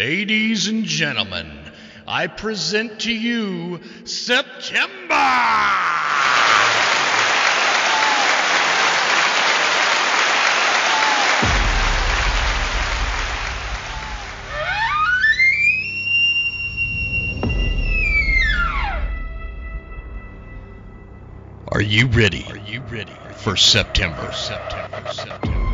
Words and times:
Ladies 0.00 0.66
and 0.66 0.86
gentlemen, 0.86 1.52
I 2.08 2.26
present 2.26 3.00
to 3.00 3.12
you 3.12 3.80
September! 4.04 5.12
Are 21.72 21.82
you 21.82 22.06
ready? 22.06 22.46
Are 22.48 22.56
you 22.56 22.80
ready 22.90 23.12
for 23.34 23.54
September? 23.54 24.32
September, 24.32 25.12
September. 25.12 25.69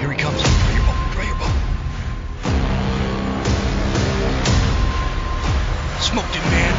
Here 0.00 0.10
he 0.10 0.16
comes. 0.16 0.42
Draw 0.42 0.72
your 0.74 0.82
boat. 0.82 0.96
Draw 1.12 1.22
your 1.22 1.36
boat. 1.36 1.54
Smoked 6.00 6.34
him, 6.34 6.42
man. 6.50 6.74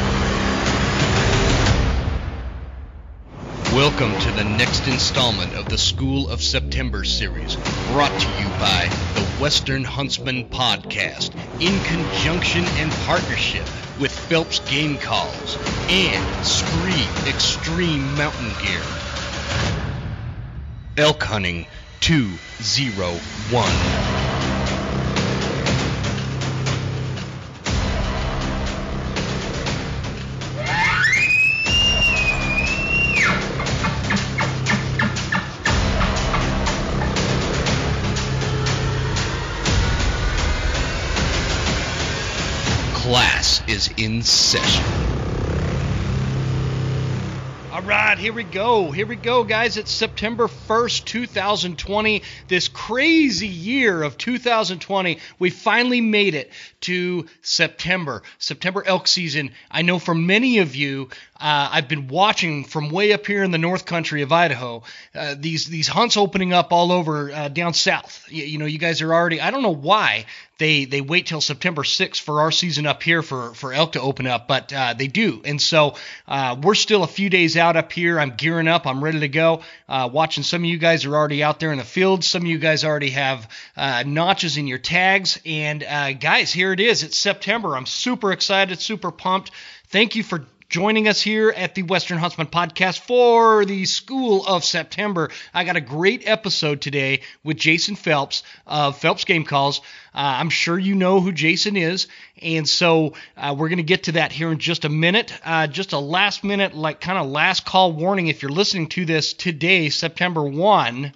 Welcome 3.73 4.19
to 4.19 4.31
the 4.33 4.43
next 4.43 4.85
installment 4.87 5.53
of 5.53 5.69
the 5.69 5.77
School 5.77 6.29
of 6.29 6.41
September 6.41 7.05
series, 7.05 7.55
brought 7.93 8.19
to 8.19 8.27
you 8.37 8.49
by 8.59 8.89
the 9.15 9.23
Western 9.41 9.85
Huntsman 9.85 10.49
Podcast, 10.49 11.31
in 11.61 11.79
conjunction 11.85 12.65
and 12.79 12.91
partnership 13.05 13.65
with 14.03 14.11
Phelps 14.11 14.59
Game 14.69 14.97
Calls 14.97 15.55
and 15.87 16.25
SKRE 16.43 17.29
Extreme 17.29 18.03
Mountain 18.17 18.51
Gear. 18.61 18.81
Elk 20.97 21.23
Hunting 21.23 21.65
201. 22.01 24.22
Here 48.23 48.31
we 48.31 48.45
go. 48.45 48.89
Here 48.89 49.05
we 49.05 49.17
go, 49.17 49.43
guys. 49.43 49.75
It's 49.75 49.91
September 49.91 50.47
1st, 50.67 51.05
2020. 51.05 52.23
This 52.47 52.67
crazy 52.67 53.47
year 53.47 54.03
of 54.03 54.17
2020. 54.17 55.19
We 55.39 55.49
finally 55.49 56.01
made 56.01 56.35
it 56.35 56.51
to 56.81 57.27
September. 57.41 58.23
September 58.37 58.83
elk 58.85 59.07
season. 59.07 59.51
I 59.69 59.81
know 59.81 59.99
for 59.99 60.15
many 60.15 60.59
of 60.59 60.75
you, 60.75 61.09
uh, 61.39 61.69
I've 61.71 61.87
been 61.87 62.07
watching 62.07 62.63
from 62.63 62.89
way 62.89 63.11
up 63.11 63.25
here 63.25 63.43
in 63.43 63.51
the 63.51 63.57
North 63.57 63.85
Country 63.85 64.21
of 64.21 64.31
Idaho. 64.31 64.83
Uh, 65.13 65.35
these 65.37 65.65
these 65.65 65.87
hunts 65.87 66.15
opening 66.15 66.53
up 66.53 66.71
all 66.71 66.91
over 66.91 67.31
uh, 67.31 67.49
down 67.49 67.73
south. 67.73 68.25
You, 68.29 68.43
you 68.45 68.57
know, 68.57 68.65
you 68.65 68.77
guys 68.77 69.01
are 69.01 69.13
already. 69.13 69.41
I 69.41 69.51
don't 69.51 69.63
know 69.63 69.75
why 69.75 70.25
they 70.57 70.85
they 70.85 71.01
wait 71.01 71.25
till 71.25 71.41
September 71.41 71.83
6th 71.83 72.21
for 72.21 72.39
our 72.39 72.51
season 72.51 72.85
up 72.85 73.03
here 73.03 73.21
for 73.21 73.53
for 73.53 73.73
elk 73.73 73.93
to 73.93 74.01
open 74.01 74.27
up, 74.27 74.47
but 74.47 74.71
uh, 74.71 74.93
they 74.93 75.07
do. 75.07 75.41
And 75.43 75.61
so 75.61 75.95
uh, 76.27 76.55
we're 76.61 76.75
still 76.75 77.03
a 77.03 77.07
few 77.07 77.29
days 77.29 77.57
out 77.57 77.75
up 77.75 77.91
here. 77.91 78.19
I'm 78.19 78.35
gearing 78.37 78.69
up. 78.69 78.87
I'm 78.87 79.03
ready 79.03 79.19
to 79.21 79.27
go. 79.27 79.61
Uh, 79.89 80.09
watching 80.11 80.43
some 80.53 80.61
of 80.61 80.69
you 80.69 80.77
guys 80.77 81.03
are 81.03 81.15
already 81.15 81.41
out 81.41 81.59
there 81.59 81.71
in 81.71 81.79
the 81.79 81.83
field. 81.83 82.23
Some 82.23 82.43
of 82.43 82.47
you 82.47 82.59
guys 82.59 82.83
already 82.83 83.09
have 83.09 83.49
uh, 83.75 84.03
notches 84.05 84.55
in 84.55 84.67
your 84.67 84.77
tags. 84.77 85.39
And 85.47 85.81
uh, 85.81 86.13
guys, 86.13 86.53
here 86.53 86.71
it 86.71 86.79
is. 86.79 87.01
It's 87.01 87.17
September. 87.17 87.75
I'm 87.75 87.87
super 87.87 88.31
excited, 88.31 88.79
super 88.79 89.09
pumped. 89.09 89.49
Thank 89.87 90.15
you 90.15 90.21
for 90.21 90.45
joining 90.73 91.07
us 91.07 91.21
here 91.21 91.51
at 91.55 91.75
the 91.75 91.83
Western 91.83 92.17
Huntsman 92.17 92.47
Podcast 92.47 92.97
for 93.01 93.63
the 93.63 93.85
School 93.85 94.43
of 94.43 94.63
September. 94.63 95.29
I 95.53 95.65
got 95.65 95.75
a 95.75 95.81
great 95.81 96.27
episode 96.27 96.81
today 96.81 97.21
with 97.43 97.57
Jason 97.57 97.95
Phelps 97.95 98.41
of 98.65 98.97
Phelps 98.97 99.23
Game 99.23 99.43
Calls. 99.43 99.81
Uh, 100.15 100.41
I'm 100.41 100.49
sure 100.49 100.79
you 100.79 100.95
know 100.95 101.21
who 101.21 101.31
Jason 101.31 101.77
is, 101.77 102.07
and 102.41 102.67
so 102.67 103.13
uh, 103.37 103.53
we're 103.55 103.69
going 103.69 103.77
to 103.77 103.83
get 103.83 104.05
to 104.05 104.13
that 104.13 104.31
here 104.31 104.51
in 104.51 104.57
just 104.57 104.83
a 104.83 104.89
minute. 104.89 105.31
Uh, 105.45 105.67
just 105.67 105.93
a 105.93 105.99
last 105.99 106.43
minute, 106.43 106.73
like 106.73 106.99
kind 106.99 107.19
of 107.19 107.27
last 107.27 107.67
call 107.67 107.93
warning 107.93 108.25
if 108.25 108.41
you're 108.41 108.51
listening 108.51 108.87
to 108.87 109.05
this 109.05 109.33
today, 109.33 109.89
September 109.89 110.43
1 110.43 111.13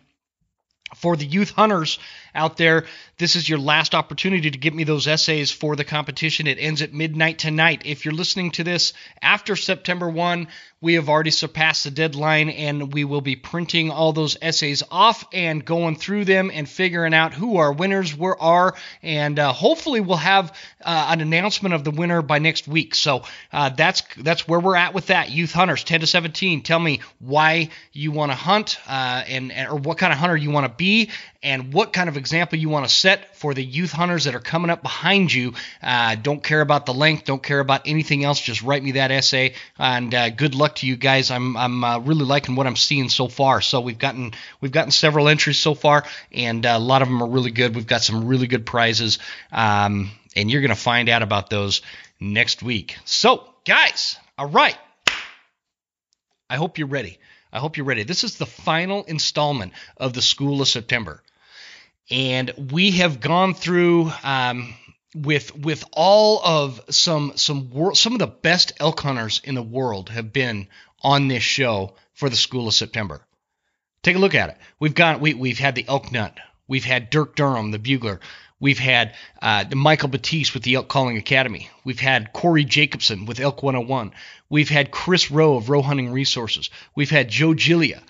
for 0.95 1.15
the 1.15 1.25
youth 1.25 1.49
hunters 1.49 1.97
out 2.37 2.55
there, 2.55 2.85
this 3.17 3.35
is 3.35 3.49
your 3.49 3.59
last 3.59 3.95
opportunity 3.95 4.51
to 4.51 4.57
get 4.57 4.73
me 4.73 4.83
those 4.83 5.07
essays 5.07 5.51
for 5.51 5.75
the 5.75 5.83
competition. 5.83 6.47
It 6.47 6.59
ends 6.59 6.81
at 6.81 6.93
midnight 6.93 7.39
tonight. 7.39 7.81
If 7.85 8.05
you're 8.05 8.13
listening 8.13 8.51
to 8.51 8.63
this 8.63 8.93
after 9.21 9.55
September 9.55 10.09
1, 10.09 10.47
we 10.79 10.93
have 10.93 11.09
already 11.09 11.31
surpassed 11.31 11.85
the 11.85 11.91
deadline 11.91 12.49
and 12.49 12.93
we 12.93 13.03
will 13.03 13.21
be 13.21 13.35
printing 13.35 13.89
all 13.89 14.13
those 14.13 14.37
essays 14.41 14.83
off 14.91 15.25
and 15.33 15.65
going 15.65 15.95
through 15.95 16.25
them 16.25 16.51
and 16.53 16.69
figuring 16.69 17.15
out 17.15 17.33
who 17.33 17.57
our 17.57 17.73
winners 17.73 18.15
were 18.15 18.39
are 18.39 18.75
and 19.01 19.39
uh, 19.39 19.51
hopefully 19.51 20.01
we'll 20.01 20.17
have 20.17 20.53
uh, 20.85 21.07
an 21.09 21.21
announcement 21.21 21.73
of 21.73 21.83
the 21.83 21.89
winner 21.89 22.21
by 22.21 22.37
next 22.37 22.67
week 22.67 22.93
so 22.93 23.23
uh, 23.51 23.69
that's 23.69 24.03
that's 24.17 24.47
where 24.47 24.59
we're 24.59 24.75
at 24.75 24.93
with 24.93 25.07
that 25.07 25.31
youth 25.31 25.51
hunters 25.51 25.83
10 25.83 26.01
to 26.01 26.07
17 26.07 26.61
tell 26.61 26.79
me 26.79 27.01
why 27.19 27.69
you 27.91 28.11
want 28.11 28.31
to 28.31 28.35
hunt 28.35 28.79
uh, 28.87 29.23
and, 29.27 29.51
and 29.51 29.69
or 29.69 29.77
what 29.77 29.97
kind 29.97 30.13
of 30.13 30.19
hunter 30.19 30.37
you 30.37 30.51
want 30.51 30.65
to 30.65 30.73
be 30.77 31.09
and 31.43 31.73
what 31.73 31.93
kind 31.93 32.09
of 32.09 32.17
example 32.17 32.57
you 32.57 32.69
want 32.69 32.87
to 32.87 32.93
set 32.93 33.35
for 33.35 33.53
the 33.53 33.63
youth 33.63 33.91
hunters 33.91 34.25
that 34.25 34.35
are 34.35 34.39
coming 34.39 34.69
up 34.69 34.81
behind 34.81 35.31
you. 35.31 35.53
Uh, 35.81 36.15
don't 36.15 36.43
care 36.43 36.61
about 36.61 36.85
the 36.85 36.93
length, 36.93 37.25
don't 37.25 37.41
care 37.41 37.59
about 37.59 37.81
anything 37.85 38.23
else. 38.23 38.39
Just 38.39 38.61
write 38.63 38.83
me 38.83 38.93
that 38.93 39.11
essay, 39.11 39.53
and 39.77 40.13
uh, 40.13 40.29
good 40.29 40.55
luck 40.55 40.75
to 40.75 40.87
you 40.87 40.95
guys. 40.95 41.31
I'm 41.31 41.55
I'm 41.55 41.83
uh, 41.83 41.99
really 41.99 42.25
liking 42.25 42.55
what 42.55 42.67
I'm 42.67 42.75
seeing 42.75 43.09
so 43.09 43.27
far. 43.27 43.61
So 43.61 43.81
we've 43.81 43.99
gotten 43.99 44.33
we've 44.61 44.71
gotten 44.71 44.91
several 44.91 45.27
entries 45.27 45.59
so 45.59 45.73
far, 45.73 46.05
and 46.31 46.65
uh, 46.65 46.75
a 46.77 46.79
lot 46.79 47.01
of 47.01 47.07
them 47.07 47.21
are 47.21 47.29
really 47.29 47.51
good. 47.51 47.75
We've 47.75 47.87
got 47.87 48.01
some 48.01 48.27
really 48.27 48.47
good 48.47 48.65
prizes, 48.65 49.19
um, 49.51 50.11
and 50.35 50.49
you're 50.49 50.61
gonna 50.61 50.75
find 50.75 51.09
out 51.09 51.21
about 51.21 51.49
those 51.49 51.81
next 52.19 52.63
week. 52.63 52.97
So 53.05 53.43
guys, 53.65 54.17
all 54.37 54.49
right. 54.49 54.77
I 56.49 56.55
hope 56.55 56.77
you're 56.77 56.87
ready. 56.87 57.19
I 57.51 57.59
hope 57.59 57.77
you're 57.77 57.85
ready. 57.85 58.03
This 58.03 58.23
is 58.23 58.37
the 58.37 58.45
final 58.45 59.03
installment 59.03 59.73
of 59.97 60.13
the 60.13 60.21
School 60.21 60.61
of 60.61 60.67
September 60.67 61.21
and 62.09 62.53
we 62.71 62.91
have 62.91 63.19
gone 63.19 63.53
through 63.53 64.11
um, 64.23 64.73
with 65.15 65.55
with 65.55 65.83
all 65.93 66.41
of 66.43 66.81
some 66.89 67.33
some 67.35 67.69
wor- 67.69 67.95
some 67.95 68.13
of 68.13 68.19
the 68.19 68.27
best 68.27 68.73
elk 68.79 68.99
hunters 68.99 69.41
in 69.43 69.55
the 69.55 69.63
world 69.63 70.09
have 70.09 70.31
been 70.31 70.67
on 71.01 71.27
this 71.27 71.43
show 71.43 71.95
for 72.13 72.29
the 72.29 72.35
School 72.35 72.67
of 72.67 72.73
September. 72.73 73.21
Take 74.03 74.15
a 74.15 74.19
look 74.19 74.35
at 74.35 74.49
it. 74.49 74.57
We've 74.79 74.95
got 74.95 75.19
we 75.19 75.33
we've 75.33 75.59
had 75.59 75.75
the 75.75 75.85
elk 75.87 76.11
nut. 76.11 76.37
We've 76.67 76.85
had 76.85 77.09
Dirk 77.09 77.35
Durham, 77.35 77.71
the 77.71 77.79
bugler. 77.79 78.19
We've 78.59 78.79
had 78.79 79.13
uh, 79.39 79.65
Michael 79.75 80.09
Batiste 80.09 80.55
with 80.55 80.63
the 80.63 80.75
Elk 80.75 80.87
Calling 80.87 81.17
Academy. 81.17 81.69
We've 81.83 81.99
had 81.99 82.33
Corey 82.33 82.65
Jacobson 82.65 83.27
with 83.27 83.39
Elk 83.39 83.61
101. 83.61 84.13
We've 84.49 84.69
had 84.69 84.89
Chris 84.89 85.29
Rowe 85.29 85.57
of 85.57 85.69
Rowe 85.69 85.83
Hunting 85.83 86.11
Resources. 86.11 86.71
We've 86.95 87.11
had 87.11 87.29
Joe 87.29 87.53
Gilia 87.53 88.01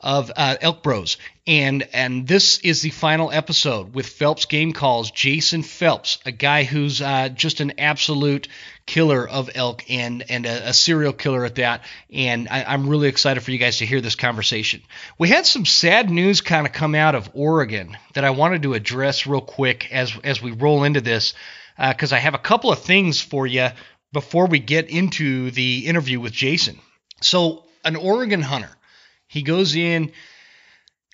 of 0.00 0.30
uh, 0.36 0.56
Elk 0.60 0.82
Bros. 0.82 1.16
And 1.46 1.88
and 1.92 2.26
this 2.26 2.58
is 2.58 2.82
the 2.82 2.90
final 2.90 3.30
episode 3.32 3.94
with 3.94 4.06
Phelps 4.06 4.44
Game 4.44 4.72
Calls. 4.72 5.10
Jason 5.10 5.62
Phelps, 5.62 6.18
a 6.26 6.30
guy 6.30 6.64
who's 6.64 7.00
uh, 7.00 7.30
just 7.30 7.60
an 7.60 7.78
absolute 7.78 8.48
killer 8.86 9.28
of 9.28 9.50
elk 9.54 9.84
and 9.90 10.24
and 10.30 10.46
a, 10.46 10.68
a 10.68 10.72
serial 10.72 11.12
killer 11.12 11.44
at 11.44 11.56
that. 11.56 11.82
And 12.12 12.48
I, 12.48 12.64
I'm 12.64 12.88
really 12.88 13.08
excited 13.08 13.42
for 13.42 13.50
you 13.50 13.58
guys 13.58 13.78
to 13.78 13.86
hear 13.86 14.00
this 14.00 14.14
conversation. 14.14 14.82
We 15.18 15.28
had 15.28 15.46
some 15.46 15.64
sad 15.64 16.10
news 16.10 16.40
kind 16.40 16.66
of 16.66 16.72
come 16.72 16.94
out 16.94 17.14
of 17.14 17.30
Oregon 17.34 17.96
that 18.14 18.24
I 18.24 18.30
wanted 18.30 18.62
to 18.62 18.74
address 18.74 19.26
real 19.26 19.40
quick 19.40 19.92
as 19.92 20.12
as 20.22 20.42
we 20.42 20.52
roll 20.52 20.84
into 20.84 21.00
this 21.00 21.34
because 21.78 22.12
uh, 22.12 22.16
I 22.16 22.18
have 22.18 22.34
a 22.34 22.38
couple 22.38 22.72
of 22.72 22.80
things 22.80 23.20
for 23.20 23.46
you 23.46 23.68
before 24.12 24.46
we 24.46 24.58
get 24.58 24.90
into 24.90 25.50
the 25.50 25.86
interview 25.86 26.20
with 26.20 26.32
Jason. 26.32 26.78
So 27.22 27.64
an 27.84 27.96
Oregon 27.96 28.42
hunter 28.42 28.70
he 29.28 29.42
goes 29.42 29.76
in 29.76 30.12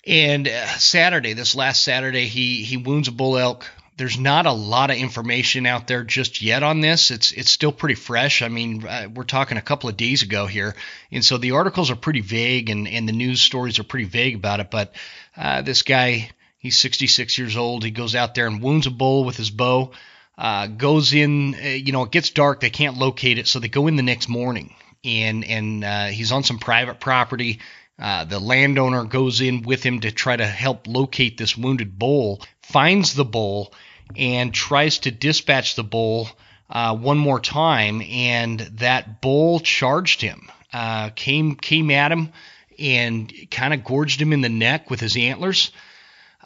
and 0.07 0.47
uh, 0.47 0.67
Saturday, 0.77 1.33
this 1.33 1.55
last 1.55 1.83
Saturday, 1.83 2.27
he 2.27 2.63
he 2.63 2.77
wounds 2.77 3.07
a 3.07 3.11
bull 3.11 3.37
elk. 3.37 3.69
There's 3.97 4.19
not 4.19 4.45
a 4.45 4.51
lot 4.51 4.91
of 4.91 4.97
information 4.97 5.65
out 5.65 5.87
there 5.87 6.03
just 6.03 6.41
yet 6.41 6.63
on 6.63 6.81
this. 6.81 7.11
It's 7.11 7.31
it's 7.31 7.49
still 7.49 7.71
pretty 7.71 7.95
fresh. 7.95 8.41
I 8.41 8.49
mean, 8.49 8.85
uh, 8.85 9.07
we're 9.13 9.23
talking 9.23 9.57
a 9.57 9.61
couple 9.61 9.89
of 9.89 9.97
days 9.97 10.21
ago 10.21 10.47
here, 10.47 10.75
and 11.11 11.23
so 11.23 11.37
the 11.37 11.51
articles 11.51 11.91
are 11.91 11.95
pretty 11.95 12.21
vague, 12.21 12.69
and 12.69 12.87
and 12.87 13.07
the 13.07 13.13
news 13.13 13.41
stories 13.41 13.79
are 13.79 13.83
pretty 13.83 14.05
vague 14.05 14.35
about 14.35 14.59
it. 14.59 14.69
But 14.69 14.93
uh, 15.37 15.61
this 15.61 15.81
guy, 15.81 16.29
He's 16.65 16.79
66 16.79 17.37
years 17.37 17.57
old. 17.57 17.83
He 17.83 17.91
goes 17.91 18.15
out 18.15 18.33
there 18.33 18.47
and 18.47 18.59
wounds 18.59 18.87
a 18.87 18.89
bull 18.89 19.23
with 19.23 19.37
his 19.37 19.51
bow. 19.51 19.91
Uh, 20.35 20.65
goes 20.65 21.13
in, 21.13 21.53
uh, 21.53 21.67
you 21.67 21.91
know, 21.91 22.01
it 22.05 22.11
gets 22.11 22.31
dark. 22.31 22.59
They 22.59 22.71
can't 22.71 22.97
locate 22.97 23.37
it, 23.37 23.45
so 23.45 23.59
they 23.59 23.67
go 23.67 23.85
in 23.85 23.97
the 23.97 24.01
next 24.01 24.29
morning. 24.29 24.73
And 25.03 25.45
and 25.45 25.83
uh, 25.83 26.05
he's 26.07 26.31
on 26.31 26.41
some 26.41 26.57
private 26.57 26.99
property. 26.99 27.59
Uh, 27.97 28.25
the 28.25 28.39
landowner 28.39 29.05
goes 29.05 29.41
in 29.41 29.61
with 29.61 29.83
him 29.83 30.01
to 30.01 30.11
try 30.11 30.35
to 30.35 30.45
help 30.45 30.87
locate 30.87 31.37
this 31.37 31.57
wounded 31.57 31.97
bull. 31.97 32.41
Finds 32.61 33.13
the 33.13 33.25
bull 33.25 33.73
and 34.15 34.53
tries 34.53 34.99
to 34.99 35.11
dispatch 35.11 35.75
the 35.75 35.83
bull 35.83 36.29
uh, 36.69 36.95
one 36.95 37.17
more 37.17 37.39
time, 37.39 38.01
and 38.01 38.59
that 38.59 39.21
bull 39.21 39.59
charged 39.59 40.21
him. 40.21 40.49
Uh, 40.73 41.09
came 41.09 41.55
came 41.55 41.89
at 41.91 42.11
him 42.11 42.31
and 42.77 43.31
kind 43.49 43.73
of 43.73 43.83
gorged 43.83 44.21
him 44.21 44.33
in 44.33 44.41
the 44.41 44.49
neck 44.49 44.89
with 44.89 44.99
his 44.99 45.15
antlers. 45.15 45.71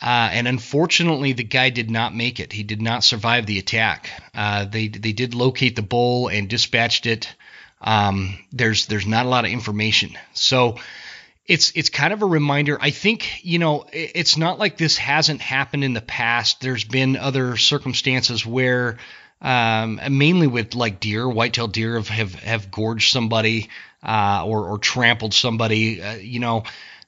Uh, 0.02 0.30
and 0.32 0.48
unfortunately, 0.48 1.34
the 1.34 1.44
guy 1.44 1.70
did 1.70 1.90
not 1.90 2.16
make 2.16 2.40
it. 2.40 2.54
He 2.54 2.64
did 2.64 2.82
not 2.82 3.04
survive 3.04 3.46
the 3.46 3.60
attack. 3.60 4.10
Uh, 4.34 4.66
they 4.66 4.88
they 4.88 5.12
did 5.12 5.34
locate 5.34 5.76
the 5.76 5.82
bull 5.82 6.28
and 6.28 6.48
dispatched 6.48 7.06
it. 7.06 7.34
Um, 7.82 8.38
there's 8.52 8.86
there's 8.86 9.08
not 9.08 9.26
a 9.26 9.30
lot 9.30 9.46
of 9.46 9.52
information, 9.52 10.18
so 10.34 10.78
it's 11.50 11.72
it's 11.74 11.90
kind 11.90 12.14
of 12.14 12.22
a 12.22 12.28
reminder. 12.28 12.78
I 12.80 12.92
think 12.92 13.44
you 13.44 13.58
know 13.58 13.88
it's 13.92 14.38
not 14.38 14.60
like 14.60 14.78
this 14.78 14.98
hasn't 14.98 15.42
happened 15.42 15.84
in 15.84 15.94
the 15.94 16.02
past. 16.02 16.62
There's 16.62 16.84
been 16.84 17.18
other 17.18 17.58
circumstances 17.58 18.46
where, 18.46 19.00
um, 19.42 20.00
mainly 20.12 20.46
with 20.46 20.76
like 20.76 21.00
deer, 21.00 21.28
white-tailed 21.28 21.74
deer 21.74 21.96
have 21.96 22.08
have, 22.08 22.36
have 22.36 22.72
gorged 22.72 23.12
somebody 23.12 23.70
uh, 24.04 24.44
or 24.46 24.70
or 24.70 24.78
trampled 24.78 25.34
somebody. 25.34 26.02
Uh, 26.04 26.14
you 26.18 26.40
know 26.40 26.64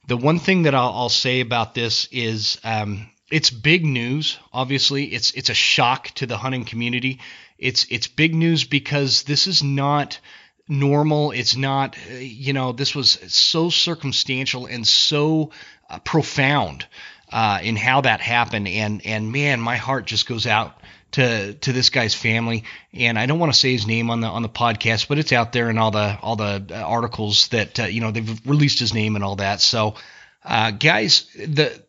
the 0.07 0.17
one 0.17 0.39
thing 0.39 0.63
that 0.63 0.73
I'll, 0.73 0.91
I'll 0.91 1.09
say 1.09 1.41
about 1.41 1.75
this 1.75 2.07
is 2.11 2.59
um, 2.63 3.11
it's 3.29 3.51
big 3.51 3.85
news. 3.85 4.39
Obviously, 4.51 5.05
it's 5.05 5.31
it's 5.31 5.51
a 5.51 5.53
shock 5.53 6.07
to 6.15 6.25
the 6.25 6.37
hunting 6.37 6.65
community. 6.65 7.19
It's 7.59 7.85
it's 7.91 8.07
big 8.07 8.33
news 8.33 8.63
because 8.63 9.21
this 9.21 9.45
is 9.45 9.61
not 9.61 10.19
normal. 10.67 11.31
It's 11.31 11.55
not 11.55 11.95
you 12.09 12.53
know 12.53 12.71
this 12.71 12.95
was 12.95 13.11
so 13.27 13.69
circumstantial 13.69 14.65
and 14.65 14.87
so 14.87 15.51
uh, 15.89 15.99
profound 15.99 16.85
uh, 17.31 17.59
in 17.63 17.75
how 17.75 18.01
that 18.01 18.21
happened. 18.21 18.67
And 18.67 19.05
and 19.05 19.31
man, 19.31 19.59
my 19.59 19.77
heart 19.77 20.05
just 20.05 20.27
goes 20.27 20.47
out 20.47 20.79
to 21.11 21.53
to 21.53 21.73
this 21.73 21.89
guy's 21.89 22.13
family. 22.13 22.63
And 22.93 23.17
I 23.17 23.25
don't 23.25 23.39
want 23.39 23.53
to 23.53 23.59
say 23.59 23.71
his 23.71 23.87
name 23.87 24.09
on 24.09 24.21
the 24.21 24.27
on 24.27 24.41
the 24.41 24.49
podcast, 24.49 25.07
but 25.07 25.19
it's 25.19 25.31
out 25.31 25.51
there 25.53 25.69
in 25.69 25.77
all 25.77 25.91
the 25.91 26.17
all 26.21 26.35
the 26.35 26.65
uh, 26.71 26.75
articles 26.75 27.47
that 27.49 27.79
uh, 27.79 27.83
you 27.83 28.01
know 28.01 28.11
they've 28.11 28.47
released 28.47 28.79
his 28.79 28.93
name 28.93 29.15
and 29.15 29.23
all 29.23 29.37
that. 29.37 29.61
So, 29.61 29.95
uh, 30.43 30.71
guys, 30.71 31.27
the 31.35 31.81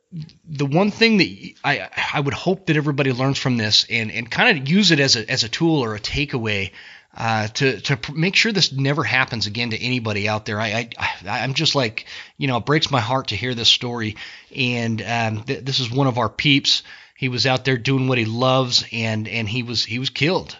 the 0.44 0.66
one 0.66 0.90
thing 0.90 1.18
that 1.18 1.54
I 1.64 1.88
I 2.14 2.20
would 2.20 2.34
hope 2.34 2.66
that 2.66 2.76
everybody 2.76 3.12
learns 3.12 3.38
from 3.38 3.56
this 3.56 3.86
and 3.88 4.10
and 4.10 4.30
kind 4.30 4.58
of 4.58 4.68
use 4.68 4.90
it 4.90 5.00
as 5.00 5.16
a 5.16 5.28
as 5.30 5.44
a 5.44 5.48
tool 5.48 5.82
or 5.82 5.94
a 5.94 6.00
takeaway. 6.00 6.72
Uh, 7.14 7.46
to 7.48 7.78
to 7.80 8.12
make 8.14 8.34
sure 8.34 8.52
this 8.52 8.72
never 8.72 9.04
happens 9.04 9.46
again 9.46 9.70
to 9.70 9.78
anybody 9.78 10.28
out 10.28 10.46
there. 10.46 10.58
I, 10.58 10.88
I 10.98 11.10
I'm 11.26 11.52
just 11.52 11.74
like 11.74 12.06
you 12.38 12.48
know 12.48 12.56
it 12.56 12.64
breaks 12.64 12.90
my 12.90 13.00
heart 13.00 13.28
to 13.28 13.36
hear 13.36 13.54
this 13.54 13.68
story, 13.68 14.16
and 14.56 15.02
um, 15.02 15.42
th- 15.42 15.64
this 15.64 15.78
is 15.78 15.90
one 15.90 16.06
of 16.06 16.16
our 16.16 16.30
peeps. 16.30 16.82
He 17.14 17.28
was 17.28 17.46
out 17.46 17.66
there 17.66 17.76
doing 17.76 18.08
what 18.08 18.16
he 18.16 18.24
loves, 18.24 18.84
and 18.92 19.28
and 19.28 19.46
he 19.46 19.62
was 19.62 19.84
he 19.84 19.98
was 19.98 20.08
killed. 20.08 20.56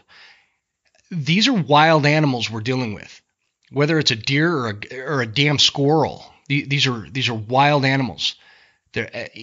These 1.10 1.48
are 1.48 1.54
wild 1.54 2.04
animals 2.04 2.50
we're 2.50 2.60
dealing 2.60 2.92
with, 2.92 3.22
whether 3.70 3.98
it's 3.98 4.10
a 4.10 4.16
deer 4.16 4.54
or 4.54 4.68
a 4.68 5.00
or 5.00 5.22
a 5.22 5.26
damn 5.26 5.58
squirrel. 5.58 6.22
These 6.48 6.86
are 6.86 7.08
these 7.10 7.30
are 7.30 7.34
wild 7.34 7.86
animals. 7.86 8.34
They're, 8.92 9.10
uh, 9.14 9.40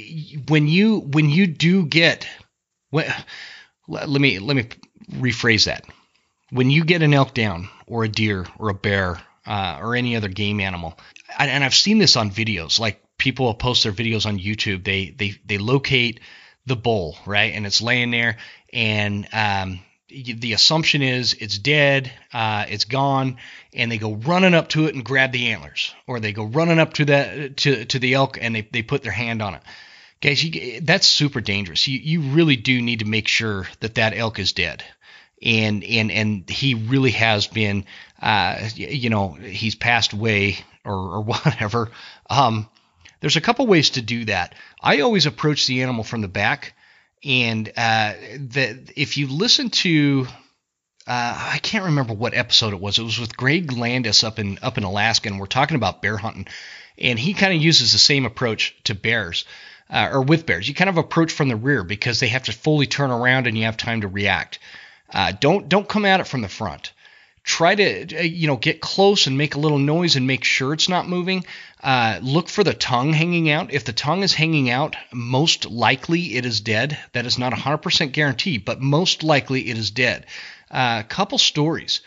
when 0.47 0.67
you 0.67 0.99
when 0.99 1.31
you 1.31 1.47
do 1.47 1.87
get 1.87 2.27
when, 2.91 3.11
let 3.87 4.21
me 4.21 4.37
let 4.37 4.55
me 4.55 4.67
rephrase 5.11 5.65
that. 5.65 5.85
When 6.51 6.69
you 6.69 6.83
get 6.83 7.01
an 7.01 7.13
elk 7.13 7.33
down 7.33 7.69
or 7.85 8.03
a 8.03 8.09
deer 8.09 8.45
or 8.57 8.69
a 8.69 8.73
bear 8.73 9.21
uh, 9.45 9.79
or 9.81 9.95
any 9.95 10.15
other 10.15 10.29
game 10.29 10.59
animal, 10.59 10.97
and 11.37 11.63
I've 11.63 11.75
seen 11.75 11.97
this 11.97 12.15
on 12.15 12.31
videos. 12.31 12.79
Like 12.79 13.01
people 13.17 13.45
will 13.45 13.53
post 13.53 13.83
their 13.83 13.91
videos 13.91 14.25
on 14.25 14.39
YouTube. 14.39 14.83
They 14.83 15.09
they 15.09 15.35
they 15.45 15.57
locate 15.57 16.19
the 16.65 16.75
bull, 16.75 17.17
right? 17.25 17.53
And 17.53 17.65
it's 17.65 17.81
laying 17.81 18.11
there, 18.11 18.37
and 18.73 19.27
um, 19.33 19.79
the 20.09 20.53
assumption 20.53 21.01
is 21.01 21.35
it's 21.35 21.57
dead, 21.57 22.11
uh, 22.33 22.65
it's 22.67 22.85
gone, 22.85 23.37
and 23.73 23.91
they 23.91 23.97
go 23.97 24.15
running 24.15 24.55
up 24.55 24.69
to 24.69 24.85
it 24.85 24.95
and 24.95 25.05
grab 25.05 25.31
the 25.31 25.51
antlers, 25.51 25.93
or 26.07 26.19
they 26.19 26.33
go 26.33 26.45
running 26.45 26.79
up 26.79 26.93
to 26.93 27.05
the 27.05 27.53
to 27.57 27.85
to 27.85 27.99
the 27.99 28.13
elk 28.15 28.37
and 28.41 28.55
they 28.55 28.67
they 28.71 28.81
put 28.81 29.03
their 29.03 29.11
hand 29.11 29.41
on 29.41 29.55
it. 29.55 29.61
Guys, 30.21 30.43
you, 30.43 30.81
that's 30.81 31.07
super 31.07 31.41
dangerous. 31.41 31.87
You 31.87 31.99
you 31.99 32.21
really 32.33 32.55
do 32.55 32.81
need 32.81 32.99
to 32.99 33.05
make 33.05 33.27
sure 33.27 33.67
that 33.81 33.95
that 33.95 34.17
elk 34.17 34.39
is 34.39 34.53
dead, 34.53 34.83
and 35.41 35.83
and 35.83 36.11
and 36.11 36.49
he 36.49 36.75
really 36.75 37.11
has 37.11 37.47
been, 37.47 37.85
uh, 38.21 38.69
you 38.75 39.09
know, 39.09 39.29
he's 39.33 39.75
passed 39.75 40.13
away 40.13 40.57
or 40.83 40.93
or 40.93 41.21
whatever. 41.23 41.89
Um, 42.29 42.69
there's 43.21 43.35
a 43.35 43.41
couple 43.41 43.67
ways 43.67 43.91
to 43.91 44.01
do 44.01 44.25
that. 44.25 44.55
I 44.81 45.01
always 45.01 45.25
approach 45.25 45.67
the 45.67 45.81
animal 45.81 46.03
from 46.03 46.21
the 46.21 46.27
back, 46.27 46.73
and 47.23 47.67
uh, 47.69 48.13
that 48.53 48.93
if 48.95 49.17
you 49.17 49.27
listen 49.27 49.69
to, 49.69 50.27
uh, 51.07 51.49
I 51.53 51.59
can't 51.61 51.85
remember 51.85 52.13
what 52.13 52.33
episode 52.33 52.73
it 52.73 52.79
was. 52.79 52.97
It 52.97 53.03
was 53.03 53.19
with 53.19 53.35
Greg 53.35 53.71
Landis 53.71 54.23
up 54.23 54.39
in 54.39 54.59
up 54.61 54.77
in 54.77 54.83
Alaska, 54.83 55.29
and 55.29 55.39
we're 55.39 55.47
talking 55.47 55.75
about 55.75 56.01
bear 56.01 56.17
hunting, 56.17 56.47
and 56.97 57.19
he 57.19 57.33
kind 57.33 57.53
of 57.53 57.61
uses 57.61 57.91
the 57.93 57.99
same 57.99 58.25
approach 58.25 58.75
to 58.85 58.95
bears. 58.95 59.45
Uh, 59.91 60.09
or 60.13 60.21
with 60.21 60.45
bears, 60.45 60.67
you 60.67 60.75
kind 60.75 60.89
of 60.89 60.97
approach 60.97 61.31
from 61.31 61.49
the 61.49 61.55
rear 61.55 61.83
because 61.83 62.19
they 62.19 62.27
have 62.27 62.43
to 62.43 62.51
fully 62.51 62.85
turn 62.85 63.09
around 63.09 63.47
and 63.47 63.57
you 63.57 63.63
have 63.63 63.75
time 63.75 64.01
to 64.01 64.07
react. 64.07 64.59
Uh, 65.13 65.31
don't 65.31 65.69
don't 65.69 65.87
come 65.87 66.05
at 66.05 66.19
it 66.19 66.27
from 66.27 66.41
the 66.41 66.47
front. 66.47 66.93
Try 67.43 67.75
to 67.75 68.17
uh, 68.17 68.21
you 68.21 68.47
know 68.47 68.57
get 68.57 68.81
close 68.81 69.27
and 69.27 69.37
make 69.37 69.55
a 69.55 69.59
little 69.59 69.79
noise 69.79 70.15
and 70.15 70.27
make 70.27 70.43
sure 70.43 70.73
it's 70.73 70.89
not 70.89 71.07
moving. 71.07 71.45
Uh, 71.81 72.19
look 72.21 72.49
for 72.49 72.63
the 72.63 72.73
tongue 72.73 73.13
hanging 73.13 73.49
out. 73.49 73.73
If 73.73 73.85
the 73.85 73.93
tongue 73.93 74.23
is 74.23 74.33
hanging 74.33 74.69
out 74.69 74.95
most 75.11 75.65
likely 75.65 76.35
it 76.35 76.45
is 76.45 76.61
dead. 76.61 76.97
That 77.13 77.25
is 77.25 77.39
not 77.39 77.53
a 77.53 77.57
100% 77.57 78.11
guarantee 78.11 78.57
but 78.57 78.81
most 78.81 79.23
likely 79.23 79.69
it 79.69 79.77
is 79.77 79.91
dead. 79.91 80.25
A 80.69 80.77
uh, 80.77 81.03
couple 81.03 81.37
stories. 81.37 82.01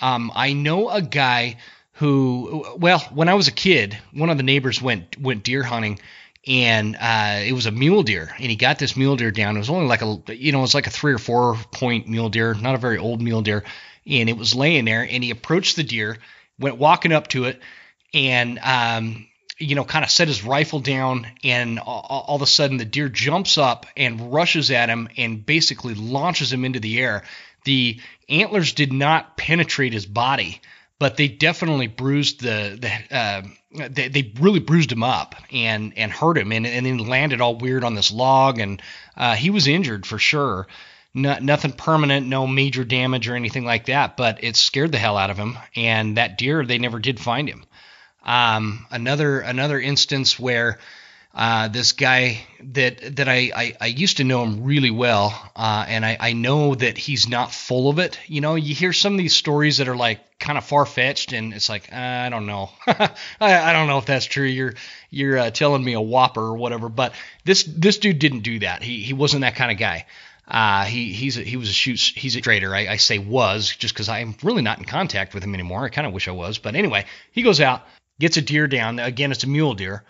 Um, 0.00 0.30
i 0.34 0.52
know 0.52 0.90
a 0.90 1.02
guy 1.02 1.56
who 1.94 2.64
well 2.76 3.00
when 3.12 3.28
i 3.28 3.34
was 3.34 3.48
a 3.48 3.52
kid 3.52 3.98
one 4.12 4.30
of 4.30 4.36
the 4.36 4.44
neighbors 4.44 4.80
went 4.80 5.18
went 5.20 5.42
deer 5.42 5.64
hunting 5.64 5.98
and 6.48 6.96
uh, 6.96 7.40
it 7.44 7.52
was 7.52 7.66
a 7.66 7.70
mule 7.70 8.02
deer, 8.02 8.34
and 8.38 8.50
he 8.50 8.56
got 8.56 8.78
this 8.78 8.96
mule 8.96 9.16
deer 9.16 9.30
down. 9.30 9.54
It 9.54 9.60
was 9.60 9.70
only 9.70 9.86
like 9.86 10.02
a, 10.02 10.34
you 10.34 10.50
know, 10.50 10.58
it 10.58 10.62
was 10.62 10.74
like 10.74 10.86
a 10.86 10.90
three 10.90 11.12
or 11.12 11.18
four 11.18 11.56
point 11.72 12.08
mule 12.08 12.30
deer, 12.30 12.54
not 12.54 12.74
a 12.74 12.78
very 12.78 12.96
old 12.98 13.20
mule 13.20 13.42
deer. 13.42 13.64
And 14.06 14.30
it 14.30 14.38
was 14.38 14.54
laying 14.54 14.86
there 14.86 15.02
and 15.02 15.22
he 15.22 15.30
approached 15.30 15.76
the 15.76 15.82
deer 15.82 16.16
went 16.58 16.78
walking 16.78 17.12
up 17.12 17.28
to 17.28 17.44
it 17.44 17.60
and 18.12 18.58
um, 18.62 19.26
you 19.58 19.74
know 19.74 19.84
kind 19.84 20.04
of 20.04 20.10
set 20.10 20.28
his 20.28 20.44
rifle 20.44 20.80
down 20.80 21.26
and 21.44 21.78
all, 21.78 22.24
all, 22.26 22.36
of 22.36 22.42
a 22.42 22.46
sudden 22.46 22.76
the 22.76 22.84
deer 22.84 23.08
jumps 23.08 23.58
up 23.58 23.86
and 23.96 24.32
rushes 24.32 24.70
at 24.70 24.88
him 24.88 25.08
and 25.16 25.44
basically 25.44 25.94
launches 25.94 26.52
him 26.52 26.64
into 26.64 26.80
the 26.80 26.98
air. 26.98 27.22
The 27.64 28.00
antlers 28.28 28.72
did 28.72 28.92
not 28.92 29.36
penetrate 29.36 29.92
his 29.92 30.06
body 30.06 30.60
but 30.98 31.16
they 31.16 31.28
definitely 31.28 31.86
bruised 31.86 32.40
the 32.40 32.78
the 32.80 33.16
uh, 33.16 33.42
they, 33.88 34.08
they 34.08 34.32
really 34.40 34.60
bruised 34.60 34.92
him 34.92 35.02
up 35.02 35.34
and 35.52 35.92
and 35.96 36.12
hurt 36.12 36.38
him 36.38 36.52
and, 36.52 36.66
and 36.66 36.86
then 36.86 36.98
landed 36.98 37.40
all 37.40 37.56
weird 37.56 37.84
on 37.84 37.94
this 37.94 38.10
log 38.10 38.58
and 38.58 38.82
uh, 39.16 39.34
he 39.34 39.50
was 39.50 39.66
injured 39.66 40.06
for 40.06 40.18
sure 40.18 40.66
no, 41.14 41.38
nothing 41.40 41.72
permanent, 41.72 42.26
no 42.26 42.46
major 42.46 42.84
damage 42.84 43.28
or 43.28 43.34
anything 43.34 43.64
like 43.64 43.86
that, 43.86 44.16
but 44.16 44.42
it 44.44 44.56
scared 44.56 44.92
the 44.92 44.98
hell 44.98 45.16
out 45.16 45.30
of 45.30 45.36
him. 45.36 45.58
And 45.74 46.16
that 46.16 46.38
deer, 46.38 46.64
they 46.64 46.78
never 46.78 46.98
did 46.98 47.18
find 47.18 47.48
him. 47.48 47.64
Um, 48.22 48.86
another 48.90 49.40
another 49.40 49.80
instance 49.80 50.38
where 50.38 50.78
uh, 51.34 51.68
this 51.68 51.92
guy 51.92 52.40
that 52.60 53.16
that 53.16 53.28
I, 53.28 53.52
I, 53.54 53.76
I 53.80 53.86
used 53.86 54.16
to 54.16 54.24
know 54.24 54.42
him 54.42 54.64
really 54.64 54.90
well, 54.90 55.50
uh, 55.54 55.84
and 55.86 56.04
I, 56.04 56.16
I 56.18 56.32
know 56.32 56.74
that 56.74 56.98
he's 56.98 57.28
not 57.28 57.52
full 57.52 57.88
of 57.90 57.98
it. 57.98 58.18
You 58.26 58.40
know, 58.40 58.54
you 58.54 58.74
hear 58.74 58.92
some 58.92 59.12
of 59.12 59.18
these 59.18 59.36
stories 59.36 59.76
that 59.76 59.88
are 59.88 59.96
like 59.96 60.20
kind 60.38 60.58
of 60.58 60.64
far 60.64 60.86
fetched, 60.86 61.32
and 61.32 61.52
it's 61.52 61.68
like 61.68 61.92
uh, 61.92 61.96
I 61.96 62.28
don't 62.30 62.46
know, 62.46 62.70
I, 62.86 63.10
I 63.40 63.72
don't 63.72 63.88
know 63.88 63.98
if 63.98 64.06
that's 64.06 64.26
true. 64.26 64.46
You're 64.46 64.74
you're 65.10 65.38
uh, 65.38 65.50
telling 65.50 65.84
me 65.84 65.92
a 65.92 66.00
whopper 66.00 66.40
or 66.40 66.56
whatever, 66.56 66.88
but 66.88 67.12
this 67.44 67.62
this 67.64 67.98
dude 67.98 68.18
didn't 68.18 68.40
do 68.40 68.60
that. 68.60 68.82
He 68.82 69.02
he 69.02 69.12
wasn't 69.12 69.42
that 69.42 69.54
kind 69.54 69.70
of 69.70 69.78
guy. 69.78 70.06
Uh, 70.48 70.86
he 70.86 71.12
he's 71.12 71.36
a, 71.36 71.42
he 71.42 71.58
was 71.58 71.68
a 71.68 71.72
shoot 71.72 72.00
he's 72.00 72.34
a 72.34 72.40
trader. 72.40 72.74
I, 72.74 72.88
I 72.88 72.96
say 72.96 73.18
was 73.18 73.68
just 73.68 73.92
because 73.92 74.08
I'm 74.08 74.34
really 74.42 74.62
not 74.62 74.78
in 74.78 74.86
contact 74.86 75.34
with 75.34 75.44
him 75.44 75.54
anymore. 75.54 75.84
I 75.84 75.90
kind 75.90 76.06
of 76.06 76.14
wish 76.14 76.26
I 76.26 76.32
was, 76.32 76.56
but 76.56 76.74
anyway, 76.74 77.04
he 77.32 77.42
goes 77.42 77.60
out, 77.60 77.82
gets 78.18 78.38
a 78.38 78.42
deer 78.42 78.66
down. 78.66 78.98
Again, 78.98 79.30
it's 79.30 79.44
a 79.44 79.48
mule 79.48 79.74
deer, 79.74 80.04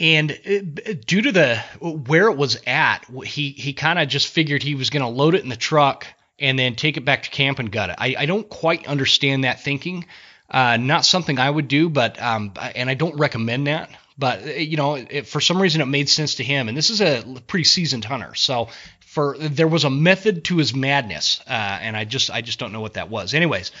and 0.00 0.30
it, 0.30 1.06
due 1.06 1.22
to 1.22 1.32
the 1.32 1.56
where 1.80 2.28
it 2.28 2.36
was 2.36 2.60
at, 2.66 3.04
he 3.24 3.50
he 3.50 3.72
kind 3.72 3.98
of 3.98 4.08
just 4.08 4.28
figured 4.28 4.62
he 4.62 4.74
was 4.74 4.90
going 4.90 5.02
to 5.02 5.08
load 5.08 5.34
it 5.34 5.42
in 5.42 5.48
the 5.48 5.56
truck 5.56 6.06
and 6.38 6.58
then 6.58 6.74
take 6.74 6.96
it 6.96 7.04
back 7.04 7.24
to 7.24 7.30
camp 7.30 7.58
and 7.58 7.70
gut 7.70 7.90
it. 7.90 7.96
I, 7.98 8.14
I 8.18 8.26
don't 8.26 8.48
quite 8.48 8.86
understand 8.88 9.44
that 9.44 9.60
thinking. 9.60 10.06
Uh, 10.50 10.78
not 10.78 11.04
something 11.04 11.38
I 11.38 11.48
would 11.48 11.68
do, 11.68 11.88
but 11.88 12.20
um, 12.20 12.54
and 12.74 12.90
I 12.90 12.94
don't 12.94 13.16
recommend 13.16 13.66
that 13.66 13.90
but 14.20 14.46
uh, 14.46 14.50
you 14.50 14.76
know, 14.76 14.94
it, 14.94 15.26
for 15.26 15.40
some 15.40 15.60
reason, 15.60 15.80
it 15.80 15.86
made 15.86 16.08
sense 16.08 16.36
to 16.36 16.44
him. 16.44 16.68
And 16.68 16.76
this 16.76 16.90
is 16.90 17.00
a 17.00 17.24
pretty 17.48 17.64
seasoned 17.64 18.04
hunter, 18.04 18.34
so 18.36 18.68
for 19.00 19.36
there 19.38 19.66
was 19.66 19.82
a 19.82 19.90
method 19.90 20.44
to 20.44 20.58
his 20.58 20.72
madness, 20.72 21.40
uh, 21.48 21.78
and 21.80 21.96
I 21.96 22.04
just 22.04 22.30
I 22.30 22.42
just 22.42 22.60
don't 22.60 22.72
know 22.72 22.82
what 22.82 22.94
that 22.94 23.08
was. 23.08 23.34
Anyways, 23.34 23.72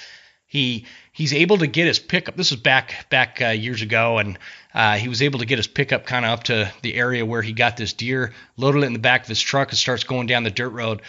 he 0.50 0.84
he's 1.12 1.32
able 1.32 1.58
to 1.58 1.68
get 1.68 1.86
his 1.86 2.00
pickup. 2.00 2.36
This 2.36 2.50
is 2.50 2.58
back 2.58 3.08
back 3.08 3.40
uh, 3.40 3.50
years 3.50 3.82
ago, 3.82 4.18
and 4.18 4.36
uh, 4.74 4.96
he 4.96 5.08
was 5.08 5.22
able 5.22 5.38
to 5.38 5.46
get 5.46 5.58
his 5.58 5.68
pickup 5.68 6.04
kind 6.06 6.24
of 6.24 6.32
up 6.32 6.42
to 6.44 6.72
the 6.82 6.96
area 6.96 7.24
where 7.24 7.40
he 7.40 7.52
got 7.52 7.76
this 7.76 7.92
deer, 7.92 8.34
loaded 8.56 8.82
it 8.82 8.86
in 8.86 8.92
the 8.92 8.98
back 8.98 9.22
of 9.22 9.28
his 9.28 9.40
truck, 9.40 9.68
and 9.68 9.78
starts 9.78 10.02
going 10.02 10.26
down 10.26 10.42
the 10.42 10.50
dirt 10.50 10.70
road. 10.70 11.02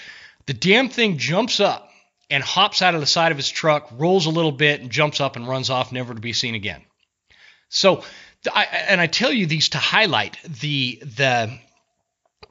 The 0.46 0.54
damn 0.54 0.90
thing 0.90 1.18
jumps 1.18 1.60
up 1.60 1.90
and 2.30 2.44
hops 2.44 2.84
out 2.84 2.94
of 2.94 3.02
the 3.02 3.08
side 3.08 3.32
of 3.32 3.38
his 3.38 3.50
truck, 3.50 3.90
rolls 3.98 4.28
a 4.28 4.30
little 4.30 4.52
bit, 4.52 4.80
and 4.80 4.92
jumps 4.92 5.20
up 5.20 5.36
and 5.36 5.48
runs 5.48 5.72
off, 5.72 5.92
never 5.92 6.14
to 6.14 6.22
be 6.22 6.34
seen 6.34 6.54
again. 6.54 6.84
So, 7.70 8.04
I, 8.54 8.66
and 8.66 9.02
I 9.02 9.08
tell 9.08 9.32
you 9.32 9.48
these 9.48 9.70
to 9.70 9.80
highlight 9.80 10.38
the 10.44 11.02
the 11.02 11.60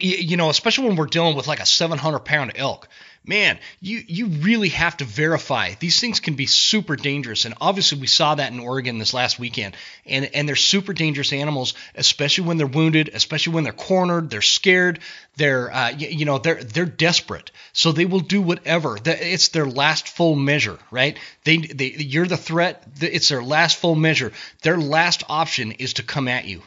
you 0.01 0.37
know, 0.37 0.51
especially 0.51 0.89
when 0.89 0.97
we're 0.97 1.07
dealing 1.07 1.37
with 1.37 1.47
like 1.47 1.61
a 1.61 1.67
700 1.67 2.21
pound 2.21 2.53
elk 2.57 2.89
man, 3.25 3.59
you 3.81 4.03
you 4.07 4.27
really 4.27 4.71
have 4.71 4.97
to 4.97 5.05
verify. 5.05 5.75
These 5.79 6.01
things 6.01 6.21
can 6.21 6.35
be 6.35 6.47
super 6.47 6.97
dangerous, 6.97 7.45
and 7.45 7.55
obviously 7.61 7.99
we 7.99 8.07
saw 8.07 8.35
that 8.35 8.53
in 8.53 8.61
Oregon 8.61 8.99
this 8.99 9.15
last 9.15 9.39
weekend. 9.39 9.77
And 10.07 10.25
and 10.35 10.49
they're 10.49 10.57
super 10.57 10.93
dangerous 10.93 11.33
animals, 11.33 11.75
especially 11.95 12.45
when 12.45 12.57
they're 12.57 12.67
wounded, 12.67 13.11
especially 13.13 13.55
when 13.55 13.65
they're 13.65 13.73
cornered, 13.73 14.31
they're 14.31 14.43
scared, 14.43 15.01
they're 15.37 15.73
uh, 15.73 15.91
you, 15.91 16.09
you, 16.09 16.25
know 16.25 16.39
they're 16.39 16.63
they're 16.63 16.87
desperate, 16.87 17.51
so 17.73 17.93
they 17.93 18.07
will 18.07 18.21
do 18.21 18.41
whatever. 18.41 18.99
It's 19.05 19.49
their 19.49 19.67
last 19.67 20.09
full 20.09 20.35
measure, 20.35 20.79
right? 20.91 21.19
They, 21.45 21.59
they 21.59 21.93
you're 21.97 22.27
the 22.27 22.37
threat. 22.37 22.85
It's 23.01 23.29
their 23.29 23.43
last 23.43 23.77
full 23.77 23.97
measure. 23.97 24.33
Their 24.63 24.79
last 24.79 25.25
option 25.29 25.73
is 25.73 25.95
to 25.95 26.03
come 26.03 26.29
at 26.29 26.47
you, 26.47 26.63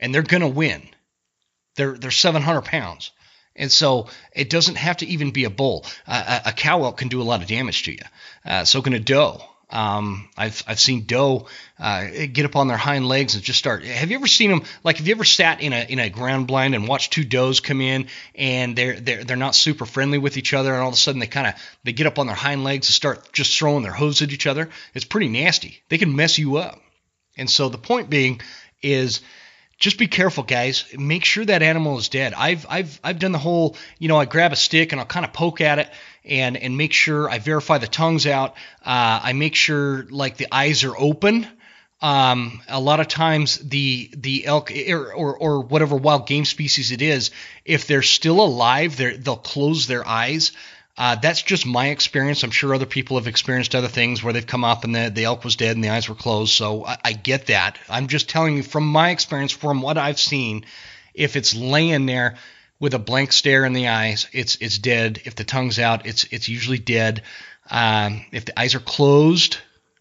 and 0.00 0.14
they're 0.14 0.22
gonna 0.22 0.48
win. 0.48 0.82
They're 1.76 1.96
they're 1.96 2.10
700 2.10 2.62
pounds. 2.62 3.10
And 3.54 3.70
so 3.70 4.08
it 4.32 4.48
doesn't 4.50 4.76
have 4.76 4.98
to 4.98 5.06
even 5.06 5.30
be 5.30 5.44
a 5.44 5.50
bull. 5.50 5.84
Uh, 6.06 6.40
a, 6.46 6.52
cow 6.52 6.84
elk 6.84 6.96
can 6.96 7.08
do 7.08 7.20
a 7.20 7.24
lot 7.24 7.42
of 7.42 7.48
damage 7.48 7.82
to 7.84 7.92
you. 7.92 8.04
Uh, 8.44 8.64
so 8.64 8.80
can 8.80 8.94
a 8.94 9.00
doe. 9.00 9.42
Um, 9.72 10.28
I've 10.36 10.62
I've 10.66 10.78
seen 10.78 11.06
doe 11.06 11.46
uh, 11.78 12.06
get 12.30 12.44
up 12.44 12.56
on 12.56 12.68
their 12.68 12.76
hind 12.76 13.08
legs 13.08 13.34
and 13.34 13.42
just 13.42 13.58
start. 13.58 13.84
Have 13.84 14.10
you 14.10 14.18
ever 14.18 14.26
seen 14.26 14.50
them? 14.50 14.64
Like, 14.84 14.98
have 14.98 15.08
you 15.08 15.14
ever 15.14 15.24
sat 15.24 15.62
in 15.62 15.72
a 15.72 15.80
in 15.88 15.98
a 15.98 16.10
ground 16.10 16.46
blind 16.46 16.74
and 16.74 16.86
watched 16.86 17.14
two 17.14 17.24
does 17.24 17.60
come 17.60 17.80
in 17.80 18.08
and 18.34 18.76
they're 18.76 19.00
they're 19.00 19.24
they're 19.24 19.36
not 19.36 19.54
super 19.54 19.86
friendly 19.86 20.18
with 20.18 20.36
each 20.36 20.52
other, 20.52 20.74
and 20.74 20.82
all 20.82 20.88
of 20.88 20.94
a 20.94 20.98
sudden 20.98 21.20
they 21.20 21.26
kind 21.26 21.46
of 21.46 21.54
they 21.84 21.92
get 21.92 22.06
up 22.06 22.18
on 22.18 22.26
their 22.26 22.36
hind 22.36 22.64
legs 22.64 22.88
and 22.88 22.94
start 22.94 23.32
just 23.32 23.58
throwing 23.58 23.82
their 23.82 23.94
hooves 23.94 24.20
at 24.20 24.30
each 24.30 24.46
other. 24.46 24.68
It's 24.92 25.06
pretty 25.06 25.28
nasty. 25.28 25.82
They 25.88 25.96
can 25.96 26.14
mess 26.14 26.36
you 26.36 26.56
up. 26.58 26.78
And 27.38 27.48
so 27.48 27.70
the 27.70 27.78
point 27.78 28.10
being 28.10 28.42
is 28.82 29.22
just 29.82 29.98
be 29.98 30.06
careful, 30.06 30.44
guys. 30.44 30.84
Make 30.96 31.24
sure 31.24 31.44
that 31.44 31.60
animal 31.60 31.98
is 31.98 32.08
dead. 32.08 32.34
I've 32.34 32.64
I've 32.70 33.00
I've 33.02 33.18
done 33.18 33.32
the 33.32 33.38
whole, 33.38 33.76
you 33.98 34.06
know, 34.06 34.16
I 34.16 34.26
grab 34.26 34.52
a 34.52 34.56
stick 34.56 34.92
and 34.92 35.00
I'll 35.00 35.06
kind 35.06 35.26
of 35.26 35.32
poke 35.32 35.60
at 35.60 35.80
it 35.80 35.90
and 36.24 36.56
and 36.56 36.76
make 36.76 36.92
sure 36.92 37.28
I 37.28 37.40
verify 37.40 37.78
the 37.78 37.88
tongues 37.88 38.24
out. 38.24 38.52
Uh, 38.86 39.18
I 39.24 39.32
make 39.32 39.56
sure 39.56 40.06
like 40.08 40.36
the 40.36 40.46
eyes 40.54 40.84
are 40.84 40.96
open. 40.96 41.48
Um, 42.00 42.62
a 42.68 42.80
lot 42.80 43.00
of 43.00 43.08
times 43.08 43.58
the 43.58 44.08
the 44.16 44.46
elk 44.46 44.70
or, 44.70 45.12
or, 45.12 45.36
or 45.36 45.60
whatever 45.62 45.96
wild 45.96 46.28
game 46.28 46.44
species 46.44 46.92
it 46.92 47.02
is, 47.02 47.32
if 47.64 47.88
they're 47.88 48.02
still 48.02 48.40
alive, 48.40 48.96
they 48.96 49.16
they'll 49.16 49.36
close 49.36 49.88
their 49.88 50.06
eyes. 50.06 50.52
Uh, 50.96 51.16
that's 51.16 51.42
just 51.42 51.66
my 51.66 51.88
experience. 51.88 52.42
I'm 52.42 52.50
sure 52.50 52.74
other 52.74 52.86
people 52.86 53.16
have 53.16 53.26
experienced 53.26 53.74
other 53.74 53.88
things 53.88 54.22
where 54.22 54.32
they've 54.32 54.46
come 54.46 54.64
up 54.64 54.84
and 54.84 54.94
the, 54.94 55.10
the 55.12 55.24
elk 55.24 55.42
was 55.42 55.56
dead 55.56 55.74
and 55.74 55.82
the 55.82 55.88
eyes 55.88 56.08
were 56.08 56.14
closed. 56.14 56.52
So 56.52 56.84
I, 56.84 56.98
I 57.04 57.12
get 57.12 57.46
that. 57.46 57.78
I'm 57.88 58.08
just 58.08 58.28
telling 58.28 58.56
you 58.56 58.62
from 58.62 58.84
my 58.84 59.10
experience, 59.10 59.52
from 59.52 59.80
what 59.80 59.96
I've 59.96 60.20
seen, 60.20 60.66
if 61.14 61.36
it's 61.36 61.54
laying 61.54 62.06
there 62.06 62.36
with 62.78 62.94
a 62.94 62.98
blank 62.98 63.32
stare 63.32 63.64
in 63.64 63.72
the 63.72 63.88
eyes, 63.88 64.28
it's 64.32 64.56
it's 64.56 64.78
dead. 64.78 65.22
If 65.24 65.36
the 65.36 65.44
tongue's 65.44 65.78
out, 65.78 66.04
it's 66.04 66.24
it's 66.24 66.48
usually 66.48 66.78
dead. 66.78 67.22
Um, 67.70 68.24
if 68.32 68.44
the 68.44 68.58
eyes 68.58 68.74
are 68.74 68.80
closed, 68.80 69.58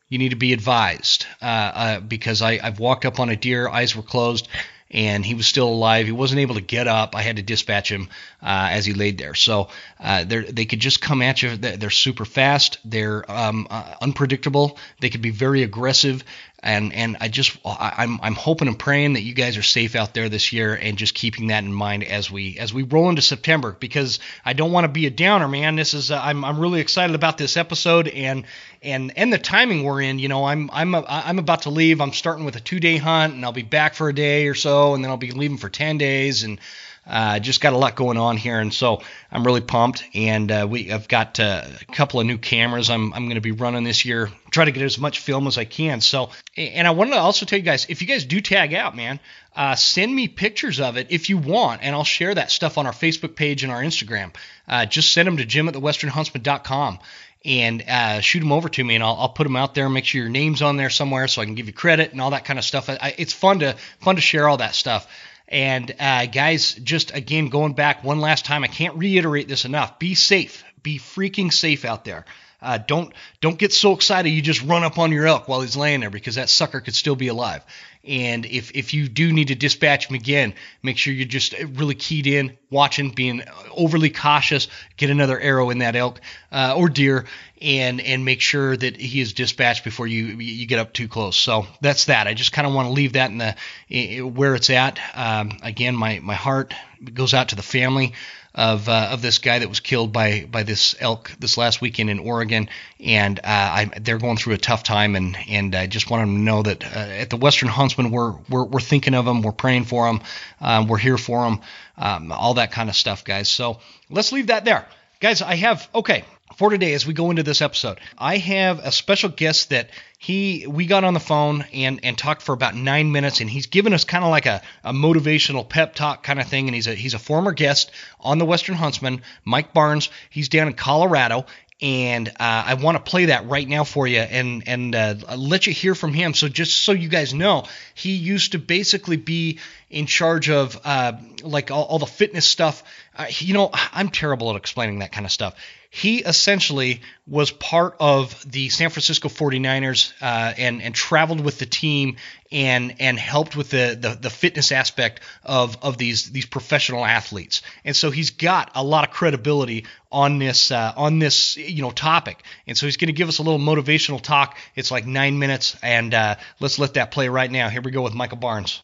you 0.10 0.18
need 0.18 0.30
to 0.30 0.36
be 0.36 0.52
advised 0.52 1.26
uh, 1.42 1.46
uh, 1.46 2.00
because 2.02 2.42
I, 2.42 2.60
I've 2.62 2.80
walked 2.80 3.06
up 3.06 3.20
on 3.20 3.30
a 3.30 3.36
deer, 3.36 3.70
eyes 3.70 3.96
were 3.96 4.04
closed, 4.04 4.50
and 4.92 5.26
he 5.26 5.34
was 5.34 5.48
still 5.48 5.68
alive. 5.68 6.06
He 6.06 6.12
wasn't 6.12 6.42
able 6.42 6.56
to 6.56 6.62
get 6.62 6.88
up. 6.88 7.16
I 7.16 7.22
had 7.22 7.38
to 7.38 7.42
dispatch 7.42 7.90
him 7.90 8.10
uh, 8.42 8.70
as 8.72 8.86
he 8.86 8.94
laid 8.94 9.18
there. 9.18 9.34
So 9.34 9.70
uh, 10.00 10.26
they 10.26 10.66
could 10.66 10.80
just 10.80 11.02
come 11.02 11.22
at 11.22 11.42
you. 11.42 11.56
They're 11.56 11.90
super 11.90 12.26
fast. 12.26 12.78
They're 12.84 13.30
um, 13.32 13.68
uh, 13.70 13.96
unpredictable. 14.02 14.78
They 15.00 15.10
could 15.10 15.22
be 15.22 15.32
very 15.32 15.64
aggressive 15.64 16.24
and 16.64 16.94
and 16.94 17.18
I 17.20 17.28
just 17.28 17.58
I'm 17.66 18.20
I'm 18.22 18.36
hoping 18.36 18.68
and 18.68 18.78
praying 18.78 19.14
that 19.14 19.22
you 19.22 19.34
guys 19.34 19.58
are 19.58 19.64
safe 19.64 19.96
out 19.96 20.14
there 20.14 20.30
this 20.30 20.54
year 20.54 20.76
and 20.76 20.98
just 20.98 21.16
keeping 21.16 21.48
that 21.48 21.64
in 21.64 21.74
mind 21.74 22.04
as 22.04 22.30
we 22.30 22.58
as 22.60 22.74
we 22.74 22.84
roll 22.84 23.10
into 23.10 23.22
September 23.22 23.76
because 23.80 24.20
I 24.46 24.54
don't 24.54 24.72
want 24.72 24.86
to 24.86 24.90
be 24.90 25.08
a 25.08 25.10
downer, 25.10 25.48
man. 25.48 25.76
This 25.76 25.94
is 25.94 26.12
uh, 26.12 26.22
I'm 26.22 26.46
I'm 26.46 26.60
really 26.60 26.80
excited 26.80 27.16
about 27.16 27.38
this 27.38 27.58
episode 27.58 28.08
and 28.08 28.46
and 28.84 29.12
and 29.18 29.34
the 29.34 29.40
timing 29.40 29.84
we're 29.84 30.02
in. 30.02 30.20
You 30.20 30.28
know, 30.28 30.46
I'm 30.46 30.70
I'm 30.72 30.94
a, 30.94 31.04
I'm 31.08 31.40
about 31.40 31.64
to 31.64 31.72
leave. 31.72 32.00
I'm 32.00 32.14
starting 32.14 32.46
with 32.46 32.56
a 32.56 32.62
two 32.62 32.80
day 32.80 32.98
hunt 32.98 33.34
and 33.34 33.44
I'll 33.44 33.52
be 33.52 33.64
back 33.64 33.96
for 33.96 34.10
a 34.10 34.14
day 34.14 34.48
or 34.48 34.56
so 34.56 34.94
and 34.94 35.04
then 35.04 35.10
I'll 35.10 35.18
be 35.18 35.32
leaving 35.32 35.58
for 35.58 35.70
ten 35.70 35.98
days 35.98 36.44
and 36.44 36.60
uh, 37.06 37.40
just 37.40 37.62
got 37.62 37.74
a 37.74 37.78
lot 37.78 37.96
going 37.96 38.18
on 38.18 38.38
here, 38.38 38.60
and 38.60 38.74
so 38.74 39.02
I'm 39.32 39.44
really 39.44 39.62
pumped. 39.62 40.04
And 40.14 40.52
uh, 40.52 40.68
we 40.70 40.92
I've 40.92 41.08
got 41.08 41.40
uh, 41.40 41.66
a 41.66 41.92
couple 41.94 42.20
of 42.20 42.28
new 42.28 42.38
cameras 42.38 42.90
I'm 42.90 43.14
I'm 43.14 43.26
going 43.26 43.36
to 43.36 43.42
be 43.42 43.52
running 43.52 43.84
this 43.84 44.06
year. 44.06 44.30
Try 44.52 44.66
to 44.66 44.72
get 44.72 44.84
as 44.84 45.00
much 45.00 45.20
film 45.20 45.48
as 45.48 45.58
I 45.58 45.66
can. 45.66 46.02
So, 46.02 46.30
and 46.56 46.88
I 46.88 46.92
wanted 46.92 47.12
to 47.12 47.18
also 47.18 47.46
tell 47.46 47.58
you 47.58 47.66
guys 47.66 47.88
if 47.90 48.02
you 48.02 48.08
guys 48.08 48.26
do 48.26 48.40
tag 48.40 48.74
out, 48.74 48.96
man, 48.96 49.20
uh, 49.56 49.76
send 49.76 50.14
me 50.14 50.28
pictures 50.28 50.80
of 50.80 50.98
it 50.98 51.08
if 51.10 51.30
you 51.30 51.38
want, 51.38 51.82
and 51.84 51.96
I'll 51.96 52.04
share 52.04 52.36
that 52.36 52.52
stuff 52.52 52.78
on 52.78 52.86
our 52.86 52.94
Facebook 52.94 53.36
page 53.36 53.64
and 53.64 53.72
our 53.72 53.82
Instagram. 53.82 54.34
Uh, 54.68 54.86
just 54.86 55.12
send 55.12 55.28
them 55.28 55.38
to 55.38 55.46
Jim 55.46 55.68
at 55.68 55.74
the 55.74 55.82
westernhuntsman.com 55.82 57.00
and 57.44 57.84
uh, 57.88 58.20
shoot 58.20 58.40
them 58.40 58.52
over 58.52 58.70
to 58.70 58.84
me, 58.84 58.96
and 58.96 59.04
I'll, 59.04 59.16
I'll 59.16 59.30
put 59.30 59.44
them 59.44 59.56
out 59.56 59.74
there. 59.74 59.90
Make 59.90 60.06
sure 60.06 60.22
your 60.22 60.30
name's 60.30 60.62
on 60.62 60.78
there 60.78 60.92
somewhere, 60.92 61.28
so 61.28 61.42
I 61.42 61.46
can 61.46 61.56
give 61.56 61.68
you 61.68 61.74
credit 61.74 62.12
and 62.12 62.22
all 62.22 62.32
that 62.32 62.46
kind 62.46 62.60
of 62.60 62.66
stuff. 62.66 62.90
I, 62.90 63.16
it's 63.18 63.34
fun 63.34 63.60
to 63.60 63.76
fun 64.00 64.16
to 64.16 64.22
share 64.22 64.48
all 64.48 64.58
that 64.58 64.76
stuff. 64.76 65.08
And 65.52 65.94
uh, 66.00 66.28
guys, 66.28 66.74
just 66.76 67.14
again 67.14 67.50
going 67.50 67.74
back 67.74 68.04
one 68.06 68.22
last 68.22 68.46
time, 68.46 68.64
I 68.64 68.68
can't 68.68 68.96
reiterate 68.96 69.50
this 69.50 69.66
enough. 69.66 70.00
Be 70.00 70.16
safe. 70.16 70.64
Be 70.82 70.98
freaking 70.98 71.52
safe 71.52 71.84
out 71.84 72.06
there. 72.06 72.26
Uh, 72.62 72.78
don't 72.78 73.14
don't 73.42 73.58
get 73.58 73.74
so 73.74 73.94
excited 73.94 74.30
you 74.30 74.42
just 74.42 74.64
run 74.64 74.84
up 74.84 74.98
on 74.98 75.12
your 75.12 75.26
elk 75.26 75.48
while 75.48 75.62
he's 75.62 75.76
laying 75.76 76.00
there 76.00 76.12
because 76.12 76.36
that 76.36 76.50
sucker 76.50 76.80
could 76.80 76.96
still 76.96 77.16
be 77.16 77.28
alive. 77.28 77.64
And 78.04 78.48
if 78.48 78.72
if 78.72 78.96
you 78.96 79.08
do 79.08 79.32
need 79.32 79.50
to 79.50 79.56
dispatch 79.56 80.08
him 80.08 80.16
again, 80.16 80.56
make 80.82 80.98
sure 80.98 81.14
you're 81.14 81.28
just 81.28 81.54
really 81.76 81.94
keyed 81.94 82.26
in, 82.26 82.58
watching, 82.72 83.12
being 83.12 83.44
overly 83.70 84.10
cautious. 84.10 84.68
Get 84.98 85.12
another 85.12 85.40
arrow 85.40 85.70
in 85.70 85.80
that 85.80 85.96
elk 85.96 86.20
uh, 86.52 86.74
or 86.76 86.90
deer, 86.90 87.26
and 87.62 88.02
and 88.02 88.26
make 88.26 88.42
sure 88.42 88.76
that 88.76 88.98
he 88.98 89.22
is 89.22 89.34
dispatched 89.34 89.84
before 89.84 90.08
you 90.08 90.26
you 90.38 90.66
get 90.66 90.80
up 90.80 90.94
too 90.94 91.08
close. 91.08 91.38
So 91.38 91.68
that's 91.80 92.06
that. 92.06 92.28
I 92.28 92.34
just 92.34 92.54
kind 92.54 92.68
of 92.68 92.74
want 92.74 92.88
to 92.88 92.94
leave 92.94 93.14
that 93.14 93.30
in 93.30 93.38
the 93.38 94.22
where 94.22 94.56
it's 94.56 94.72
at. 94.72 95.00
Um, 95.14 95.60
again, 95.62 95.96
my 95.96 96.20
my 96.24 96.36
heart 96.36 96.74
goes 97.14 97.36
out 97.36 97.50
to 97.50 97.56
the 97.56 97.62
family 97.62 98.14
of 98.54 98.90
uh, 98.90 99.10
of 99.12 99.22
this 99.22 99.38
guy 99.38 99.60
that 99.60 99.70
was 99.70 99.80
killed 99.80 100.12
by 100.12 100.46
by 100.50 100.64
this 100.64 100.96
elk 101.00 101.32
this 101.40 101.58
last 101.58 101.82
weekend 101.82 102.10
in 102.10 102.20
Oregon, 102.20 102.70
and 103.00 103.40
uh, 103.40 103.44
I, 103.46 103.92
they're 104.02 104.18
going 104.18 104.38
through 104.38 104.54
a 104.56 104.58
tough 104.58 104.84
time, 104.84 105.16
and 105.16 105.38
and 105.48 105.74
I 105.74 105.88
just 105.88 106.10
want 106.10 106.24
them 106.24 106.36
to 106.36 106.42
know 106.42 106.62
that 106.64 106.84
uh, 106.84 107.00
at 107.00 107.30
the 107.30 107.38
Western 107.38 107.70
Huntsman 107.70 108.12
we're, 108.12 108.34
we're 108.50 108.66
we're 108.66 108.82
thinking 108.82 109.14
of 109.14 109.26
them, 109.26 109.42
we're 109.42 109.52
praying 109.52 109.86
for 109.86 110.08
them, 110.08 110.22
um, 110.60 110.88
we're 110.88 110.98
here 110.98 111.18
for 111.18 111.46
them, 111.46 111.62
um, 111.98 112.32
all 112.32 112.56
that 112.56 112.72
kind 112.72 112.90
of 112.90 112.96
stuff, 112.96 113.24
guys. 113.24 113.50
So 113.50 113.80
let's 114.10 114.32
leave 114.32 114.48
that 114.48 114.66
there, 114.66 114.86
guys. 115.20 115.42
I 115.42 115.56
have 115.56 115.88
okay 115.96 116.26
for 116.58 116.70
today 116.70 116.94
as 116.94 117.08
we 117.08 117.14
go 117.14 117.30
into 117.30 117.44
this 117.44 117.62
episode. 117.62 118.00
I 118.18 118.38
have 118.38 118.80
a 118.80 118.92
special 118.92 119.30
guest 119.30 119.70
that 119.70 119.90
he 120.22 120.68
we 120.68 120.86
got 120.86 121.04
on 121.04 121.16
the 121.16 121.20
phone 121.20 121.66
and 121.74 122.02
and 122.04 122.16
talked 122.16 122.44
for 122.44 122.54
about 122.54 122.76
nine 122.76 123.12
minutes 123.12 123.42
and 123.42 123.50
he's 123.50 123.66
given 123.66 123.92
us 123.92 124.04
kind 124.04 124.24
of 124.24 124.30
like 124.30 124.46
a, 124.46 124.62
a 124.84 124.94
motivational 124.94 125.68
pep 125.68 125.96
talk 125.96 126.22
kind 126.22 126.40
of 126.40 126.48
thing 126.48 126.68
and 126.68 126.76
he's 126.76 126.86
a 126.86 126.94
he's 126.94 127.16
a 127.16 127.20
former 127.20 127.52
guest 127.54 127.90
on 128.20 128.38
the 128.38 128.46
Western 128.46 128.76
Huntsman, 128.76 129.24
Mike 129.46 129.74
Barnes. 129.74 130.10
He's 130.30 130.48
down 130.48 130.68
in 130.68 130.76
Colorado 130.76 131.48
and 131.82 132.30
uh, 132.30 132.34
I 132.40 132.76
want 132.76 133.04
to 133.04 133.10
play 133.10 133.26
that 133.26 133.48
right 133.48 133.68
now 133.68 133.84
for 133.84 134.06
you 134.06 134.20
and 134.20 134.62
and 134.68 134.94
uh, 134.94 135.16
let 135.36 135.66
you 135.66 135.74
hear 135.74 135.96
from 135.96 136.14
him. 136.14 136.36
So 136.36 136.48
just 136.48 136.82
so 136.82 136.92
you 136.92 137.10
guys 137.10 137.34
know, 137.34 137.66
he 137.96 138.12
used 138.12 138.52
to 138.52 138.60
basically 138.60 139.18
be 139.18 139.58
in 139.90 140.06
charge 140.06 140.52
of 140.52 140.80
uh, 140.86 141.14
like 141.42 141.72
all, 141.72 141.86
all, 141.86 141.98
the 141.98 142.06
fitness 142.06 142.48
stuff. 142.48 142.84
Uh, 143.18 143.26
you 143.40 143.56
know, 143.56 143.72
I'm 143.74 144.10
terrible 144.10 144.52
at 144.52 144.56
explaining 144.56 145.00
that 145.00 145.12
kind 145.12 145.26
of 145.26 145.32
stuff 145.32 145.56
he 145.94 146.20
essentially 146.20 147.02
was 147.28 147.52
part 147.52 147.98
of 148.00 148.50
the 148.50 148.70
San 148.70 148.92
Francisco 148.92 149.28
49ers 149.28 150.14
uh, 150.22 150.54
and 150.58 150.82
and 150.82 150.96
traveled 150.96 151.42
with 151.42 151.60
the 151.60 151.66
team 151.66 152.16
and 152.50 152.96
and 153.02 153.20
helped 153.20 153.58
with 153.58 153.72
the, 153.72 153.98
the, 154.00 154.18
the 154.20 154.30
fitness 154.30 154.72
aspect 154.72 155.20
of 155.44 155.78
of 155.82 155.98
these 155.98 156.32
these 156.32 156.46
professional 156.46 157.06
athletes. 157.06 157.62
And 157.84 157.94
so 157.94 158.10
he's 158.10 158.30
got 158.30 158.72
a 158.74 158.82
lot 158.82 159.06
of 159.06 159.14
credibility 159.14 159.86
on 160.14 160.40
this 160.40 160.72
uh, 160.72 160.94
on 160.96 161.20
this 161.20 161.58
you 161.58 161.82
know 161.82 161.92
topic. 161.92 162.42
And 162.66 162.78
so 162.78 162.88
he's 162.88 162.96
going 162.96 163.08
to 163.08 163.14
give 163.14 163.28
us 163.28 163.40
a 163.40 163.44
little 163.44 163.60
motivational 163.60 164.22
talk. 164.22 164.58
It's 164.76 164.92
like 164.92 165.06
nine 165.06 165.40
minutes, 165.40 165.76
and 165.84 166.14
uh, 166.14 166.36
let's 166.62 166.80
let 166.80 166.94
that 166.94 167.12
play 167.12 167.28
right 167.28 167.52
now. 167.52 167.68
Here 167.68 167.82
we 167.82 167.92
go 167.92 168.02
with 168.02 168.14
Michael 168.14 168.38
Barnes. 168.38 168.82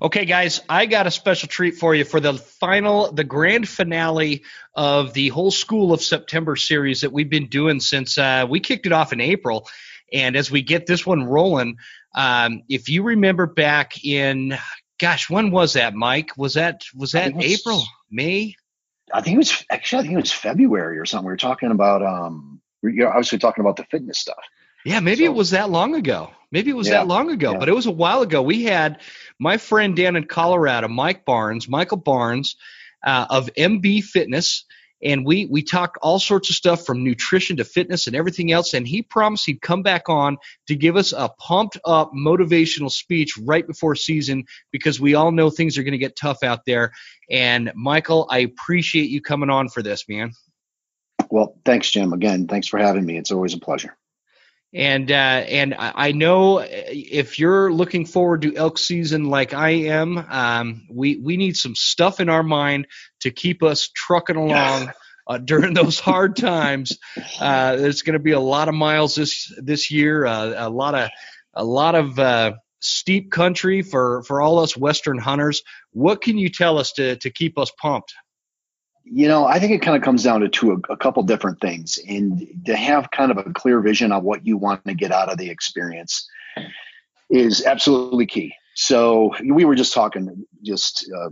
Okay, 0.00 0.26
guys, 0.26 0.60
I 0.68 0.86
got 0.86 1.08
a 1.08 1.10
special 1.10 1.48
treat 1.48 1.74
for 1.74 1.92
you 1.92 2.04
for 2.04 2.20
the 2.20 2.34
final, 2.34 3.10
the 3.10 3.24
grand 3.24 3.68
finale 3.68 4.44
of 4.72 5.12
the 5.12 5.28
whole 5.30 5.50
School 5.50 5.92
of 5.92 6.00
September 6.00 6.54
series 6.54 7.00
that 7.00 7.10
we've 7.10 7.28
been 7.28 7.48
doing 7.48 7.80
since 7.80 8.16
uh, 8.16 8.46
we 8.48 8.60
kicked 8.60 8.86
it 8.86 8.92
off 8.92 9.12
in 9.12 9.20
April. 9.20 9.66
And 10.12 10.36
as 10.36 10.52
we 10.52 10.62
get 10.62 10.86
this 10.86 11.04
one 11.04 11.24
rolling, 11.24 11.78
um, 12.14 12.62
if 12.68 12.88
you 12.88 13.02
remember 13.02 13.46
back 13.46 14.04
in, 14.04 14.56
gosh, 15.00 15.28
when 15.28 15.50
was 15.50 15.72
that, 15.72 15.94
Mike? 15.94 16.30
Was 16.36 16.54
that 16.54 16.84
was 16.94 17.12
that 17.12 17.32
April, 17.36 17.82
May? 18.08 18.54
I 19.12 19.20
think 19.20 19.34
it 19.34 19.38
was 19.38 19.64
actually 19.68 19.98
I 19.98 20.02
think 20.02 20.14
it 20.14 20.20
was 20.20 20.32
February 20.32 20.98
or 20.98 21.06
something. 21.06 21.26
We 21.26 21.32
were 21.32 21.36
talking 21.36 21.72
about 21.72 22.04
um, 22.04 22.60
you're 22.82 23.08
obviously 23.08 23.38
talking 23.38 23.62
about 23.62 23.76
the 23.76 23.84
fitness 23.84 24.18
stuff. 24.20 24.38
Yeah, 24.84 25.00
maybe 25.00 25.24
so, 25.24 25.32
it 25.32 25.34
was 25.34 25.50
that 25.50 25.70
long 25.70 25.96
ago. 25.96 26.30
Maybe 26.50 26.70
it 26.70 26.76
was 26.76 26.88
yeah, 26.88 26.94
that 26.94 27.08
long 27.08 27.30
ago, 27.30 27.52
yeah. 27.52 27.58
but 27.58 27.68
it 27.68 27.74
was 27.74 27.86
a 27.86 27.90
while 27.90 28.22
ago. 28.22 28.40
We 28.40 28.64
had 28.64 29.00
my 29.38 29.56
friend 29.56 29.96
down 29.96 30.16
in 30.16 30.24
Colorado, 30.24 30.88
Mike 30.88 31.24
Barnes, 31.24 31.68
Michael 31.68 31.98
Barnes 31.98 32.56
uh, 33.04 33.26
of 33.30 33.50
MB 33.56 34.04
Fitness, 34.04 34.64
and 35.02 35.24
we 35.24 35.46
we 35.46 35.62
talked 35.62 35.98
all 36.02 36.18
sorts 36.18 36.50
of 36.50 36.56
stuff 36.56 36.84
from 36.84 37.04
nutrition 37.04 37.58
to 37.58 37.64
fitness 37.64 38.06
and 38.06 38.16
everything 38.16 38.50
else. 38.50 38.74
And 38.74 38.86
he 38.86 39.02
promised 39.02 39.46
he'd 39.46 39.62
come 39.62 39.82
back 39.82 40.08
on 40.08 40.38
to 40.66 40.74
give 40.74 40.96
us 40.96 41.12
a 41.12 41.28
pumped 41.28 41.78
up 41.84 42.12
motivational 42.12 42.90
speech 42.90 43.34
right 43.38 43.66
before 43.66 43.94
season 43.94 44.44
because 44.72 45.00
we 45.00 45.14
all 45.14 45.30
know 45.30 45.50
things 45.50 45.78
are 45.78 45.82
going 45.82 45.92
to 45.92 45.98
get 45.98 46.16
tough 46.16 46.42
out 46.42 46.64
there. 46.66 46.92
And 47.30 47.72
Michael, 47.74 48.26
I 48.30 48.38
appreciate 48.38 49.10
you 49.10 49.20
coming 49.20 49.50
on 49.50 49.68
for 49.68 49.82
this, 49.82 50.08
man. 50.08 50.32
Well, 51.30 51.58
thanks, 51.64 51.90
Jim. 51.90 52.12
Again, 52.12 52.48
thanks 52.48 52.68
for 52.68 52.78
having 52.78 53.04
me. 53.04 53.18
It's 53.18 53.30
always 53.30 53.54
a 53.54 53.58
pleasure. 53.58 53.96
And 54.74 55.10
uh, 55.10 55.14
and 55.14 55.74
I 55.78 56.12
know 56.12 56.58
if 56.58 57.38
you're 57.38 57.72
looking 57.72 58.04
forward 58.04 58.42
to 58.42 58.54
elk 58.54 58.76
season 58.76 59.24
like 59.24 59.54
I 59.54 59.70
am, 59.70 60.18
um, 60.18 60.86
we 60.90 61.16
we 61.16 61.38
need 61.38 61.56
some 61.56 61.74
stuff 61.74 62.20
in 62.20 62.28
our 62.28 62.42
mind 62.42 62.86
to 63.20 63.30
keep 63.30 63.62
us 63.62 63.88
trucking 63.94 64.36
along 64.36 64.92
uh, 65.26 65.38
during 65.38 65.72
those 65.74 65.98
hard 66.00 66.36
times. 66.36 66.98
Uh, 67.40 67.76
there's 67.76 68.02
going 68.02 68.14
to 68.14 68.22
be 68.22 68.32
a 68.32 68.40
lot 68.40 68.68
of 68.68 68.74
miles 68.74 69.14
this 69.14 69.52
this 69.58 69.90
year, 69.92 70.26
uh, 70.26 70.54
a 70.56 70.68
lot 70.68 70.94
of 70.94 71.08
a 71.54 71.64
lot 71.64 71.94
of 71.94 72.18
uh, 72.18 72.52
steep 72.80 73.30
country 73.30 73.82
for 73.82 74.22
for 74.24 74.40
all 74.40 74.58
us 74.58 74.76
Western 74.76 75.18
hunters. 75.18 75.62
What 75.92 76.20
can 76.20 76.36
you 76.36 76.48
tell 76.48 76.78
us 76.78 76.92
to 76.92 77.16
to 77.16 77.30
keep 77.30 77.58
us 77.58 77.70
pumped? 77.80 78.12
You 79.10 79.28
know, 79.28 79.46
I 79.46 79.58
think 79.58 79.72
it 79.72 79.82
kind 79.82 79.96
of 79.96 80.02
comes 80.02 80.22
down 80.22 80.40
to, 80.40 80.48
to 80.48 80.72
a, 80.72 80.92
a, 80.92 80.96
couple 80.96 81.22
different 81.22 81.60
things, 81.60 81.98
and 82.06 82.46
to 82.66 82.76
have 82.76 83.10
kind 83.10 83.30
of 83.30 83.38
a 83.38 83.52
clear 83.52 83.80
vision 83.80 84.12
on 84.12 84.22
what 84.22 84.46
you 84.46 84.56
want 84.56 84.84
to 84.84 84.94
get 84.94 85.12
out 85.12 85.30
of 85.30 85.38
the 85.38 85.48
experience 85.48 86.28
is 87.30 87.64
absolutely 87.64 88.26
key. 88.26 88.54
So 88.74 89.34
we 89.44 89.64
were 89.64 89.74
just 89.74 89.92
talking, 89.92 90.46
just 90.62 91.10
uh, 91.16 91.30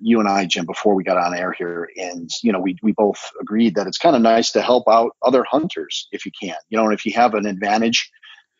you 0.00 0.20
and 0.20 0.28
I, 0.28 0.46
Jim, 0.46 0.66
before 0.66 0.94
we 0.94 1.04
got 1.04 1.16
on 1.16 1.34
air 1.34 1.52
here, 1.52 1.88
and 1.96 2.30
you 2.42 2.52
know, 2.52 2.60
we 2.60 2.76
we 2.82 2.92
both 2.92 3.20
agreed 3.40 3.74
that 3.74 3.86
it's 3.86 3.98
kind 3.98 4.16
of 4.16 4.22
nice 4.22 4.52
to 4.52 4.62
help 4.62 4.84
out 4.88 5.12
other 5.22 5.44
hunters 5.44 6.08
if 6.12 6.24
you 6.24 6.32
can. 6.40 6.56
You 6.70 6.78
know, 6.78 6.84
and 6.84 6.94
if 6.94 7.04
you 7.04 7.12
have 7.12 7.34
an 7.34 7.46
advantage, 7.46 8.10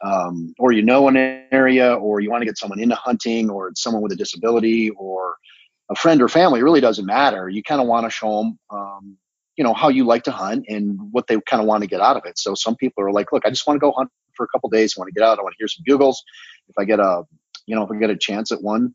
um, 0.05 0.55
or 0.59 0.73
you 0.73 0.83
know 0.83 1.09
an 1.09 1.17
area, 1.17 1.95
or 1.95 2.21
you 2.21 2.31
want 2.31 2.43
to 2.43 2.47
get 2.47 2.59
someone 2.59 2.81
into 2.81 2.95
hunting, 2.95 3.51
or 3.51 3.73
someone 3.75 4.03
with 4.03 4.13
a 4.13 4.17
disability, 4.17 4.91
or 4.91 5.37
a 5.91 5.95
friend 5.95 6.21
or 6.23 6.29
family, 6.29 6.61
it 6.61 6.65
really 6.65 6.81
doesn't 6.81 7.07
matter. 7.07 7.49
You 7.49 7.63
kind 7.63 7.81
of 7.81 7.87
want 7.87 8.07
to 8.07 8.11
show 8.11 8.39
them, 8.39 8.59
um, 8.71 9.17
you 9.57 9.65
know, 9.65 9.75
how 9.75 9.89
you 9.89 10.05
like 10.05 10.25
to 10.25 10.31
hunt 10.31 10.67
and 10.69 10.99
what 11.13 11.27
they 11.27 11.37
kind 11.49 11.61
of 11.61 11.67
want 11.67 11.83
to 11.83 11.89
get 11.89 12.01
out 12.01 12.17
of 12.17 12.23
it. 12.27 12.39
So 12.39 12.55
some 12.55 12.77
people 12.77 13.03
are 13.05 13.13
like, 13.13 13.33
look, 13.33 13.45
I 13.45 13.51
just 13.51 13.67
want 13.67 13.77
to 13.77 13.81
go 13.81 13.93
hunt 13.97 14.11
for 14.35 14.45
a 14.45 14.49
couple 14.49 14.69
days. 14.71 14.95
I 14.97 15.01
want 15.01 15.09
to 15.09 15.19
get 15.19 15.27
out. 15.27 15.39
I 15.39 15.43
want 15.43 15.55
to 15.55 15.59
hear 15.59 15.69
some 15.69 15.83
bugles. 15.85 16.23
If 16.69 16.75
I 16.79 16.85
get 16.85 17.01
a, 17.01 17.25
you 17.67 17.75
know, 17.75 17.83
if 17.83 17.91
I 17.91 17.97
get 17.97 18.11
a 18.11 18.17
chance 18.17 18.53
at 18.53 18.63
one, 18.63 18.95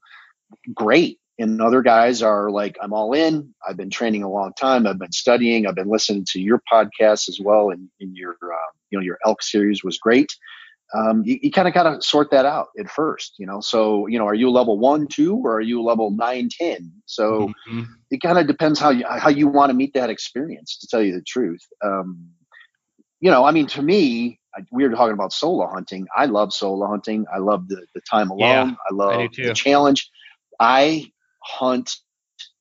great. 0.74 1.20
And 1.40 1.62
other 1.62 1.82
guys 1.82 2.22
are 2.22 2.52
like, 2.52 2.78
I'm 2.80 2.94
all 2.94 3.14
in. 3.14 3.54
I've 3.68 3.76
been 3.76 3.90
training 3.90 4.24
a 4.24 4.30
long 4.30 4.54
time. 4.54 4.86
I've 4.86 5.00
been 5.00 5.12
studying. 5.12 5.66
I've 5.66 5.76
been 5.76 5.90
listening 5.90 6.26
to 6.30 6.40
your 6.40 6.62
podcast 6.72 7.28
as 7.28 7.40
well. 7.42 7.72
And 7.72 7.90
your, 8.00 8.38
uh, 8.42 8.72
you 8.92 9.00
know, 9.00 9.04
your 9.04 9.18
elk 9.26 9.42
series 9.42 9.84
was 9.84 9.98
great 9.98 10.32
um, 10.94 11.24
you, 11.26 11.40
you 11.42 11.52
kind 11.52 11.68
of 11.68 11.74
got 11.74 11.84
to 11.84 12.02
sort 12.02 12.30
that 12.32 12.46
out 12.46 12.68
at 12.80 12.90
first, 12.90 13.34
you 13.40 13.46
know. 13.46 13.62
So, 13.62 14.08
you 14.08 14.20
know, 14.20 14.28
are 14.28 14.36
you 14.36 14.50
level 14.52 14.78
one, 14.78 15.08
two, 15.08 15.36
or 15.38 15.56
are 15.56 15.62
you 15.62 15.82
level 15.82 16.12
nine, 16.12 16.50
ten? 16.52 16.92
So 17.06 17.48
mm-hmm. 17.70 17.84
it 18.12 18.22
kind 18.22 18.38
of 18.38 18.48
depends 18.48 18.80
how 18.80 18.92
you 18.92 19.06
how 19.08 19.30
you 19.30 19.48
want 19.48 19.72
to 19.72 19.74
meet 19.74 19.94
that 19.94 20.10
experience. 20.10 20.78
To 20.78 20.88
tell 20.88 21.02
you 21.02 21.14
the 21.14 21.24
truth, 21.24 21.62
um, 21.84 22.30
you 23.20 23.32
know, 23.32 23.44
I 23.44 23.52
mean, 23.52 23.68
to 23.68 23.82
me, 23.82 24.40
we 24.72 24.88
were 24.88 24.94
talking 24.94 25.14
about 25.14 25.34
solo 25.34 25.68
hunting. 25.68 26.06
I 26.16 26.26
love 26.26 26.54
solo 26.54 26.88
hunting. 26.88 27.26
I 27.34 27.40
love 27.40 27.68
the 27.68 27.86
the 27.96 28.02
time 28.02 28.30
alone. 28.30 28.40
Yeah, 28.70 28.72
I 28.90 28.94
love 28.94 29.20
I 29.20 29.30
the 29.36 29.54
challenge. 29.54 30.10
I 30.60 31.12
hunt 31.42 31.92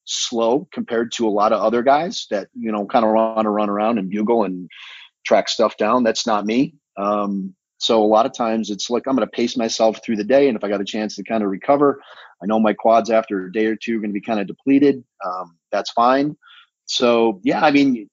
slow 0.04 0.68
compared 0.72 1.12
to 1.12 1.26
a 1.26 1.30
lot 1.30 1.52
of 1.52 1.60
other 1.60 1.82
guys 1.82 2.26
that 2.30 2.48
you 2.54 2.72
know 2.72 2.86
kind 2.86 3.04
of 3.04 3.10
run 3.10 3.46
run 3.46 3.68
around 3.68 3.98
and 3.98 4.10
bugle 4.10 4.44
and 4.44 4.70
track 5.26 5.48
stuff 5.48 5.76
down. 5.76 6.02
That's 6.02 6.26
not 6.26 6.46
me. 6.46 6.74
Um, 6.96 7.54
so 7.82 8.00
a 8.00 8.06
lot 8.06 8.26
of 8.26 8.32
times 8.32 8.70
it's 8.70 8.88
like 8.90 9.08
I'm 9.08 9.16
going 9.16 9.26
to 9.26 9.30
pace 9.30 9.56
myself 9.56 10.04
through 10.04 10.14
the 10.14 10.24
day, 10.24 10.46
and 10.46 10.56
if 10.56 10.62
I 10.62 10.68
got 10.68 10.80
a 10.80 10.84
chance 10.84 11.16
to 11.16 11.24
kind 11.24 11.42
of 11.42 11.50
recover, 11.50 12.00
I 12.40 12.46
know 12.46 12.60
my 12.60 12.74
quads 12.74 13.10
after 13.10 13.46
a 13.46 13.52
day 13.52 13.66
or 13.66 13.74
two 13.74 13.96
are 13.96 14.00
going 14.00 14.10
to 14.10 14.14
be 14.14 14.20
kind 14.20 14.38
of 14.38 14.46
depleted. 14.46 15.02
Um, 15.24 15.58
that's 15.72 15.90
fine. 15.90 16.36
So 16.84 17.40
yeah, 17.42 17.60
I 17.60 17.72
mean, 17.72 18.08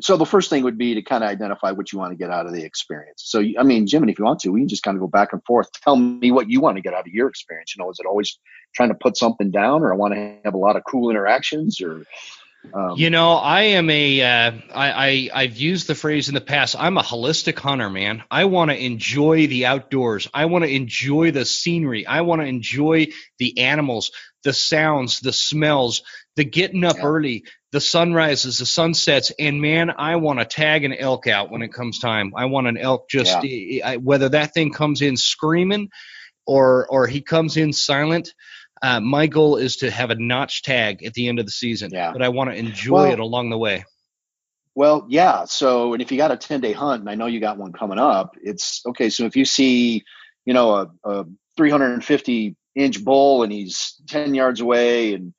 so 0.00 0.16
the 0.16 0.24
first 0.24 0.50
thing 0.50 0.62
would 0.62 0.78
be 0.78 0.94
to 0.94 1.02
kind 1.02 1.24
of 1.24 1.30
identify 1.30 1.72
what 1.72 1.92
you 1.92 1.98
want 1.98 2.12
to 2.12 2.16
get 2.16 2.30
out 2.30 2.46
of 2.46 2.52
the 2.52 2.62
experience. 2.62 3.24
So 3.24 3.42
I 3.58 3.64
mean, 3.64 3.88
Jim, 3.88 4.04
and 4.04 4.10
if 4.10 4.20
you 4.20 4.24
want 4.24 4.38
to, 4.40 4.50
we 4.50 4.60
can 4.60 4.68
just 4.68 4.84
kind 4.84 4.96
of 4.96 5.00
go 5.00 5.08
back 5.08 5.32
and 5.32 5.42
forth. 5.44 5.72
Tell 5.72 5.96
me 5.96 6.30
what 6.30 6.48
you 6.48 6.60
want 6.60 6.76
to 6.76 6.82
get 6.82 6.94
out 6.94 7.06
of 7.06 7.12
your 7.12 7.26
experience. 7.28 7.74
You 7.74 7.82
know, 7.82 7.90
is 7.90 7.98
it 7.98 8.06
always 8.06 8.38
trying 8.72 8.90
to 8.90 8.94
put 8.94 9.16
something 9.16 9.50
down, 9.50 9.82
or 9.82 9.92
I 9.92 9.96
want 9.96 10.14
to 10.14 10.36
have 10.44 10.54
a 10.54 10.58
lot 10.58 10.76
of 10.76 10.84
cool 10.84 11.10
interactions, 11.10 11.80
or 11.80 12.04
um, 12.72 12.94
you 12.96 13.10
know, 13.10 13.32
I 13.32 13.62
am 13.62 13.90
a. 13.90 14.22
Uh, 14.22 14.52
I, 14.74 15.30
I 15.34 15.46
have 15.46 15.56
used 15.56 15.86
the 15.86 15.94
phrase 15.94 16.28
in 16.28 16.34
the 16.34 16.40
past. 16.40 16.76
I'm 16.78 16.96
a 16.96 17.02
holistic 17.02 17.58
hunter, 17.58 17.90
man. 17.90 18.22
I 18.30 18.44
want 18.44 18.70
to 18.70 18.84
enjoy 18.84 19.46
the 19.48 19.66
outdoors. 19.66 20.28
I 20.32 20.46
want 20.46 20.64
to 20.64 20.70
enjoy 20.70 21.32
the 21.32 21.44
scenery. 21.44 22.06
I 22.06 22.20
want 22.20 22.40
to 22.40 22.46
enjoy 22.46 23.08
the 23.38 23.58
animals, 23.58 24.12
the 24.44 24.52
sounds, 24.52 25.20
the 25.20 25.32
smells, 25.32 26.02
the 26.36 26.44
getting 26.44 26.84
up 26.84 26.96
yeah. 26.98 27.04
early, 27.04 27.44
the 27.72 27.80
sunrises, 27.80 28.58
the 28.58 28.66
sunsets, 28.66 29.32
and 29.38 29.60
man, 29.60 29.90
I 29.90 30.16
want 30.16 30.38
to 30.38 30.44
tag 30.44 30.84
an 30.84 30.94
elk 30.94 31.26
out 31.26 31.50
when 31.50 31.62
it 31.62 31.72
comes 31.72 31.98
time. 31.98 32.32
I 32.36 32.44
want 32.44 32.68
an 32.68 32.78
elk 32.78 33.08
just 33.08 33.42
yeah. 33.42 33.88
I, 33.88 33.96
whether 33.96 34.28
that 34.28 34.54
thing 34.54 34.72
comes 34.72 35.02
in 35.02 35.16
screaming, 35.16 35.88
or 36.46 36.86
or 36.88 37.06
he 37.06 37.22
comes 37.22 37.56
in 37.56 37.72
silent. 37.72 38.34
Uh, 38.82 39.00
my 39.00 39.28
goal 39.28 39.56
is 39.56 39.76
to 39.76 39.90
have 39.90 40.10
a 40.10 40.16
notch 40.16 40.62
tag 40.62 41.04
at 41.04 41.14
the 41.14 41.28
end 41.28 41.38
of 41.38 41.46
the 41.46 41.52
season, 41.52 41.90
yeah. 41.92 42.12
but 42.12 42.20
I 42.20 42.28
want 42.28 42.50
to 42.50 42.56
enjoy 42.56 43.04
well, 43.04 43.12
it 43.12 43.20
along 43.20 43.50
the 43.50 43.58
way. 43.58 43.84
Well, 44.74 45.06
yeah. 45.08 45.44
So, 45.44 45.92
and 45.92 46.02
if 46.02 46.10
you 46.10 46.18
got 46.18 46.32
a 46.32 46.36
10 46.36 46.60
day 46.60 46.72
hunt, 46.72 47.00
and 47.00 47.08
I 47.08 47.14
know 47.14 47.26
you 47.26 47.40
got 47.40 47.58
one 47.58 47.72
coming 47.72 47.98
up, 47.98 48.36
it's 48.42 48.82
okay. 48.86 49.08
So 49.10 49.24
if 49.24 49.36
you 49.36 49.44
see, 49.44 50.02
you 50.44 50.54
know, 50.54 50.74
a, 50.74 50.90
a 51.04 51.26
350 51.56 52.56
inch 52.74 53.04
bull 53.04 53.42
and 53.42 53.52
he's 53.52 54.00
10 54.08 54.34
yards 54.34 54.60
away 54.60 55.14
and 55.14 55.34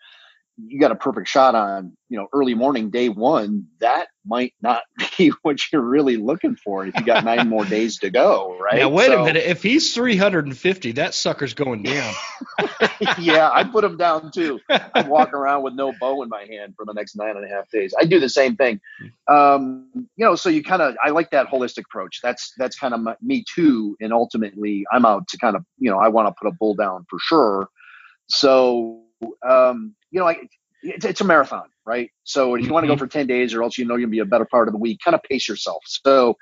you 0.58 0.80
got 0.80 0.92
a 0.92 0.96
perfect 0.96 1.28
shot 1.28 1.56
on, 1.56 1.98
you 2.10 2.18
know, 2.18 2.28
early 2.32 2.54
morning 2.54 2.92
day 2.92 3.10
one, 3.10 3.66
that 3.80 4.08
might 4.26 4.54
not 4.62 4.84
be 5.18 5.32
what 5.42 5.60
you're 5.72 5.82
really 5.82 6.16
looking 6.18 6.56
for 6.56 6.86
if 6.86 6.96
you 6.96 7.04
got 7.04 7.24
nine 7.26 7.50
more 7.50 7.66
days 7.66 7.98
to 8.00 8.10
go, 8.10 8.56
right? 8.60 8.80
Now 8.80 8.90
wait 8.90 9.08
so, 9.08 9.22
a 9.22 9.26
minute. 9.26 9.44
If 9.46 9.64
he's 9.64 9.94
350, 9.94 10.92
that 10.94 11.16
sucker's 11.16 11.56
going 11.56 11.84
down. 11.84 12.14
yeah, 13.20 13.50
I 13.52 13.64
put 13.64 13.84
him 13.84 13.98
down 13.98 14.32
too. 14.32 14.60
I'm 14.70 15.08
walking 15.08 15.34
around 15.34 15.64
with 15.64 15.74
no 15.74 15.92
bow 16.00 16.22
in 16.22 16.30
my 16.30 16.46
hand 16.46 16.76
for 16.76 16.86
the 16.86 16.94
next 16.94 17.16
nine 17.16 17.36
and 17.36 17.46
a 17.46 17.50
half 17.50 17.70
days. 17.72 17.94
I 18.00 18.06
do 18.06 18.20
the 18.20 18.30
same 18.30 18.56
thing. 18.56 18.80
Um, 19.28 19.90
you 19.94 20.26
know, 20.26 20.36
so 20.36 20.50
you 20.50 20.64
kind 20.64 20.82
of 20.82 20.96
I 21.04 21.10
like 21.10 21.32
that 21.32 21.48
holistic 21.48 21.86
approach. 21.86 22.20
That's 22.22 22.54
that's 22.58 22.78
kind 22.78 22.94
of 22.94 23.02
me 23.22 23.44
too. 23.56 23.98
And 24.00 24.14
ultimately, 24.14 24.86
I'm 24.92 25.06
out 25.06 25.28
to 25.30 25.38
kind 25.38 25.56
of 25.56 25.66
you 25.80 25.90
know 25.90 25.98
I 25.98 26.10
want 26.10 26.28
to 26.28 26.36
put 26.40 26.48
a 26.48 26.52
bull 26.52 26.76
down 26.76 27.06
for 27.10 27.18
sure. 27.20 27.70
So 28.28 29.04
um, 29.48 29.96
you 30.14 30.20
know, 30.20 30.26
like 30.26 30.48
it's, 30.84 31.04
it's 31.04 31.22
a 31.22 31.26
marathon, 31.26 31.66
right? 31.86 32.12
So 32.24 32.56
if 32.56 32.66
you 32.66 32.72
want 32.72 32.84
to 32.84 32.88
go 32.88 32.94
mm-hmm. 32.94 33.00
for 33.00 33.08
10 33.08 33.28
days 33.28 33.54
or 33.54 33.64
else 33.64 33.78
you 33.78 33.86
know 33.86 33.96
you'll 33.96 34.10
be 34.10 34.20
a 34.20 34.26
better 34.26 34.46
part 34.46 34.68
of 34.68 34.74
the 34.74 34.78
week, 34.78 35.00
kind 35.04 35.16
of 35.16 35.24
pace 35.24 35.50
yourself. 35.50 35.84
So, 35.86 36.38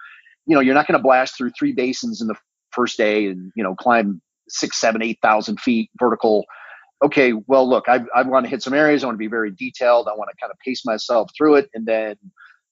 you 0.46 0.54
know, 0.54 0.60
you're 0.60 0.76
not 0.76 0.88
going 0.88 1.00
to 1.00 1.04
blast 1.04 1.38
through 1.38 1.52
three 1.58 1.72
basins 1.72 2.22
in 2.22 2.28
the 2.28 2.36
first 2.72 2.98
day 2.98 3.28
and, 3.28 3.52
you 3.56 3.64
know, 3.64 3.74
climb 3.76 4.22
six, 4.50 4.78
seven, 4.78 5.02
8,000 5.02 5.60
feet 5.62 5.90
vertical. 5.98 6.46
Okay, 7.04 7.34
well, 7.48 7.68
look, 7.68 7.86
I, 7.88 8.02
I 8.14 8.24
want 8.24 8.46
to 8.46 8.50
hit 8.50 8.62
some 8.62 8.74
areas. 8.74 9.04
I 9.04 9.08
want 9.08 9.16
to 9.16 9.20
be 9.20 9.28
very 9.28 9.52
detailed. 9.52 10.08
I 10.08 10.16
want 10.16 10.30
to 10.30 10.38
kind 10.40 10.52
of 10.52 10.60
pace 10.60 10.86
myself 10.86 11.32
through 11.36 11.56
it 11.56 11.70
and 11.74 11.86
then, 11.86 12.16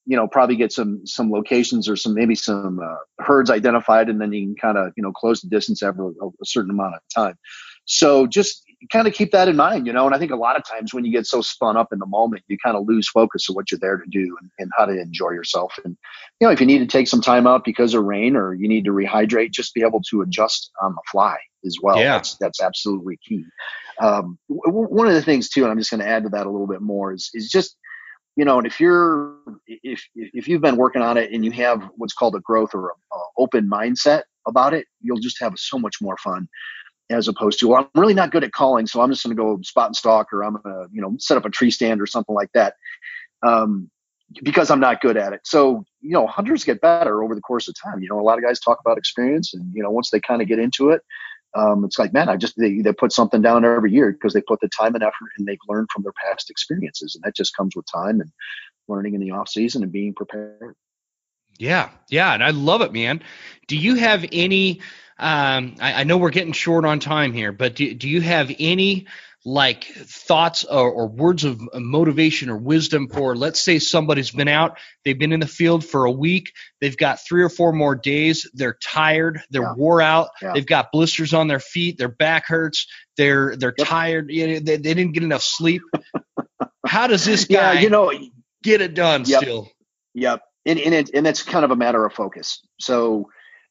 you 0.06 0.18
know, 0.18 0.28
probably 0.28 0.56
get 0.56 0.74
some 0.74 1.06
some 1.06 1.32
locations 1.32 1.88
or 1.88 1.96
some 1.96 2.16
maybe 2.16 2.34
some 2.34 2.80
uh, 2.80 3.24
herds 3.24 3.52
identified, 3.52 4.10
and 4.10 4.20
then 4.20 4.34
you 4.34 4.48
can 4.48 4.56
kind 4.56 4.78
of 4.78 4.92
you 4.98 5.04
know 5.04 5.12
close 5.12 5.42
the 5.42 5.50
distance 5.50 5.84
after 5.84 6.04
a, 6.04 6.10
a 6.10 6.46
certain 6.46 6.72
amount 6.72 6.96
of 6.96 7.02
time. 7.14 7.38
So 7.86 8.26
just 8.26 8.64
kind 8.92 9.08
of 9.08 9.14
keep 9.14 9.32
that 9.32 9.48
in 9.48 9.56
mind, 9.56 9.86
you 9.86 9.94
know. 9.94 10.06
And 10.06 10.16
I 10.16 10.20
think 10.20 10.32
a 10.32 10.38
lot 10.38 10.56
of 10.56 10.64
times 10.64 10.94
when 10.94 11.04
you 11.04 11.12
get 11.12 11.28
so 11.28 11.42
spun 11.42 11.78
up 11.78 11.92
in 11.92 12.00
the 12.00 12.06
moment, 12.06 12.44
you 12.48 12.58
kind 12.64 12.78
of 12.78 12.88
lose 12.88 13.10
focus 13.10 13.50
of 13.50 13.56
what 13.56 13.72
you're 13.72 13.80
there 13.80 13.98
to 13.98 14.10
do 14.10 14.38
and, 14.42 14.50
and, 14.58 14.72
how 14.78 14.86
to 14.86 15.00
enjoy 15.00 15.32
yourself. 15.32 15.78
And 15.84 15.98
you 16.40 16.48
know, 16.48 16.52
if 16.52 16.60
you 16.60 16.66
need 16.66 16.80
to 16.80 16.88
take 16.88 17.08
some 17.08 17.22
time 17.22 17.46
out 17.46 17.66
because 17.66 17.94
of 17.94 18.04
rain 18.04 18.36
or 18.36 18.54
you 18.54 18.68
need 18.68 18.86
to 18.86 18.92
rehydrate, 18.92 19.52
just 19.52 19.74
be 19.74 19.82
able 19.82 20.02
to 20.10 20.22
adjust 20.22 20.72
on 20.82 20.94
the 20.94 21.02
fly. 21.12 21.38
as 21.66 21.78
well. 21.82 21.98
Yeah. 21.98 22.16
That's 22.16 22.38
that's 22.38 22.62
absolutely 22.62 23.18
key. 23.18 23.44
Um, 24.00 24.40
w- 24.50 24.88
one 24.88 25.08
of 25.08 25.14
the 25.14 25.22
things 25.22 25.50
too, 25.50 25.64
and 25.64 25.72
I'm 25.72 25.78
just 25.78 25.92
going 25.92 26.02
to 26.02 26.08
add 26.08 26.24
to 26.24 26.30
that 26.30 26.46
a 26.46 26.50
little 26.50 26.68
bit 26.68 26.82
more 26.82 27.14
is 27.14 27.30
is 27.34 27.50
just 27.50 27.76
you 28.36 28.46
know, 28.46 28.58
and 28.58 28.66
if 28.66 28.80
you're 28.80 29.36
if 29.68 30.02
if 30.16 30.48
you've 30.48 30.62
been 30.62 30.78
working 30.78 31.02
on 31.02 31.18
it 31.18 31.34
and 31.34 31.44
you 31.44 31.52
have 31.52 31.84
what's 31.98 32.14
called 32.14 32.36
a 32.36 32.40
growth 32.40 32.74
or 32.74 32.90
a, 32.92 33.16
a 33.16 33.20
open 33.38 33.70
mindset 33.70 34.22
about 34.48 34.74
it, 34.74 34.88
you'll 35.02 35.20
just 35.20 35.42
have 35.42 35.54
so 35.58 35.78
much 35.78 35.96
more 36.02 36.16
fun 36.18 36.48
as 37.10 37.28
opposed 37.28 37.60
to 37.60 37.68
well, 37.68 37.90
I'm 37.94 38.02
really 38.02 38.14
not 38.14 38.32
good 38.32 38.44
at 38.44 38.52
calling, 38.52 38.88
so 38.88 39.02
I'm 39.02 39.10
just 39.10 39.24
going 39.24 39.36
to 39.36 39.42
go 39.42 39.62
spot 39.64 39.88
and 39.88 39.96
stalk, 39.96 40.32
or 40.32 40.44
I'm 40.44 40.54
going 40.54 40.64
to 40.64 40.88
you 40.92 41.02
know 41.02 41.16
set 41.20 41.38
up 41.38 41.46
a 41.46 41.50
tree 41.50 41.72
stand 41.72 42.02
or 42.02 42.06
something 42.06 42.36
like 42.36 42.52
that, 42.54 42.76
um, 43.44 43.90
because 44.44 44.70
I'm 44.70 44.80
not 44.80 45.02
good 45.02 45.18
at 45.18 45.34
it. 45.34 45.42
So 45.44 45.84
you 46.02 46.12
know, 46.12 46.28
hunters 46.28 46.64
get 46.64 46.82
better 46.82 47.24
over 47.24 47.36
the 47.36 47.42
course 47.42 47.68
of 47.68 47.76
time. 47.82 48.02
You 48.02 48.10
know, 48.10 48.20
a 48.20 48.24
lot 48.24 48.38
of 48.38 48.44
guys 48.44 48.60
talk 48.60 48.80
about 48.86 48.98
experience, 48.98 49.54
and 49.54 49.74
you 49.74 49.84
know, 49.84 49.92
once 49.92 50.10
they 50.10 50.20
kind 50.20 50.42
of 50.42 50.48
get 50.48 50.60
into 50.60 50.90
it, 50.90 51.02
um, 51.56 51.84
it's 51.84 51.98
like 51.98 52.14
man, 52.14 52.30
I 52.30 52.38
just 52.38 52.56
they 52.58 52.80
they 52.82 52.94
put 52.94 53.12
something 53.12 53.42
down 53.42 53.66
every 53.66 53.92
year 53.92 54.12
because 54.12 54.34
they 54.34 54.42
put 54.42 54.60
the 54.62 54.70
time 54.70 54.94
and 54.96 55.04
effort, 55.04 55.30
and 55.38 55.48
they've 55.48 55.58
learned 55.68 55.90
from 55.92 56.04
their 56.04 56.14
past 56.14 56.50
experiences, 56.50 57.16
and 57.16 57.24
that 57.24 57.36
just 57.36 57.56
comes 57.56 57.76
with 57.76 57.86
time 57.92 58.22
and 58.22 58.32
learning 58.88 59.16
in 59.16 59.22
the 59.22 59.32
off 59.32 59.50
season 59.50 59.84
and 59.84 59.92
being 59.92 60.14
prepared. 60.14 60.76
Yeah, 61.58 61.90
yeah, 62.10 62.34
and 62.34 62.44
I 62.44 62.52
love 62.52 62.82
it, 62.82 62.94
man. 62.94 63.22
Do 63.68 63.76
you 63.76 63.96
have 63.96 64.26
any? 64.32 64.80
Um, 65.20 65.76
I, 65.80 66.02
I 66.02 66.04
know 66.06 66.18
we're 66.18 66.30
getting 66.30 66.54
short 66.54 66.86
on 66.86 67.00
time 67.00 67.34
here, 67.34 67.52
but 67.52 67.76
do, 67.76 67.94
do 67.94 68.08
you 68.08 68.22
have 68.22 68.52
any 68.60 69.08
like 69.46 69.86
thoughts 69.86 70.64
or, 70.66 70.92
or 70.92 71.08
words 71.08 71.46
of 71.46 71.62
motivation 71.74 72.50
or 72.50 72.58
wisdom 72.58 73.08
for 73.08 73.38
let's 73.38 73.62
say 73.62 73.80
somebody's 73.80 74.32
been 74.32 74.50
out 74.50 74.78
they've 75.06 75.18
been 75.18 75.32
in 75.32 75.40
the 75.40 75.48
field 75.48 75.86
for 75.86 76.04
a 76.04 76.12
week 76.12 76.52
they've 76.82 76.98
got 76.98 77.22
three 77.26 77.42
or 77.42 77.48
four 77.48 77.72
more 77.72 77.96
days 77.96 78.50
they're 78.54 78.78
tired 78.84 79.42
they're 79.50 79.62
Yeah. 79.62 79.74
wore 79.76 80.02
out 80.02 80.32
Yeah. 80.42 80.52
they've 80.54 80.66
got 80.66 80.92
blisters 80.92 81.34
on 81.34 81.48
their 81.48 81.62
feet 81.62 81.98
their 81.98 82.10
back 82.10 82.48
hurts 82.48 82.86
they're 83.16 83.56
they're 83.56 83.74
Yep. 83.78 83.88
tired 83.88 84.30
you 84.30 84.46
know, 84.46 84.54
they, 84.60 84.76
they 84.76 84.94
didn't 84.94 85.14
get 85.14 85.24
enough 85.24 85.42
sleep 85.42 85.84
how 86.86 87.08
does 87.08 87.24
this 87.24 87.46
guy 87.50 87.74
Yeah, 87.74 87.80
you 87.80 87.90
know, 87.90 88.12
get 88.62 88.82
it 88.82 88.94
done 88.94 89.24
Yep. 89.24 89.42
still 89.42 89.72
Yep, 90.16 90.42
and 90.66 90.80
and, 90.80 90.94
it, 90.94 91.12
and 91.14 91.26
it's 91.26 91.44
kind 91.44 91.64
of 91.64 91.72
a 91.72 91.76
matter 91.78 92.06
of 92.06 92.12
focus. 92.14 92.62
So 92.80 93.30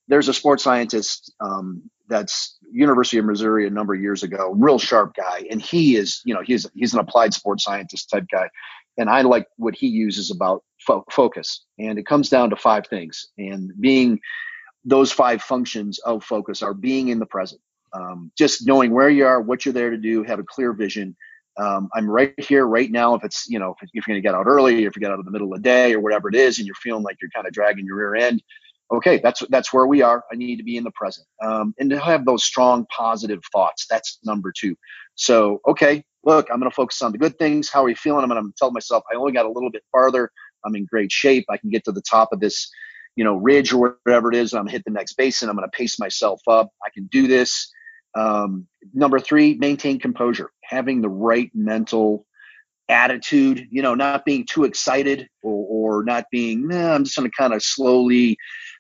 there's 0.09 0.29
a 0.29 0.35
sports 0.35 0.65
scientist 0.65 1.33
um, 1.41 1.91
that's 2.09 2.59
University 2.73 3.19
of 3.19 3.27
Missouri 3.27 3.67
a 3.67 3.71
number 3.71 3.95
of 3.95 4.01
years 4.01 4.23
ago, 4.23 4.53
real 4.57 4.79
sharp 4.79 5.15
guy, 5.15 5.45
and 5.51 5.61
he 5.61 5.97
is 5.97 6.21
you 6.25 6.35
know 6.35 6.43
he's 6.43 6.67
he's 6.75 6.95
an 6.95 7.01
applied 7.01 7.35
sports 7.35 7.65
scientist 7.65 8.11
type 8.11 8.25
guy, 8.31 8.49
and 8.97 9.09
I 9.09 9.23
like 9.23 9.47
what 9.57 9.75
he 9.75 9.87
uses 9.87 10.31
about 10.31 10.65
fo- 10.81 11.05
focus, 11.11 11.65
and 11.79 11.99
it 11.99 12.07
comes 12.07 12.29
down 12.29 12.51
to 12.51 12.57
five 12.57 12.87
things, 12.87 13.29
and 13.37 13.71
being 13.81 14.19
those 14.85 15.13
five 15.13 15.43
functions 15.43 15.99
of 16.01 16.25
focus 16.25 16.63
are 16.63 16.75
being 16.75 17.09
in 17.09 17.19
the 17.19 17.27
present, 17.27 17.61
um, 17.93 18.33
just 18.39 18.67
knowing 18.67 18.93
where 18.93 19.11
you 19.11 19.27
are, 19.27 19.41
what 19.41 19.65
you're 19.65 19.75
there 19.75 19.91
to 19.91 19.99
do, 19.99 20.23
have 20.23 20.39
a 20.39 20.45
clear 20.45 20.73
vision, 20.73 21.15
um, 21.59 21.89
I'm 21.93 22.09
right 22.09 22.33
here, 22.39 22.67
right 22.67 22.91
now. 22.91 23.15
If 23.15 23.25
it's, 23.25 23.49
you 23.49 23.59
know, 23.59 23.75
if, 23.83 23.89
if 23.93 24.07
you're 24.07 24.15
going 24.15 24.23
to 24.23 24.27
get 24.27 24.35
out 24.35 24.47
early, 24.47 24.85
if 24.85 24.95
you 24.95 25.01
get 25.01 25.11
out 25.11 25.19
in 25.19 25.25
the 25.25 25.31
middle 25.31 25.53
of 25.53 25.59
the 25.59 25.63
day 25.63 25.93
or 25.93 26.01
whatever 26.01 26.29
it 26.29 26.37
is, 26.37 26.59
and 26.59 26.67
you're 26.67 26.77
feeling 26.77 27.03
like 27.03 27.17
you're 27.21 27.31
kind 27.35 27.47
of 27.47 27.53
dragging 27.53 27.85
your 27.85 27.97
rear 27.97 28.15
end, 28.15 28.43
okay, 28.93 29.21
that's 29.23 29.43
that's 29.51 29.73
where 29.73 29.87
we 29.87 30.03
are. 30.03 30.25
I 30.33 30.37
need 30.37 30.57
to 30.57 30.63
be 30.63 30.77
in 30.77 30.85
the 30.85 30.91
present, 30.93 31.27
um, 31.43 31.75
and 31.79 31.91
to 31.91 31.99
have 31.99 32.25
those 32.25 32.45
strong, 32.45 32.87
positive 32.95 33.41
thoughts. 33.53 33.87
That's 33.89 34.19
number 34.25 34.53
two. 34.57 34.77
So, 35.15 35.61
okay, 35.67 36.05
look, 36.25 36.49
I'm 36.51 36.61
going 36.61 36.71
to 36.71 36.75
focus 36.75 37.03
on 37.03 37.13
the 37.13 37.19
good 37.19 37.39
things. 37.39 37.69
How 37.71 37.85
are 37.85 37.89
you 37.89 37.97
feeling? 37.97 38.23
I'm 38.23 38.31
going 38.31 38.43
to 38.43 38.53
tell 38.57 38.71
myself 38.71 39.03
I 39.13 39.17
only 39.17 39.33
got 39.33 39.47
a 39.47 39.51
little 39.51 39.71
bit 39.71 39.83
farther. 39.91 40.31
I'm 40.65 40.75
in 40.77 40.87
great 40.87 41.11
shape. 41.11 41.45
I 41.49 41.57
can 41.57 41.71
get 41.71 41.85
to 41.85 41.93
the 41.93 42.03
top 42.03 42.31
of 42.33 42.41
this, 42.41 42.69
you 43.17 43.25
know, 43.25 43.37
ridge 43.37 43.73
or 43.73 43.99
whatever 44.05 44.31
it 44.31 44.37
is. 44.37 44.53
I'm 44.53 44.61
going 44.61 44.67
to 44.69 44.73
hit 44.73 44.85
the 44.85 44.91
next 44.91 45.15
basin. 45.15 45.49
I'm 45.49 45.57
going 45.57 45.69
to 45.69 45.77
pace 45.77 45.99
myself 45.99 46.41
up. 46.49 46.71
I 46.85 46.91
can 46.91 47.07
do 47.07 47.27
this. 47.27 47.71
Um, 48.15 48.67
number 48.95 49.21
three, 49.21 49.55
maintain 49.55 49.99
composure, 49.99 50.51
having 50.65 51.01
the 51.01 51.09
right 51.09 51.51
mental 51.55 52.27
attitude, 52.89 53.67
you 53.71 53.83
know, 53.83 53.95
not 53.95 54.25
being 54.25 54.47
too 54.47 54.65
excited 54.65 55.29
or, 55.43 55.99
or 55.99 56.05
not 56.05 56.25
being, 56.31 56.67
nah, 56.69 56.95
I'm 56.95 57.05
just 57.05 57.17
going 57.17 57.31
to 57.31 57.37
kind 57.37 57.53
of 57.53 57.63
slowly, 57.63 58.37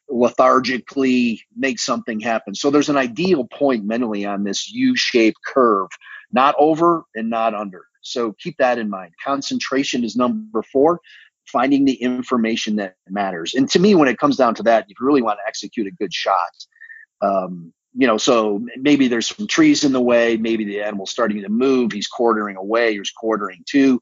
lethargically 0.08 1.42
make 1.56 1.78
something 1.78 2.20
happen. 2.20 2.54
So 2.54 2.70
there's 2.70 2.88
an 2.88 2.96
ideal 2.96 3.44
point 3.44 3.84
mentally 3.84 4.24
on 4.24 4.44
this 4.44 4.70
U 4.70 4.96
shaped 4.96 5.38
curve, 5.44 5.88
not 6.32 6.54
over 6.58 7.04
and 7.14 7.28
not 7.30 7.54
under. 7.54 7.84
So 8.00 8.34
keep 8.38 8.56
that 8.58 8.78
in 8.78 8.88
mind. 8.88 9.12
Concentration 9.22 10.04
is 10.04 10.16
number 10.16 10.62
four. 10.62 11.00
Finding 11.46 11.86
the 11.86 11.94
information 11.94 12.76
that 12.76 12.96
matters. 13.08 13.54
And 13.54 13.70
to 13.70 13.78
me, 13.78 13.94
when 13.94 14.08
it 14.08 14.18
comes 14.18 14.36
down 14.36 14.54
to 14.56 14.62
that, 14.64 14.84
if 14.84 14.90
you 14.90 15.06
really 15.06 15.22
want 15.22 15.38
to 15.42 15.48
execute 15.48 15.86
a 15.86 15.90
good 15.90 16.12
shot, 16.12 16.52
um, 17.22 17.72
you 17.94 18.06
know, 18.06 18.18
so 18.18 18.64
maybe 18.76 19.08
there's 19.08 19.34
some 19.34 19.46
trees 19.46 19.82
in 19.82 19.92
the 19.92 20.00
way, 20.00 20.36
maybe 20.36 20.64
the 20.64 20.82
animal's 20.82 21.10
starting 21.10 21.40
to 21.42 21.48
move, 21.48 21.92
he's 21.92 22.06
quartering 22.06 22.56
away, 22.56 22.96
he's 22.96 23.10
quartering 23.10 23.64
to. 23.70 24.00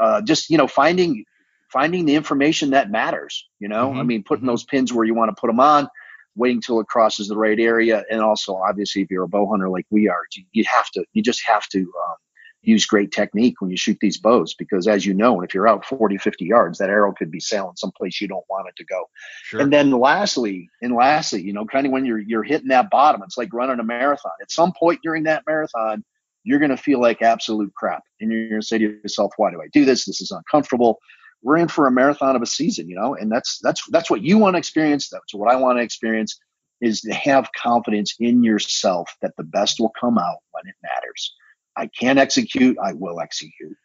Uh, 0.00 0.22
just 0.22 0.48
you 0.48 0.56
know, 0.56 0.66
finding 0.66 1.24
finding 1.72 2.06
the 2.06 2.14
information 2.14 2.70
that 2.70 2.90
matters. 2.90 3.48
You 3.58 3.68
know, 3.68 3.94
I 3.98 4.02
Mhm, 4.02 4.04
mean, 4.04 4.22
putting 4.24 4.46
mhm. 4.46 4.48
those 4.48 4.64
pins 4.64 4.92
where 4.92 5.04
you 5.04 5.14
want 5.14 5.34
to 5.34 5.40
put 5.40 5.48
them 5.48 5.60
on, 5.60 5.88
waiting 6.36 6.60
till 6.60 6.80
it 6.80 6.86
crosses 6.88 7.28
the 7.28 7.36
right 7.36 7.58
area, 7.58 8.04
and 8.10 8.20
also 8.20 8.56
obviously 8.56 9.02
if 9.02 9.10
you're 9.10 9.24
a 9.24 9.28
bow 9.28 9.48
hunter 9.50 9.68
like 9.68 9.86
we 9.90 10.08
are, 10.08 10.22
you, 10.36 10.44
you 10.52 10.64
have 10.74 10.90
to, 10.92 11.04
you 11.12 11.22
just 11.22 11.42
have 11.46 11.66
to 11.68 11.78
um, 11.80 12.16
use 12.62 12.86
great 12.86 13.10
technique 13.12 13.60
when 13.60 13.70
you 13.70 13.76
shoot 13.76 13.96
these 14.00 14.18
bows 14.18 14.54
because 14.54 14.86
as 14.86 15.04
you 15.06 15.14
know, 15.14 15.40
if 15.42 15.54
you're 15.54 15.68
out 15.68 15.84
40, 15.84 16.18
50 16.18 16.44
yards, 16.46 16.78
that 16.78 16.90
arrow 16.90 17.12
could 17.12 17.30
be 17.30 17.40
sailing 17.40 17.76
someplace 17.76 18.20
you 18.20 18.28
don't 18.28 18.44
want 18.50 18.68
it 18.68 18.76
to 18.76 18.84
go. 18.84 19.04
Sure. 19.40 19.60
And 19.60 19.72
then 19.72 19.90
lastly, 19.90 20.68
and 20.82 20.94
lastly, 20.94 21.42
you 21.42 21.52
know, 21.52 21.64
kind 21.66 21.86
of 21.86 21.92
when 21.92 22.04
you're 22.04 22.18
you're 22.18 22.42
hitting 22.42 22.68
that 22.68 22.90
bottom, 22.90 23.22
it's 23.22 23.38
like 23.38 23.52
running 23.52 23.80
a 23.80 23.84
marathon. 23.84 24.32
At 24.40 24.50
some 24.52 24.72
point 24.78 25.00
during 25.02 25.24
that 25.24 25.44
marathon, 25.46 26.04
you're 26.44 26.58
going 26.58 26.70
to 26.70 26.76
feel 26.76 27.00
like 27.00 27.22
absolute 27.22 27.72
crap, 27.74 28.02
and 28.20 28.32
you're 28.32 28.48
going 28.48 28.60
to 28.60 28.66
say 28.66 28.78
to 28.78 28.84
yourself, 28.84 29.32
"Why 29.36 29.50
do 29.50 29.60
I 29.60 29.68
do 29.72 29.84
this? 29.84 30.04
This 30.06 30.20
is 30.20 30.30
uncomfortable." 30.30 30.98
We're 31.42 31.56
in 31.56 31.68
for 31.68 31.86
a 31.86 31.92
marathon 31.92 32.36
of 32.36 32.42
a 32.42 32.46
season, 32.46 32.88
you 32.88 32.96
know, 32.96 33.14
and 33.14 33.30
that's 33.30 33.58
that's 33.62 33.84
that's 33.90 34.10
what 34.10 34.22
you 34.22 34.38
want 34.38 34.54
to 34.54 34.58
experience. 34.58 35.08
That's 35.08 35.34
what 35.34 35.50
I 35.50 35.56
want 35.56 35.78
to 35.78 35.82
experience. 35.82 36.38
Is 36.80 37.02
to 37.02 37.12
have 37.12 37.52
confidence 37.52 38.14
in 38.18 38.42
yourself 38.42 39.14
that 39.20 39.36
the 39.36 39.44
best 39.44 39.80
will 39.80 39.92
come 40.00 40.16
out 40.16 40.38
when 40.52 40.66
it 40.66 40.74
matters. 40.82 41.34
I 41.76 41.88
can 41.88 42.18
execute. 42.18 42.78
I 42.82 42.94
will 42.94 43.20
execute. 43.20 43.76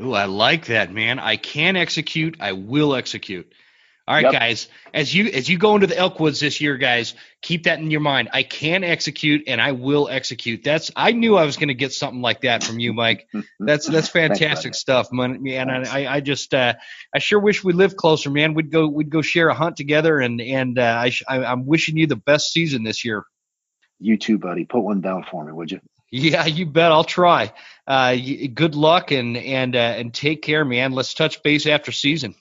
Ooh, 0.00 0.14
I 0.14 0.24
like 0.26 0.66
that, 0.66 0.92
man. 0.92 1.18
I 1.18 1.36
can 1.36 1.76
execute. 1.76 2.36
I 2.40 2.52
will 2.52 2.94
execute. 2.94 3.52
All 4.10 4.16
right, 4.16 4.24
Yep. 4.24 4.32
guys. 4.32 4.68
As 4.92 5.14
you 5.14 5.26
as 5.26 5.48
you 5.48 5.56
go 5.56 5.76
into 5.76 5.86
the 5.86 5.94
Elkwoods 5.94 6.40
this 6.40 6.60
year, 6.60 6.76
guys, 6.76 7.14
keep 7.42 7.62
that 7.64 7.78
in 7.78 7.92
your 7.92 8.00
mind. 8.00 8.30
I 8.32 8.42
can 8.42 8.82
execute 8.82 9.44
and 9.46 9.60
I 9.60 9.70
will 9.70 10.08
execute. 10.08 10.64
That's 10.64 10.90
I 10.96 11.12
knew 11.12 11.36
I 11.36 11.44
was 11.44 11.56
going 11.56 11.68
to 11.68 11.74
get 11.74 11.92
something 11.92 12.20
like 12.20 12.40
that 12.40 12.64
from 12.64 12.80
you, 12.80 12.92
Mike. 12.92 13.28
That's 13.60 13.86
that's 13.86 14.08
fantastic 14.08 14.74
stuff, 14.74 15.12
man. 15.12 15.40
Man, 15.44 15.68
Thanks. 15.68 15.90
I, 15.92 16.06
I 16.16 16.20
just 16.20 16.52
uh, 16.52 16.74
I 17.14 17.20
sure 17.20 17.38
wish 17.38 17.62
we 17.62 17.72
lived 17.72 17.96
closer, 17.96 18.30
man. 18.30 18.54
We'd 18.54 18.72
go 18.72 18.88
we'd 18.88 19.10
go 19.10 19.22
share 19.22 19.48
a 19.48 19.54
hunt 19.54 19.76
together, 19.76 20.18
and 20.18 20.40
and 20.40 20.76
uh, 20.76 20.96
I, 21.02 21.10
sh- 21.10 21.22
I 21.28 21.44
I'm 21.44 21.64
wishing 21.64 21.96
you 21.96 22.08
the 22.08 22.16
best 22.16 22.52
season 22.52 22.82
this 22.82 23.04
year. 23.04 23.22
You 24.00 24.16
too, 24.16 24.38
buddy. 24.38 24.64
Put 24.64 24.80
one 24.80 25.00
down 25.02 25.24
for 25.30 25.44
me, 25.44 25.52
would 25.52 25.70
you? 25.70 25.80
Yeah, 26.10 26.46
you 26.46 26.66
bet. 26.66 26.90
I'll 26.90 27.04
try. 27.04 27.52
Uh, 27.86 28.16
y- 28.18 28.50
good 28.52 28.74
luck 28.74 29.12
and 29.12 29.36
and 29.36 29.76
uh, 29.76 29.78
and 29.78 30.12
take 30.12 30.42
care, 30.42 30.64
man. 30.64 30.90
Let's 30.90 31.14
touch 31.14 31.44
base 31.44 31.66
after 31.68 31.92
season. 31.92 32.34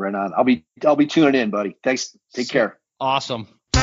Right 0.00 0.14
on. 0.14 0.32
I'll 0.34 0.44
be 0.44 0.64
I'll 0.84 0.96
be 0.96 1.06
tuning 1.06 1.38
in, 1.38 1.50
buddy. 1.50 1.76
Thanks. 1.84 2.16
Take 2.32 2.48
care. 2.48 2.78
Awesome. 2.98 3.46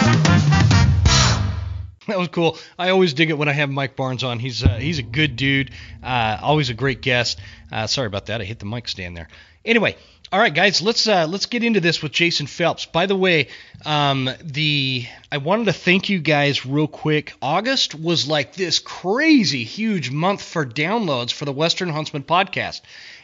That 2.07 2.17
was 2.17 2.29
cool. 2.29 2.57
I 2.79 2.87
always 2.91 3.13
dig 3.13 3.31
it 3.31 3.37
when 3.37 3.49
I 3.49 3.51
have 3.51 3.69
Mike 3.69 3.97
Barnes 3.97 4.23
on. 4.23 4.39
He's 4.39 4.63
uh, 4.63 4.77
he's 4.77 4.97
a 4.97 5.03
good 5.03 5.35
dude. 5.35 5.71
Uh, 6.01 6.37
always 6.41 6.69
a 6.69 6.73
great 6.73 7.01
guest. 7.01 7.37
Uh, 7.69 7.85
sorry 7.85 8.07
about 8.07 8.27
that. 8.27 8.39
I 8.39 8.45
hit 8.45 8.59
the 8.59 8.65
mic 8.65 8.87
stand 8.87 9.17
there. 9.17 9.27
Anyway, 9.65 9.97
all 10.31 10.39
right, 10.39 10.53
guys. 10.53 10.81
Let's 10.81 11.05
uh, 11.05 11.27
let's 11.27 11.47
get 11.47 11.65
into 11.65 11.81
this 11.81 12.01
with 12.01 12.13
Jason 12.13 12.47
Phelps. 12.47 12.85
By 12.85 13.07
the 13.07 13.15
way, 13.17 13.49
um, 13.85 14.29
the 14.41 15.05
I 15.29 15.37
wanted 15.37 15.65
to 15.65 15.73
thank 15.73 16.07
you 16.07 16.19
guys 16.19 16.65
real 16.65 16.87
quick. 16.87 17.33
August 17.41 17.93
was 17.93 18.29
like 18.29 18.53
this 18.53 18.79
crazy 18.79 19.65
huge 19.65 20.09
month 20.09 20.41
for 20.41 20.65
downloads 20.65 21.33
for 21.33 21.43
the 21.43 21.51
Western 21.51 21.89
Huntsman 21.89 22.23
podcast. 22.23 22.79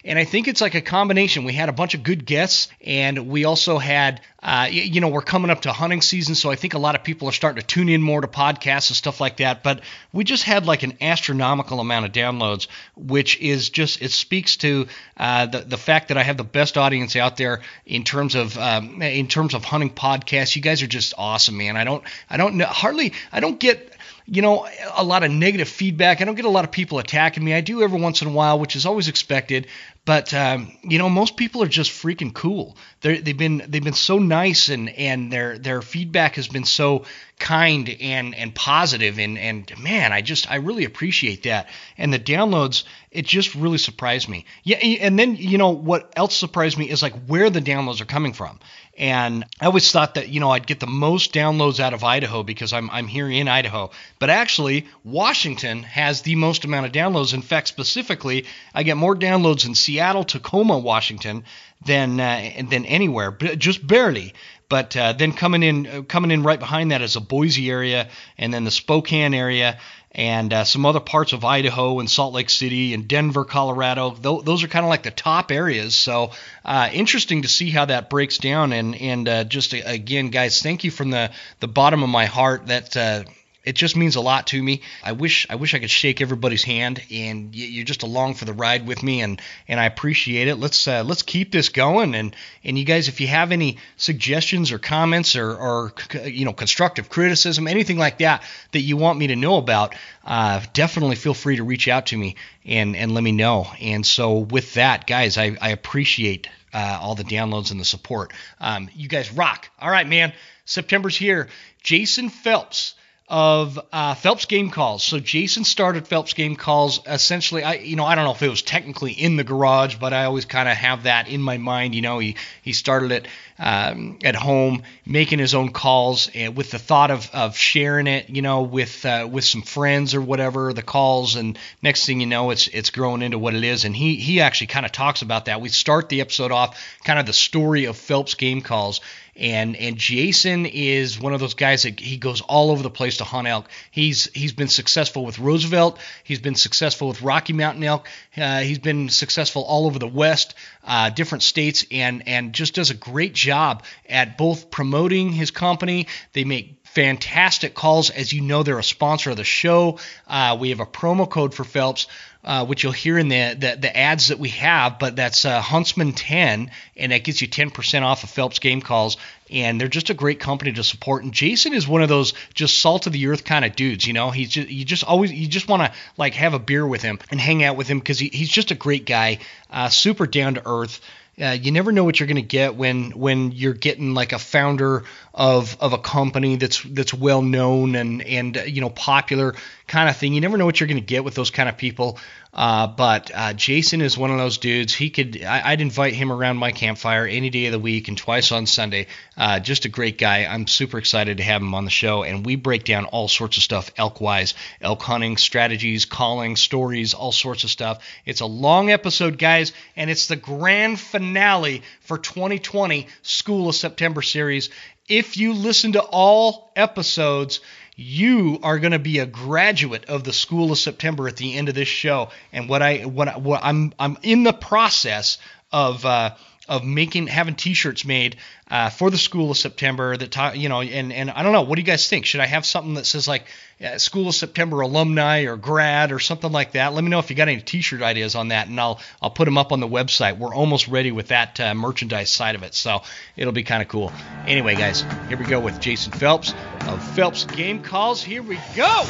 And 0.05 0.19
I 0.19 0.25
think 0.25 0.49
it's 0.49 0.59
like 0.59 0.75
a 0.75 0.81
combination. 0.81 1.45
We 1.45 1.53
had 1.53 1.69
a 1.69 1.73
bunch 1.73 1.93
of 1.93 2.03
good 2.03 2.25
guests, 2.25 2.67
and 2.85 3.29
we 3.29 3.45
also 3.45 3.77
had, 3.77 4.19
uh, 4.41 4.67
you 4.69 4.99
know, 4.99 5.07
we're 5.07 5.21
coming 5.21 5.49
up 5.49 5.61
to 5.61 5.71
hunting 5.71 6.01
season, 6.01 6.35
so 6.35 6.51
I 6.51 6.55
think 6.57 6.73
a 6.73 6.79
lot 6.79 6.95
of 6.95 7.05
people 7.05 7.29
are 7.29 7.31
starting 7.31 7.61
to 7.61 7.65
tune 7.65 7.87
in 7.87 8.01
more 8.01 8.19
to 8.19 8.27
podcasts 8.27 8.89
and 8.89 8.97
stuff 8.97 9.21
like 9.21 9.37
that. 9.37 9.63
But 9.63 9.79
we 10.11 10.25
just 10.25 10.43
had 10.43 10.65
like 10.65 10.83
an 10.83 10.97
astronomical 10.99 11.79
amount 11.79 12.05
of 12.05 12.11
downloads, 12.11 12.67
which 12.97 13.39
is 13.39 13.69
just 13.69 14.01
it 14.01 14.11
speaks 14.11 14.57
to 14.57 14.87
uh, 15.15 15.45
the 15.45 15.59
the 15.59 15.77
fact 15.77 16.09
that 16.09 16.17
I 16.17 16.23
have 16.23 16.35
the 16.35 16.43
best 16.43 16.77
audience 16.77 17.15
out 17.15 17.37
there 17.37 17.61
in 17.85 18.03
terms 18.03 18.35
of 18.35 18.57
um, 18.57 19.01
in 19.01 19.27
terms 19.29 19.53
of 19.53 19.63
hunting 19.63 19.89
podcasts. 19.89 20.53
You 20.53 20.61
guys 20.61 20.81
are 20.81 20.87
just 20.87 21.13
awesome, 21.17 21.55
man. 21.55 21.77
I 21.77 21.85
don't 21.85 21.92
I 22.29 22.38
don't 22.38 22.56
know 22.56 22.65
hardly 22.65 23.13
I 23.32 23.39
don't 23.39 23.60
get 23.60 23.93
you 24.25 24.41
know, 24.41 24.65
a 24.95 25.03
lot 25.03 25.23
of 25.23 25.32
negative 25.32 25.67
feedback. 25.67 26.21
I 26.21 26.25
don't 26.25 26.36
get 26.36 26.45
a 26.45 26.49
lot 26.49 26.63
of 26.63 26.71
people 26.71 26.99
attacking 26.99 27.43
me. 27.43 27.53
I 27.53 27.62
do 27.62 27.84
every 27.84 27.99
once 27.99 28.21
in 28.21 28.29
a 28.29 28.32
while, 28.32 28.58
which 28.58 28.75
is 28.75 28.86
always 28.86 29.10
expected. 29.10 29.67
but 30.06 30.34
um, 30.34 30.71
you 30.82 30.97
know, 30.97 31.10
most 31.10 31.36
people 31.36 31.62
are 31.62 31.67
just 31.67 31.91
freaking 31.91 32.34
cool. 32.34 32.77
they 33.01 33.15
have 33.17 33.38
been 33.38 33.63
they've 33.67 33.84
been 33.84 33.93
so 33.93 34.19
nice, 34.19 34.69
and 34.69 34.89
and 34.89 35.32
their 35.32 35.58
their 35.58 35.82
feedback 35.82 36.36
has 36.36 36.47
been 36.47 36.63
so 36.63 37.03
kind 37.38 37.89
and 37.99 38.34
and 38.36 38.56
positive, 38.56 39.19
and 39.19 39.38
and 39.38 39.71
man, 39.77 40.13
I 40.13 40.21
just 40.21 40.49
I 40.49 40.56
really 40.56 40.86
appreciate 40.86 41.43
that. 41.43 41.67
And 41.97 42.13
the 42.13 42.19
downloads, 42.19 42.86
it 43.12 43.25
just 43.25 43.56
really 43.56 43.77
surprised 43.77 44.29
me. 44.29 44.45
Yeah, 44.63 44.77
and 44.77 45.19
then 45.19 45.36
you 45.36 45.58
know 45.58 45.71
what 45.71 46.13
else 46.15 46.36
surprised 46.36 46.77
me 46.77 46.89
is 46.89 47.01
like 47.01 47.25
where 47.27 47.49
the 47.49 47.62
downloads 47.62 47.99
are 47.99 48.06
coming 48.06 48.32
from. 48.32 48.60
And 48.95 49.43
I 49.60 49.65
always 49.65 49.91
thought 49.91 50.15
that 50.15 50.29
you 50.29 50.39
know 50.39 50.51
I'd 50.51 50.67
get 50.67 50.79
the 50.79 50.86
most 50.86 51.34
downloads 51.34 51.79
out 51.79 51.93
of 51.93 52.03
Idaho 52.03 52.43
because 52.43 52.73
I'm 52.73 52.91
I'm 52.91 53.08
here 53.08 53.27
in 53.27 53.47
Idaho, 53.47 53.89
but 54.19 54.29
actually 54.29 54.86
Washington 55.03 55.82
has 55.82 56.21
the 56.21 56.36
most 56.36 56.63
amount 56.63 56.86
of 56.86 56.91
downloads. 56.91 57.34
In 57.34 57.41
fact, 57.41 57.67
specifically, 57.67 58.45
I 58.73 58.84
get 58.84 58.97
more 58.97 59.15
downloads 59.15 59.65
in 59.65 59.73
Seattle, 59.73 60.23
Tacoma, 60.23 60.77
Washington 60.77 61.43
than 61.84 62.19
uh, 62.19 62.51
than 62.69 62.86
anywhere, 62.86 63.32
just 63.32 63.86
barely. 63.86 64.34
But 64.69 64.95
uh, 64.95 65.13
then 65.13 65.34
coming 65.34 65.63
in 65.63 65.88
uh, 65.88 66.01
coming 66.03 66.32
in 66.32 66.43
right 66.43 66.60
behind 66.60 66.91
that 66.91 67.01
is 67.01 67.15
the 67.15 67.19
Boise 67.19 67.69
area, 67.69 68.10
and 68.38 68.53
then 68.53 68.63
the 68.63 68.71
Spokane 68.71 69.34
area, 69.34 69.79
and 70.15 70.54
uh, 70.54 70.63
some 70.63 70.86
other 70.86 70.99
parts 70.99 71.34
of 71.34 71.43
Idaho 71.43 71.99
and 71.99 72.10
Salt 72.10 72.34
Lake 72.34 72.49
City 72.49 72.93
and 72.93 73.08
Denver, 73.08 73.45
Colorado. 73.45 74.12
Th- 74.12 74.43
those 74.43 74.63
are 74.63 74.67
kind 74.67 74.86
of 74.86 74.89
like 74.89 75.04
the 75.04 75.12
top 75.12 75.52
areas. 75.52 75.95
So 75.95 76.32
uh, 76.63 76.89
interesting 76.93 77.41
to 77.41 77.47
see 77.47 77.69
how 77.69 77.86
that 77.86 78.10
breaks 78.10 78.38
down. 78.38 78.73
And 78.73 78.95
and 78.95 79.28
uh, 79.28 79.43
just 79.45 79.73
again, 79.73 80.30
guys, 80.30 80.62
thank 80.62 80.84
you 80.84 80.91
from 80.91 81.10
the 81.10 81.32
the 81.60 81.67
bottom 81.67 82.04
of 82.04 82.10
my 82.10 82.26
heart. 82.26 82.67
That 82.67 82.95
uh, 82.95 83.23
it 83.63 83.76
just 83.76 83.95
means 83.95 84.17
a 84.17 84.21
lot 84.21 84.47
to 84.47 84.62
me. 84.62 84.82
I 85.04 85.13
wish 85.13 85.47
I 85.49 85.56
wish 85.56 85.73
I 85.73 85.80
could 85.80 85.89
shake 85.89 86.19
everybody's 86.19 86.63
hand, 86.63 87.02
and 87.10 87.56
you're 87.56 87.86
just 87.86 88.04
along 88.04 88.34
for 88.34 88.43
the 88.43 88.52
ride 88.54 88.86
with 88.86 89.02
me, 89.02 89.21
and 89.21 89.41
and 89.67 89.80
I 89.80 89.86
appreciate 89.86 90.49
it. 90.49 90.56
Let's 90.56 90.86
uh, 90.88 91.04
let's 91.04 91.21
keep 91.21 91.52
this 91.52 91.69
going, 91.69 92.13
and 92.13 92.36
and 92.65 92.78
you 92.78 92.84
guys, 92.84 93.08
if 93.08 93.21
you 93.21 93.28
have 93.28 93.54
any 93.54 93.78
suggestions 93.95 94.73
or 94.73 94.80
comments 94.80 95.38
or 95.38 95.56
or 95.56 95.93
you 96.26 96.43
know 96.43 96.52
constructive 96.52 97.10
criticism, 97.10 97.67
anything 97.67 97.97
like 97.97 98.17
that 98.17 98.43
that 98.71 98.82
you 98.82 98.97
want 98.97 99.17
me 99.17 99.28
to 99.28 99.36
know 99.36 99.56
about, 99.56 99.95
uh, 100.26 100.62
definitely 100.73 101.15
feel 101.15 101.34
free 101.34 101.56
to 101.56 101.63
reach 101.63 101.88
out 101.88 102.08
to 102.08 102.17
me 102.17 102.36
and 102.65 102.97
and 102.97 103.13
let 103.13 103.23
me 103.23 103.32
know. 103.32 103.67
And 103.80 104.06
so 104.06 104.39
with 104.39 104.73
that, 104.73 105.08
guys, 105.08 105.38
I 105.38 105.56
I 105.62 105.69
appreciate 105.69 106.49
uh, 106.73 106.99
all 107.02 107.15
the 107.15 107.23
downloads 107.23 107.71
and 107.71 107.80
the 107.80 107.86
support. 107.86 108.34
Um, 108.60 108.89
you 108.93 109.08
guys 109.08 109.32
rock. 109.32 109.69
All 109.80 109.89
right, 109.89 110.08
man. 110.08 110.34
September's 110.65 111.15
here. 111.15 111.47
Jason 111.82 112.30
Phelps 112.30 112.95
of 113.34 113.80
uh, 113.91 114.13
Phelps 114.13 114.46
game 114.46 114.69
calls. 114.69 115.02
So 115.02 115.19
Jason 115.19 115.63
started 115.63 116.08
Phelps 116.08 116.34
game 116.34 116.56
calls 116.56 117.00
essentially. 117.08 117.63
I 117.63 117.74
you 117.74 117.96
know 117.96 118.06
I 118.06 118.13
don't 118.13 118.26
know 118.26 118.32
if 118.34 118.43
it 118.43 118.48
was 118.48 118.62
technically 118.62 119.12
in 119.12 119.38
the 119.38 119.43
garage, 119.43 119.96
but 119.96 120.13
I 120.13 120.26
always 120.26 120.46
kind 120.46 120.69
of 120.69 120.78
have 120.78 121.04
that 121.04 121.28
in 121.28 121.41
my 121.41 121.58
mind. 121.58 121.96
You 121.96 122.04
know 122.04 122.19
he 122.19 122.36
he 122.62 122.74
started 122.74 123.12
it 123.12 123.28
um, 123.58 124.19
at 124.24 124.36
home, 124.36 124.84
making 125.04 125.39
his 125.39 125.56
own 125.56 125.72
calls, 125.72 126.30
and 126.36 126.56
with 126.56 126.69
the 126.69 126.78
thought 126.78 127.10
of, 127.10 127.28
of 127.34 127.58
sharing 127.58 128.06
it, 128.06 128.30
you 128.30 128.43
know, 128.43 128.62
with 128.62 129.04
uh, 129.04 129.28
with 129.30 129.46
some 129.46 129.63
friends 129.63 130.13
or 130.13 130.22
whatever, 130.22 130.72
the 130.72 130.84
calls, 130.84 131.36
and 131.36 131.58
next 131.82 132.06
thing 132.06 132.19
you 132.19 132.28
know, 132.28 132.52
it's 132.52 132.67
it's 132.67 132.91
growing 132.91 133.24
into 133.24 133.39
what 133.39 133.56
it 133.56 133.63
is. 133.63 133.84
And 133.84 133.96
he 133.96 134.15
he 134.15 134.41
actually 134.41 134.67
kind 134.67 134.86
of 134.86 134.91
talks 134.91 135.24
about 135.24 135.46
that. 135.46 135.60
We 135.60 135.69
start 135.69 136.08
the 136.10 136.22
episode 136.22 136.52
off 136.52 136.80
kind 137.04 137.17
of 137.17 137.26
the 137.26 137.34
story 137.34 137.86
of 137.86 137.98
Phelps 137.98 138.36
game 138.36 138.62
calls 138.62 139.02
and 139.36 139.76
and 139.76 139.98
Jason 139.98 140.65
is 140.65 141.19
one 141.19 141.34
of 141.34 141.39
those 141.39 141.56
guys 141.56 141.84
that 141.84 142.00
he 142.00 142.17
goes 142.17 142.41
all 142.41 142.72
over 142.72 142.84
the 142.84 142.89
place 142.89 143.17
to 143.17 143.24
hunt 143.24 143.48
elk. 143.48 143.67
He's 143.91 144.30
he's 144.34 144.54
been 144.54 144.67
successful 144.67 145.26
with 145.26 145.39
Roosevelt. 145.39 146.00
He's 146.24 146.39
been 146.39 146.56
successful 146.56 147.08
with 147.08 147.22
Rocky 147.22 147.54
Mountain 147.54 147.84
elk. 147.84 148.08
Uh, 148.38 148.60
he's 148.60 148.80
been 148.80 149.10
successful 149.10 149.63
all 149.63 149.86
over 149.86 149.98
the 149.98 150.08
West, 150.08 150.56
uh, 150.84 151.10
different 151.10 151.43
states, 151.43 151.86
and 151.91 152.28
and 152.28 152.54
just 152.54 152.76
does 152.76 152.91
a 152.91 152.96
great 152.96 153.34
job 153.34 153.84
at 154.08 154.38
both 154.38 154.69
promoting 154.69 155.32
his 155.32 155.52
company. 155.52 156.08
They 156.34 156.43
make 156.43 156.84
fantastic 156.93 157.74
calls. 157.74 158.12
As 158.12 158.32
you 158.32 158.41
know, 158.41 158.62
they're 158.62 158.78
a 158.78 158.84
sponsor 158.84 159.32
of 159.32 159.38
the 159.38 159.43
show. 159.43 159.98
Uh, 160.28 160.58
we 160.60 160.69
have 160.69 160.80
a 160.80 160.86
promo 160.86 161.28
code 161.28 161.56
for 161.56 161.63
Phelps, 161.63 162.08
uh, 162.43 162.65
which 162.65 162.84
you'll 162.84 162.91
hear 162.91 163.17
in 163.17 163.29
the, 163.29 163.56
the, 163.58 163.77
the 163.79 163.97
ads 163.97 164.27
that 164.27 164.39
we 164.39 164.49
have, 164.49 164.99
but 164.99 165.15
that's 165.15 165.45
uh, 165.45 165.62
Huntsman10, 165.62 166.69
and 166.97 167.12
that 167.12 167.23
gets 167.23 167.41
you 167.41 167.47
10% 167.47 168.01
off 168.01 168.23
of 168.23 168.29
Phelps 168.29 168.60
game 168.60 168.82
calls. 168.82 169.17
And 169.49 169.79
they're 169.79 169.88
just 169.88 170.10
a 170.10 170.13
great 170.13 170.39
company 170.39 170.73
to 170.73 170.84
support. 170.84 171.23
And 171.23 171.34
Jason 171.34 171.73
is 171.73 171.88
one 171.88 172.01
of 172.01 172.10
those 172.10 172.34
just 172.53 172.79
salt 172.79 173.08
of 173.08 173.13
the 173.13 173.27
earth 173.27 173.45
kind 173.45 173.63
of 173.63 173.75
dudes. 173.75 174.06
You 174.06 174.13
know, 174.13 174.32
he's 174.32 174.49
just 174.49 174.69
you 174.69 174.84
just 174.84 175.03
always 175.03 175.32
you 175.32 175.47
just 175.47 175.67
want 175.67 175.84
to 175.84 175.91
like 176.17 176.34
have 176.34 176.53
a 176.53 176.60
beer 176.60 176.86
with 176.88 177.01
him 177.03 177.19
and 177.29 177.39
hang 177.39 177.63
out 177.63 177.77
with 177.77 177.88
him 177.88 177.99
because 177.99 178.17
he, 178.17 178.29
he's 178.29 178.49
just 178.49 178.71
a 178.71 178.75
great 178.75 179.06
guy, 179.06 179.39
uh, 179.69 179.89
super 179.89 180.25
down 180.25 180.56
to 180.56 180.63
earth. 180.65 181.01
Uh, 181.41 181.58
you 181.60 181.71
never 181.71 181.91
know 181.91 182.03
what 182.03 182.19
you're 182.19 182.27
going 182.27 182.36
to 182.36 182.41
get 182.43 182.75
when 182.75 183.12
when 183.12 183.51
you're 183.51 183.73
getting 183.73 184.13
like 184.13 184.34
a 184.34 184.39
founder 184.39 185.03
of 185.34 185.76
of 185.80 185.93
a 185.93 185.98
company 185.98 186.58
that's 186.58 186.82
that's 186.84 187.13
well 187.13 187.41
known 187.41 187.96
and 187.96 188.22
and 188.22 188.56
you 188.67 188.82
know 188.82 188.89
popular 188.89 189.56
kind 189.88 190.10
of 190.10 190.15
thing. 190.15 190.34
You 190.34 190.41
never 190.41 190.58
know 190.58 190.65
what 190.65 190.80
you're 190.80 190.88
going 190.88 191.00
to 191.00 191.06
get 191.06 191.24
with 191.24 191.36
those 191.36 191.50
kind 191.50 191.67
of 191.67 191.78
people. 191.78 192.17
Uh, 192.54 192.86
but 192.86 193.32
uh, 193.34 193.54
Jason 193.54 194.02
is 194.02 194.15
one 194.15 194.30
of 194.30 194.38
those 194.38 194.60
dudes. 194.60 194.93
He 194.93 195.10
could 195.10 195.43
I, 195.43 195.72
would 195.72 195.82
invite 195.82 196.13
him 196.13 196.32
around 196.32 196.58
my 196.58 196.72
campfire 196.72 197.26
any 197.26 197.50
day 197.50 197.65
of 197.65 197.72
the 197.72 197.80
week 197.80 198.10
and 198.10 198.17
twice 198.17 198.52
on 198.52 198.67
Sunday. 198.67 199.08
Uh, 199.36 199.60
just 199.60 199.86
a 199.86 199.89
great 199.89 200.19
guy. 200.19 200.46
I'm 200.46 200.67
super 200.67 201.00
excited 201.00 201.38
to 201.38 201.43
have 201.43 201.63
him 201.63 201.74
on 201.74 201.84
the 201.84 201.91
show, 201.91 202.22
and 202.22 202.46
we 202.46 202.56
break 202.56 202.84
down 202.84 203.06
all 203.06 203.28
sorts 203.28 203.58
of 203.58 203.63
stuff 203.63 203.91
elk 203.98 204.22
wise, 204.22 204.54
elk 204.82 205.02
hunting 205.02 205.38
strategies, 205.38 206.06
calling 206.06 206.56
stories, 206.56 207.15
all 207.15 207.32
sorts 207.32 207.63
of 207.63 207.72
stuff. 207.72 208.04
It's 208.24 208.41
a 208.41 208.46
long 208.46 208.91
episode, 208.91 209.39
guys, 209.39 209.74
and 209.96 210.12
it's 210.12 210.28
the 210.28 210.36
grand 210.36 211.00
finale 211.00 211.82
for 212.02 212.19
2020 212.19 213.08
School 213.24 213.69
of 213.69 213.76
September 213.76 214.22
series. 214.22 214.69
If 215.13 215.38
you 215.38 215.54
listen 215.54 215.93
to 215.93 216.02
all 216.02 216.71
episodes 216.76 217.60
you 217.95 218.60
are 218.63 218.80
going 218.80 218.93
to 218.93 218.99
be 218.99 219.19
a 219.19 219.26
graduate 219.26 220.06
of 220.06 220.23
the 220.23 220.34
School 220.34 220.71
of 220.71 220.78
September 220.78 221.28
at 221.28 221.38
the 221.38 221.56
end 221.56 221.69
of 221.69 221.76
this 221.76 221.88
show. 221.88 222.30
And 222.52 222.67
what 222.67 222.82
I 222.82 223.02
what, 223.02 223.41
what 223.41 223.62
I'm 223.63 223.93
I'm 223.99 224.17
in 224.23 224.43
the 224.43 224.54
process 224.54 225.38
of 225.71 226.06
uh, 226.06 226.36
of 226.67 226.86
making 226.86 227.28
having 227.28 227.56
T-shirts 227.56 228.06
made 228.06 228.38
uh, 228.71 228.89
for 228.89 229.12
the 229.12 229.17
School 229.17 229.52
of 229.52 229.58
September 229.58 230.15
that 230.15 230.32
talk, 230.32 230.58
you 230.58 230.69
know, 230.69 230.82
and 230.82 231.12
and 231.12 231.30
I 231.30 231.43
don't 231.43 231.52
know, 231.52 231.63
what 231.63 231.76
do 231.76 231.82
you 231.82 231.86
guys 231.86 232.08
think? 232.08 232.26
Should 232.26 232.39
I 232.39 232.45
have 232.45 232.65
something 232.65 232.93
that 232.93 233.06
says 233.06 233.28
like 233.28 233.45
uh, 233.84 233.97
School 233.97 234.30
of 234.30 234.36
September 234.36 234.82
alumni 234.82 235.41
or 235.41 235.58
grad 235.58 236.12
or 236.12 236.19
something 236.19 236.52
like 236.52 236.71
that? 236.71 236.93
Let 236.93 237.04
me 237.04 237.10
know 237.10 237.19
if 237.19 237.30
you 237.30 237.36
got 237.36 237.49
any 237.49 237.62
T-shirt 237.62 238.02
ideas 238.02 238.36
on 238.36 238.49
that, 238.49 238.67
and 238.67 238.80
I'll 238.80 239.02
I'll 239.21 239.30
put 239.30 239.45
them 239.45 239.58
up 239.58 239.71
on 239.71 239.82
the 239.82 239.88
website. 239.88 240.38
We're 240.38 240.56
almost 240.56 240.88
ready 240.88 241.12
with 241.12 241.28
that 241.28 241.60
uh, 241.60 241.73
merchandise 241.73 242.30
side 242.30 242.56
of 242.56 242.63
it, 242.63 242.73
so 242.73 243.02
it'll 243.36 243.54
be 243.54 243.63
kind 243.63 243.82
of 243.82 243.89
cool. 243.89 244.13
Anyway, 244.47 244.76
guys, 244.76 245.02
here 245.28 245.38
we 245.38 245.45
go 245.45 245.60
with 245.60 245.80
Jason 245.82 246.13
Phelps 246.13 246.54
of 246.88 247.04
Phelps 247.15 247.43
Game 247.45 247.84
Calls. 247.84 248.23
Here 248.23 248.41
we 248.41 248.60
go. 248.76 249.04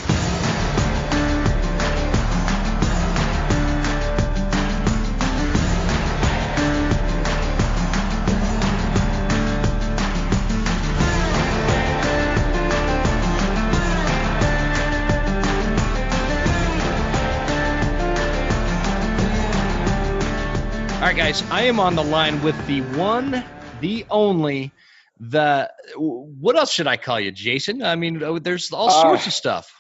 Right, 21.14 21.26
guys, 21.26 21.44
I 21.52 21.64
am 21.64 21.80
on 21.80 21.96
the 21.96 22.04
line 22.04 22.42
with 22.42 22.56
the 22.66 22.82
one, 22.98 23.44
the 23.82 24.04
only, 24.10 24.72
the 25.20 25.70
what 25.96 26.56
else 26.56 26.74
should 26.74 26.88
I 26.88 26.98
call 26.98 27.20
you, 27.20 27.32
Jason? 27.32 27.84
I 27.84 27.96
mean, 27.96 28.24
uh, 28.24 28.40
there's 28.40 28.72
all 28.72 28.90
uh, 28.90 29.02
sorts 29.02 29.26
uh, 29.26 29.28
of 29.28 29.34
stuff. 29.34 29.72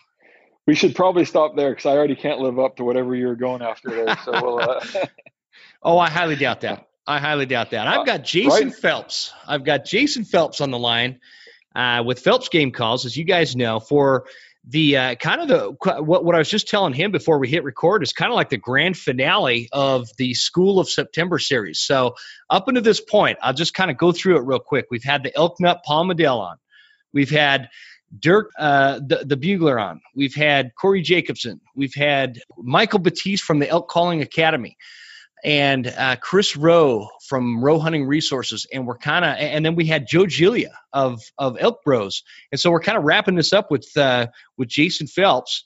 We 0.67 0.75
should 0.75 0.95
probably 0.95 1.25
stop 1.25 1.55
there 1.55 1.71
because 1.71 1.87
I 1.87 1.91
already 1.91 2.15
can't 2.15 2.39
live 2.39 2.59
up 2.59 2.75
to 2.75 2.83
whatever 2.83 3.15
you're 3.15 3.35
going 3.35 3.63
after 3.63 3.89
there. 3.89 4.17
So 4.23 4.31
we'll. 4.31 4.59
Uh... 4.59 4.85
oh, 5.83 5.97
I 5.97 6.09
highly 6.09 6.35
doubt 6.35 6.61
that. 6.61 6.87
I 7.07 7.17
highly 7.17 7.47
doubt 7.47 7.71
that. 7.71 7.87
I've 7.87 8.05
got 8.05 8.23
Jason 8.23 8.67
right? 8.67 8.75
Phelps. 8.75 9.33
I've 9.47 9.63
got 9.63 9.85
Jason 9.85 10.25
Phelps 10.25 10.61
on 10.61 10.69
the 10.69 10.79
line 10.79 11.19
uh, 11.75 12.03
with 12.05 12.19
Phelps 12.19 12.49
Game 12.49 12.71
Calls, 12.71 13.05
as 13.05 13.17
you 13.17 13.25
guys 13.25 13.55
know, 13.55 13.79
for 13.79 14.25
the 14.65 14.97
uh, 14.97 15.15
kind 15.15 15.41
of 15.41 15.47
the 15.47 16.01
what, 16.03 16.23
what 16.23 16.35
I 16.35 16.37
was 16.37 16.49
just 16.49 16.69
telling 16.69 16.93
him 16.93 17.11
before 17.11 17.37
we 17.37 17.49
hit 17.49 17.63
record 17.63 18.01
is 18.01 18.13
kind 18.13 18.31
of 18.31 18.35
like 18.35 18.49
the 18.49 18.57
grand 18.57 18.97
finale 18.97 19.67
of 19.73 20.07
the 20.17 20.33
School 20.33 20.79
of 20.79 20.89
September 20.89 21.37
series. 21.37 21.79
So 21.79 22.15
up 22.49 22.67
until 22.67 22.83
this 22.83 23.01
point, 23.01 23.37
I'll 23.41 23.53
just 23.53 23.73
kind 23.73 23.91
of 23.91 23.97
go 23.97 24.11
through 24.11 24.37
it 24.37 24.45
real 24.45 24.59
quick. 24.59 24.85
We've 24.89 25.03
had 25.03 25.23
the 25.23 25.35
Elk 25.35 25.59
Nut 25.59 25.81
Paul 25.85 26.05
Medel 26.05 26.39
on. 26.39 26.57
We've 27.11 27.29
had 27.29 27.69
Dirk, 28.17 28.51
uh, 28.57 28.99
the, 29.05 29.23
the 29.25 29.37
bugler 29.37 29.79
on. 29.79 30.01
We've 30.15 30.35
had 30.35 30.71
Corey 30.75 31.01
Jacobson. 31.01 31.59
We've 31.75 31.95
had 31.95 32.39
Michael 32.57 32.99
Batiste 32.99 33.43
from 33.43 33.59
the 33.59 33.67
Elk 33.67 33.89
Calling 33.89 34.21
Academy 34.21 34.77
and 35.43 35.87
uh, 35.87 36.15
Chris 36.21 36.55
Rowe 36.55 37.09
from 37.27 37.63
Rowe 37.63 37.79
Hunting 37.79 38.05
Resources, 38.07 38.65
and 38.71 38.87
we're 38.87 38.97
kind 38.97 39.25
of, 39.25 39.35
and 39.37 39.65
then 39.65 39.75
we 39.75 39.85
had 39.85 40.07
Joe 40.07 40.25
Gilia 40.25 40.71
of 40.93 41.21
of 41.37 41.57
Elk 41.59 41.83
Bros, 41.83 42.23
and 42.51 42.59
so 42.59 42.71
we're 42.71 42.79
kind 42.79 42.97
of 42.97 43.03
wrapping 43.03 43.35
this 43.35 43.53
up 43.53 43.69
with 43.71 43.87
uh, 43.97 44.27
with 44.57 44.69
Jason 44.69 45.07
Phelps, 45.07 45.63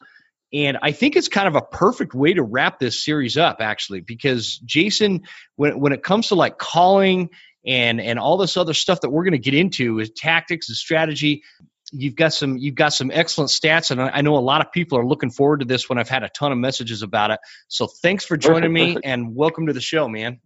And 0.54 0.78
I 0.82 0.92
think 0.94 1.16
it's 1.16 1.28
kind 1.28 1.48
of 1.48 1.56
a 1.56 1.62
perfect 1.62 2.14
way 2.14 2.34
to 2.34 2.44
wrap 2.44 2.80
this 2.80 3.04
series 3.04 3.38
up, 3.38 3.58
actually, 3.60 4.00
because 4.02 4.58
Jason, 4.60 5.24
when, 5.58 5.80
when 5.80 5.92
it 5.92 6.04
comes 6.04 6.30
to 6.30 6.36
like 6.36 6.58
calling 6.58 7.30
and 7.66 8.00
and 8.00 8.18
all 8.18 8.38
this 8.38 8.56
other 8.56 8.74
stuff 8.74 9.02
that 9.02 9.10
we're 9.10 9.26
going 9.26 9.34
to 9.34 9.40
get 9.40 9.54
into 9.54 10.00
is 10.00 10.12
tactics 10.16 10.70
and 10.70 10.78
strategy, 10.78 11.44
you've 11.92 12.16
got 12.16 12.34
some 12.34 12.58
you've 12.58 12.76
got 12.76 12.94
some 12.94 13.12
excellent 13.12 13.50
stats, 13.50 13.92
and 13.92 14.02
I 14.02 14.22
know 14.22 14.38
a 14.38 14.40
lot 14.40 14.62
of 14.62 14.72
people 14.72 14.98
are 14.98 15.06
looking 15.06 15.30
forward 15.30 15.62
to 15.62 15.66
this. 15.66 15.90
When 15.90 15.98
I've 15.98 16.10
had 16.10 16.24
a 16.24 16.30
ton 16.30 16.52
of 16.52 16.58
messages 16.58 17.02
about 17.02 17.32
it, 17.32 17.40
so 17.68 17.88
thanks 17.88 18.26
for 18.26 18.38
joining 18.38 18.74
perfect, 18.74 19.06
me 19.06 19.10
and 19.10 19.36
welcome 19.36 19.68
to 19.68 19.74
the 19.74 19.82
show, 19.82 20.08
man. 20.08 20.40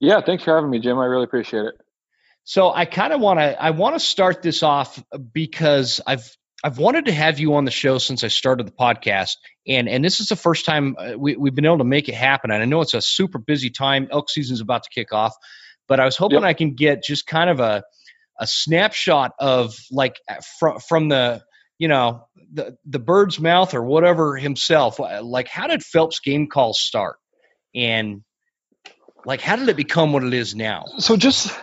Yeah, 0.00 0.20
thanks 0.20 0.44
for 0.44 0.54
having 0.54 0.70
me, 0.70 0.80
Jim. 0.80 0.98
I 0.98 1.04
really 1.04 1.24
appreciate 1.24 1.64
it. 1.64 1.74
So 2.44 2.72
I 2.72 2.86
kind 2.86 3.12
of 3.12 3.20
want 3.20 3.38
to 3.38 3.62
I 3.62 3.70
want 3.70 3.94
to 3.94 4.00
start 4.00 4.42
this 4.42 4.62
off 4.62 5.02
because 5.32 6.00
I've 6.06 6.36
I've 6.64 6.78
wanted 6.78 7.06
to 7.06 7.12
have 7.12 7.38
you 7.38 7.54
on 7.54 7.64
the 7.64 7.70
show 7.70 7.98
since 7.98 8.24
I 8.24 8.28
started 8.28 8.66
the 8.66 8.72
podcast, 8.72 9.36
and 9.66 9.88
and 9.88 10.04
this 10.04 10.20
is 10.20 10.28
the 10.28 10.36
first 10.36 10.64
time 10.64 10.96
uh, 10.98 11.12
we, 11.16 11.36
we've 11.36 11.54
been 11.54 11.66
able 11.66 11.78
to 11.78 11.84
make 11.84 12.08
it 12.08 12.14
happen. 12.14 12.50
And 12.50 12.62
I 12.62 12.66
know 12.66 12.80
it's 12.80 12.94
a 12.94 13.02
super 13.02 13.38
busy 13.38 13.70
time; 13.70 14.08
elk 14.10 14.28
season's 14.30 14.60
about 14.60 14.82
to 14.84 14.90
kick 14.90 15.12
off, 15.12 15.34
but 15.86 16.00
I 16.00 16.04
was 16.04 16.16
hoping 16.16 16.40
yep. 16.40 16.48
I 16.48 16.54
can 16.54 16.74
get 16.74 17.04
just 17.04 17.26
kind 17.26 17.48
of 17.48 17.60
a 17.60 17.84
a 18.38 18.46
snapshot 18.46 19.32
of 19.38 19.74
like 19.90 20.16
from 20.58 20.78
from 20.80 21.08
the 21.08 21.42
you 21.78 21.88
know 21.88 22.26
the 22.52 22.76
the 22.84 22.98
bird's 22.98 23.40
mouth 23.40 23.74
or 23.74 23.82
whatever 23.82 24.36
himself. 24.36 25.00
Uh, 25.00 25.22
like, 25.22 25.48
how 25.48 25.66
did 25.66 25.82
Phelps 25.82 26.20
game 26.20 26.48
calls 26.48 26.80
start, 26.80 27.16
and 27.74 28.22
like 29.24 29.40
how 29.40 29.56
did 29.56 29.68
it 29.68 29.76
become 29.76 30.12
what 30.12 30.24
it 30.24 30.34
is 30.34 30.54
now? 30.54 30.84
So 30.98 31.16
just 31.16 31.56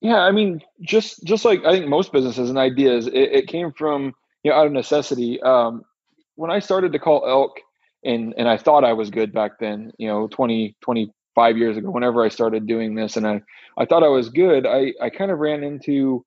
yeah, 0.00 0.18
I 0.18 0.30
mean, 0.30 0.62
just 0.80 1.22
just 1.24 1.44
like 1.44 1.64
I 1.64 1.72
think 1.72 1.88
most 1.88 2.12
businesses 2.12 2.48
and 2.48 2.58
ideas, 2.58 3.06
it, 3.06 3.14
it 3.14 3.46
came 3.48 3.72
from 3.76 4.12
you 4.42 4.50
know 4.50 4.56
out 4.56 4.66
of 4.66 4.72
necessity. 4.72 5.40
Um, 5.42 5.82
when 6.36 6.50
I 6.50 6.60
started 6.60 6.92
to 6.92 6.98
call 6.98 7.26
elk, 7.28 7.60
and 8.04 8.34
and 8.36 8.48
I 8.48 8.56
thought 8.56 8.84
I 8.84 8.94
was 8.94 9.10
good 9.10 9.32
back 9.32 9.52
then, 9.60 9.92
you 9.98 10.08
know, 10.08 10.26
20, 10.28 10.74
25 11.34 11.58
years 11.58 11.76
ago, 11.76 11.90
whenever 11.90 12.24
I 12.24 12.28
started 12.28 12.66
doing 12.66 12.94
this, 12.94 13.16
and 13.16 13.26
I 13.26 13.42
I 13.78 13.86
thought 13.86 14.02
I 14.02 14.08
was 14.08 14.28
good. 14.28 14.66
I 14.66 14.92
I 15.00 15.10
kind 15.10 15.30
of 15.30 15.38
ran 15.38 15.62
into, 15.62 16.24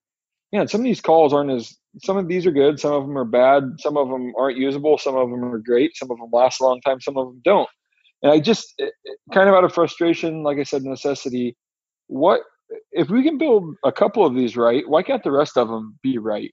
yeah, 0.52 0.66
some 0.66 0.82
of 0.82 0.86
these 0.86 1.02
calls 1.02 1.34
aren't 1.34 1.52
as 1.52 1.76
some 2.02 2.18
of 2.18 2.28
these 2.28 2.46
are 2.46 2.52
good, 2.52 2.80
some 2.80 2.94
of 2.94 3.06
them 3.06 3.18
are 3.18 3.26
bad, 3.26 3.64
some 3.80 3.98
of 3.98 4.10
them 4.10 4.34
aren't 4.38 4.58
usable, 4.58 4.98
some 4.98 5.16
of 5.16 5.30
them 5.30 5.44
are 5.44 5.60
great, 5.60 5.96
some 5.96 6.10
of 6.10 6.18
them 6.18 6.30
last 6.32 6.60
a 6.60 6.64
long 6.64 6.82
time, 6.82 7.00
some 7.02 7.18
of 7.18 7.28
them 7.28 7.42
don't. 7.44 7.70
And 8.24 8.32
I 8.32 8.40
just 8.40 8.74
it, 8.78 8.94
kind 9.34 9.50
of 9.50 9.56
out 9.56 9.64
of 9.64 9.74
frustration, 9.74 10.44
like 10.44 10.58
I 10.58 10.64
said, 10.64 10.84
necessity. 10.84 11.56
What 12.08 12.42
if 12.92 13.10
we 13.10 13.24
can 13.24 13.38
build 13.38 13.76
a 13.86 13.92
couple 13.92 14.26
of 14.26 14.36
these 14.36 14.58
right, 14.58 14.88
why 14.88 15.04
can't 15.04 15.24
the 15.24 15.32
rest 15.32 15.58
of 15.58 15.68
them 15.68 15.98
be 16.02 16.18
right? 16.18 16.52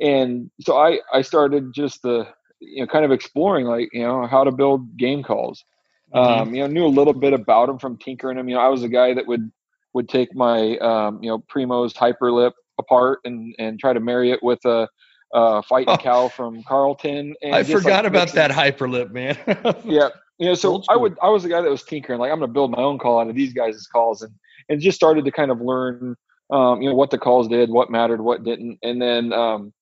And 0.00 0.50
so 0.62 0.78
I 0.78 1.00
I 1.12 1.22
started 1.22 1.74
just 1.74 2.02
the 2.02 2.26
you 2.60 2.82
know 2.82 2.86
kind 2.86 3.04
of 3.04 3.12
exploring 3.12 3.66
like 3.66 3.88
you 3.92 4.02
know 4.02 4.26
how 4.26 4.44
to 4.44 4.52
build 4.52 4.96
game 4.96 5.22
calls. 5.22 5.64
Mm-hmm. 6.14 6.42
Um, 6.42 6.54
you 6.54 6.62
know, 6.62 6.66
knew 6.66 6.86
a 6.86 6.88
little 6.88 7.12
bit 7.12 7.32
about 7.32 7.66
them 7.66 7.78
from 7.78 7.96
tinkering 7.96 8.36
them. 8.36 8.48
You 8.48 8.56
know, 8.56 8.60
I 8.60 8.68
was 8.68 8.82
a 8.82 8.88
guy 8.88 9.14
that 9.14 9.26
would 9.26 9.50
would 9.92 10.08
take 10.08 10.34
my 10.34 10.76
um, 10.78 11.22
you 11.22 11.30
know 11.30 11.38
Primos 11.52 11.94
hyperlip 11.94 12.52
apart 12.78 13.20
and 13.24 13.54
and 13.58 13.78
try 13.78 13.92
to 13.92 14.00
marry 14.00 14.30
it 14.30 14.42
with 14.42 14.64
a 14.64 14.88
uh, 15.32 15.62
fighting 15.62 15.94
oh. 15.94 15.96
cow 15.96 16.28
from 16.28 16.62
Carlton. 16.64 17.34
And 17.42 17.54
I 17.54 17.62
forgot 17.62 18.04
like, 18.04 18.12
about 18.12 18.32
that 18.32 18.50
hyperlip, 18.50 19.10
man. 19.12 19.38
yeah, 19.84 20.08
you 20.38 20.46
know, 20.46 20.54
so 20.54 20.82
I 20.88 20.96
would 20.96 21.16
I 21.22 21.28
was 21.28 21.42
the 21.42 21.48
guy 21.48 21.60
that 21.60 21.70
was 21.70 21.84
tinkering. 21.84 22.18
Like 22.18 22.32
I'm 22.32 22.38
going 22.38 22.48
to 22.48 22.52
build 22.52 22.70
my 22.70 22.78
own 22.78 22.98
call 22.98 23.20
out 23.20 23.28
of 23.28 23.36
these 23.36 23.52
guys' 23.52 23.86
calls, 23.86 24.22
and 24.22 24.32
and 24.68 24.80
just 24.80 24.96
started 24.96 25.24
to 25.24 25.30
kind 25.30 25.50
of 25.50 25.60
learn, 25.60 26.16
um, 26.50 26.82
you 26.82 26.88
know, 26.88 26.94
what 26.94 27.10
the 27.10 27.18
calls 27.18 27.48
did, 27.48 27.70
what 27.70 27.90
mattered, 27.90 28.20
what 28.20 28.44
didn't, 28.44 28.78
and 28.82 29.00
then 29.00 29.32
um, 29.32 29.72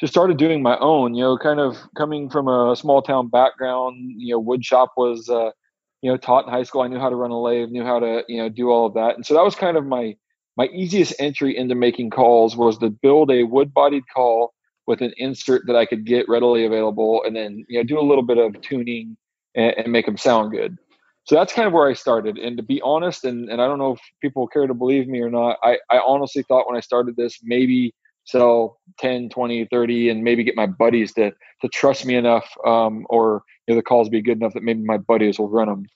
just 0.00 0.12
started 0.12 0.36
doing 0.36 0.62
my 0.62 0.76
own. 0.78 1.14
You 1.14 1.24
know, 1.24 1.38
kind 1.38 1.60
of 1.60 1.76
coming 1.96 2.30
from 2.30 2.48
a 2.48 2.74
small 2.76 3.02
town 3.02 3.28
background. 3.28 3.96
You 4.16 4.34
know, 4.34 4.40
wood 4.40 4.64
shop 4.64 4.92
was, 4.96 5.28
uh, 5.28 5.50
you 6.02 6.10
know, 6.10 6.16
taught 6.16 6.46
in 6.46 6.50
high 6.50 6.62
school. 6.62 6.82
I 6.82 6.88
knew 6.88 6.98
how 6.98 7.08
to 7.08 7.16
run 7.16 7.30
a 7.30 7.40
lathe, 7.40 7.70
knew 7.70 7.84
how 7.84 7.98
to, 8.00 8.22
you 8.28 8.38
know, 8.38 8.48
do 8.48 8.70
all 8.70 8.86
of 8.86 8.94
that, 8.94 9.16
and 9.16 9.24
so 9.24 9.34
that 9.34 9.44
was 9.44 9.54
kind 9.54 9.76
of 9.76 9.86
my 9.86 10.16
my 10.56 10.66
easiest 10.66 11.14
entry 11.18 11.56
into 11.56 11.74
making 11.74 12.10
calls 12.10 12.56
was 12.56 12.78
to 12.78 12.88
build 12.88 13.30
a 13.30 13.42
wood-bodied 13.42 14.04
call 14.14 14.54
with 14.86 15.02
an 15.02 15.12
insert 15.18 15.66
that 15.66 15.76
I 15.76 15.84
could 15.84 16.06
get 16.06 16.28
readily 16.28 16.64
available, 16.64 17.22
and 17.24 17.36
then 17.36 17.64
you 17.68 17.78
know 17.78 17.84
do 17.84 17.98
a 17.98 18.06
little 18.06 18.24
bit 18.24 18.38
of 18.38 18.60
tuning 18.60 19.16
and, 19.54 19.74
and 19.76 19.92
make 19.92 20.06
them 20.06 20.16
sound 20.16 20.52
good 20.52 20.78
so 21.26 21.34
that's 21.34 21.52
kind 21.52 21.66
of 21.66 21.72
where 21.72 21.88
I 21.88 21.92
started. 21.92 22.38
And 22.38 22.56
to 22.56 22.62
be 22.62 22.80
honest, 22.82 23.24
and, 23.24 23.50
and 23.50 23.60
I 23.60 23.66
don't 23.66 23.78
know 23.78 23.94
if 23.94 24.00
people 24.22 24.46
care 24.46 24.66
to 24.66 24.74
believe 24.74 25.08
me 25.08 25.20
or 25.20 25.30
not, 25.30 25.58
I, 25.62 25.78
I 25.90 25.98
honestly 25.98 26.44
thought 26.44 26.68
when 26.68 26.76
I 26.76 26.80
started 26.80 27.16
this, 27.16 27.40
maybe 27.42 27.92
sell 28.26 28.78
10, 28.98 29.30
20, 29.30 29.66
30, 29.66 30.10
and 30.10 30.22
maybe 30.22 30.44
get 30.44 30.56
my 30.56 30.66
buddies 30.66 31.14
to, 31.14 31.32
to 31.62 31.68
trust 31.68 32.04
me 32.04 32.14
enough 32.14 32.48
um, 32.64 33.06
or 33.08 33.42
you 33.66 33.74
know, 33.74 33.78
the 33.78 33.82
calls 33.82 34.08
be 34.08 34.22
good 34.22 34.38
enough 34.38 34.54
that 34.54 34.62
maybe 34.62 34.82
my 34.82 34.98
buddies 34.98 35.38
will 35.38 35.48
run 35.48 35.68
them 35.68 35.86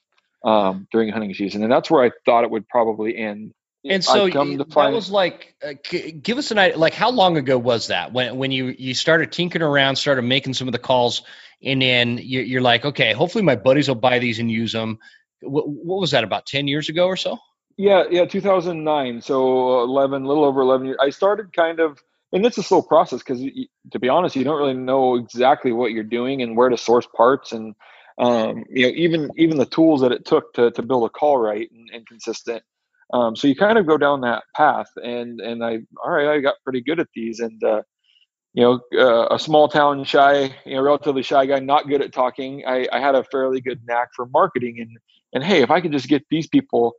um, 0.43 0.87
during 0.91 1.09
hunting 1.09 1.33
season. 1.33 1.63
And 1.63 1.71
that's 1.71 1.89
where 1.89 2.03
I 2.03 2.11
thought 2.25 2.43
it 2.43 2.51
would 2.51 2.67
probably 2.67 3.15
end. 3.17 3.53
And 3.83 4.03
so 4.03 4.27
that 4.27 4.91
was 4.93 5.09
like, 5.09 5.55
uh, 5.65 5.73
give 6.21 6.37
us 6.37 6.51
an 6.51 6.59
idea. 6.59 6.77
Like, 6.77 6.93
how 6.93 7.09
long 7.09 7.37
ago 7.37 7.57
was 7.57 7.87
that 7.87 8.13
when 8.13 8.37
when 8.37 8.51
you 8.51 8.75
you 8.77 8.93
started 8.93 9.31
tinkering 9.31 9.63
around, 9.63 9.95
started 9.95 10.21
making 10.21 10.53
some 10.53 10.67
of 10.67 10.71
the 10.71 10.77
calls, 10.77 11.23
and 11.63 11.81
then 11.81 12.19
you're 12.21 12.61
like, 12.61 12.85
okay, 12.85 13.13
hopefully 13.13 13.43
my 13.43 13.55
buddies 13.55 13.87
will 13.87 13.95
buy 13.95 14.19
these 14.19 14.37
and 14.37 14.51
use 14.51 14.71
them 14.71 14.99
what, 15.41 15.67
what 15.67 15.99
was 15.99 16.11
that 16.11 16.23
about 16.23 16.45
10 16.45 16.67
years 16.67 16.89
ago 16.89 17.05
or 17.05 17.17
so 17.17 17.37
yeah 17.77 18.03
yeah 18.09 18.25
2009 18.25 19.21
so 19.21 19.83
11 19.83 20.23
a 20.23 20.27
little 20.27 20.45
over 20.45 20.61
11 20.61 20.87
years 20.87 20.97
i 21.01 21.09
started 21.09 21.53
kind 21.53 21.79
of 21.79 22.01
and 22.33 22.45
it's 22.45 22.57
a 22.57 22.63
slow 22.63 22.81
process 22.81 23.19
because 23.19 23.41
to 23.91 23.99
be 23.99 24.09
honest 24.09 24.35
you 24.35 24.43
don't 24.43 24.57
really 24.57 24.73
know 24.73 25.15
exactly 25.15 25.71
what 25.71 25.91
you're 25.91 26.03
doing 26.03 26.41
and 26.41 26.55
where 26.55 26.69
to 26.69 26.77
source 26.77 27.07
parts 27.15 27.51
and 27.51 27.75
um, 28.19 28.63
you 28.69 28.85
know 28.85 28.93
even 28.95 29.29
even 29.37 29.57
the 29.57 29.65
tools 29.65 30.01
that 30.01 30.11
it 30.11 30.25
took 30.25 30.53
to, 30.53 30.71
to 30.71 30.81
build 30.81 31.05
a 31.05 31.09
call 31.09 31.37
right 31.37 31.69
and, 31.71 31.89
and 31.93 32.07
consistent 32.07 32.63
um, 33.13 33.35
so 33.35 33.47
you 33.47 33.55
kind 33.55 33.77
of 33.77 33.85
go 33.85 33.97
down 33.97 34.21
that 34.21 34.43
path 34.55 34.89
and 34.97 35.39
and 35.41 35.63
i 35.63 35.79
all 36.03 36.11
right 36.11 36.27
i 36.27 36.39
got 36.39 36.55
pretty 36.63 36.81
good 36.81 36.99
at 36.99 37.07
these 37.15 37.39
and 37.39 37.63
uh, 37.63 37.81
you 38.53 38.63
know, 38.63 38.81
uh, 38.99 39.33
a 39.33 39.39
small 39.39 39.69
town 39.69 40.03
shy, 40.03 40.53
you 40.65 40.75
know, 40.75 40.81
relatively 40.81 41.23
shy 41.23 41.45
guy, 41.45 41.59
not 41.59 41.87
good 41.87 42.01
at 42.01 42.11
talking. 42.11 42.63
I, 42.67 42.85
I 42.91 42.99
had 42.99 43.15
a 43.15 43.23
fairly 43.23 43.61
good 43.61 43.79
knack 43.87 44.09
for 44.15 44.25
marketing 44.25 44.79
and 44.79 44.97
and 45.33 45.43
hey, 45.43 45.61
if 45.61 45.71
I 45.71 45.79
could 45.79 45.93
just 45.93 46.09
get 46.09 46.25
these 46.29 46.47
people, 46.47 46.93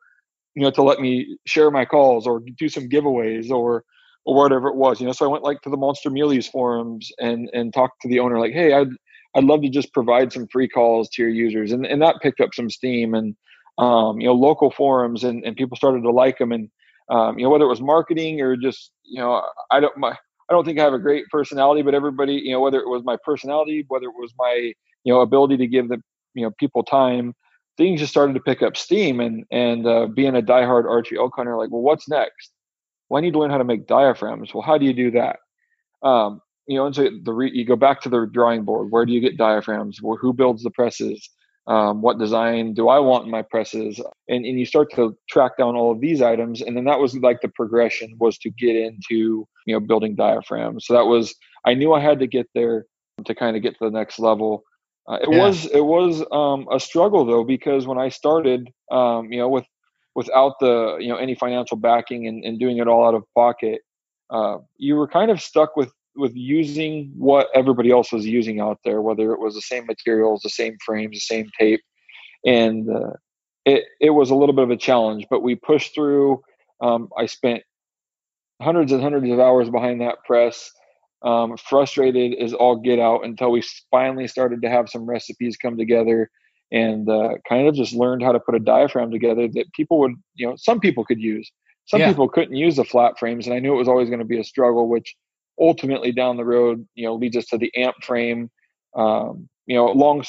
you 0.54 0.62
know, 0.62 0.70
to 0.70 0.82
let 0.82 1.00
me 1.00 1.36
share 1.44 1.70
my 1.70 1.84
calls 1.84 2.26
or 2.26 2.40
do 2.40 2.68
some 2.70 2.88
giveaways 2.88 3.50
or 3.50 3.84
or 4.24 4.34
whatever 4.34 4.68
it 4.68 4.76
was, 4.76 5.00
you 5.00 5.06
know. 5.06 5.12
So 5.12 5.26
I 5.26 5.28
went 5.28 5.44
like 5.44 5.60
to 5.62 5.70
the 5.70 5.76
Monster 5.76 6.10
Muleys 6.10 6.50
forums 6.50 7.10
and 7.18 7.50
and 7.52 7.72
talked 7.72 8.02
to 8.02 8.08
the 8.08 8.20
owner 8.20 8.38
like, 8.38 8.52
hey, 8.52 8.72
I'd 8.72 8.88
I'd 9.34 9.44
love 9.44 9.62
to 9.62 9.68
just 9.68 9.92
provide 9.92 10.32
some 10.32 10.46
free 10.48 10.68
calls 10.68 11.08
to 11.10 11.22
your 11.22 11.30
users, 11.30 11.72
and 11.72 11.86
and 11.86 12.00
that 12.02 12.20
picked 12.22 12.40
up 12.40 12.54
some 12.54 12.70
steam 12.70 13.14
and 13.14 13.36
um, 13.78 14.20
you 14.20 14.26
know 14.26 14.34
local 14.34 14.70
forums 14.70 15.24
and 15.24 15.44
and 15.44 15.56
people 15.56 15.76
started 15.76 16.02
to 16.02 16.10
like 16.10 16.38
them 16.38 16.52
and 16.52 16.68
um, 17.08 17.38
you 17.38 17.44
know 17.44 17.50
whether 17.50 17.64
it 17.64 17.68
was 17.68 17.80
marketing 17.80 18.40
or 18.40 18.56
just 18.56 18.90
you 19.04 19.20
know 19.20 19.42
I 19.70 19.80
don't 19.80 19.96
my 19.96 20.10
I 20.10 20.52
don't 20.52 20.64
think 20.64 20.78
I 20.78 20.84
have 20.84 20.92
a 20.92 20.98
great 20.98 21.26
personality, 21.30 21.82
but 21.82 21.94
everybody 21.94 22.34
you 22.34 22.52
know 22.52 22.60
whether 22.60 22.80
it 22.80 22.88
was 22.88 23.02
my 23.04 23.16
personality, 23.24 23.84
whether 23.88 24.06
it 24.06 24.14
was 24.14 24.32
my 24.38 24.72
you 25.04 25.12
know 25.12 25.20
ability 25.20 25.56
to 25.56 25.66
give 25.66 25.88
the 25.88 26.00
you 26.34 26.44
know 26.44 26.52
people 26.58 26.82
time 26.82 27.34
things 27.76 28.00
just 28.00 28.12
started 28.12 28.34
to 28.34 28.40
pick 28.40 28.62
up 28.62 28.76
steam 28.76 29.20
and 29.20 29.44
and 29.50 29.86
uh, 29.86 30.06
being 30.06 30.36
a 30.36 30.42
diehard 30.42 30.84
archery 30.84 31.18
elk 31.18 31.32
hunter 31.36 31.56
like 31.56 31.70
well 31.70 31.80
what's 31.80 32.08
next 32.08 32.52
well 33.12 33.18
i 33.18 33.20
need 33.20 33.34
to 33.34 33.38
learn 33.38 33.50
how 33.50 33.58
to 33.58 33.64
make 33.64 33.86
diaphragms? 33.86 34.54
Well 34.54 34.62
how 34.62 34.78
do 34.78 34.86
you 34.86 34.94
do 34.94 35.10
that? 35.12 35.36
Um, 36.02 36.40
you 36.66 36.78
know 36.78 36.86
and 36.86 36.96
so 36.96 37.10
the 37.22 37.32
re- 37.32 37.52
you 37.52 37.66
go 37.66 37.76
back 37.76 38.00
to 38.02 38.08
the 38.08 38.26
drawing 38.26 38.64
board. 38.64 38.90
Where 38.90 39.04
do 39.04 39.12
you 39.12 39.20
get 39.20 39.36
diaphragms? 39.36 40.00
Well, 40.00 40.16
who 40.16 40.32
builds 40.32 40.62
the 40.62 40.70
presses? 40.70 41.28
Um, 41.68 42.02
what 42.02 42.18
design 42.18 42.74
do 42.74 42.88
i 42.88 42.98
want 42.98 43.26
in 43.26 43.30
my 43.30 43.42
presses? 43.42 44.00
And, 44.28 44.44
and 44.44 44.58
you 44.58 44.64
start 44.64 44.92
to 44.94 45.16
track 45.30 45.58
down 45.58 45.76
all 45.76 45.92
of 45.92 46.00
these 46.00 46.22
items 46.22 46.62
and 46.62 46.74
then 46.76 46.84
that 46.84 46.98
was 46.98 47.14
like 47.16 47.40
the 47.40 47.48
progression 47.48 48.16
was 48.18 48.38
to 48.38 48.50
get 48.50 48.74
into 48.74 49.46
you 49.66 49.74
know 49.74 49.80
building 49.80 50.14
diaphragms. 50.16 50.86
So 50.86 50.94
that 50.94 51.04
was 51.04 51.34
i 51.66 51.74
knew 51.74 51.92
i 51.92 52.00
had 52.00 52.18
to 52.20 52.26
get 52.26 52.48
there 52.54 52.86
to 53.26 53.34
kind 53.34 53.56
of 53.56 53.62
get 53.62 53.74
to 53.74 53.84
the 53.84 53.90
next 53.90 54.18
level. 54.18 54.64
Uh, 55.08 55.18
it 55.22 55.28
yeah. 55.30 55.38
was 55.44 55.66
it 55.66 55.84
was 55.84 56.24
um, 56.32 56.66
a 56.72 56.78
struggle 56.78 57.24
though 57.24 57.44
because 57.44 57.86
when 57.86 57.98
I 57.98 58.08
started, 58.08 58.70
um, 58.90 59.32
you 59.32 59.38
know, 59.38 59.48
with 59.48 59.66
without 60.14 60.58
the 60.60 60.96
you 61.00 61.08
know 61.08 61.16
any 61.16 61.34
financial 61.34 61.76
backing 61.76 62.26
and, 62.26 62.44
and 62.44 62.58
doing 62.58 62.78
it 62.78 62.88
all 62.88 63.06
out 63.06 63.14
of 63.14 63.24
pocket, 63.34 63.80
uh, 64.30 64.58
you 64.76 64.94
were 64.96 65.08
kind 65.08 65.30
of 65.30 65.40
stuck 65.40 65.76
with 65.76 65.92
with 66.14 66.32
using 66.34 67.12
what 67.16 67.48
everybody 67.54 67.90
else 67.90 68.12
was 68.12 68.26
using 68.26 68.60
out 68.60 68.78
there, 68.84 69.00
whether 69.00 69.32
it 69.32 69.40
was 69.40 69.54
the 69.54 69.62
same 69.62 69.86
materials, 69.86 70.42
the 70.42 70.50
same 70.50 70.76
frames, 70.84 71.16
the 71.16 71.20
same 71.20 71.50
tape, 71.58 71.80
and 72.44 72.88
uh, 72.90 73.12
it 73.64 73.84
it 74.00 74.10
was 74.10 74.30
a 74.30 74.34
little 74.34 74.54
bit 74.54 74.64
of 74.64 74.70
a 74.70 74.76
challenge. 74.76 75.26
But 75.30 75.42
we 75.42 75.54
pushed 75.54 75.94
through. 75.94 76.42
Um, 76.80 77.08
I 77.16 77.26
spent 77.26 77.62
hundreds 78.60 78.92
and 78.92 79.02
hundreds 79.02 79.30
of 79.30 79.40
hours 79.40 79.70
behind 79.70 80.00
that 80.00 80.24
press 80.24 80.70
um, 81.22 81.56
frustrated 81.56 82.34
as 82.34 82.52
all 82.52 82.76
get 82.76 82.98
out 82.98 83.24
until 83.24 83.50
we 83.50 83.62
finally 83.90 84.26
started 84.26 84.62
to 84.62 84.68
have 84.68 84.88
some 84.88 85.06
recipes 85.06 85.56
come 85.56 85.76
together 85.76 86.30
and 86.72 87.08
uh, 87.08 87.34
kind 87.46 87.68
of 87.68 87.74
just 87.74 87.92
learned 87.92 88.22
how 88.22 88.32
to 88.32 88.40
put 88.40 88.54
a 88.54 88.58
diaphragm 88.58 89.10
together 89.10 89.46
that 89.46 89.72
people 89.74 89.98
would, 90.00 90.14
you 90.34 90.46
know, 90.46 90.56
some 90.56 90.80
people 90.80 91.04
could 91.04 91.20
use. 91.20 91.50
Some 91.84 92.00
yeah. 92.00 92.08
people 92.08 92.28
couldn't 92.28 92.56
use 92.56 92.76
the 92.76 92.84
flat 92.84 93.18
frames, 93.18 93.46
and 93.46 93.54
I 93.54 93.58
knew 93.58 93.74
it 93.74 93.78
was 93.78 93.88
always 93.88 94.08
going 94.08 94.20
to 94.20 94.24
be 94.24 94.40
a 94.40 94.44
struggle, 94.44 94.88
which 94.88 95.14
ultimately 95.60 96.12
down 96.12 96.38
the 96.38 96.44
road, 96.44 96.86
you 96.94 97.04
know, 97.04 97.14
leads 97.14 97.36
us 97.36 97.46
to 97.46 97.58
the 97.58 97.70
amp 97.76 97.96
frame, 98.02 98.50
um, 98.96 99.48
you 99.66 99.76
know, 99.76 99.86
long, 99.86 100.24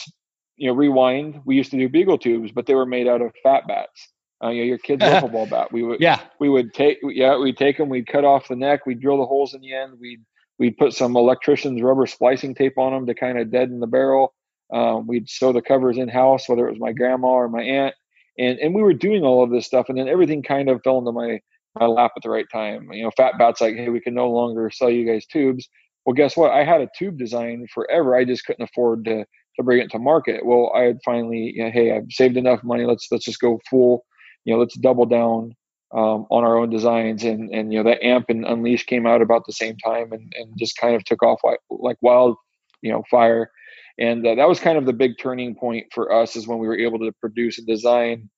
you 0.57 0.67
know, 0.67 0.73
rewind. 0.73 1.39
We 1.45 1.55
used 1.55 1.71
to 1.71 1.77
do 1.77 1.87
bugle 1.87 2.17
tubes, 2.17 2.51
but 2.51 2.65
they 2.65 2.75
were 2.75 2.85
made 2.85 3.07
out 3.07 3.21
of 3.21 3.31
fat 3.41 3.65
bats. 3.67 4.09
Uh, 4.43 4.49
you 4.49 4.61
know, 4.61 4.65
your 4.65 4.77
kid's 4.79 5.01
wiffle 5.01 5.31
ball 5.31 5.45
bat. 5.45 5.71
We 5.71 5.83
would, 5.83 6.01
yeah, 6.01 6.19
we 6.39 6.49
would 6.49 6.73
take, 6.73 6.97
yeah, 7.03 7.37
we'd 7.37 7.55
take 7.55 7.77
them. 7.77 7.87
We'd 7.87 8.07
cut 8.07 8.25
off 8.25 8.49
the 8.49 8.57
neck. 8.57 8.85
We'd 8.85 8.99
drill 8.99 9.19
the 9.19 9.25
holes 9.25 9.53
in 9.53 9.61
the 9.61 9.73
end. 9.73 9.93
We'd 10.01 10.21
we'd 10.59 10.77
put 10.77 10.93
some 10.93 11.15
electrician's 11.15 11.81
rubber 11.81 12.05
splicing 12.05 12.55
tape 12.55 12.77
on 12.77 12.91
them 12.91 13.05
to 13.05 13.13
kind 13.13 13.39
of 13.39 13.51
deaden 13.51 13.79
the 13.79 13.87
barrel. 13.87 14.33
Um, 14.71 15.07
we'd 15.07 15.29
sew 15.29 15.51
the 15.51 15.61
covers 15.61 15.97
in 15.97 16.07
house, 16.07 16.47
whether 16.47 16.67
it 16.67 16.71
was 16.71 16.79
my 16.79 16.93
grandma 16.93 17.27
or 17.27 17.49
my 17.49 17.61
aunt, 17.61 17.95
and 18.37 18.59
and 18.59 18.73
we 18.73 18.81
were 18.81 18.93
doing 18.93 19.23
all 19.23 19.43
of 19.43 19.51
this 19.51 19.65
stuff. 19.65 19.89
And 19.89 19.97
then 19.97 20.07
everything 20.07 20.43
kind 20.43 20.69
of 20.69 20.81
fell 20.83 20.99
into 20.99 21.11
my 21.11 21.39
my 21.79 21.85
lap 21.85 22.11
at 22.15 22.23
the 22.23 22.29
right 22.29 22.45
time. 22.51 22.91
You 22.91 23.03
know, 23.03 23.11
Fat 23.15 23.37
Bat's 23.37 23.61
like, 23.61 23.75
hey, 23.75 23.89
we 23.89 23.99
can 23.99 24.13
no 24.13 24.29
longer 24.29 24.69
sell 24.69 24.89
you 24.89 25.05
guys 25.05 25.25
tubes. 25.25 25.67
Well, 26.05 26.13
guess 26.13 26.35
what? 26.35 26.51
I 26.51 26.63
had 26.63 26.81
a 26.81 26.89
tube 26.97 27.17
design 27.17 27.67
forever. 27.73 28.15
I 28.15 28.25
just 28.25 28.45
couldn't 28.45 28.63
afford 28.63 29.05
to 29.05 29.25
to 29.55 29.63
bring 29.63 29.79
it 29.79 29.91
to 29.91 29.99
market. 29.99 30.45
Well, 30.45 30.71
I 30.75 30.81
had 30.81 30.99
finally, 31.05 31.53
you 31.55 31.63
know, 31.63 31.71
hey, 31.71 31.95
I've 31.95 32.11
saved 32.11 32.37
enough 32.37 32.63
money. 32.63 32.85
Let's 32.85 33.07
let's 33.11 33.25
just 33.25 33.39
go 33.39 33.59
full. 33.69 34.05
You 34.45 34.53
know, 34.53 34.59
let's 34.59 34.77
double 34.77 35.05
down 35.05 35.55
um, 35.93 36.25
on 36.29 36.43
our 36.43 36.57
own 36.57 36.69
designs. 36.69 37.23
And 37.23 37.53
and 37.53 37.71
you 37.71 37.81
know, 37.81 37.89
that 37.89 38.03
amp 38.03 38.29
and 38.29 38.45
Unleash 38.45 38.85
came 38.85 39.05
out 39.05 39.21
about 39.21 39.45
the 39.45 39.53
same 39.53 39.77
time, 39.77 40.11
and 40.11 40.33
and 40.35 40.57
just 40.57 40.77
kind 40.77 40.95
of 40.95 41.03
took 41.05 41.23
off 41.23 41.39
like 41.43 41.59
like 41.69 41.97
wild, 42.01 42.35
you 42.81 42.91
know, 42.91 43.03
fire. 43.09 43.51
And 43.99 44.25
uh, 44.25 44.35
that 44.35 44.47
was 44.47 44.59
kind 44.59 44.77
of 44.77 44.85
the 44.85 44.93
big 44.93 45.17
turning 45.19 45.55
point 45.55 45.87
for 45.93 46.11
us 46.11 46.35
is 46.35 46.47
when 46.47 46.57
we 46.57 46.67
were 46.67 46.77
able 46.77 46.99
to 46.99 47.11
produce 47.19 47.59
and 47.59 47.67
design 47.67 48.29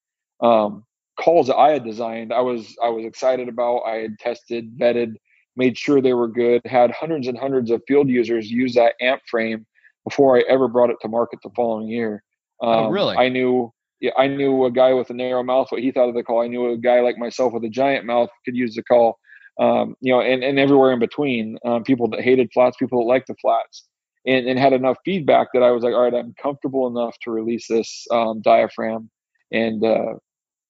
um, 0.41 0.83
calls 1.19 1.47
that 1.47 1.55
I 1.55 1.71
had 1.71 1.83
designed. 1.83 2.33
I 2.33 2.41
was 2.41 2.75
I 2.83 2.89
was 2.89 3.05
excited 3.05 3.47
about. 3.47 3.79
I 3.81 3.95
had 3.95 4.19
tested, 4.19 4.77
vetted, 4.77 5.13
made 5.55 5.77
sure 5.77 6.01
they 6.01 6.13
were 6.13 6.27
good. 6.27 6.61
Had 6.65 6.91
hundreds 6.91 7.27
and 7.27 7.37
hundreds 7.37 7.71
of 7.71 7.81
field 7.87 8.09
users 8.09 8.49
use 8.51 8.75
that 8.75 8.95
amp 9.01 9.21
frame 9.29 9.65
before 10.03 10.37
I 10.37 10.43
ever 10.49 10.67
brought 10.67 10.89
it 10.89 10.97
to 11.01 11.07
market 11.07 11.39
the 11.43 11.49
following 11.55 11.87
year. 11.87 12.23
Oh, 12.61 12.69
um, 12.69 12.85
oh, 12.85 12.89
really? 12.89 13.15
I 13.15 13.29
knew. 13.29 13.71
Yeah, 14.01 14.11
I 14.17 14.27
knew 14.27 14.65
a 14.65 14.71
guy 14.71 14.91
with 14.91 15.09
a 15.09 15.13
narrow 15.13 15.41
mouth 15.41 15.71
what 15.71 15.81
he 15.81 15.89
thought 15.89 16.09
of 16.09 16.15
the 16.15 16.23
call. 16.23 16.41
I 16.41 16.47
knew 16.47 16.71
a 16.71 16.77
guy 16.77 16.99
like 16.99 17.17
myself 17.17 17.53
with 17.53 17.63
a 17.63 17.69
giant 17.69 18.05
mouth 18.05 18.29
could 18.43 18.55
use 18.55 18.75
the 18.75 18.83
call. 18.83 19.17
Um, 19.57 19.95
you 20.01 20.11
know, 20.11 20.19
and, 20.19 20.43
and 20.43 20.59
everywhere 20.59 20.91
in 20.91 20.99
between. 20.99 21.57
Um, 21.63 21.85
people 21.85 22.09
that 22.09 22.19
hated 22.19 22.51
flats, 22.53 22.75
people 22.75 22.99
that 22.99 23.05
liked 23.05 23.27
the 23.27 23.35
flats, 23.41 23.87
and, 24.25 24.47
and 24.47 24.59
had 24.59 24.73
enough 24.73 24.97
feedback 25.05 25.49
that 25.53 25.63
I 25.63 25.71
was 25.71 25.83
like, 25.83 25.93
all 25.93 26.03
right, 26.03 26.13
I'm 26.13 26.33
comfortable 26.41 26.87
enough 26.87 27.17
to 27.21 27.31
release 27.31 27.67
this 27.67 28.05
um, 28.11 28.41
diaphragm. 28.41 29.09
And 29.51 29.83
uh, 29.83 30.15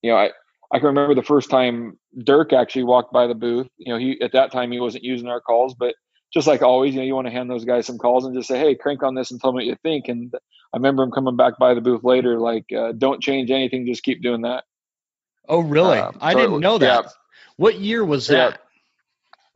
you 0.02 0.10
know, 0.10 0.16
I 0.16 0.30
I 0.72 0.78
can 0.78 0.88
remember 0.88 1.14
the 1.14 1.22
first 1.22 1.50
time 1.50 1.98
Dirk 2.24 2.52
actually 2.52 2.84
walked 2.84 3.12
by 3.12 3.26
the 3.26 3.34
booth. 3.34 3.68
You 3.78 3.92
know, 3.92 3.98
he 3.98 4.20
at 4.20 4.32
that 4.32 4.52
time 4.52 4.72
he 4.72 4.80
wasn't 4.80 5.04
using 5.04 5.28
our 5.28 5.40
calls, 5.40 5.74
but 5.74 5.94
just 6.32 6.46
like 6.46 6.62
always, 6.62 6.94
you 6.94 7.00
know, 7.00 7.06
you 7.06 7.14
want 7.14 7.26
to 7.26 7.32
hand 7.32 7.48
those 7.48 7.64
guys 7.64 7.86
some 7.86 7.98
calls 7.98 8.24
and 8.24 8.34
just 8.34 8.48
say, 8.48 8.58
"Hey, 8.58 8.74
crank 8.74 9.02
on 9.02 9.14
this 9.14 9.30
and 9.30 9.40
tell 9.40 9.52
me 9.52 9.56
what 9.56 9.64
you 9.64 9.76
think." 9.82 10.08
And 10.08 10.32
I 10.34 10.76
remember 10.76 11.02
him 11.02 11.10
coming 11.10 11.36
back 11.36 11.58
by 11.58 11.74
the 11.74 11.80
booth 11.80 12.04
later, 12.04 12.38
like, 12.38 12.66
uh, 12.76 12.92
"Don't 12.92 13.22
change 13.22 13.50
anything, 13.50 13.86
just 13.86 14.02
keep 14.02 14.22
doing 14.22 14.42
that." 14.42 14.64
Oh, 15.48 15.60
really? 15.60 15.98
Uh, 15.98 16.12
I 16.20 16.34
didn't 16.34 16.60
know 16.60 16.78
that. 16.78 17.04
Yeah. 17.04 17.10
What 17.56 17.78
year 17.78 18.04
was 18.04 18.26
that? 18.26 18.52
Yeah. 18.52 18.56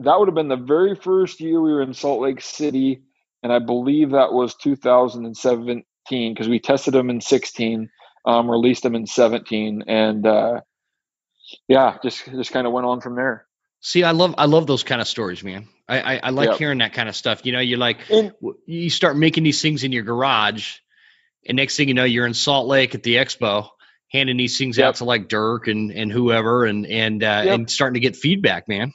That 0.04 0.18
would 0.18 0.28
have 0.28 0.34
been 0.34 0.48
the 0.48 0.56
very 0.56 0.94
first 0.94 1.40
year 1.40 1.60
we 1.60 1.72
were 1.72 1.82
in 1.82 1.92
Salt 1.92 2.22
Lake 2.22 2.40
City, 2.40 3.02
and 3.42 3.52
I 3.52 3.58
believe 3.58 4.10
that 4.10 4.32
was 4.32 4.54
2017 4.56 5.84
because 6.34 6.48
we 6.48 6.60
tested 6.60 6.94
them 6.94 7.10
in 7.10 7.20
16, 7.20 7.90
um, 8.26 8.50
released 8.50 8.82
them 8.82 8.94
in 8.94 9.06
17, 9.06 9.84
and 9.86 10.26
uh, 10.26 10.60
yeah, 11.68 11.96
just 12.02 12.24
just 12.26 12.52
kind 12.52 12.66
of 12.66 12.72
went 12.72 12.86
on 12.86 13.00
from 13.00 13.16
there. 13.16 13.46
See, 13.80 14.04
I 14.04 14.10
love 14.10 14.34
I 14.36 14.44
love 14.44 14.66
those 14.66 14.82
kind 14.82 15.00
of 15.00 15.08
stories, 15.08 15.42
man. 15.42 15.68
I 15.88 16.00
I, 16.00 16.20
I 16.24 16.30
like 16.30 16.50
yep. 16.50 16.58
hearing 16.58 16.78
that 16.78 16.92
kind 16.92 17.08
of 17.08 17.16
stuff. 17.16 17.46
You 17.46 17.52
know, 17.52 17.60
you're 17.60 17.78
like 17.78 18.10
and, 18.10 18.32
you 18.66 18.90
start 18.90 19.16
making 19.16 19.44
these 19.44 19.62
things 19.62 19.84
in 19.84 19.92
your 19.92 20.02
garage, 20.02 20.76
and 21.46 21.56
next 21.56 21.76
thing 21.76 21.88
you 21.88 21.94
know, 21.94 22.04
you're 22.04 22.26
in 22.26 22.34
Salt 22.34 22.66
Lake 22.66 22.94
at 22.94 23.02
the 23.02 23.16
expo, 23.16 23.68
handing 24.08 24.36
these 24.36 24.58
things 24.58 24.76
yep. 24.76 24.88
out 24.88 24.94
to 24.96 25.04
like 25.04 25.28
Dirk 25.28 25.66
and 25.66 25.90
and 25.92 26.12
whoever, 26.12 26.66
and 26.66 26.86
and 26.86 27.24
uh, 27.24 27.42
yep. 27.44 27.54
and 27.54 27.70
starting 27.70 27.94
to 27.94 28.00
get 28.00 28.16
feedback, 28.16 28.68
man. 28.68 28.92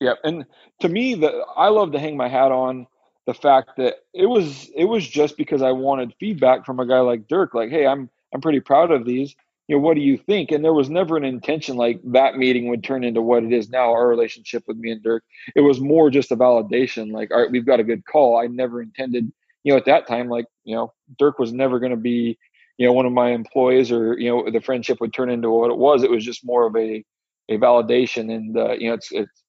Yep, 0.00 0.18
and 0.22 0.44
to 0.80 0.88
me, 0.88 1.14
the 1.14 1.44
I 1.56 1.68
love 1.68 1.92
to 1.92 1.98
hang 1.98 2.16
my 2.16 2.28
hat 2.28 2.52
on 2.52 2.86
the 3.26 3.34
fact 3.34 3.70
that 3.78 3.96
it 4.12 4.26
was 4.26 4.70
it 4.74 4.84
was 4.84 5.06
just 5.06 5.36
because 5.36 5.62
I 5.62 5.72
wanted 5.72 6.14
feedback 6.20 6.66
from 6.66 6.80
a 6.80 6.86
guy 6.86 7.00
like 7.00 7.28
Dirk. 7.28 7.54
Like, 7.54 7.70
hey, 7.70 7.86
I'm 7.86 8.10
I'm 8.32 8.40
pretty 8.40 8.60
proud 8.60 8.90
of 8.90 9.04
these 9.04 9.34
you 9.68 9.76
know, 9.76 9.80
what 9.80 9.94
do 9.94 10.02
you 10.02 10.18
think? 10.18 10.50
And 10.50 10.64
there 10.64 10.74
was 10.74 10.90
never 10.90 11.16
an 11.16 11.24
intention 11.24 11.76
like 11.76 12.00
that 12.04 12.36
meeting 12.36 12.68
would 12.68 12.84
turn 12.84 13.02
into 13.02 13.22
what 13.22 13.44
it 13.44 13.52
is 13.52 13.70
now, 13.70 13.90
our 13.92 14.06
relationship 14.06 14.64
with 14.66 14.76
me 14.76 14.90
and 14.90 15.02
Dirk. 15.02 15.24
It 15.56 15.62
was 15.62 15.80
more 15.80 16.10
just 16.10 16.32
a 16.32 16.36
validation, 16.36 17.12
like, 17.12 17.30
all 17.30 17.40
right, 17.40 17.50
we've 17.50 17.64
got 17.64 17.80
a 17.80 17.84
good 17.84 18.04
call. 18.04 18.36
I 18.36 18.46
never 18.46 18.82
intended, 18.82 19.32
you 19.62 19.72
know, 19.72 19.78
at 19.78 19.86
that 19.86 20.06
time, 20.06 20.28
like, 20.28 20.46
you 20.64 20.76
know, 20.76 20.92
Dirk 21.18 21.38
was 21.38 21.52
never 21.52 21.78
going 21.78 21.92
to 21.92 21.96
be, 21.96 22.38
you 22.76 22.86
know, 22.86 22.92
one 22.92 23.06
of 23.06 23.12
my 23.12 23.30
employees 23.30 23.90
or, 23.90 24.18
you 24.18 24.28
know, 24.28 24.50
the 24.50 24.60
friendship 24.60 25.00
would 25.00 25.14
turn 25.14 25.30
into 25.30 25.48
what 25.48 25.70
it 25.70 25.78
was. 25.78 26.02
It 26.02 26.10
was 26.10 26.24
just 26.24 26.44
more 26.44 26.66
of 26.66 26.76
a, 26.76 27.02
a 27.48 27.56
validation. 27.56 28.34
And, 28.34 28.56
uh, 28.56 28.72
you 28.72 28.88
know, 28.88 28.94
it's, 28.94 29.12
it's, 29.12 29.43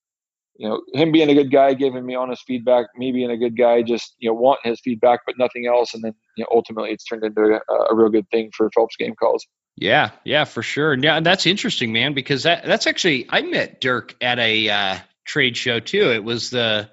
you 0.57 0.69
know, 0.69 0.81
him 0.93 1.11
being 1.11 1.29
a 1.29 1.33
good 1.33 1.51
guy, 1.51 1.73
giving 1.73 2.05
me 2.05 2.15
honest 2.15 2.43
feedback, 2.45 2.87
me 2.95 3.11
being 3.11 3.31
a 3.31 3.37
good 3.37 3.57
guy, 3.57 3.81
just, 3.81 4.15
you 4.19 4.29
know, 4.29 4.35
wanting 4.35 4.71
his 4.71 4.79
feedback, 4.79 5.21
but 5.25 5.37
nothing 5.37 5.67
else. 5.67 5.93
And 5.93 6.03
then, 6.03 6.13
you 6.37 6.43
know, 6.43 6.47
ultimately 6.51 6.91
it's 6.91 7.03
turned 7.03 7.23
into 7.23 7.59
a, 7.69 7.73
a 7.91 7.95
real 7.95 8.09
good 8.09 8.29
thing 8.29 8.51
for 8.55 8.69
Phelps 8.71 8.95
game 8.95 9.15
calls. 9.15 9.45
Yeah, 9.75 10.11
yeah, 10.23 10.45
for 10.45 10.63
sure. 10.63 10.97
Yeah, 10.97 11.19
that's 11.19 11.45
interesting, 11.45 11.91
man, 11.91 12.13
because 12.13 12.43
that 12.43 12.63
that's 12.63 12.87
actually 12.87 13.27
I 13.29 13.41
met 13.41 13.81
Dirk 13.81 14.15
at 14.21 14.39
a 14.39 14.69
uh, 14.69 14.97
trade 15.25 15.57
show 15.57 15.81
too. 15.81 16.11
It 16.11 16.23
was 16.23 16.49
the 16.49 16.89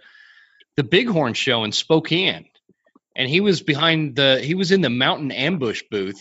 the 0.77 0.83
Bighorn 0.83 1.35
show 1.35 1.63
in 1.63 1.71
Spokane, 1.71 2.47
and 3.15 3.29
he 3.29 3.41
was 3.41 3.63
behind 3.63 4.17
the 4.17 4.41
he 4.43 4.55
was 4.55 4.73
in 4.73 4.81
the 4.81 4.91
Mountain 4.91 5.31
Ambush 5.31 5.85
booth, 5.93 6.21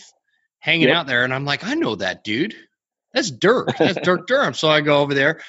hanging 0.60 0.86
yep. 0.86 0.98
out 0.98 1.06
there, 1.08 1.24
and 1.24 1.34
I'm 1.34 1.44
like, 1.44 1.64
I 1.64 1.74
know 1.74 1.96
that 1.96 2.22
dude. 2.22 2.54
That's 3.12 3.32
Dirk. 3.32 3.76
That's 3.76 3.98
Dirk 4.00 4.26
Durham. 4.28 4.54
So 4.54 4.68
I 4.68 4.82
go 4.82 5.00
over 5.00 5.14
there, 5.14 5.42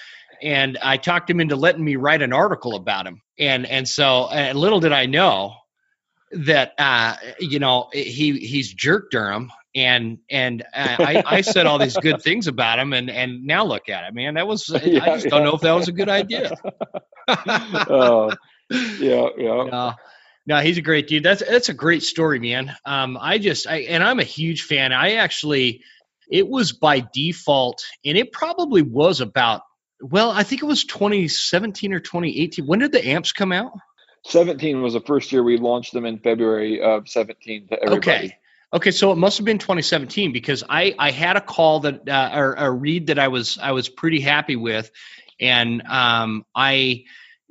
and 0.43 0.77
I 0.77 0.97
talked 0.97 1.29
him 1.29 1.39
into 1.39 1.55
letting 1.55 1.83
me 1.83 1.95
write 1.95 2.21
an 2.21 2.33
article 2.33 2.75
about 2.75 3.07
him, 3.07 3.21
and 3.39 3.65
and 3.65 3.87
so 3.87 4.27
and 4.29 4.57
little 4.57 4.79
did 4.79 4.91
I 4.91 5.07
know 5.07 5.55
that 6.31 6.73
uh, 6.77 7.15
you 7.39 7.59
know 7.59 7.89
he 7.93 8.37
he's 8.37 8.73
Jerk 8.73 9.09
Durham 9.11 9.51
and 9.75 10.19
and 10.29 10.63
I, 10.73 11.23
I 11.25 11.41
said 11.41 11.65
all 11.65 11.79
these 11.79 11.97
good 11.97 12.21
things 12.21 12.47
about 12.47 12.79
him, 12.79 12.93
and 12.93 13.09
and 13.09 13.45
now 13.45 13.65
look 13.65 13.89
at 13.89 14.07
it, 14.07 14.13
man. 14.13 14.35
That 14.35 14.47
was 14.47 14.69
yeah, 14.69 15.03
I 15.03 15.05
just 15.15 15.25
yeah. 15.25 15.29
don't 15.29 15.43
know 15.43 15.55
if 15.55 15.61
that 15.61 15.71
was 15.71 15.87
a 15.87 15.91
good 15.91 16.09
idea. 16.09 16.55
oh, 17.27 18.31
yeah, 18.69 19.27
yeah. 19.37 19.63
No, 19.71 19.93
no, 20.45 20.59
he's 20.59 20.77
a 20.77 20.81
great 20.81 21.07
dude. 21.07 21.23
That's 21.23 21.41
that's 21.41 21.69
a 21.69 21.73
great 21.73 22.03
story, 22.03 22.39
man. 22.39 22.75
Um, 22.85 23.17
I 23.19 23.37
just 23.37 23.67
I 23.67 23.77
and 23.77 24.03
I'm 24.03 24.19
a 24.19 24.25
huge 24.25 24.63
fan. 24.63 24.91
I 24.91 25.13
actually, 25.13 25.81
it 26.29 26.47
was 26.47 26.71
by 26.71 27.05
default, 27.13 27.83
and 28.05 28.17
it 28.17 28.31
probably 28.31 28.81
was 28.81 29.21
about. 29.21 29.61
Well, 30.03 30.31
I 30.31 30.43
think 30.43 30.61
it 30.61 30.65
was 30.65 30.83
2017 30.83 31.93
or 31.93 31.99
2018. 31.99 32.65
When 32.65 32.79
did 32.79 32.91
the 32.91 33.07
amps 33.07 33.31
come 33.31 33.53
out? 33.53 33.71
17 34.25 34.81
was 34.81 34.93
the 34.93 35.01
first 35.01 35.31
year 35.31 35.43
we 35.43 35.57
launched 35.57 35.93
them 35.93 36.05
in 36.05 36.19
February 36.19 36.81
of 36.81 37.07
17 37.07 37.67
to 37.67 37.75
everybody. 37.81 37.97
Okay. 37.97 38.37
Okay, 38.73 38.89
so 38.89 39.11
it 39.11 39.17
must 39.17 39.37
have 39.37 39.45
been 39.45 39.59
2017 39.59 40.33
because 40.33 40.63
I 40.67 40.95
I 40.97 41.11
had 41.11 41.37
a 41.37 41.41
call 41.41 41.81
that 41.81 42.09
uh, 42.09 42.31
or 42.33 42.53
a 42.55 42.71
reed 42.71 43.07
that 43.07 43.19
I 43.19 43.27
was 43.27 43.59
I 43.59 43.71
was 43.71 43.87
pretty 43.87 44.19
happy 44.19 44.55
with, 44.55 44.89
and 45.39 45.83
um, 45.83 46.43
I 46.55 47.03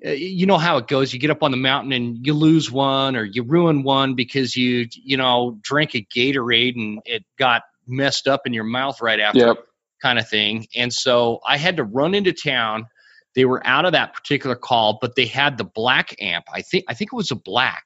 uh, 0.04 0.10
you 0.10 0.46
know 0.46 0.58
how 0.58 0.78
it 0.78 0.88
goes. 0.88 1.12
You 1.12 1.20
get 1.20 1.30
up 1.30 1.44
on 1.44 1.52
the 1.52 1.56
mountain 1.56 1.92
and 1.92 2.26
you 2.26 2.34
lose 2.34 2.72
one 2.72 3.14
or 3.14 3.22
you 3.22 3.44
ruin 3.44 3.84
one 3.84 4.16
because 4.16 4.56
you 4.56 4.88
you 4.90 5.16
know 5.16 5.58
drank 5.62 5.94
a 5.94 6.04
Gatorade 6.04 6.74
and 6.74 7.00
it 7.04 7.24
got 7.38 7.62
messed 7.86 8.26
up 8.26 8.40
in 8.44 8.52
your 8.52 8.64
mouth 8.64 9.00
right 9.00 9.20
after, 9.20 9.46
yep. 9.46 9.66
Kind 10.02 10.18
of 10.18 10.28
thing. 10.28 10.66
And 10.74 10.92
so 10.92 11.40
I 11.46 11.56
had 11.56 11.76
to 11.78 11.84
run 11.84 12.14
into 12.14 12.32
town. 12.32 12.86
They 13.34 13.44
were 13.46 13.66
out 13.66 13.86
of 13.86 13.92
that 13.92 14.12
particular 14.12 14.56
call, 14.56 14.98
but 15.00 15.14
they 15.14 15.26
had 15.26 15.56
the 15.56 15.64
black 15.64 16.14
amp. 16.20 16.44
I 16.52 16.62
think 16.62 16.84
I 16.88 16.94
think 16.94 17.12
it 17.12 17.16
was 17.16 17.30
a 17.30 17.36
black 17.36 17.84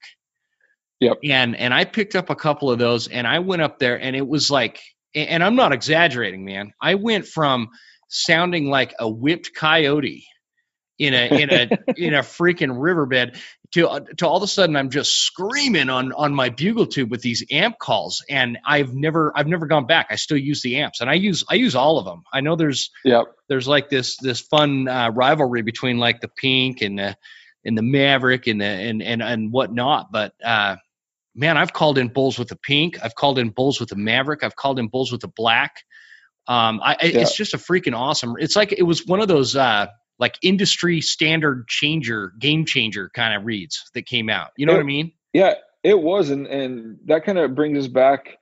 Yep. 1.01 1.19
And 1.25 1.57
and 1.57 1.75
I 1.75 1.85
picked 1.85 2.17
up 2.17 2.31
a 2.31 2.37
couple 2.37 2.71
of 2.71 2.79
those 2.79 3.09
and 3.09 3.27
I 3.27 3.41
went 3.41 3.63
up 3.63 3.79
there 3.79 4.01
and 4.01 4.17
it 4.17 4.27
was 4.27 4.51
like 4.51 4.81
and 5.15 5.43
I'm 5.43 5.57
not 5.57 5.73
exaggerating, 5.73 6.45
man. 6.45 6.73
I 6.81 6.95
went 6.95 7.27
from 7.27 7.69
sounding 8.09 8.69
like 8.69 8.95
a 8.99 9.09
whipped 9.09 9.55
coyote 9.55 10.27
in 10.99 11.15
a 11.15 11.43
in 11.43 11.51
a 11.51 11.69
in 11.97 12.15
a 12.15 12.21
freaking 12.21 12.81
riverbed 12.81 13.37
to 13.73 14.07
to 14.17 14.27
all 14.27 14.37
of 14.37 14.43
a 14.43 14.47
sudden 14.47 14.77
I'm 14.77 14.91
just 14.91 15.17
screaming 15.17 15.91
on 15.91 16.13
on 16.13 16.35
my 16.35 16.51
bugle 16.51 16.87
tube 16.87 17.11
with 17.11 17.23
these 17.23 17.45
amp 17.51 17.79
calls 17.79 18.25
and 18.29 18.59
I've 18.67 18.95
never 18.95 19.33
I've 19.35 19.47
never 19.47 19.67
gone 19.67 19.87
back. 19.87 20.09
I 20.11 20.17
still 20.17 20.39
use 20.39 20.63
the 20.63 20.79
amps 20.79 21.01
and 21.01 21.11
I 21.11 21.15
use 21.15 21.45
I 21.49 21.55
use 21.55 21.75
all 21.75 21.99
of 21.99 22.05
them. 22.05 22.23
I 22.33 22.41
know 22.41 22.57
there's 22.57 22.91
yep. 23.05 23.27
there's 23.49 23.69
like 23.69 23.91
this 23.91 24.17
this 24.17 24.41
fun 24.41 24.89
uh, 24.89 25.11
rivalry 25.11 25.63
between 25.63 25.99
like 25.99 26.21
the 26.21 26.29
pink 26.29 26.83
and 26.83 26.99
the 26.99 27.17
and 27.65 27.77
the 27.77 27.83
Maverick 27.83 28.47
and 28.47 28.61
the 28.61 28.67
and 28.67 29.03
and 29.03 29.23
and 29.23 29.53
whatnot, 29.53 30.13
but 30.13 30.33
uh, 30.43 30.77
man, 31.35 31.57
I've 31.59 31.73
called 31.73 31.99
in 31.99 32.09
bulls 32.09 32.39
with 32.39 32.49
the 32.49 32.57
pink. 32.57 32.99
I've 33.03 33.15
called 33.15 33.39
in 33.39 33.51
bulls 33.51 33.79
with 33.79 33.91
the 33.91 33.97
Maverick. 33.97 34.43
I've 34.43 34.57
called 34.57 34.79
in 34.79 34.89
bulls 34.89 35.13
with 35.13 35.21
the 35.21 35.29
black. 35.29 35.83
Um, 36.49 36.81
I, 36.83 36.97
yeah. 37.03 37.21
it's 37.21 37.37
just 37.37 37.55
a 37.55 37.59
freaking 37.59 37.97
awesome. 37.97 38.37
It's 38.39 38.57
like 38.57 38.73
it 38.73 38.85
was 38.85 39.05
one 39.05 39.21
of 39.21 39.29
those 39.29 39.57
uh, 39.57 39.87
like 40.19 40.39
industry 40.43 41.01
standard 41.01 41.69
changer, 41.69 42.33
game 42.39 42.65
changer 42.65 43.11
kind 43.15 43.35
of 43.35 43.45
reeds 43.45 43.91
that 43.95 44.07
came 44.07 44.31
out. 44.31 44.51
You 44.57 44.67
know 44.67 44.73
it, 44.73 44.77
what 44.77 44.83
I 44.83 44.87
mean? 44.87 45.13
Yeah, 45.33 45.55
It 45.83 46.01
was, 46.01 46.31
and 46.31 46.47
and 46.47 46.99
that 47.07 47.25
kind 47.25 47.39
of 47.39 47.55
brings 47.55 47.79
us 47.79 47.89
back. 47.89 48.39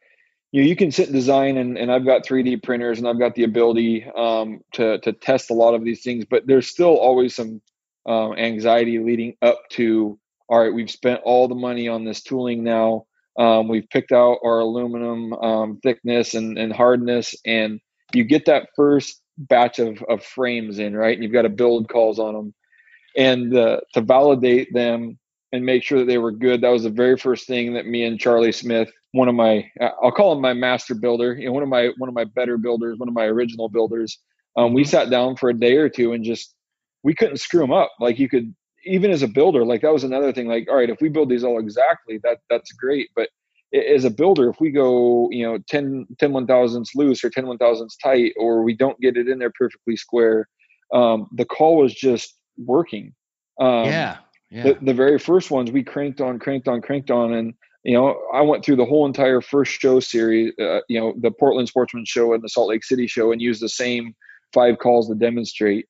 You 0.53 0.63
know, 0.63 0.69
you 0.69 0.77
can 0.77 0.93
sit 0.93 1.07
and 1.07 1.15
design, 1.15 1.57
and, 1.57 1.77
and 1.77 1.91
I've 1.91 2.05
got 2.05 2.25
3D 2.25 2.63
printers, 2.63 3.01
and 3.01 3.09
I've 3.09 3.19
got 3.19 3.35
the 3.35 3.43
ability 3.43 4.05
um, 4.17 4.61
to 4.75 4.99
to 5.01 5.13
test 5.13 5.51
a 5.51 5.55
lot 5.55 5.75
of 5.75 5.85
these 5.85 6.03
things. 6.03 6.25
But 6.29 6.47
there's 6.47 6.69
still 6.69 6.97
always 6.97 7.35
some 7.35 7.61
um, 8.07 8.35
anxiety 8.35 8.99
leading 8.99 9.37
up 9.43 9.61
to. 9.73 10.19
All 10.49 10.61
right, 10.63 10.73
we've 10.73 10.91
spent 10.91 11.23
all 11.25 11.49
the 11.49 11.55
money 11.55 11.89
on 11.89 12.05
this 12.05 12.23
tooling 12.23 12.63
now. 12.63 13.07
Um, 13.37 13.67
we've 13.67 13.89
picked 13.89 14.13
out 14.13 14.39
our 14.45 14.61
aluminum 14.61 15.33
um, 15.33 15.81
thickness 15.83 16.35
and, 16.35 16.57
and 16.57 16.73
hardness, 16.73 17.35
and 17.45 17.81
you 18.13 18.25
get 18.25 18.45
that 18.47 18.69
first 18.77 19.21
batch 19.39 19.79
of, 19.79 20.03
of 20.09 20.23
frames 20.23 20.79
in, 20.79 20.97
right? 20.97 21.15
And 21.15 21.23
you've 21.23 21.33
got 21.33 21.43
to 21.43 21.49
build 21.49 21.89
calls 21.89 22.19
on 22.19 22.35
them. 22.35 22.55
And 23.17 23.57
uh, 23.57 23.81
to 23.95 24.01
validate 24.01 24.73
them 24.73 25.19
and 25.53 25.65
make 25.65 25.85
sure 25.85 26.01
that 26.01 26.07
they 26.07 26.19
were 26.19 26.33
good, 26.33 26.61
that 26.63 26.71
was 26.71 26.83
the 26.83 26.91
very 26.91 27.17
first 27.17 27.47
thing 27.47 27.75
that 27.75 27.87
me 27.87 28.05
and 28.05 28.19
Charlie 28.19 28.53
Smith, 28.53 28.91
one 29.13 29.29
of 29.29 29.37
my, 29.37 29.71
I'll 29.81 30.11
call 30.11 30.33
him 30.33 30.41
my 30.41 30.53
master 30.53 30.95
builder, 30.95 31.35
you 31.35 31.47
know, 31.47 31.53
one 31.53 31.63
of 31.63 31.69
my 31.69 31.91
one 31.99 32.09
of 32.09 32.15
my 32.15 32.25
better 32.25 32.59
builders, 32.59 32.99
one 32.99 33.09
of 33.09 33.15
my 33.15 33.25
original 33.25 33.69
builders. 33.69 34.19
Um, 34.57 34.75
we 34.75 34.85
sat 34.85 35.11
down 35.11 35.37
for 35.37 35.49
a 35.49 35.55
day 35.55 35.77
or 35.77 35.89
two 35.89 36.13
and 36.13 36.25
just 36.25 36.55
we 37.05 37.15
couldn't 37.15 37.37
screw 37.37 37.61
them 37.61 37.73
up. 37.73 37.93
Like 38.01 38.19
you 38.19 38.29
could, 38.29 38.53
even 38.85 39.13
as 39.13 39.23
a 39.23 39.29
builder, 39.29 39.65
like 39.65 39.83
that 39.83 39.93
was 39.93 40.05
another 40.05 40.33
thing. 40.33 40.49
Like, 40.49 40.67
all 40.69 40.77
right, 40.77 40.91
if 40.91 41.01
we 41.01 41.09
build 41.09 41.29
these 41.29 41.45
all 41.45 41.61
exactly, 41.61 42.19
that 42.25 42.39
that's 42.51 42.73
great. 42.73 43.11
But 43.15 43.29
as 43.75 44.05
a 44.05 44.11
builder, 44.11 44.49
if 44.49 44.61
we 44.61 44.71
go, 44.71 45.29
you 45.31 45.45
know, 45.45 45.59
10, 45.69 46.07
10 46.19 46.33
one 46.33 46.47
thousandths 46.47 46.95
loose 46.95 47.25
or 47.25 47.31
10 47.31 47.47
one 47.47 47.59
thousandths 47.59 47.97
tight, 47.97 48.33
or 48.37 48.63
we 48.63 48.75
don't 48.75 49.01
get 49.01 49.17
it 49.17 49.29
in 49.29 49.39
there 49.39 49.53
perfectly 49.59 49.97
square, 49.97 50.49
um, 50.93 51.29
the 51.33 51.45
call 51.45 51.77
was 51.77 51.93
just 51.95 52.37
working. 52.57 53.15
Um, 53.61 53.87
yeah. 53.87 54.19
Yeah. 54.51 54.63
The, 54.65 54.79
the 54.83 54.95
very 54.95 55.19
first 55.19 55.51
ones 55.51 55.73
we 55.73 55.83
cranked 55.83 56.21
on, 56.21 56.39
cranked 56.39 56.69
on, 56.69 56.81
cranked 56.81 57.11
on, 57.11 57.33
and 57.33 57.55
you 57.83 57.93
know, 57.93 58.19
I 58.33 58.41
went 58.41 58.65
through 58.65 58.77
the 58.77 58.85
whole 58.85 59.05
entire 59.05 59.41
first 59.41 59.73
show 59.73 60.01
series, 60.01 60.55
uh, 60.59 60.81
you 60.89 60.99
know, 60.99 61.13
the 61.21 61.31
Portland 61.31 61.69
Sportsman 61.69 62.05
Show 62.07 62.33
and 62.33 62.43
the 62.43 62.49
Salt 62.49 62.69
Lake 62.69 62.85
City 62.85 63.07
Show, 63.07 63.33
and 63.33 63.43
used 63.43 63.61
the 63.61 63.69
same 63.69 64.15
five 64.55 64.79
calls 64.79 65.09
to 65.09 65.15
demonstrate 65.15 65.87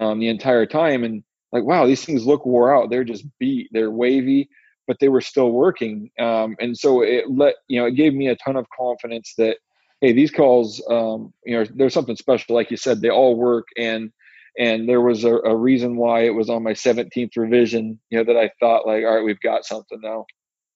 um, 0.00 0.18
the 0.18 0.28
entire 0.28 0.66
time. 0.66 1.04
And 1.04 1.22
like, 1.52 1.62
wow, 1.62 1.86
these 1.86 2.04
things 2.04 2.26
look 2.26 2.46
wore 2.46 2.74
out. 2.74 2.90
They're 2.90 3.04
just 3.04 3.24
beat. 3.38 3.68
They're 3.70 3.90
wavy 3.90 4.48
but 4.86 4.98
they 5.00 5.08
were 5.08 5.20
still 5.20 5.50
working. 5.50 6.10
Um, 6.18 6.56
and 6.60 6.76
so 6.76 7.02
it 7.02 7.30
let 7.30 7.54
you 7.68 7.80
know 7.80 7.86
it 7.86 7.96
gave 7.96 8.14
me 8.14 8.28
a 8.28 8.36
ton 8.36 8.56
of 8.56 8.66
confidence 8.76 9.34
that 9.38 9.58
hey, 10.00 10.12
these 10.12 10.30
calls, 10.30 10.82
um, 10.90 11.32
you 11.44 11.56
know, 11.56 11.64
there's 11.74 11.94
something 11.94 12.16
special. 12.16 12.54
Like 12.54 12.70
you 12.70 12.76
said, 12.76 13.00
they 13.00 13.10
all 13.10 13.36
work, 13.36 13.68
and 13.76 14.12
and 14.58 14.88
there 14.88 15.00
was 15.00 15.24
a, 15.24 15.34
a 15.34 15.54
reason 15.54 15.96
why 15.96 16.22
it 16.24 16.34
was 16.34 16.48
on 16.48 16.62
my 16.62 16.72
17th 16.72 17.36
revision. 17.36 17.98
You 18.10 18.18
know 18.18 18.24
that 18.24 18.38
I 18.38 18.50
thought 18.60 18.86
like, 18.86 19.04
all 19.04 19.16
right, 19.16 19.24
we've 19.24 19.40
got 19.40 19.64
something 19.64 20.00
now. 20.02 20.26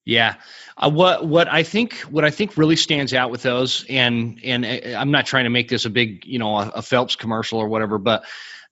Yeah, 0.05 0.37
uh, 0.77 0.91
what 0.91 1.27
what 1.27 1.49
I 1.49 1.63
think 1.63 1.95
what 2.01 2.25
I 2.25 2.31
think 2.31 2.57
really 2.57 2.77
stands 2.77 3.15
out 3.15 3.31
with 3.31 3.43
those, 3.43 3.85
and 3.89 4.41
and 4.43 4.65
uh, 4.65 4.97
I'm 4.97 5.11
not 5.11 5.27
trying 5.27 5.45
to 5.45 5.51
make 5.51 5.69
this 5.69 5.85
a 5.85 5.91
big 5.91 6.25
you 6.25 6.39
know 6.39 6.57
a, 6.57 6.69
a 6.77 6.83
Phelps 6.83 7.17
commercial 7.17 7.59
or 7.59 7.69
whatever, 7.69 7.99
but 7.99 8.25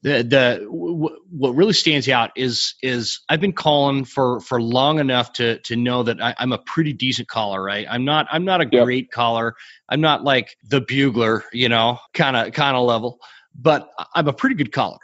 the 0.03 0.23
the 0.23 0.61
w- 0.65 1.17
what 1.31 1.55
really 1.57 1.73
stands 1.73 2.09
out 2.09 2.31
is 2.37 2.75
is 2.83 3.21
I've 3.29 3.41
been 3.41 3.53
calling 3.53 4.05
for 4.05 4.41
for 4.41 4.61
long 4.63 5.01
enough 5.01 5.33
to 5.35 5.59
to 5.61 5.77
know 5.77 6.05
that 6.05 6.23
I, 6.23 6.35
am 6.39 6.53
a 6.53 6.59
pretty 6.59 6.93
decent 6.93 7.29
caller, 7.29 7.63
right? 7.63 7.87
I'm 7.89 8.05
not 8.05 8.27
I'm 8.31 8.45
not 8.45 8.61
a 8.61 8.69
yep. 8.71 8.85
great 8.85 9.11
caller. 9.11 9.55
I'm 9.89 10.01
not 10.01 10.23
like 10.23 10.57
the 10.63 10.81
bugler, 10.81 11.45
you 11.53 11.69
know, 11.69 11.99
kind 12.15 12.37
of 12.37 12.53
kind 12.53 12.77
of 12.77 12.85
level, 12.85 13.19
but 13.55 13.91
I'm 14.15 14.29
a 14.29 14.33
pretty 14.33 14.55
good 14.55 14.73
caller. 14.73 14.99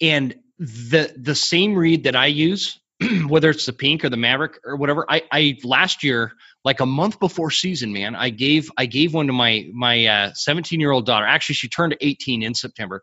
And 0.00 0.34
the 0.58 1.14
the 1.16 1.34
same 1.34 1.76
reed 1.76 2.04
that 2.04 2.16
I 2.16 2.26
use, 2.26 2.80
whether 3.28 3.50
it's 3.50 3.66
the 3.66 3.72
pink 3.72 4.04
or 4.04 4.10
the 4.10 4.16
Maverick 4.16 4.58
or 4.64 4.74
whatever, 4.74 5.06
I 5.08 5.22
I 5.30 5.58
last 5.62 6.02
year 6.02 6.32
like 6.64 6.80
a 6.80 6.86
month 6.86 7.20
before 7.20 7.52
season, 7.52 7.92
man, 7.92 8.16
I 8.16 8.30
gave 8.30 8.72
I 8.76 8.86
gave 8.86 9.14
one 9.14 9.28
to 9.28 9.32
my 9.32 9.68
my 9.72 10.32
17 10.34 10.78
uh, 10.78 10.80
year 10.80 10.90
old 10.90 11.06
daughter. 11.06 11.26
Actually, 11.26 11.54
she 11.54 11.68
turned 11.68 11.96
18 12.00 12.42
in 12.42 12.54
September 12.54 13.02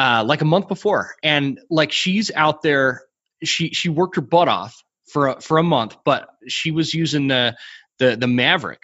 uh, 0.00 0.24
like 0.24 0.40
a 0.40 0.46
month 0.46 0.66
before, 0.66 1.14
and 1.22 1.60
like 1.68 1.92
she's 1.92 2.30
out 2.34 2.62
there. 2.62 3.02
She 3.44 3.70
she 3.70 3.90
worked 3.90 4.16
her 4.16 4.22
butt 4.22 4.48
off 4.48 4.82
for 5.12 5.28
a, 5.28 5.40
for 5.42 5.58
a 5.58 5.62
month, 5.62 5.98
but 6.06 6.28
she 6.48 6.70
was 6.70 6.94
using 6.94 7.28
the 7.28 7.54
the 7.98 8.16
the 8.16 8.26
Maverick 8.26 8.82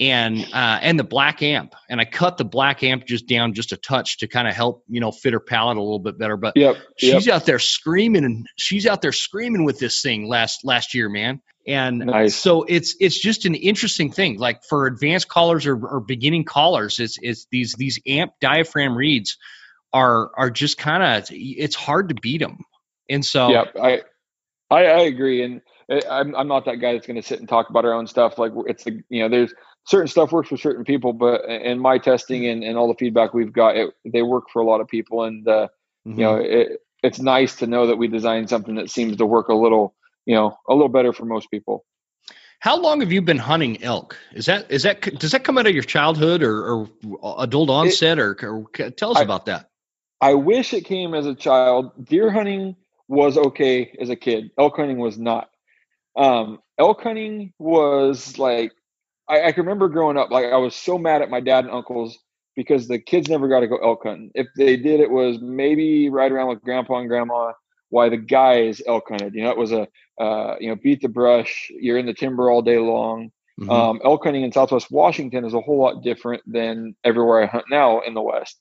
and 0.00 0.38
uh, 0.54 0.78
and 0.80 0.98
the 0.98 1.04
black 1.04 1.42
amp, 1.42 1.74
and 1.90 2.00
I 2.00 2.06
cut 2.06 2.38
the 2.38 2.46
black 2.46 2.82
amp 2.82 3.04
just 3.04 3.28
down 3.28 3.52
just 3.52 3.72
a 3.72 3.76
touch 3.76 4.18
to 4.18 4.28
kind 4.28 4.48
of 4.48 4.54
help 4.54 4.82
you 4.88 5.00
know 5.00 5.12
fit 5.12 5.34
her 5.34 5.40
palate 5.40 5.76
a 5.76 5.82
little 5.82 5.98
bit 5.98 6.18
better. 6.18 6.38
But 6.38 6.56
yep, 6.56 6.76
she's 6.96 7.26
yep. 7.26 7.36
out 7.36 7.44
there 7.44 7.58
screaming, 7.58 8.24
and 8.24 8.46
she's 8.56 8.86
out 8.86 9.02
there 9.02 9.12
screaming 9.12 9.66
with 9.66 9.78
this 9.78 10.00
thing 10.00 10.26
last 10.26 10.64
last 10.64 10.94
year, 10.94 11.10
man. 11.10 11.42
And 11.66 11.98
nice. 11.98 12.34
so 12.34 12.62
it's 12.62 12.96
it's 12.98 13.18
just 13.18 13.44
an 13.44 13.56
interesting 13.56 14.10
thing. 14.10 14.38
Like 14.38 14.64
for 14.64 14.86
advanced 14.86 15.28
callers 15.28 15.66
or, 15.66 15.76
or 15.76 16.00
beginning 16.00 16.44
callers, 16.44 16.98
it's 16.98 17.18
it's 17.20 17.46
these 17.50 17.74
these 17.74 18.00
amp 18.06 18.32
diaphragm 18.40 18.96
reeds 18.96 19.36
are 19.96 20.30
are 20.36 20.50
just 20.50 20.76
kind 20.76 21.02
of 21.02 21.28
it's 21.30 21.74
hard 21.74 22.10
to 22.10 22.14
beat 22.14 22.40
them. 22.40 22.58
And 23.08 23.24
so 23.24 23.50
yeah, 23.50 23.64
I 23.80 24.02
I, 24.70 24.84
I 24.84 25.00
agree, 25.00 25.42
and 25.42 25.62
eh, 25.90 26.00
I'm 26.10 26.34
I'm 26.34 26.48
not 26.48 26.66
that 26.66 26.76
guy 26.76 26.92
that's 26.92 27.06
going 27.06 27.20
to 27.20 27.26
sit 27.26 27.40
and 27.40 27.48
talk 27.48 27.70
about 27.70 27.84
our 27.84 27.94
own 27.94 28.06
stuff. 28.06 28.38
Like 28.38 28.52
it's 28.66 28.84
the 28.84 29.02
you 29.08 29.22
know 29.22 29.28
there's 29.28 29.54
certain 29.84 30.08
stuff 30.08 30.32
works 30.32 30.48
for 30.48 30.56
certain 30.56 30.84
people, 30.84 31.12
but 31.12 31.44
in 31.46 31.78
my 31.78 31.98
testing 31.98 32.46
and, 32.46 32.62
and 32.62 32.76
all 32.76 32.88
the 32.88 32.98
feedback 32.98 33.32
we've 33.32 33.52
got, 33.52 33.76
it, 33.76 33.94
they 34.04 34.22
work 34.22 34.44
for 34.52 34.60
a 34.60 34.66
lot 34.66 34.80
of 34.80 34.88
people, 34.88 35.24
and 35.24 35.46
uh, 35.48 35.68
mm-hmm. 36.06 36.18
you 36.18 36.24
know 36.24 36.36
it, 36.36 36.80
it's 37.02 37.20
nice 37.20 37.56
to 37.56 37.66
know 37.66 37.86
that 37.86 37.96
we 37.96 38.08
designed 38.08 38.50
something 38.50 38.74
that 38.74 38.90
seems 38.90 39.16
to 39.16 39.26
work 39.26 39.48
a 39.48 39.54
little 39.54 39.94
you 40.26 40.34
know 40.34 40.56
a 40.68 40.74
little 40.74 40.88
better 40.90 41.12
for 41.12 41.24
most 41.24 41.50
people. 41.50 41.84
How 42.58 42.80
long 42.80 43.00
have 43.00 43.12
you 43.12 43.22
been 43.22 43.38
hunting 43.38 43.82
elk? 43.82 44.18
Is 44.32 44.46
that 44.46 44.70
is 44.70 44.82
that 44.82 45.00
does 45.18 45.32
that 45.32 45.44
come 45.44 45.58
out 45.58 45.66
of 45.66 45.74
your 45.74 45.84
childhood 45.84 46.42
or, 46.42 46.88
or 47.20 47.36
adult 47.38 47.70
onset, 47.70 48.18
it, 48.18 48.22
or, 48.22 48.32
or, 48.42 48.90
tell 48.90 49.12
us 49.12 49.18
I, 49.18 49.22
about 49.22 49.46
that? 49.46 49.70
I 50.20 50.34
wish 50.34 50.72
it 50.72 50.84
came 50.84 51.14
as 51.14 51.26
a 51.26 51.34
child. 51.34 51.92
Deer 52.04 52.30
hunting 52.30 52.76
was 53.08 53.36
okay 53.36 53.96
as 54.00 54.10
a 54.10 54.16
kid. 54.16 54.50
Elk 54.58 54.76
hunting 54.76 54.98
was 54.98 55.18
not. 55.18 55.50
Um, 56.16 56.60
elk 56.78 57.02
hunting 57.02 57.52
was 57.58 58.38
like 58.38 58.72
I, 59.28 59.48
I, 59.48 59.52
can 59.52 59.64
remember 59.64 59.88
growing 59.88 60.16
up. 60.16 60.30
Like 60.30 60.46
I 60.46 60.56
was 60.56 60.74
so 60.74 60.98
mad 60.98 61.22
at 61.22 61.30
my 61.30 61.40
dad 61.40 61.64
and 61.64 61.74
uncles 61.74 62.18
because 62.54 62.88
the 62.88 62.98
kids 62.98 63.28
never 63.28 63.48
got 63.48 63.60
to 63.60 63.68
go 63.68 63.76
elk 63.76 64.04
hunting. 64.04 64.30
If 64.34 64.46
they 64.56 64.76
did, 64.76 65.00
it 65.00 65.10
was 65.10 65.38
maybe 65.40 66.08
right 66.08 66.30
around 66.30 66.48
with 66.48 66.62
grandpa 66.62 66.98
and 66.98 67.08
grandma. 67.08 67.52
Why 67.90 68.08
the 68.08 68.16
guys 68.16 68.80
elk 68.86 69.04
hunted? 69.08 69.34
You 69.34 69.44
know, 69.44 69.50
it 69.50 69.58
was 69.58 69.72
a 69.72 69.86
uh, 70.20 70.56
you 70.58 70.68
know 70.68 70.76
beat 70.76 71.02
the 71.02 71.08
brush. 71.08 71.70
You're 71.70 71.98
in 71.98 72.06
the 72.06 72.14
timber 72.14 72.50
all 72.50 72.62
day 72.62 72.78
long. 72.78 73.30
Mm-hmm. 73.60 73.70
Um, 73.70 74.00
elk 74.04 74.24
hunting 74.24 74.42
in 74.42 74.52
Southwest 74.52 74.90
Washington 74.90 75.44
is 75.44 75.54
a 75.54 75.60
whole 75.60 75.78
lot 75.78 76.02
different 76.02 76.42
than 76.46 76.94
everywhere 77.04 77.42
I 77.42 77.46
hunt 77.46 77.66
now 77.70 78.00
in 78.00 78.14
the 78.14 78.22
West. 78.22 78.58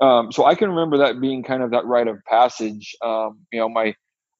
Um, 0.00 0.32
so 0.32 0.44
I 0.44 0.54
can 0.54 0.70
remember 0.70 0.98
that 0.98 1.20
being 1.20 1.42
kind 1.42 1.62
of 1.62 1.70
that 1.70 1.86
rite 1.86 2.08
of 2.08 2.18
passage. 2.28 2.94
Um, 3.04 3.40
you 3.52 3.60
know, 3.60 3.68
my 3.68 3.94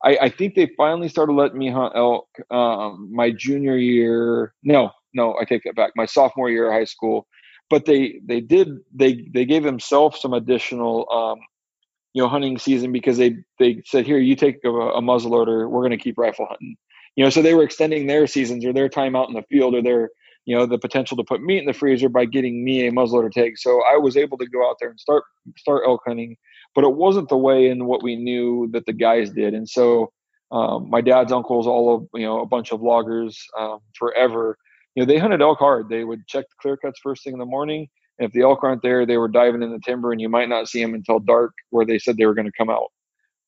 I, 0.05 0.19
I, 0.23 0.29
think 0.29 0.57
they 0.57 0.69
finally 0.77 1.09
started 1.09 1.35
letting 1.35 1.59
me 1.59 1.71
hunt 1.71 1.93
elk 1.95 2.27
um, 2.51 3.09
my 3.13 3.31
junior 3.31 3.77
year. 3.77 4.53
No, 4.65 4.91
no, 5.15 5.37
I 5.41 5.45
take 5.45 5.63
that 5.65 5.77
back. 5.77 5.93
My 5.95 6.07
sophomore 6.07 6.51
year 6.51 6.69
of 6.69 6.73
high 6.73 6.85
school. 6.85 7.27
But 7.71 7.87
they 7.87 8.21
they 8.27 8.41
did 8.41 8.69
they 8.93 9.29
they 9.33 9.45
gave 9.45 9.63
themselves 9.63 10.21
some 10.21 10.35
additional 10.35 11.11
um, 11.11 11.39
you 12.13 12.23
know 12.23 12.29
hunting 12.29 12.59
season 12.59 12.93
because 12.93 13.17
they 13.17 13.37
they 13.59 13.83
said 13.87 14.07
here 14.07 14.19
you 14.19 14.37
take 14.37 14.57
a, 14.65 14.69
a 14.69 15.01
muzzleloader 15.01 15.69
we're 15.69 15.81
going 15.81 15.91
to 15.91 15.97
keep 15.97 16.19
rifle 16.19 16.47
hunting 16.47 16.77
you 17.17 17.25
know 17.25 17.31
so 17.31 17.43
they 17.43 17.55
were 17.55 17.63
extending 17.63 18.07
their 18.07 18.27
seasons 18.27 18.65
or 18.65 18.73
their 18.73 18.89
time 18.89 19.17
out 19.17 19.29
in 19.29 19.35
the 19.35 19.45
field 19.51 19.75
or 19.75 19.83
their 19.83 20.11
you 20.45 20.57
know 20.57 20.67
the 20.67 20.79
potential 20.79 21.17
to 21.17 21.25
put 21.25 21.43
meat 21.43 21.59
in 21.59 21.67
the 21.67 21.73
freezer 21.73 22.09
by 22.09 22.25
getting 22.25 22.65
me 22.65 22.87
a 22.87 22.93
muzzleloader 22.93 23.31
tag. 23.31 23.59
So 23.59 23.83
I 23.85 23.97
was 23.97 24.17
able 24.17 24.39
to 24.39 24.47
go 24.47 24.69
out 24.69 24.77
there 24.81 24.91
and 24.91 24.99
start 24.99 25.25
start 25.57 25.83
elk 25.87 26.03
hunting, 26.07 26.37
but 26.75 26.85
it 26.85 26.95
wasn't 26.95 27.29
the 27.29 27.37
way 27.37 27.69
in 27.69 27.87
what 27.87 28.03
we 28.03 28.17
knew 28.17 28.69
that 28.73 28.87
the 28.87 28.93
guys 28.93 29.31
did. 29.31 29.55
And 29.55 29.69
so 29.69 30.13
um, 30.51 30.91
my 30.91 31.01
dad's 31.01 31.33
uncles, 31.33 31.67
all 31.67 31.95
of 31.95 32.07
you 32.15 32.27
know 32.27 32.41
a 32.41 32.47
bunch 32.47 32.73
of 32.73 32.83
loggers 32.83 33.41
um, 33.59 33.79
forever. 33.99 34.57
You 34.95 35.03
know 35.03 35.07
they 35.07 35.19
hunted 35.19 35.41
elk 35.41 35.59
hard. 35.59 35.89
They 35.89 36.05
would 36.05 36.27
check 36.29 36.45
the 36.45 36.57
clear 36.61 36.77
cuts 36.77 37.01
first 37.03 37.25
thing 37.25 37.33
in 37.35 37.39
the 37.39 37.47
morning. 37.47 37.89
And 38.19 38.29
if 38.29 38.33
the 38.33 38.43
elk 38.43 38.63
aren't 38.63 38.83
there, 38.83 39.07
they 39.07 39.17
were 39.17 39.29
diving 39.29 39.63
in 39.63 39.73
the 39.73 39.81
timber, 39.85 40.13
and 40.13 40.21
you 40.21 40.29
might 40.29 40.49
not 40.49 40.69
see 40.69 40.83
them 40.83 40.95
until 40.95 41.19
dark, 41.19 41.53
where 41.71 41.87
they 41.87 41.99
said 41.99 42.17
they 42.17 42.27
were 42.27 42.35
going 42.35 42.47
to 42.47 42.53
come 42.57 42.69
out. 42.69 42.93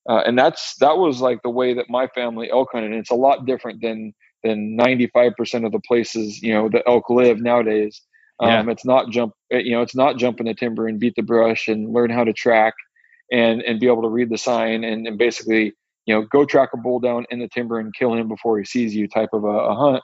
Uh, 0.09 0.23
and 0.27 0.39
that's 0.39 0.75
that 0.81 0.97
was 0.97 1.21
like 1.21 1.43
the 1.43 1.51
way 1.51 1.75
that 1.75 1.87
my 1.89 2.07
family 2.09 2.51
elk 2.51 2.69
hunted. 2.73 2.91
And 2.91 3.01
it's 3.01 3.11
a 3.11 3.15
lot 3.15 3.47
different 3.47 3.83
than 3.83 4.15
than 4.45 4.77
95% 4.77 5.67
of 5.67 5.73
the 5.73 5.81
places 5.81 6.41
you 6.43 6.53
know 6.53 6.69
the 6.69 6.87
elk 6.87 7.11
live 7.11 7.41
nowadays. 7.41 8.01
Yeah. 8.41 8.61
um, 8.61 8.69
it's 8.69 8.85
not 8.85 9.11
jump 9.11 9.33
eh, 9.51 9.59
you 9.59 9.73
know 9.73 9.83
it's 9.83 9.95
not 9.95 10.19
jump 10.19 10.41
in 10.41 10.47
the 10.47 10.55
timber 10.55 10.87
and 10.87 11.01
beat 11.01 11.15
the 11.17 11.23
brush 11.23 11.69
and 11.69 11.93
learn 11.93 12.11
how 12.11 12.25
to 12.25 12.33
track 12.33 12.75
and 13.33 13.63
and 13.63 13.81
be 13.81 13.87
able 13.87 14.03
to 14.03 14.09
read 14.09 14.29
the 14.29 14.39
sign 14.39 14.85
and, 14.85 15.07
and 15.07 15.19
basically 15.19 15.73
you 16.07 16.15
know 16.15 16.23
go 16.23 16.45
track 16.45 16.71
a 16.75 16.77
bull 16.77 17.01
down 17.01 17.27
in 17.31 17.39
the 17.39 17.49
timber 17.49 17.79
and 17.79 17.95
kill 17.95 18.13
him 18.13 18.29
before 18.29 18.59
he 18.59 18.65
sees 18.65 18.95
you 18.95 19.09
type 19.09 19.31
of 19.33 19.45
a, 19.45 19.49
a 19.49 19.75
hunt. 19.75 20.03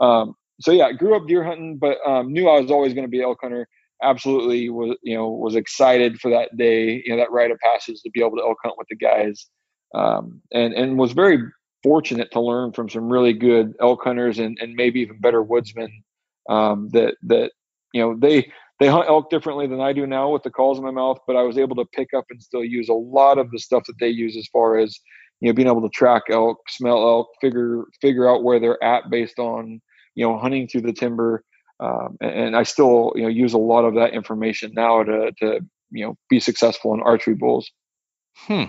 Um, 0.00 0.34
so 0.60 0.72
yeah 0.72 0.92
grew 0.92 1.16
up 1.16 1.26
deer 1.26 1.44
hunting 1.44 1.78
but 1.78 1.98
um, 2.06 2.32
knew 2.32 2.48
i 2.48 2.60
was 2.60 2.70
always 2.70 2.94
going 2.94 3.06
to 3.06 3.10
be 3.10 3.22
elk 3.22 3.38
hunter. 3.40 3.66
Absolutely 4.02 4.68
was 4.70 4.96
you 5.02 5.16
know 5.16 5.28
was 5.28 5.56
excited 5.56 6.20
for 6.20 6.30
that 6.30 6.56
day 6.56 7.02
you 7.04 7.10
know 7.10 7.16
that 7.16 7.32
rite 7.32 7.50
of 7.50 7.58
passage 7.58 8.00
to 8.02 8.10
be 8.10 8.20
able 8.20 8.36
to 8.36 8.42
elk 8.42 8.58
hunt 8.62 8.76
with 8.76 8.88
the 8.88 8.96
guys. 8.96 9.46
Um, 9.94 10.42
and 10.52 10.74
and 10.74 10.98
was 10.98 11.12
very 11.12 11.38
fortunate 11.82 12.30
to 12.32 12.40
learn 12.40 12.72
from 12.72 12.88
some 12.88 13.08
really 13.08 13.32
good 13.32 13.74
elk 13.80 14.02
hunters 14.02 14.38
and, 14.38 14.58
and 14.60 14.74
maybe 14.74 15.00
even 15.00 15.20
better 15.20 15.42
woodsmen 15.42 16.02
um, 16.48 16.88
that 16.92 17.14
that 17.22 17.52
you 17.92 18.00
know 18.00 18.16
they 18.18 18.50
they 18.80 18.88
hunt 18.88 19.08
elk 19.08 19.30
differently 19.30 19.66
than 19.66 19.80
I 19.80 19.92
do 19.92 20.06
now 20.06 20.30
with 20.30 20.44
the 20.44 20.50
calls 20.50 20.78
in 20.78 20.84
my 20.84 20.90
mouth, 20.90 21.18
but 21.26 21.36
I 21.36 21.42
was 21.42 21.58
able 21.58 21.76
to 21.76 21.84
pick 21.84 22.14
up 22.16 22.26
and 22.30 22.42
still 22.42 22.64
use 22.64 22.88
a 22.88 22.94
lot 22.94 23.38
of 23.38 23.50
the 23.50 23.58
stuff 23.58 23.84
that 23.86 23.98
they 23.98 24.08
use 24.08 24.36
as 24.36 24.46
far 24.52 24.78
as 24.78 24.98
you 25.40 25.48
know 25.48 25.54
being 25.54 25.68
able 25.68 25.82
to 25.82 25.88
track 25.88 26.24
elk, 26.30 26.58
smell 26.68 26.98
elk, 26.98 27.28
figure 27.40 27.84
figure 28.00 28.28
out 28.28 28.44
where 28.44 28.60
they're 28.60 28.82
at 28.82 29.10
based 29.10 29.38
on 29.38 29.80
you 30.14 30.26
know 30.26 30.38
hunting 30.38 30.68
through 30.68 30.82
the 30.82 30.92
timber, 30.92 31.44
um, 31.80 32.16
and, 32.20 32.32
and, 32.32 32.56
I 32.56 32.62
still 32.64 33.12
you 33.14 33.22
know 33.22 33.28
use 33.28 33.52
a 33.52 33.58
lot 33.58 33.84
of 33.84 33.94
that 33.94 34.14
information 34.14 34.72
now 34.74 35.02
to 35.02 35.32
to 35.40 35.60
you 35.90 36.06
know 36.06 36.16
be 36.28 36.40
successful 36.40 36.94
in 36.94 37.00
archery 37.00 37.34
bulls. 37.34 37.70
Hmm. 38.46 38.64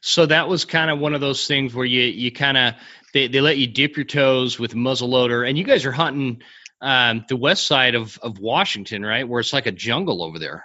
So 0.00 0.26
that 0.26 0.48
was 0.48 0.64
kind 0.64 0.90
of 0.90 0.98
one 0.98 1.14
of 1.14 1.20
those 1.20 1.46
things 1.46 1.74
where 1.74 1.84
you 1.84 2.02
you 2.02 2.32
kind 2.32 2.56
of 2.56 2.74
they, 3.12 3.28
they 3.28 3.40
let 3.40 3.58
you 3.58 3.66
dip 3.66 3.96
your 3.96 4.06
toes 4.06 4.58
with 4.58 4.74
muzzleloader, 4.74 5.46
and 5.48 5.58
you 5.58 5.64
guys 5.64 5.84
are 5.84 5.92
hunting 5.92 6.42
um, 6.80 7.24
the 7.28 7.36
west 7.36 7.66
side 7.66 7.94
of 7.94 8.18
of 8.22 8.38
Washington, 8.38 9.04
right, 9.04 9.28
where 9.28 9.40
it's 9.40 9.52
like 9.52 9.66
a 9.66 9.72
jungle 9.72 10.22
over 10.22 10.38
there. 10.38 10.64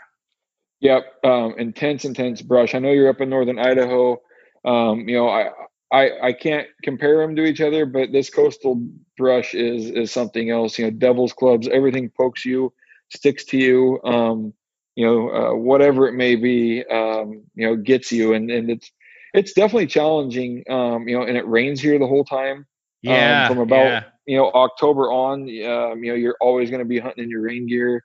Yep, 0.81 1.03
um, 1.23 1.55
intense, 1.57 2.05
intense 2.05 2.41
brush. 2.41 2.75
I 2.75 2.79
know 2.79 2.91
you're 2.91 3.09
up 3.09 3.21
in 3.21 3.29
northern 3.29 3.59
Idaho. 3.59 4.21
Um, 4.63 5.07
you 5.07 5.15
know, 5.17 5.29
I, 5.29 5.49
I 5.91 6.27
I 6.27 6.33
can't 6.33 6.67
compare 6.83 7.17
them 7.17 7.35
to 7.35 7.43
each 7.43 7.61
other, 7.61 7.85
but 7.85 8.11
this 8.11 8.29
coastal 8.29 8.87
brush 9.17 9.53
is 9.53 9.89
is 9.89 10.11
something 10.11 10.49
else. 10.49 10.77
You 10.77 10.85
know, 10.85 10.91
devil's 10.91 11.33
clubs, 11.33 11.67
everything 11.67 12.09
pokes 12.09 12.45
you, 12.45 12.73
sticks 13.09 13.45
to 13.45 13.57
you. 13.57 13.99
Um, 14.03 14.53
you 14.95 15.05
know, 15.05 15.29
uh, 15.29 15.55
whatever 15.55 16.07
it 16.07 16.13
may 16.13 16.35
be, 16.35 16.83
um, 16.85 17.43
you 17.53 17.67
know, 17.67 17.75
gets 17.75 18.11
you, 18.11 18.33
and 18.33 18.49
and 18.49 18.69
it's 18.69 18.89
it's 19.33 19.53
definitely 19.53 19.87
challenging. 19.87 20.63
Um, 20.69 21.07
you 21.07 21.17
know, 21.17 21.25
and 21.25 21.37
it 21.37 21.47
rains 21.47 21.81
here 21.81 21.99
the 21.99 22.07
whole 22.07 22.25
time. 22.25 22.65
Um, 23.05 23.13
yeah. 23.13 23.47
from 23.47 23.59
about 23.59 23.85
yeah. 23.85 24.03
you 24.25 24.37
know 24.37 24.49
October 24.51 25.11
on, 25.11 25.41
um, 25.41 26.03
you 26.03 26.11
know, 26.11 26.15
you're 26.15 26.37
always 26.41 26.69
going 26.69 26.79
to 26.79 26.85
be 26.85 26.97
hunting 26.97 27.25
in 27.25 27.29
your 27.29 27.41
rain 27.41 27.67
gear. 27.67 28.03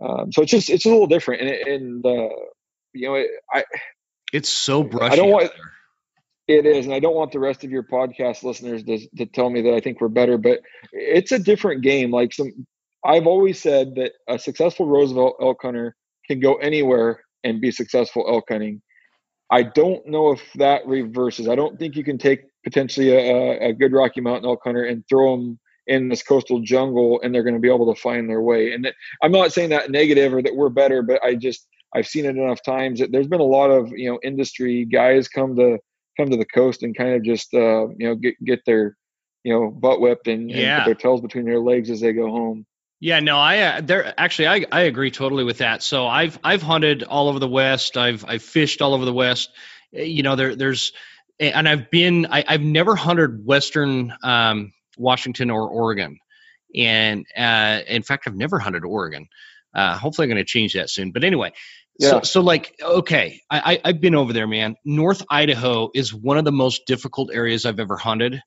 Um, 0.00 0.32
so 0.32 0.42
it's 0.42 0.50
just 0.50 0.70
it's 0.70 0.84
a 0.84 0.88
little 0.88 1.06
different, 1.06 1.42
and, 1.42 1.50
and 1.50 2.06
uh, 2.06 2.34
you 2.92 3.08
know, 3.08 3.14
it, 3.14 3.28
I 3.52 3.64
it's 4.32 4.48
so 4.48 4.82
brushy. 4.82 5.12
I 5.12 5.16
don't 5.16 5.30
want. 5.30 5.50
It 6.48 6.66
is, 6.66 6.86
and 6.86 6.94
I 6.94 6.98
don't 6.98 7.14
want 7.14 7.30
the 7.30 7.38
rest 7.38 7.62
of 7.62 7.70
your 7.70 7.84
podcast 7.84 8.42
listeners 8.42 8.82
to, 8.84 8.98
to 9.16 9.26
tell 9.26 9.48
me 9.48 9.62
that 9.62 9.74
I 9.74 9.80
think 9.80 10.00
we're 10.00 10.08
better, 10.08 10.36
but 10.38 10.60
it's 10.92 11.30
a 11.30 11.38
different 11.38 11.82
game. 11.82 12.10
Like 12.10 12.34
some, 12.34 12.66
I've 13.04 13.28
always 13.28 13.62
said 13.62 13.94
that 13.94 14.12
a 14.28 14.40
successful 14.40 14.86
Roosevelt 14.86 15.36
elk 15.40 15.58
hunter 15.62 15.94
can 16.26 16.40
go 16.40 16.54
anywhere 16.56 17.20
and 17.44 17.60
be 17.60 17.70
successful 17.70 18.24
elk 18.28 18.44
hunting. 18.48 18.80
I 19.50 19.64
don't 19.64 20.06
know 20.06 20.32
if 20.32 20.42
that 20.54 20.86
reverses. 20.86 21.48
I 21.48 21.54
don't 21.54 21.78
think 21.78 21.94
you 21.94 22.04
can 22.04 22.18
take 22.18 22.44
potentially 22.64 23.10
a, 23.10 23.68
a 23.68 23.72
good 23.72 23.92
Rocky 23.92 24.20
Mountain 24.20 24.48
elk 24.48 24.60
hunter 24.64 24.84
and 24.84 25.04
throw 25.08 25.36
them 25.36 25.58
in 25.86 26.08
this 26.08 26.22
coastal 26.22 26.60
jungle 26.60 27.20
and 27.22 27.34
they're 27.34 27.42
going 27.42 27.54
to 27.54 27.60
be 27.60 27.72
able 27.72 27.92
to 27.92 28.00
find 28.00 28.28
their 28.28 28.40
way. 28.40 28.72
And 28.72 28.90
I'm 29.22 29.32
not 29.32 29.52
saying 29.52 29.70
that 29.70 29.90
negative 29.90 30.32
or 30.32 30.40
that 30.42 30.54
we're 30.54 30.68
better, 30.68 31.02
but 31.02 31.22
I 31.24 31.34
just 31.34 31.66
I've 31.94 32.06
seen 32.06 32.24
it 32.24 32.36
enough 32.36 32.62
times 32.62 33.00
that 33.00 33.12
there's 33.12 33.26
been 33.26 33.40
a 33.40 33.44
lot 33.44 33.70
of 33.70 33.90
you 33.90 34.10
know 34.10 34.18
industry 34.22 34.84
guys 34.84 35.28
come 35.28 35.56
to 35.56 35.78
come 36.16 36.30
to 36.30 36.36
the 36.36 36.46
coast 36.46 36.82
and 36.82 36.96
kind 36.96 37.14
of 37.14 37.22
just 37.22 37.52
uh, 37.54 37.88
you 37.98 38.08
know 38.08 38.14
get 38.14 38.42
get 38.44 38.60
their 38.64 38.96
you 39.44 39.52
know 39.52 39.70
butt 39.70 40.00
whipped 40.00 40.28
and, 40.28 40.50
yeah. 40.50 40.76
and 40.76 40.82
put 40.82 40.86
their 40.86 40.94
tails 40.94 41.20
between 41.20 41.44
their 41.44 41.60
legs 41.60 41.90
as 41.90 42.00
they 42.00 42.12
go 42.12 42.30
home. 42.30 42.64
Yeah, 43.02 43.18
no, 43.18 43.36
I 43.36 43.58
uh, 43.58 43.80
there 43.80 44.14
actually 44.16 44.46
I, 44.46 44.64
I 44.70 44.82
agree 44.82 45.10
totally 45.10 45.42
with 45.42 45.58
that. 45.58 45.82
So 45.82 46.06
I've 46.06 46.38
I've 46.44 46.62
hunted 46.62 47.02
all 47.02 47.28
over 47.28 47.40
the 47.40 47.48
West. 47.48 47.96
I've 47.96 48.24
I've 48.24 48.44
fished 48.44 48.80
all 48.80 48.94
over 48.94 49.04
the 49.04 49.12
West. 49.12 49.50
Eh, 49.92 50.04
you 50.04 50.22
know, 50.22 50.36
there 50.36 50.54
there's 50.54 50.92
and 51.40 51.68
I've 51.68 51.90
been 51.90 52.26
I, 52.26 52.44
have 52.46 52.60
never 52.60 52.94
hunted 52.94 53.44
Western 53.44 54.14
um, 54.22 54.72
Washington 54.96 55.50
or 55.50 55.68
Oregon, 55.68 56.20
and 56.76 57.26
uh, 57.36 57.80
in 57.88 58.04
fact 58.04 58.28
I've 58.28 58.36
never 58.36 58.60
hunted 58.60 58.84
Oregon. 58.84 59.26
Uh, 59.74 59.98
hopefully 59.98 60.26
I'm 60.26 60.30
going 60.30 60.44
to 60.44 60.44
change 60.44 60.74
that 60.74 60.88
soon. 60.88 61.10
But 61.10 61.24
anyway, 61.24 61.54
yeah. 61.98 62.10
so 62.10 62.20
so 62.20 62.40
like 62.40 62.72
okay, 62.80 63.40
I, 63.50 63.72
I 63.72 63.80
I've 63.88 64.00
been 64.00 64.14
over 64.14 64.32
there, 64.32 64.46
man. 64.46 64.76
North 64.84 65.24
Idaho 65.28 65.90
is 65.92 66.14
one 66.14 66.38
of 66.38 66.44
the 66.44 66.52
most 66.52 66.86
difficult 66.86 67.30
areas 67.34 67.66
I've 67.66 67.80
ever 67.80 67.96
hunted 67.96 68.40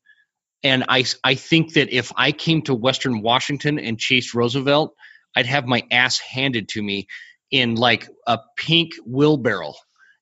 and 0.64 0.86
I, 0.90 1.06
I 1.24 1.36
think 1.36 1.74
that 1.74 1.90
if 1.90 2.12
I 2.16 2.32
came 2.32 2.64
to 2.64 2.74
Western 2.74 3.22
Washington 3.22 3.80
and 3.80 4.00
chased 4.00 4.34
Roosevelt, 4.34 4.96
I'd 5.36 5.46
have 5.46 5.66
my 5.66 5.84
ass 5.92 6.20
handed 6.20 6.70
to 6.70 6.82
me 6.82 7.08
in 7.52 7.76
like 7.76 8.08
a 8.26 8.40
pink 8.58 8.94
wheelbarrow. 9.06 9.74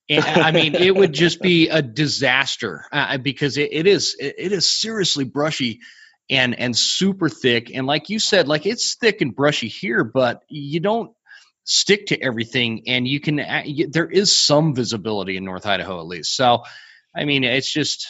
And 0.09 0.25
I 0.25 0.51
mean, 0.51 0.75
it 0.75 0.93
would 0.93 1.13
just 1.13 1.41
be 1.41 1.69
a 1.69 1.81
disaster 1.81 2.85
uh, 2.91 3.17
because 3.17 3.57
it, 3.57 3.69
it 3.71 3.87
is 3.87 4.15
it, 4.19 4.35
it 4.37 4.51
is 4.51 4.69
seriously 4.69 5.23
brushy 5.23 5.79
and 6.29 6.59
and 6.59 6.75
super 6.75 7.29
thick. 7.29 7.71
And 7.73 7.87
like 7.87 8.09
you 8.09 8.19
said, 8.19 8.47
like 8.47 8.65
it's 8.65 8.95
thick 8.95 9.21
and 9.21 9.35
brushy 9.35 9.69
here, 9.69 10.03
but 10.03 10.41
you 10.49 10.81
don't 10.81 11.11
stick 11.63 12.07
to 12.07 12.21
everything, 12.21 12.83
and 12.87 13.07
you 13.07 13.21
can 13.21 13.39
uh, 13.39 13.63
there 13.89 14.09
is 14.09 14.35
some 14.35 14.75
visibility 14.75 15.37
in 15.37 15.45
North 15.45 15.65
Idaho 15.65 15.99
at 15.99 16.07
least. 16.07 16.35
So, 16.35 16.63
I 17.15 17.23
mean, 17.23 17.43
it's 17.45 17.71
just 17.71 18.05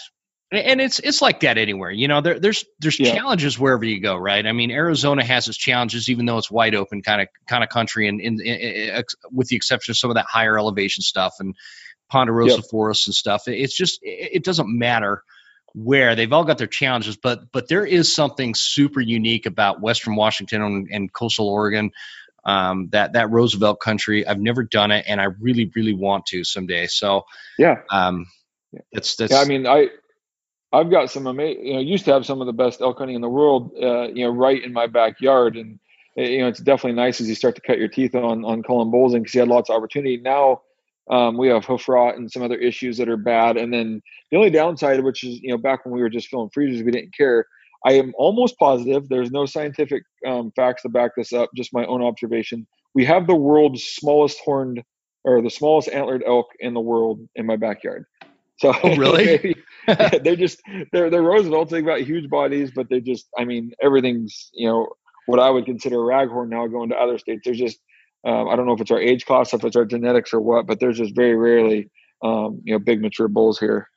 and 0.56 0.82
it's 0.82 1.00
it's 1.00 1.22
like 1.22 1.42
that 1.42 1.58
anywhere. 1.58 1.92
You 1.92 2.08
know, 2.08 2.22
there, 2.22 2.40
there's 2.40 2.66
there's 2.80 3.00
yeah. 3.00 3.14
challenges 3.14 3.58
wherever 3.58 3.86
you 3.86 4.00
go, 4.00 4.16
right? 4.16 4.46
I 4.46 4.52
mean, 4.52 4.72
Arizona 4.72 5.24
has 5.24 5.48
its 5.48 5.58
challenges, 5.58 6.10
even 6.10 6.26
though 6.26 6.38
it's 6.38 6.52
wide 6.52 6.76
open 6.76 7.02
kind 7.02 7.22
of 7.22 7.28
kind 7.48 7.64
of 7.64 7.70
country, 7.70 8.08
and 8.08 8.20
in, 8.22 8.42
in, 8.42 8.56
in, 8.56 9.04
with 9.32 9.48
the 9.48 9.56
exception 9.56 9.92
of 9.92 9.98
some 9.98 10.10
of 10.10 10.16
that 10.16 10.26
higher 10.26 10.58
elevation 10.58 11.02
stuff 11.02 11.36
and 11.40 11.56
ponderosa 12.10 12.58
yep. 12.58 12.66
forests 12.70 13.08
and 13.08 13.16
stuff. 13.16 13.48
It's 13.48 13.76
just 13.76 14.00
it 14.04 14.44
doesn't 14.44 14.68
matter 14.70 15.24
where 15.74 16.16
they've 16.16 16.32
all 16.32 16.44
got 16.44 16.58
their 16.58 16.68
challenges, 16.68 17.18
but 17.18 17.52
but 17.52 17.68
there 17.68 17.86
is 17.86 18.14
something 18.14 18.54
super 18.56 19.02
unique 19.02 19.46
about 19.46 19.82
Western 19.82 20.16
Washington 20.16 20.62
and, 20.62 20.88
and 20.92 21.14
coastal 21.14 21.50
Oregon. 21.50 21.92
Um, 22.46 22.90
that 22.92 23.14
that 23.14 23.32
Roosevelt 23.32 23.80
country. 23.80 24.28
I've 24.28 24.40
never 24.40 24.64
done 24.64 24.92
it, 24.92 25.06
and 25.08 25.22
I 25.22 25.26
really 25.40 25.72
really 25.74 25.94
want 25.94 26.26
to 26.28 26.44
someday. 26.44 26.88
So 26.88 27.24
yeah, 27.58 27.78
um, 27.90 28.28
that's 28.92 29.16
that's. 29.16 29.32
Yeah, 29.32 29.40
I 29.40 29.46
mean, 29.46 29.66
I 29.66 29.88
I've 30.74 30.90
got 30.90 31.12
some 31.12 31.28
amazing, 31.28 31.66
you 31.68 31.74
know, 31.76 31.80
used 31.80 32.04
to 32.06 32.14
have 32.14 32.26
some 32.26 32.42
of 32.42 32.48
the 32.48 32.54
best 32.54 32.82
elk 32.82 32.98
hunting 32.98 33.16
in 33.16 33.22
the 33.22 33.30
world, 33.30 33.72
uh, 33.82 34.08
you 34.08 34.26
know, 34.26 34.32
right 34.32 34.62
in 34.62 34.74
my 34.74 34.88
backyard. 34.88 35.56
And, 35.56 35.80
eh, 36.18 36.30
you 36.30 36.40
know, 36.40 36.48
it's 36.48 36.60
definitely 36.60 36.94
nice 37.00 37.22
as 37.22 37.30
you 37.30 37.36
start 37.36 37.56
to 37.56 37.62
cut 37.62 37.78
your 37.78 37.88
teeth 37.88 38.16
on, 38.16 38.44
on 38.44 38.64
Cullen 38.64 38.90
Bulls 38.90 39.14
because 39.14 39.34
you 39.36 39.42
had 39.42 39.50
lots 39.50 39.70
of 39.70 39.76
opportunity. 39.76 40.18
Now 40.18 40.62
um, 41.12 41.38
we 41.38 41.48
have 41.50 41.64
hoof 41.64 41.88
rot 41.88 42.18
and 42.18 42.32
some 42.32 42.42
other 42.42 42.58
issues 42.58 42.98
that 42.98 43.08
are 43.08 43.18
bad. 43.18 43.56
And 43.56 43.72
then 43.72 44.02
the 44.32 44.38
only 44.38 44.50
downside, 44.50 45.04
which 45.04 45.24
is, 45.24 45.40
you 45.42 45.50
know, 45.50 45.60
back 45.60 45.86
when 45.86 45.94
we 45.94 46.02
were 46.02 46.10
just 46.10 46.28
filling 46.28 46.50
freezers, 46.52 46.84
we 46.84 46.92
didn't 46.92 47.16
care. 47.16 47.46
I 47.86 47.94
am 47.94 48.14
almost 48.18 48.58
positive 48.58 49.08
there's 49.10 49.32
no 49.32 49.46
scientific 49.46 50.04
um, 50.26 50.52
facts 50.56 50.82
to 50.84 50.90
back 50.90 51.12
this 51.16 51.34
up, 51.34 51.50
just 51.56 51.74
my 51.74 51.86
own 51.86 52.02
observation. 52.02 52.66
We 52.96 53.06
have 53.06 53.28
the 53.28 53.36
world's 53.36 53.84
smallest 53.84 54.40
horned 54.44 54.84
or 55.24 55.42
the 55.42 55.50
smallest 55.50 55.90
antlered 55.90 56.24
elk 56.26 56.48
in 56.60 56.74
the 56.74 56.82
world 56.82 57.20
in 57.36 57.46
my 57.46 57.58
backyard. 57.58 58.06
So 58.58 58.74
oh, 58.84 58.96
really, 58.96 59.56
they're 59.88 60.36
just 60.36 60.62
they're 60.92 61.10
they're 61.10 61.22
Roosevelts. 61.22 61.72
They've 61.72 61.86
got 61.86 62.02
huge 62.02 62.30
bodies, 62.30 62.72
but 62.72 62.90
they 62.90 63.00
just 63.00 63.28
I 63.38 63.46
mean 63.46 63.72
everything's 63.82 64.50
you 64.54 64.68
know 64.68 64.90
what 65.26 65.40
I 65.40 65.50
would 65.50 65.66
consider 65.66 65.96
a 65.96 66.14
raghorn 66.14 66.50
now 66.50 66.68
going 66.68 66.90
to 66.90 66.96
other 66.96 67.18
states. 67.18 67.42
There's 67.46 67.58
just 67.58 67.80
um, 68.26 68.48
I 68.48 68.56
don't 68.56 68.66
know 68.66 68.74
if 68.74 68.82
it's 68.82 68.92
our 68.92 69.02
age 69.02 69.26
class, 69.26 69.54
if 69.54 69.64
it's 69.64 69.76
our 69.76 69.86
genetics 69.86 70.34
or 70.34 70.40
what, 70.40 70.66
but 70.66 70.80
there's 70.80 70.98
just 70.98 71.16
very 71.16 71.36
rarely 71.36 71.90
um, 72.24 72.62
you 72.64 72.74
know 72.74 72.80
big 72.80 73.02
mature 73.02 73.28
bulls 73.28 73.60
here. 73.60 73.90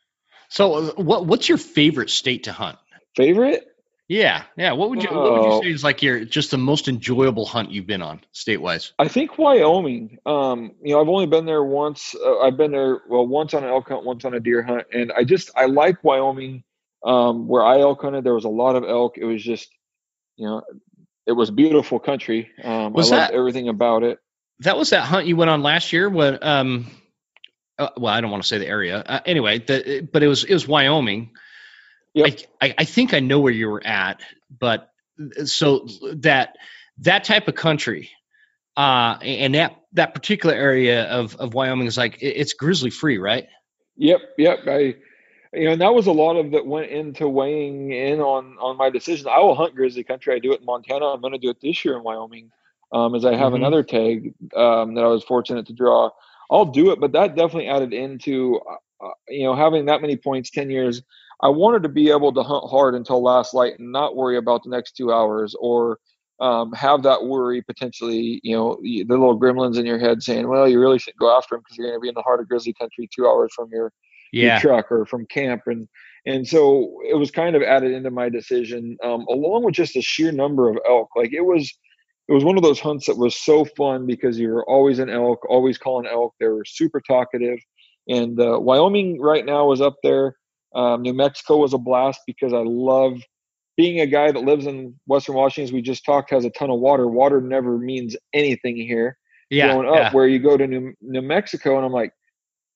So 0.49 0.75
uh, 0.75 0.93
what 0.97 1.27
what's 1.27 1.49
your 1.49 1.59
favorite 1.59 2.11
state 2.11 2.45
to 2.45 2.53
hunt? 2.53 2.79
Favorite? 3.17 3.67
Yeah, 4.09 4.45
yeah. 4.57 4.73
What 4.73 4.91
would 4.91 5.03
you 5.03 5.09
What 5.09 5.33
would 5.33 5.53
you 5.53 5.63
say 5.63 5.71
is 5.73 5.83
like 5.83 6.03
your 6.03 6.25
just 6.25 6.53
the 6.53 6.59
most 6.59 6.87
enjoyable 6.87 7.45
hunt 7.45 7.73
you've 7.73 7.89
been 7.89 8.03
on 8.03 8.21
state 8.31 8.59
wise? 8.59 8.93
I 8.99 9.09
think 9.09 9.37
Wyoming. 9.37 10.19
Um, 10.25 10.73
you 10.83 10.95
know, 10.95 11.01
I've 11.01 11.09
only 11.09 11.27
been 11.27 11.45
there 11.45 11.65
once. 11.65 12.15
Uh, 12.15 12.39
I've 12.39 12.57
been 12.57 12.71
there 12.71 13.01
well 13.09 13.27
once 13.27 13.53
on 13.53 13.65
an 13.65 13.71
elk 13.71 13.89
hunt, 13.89 14.05
once 14.05 14.25
on 14.25 14.35
a 14.35 14.41
deer 14.41 14.63
hunt, 14.63 14.87
and 14.93 15.11
I 15.13 15.25
just 15.25 15.51
I 15.57 15.67
like 15.67 16.05
Wyoming. 16.05 16.63
Um, 17.05 17.47
where 17.47 17.65
I 17.65 17.81
elk 17.81 18.03
hunted, 18.03 18.25
there 18.25 18.35
was 18.35 18.45
a 18.45 18.49
lot 18.49 18.75
of 18.75 18.83
elk. 18.83 19.17
It 19.17 19.25
was 19.25 19.41
just, 19.41 19.69
you 20.37 20.47
know, 20.47 20.63
it 21.25 21.33
was 21.33 21.51
beautiful 21.53 22.01
country. 22.01 22.51
Um, 22.65 22.93
was 22.93 23.13
I 23.13 23.17
loved 23.17 23.33
that, 23.33 23.37
everything 23.37 23.69
about 23.69 24.03
it. 24.03 24.19
That 24.61 24.77
was 24.77 24.91
that 24.91 25.03
hunt 25.03 25.27
you 25.27 25.37
went 25.37 25.51
on 25.51 25.63
last 25.63 25.93
year. 25.93 26.09
When 26.09 26.43
um, 26.43 26.87
uh, 27.79 27.91
well, 27.97 28.13
I 28.13 28.21
don't 28.21 28.31
want 28.31 28.43
to 28.43 28.49
say 28.49 28.59
the 28.59 28.67
area. 28.67 28.99
Uh, 28.99 29.21
anyway, 29.27 29.59
the, 29.59 30.09
but 30.11 30.23
it 30.23 30.29
was 30.29 30.45
it 30.45 30.53
was 30.53 30.67
Wyoming. 30.67 31.31
Yep. 32.17 32.39
I, 32.63 32.75
I 32.79 32.85
think 32.85 33.13
I 33.13 33.21
know 33.21 33.41
where 33.41 33.53
you 33.53 33.69
were 33.69 33.87
at, 33.87 34.21
but 34.59 34.91
so 35.45 35.87
that 36.15 36.57
that 36.99 37.25
type 37.25 37.47
of 37.47 37.55
country, 37.55 38.11
uh, 38.77 39.19
and 39.21 39.55
that 39.55 39.77
that 39.93 40.15
particular 40.15 40.55
area 40.55 41.05
of 41.11 41.37
of 41.37 41.53
Wyoming 41.53 41.87
is 41.87 41.99
like 41.99 42.17
it's 42.21 42.55
grizzly 42.55 42.91
free, 42.91 43.19
right? 43.19 43.49
Yep, 43.97 44.21
yep. 44.39 44.61
I 44.67 44.97
you 45.53 45.65
know, 45.65 45.73
and 45.73 45.81
that 45.81 45.95
was 45.95 46.07
a 46.07 46.13
lot 46.13 46.37
of 46.37 46.53
that 46.53 46.67
went 46.67 46.91
into 46.91 47.29
weighing 47.29 47.93
in 47.93 48.21
on 48.21 48.57
on 48.61 48.77
my 48.77 48.91
decision. 48.91 49.29
I 49.29 49.41
will 49.41 49.55
hunt 49.55 49.75
grizzly 49.75 50.05
country. 50.05 50.35
I 50.35 50.39
do 50.39 50.53
it 50.53 50.61
in 50.61 50.67
Montana. 50.67 51.07
I'm 51.07 51.21
going 51.21 51.33
to 51.33 51.39
do 51.39 51.51
it 51.51 51.61
this 51.61 51.85
year 51.85 51.97
in 51.97 52.03
Wyoming, 52.03 52.51
um, 52.93 53.15
as 53.15 53.25
I 53.25 53.35
have 53.35 53.49
mm-hmm. 53.49 53.57
another 53.57 53.83
tag 53.83 54.35
um, 54.55 54.95
that 54.95 55.05
I 55.05 55.09
was 55.09 55.23
fortunate 55.25 55.67
to 55.67 55.73
draw. 55.73 56.11
I'll 56.51 56.67
do 56.67 56.93
it, 56.93 57.01
but 57.01 57.13
that 57.13 57.37
definitely 57.37 57.69
added 57.69 57.93
into 57.93 58.61
uh, 58.61 59.07
uh, 59.07 59.11
you 59.29 59.45
know 59.45 59.55
having 59.55 59.87
that 59.87 60.01
many 60.01 60.17
points, 60.17 60.51
ten 60.51 60.71
years. 60.71 61.03
I 61.43 61.49
wanted 61.49 61.83
to 61.83 61.89
be 61.89 62.11
able 62.11 62.33
to 62.33 62.43
hunt 62.43 62.65
hard 62.71 62.95
until 62.95 63.23
last 63.23 63.53
light 63.53 63.79
and 63.79 63.93
not 63.93 64.17
worry 64.17 64.37
about 64.37 64.63
the 64.65 64.71
next 64.71 64.93
two 64.93 65.13
hours 65.13 65.55
or 65.59 65.99
um, 66.41 66.73
have 66.73 67.03
that 67.03 67.25
worry 67.25 67.63
potentially, 67.63 68.41
you 68.43 68.57
know, 68.57 68.79
the 68.83 69.05
little 69.05 69.39
gremlins 69.39 69.79
in 69.79 69.87
your 69.87 69.99
head 69.99 70.23
saying, 70.23 70.49
well, 70.49 70.69
you 70.69 70.81
really 70.81 70.99
shouldn't 70.99 71.21
go 71.21 71.37
after 71.37 71.55
them 71.55 71.63
because 71.63 71.77
you're 71.77 71.89
going 71.89 71.99
to 71.99 72.03
be 72.03 72.09
in 72.09 72.15
the 72.15 72.23
heart 72.23 72.41
of 72.41 72.49
grizzly 72.49 72.75
country 72.75 73.09
two 73.15 73.27
hours 73.27 73.53
from 73.55 73.69
your, 73.71 73.93
yeah. 74.33 74.55
your 74.55 74.61
truck 74.61 74.93
or 74.93 75.07
from 75.07 75.27
camp. 75.27 75.63
And, 75.67 75.89
and 76.27 76.47
so 76.47 77.01
it 77.09 77.17
was 77.17 77.31
kind 77.31 77.57
of 77.57 77.63
added 77.63 77.93
into 77.93 78.11
my 78.11 78.29
decision, 78.29 78.97
um, 79.03 79.27
along 79.31 79.65
with 79.65 79.75
just 79.75 79.95
the 79.95 80.03
sheer 80.03 80.33
number 80.33 80.69
of 80.69 80.79
elk. 80.87 81.09
Like 81.17 81.33
it 81.33 81.43
was, 81.45 81.73
it 82.29 82.33
was 82.33 82.45
one 82.45 82.57
of 82.57 82.63
those 82.63 82.81
hunts 82.81 83.07
that 83.07 83.17
was 83.17 83.37
so 83.37 83.65
fun 83.65 84.07
because 84.07 84.39
you 84.39 84.49
were 84.49 84.69
always 84.69 84.99
an 84.99 85.09
elk, 85.09 85.39
always 85.49 85.79
calling 85.79 86.07
elk. 86.07 86.35
They 86.41 86.49
were 86.49 86.65
super 86.67 87.01
talkative. 87.01 87.59
And 88.09 88.39
uh, 88.41 88.59
Wyoming 88.61 89.21
right 89.21 89.45
now 89.45 89.67
was 89.67 89.81
up 89.81 89.97
there. 90.03 90.37
Um, 90.77 91.03
New 91.03 91.15
Mexico 91.15 91.57
was 91.57 91.73
a 91.73 91.79
blast 91.79 92.21
because 92.27 92.53
I 92.53 92.63
love 92.63 93.19
being 93.77 94.01
a 94.01 94.07
guy 94.07 94.31
that 94.31 94.41
lives 94.41 94.67
in 94.67 94.95
Western 95.07 95.35
Washington, 95.35 95.65
as 95.65 95.73
we 95.73 95.83
just 95.83 96.05
talked, 96.05 96.31
has 96.31 96.45
a 96.45 96.51
ton 96.51 96.71
of 96.71 96.81
water. 96.81 97.09
Water 97.09 97.41
never 97.41 97.79
means 97.79 98.15
anything 98.33 98.77
here. 98.77 99.17
Yeah, 99.51 99.73
growing 99.73 99.89
up, 99.89 99.95
yeah. 99.95 100.13
where 100.13 100.27
you 100.27 100.39
go 100.39 100.57
to 100.57 100.67
New, 100.67 100.93
New 101.01 101.23
Mexico, 101.23 101.77
and 101.77 101.87
I'm 101.87 101.93
like, 101.93 102.13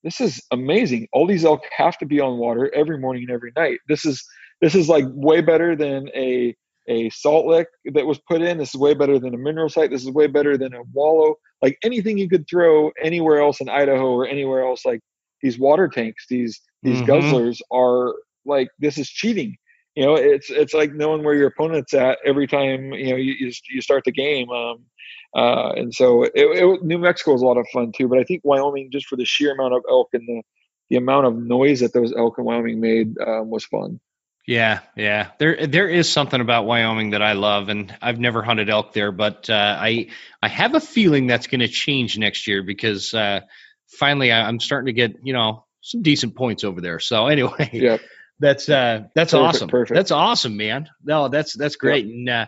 this 0.03 0.21
is 0.21 0.43
amazing. 0.51 1.09
All 1.13 1.27
these 1.27 1.45
elk 1.45 1.63
have 1.77 1.99
to 1.99 2.07
be 2.07 2.21
on 2.21 2.39
water 2.39 2.73
every 2.75 2.99
morning 2.99 3.25
and 3.25 3.31
every 3.31 3.53
night. 3.57 3.81
This 3.89 4.05
is 4.05 4.25
this 4.61 4.75
is 4.75 4.89
like 4.89 5.05
way 5.09 5.41
better 5.41 5.77
than 5.77 6.09
a 6.15 6.55
a 6.89 7.11
salt 7.11 7.47
lick 7.47 7.69
that 7.93 8.07
was 8.07 8.19
put 8.29 8.41
in. 8.41 8.59
This 8.59 8.75
is 8.75 8.81
way 8.81 8.95
better 8.95 9.19
than 9.19 9.35
a 9.35 9.39
mineral 9.39 9.69
site. 9.69 9.91
This 9.91 10.03
is 10.03 10.11
way 10.11 10.27
better 10.27 10.57
than 10.57 10.75
a 10.75 10.83
wallow. 10.93 11.37
Like 11.61 11.77
anything 11.85 12.19
you 12.19 12.29
could 12.29 12.49
throw 12.49 12.91
anywhere 13.03 13.41
else 13.41 13.61
in 13.61 13.69
Idaho 13.69 14.13
or 14.13 14.27
anywhere 14.27 14.65
else, 14.65 14.85
like 14.85 15.01
these 15.43 15.59
water 15.59 15.89
tanks, 15.89 16.27
these 16.29 16.61
these 16.83 17.01
mm-hmm. 17.01 17.11
guzzlers 17.11 17.61
are 17.71 18.15
like 18.45 18.69
this 18.79 18.99
is 18.99 19.09
cheating 19.09 19.57
you 19.95 20.05
know 20.05 20.15
it's 20.15 20.51
it's 20.51 20.75
like 20.75 20.95
knowing 20.95 21.23
where 21.23 21.35
your 21.35 21.49
opponent's 21.49 21.95
at 21.95 22.19
every 22.25 22.47
time 22.47 22.93
you 22.93 23.11
know 23.11 23.17
you 23.17 23.53
you, 23.69 23.81
start 23.83 24.05
the 24.05 24.13
game 24.13 24.51
um, 24.51 24.85
uh, 25.37 25.73
and 25.73 25.95
so 25.95 26.25
it, 26.25 26.33
it, 26.35 26.83
New 26.83 26.99
Mexico 26.99 27.35
is 27.35 27.43
a 27.43 27.47
lot 27.47 27.59
of 27.59 27.67
fun 27.73 27.93
too 27.93 28.09
but 28.09 28.19
I 28.19 28.25
think 28.25 28.43
Wyoming 28.45 28.91
just 28.93 29.07
for 29.07 29.17
the 29.17 29.25
sheer 29.25 29.53
amount 29.53 29.75
of 29.75 29.83
elk 29.89 30.09
and 30.13 30.27
the 30.27 30.43
the 30.89 30.97
amount 30.97 31.27
of 31.27 31.37
noise 31.37 31.81
that 31.81 31.93
those 31.93 32.13
elk 32.13 32.39
in 32.39 32.45
Wyoming 32.45 32.81
made 32.81 33.19
um, 33.19 33.51
was 33.51 33.65
fun 33.65 34.01
yeah, 34.47 34.81
yeah. 34.97 35.29
There 35.39 35.67
there 35.67 35.89
is 35.89 36.11
something 36.11 36.41
about 36.41 36.67
Wyoming 36.67 37.11
that 37.11 37.23
I 37.23 37.35
love, 37.35 37.69
and 37.69 37.95
I've 38.03 38.19
never 38.19 38.43
hunted 38.43 38.69
elk 38.69 38.93
there, 38.93 39.13
but 39.13 39.49
uh, 39.49 39.77
I 39.79 40.09
I 40.43 40.49
have 40.49 40.75
a 40.75 40.81
feeling 40.81 41.29
that's 41.29 41.47
going 41.47 41.61
to 41.61 41.69
change 41.69 42.19
next 42.19 42.49
year 42.49 42.65
because 42.65 43.15
uh, 43.15 43.41
finally 43.87 44.33
I'm 44.33 44.59
starting 44.59 44.87
to 44.87 44.93
get 44.93 45.21
you 45.23 45.35
know 45.35 45.67
some 45.81 46.03
decent 46.03 46.35
points 46.37 46.65
over 46.65 46.81
there. 46.81 46.99
So 46.99 47.27
anyway, 47.27 47.71
yeah. 47.73 47.99
That's 48.41 48.69
uh 48.69 49.05
that's 49.15 49.33
perfect, 49.33 49.49
awesome. 49.49 49.69
Perfect. 49.69 49.97
That's 49.97 50.11
awesome, 50.11 50.57
man. 50.57 50.89
No, 51.05 51.29
that's 51.29 51.53
that's 51.53 51.77
great. 51.77 52.07
And 52.07 52.29
uh, 52.29 52.47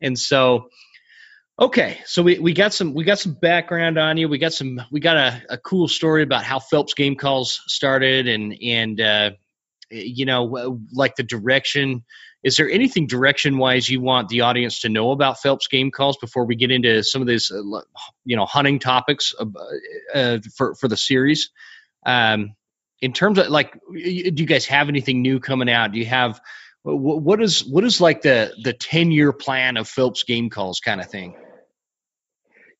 and 0.00 0.18
so 0.18 0.68
okay, 1.58 1.98
so 2.04 2.22
we, 2.22 2.38
we 2.38 2.52
got 2.52 2.74
some 2.74 2.92
we 2.94 3.04
got 3.04 3.18
some 3.18 3.32
background 3.34 3.98
on 3.98 4.18
you. 4.18 4.28
We 4.28 4.38
got 4.38 4.52
some 4.52 4.82
we 4.90 5.00
got 5.00 5.16
a, 5.16 5.42
a 5.50 5.58
cool 5.58 5.88
story 5.88 6.22
about 6.22 6.44
how 6.44 6.58
Phelps 6.58 6.92
game 6.92 7.16
calls 7.16 7.62
started 7.66 8.28
and 8.28 8.54
and 8.62 9.00
uh 9.00 9.30
you 9.90 10.26
know 10.26 10.78
like 10.92 11.16
the 11.16 11.22
direction 11.22 12.04
is 12.42 12.56
there 12.56 12.70
anything 12.70 13.06
direction 13.06 13.58
wise 13.58 13.88
you 13.88 14.00
want 14.00 14.28
the 14.28 14.42
audience 14.42 14.80
to 14.80 14.88
know 14.88 15.10
about 15.10 15.40
Phelps 15.40 15.68
game 15.68 15.90
calls 15.90 16.16
before 16.18 16.44
we 16.44 16.54
get 16.54 16.70
into 16.70 17.02
some 17.02 17.20
of 17.22 17.28
these 17.28 17.50
uh, 17.50 17.80
you 18.24 18.36
know 18.36 18.46
hunting 18.46 18.78
topics 18.78 19.34
uh, 19.38 19.46
uh, 20.14 20.38
for 20.54 20.74
for 20.74 20.86
the 20.86 20.96
series 20.96 21.50
um 22.06 22.54
in 23.00 23.12
terms 23.12 23.38
of 23.38 23.48
like 23.48 23.72
do 23.92 23.98
you 23.98 24.46
guys 24.46 24.66
have 24.66 24.88
anything 24.88 25.22
new 25.22 25.40
coming 25.40 25.70
out? 25.70 25.92
Do 25.92 25.98
you 25.98 26.06
have 26.06 26.40
what 26.82 27.42
is 27.42 27.64
what 27.64 27.84
is 27.84 28.00
like 28.00 28.22
the 28.22 28.52
the 28.62 28.72
10 28.72 29.10
year 29.10 29.32
plan 29.32 29.76
of 29.76 29.88
phelps 29.88 30.24
game 30.24 30.50
calls 30.50 30.80
kind 30.80 31.00
of 31.00 31.10
thing? 31.10 31.36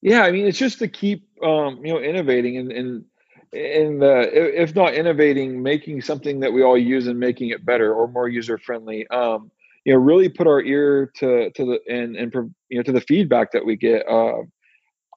Yeah 0.03 0.23
i 0.23 0.31
mean 0.31 0.47
it's 0.47 0.59
just 0.59 0.79
to 0.79 0.89
keep 0.89 1.29
um 1.43 1.85
you 1.85 1.93
know 1.93 2.01
innovating 2.01 2.57
and 2.57 2.73
and 2.73 3.05
and 3.53 4.03
uh, 4.03 4.25
if 4.33 4.75
not 4.77 4.95
innovating 4.95 5.63
making 5.63 6.01
something 6.03 6.41
that 6.41 6.53
we 6.53 6.63
all 6.63 6.79
use 6.79 7.09
and 7.09 7.19
making 7.19 7.49
it 7.49 7.67
better 7.67 7.93
or 7.93 8.07
more 8.07 8.29
user 8.29 8.57
friendly 8.59 9.07
um 9.09 9.51
you 9.85 9.93
know 9.93 9.99
really 9.99 10.29
put 10.29 10.47
our 10.47 10.63
ear 10.63 11.11
to 11.17 11.51
to 11.51 11.65
the 11.67 11.81
and 11.93 12.17
and 12.17 12.33
you 12.69 12.79
know 12.79 12.83
to 12.83 12.93
the 12.93 13.01
feedback 13.01 13.53
that 13.53 13.65
we 13.67 13.77
get 13.77 14.09
uh 14.09 14.39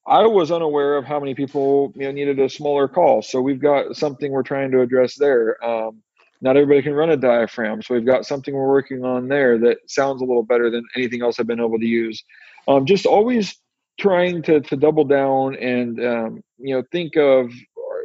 I 0.06 0.26
was 0.26 0.52
unaware 0.52 0.98
of 0.98 1.06
how 1.06 1.20
many 1.20 1.34
people 1.34 1.94
you 1.96 2.04
know 2.04 2.12
needed 2.12 2.40
a 2.40 2.50
smaller 2.50 2.88
call. 2.88 3.22
So 3.22 3.42
we've 3.42 3.62
got 3.62 3.96
something 3.96 4.32
we're 4.32 4.44
trying 4.44 4.72
to 4.72 4.82
address 4.82 5.16
there. 5.16 5.64
Um, 5.64 6.02
not 6.42 6.58
everybody 6.58 6.82
can 6.82 6.94
run 6.94 7.10
a 7.10 7.18
diaphragm, 7.18 7.82
so 7.82 7.94
we've 7.94 8.06
got 8.06 8.26
something 8.26 8.54
we're 8.54 8.68
working 8.68 9.06
on 9.06 9.30
there 9.30 9.58
that 9.60 9.78
sounds 9.88 10.22
a 10.22 10.26
little 10.26 10.44
better 10.44 10.70
than 10.70 10.84
anything 10.96 11.22
else 11.22 11.40
I've 11.40 11.48
been 11.48 11.62
able 11.62 11.80
to 11.80 11.86
use. 11.86 12.22
Um, 12.68 12.86
just 12.86 13.06
always 13.06 13.56
trying 14.00 14.42
to 14.44 14.60
to 14.60 14.76
double 14.76 15.06
down 15.06 15.56
and 15.56 16.04
um, 16.06 16.44
you 16.58 16.76
know 16.76 16.84
think 16.92 17.16
of 17.16 17.52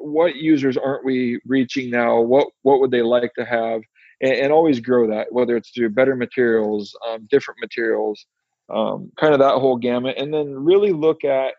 what 0.00 0.36
users 0.36 0.76
aren't 0.76 1.04
we 1.04 1.40
reaching 1.46 1.90
now? 1.90 2.20
What 2.20 2.48
what 2.62 2.80
would 2.80 2.92
they 2.92 3.02
like 3.02 3.34
to 3.34 3.44
have? 3.44 3.82
And, 4.20 4.32
and 4.32 4.52
always 4.52 4.80
grow 4.80 5.08
that, 5.08 5.32
whether 5.32 5.56
it's 5.56 5.70
through 5.70 5.90
better 5.90 6.16
materials, 6.16 6.96
um, 7.08 7.28
different 7.30 7.60
materials, 7.60 8.24
um, 8.68 9.12
kind 9.16 9.32
of 9.32 9.40
that 9.40 9.58
whole 9.58 9.76
gamut, 9.76 10.16
and 10.18 10.32
then 10.32 10.52
really 10.54 10.92
look 10.92 11.24
at 11.24 11.54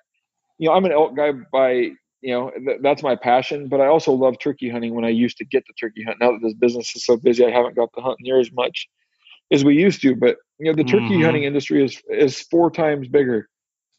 you 0.59 0.67
know, 0.67 0.75
I'm 0.75 0.85
an 0.85 0.91
elk 0.91 1.15
guy 1.15 1.31
by, 1.51 1.71
you 2.21 2.33
know, 2.33 2.51
th- 2.51 2.79
that's 2.83 3.01
my 3.01 3.15
passion, 3.15 3.67
but 3.69 3.81
I 3.81 3.87
also 3.87 4.11
love 4.11 4.37
turkey 4.39 4.69
hunting 4.69 4.93
when 4.93 5.05
I 5.05 5.09
used 5.09 5.37
to 5.37 5.45
get 5.45 5.63
the 5.65 5.73
turkey 5.79 6.03
hunt. 6.03 6.19
Now 6.19 6.33
that 6.33 6.41
this 6.43 6.53
business 6.53 6.95
is 6.95 7.05
so 7.05 7.17
busy, 7.17 7.45
I 7.45 7.49
haven't 7.49 7.75
got 7.75 7.89
to 7.95 8.01
hunt 8.01 8.17
near 8.19 8.39
as 8.39 8.51
much 8.51 8.87
as 9.51 9.63
we 9.63 9.75
used 9.75 10.01
to. 10.01 10.15
But, 10.15 10.37
you 10.59 10.65
know, 10.65 10.75
the 10.75 10.83
turkey 10.83 11.15
mm-hmm. 11.15 11.23
hunting 11.23 11.43
industry 11.43 11.83
is, 11.83 12.01
is 12.09 12.41
four 12.41 12.69
times 12.69 13.07
bigger 13.07 13.49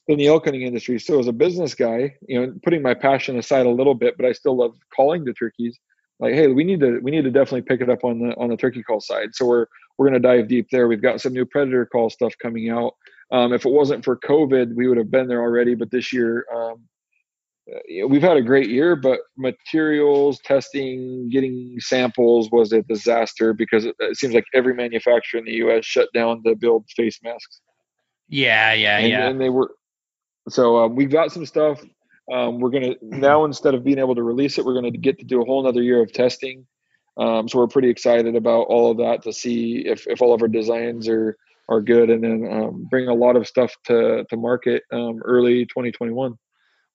than 0.07 0.19
the 0.19 0.29
elk 0.29 0.45
hunting 0.45 0.63
industry. 0.63 0.99
So 1.01 1.19
as 1.19 1.29
a 1.29 1.33
business 1.33 1.75
guy, 1.75 2.15
you 2.29 2.41
know, 2.41 2.55
putting 2.63 2.83
my 2.83 2.95
passion 2.95 3.39
aside 3.39 3.67
a 3.67 3.71
little 3.71 3.95
bit, 3.95 4.17
but 4.17 4.27
I 4.27 4.33
still 4.33 4.57
love 4.57 4.75
calling 4.95 5.25
the 5.25 5.33
turkeys. 5.33 5.79
Like, 6.19 6.35
hey, 6.35 6.49
we 6.49 6.65
need 6.65 6.81
to 6.81 7.01
we 7.01 7.11
need 7.11 7.25
to 7.25 7.31
definitely 7.31 7.63
pick 7.63 7.81
it 7.81 7.89
up 7.89 8.05
on 8.05 8.19
the 8.19 8.35
on 8.37 8.51
the 8.51 8.57
turkey 8.57 8.83
call 8.83 9.01
side. 9.01 9.31
So 9.33 9.47
we're 9.47 9.67
we're 9.97 10.09
going 10.09 10.21
to 10.21 10.29
dive 10.29 10.49
deep 10.49 10.69
there. 10.71 10.87
We've 10.87 11.01
got 11.01 11.21
some 11.21 11.33
new 11.33 11.47
predator 11.47 11.87
call 11.87 12.11
stuff 12.11 12.35
coming 12.43 12.69
out. 12.69 12.93
Um, 13.33 13.53
if 13.53 13.65
it 13.65 13.71
wasn't 13.71 14.05
for 14.05 14.17
COVID, 14.17 14.75
we 14.75 14.89
would 14.89 14.99
have 14.99 15.11
been 15.11 15.29
there 15.29 15.41
already. 15.41 15.75
But 15.75 15.91
this 15.91 16.13
year, 16.13 16.45
um, 16.55 16.83
uh, 17.71 18.07
we've 18.09 18.23
had 18.23 18.37
a 18.37 18.43
great 18.43 18.69
year, 18.69 18.97
but 18.97 19.21
materials, 19.37 20.41
testing, 20.45 21.29
getting 21.31 21.77
samples 21.79 22.49
was 22.51 22.73
a 22.73 22.83
disaster 22.83 23.53
because 23.53 23.85
it, 23.85 23.95
it, 24.01 24.17
seems 24.17 24.35
like 24.35 24.45
every 24.55 24.75
manufacturer 24.75 25.39
in 25.39 25.45
the 25.45 25.55
U.S. 25.55 25.85
shut 25.85 26.09
down 26.13 26.43
to 26.45 26.57
build 26.57 26.87
face 26.97 27.19
masks. 27.23 27.61
Yeah, 28.29 28.73
yeah, 28.73 28.99
and, 28.99 29.09
yeah. 29.09 29.29
And 29.29 29.41
they 29.41 29.51
were 29.51 29.71
so 30.49 30.85
uh, 30.85 30.89
we've 30.89 31.11
got 31.11 31.33
some 31.33 31.47
stuff. 31.47 31.83
Um, 32.33 32.61
we're 32.61 32.71
gonna 32.71 32.95
now 33.03 33.45
instead 33.45 33.75
of 33.75 33.85
being 33.85 33.99
able 33.99 34.15
to 34.15 34.23
release 34.23 34.59
it, 34.59 34.65
we're 34.65 34.75
gonna 34.75 34.91
get 34.91 35.19
to 35.19 35.25
do 35.25 35.43
a 35.43 35.45
whole 35.45 35.61
another 35.61 35.83
year 35.83 36.03
of 36.03 36.13
testing. 36.13 36.67
Um, 37.17 37.49
so 37.49 37.59
we're 37.59 37.67
pretty 37.67 37.91
excited 37.91 38.35
about 38.37 38.63
all 38.63 38.91
of 38.91 38.99
that 38.99 39.23
to 39.23 39.33
see 39.33 39.83
if 39.87 40.07
if 40.07 40.23
all 40.23 40.33
of 40.33 40.43
our 40.43 40.49
designs 40.49 41.09
are 41.09 41.37
are 41.71 41.81
good, 41.81 42.11
and 42.11 42.23
then 42.23 42.49
um, 42.53 42.87
bring 42.91 43.09
a 43.09 43.15
lot 43.15 43.37
of 43.37 43.47
stuff 43.47 43.75
to 43.87 44.25
to 44.29 44.37
market 44.37 44.83
um, 44.93 45.23
early 45.25 45.65
2021. 45.67 46.37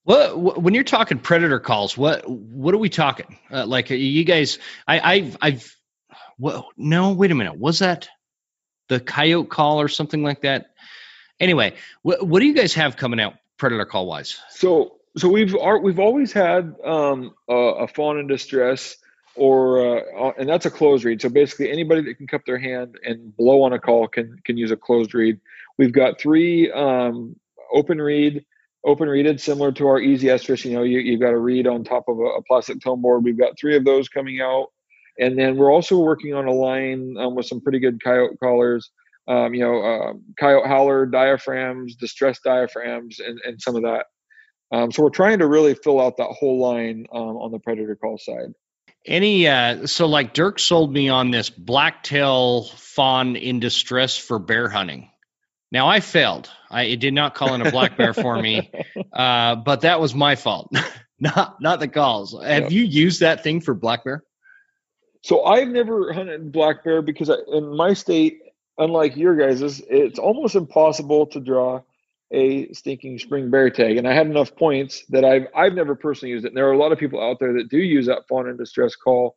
What 0.04 0.62
when 0.62 0.76
you're 0.76 0.84
talking 0.84 1.18
predator 1.18 1.60
calls, 1.60 1.98
what 1.98 2.30
what 2.30 2.76
are 2.76 2.80
we 2.80 2.90
talking? 2.90 3.40
Uh, 3.50 3.66
like 3.66 3.90
you 3.90 4.24
guys, 4.24 4.60
I, 4.88 5.00
I've 5.00 5.38
I've 5.42 5.76
well, 6.38 6.70
no, 6.78 7.14
wait 7.14 7.32
a 7.32 7.36
minute, 7.36 7.58
was 7.58 7.80
that 7.80 8.10
the 8.90 9.00
coyote 9.00 9.50
call 9.50 9.82
or 9.82 9.88
something 9.88 10.22
like 10.22 10.42
that? 10.42 10.72
Anyway, 11.40 11.74
what 12.04 12.26
what 12.28 12.42
do 12.42 12.46
you 12.46 12.54
guys 12.54 12.74
have 12.76 12.98
coming 12.98 13.20
out 13.20 13.34
predator 13.58 13.86
call 13.86 14.06
wise? 14.06 14.40
So 14.50 14.98
so 15.18 15.30
we've 15.30 15.56
we've 15.82 16.00
always 16.00 16.34
had 16.34 16.76
um, 16.84 17.34
a, 17.50 17.56
a 17.56 17.88
fawn 17.88 18.20
in 18.20 18.28
distress 18.28 18.98
or 19.36 19.98
uh, 19.98 20.32
and 20.38 20.48
that's 20.48 20.66
a 20.66 20.72
closed 20.72 21.04
reed. 21.04 21.22
So 21.22 21.30
basically, 21.30 21.72
anybody 21.72 22.02
that 22.02 22.16
can 22.16 22.28
cup 22.28 22.46
their 22.46 22.58
hand 22.58 22.98
and 23.04 23.36
blow 23.36 23.64
on 23.64 23.74
a 23.74 23.80
call 23.80 24.08
can 24.08 24.40
can 24.46 24.58
use 24.58 24.72
a 24.72 24.78
closed 24.78 25.14
reed. 25.14 25.40
We've 25.78 25.92
got 25.92 26.20
three 26.20 26.72
um, 26.72 27.36
open 27.72 28.02
reed. 28.02 28.46
open 28.86 29.10
reeded, 29.10 29.42
similar 29.42 29.72
to 29.74 29.88
our 29.88 30.00
easy 30.00 30.28
estrus. 30.28 30.64
You 30.64 30.74
know, 30.74 30.84
you, 30.84 31.00
you've 31.00 31.22
got 31.22 31.34
a 31.34 31.38
reed 31.38 31.68
on 31.68 31.84
top 31.84 32.06
of 32.08 32.20
a, 32.20 32.24
a, 32.24 32.44
plastic 32.44 32.80
tone 32.82 33.02
board. 33.02 33.24
We've 33.24 33.38
got 33.38 33.60
three 33.60 33.76
of 33.76 33.84
those 33.84 34.08
coming 34.08 34.42
out, 34.42 34.68
and 35.20 35.38
then 35.38 35.58
we're 35.58 35.74
also 35.74 35.98
working 35.98 36.34
on 36.34 36.48
a 36.48 36.54
line 36.54 37.16
um, 37.18 37.36
with 37.36 37.46
some 37.46 37.62
pretty 37.62 37.80
good 37.80 38.02
coyote 38.04 38.38
callers. 38.40 38.90
Um, 39.28 39.56
you 39.56 39.62
know, 39.62 39.82
uh, 39.82 40.14
coyote 40.40 40.68
howler 40.68 41.06
diaphragms, 41.08 41.96
distress 41.96 42.40
diaphragms, 42.46 43.20
and, 43.20 43.40
and 43.44 43.60
some 43.60 43.76
of 43.76 43.82
that. 43.82 44.06
Um, 44.72 44.92
so 44.92 45.04
we're 45.04 45.10
trying 45.10 45.40
to 45.40 45.48
really 45.48 45.74
fill 45.74 46.00
out 46.00 46.18
that 46.18 46.30
whole 46.30 46.60
line 46.60 47.06
um, 47.12 47.38
on 47.38 47.52
the 47.52 47.60
predator 47.60 47.96
call 47.96 48.18
side. 48.18 48.54
Any 49.06 49.48
uh 49.48 49.88
so 49.88 50.08
like 50.08 50.34
Dirk 50.34 50.60
sold 50.60 50.92
me 50.92 51.10
on 51.10 51.32
this 51.32 51.50
blacktail 51.50 52.64
fawn 52.64 53.36
in 53.36 53.60
distress 53.60 54.18
for 54.18 54.40
bear 54.40 54.68
hunting. 54.70 55.10
Now 55.72 55.88
I 55.88 56.00
failed. 56.00 56.50
I 56.70 56.84
it 56.84 57.00
did 57.00 57.14
not 57.14 57.36
call 57.36 57.54
in 57.54 57.62
a 57.62 57.72
black 57.72 57.98
bear 57.98 58.14
for 58.14 58.42
me, 58.42 58.72
uh, 59.14 59.56
but 59.56 59.82
that 59.82 60.00
was 60.00 60.16
my 60.16 60.36
fault, 60.36 60.72
not 61.20 61.62
not 61.62 61.80
the 61.80 61.88
calls. 61.88 62.36
Have 62.42 62.72
you 62.72 62.84
used 62.84 63.20
that 63.20 63.44
thing 63.44 63.62
for 63.62 63.74
black 63.74 64.04
bear? 64.04 64.24
So 65.22 65.44
I've 65.44 65.68
never 65.68 66.14
hunted 66.14 66.52
black 66.52 66.84
bear 66.84 67.02
because 67.02 67.30
I, 67.30 67.36
in 67.52 67.76
my 67.76 67.94
state, 67.94 68.40
unlike 68.78 69.16
your 69.16 69.36
guys's, 69.36 69.82
it's 69.88 70.20
almost 70.20 70.56
impossible 70.56 71.28
to 71.28 71.40
draw 71.40 71.82
a 72.32 72.72
stinking 72.74 73.20
spring 73.20 73.50
bear 73.50 73.70
tag. 73.70 73.98
And 73.98 74.08
I 74.08 74.14
had 74.14 74.28
enough 74.28 74.56
points 74.56 75.04
that 75.10 75.24
I've 75.24 75.48
I've 75.56 75.74
never 75.74 75.96
personally 75.96 76.32
used 76.32 76.46
it. 76.46 76.50
And 76.50 76.58
there 76.58 76.68
are 76.68 76.74
a 76.74 76.78
lot 76.78 76.92
of 76.92 77.00
people 77.00 77.22
out 77.22 77.40
there 77.40 77.54
that 77.54 77.70
do 77.70 77.78
use 77.78 78.06
that 78.08 78.28
fawn 78.28 78.50
in 78.50 78.58
distress 78.58 78.96
call 78.96 79.36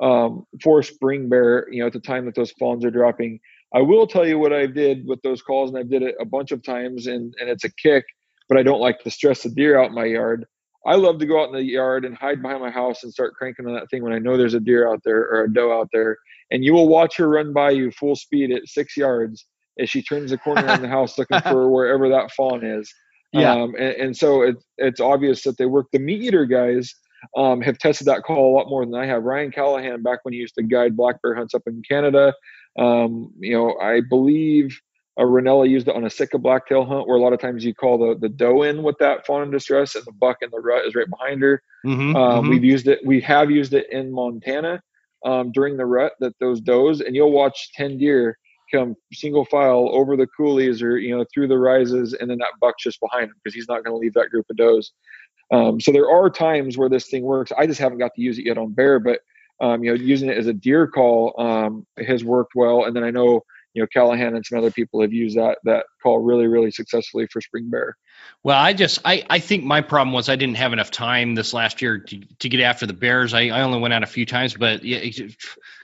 um, 0.00 0.46
for 0.62 0.82
spring 0.82 1.28
bear. 1.28 1.66
You 1.70 1.80
know, 1.80 1.86
at 1.86 1.92
the 1.92 2.00
time 2.00 2.26
that 2.26 2.34
those 2.34 2.52
fawns 2.52 2.84
are 2.84 2.90
dropping. 2.90 3.40
I 3.74 3.80
will 3.82 4.06
tell 4.06 4.26
you 4.26 4.38
what 4.38 4.52
I 4.52 4.66
did 4.66 5.06
with 5.06 5.20
those 5.22 5.42
calls, 5.42 5.70
and 5.70 5.78
I 5.78 5.82
did 5.82 6.02
it 6.02 6.14
a 6.20 6.24
bunch 6.24 6.52
of 6.52 6.62
times, 6.62 7.06
and 7.06 7.34
and 7.40 7.48
it's 7.48 7.64
a 7.64 7.72
kick. 7.72 8.04
But 8.48 8.58
I 8.58 8.62
don't 8.62 8.80
like 8.80 9.00
to 9.00 9.10
stress 9.10 9.42
the 9.42 9.50
deer 9.50 9.78
out 9.78 9.88
in 9.88 9.94
my 9.94 10.04
yard. 10.04 10.46
I 10.86 10.94
love 10.94 11.18
to 11.18 11.26
go 11.26 11.42
out 11.42 11.48
in 11.48 11.54
the 11.54 11.64
yard 11.64 12.04
and 12.04 12.16
hide 12.16 12.40
behind 12.40 12.62
my 12.62 12.70
house 12.70 13.02
and 13.02 13.12
start 13.12 13.34
cranking 13.34 13.66
on 13.66 13.74
that 13.74 13.90
thing 13.90 14.04
when 14.04 14.12
I 14.12 14.20
know 14.20 14.36
there's 14.36 14.54
a 14.54 14.60
deer 14.60 14.88
out 14.88 15.02
there 15.04 15.22
or 15.22 15.42
a 15.42 15.52
doe 15.52 15.72
out 15.72 15.88
there. 15.92 16.16
And 16.52 16.64
you 16.64 16.72
will 16.72 16.86
watch 16.86 17.16
her 17.16 17.28
run 17.28 17.52
by 17.52 17.70
you 17.70 17.90
full 17.90 18.14
speed 18.14 18.52
at 18.52 18.68
six 18.68 18.96
yards 18.96 19.46
as 19.78 19.90
she 19.90 20.02
turns 20.02 20.30
the 20.30 20.38
corner 20.38 20.66
in 20.72 20.82
the 20.82 20.88
house 20.88 21.18
looking 21.18 21.40
for 21.40 21.68
wherever 21.70 22.08
that 22.08 22.32
fawn 22.32 22.64
is. 22.64 22.92
Yeah. 23.32 23.52
Um, 23.52 23.74
and, 23.74 23.94
and, 23.94 24.16
so 24.16 24.42
it, 24.42 24.56
it's 24.78 25.00
obvious 25.00 25.42
that 25.42 25.58
they 25.58 25.66
work. 25.66 25.86
The 25.92 25.98
MeatEater 25.98 26.48
guys 26.48 26.94
um, 27.36 27.60
have 27.60 27.78
tested 27.78 28.06
that 28.06 28.22
call 28.22 28.52
a 28.52 28.54
lot 28.56 28.68
more 28.68 28.84
than 28.84 28.94
I 28.94 29.06
have. 29.06 29.24
Ryan 29.24 29.50
Callahan, 29.50 30.02
back 30.02 30.20
when 30.22 30.32
he 30.32 30.40
used 30.40 30.54
to 30.54 30.62
guide 30.62 30.96
black 30.96 31.20
bear 31.22 31.34
hunts 31.34 31.54
up 31.54 31.62
in 31.66 31.82
Canada, 31.88 32.32
um, 32.78 33.32
you 33.38 33.52
know, 33.52 33.76
I 33.80 34.00
believe 34.00 34.78
uh, 35.18 35.22
Rinella 35.22 35.68
used 35.68 35.88
it 35.88 35.96
on 35.96 36.04
a 36.04 36.10
Sitka 36.10 36.38
blacktail 36.38 36.84
hunt, 36.84 37.08
where 37.08 37.16
a 37.16 37.20
lot 37.20 37.32
of 37.32 37.40
times 37.40 37.64
you 37.64 37.74
call 37.74 37.98
the 37.98 38.18
the 38.18 38.28
doe 38.28 38.62
in 38.62 38.82
with 38.82 38.98
that 38.98 39.26
fawn 39.26 39.42
in 39.42 39.50
distress, 39.50 39.94
and 39.94 40.04
the 40.04 40.12
buck 40.12 40.38
in 40.42 40.50
the 40.50 40.60
rut 40.60 40.84
is 40.84 40.94
right 40.94 41.08
behind 41.08 41.40
her. 41.42 41.62
Mm-hmm, 41.86 42.16
um, 42.16 42.42
mm-hmm. 42.42 42.50
We've 42.50 42.64
used 42.64 42.86
it. 42.86 43.00
We 43.04 43.20
have 43.22 43.50
used 43.50 43.72
it 43.72 43.86
in 43.90 44.12
Montana 44.12 44.82
um, 45.24 45.52
during 45.52 45.76
the 45.76 45.86
rut. 45.86 46.12
That 46.20 46.34
those 46.38 46.60
does, 46.60 47.00
and 47.00 47.16
you'll 47.16 47.32
watch 47.32 47.72
ten 47.72 47.96
deer 47.96 48.38
come 48.72 48.94
single 49.12 49.44
file 49.44 49.88
over 49.92 50.16
the 50.16 50.26
coulees 50.38 50.82
or 50.82 50.98
you 50.98 51.16
know 51.16 51.24
through 51.32 51.48
the 51.48 51.58
rises, 51.58 52.14
and 52.14 52.30
then 52.30 52.38
that 52.38 52.52
buck's 52.60 52.82
just 52.82 53.00
behind 53.00 53.24
him 53.24 53.34
because 53.42 53.54
he's 53.54 53.68
not 53.68 53.84
going 53.84 53.94
to 53.94 53.98
leave 53.98 54.14
that 54.14 54.30
group 54.30 54.46
of 54.50 54.56
does. 54.56 54.92
Um, 55.52 55.80
so 55.80 55.92
there 55.92 56.10
are 56.10 56.28
times 56.28 56.76
where 56.76 56.88
this 56.88 57.08
thing 57.08 57.22
works. 57.22 57.52
I 57.56 57.66
just 57.66 57.80
haven't 57.80 57.98
got 57.98 58.12
to 58.14 58.22
use 58.22 58.38
it 58.38 58.46
yet 58.46 58.58
on 58.58 58.72
bear, 58.72 58.98
but 58.98 59.20
um, 59.60 59.82
you 59.82 59.90
know, 59.90 60.02
using 60.02 60.28
it 60.28 60.36
as 60.36 60.46
a 60.46 60.52
deer 60.52 60.86
call 60.86 61.34
um, 61.40 61.86
has 62.06 62.24
worked 62.24 62.52
well. 62.54 62.84
And 62.84 62.94
then 62.94 63.04
I 63.04 63.10
know 63.10 63.42
you 63.76 63.82
know 63.82 63.86
Callahan 63.92 64.34
and 64.34 64.44
some 64.44 64.58
other 64.58 64.70
people 64.70 65.02
have 65.02 65.12
used 65.12 65.36
that 65.36 65.58
that 65.64 65.84
call 66.02 66.18
really 66.18 66.46
really 66.46 66.70
successfully 66.70 67.28
for 67.30 67.42
spring 67.42 67.68
bear. 67.68 67.94
Well, 68.42 68.56
I 68.56 68.72
just 68.72 69.00
I 69.04 69.22
I 69.28 69.38
think 69.38 69.64
my 69.64 69.82
problem 69.82 70.14
was 70.14 70.30
I 70.30 70.36
didn't 70.36 70.56
have 70.56 70.72
enough 70.72 70.90
time 70.90 71.34
this 71.34 71.52
last 71.52 71.82
year 71.82 71.98
to, 71.98 72.20
to 72.38 72.48
get 72.48 72.60
after 72.60 72.86
the 72.86 72.94
bears. 72.94 73.34
I, 73.34 73.48
I 73.48 73.60
only 73.60 73.78
went 73.78 73.92
out 73.92 74.02
a 74.02 74.06
few 74.06 74.24
times, 74.24 74.54
but 74.54 74.82
yeah, 74.82 75.04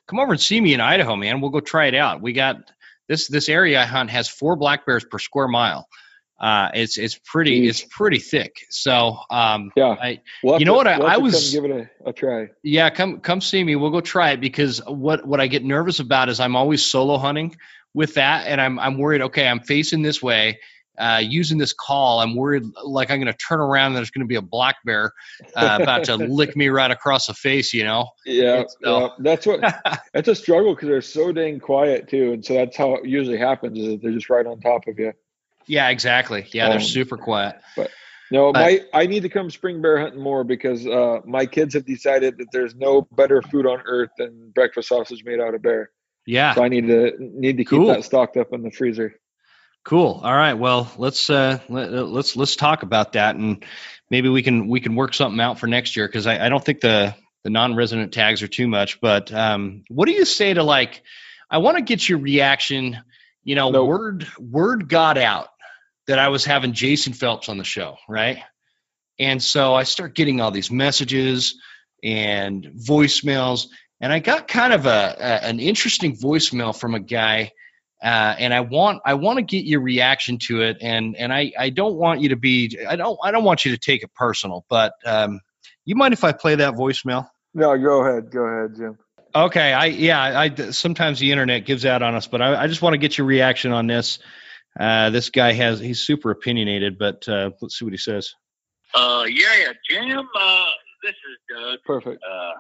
come 0.06 0.20
over 0.20 0.32
and 0.32 0.40
see 0.40 0.58
me 0.58 0.72
in 0.72 0.80
Idaho, 0.80 1.16
man. 1.16 1.42
We'll 1.42 1.50
go 1.50 1.60
try 1.60 1.86
it 1.86 1.94
out. 1.94 2.22
We 2.22 2.32
got 2.32 2.56
this 3.08 3.28
this 3.28 3.50
area 3.50 3.78
I 3.78 3.84
hunt 3.84 4.08
has 4.08 4.26
four 4.26 4.56
black 4.56 4.86
bears 4.86 5.04
per 5.04 5.18
square 5.18 5.48
mile. 5.48 5.86
Uh, 6.40 6.70
it's 6.74 6.96
it's 6.96 7.20
pretty 7.24 7.62
Jeez. 7.62 7.68
it's 7.68 7.82
pretty 7.82 8.18
thick. 8.18 8.64
So 8.70 9.18
um, 9.30 9.70
yeah, 9.76 9.94
I 10.00 10.22
we'll 10.42 10.58
you 10.58 10.64
know 10.64 10.72
to, 10.72 10.76
what 10.78 10.86
I, 10.88 10.98
we'll 10.98 11.08
I 11.08 11.16
was 11.18 11.52
give 11.52 11.66
it 11.66 11.70
a, 11.70 12.08
a, 12.08 12.12
try. 12.14 12.48
Yeah, 12.62 12.88
come 12.88 13.20
come 13.20 13.42
see 13.42 13.62
me. 13.62 13.76
We'll 13.76 13.90
go 13.90 14.00
try 14.00 14.30
it 14.30 14.40
because 14.40 14.80
what 14.86 15.26
what 15.26 15.40
I 15.40 15.46
get 15.46 15.62
nervous 15.62 16.00
about 16.00 16.30
is 16.30 16.40
I'm 16.40 16.56
always 16.56 16.82
solo 16.82 17.18
hunting 17.18 17.56
with 17.94 18.14
that, 18.14 18.46
and 18.46 18.60
I'm 18.60 18.78
I'm 18.78 18.98
worried. 18.98 19.22
Okay, 19.22 19.46
I'm 19.46 19.60
facing 19.60 20.02
this 20.02 20.22
way, 20.22 20.58
uh, 20.98 21.22
using 21.22 21.58
this 21.58 21.72
call. 21.72 22.20
I'm 22.20 22.34
worried 22.34 22.64
like 22.84 23.10
I'm 23.10 23.18
going 23.18 23.32
to 23.32 23.38
turn 23.38 23.60
around 23.60 23.88
and 23.88 23.96
there's 23.96 24.10
going 24.10 24.24
to 24.24 24.28
be 24.28 24.36
a 24.36 24.42
black 24.42 24.76
bear 24.84 25.12
uh, 25.56 25.78
about 25.80 26.04
to 26.04 26.16
lick 26.16 26.56
me 26.56 26.68
right 26.68 26.90
across 26.90 27.26
the 27.26 27.34
face. 27.34 27.72
You 27.72 27.84
know? 27.84 28.10
Yeah, 28.24 28.64
so. 28.82 29.00
yeah. 29.00 29.08
that's 29.18 29.46
what 29.46 29.60
that's 30.12 30.28
a 30.28 30.34
struggle 30.34 30.74
because 30.74 30.88
they're 30.88 31.02
so 31.02 31.32
dang 31.32 31.60
quiet 31.60 32.08
too, 32.08 32.32
and 32.32 32.44
so 32.44 32.54
that's 32.54 32.76
how 32.76 32.94
it 32.94 33.06
usually 33.06 33.38
happens. 33.38 33.78
Is 33.78 33.86
that 33.88 34.02
they're 34.02 34.12
just 34.12 34.30
right 34.30 34.46
on 34.46 34.60
top 34.60 34.86
of 34.86 34.98
you. 34.98 35.12
Yeah, 35.66 35.88
exactly. 35.90 36.46
Yeah, 36.52 36.68
they're 36.68 36.78
um, 36.78 36.84
super 36.84 37.16
quiet. 37.16 37.56
But 37.76 37.90
no, 38.30 38.52
my 38.52 38.80
I 38.92 39.06
need 39.06 39.22
to 39.24 39.28
come 39.28 39.50
spring 39.50 39.82
bear 39.82 39.98
hunting 39.98 40.20
more 40.20 40.42
because 40.42 40.86
uh, 40.86 41.20
my 41.24 41.46
kids 41.46 41.74
have 41.74 41.84
decided 41.84 42.38
that 42.38 42.46
there's 42.52 42.74
no 42.74 43.02
better 43.12 43.42
food 43.42 43.66
on 43.66 43.82
earth 43.84 44.10
than 44.18 44.50
breakfast 44.54 44.88
sausage 44.88 45.22
made 45.24 45.40
out 45.40 45.54
of 45.54 45.62
bear. 45.62 45.90
Yeah. 46.26 46.54
So 46.54 46.62
I 46.62 46.68
need 46.68 46.86
to 46.86 47.12
need 47.18 47.56
to 47.58 47.64
keep 47.64 47.70
cool. 47.70 47.88
that 47.88 48.04
stocked 48.04 48.36
up 48.36 48.52
in 48.52 48.62
the 48.62 48.70
freezer. 48.70 49.14
Cool. 49.84 50.20
All 50.22 50.34
right. 50.34 50.54
Well, 50.54 50.90
let's 50.96 51.28
uh, 51.28 51.58
let, 51.68 51.92
us 51.92 52.08
let's, 52.08 52.36
let's 52.36 52.56
talk 52.56 52.84
about 52.84 53.14
that, 53.14 53.34
and 53.34 53.64
maybe 54.10 54.28
we 54.28 54.42
can 54.42 54.68
we 54.68 54.80
can 54.80 54.94
work 54.94 55.12
something 55.14 55.40
out 55.40 55.58
for 55.58 55.66
next 55.66 55.96
year 55.96 56.06
because 56.06 56.26
I, 56.26 56.46
I 56.46 56.48
don't 56.48 56.64
think 56.64 56.80
the 56.80 57.16
the 57.42 57.50
non-resident 57.50 58.12
tags 58.12 58.42
are 58.42 58.48
too 58.48 58.68
much. 58.68 59.00
But 59.00 59.32
um, 59.32 59.82
what 59.88 60.06
do 60.06 60.12
you 60.12 60.24
say 60.24 60.54
to 60.54 60.62
like? 60.62 61.02
I 61.50 61.58
want 61.58 61.78
to 61.78 61.82
get 61.82 62.08
your 62.08 62.18
reaction. 62.18 62.98
You 63.42 63.56
know, 63.56 63.70
nope. 63.70 63.88
word 63.88 64.28
word 64.38 64.88
got 64.88 65.18
out 65.18 65.48
that 66.06 66.20
I 66.20 66.28
was 66.28 66.44
having 66.44 66.74
Jason 66.74 67.12
Phelps 67.12 67.48
on 67.48 67.58
the 67.58 67.64
show, 67.64 67.96
right? 68.08 68.38
And 69.18 69.42
so 69.42 69.74
I 69.74 69.82
start 69.82 70.14
getting 70.14 70.40
all 70.40 70.50
these 70.50 70.70
messages 70.70 71.56
and 72.02 72.64
voicemails, 72.64 73.66
and 74.02 74.12
I 74.12 74.18
got 74.18 74.48
kind 74.48 74.72
of 74.72 74.84
a, 74.84 75.16
a 75.18 75.44
an 75.46 75.60
interesting 75.60 76.16
voicemail 76.16 76.78
from 76.78 76.94
a 76.94 77.00
guy, 77.00 77.52
uh, 78.02 78.34
and 78.36 78.52
I 78.52 78.60
want 78.60 79.00
I 79.06 79.14
want 79.14 79.38
to 79.38 79.42
get 79.42 79.64
your 79.64 79.80
reaction 79.80 80.38
to 80.48 80.62
it, 80.62 80.78
and 80.80 81.16
and 81.16 81.32
I 81.32 81.52
I 81.56 81.70
don't 81.70 81.94
want 81.94 82.20
you 82.20 82.30
to 82.30 82.36
be 82.36 82.76
I 82.86 82.96
don't 82.96 83.18
I 83.22 83.30
don't 83.30 83.44
want 83.44 83.64
you 83.64 83.70
to 83.70 83.78
take 83.78 84.02
it 84.02 84.12
personal, 84.12 84.66
but 84.68 84.92
um, 85.06 85.40
you 85.84 85.94
mind 85.94 86.12
if 86.12 86.24
I 86.24 86.32
play 86.32 86.56
that 86.56 86.74
voicemail? 86.74 87.28
No, 87.54 87.78
go 87.78 88.04
ahead, 88.04 88.30
go 88.30 88.42
ahead, 88.42 88.76
Jim. 88.76 88.98
Okay, 89.34 89.72
I 89.72 89.86
yeah, 89.86 90.20
I 90.20 90.70
sometimes 90.72 91.20
the 91.20 91.30
internet 91.30 91.64
gives 91.64 91.86
out 91.86 92.02
on 92.02 92.16
us, 92.16 92.26
but 92.26 92.42
I, 92.42 92.64
I 92.64 92.66
just 92.66 92.82
want 92.82 92.94
to 92.94 92.98
get 92.98 93.16
your 93.16 93.26
reaction 93.26 93.72
on 93.72 93.86
this. 93.86 94.18
Uh, 94.78 95.10
this 95.10 95.30
guy 95.30 95.52
has 95.52 95.78
he's 95.78 96.00
super 96.00 96.32
opinionated, 96.32 96.98
but 96.98 97.28
uh, 97.28 97.50
let's 97.60 97.78
see 97.78 97.84
what 97.84 97.94
he 97.94 97.98
says. 97.98 98.34
Uh, 98.94 99.24
yeah, 99.28 99.54
yeah, 99.58 99.72
Jim. 99.88 100.18
Uh, 100.18 100.64
this 101.04 101.12
is 101.12 101.56
Doug. 101.56 101.78
Perfect. 101.86 102.22
Uh, 102.28 102.52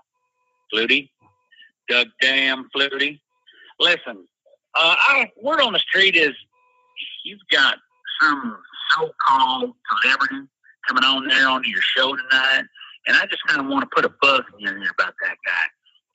Fluty. 0.70 1.10
Doug 1.88 2.08
Damn 2.20 2.68
Fluty. 2.72 3.20
Listen, 3.78 4.26
uh, 4.74 4.96
I, 4.98 5.30
word 5.42 5.60
on 5.60 5.72
the 5.72 5.78
street 5.78 6.16
is 6.16 6.32
you've 7.24 7.40
got 7.50 7.76
some 8.20 8.56
so-called 8.90 9.72
celebrity 10.02 10.48
coming 10.88 11.04
on 11.04 11.26
there 11.28 11.48
onto 11.48 11.68
your 11.68 11.82
show 11.82 12.14
tonight, 12.14 12.64
and 13.06 13.16
I 13.16 13.26
just 13.26 13.42
kind 13.46 13.60
of 13.60 13.66
want 13.66 13.82
to 13.82 13.88
put 13.94 14.04
a 14.04 14.14
bug 14.20 14.44
in 14.54 14.60
your 14.60 14.78
ear 14.78 14.90
about 14.98 15.14
that 15.22 15.36
guy. 15.46 15.64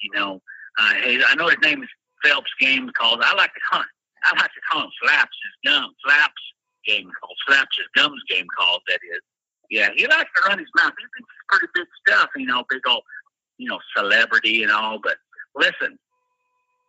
You 0.02 0.12
know, 0.20 0.42
uh, 0.80 0.94
hey, 1.02 1.20
I 1.28 1.36
know 1.36 1.48
his 1.48 1.58
name 1.62 1.82
is 1.84 1.90
Phelps 2.24 2.52
Game 2.60 2.90
Calls. 2.98 3.20
I 3.22 3.34
like 3.36 3.54
to 3.54 3.60
hunt. 3.72 3.88
I 4.26 4.40
like 4.40 4.52
to 4.52 4.62
call 4.72 4.84
him 4.84 4.90
Flaps 5.02 5.38
his 5.44 5.72
gum. 5.72 5.94
Flaps 6.04 6.42
game 6.86 7.10
called. 7.20 7.38
Flaps 7.48 7.78
his 7.78 7.88
gums 7.96 8.22
game 8.30 8.46
called. 8.58 8.82
That 8.88 9.00
is. 9.14 9.22
Yeah, 9.70 9.90
he 9.96 10.08
likes 10.08 10.30
to 10.36 10.50
run 10.50 10.60
his 10.60 10.68
mouth. 10.76 10.94
He 10.98 11.04
thinks 11.04 11.30
it's 11.30 11.48
pretty 11.50 11.68
big 11.74 11.88
stuff. 12.08 12.30
You 12.36 12.46
know, 12.46 12.64
big 12.70 12.88
old, 12.88 13.04
you 13.58 13.70
know, 13.70 13.80
celebrity 13.96 14.64
and 14.64 14.72
all. 14.72 15.00
But 15.02 15.18
listen, 15.58 15.98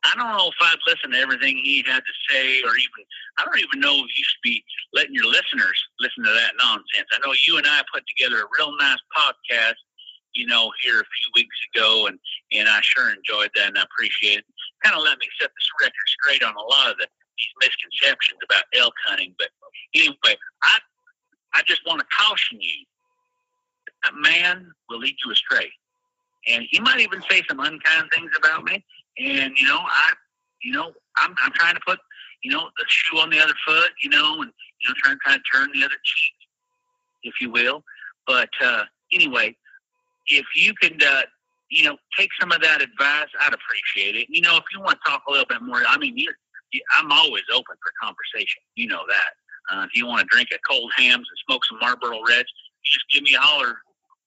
I 0.05 0.15
don't 0.15 0.37
know 0.37 0.49
if 0.49 0.55
I'd 0.61 0.79
listen 0.87 1.11
to 1.11 1.19
everything 1.19 1.59
he 1.59 1.83
had 1.87 2.01
to 2.01 2.15
say, 2.31 2.63
or 2.63 2.77
even 2.77 3.03
I 3.39 3.45
don't 3.45 3.59
even 3.59 3.81
know 3.81 3.97
if 3.97 4.11
you 4.17 4.25
should 4.25 4.45
be 4.45 4.63
letting 4.95 5.15
your 5.15 5.27
listeners 5.27 5.79
listen 6.01 6.25
to 6.25 6.31
that 6.31 6.53
nonsense. 6.59 7.09
I 7.13 7.19
know 7.25 7.35
you 7.47 7.59
and 7.59 7.67
I 7.67 7.83
put 7.93 8.05
together 8.07 8.43
a 8.43 8.49
real 8.57 8.77
nice 8.79 9.03
podcast, 9.17 9.81
you 10.35 10.47
know, 10.47 10.71
here 10.81 11.01
a 11.01 11.05
few 11.05 11.29
weeks 11.35 11.57
ago, 11.75 12.07
and 12.07 12.19
and 12.53 12.69
I 12.69 12.81
sure 12.83 13.11
enjoyed 13.11 13.51
that 13.57 13.69
and 13.69 13.79
I 13.79 13.83
appreciate 13.83 14.39
it. 14.39 14.45
Kind 14.85 14.97
of 14.97 15.03
let 15.03 15.19
me 15.19 15.27
set 15.41 15.51
this 15.51 15.71
record 15.81 16.09
straight 16.23 16.45
on 16.45 16.55
a 16.55 16.63
lot 16.63 16.91
of 16.91 16.99
the 16.99 17.07
these 17.39 17.55
misconceptions 17.61 18.39
about 18.45 18.65
elk 18.77 18.95
hunting. 19.07 19.35
But 19.39 19.49
anyway, 19.95 20.39
I 20.63 20.79
I 21.55 21.63
just 21.67 21.85
want 21.87 22.01
to 22.01 22.07
caution 22.07 22.61
you. 22.61 22.85
A 24.09 24.13
man 24.15 24.71
will 24.89 25.01
lead 25.01 25.17
you 25.25 25.33
astray, 25.33 25.71
and 26.49 26.65
he 26.71 26.81
might 26.81 27.01
even 27.01 27.23
say 27.31 27.43
some 27.49 27.61
unkind 27.61 28.11
things 28.13 28.31
about 28.37 28.65
me. 28.65 28.85
And 29.19 29.53
you 29.57 29.67
know, 29.67 29.79
I, 29.81 30.13
you 30.63 30.73
know, 30.73 30.93
I'm 31.19 31.35
I'm 31.43 31.53
trying 31.53 31.75
to 31.75 31.81
put 31.87 31.99
you 32.43 32.51
know 32.51 32.69
the 32.79 32.85
shoe 32.89 33.19
on 33.19 33.31
the 33.31 33.41
other 33.41 33.55
foot, 33.67 33.91
you 34.03 34.11
know, 34.11 34.43
and 34.43 34.53
you 34.81 34.89
know, 34.89 34.95
trying 35.03 35.17
to 35.17 35.21
kind 35.25 35.37
of 35.37 35.43
turn 35.53 35.71
the 35.75 35.85
other 35.85 35.97
cheek, 36.05 36.35
if 37.23 37.35
you 37.41 37.51
will. 37.51 37.83
But 38.27 38.51
uh, 38.63 38.85
anyway, 39.13 39.57
if 40.27 40.45
you 40.55 40.75
could, 40.81 41.03
uh, 41.03 41.23
you 41.71 41.85
know, 41.85 41.97
take 42.17 42.31
some 42.41 42.53
of 42.53 42.61
that 42.63 42.81
advice, 42.81 43.29
I'd 43.41 43.55
appreciate 43.55 44.17
it. 44.17 44.29
You 44.31 44.43
know, 44.43 44.57
if 44.57 44.65
you 44.73 44.81
want 44.81 44.99
to 45.03 45.11
talk 45.11 45.23
a 45.29 45.31
little 45.31 45.47
bit 45.47 45.63
more, 45.63 45.83
I 45.87 45.99
mean, 45.99 46.17
you 46.17 46.33
I'm 46.99 47.11
always 47.11 47.45
open 47.53 47.77
for 47.83 47.93
conversation. 48.03 48.63
You 48.75 48.89
know 48.89 49.03
that. 49.09 49.31
Uh, 49.71 49.85
if 49.85 49.91
you 49.95 50.07
want 50.07 50.21
to 50.21 50.27
drink 50.35 50.49
a 50.53 50.59
cold 50.69 50.91
Hamm's 50.97 51.27
and 51.29 51.39
smoke 51.47 51.63
some 51.65 51.79
Marlboro 51.81 52.21
Reds, 52.27 52.49
you 52.85 52.91
just 52.93 53.07
give 53.13 53.23
me 53.23 53.35
a 53.35 53.41
holler, 53.41 53.77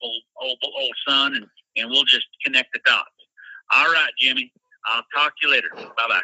old 0.02 0.22
old 0.42 0.58
old 0.64 0.96
son, 1.08 1.36
and 1.36 1.46
and 1.76 1.90
we'll 1.90 2.06
just 2.06 2.26
connect 2.46 2.74
the 2.74 2.80
dots. 2.86 3.10
All 3.76 3.86
right, 3.86 4.12
Jimmy. 4.20 4.52
I'll 4.86 5.04
talk 5.16 5.34
to 5.42 5.48
you 5.48 5.54
later. 5.54 5.68
Bye 5.76 6.20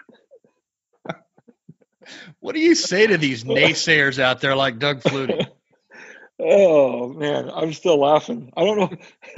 bye. 1.06 1.16
what 2.40 2.54
do 2.56 2.60
you 2.62 2.76
say 2.76 3.08
to 3.08 3.18
these 3.18 3.44
naysayers 3.44 4.20
out 4.20 4.42
there 4.42 4.56
like 4.56 4.80
Doug 4.80 5.02
Fluty? 5.02 5.48
oh 6.40 7.10
man, 7.14 7.50
I'm 7.54 7.74
still 7.74 8.00
laughing. 8.00 8.52
I 8.58 8.64
don't 8.66 8.78
know. 8.78 8.98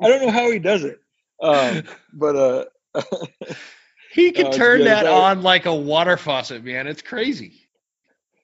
I 0.00 0.08
don't 0.08 0.22
know 0.26 0.30
how 0.32 0.50
he 0.50 0.58
does 0.58 0.84
it. 0.84 1.00
Um, 1.42 1.82
but 2.12 2.36
uh, 2.36 2.64
he 4.12 4.30
can 4.32 4.46
it's 4.46 4.56
turn 4.56 4.78
good. 4.78 4.86
that 4.88 5.04
So- 5.04 5.14
on 5.14 5.42
like 5.42 5.66
a 5.66 5.74
water 5.74 6.16
faucet, 6.16 6.62
man. 6.64 6.86
It's 6.86 7.02
crazy. 7.02 7.66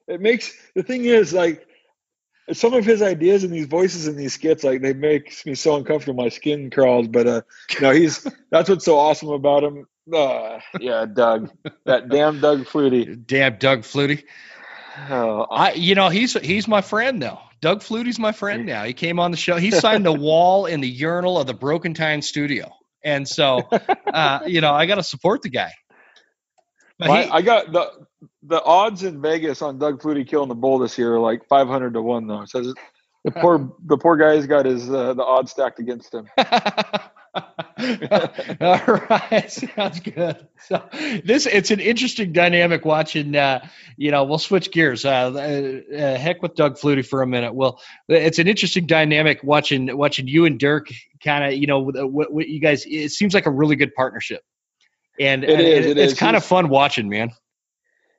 it 0.08 0.20
makes 0.20 0.52
the 0.74 0.82
thing 0.82 1.04
is 1.04 1.32
like 1.32 1.67
some 2.52 2.74
of 2.74 2.84
his 2.84 3.02
ideas 3.02 3.44
and 3.44 3.52
these 3.52 3.66
voices 3.66 4.06
in 4.08 4.16
these 4.16 4.34
skits 4.34 4.64
like 4.64 4.80
they 4.82 4.92
makes 4.92 5.44
me 5.46 5.54
so 5.54 5.76
uncomfortable 5.76 6.22
my 6.22 6.28
skin 6.28 6.70
crawls 6.70 7.08
but 7.08 7.26
uh 7.26 7.40
no 7.80 7.90
he's 7.90 8.26
that's 8.50 8.68
what's 8.70 8.84
so 8.84 8.98
awesome 8.98 9.28
about 9.30 9.62
him 9.64 9.86
uh, 10.14 10.58
yeah 10.80 11.04
doug 11.04 11.50
that 11.84 12.08
damn 12.08 12.40
doug 12.40 12.66
fluty 12.66 13.04
Damn 13.16 13.58
Doug 13.58 13.84
Fluty. 13.84 14.24
oh, 15.10 15.46
I, 15.50 15.72
you 15.74 15.94
know, 15.94 16.08
he's 16.08 16.32
he's 16.32 16.66
my 16.66 16.80
friend 16.80 17.18
now. 17.20 17.42
Doug 17.60 17.82
Fluty's 17.82 18.18
my 18.18 18.32
friend 18.32 18.66
now. 18.66 18.84
He 18.84 18.92
came 18.94 19.20
on 19.20 19.30
the 19.32 19.36
show. 19.36 19.56
He 19.56 19.70
signed 19.70 20.06
the 20.06 20.12
wall 20.28 20.66
in 20.66 20.80
the 20.80 20.88
urinal 20.88 21.38
of 21.38 21.46
the 21.46 21.54
Broken 21.54 21.92
Time 21.92 22.22
Studio, 22.22 22.72
and 23.04 23.28
so, 23.28 23.68
uh, 24.12 24.40
you 24.46 24.60
know, 24.60 24.72
I 24.72 24.86
got 24.86 24.94
to 24.96 25.02
support 25.02 25.42
the 25.42 25.50
guy. 25.50 25.72
But 26.98 27.08
my- 27.08 27.22
he- 27.24 27.30
i 27.30 27.42
got 27.42 27.70
the 27.72 28.06
the 28.48 28.62
odds 28.64 29.02
in 29.04 29.20
vegas 29.20 29.62
on 29.62 29.78
doug 29.78 30.00
fluty 30.02 30.24
killing 30.24 30.48
the 30.48 30.54
bull 30.54 30.78
this 30.78 30.98
year 30.98 31.14
are 31.14 31.20
like 31.20 31.46
500 31.48 31.94
to 31.94 32.02
1 32.02 32.26
though 32.26 32.44
so 32.46 32.74
the 33.24 33.30
poor 33.30 33.72
the 33.86 33.96
poor 33.96 34.16
guy's 34.16 34.46
got 34.46 34.66
his 34.66 34.88
uh, 34.90 35.14
the 35.14 35.24
odds 35.24 35.50
stacked 35.50 35.78
against 35.78 36.12
him 36.14 36.28
All 38.60 38.80
right, 39.10 39.46
sounds 39.50 40.00
good. 40.00 40.46
So 40.66 40.82
this 41.24 41.46
it's 41.46 41.70
an 41.70 41.80
interesting 41.80 42.32
dynamic 42.32 42.84
watching. 42.84 43.36
Uh, 43.36 43.66
you 43.96 44.10
know, 44.10 44.24
we'll 44.24 44.38
switch 44.38 44.72
gears. 44.72 45.04
Uh, 45.04 45.10
uh, 45.32 45.96
uh, 45.96 46.16
heck 46.18 46.42
with 46.42 46.54
Doug 46.54 46.78
Fluty 46.78 47.02
for 47.02 47.22
a 47.22 47.26
minute. 47.26 47.54
Well, 47.54 47.80
it's 48.08 48.38
an 48.38 48.48
interesting 48.48 48.86
dynamic 48.86 49.40
watching 49.42 49.96
watching 49.96 50.26
you 50.26 50.46
and 50.46 50.58
Dirk 50.58 50.88
kind 51.22 51.44
of. 51.44 51.52
You 51.52 51.66
know, 51.66 51.80
what, 51.80 52.32
what 52.32 52.48
you 52.48 52.60
guys. 52.60 52.84
It 52.86 53.10
seems 53.10 53.34
like 53.34 53.46
a 53.46 53.50
really 53.50 53.76
good 53.76 53.94
partnership, 53.94 54.42
and 55.20 55.44
It 55.44 55.50
and 55.50 55.60
is, 55.60 55.86
it 55.86 55.98
it's 55.98 56.12
is. 56.14 56.18
kind 56.18 56.36
of 56.36 56.44
fun 56.44 56.68
watching, 56.68 57.08
man. 57.08 57.30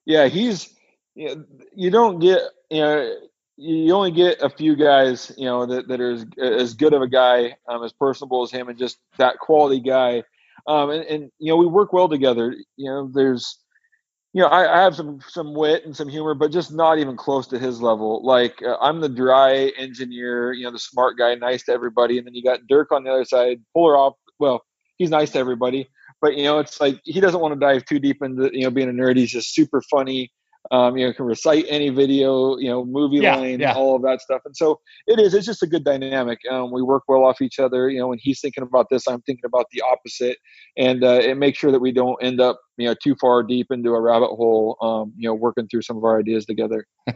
Yeah, 0.05 0.27
he's 0.27 0.73
you, 1.15 1.45
you 1.75 1.89
don't 1.91 2.19
get 2.19 2.41
you 2.69 2.81
know 2.81 3.15
you 3.57 3.93
only 3.93 4.11
get 4.11 4.41
a 4.41 4.49
few 4.49 4.75
guys 4.75 5.31
you 5.37 5.45
know 5.45 5.65
that, 5.65 5.87
that 5.87 5.99
are 6.01 6.11
as, 6.13 6.25
as 6.41 6.73
good 6.73 6.93
of 6.93 7.01
a 7.01 7.07
guy 7.07 7.55
um, 7.67 7.83
as 7.83 7.93
personable 7.93 8.43
as 8.43 8.51
him 8.51 8.69
and 8.69 8.77
just 8.79 8.99
that 9.17 9.37
quality 9.39 9.79
guy. 9.79 10.23
Um, 10.67 10.89
and, 10.91 11.03
and 11.05 11.31
you 11.39 11.51
know 11.51 11.57
we 11.57 11.65
work 11.67 11.93
well 11.93 12.09
together. 12.09 12.55
You 12.77 12.89
know 12.91 13.09
there's 13.13 13.59
you 14.33 14.41
know 14.41 14.47
I, 14.47 14.79
I 14.79 14.83
have 14.83 14.95
some 14.95 15.19
some 15.27 15.53
wit 15.55 15.85
and 15.85 15.95
some 15.95 16.09
humor 16.09 16.33
but 16.35 16.51
just 16.51 16.71
not 16.71 16.99
even 16.99 17.17
close 17.17 17.47
to 17.47 17.59
his 17.59 17.81
level. 17.81 18.23
Like 18.25 18.61
uh, 18.63 18.77
i'm 18.81 19.01
the 19.01 19.09
dry 19.09 19.71
engineer 19.77 20.53
you 20.53 20.65
know 20.65 20.71
the 20.71 20.79
smart 20.79 21.17
guy 21.17 21.35
nice 21.35 21.63
to 21.65 21.71
everybody 21.73 22.17
and 22.17 22.27
then 22.27 22.35
you 22.35 22.43
got 22.43 22.67
dirk 22.67 22.91
on 22.91 23.03
the 23.03 23.11
other 23.11 23.25
side 23.25 23.59
polar 23.73 23.97
off 23.97 24.15
well 24.39 24.63
he's 24.97 25.09
nice 25.09 25.31
to 25.31 25.39
everybody 25.39 25.87
but 26.21 26.35
you 26.37 26.43
know 26.43 26.59
it's 26.59 26.79
like 26.79 26.99
he 27.03 27.19
doesn't 27.19 27.39
want 27.39 27.53
to 27.53 27.59
dive 27.59 27.85
too 27.85 27.99
deep 27.99 28.17
into 28.21 28.49
you 28.53 28.63
know 28.63 28.71
being 28.71 28.89
a 28.89 28.93
nerd. 28.93 29.17
He's 29.17 29.31
just 29.31 29.53
super 29.53 29.81
funny 29.89 30.31
um, 30.71 30.97
you 30.97 31.07
know 31.07 31.13
can 31.13 31.25
recite 31.25 31.65
any 31.69 31.89
video 31.89 32.57
you 32.57 32.69
know 32.69 32.85
movie 32.85 33.21
Yeah, 33.21 33.35
line 33.35 33.59
yeah. 33.59 33.73
all 33.73 33.95
of 33.95 34.01
that 34.03 34.21
stuff. 34.21 34.41
And 34.45 34.55
so 34.55 34.79
it 35.07 35.19
is 35.19 35.33
it's 35.33 35.45
just 35.45 35.63
a 35.63 35.67
good 35.67 35.83
dynamic. 35.83 36.39
Um, 36.49 36.71
we 36.71 36.81
work 36.81 37.03
well 37.07 37.23
off 37.23 37.41
each 37.41 37.59
other. 37.59 37.89
You 37.89 37.99
know 37.99 38.07
when 38.09 38.19
he's 38.21 38.41
thinking 38.41 38.63
about 38.63 38.87
this 38.91 39.07
i'm 39.07 39.21
thinking 39.21 39.45
about 39.45 39.65
the 39.71 39.81
opposite. 39.81 40.37
And 40.77 41.03
uh, 41.03 41.19
it 41.23 41.37
makes 41.37 41.57
sure 41.57 41.71
that 41.71 41.79
we 41.79 41.91
don't 41.91 42.21
end 42.21 42.39
up 42.41 42.59
you 42.77 42.87
know 42.87 42.95
too 43.01 43.15
far 43.19 43.43
deep 43.43 43.67
into 43.71 43.91
a 43.91 44.01
rabbit 44.01 44.29
hole 44.35 44.77
um, 44.81 45.13
you 45.17 45.27
know 45.29 45.33
working 45.33 45.67
through 45.67 45.81
some 45.81 45.97
of 45.97 46.03
our 46.03 46.19
ideas 46.19 46.45
together 46.45 46.85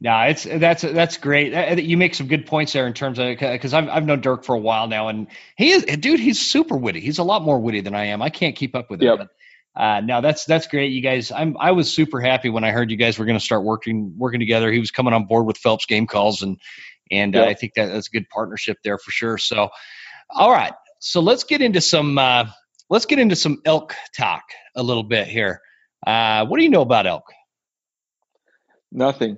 no, 0.00 0.22
it's 0.22 0.44
that's 0.44 0.82
that's 0.82 1.18
great. 1.18 1.52
Uh, 1.52 1.80
You 1.80 1.96
make 1.96 2.14
some 2.14 2.26
good 2.26 2.46
points 2.46 2.72
there 2.72 2.86
in 2.86 2.94
terms 2.94 3.18
of 3.18 3.26
because 3.38 3.74
I've 3.74 3.88
I've 3.88 4.06
known 4.06 4.22
Dirk 4.22 4.44
for 4.44 4.54
a 4.54 4.58
while 4.58 4.88
now, 4.88 5.08
and 5.08 5.26
he 5.56 5.72
is 5.72 5.84
dude. 5.84 6.20
He's 6.20 6.40
super 6.40 6.76
witty. 6.76 7.00
He's 7.00 7.18
a 7.18 7.22
lot 7.22 7.42
more 7.42 7.60
witty 7.60 7.82
than 7.82 7.94
I 7.94 8.06
am. 8.06 8.22
I 8.22 8.30
can't 8.30 8.56
keep 8.56 8.74
up 8.74 8.90
with 8.90 9.02
him. 9.02 9.08
Yep. 9.08 9.18
But, 9.18 9.28
uh, 9.82 10.00
no, 10.00 10.20
that's 10.22 10.46
that's 10.46 10.66
great, 10.68 10.92
you 10.92 11.02
guys. 11.02 11.30
I'm 11.30 11.56
I 11.60 11.72
was 11.72 11.92
super 11.92 12.20
happy 12.20 12.48
when 12.48 12.64
I 12.64 12.70
heard 12.70 12.90
you 12.90 12.96
guys 12.96 13.18
were 13.18 13.26
going 13.26 13.38
to 13.38 13.44
start 13.44 13.62
working 13.62 14.14
working 14.16 14.40
together. 14.40 14.72
He 14.72 14.80
was 14.80 14.90
coming 14.90 15.12
on 15.12 15.26
board 15.26 15.46
with 15.46 15.58
Phelps 15.58 15.84
Game 15.84 16.06
Calls, 16.06 16.42
and 16.42 16.58
and 17.10 17.36
uh, 17.36 17.44
I 17.44 17.54
think 17.54 17.74
that 17.74 17.86
that's 17.86 18.08
a 18.08 18.10
good 18.10 18.28
partnership 18.30 18.78
there 18.82 18.96
for 18.96 19.10
sure. 19.10 19.36
So, 19.36 19.68
all 20.30 20.50
right, 20.50 20.72
so 20.98 21.20
let's 21.20 21.44
get 21.44 21.60
into 21.60 21.80
some 21.82 22.16
uh, 22.16 22.46
let's 22.88 23.04
get 23.06 23.18
into 23.18 23.36
some 23.36 23.60
elk 23.66 23.94
talk 24.16 24.44
a 24.74 24.82
little 24.82 25.04
bit 25.04 25.28
here. 25.28 25.60
Uh, 26.06 26.46
what 26.46 26.56
do 26.56 26.64
you 26.64 26.70
know 26.70 26.82
about 26.82 27.06
elk? 27.06 27.24
nothing 28.92 29.36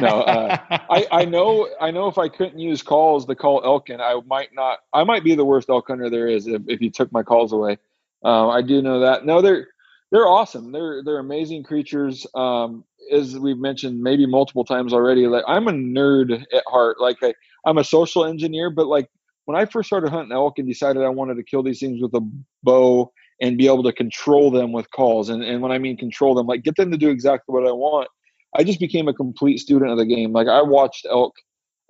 no 0.00 0.22
uh, 0.22 0.56
I, 0.70 1.06
I 1.12 1.24
know 1.24 1.68
I 1.80 1.90
know 1.90 2.08
if 2.08 2.18
I 2.18 2.28
couldn't 2.28 2.58
use 2.58 2.82
calls 2.82 3.26
to 3.26 3.34
call 3.34 3.62
Elkin, 3.64 4.00
I 4.00 4.20
might 4.26 4.50
not. 4.54 4.78
I 4.92 5.04
might 5.04 5.24
be 5.24 5.34
the 5.34 5.44
worst 5.44 5.68
elk 5.68 5.86
hunter 5.88 6.10
there 6.10 6.28
is 6.28 6.46
if, 6.46 6.62
if 6.66 6.80
you 6.80 6.90
took 6.90 7.12
my 7.12 7.22
calls 7.22 7.52
away. 7.52 7.78
Um, 8.24 8.50
I 8.50 8.62
do 8.62 8.82
know 8.82 9.00
that. 9.00 9.24
No, 9.24 9.40
they're 9.40 9.68
they're 10.10 10.26
awesome. 10.26 10.72
They're 10.72 11.02
they're 11.04 11.18
amazing 11.18 11.64
creatures. 11.64 12.26
Um, 12.34 12.84
as 13.12 13.38
we've 13.38 13.58
mentioned 13.58 14.00
maybe 14.00 14.26
multiple 14.26 14.64
times 14.64 14.92
already, 14.92 15.26
like 15.26 15.44
I'm 15.46 15.68
a 15.68 15.72
nerd 15.72 16.44
at 16.54 16.64
heart. 16.66 17.00
Like 17.00 17.16
I, 17.22 17.34
I'm 17.64 17.78
a 17.78 17.84
social 17.84 18.24
engineer, 18.24 18.70
but 18.70 18.86
like 18.86 19.08
when 19.46 19.56
I 19.56 19.64
first 19.64 19.86
started 19.88 20.10
hunting 20.10 20.32
elk 20.32 20.58
and 20.58 20.68
decided 20.68 21.02
I 21.02 21.08
wanted 21.08 21.36
to 21.36 21.42
kill 21.42 21.62
these 21.62 21.80
things 21.80 22.00
with 22.00 22.14
a 22.14 22.28
bow 22.62 23.12
and 23.40 23.56
be 23.56 23.66
able 23.66 23.82
to 23.84 23.92
control 23.92 24.50
them 24.50 24.72
with 24.72 24.90
calls, 24.90 25.28
and 25.30 25.42
and 25.42 25.62
when 25.62 25.72
I 25.72 25.78
mean 25.78 25.96
control 25.96 26.34
them, 26.34 26.46
like 26.46 26.62
get 26.62 26.76
them 26.76 26.90
to 26.90 26.98
do 26.98 27.08
exactly 27.08 27.52
what 27.52 27.66
I 27.66 27.72
want. 27.72 28.08
I 28.56 28.64
just 28.64 28.80
became 28.80 29.08
a 29.08 29.14
complete 29.14 29.58
student 29.58 29.90
of 29.90 29.98
the 29.98 30.06
game. 30.06 30.32
Like 30.32 30.48
I 30.48 30.62
watched 30.62 31.06
elk, 31.08 31.34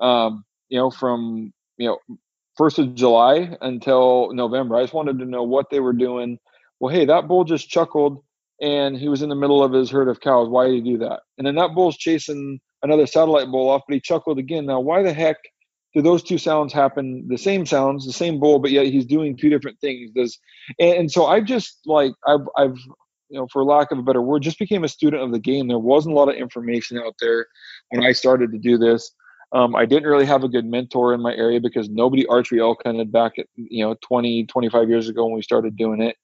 um, 0.00 0.44
you 0.68 0.78
know, 0.78 0.90
from 0.90 1.52
you 1.78 1.88
know 1.88 2.16
first 2.56 2.78
of 2.78 2.94
July 2.94 3.56
until 3.60 4.32
November. 4.32 4.76
I 4.76 4.82
just 4.82 4.94
wanted 4.94 5.18
to 5.18 5.24
know 5.24 5.42
what 5.42 5.70
they 5.70 5.80
were 5.80 5.92
doing. 5.92 6.38
Well, 6.78 6.94
hey, 6.94 7.04
that 7.06 7.28
bull 7.28 7.44
just 7.44 7.68
chuckled, 7.68 8.22
and 8.60 8.96
he 8.96 9.08
was 9.08 9.22
in 9.22 9.28
the 9.28 9.34
middle 9.34 9.62
of 9.62 9.72
his 9.72 9.90
herd 9.90 10.08
of 10.08 10.20
cows. 10.20 10.48
Why 10.48 10.66
did 10.66 10.74
he 10.74 10.92
do 10.92 10.98
that? 10.98 11.20
And 11.38 11.46
then 11.46 11.54
that 11.56 11.74
bull's 11.74 11.96
chasing 11.96 12.60
another 12.82 13.06
satellite 13.06 13.50
bull 13.50 13.68
off, 13.68 13.82
but 13.86 13.94
he 13.94 14.00
chuckled 14.00 14.38
again. 14.38 14.66
Now, 14.66 14.80
why 14.80 15.02
the 15.02 15.12
heck 15.12 15.36
do 15.94 16.02
those 16.02 16.22
two 16.22 16.38
sounds 16.38 16.72
happen? 16.72 17.26
The 17.28 17.38
same 17.38 17.66
sounds, 17.66 18.06
the 18.06 18.12
same 18.12 18.38
bull, 18.38 18.58
but 18.58 18.70
yet 18.70 18.86
he's 18.86 19.06
doing 19.06 19.36
two 19.36 19.50
different 19.50 19.80
things. 19.80 20.10
Does 20.14 20.38
and, 20.78 20.94
and 20.98 21.12
so 21.12 21.26
I 21.26 21.40
just 21.40 21.78
like 21.86 22.12
I've 22.26 22.46
I've 22.56 22.78
you 23.30 23.38
know, 23.38 23.46
for 23.52 23.64
lack 23.64 23.90
of 23.92 23.98
a 23.98 24.02
better 24.02 24.20
word, 24.20 24.42
just 24.42 24.58
became 24.58 24.84
a 24.84 24.88
student 24.88 25.22
of 25.22 25.32
the 25.32 25.38
game. 25.38 25.68
There 25.68 25.78
wasn't 25.78 26.14
a 26.14 26.18
lot 26.18 26.28
of 26.28 26.34
information 26.34 26.98
out 26.98 27.14
there 27.20 27.46
when 27.90 28.04
I 28.04 28.12
started 28.12 28.52
to 28.52 28.58
do 28.58 28.76
this. 28.76 29.12
Um, 29.52 29.74
I 29.74 29.84
didn't 29.86 30.08
really 30.08 30.26
have 30.26 30.44
a 30.44 30.48
good 30.48 30.64
mentor 30.64 31.14
in 31.14 31.20
my 31.22 31.34
area 31.34 31.60
because 31.60 31.88
nobody 31.88 32.26
archery 32.26 32.60
elk 32.60 32.82
hunted 32.84 33.10
back 33.10 33.32
at, 33.38 33.46
you 33.56 33.84
know, 33.84 33.96
20, 34.02 34.46
25 34.46 34.88
years 34.88 35.08
ago 35.08 35.24
when 35.26 35.34
we 35.34 35.42
started 35.42 35.76
doing 35.76 36.00
it. 36.02 36.16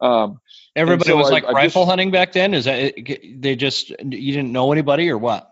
Um, 0.00 0.40
Everybody 0.74 1.10
so 1.10 1.16
was 1.16 1.28
I- 1.28 1.32
like 1.32 1.44
I 1.44 1.48
just- 1.48 1.56
rifle 1.56 1.86
hunting 1.86 2.10
back 2.10 2.32
then. 2.32 2.54
Is 2.54 2.64
that 2.64 2.94
they 3.36 3.54
just 3.54 3.90
you 3.90 4.32
didn't 4.32 4.52
know 4.52 4.72
anybody 4.72 5.08
or 5.10 5.18
what? 5.18 5.48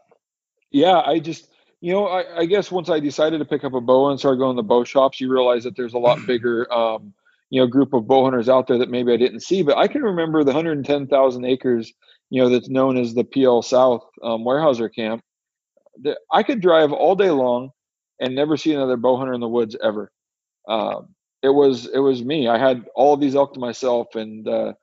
yeah, 0.73 1.01
I 1.01 1.19
just, 1.19 1.49
you 1.81 1.93
know, 1.93 2.07
I, 2.07 2.41
I 2.41 2.45
guess 2.47 2.71
once 2.71 2.89
I 2.91 3.01
decided 3.01 3.39
to 3.39 3.45
pick 3.45 3.65
up 3.65 3.75
a 3.75 3.81
bow 3.81 4.11
and 4.11 4.19
start 4.19 4.39
going 4.39 4.57
to 4.57 4.63
bow 4.63 4.85
shops, 4.85 5.21
you 5.21 5.31
realize 5.33 5.65
that 5.65 5.77
there's 5.77 5.95
a 5.95 5.99
lot 5.99 6.19
bigger, 6.27 6.73
um, 6.73 7.13
you 7.51 7.61
know, 7.61 7.67
group 7.67 7.93
of 7.93 8.07
bow 8.07 8.25
hunters 8.25 8.49
out 8.49 8.69
there 8.69 8.79
that 8.79 8.91
maybe 8.91 9.13
I 9.13 9.17
didn't 9.17 9.41
see. 9.41 9.63
But 9.63 9.77
I 9.77 9.89
can 9.89 10.03
remember 10.03 10.43
the 10.43 10.53
110,000 10.53 11.45
acres, 11.45 11.93
you 12.31 12.41
know, 12.41 12.49
that's 12.49 12.69
known 12.69 12.97
as 12.97 13.15
the 13.15 13.25
Pe 13.25 13.45
Ell 13.45 13.61
South 13.61 14.05
um, 14.23 14.45
Weyerhaeuser 14.45 14.95
Camp. 14.95 15.23
I 16.33 16.43
could 16.43 16.61
drive 16.61 16.93
all 16.93 17.17
day 17.17 17.31
long 17.31 17.71
and 18.21 18.35
never 18.35 18.57
see 18.57 18.73
another 18.73 18.97
bow 18.97 19.17
hunter 19.17 19.33
in 19.33 19.41
the 19.41 19.49
woods 19.49 19.77
ever. 19.83 20.13
Um, 20.69 21.15
it 21.43 21.49
was 21.49 21.87
it 21.87 21.99
was 21.99 22.23
me. 22.23 22.49
I 22.49 22.59
had 22.59 22.85
all 22.95 23.17
these 23.17 23.35
elk 23.35 23.55
to 23.55 23.61
myself, 23.61 24.15
and 24.15 24.47
uh, 24.47 24.75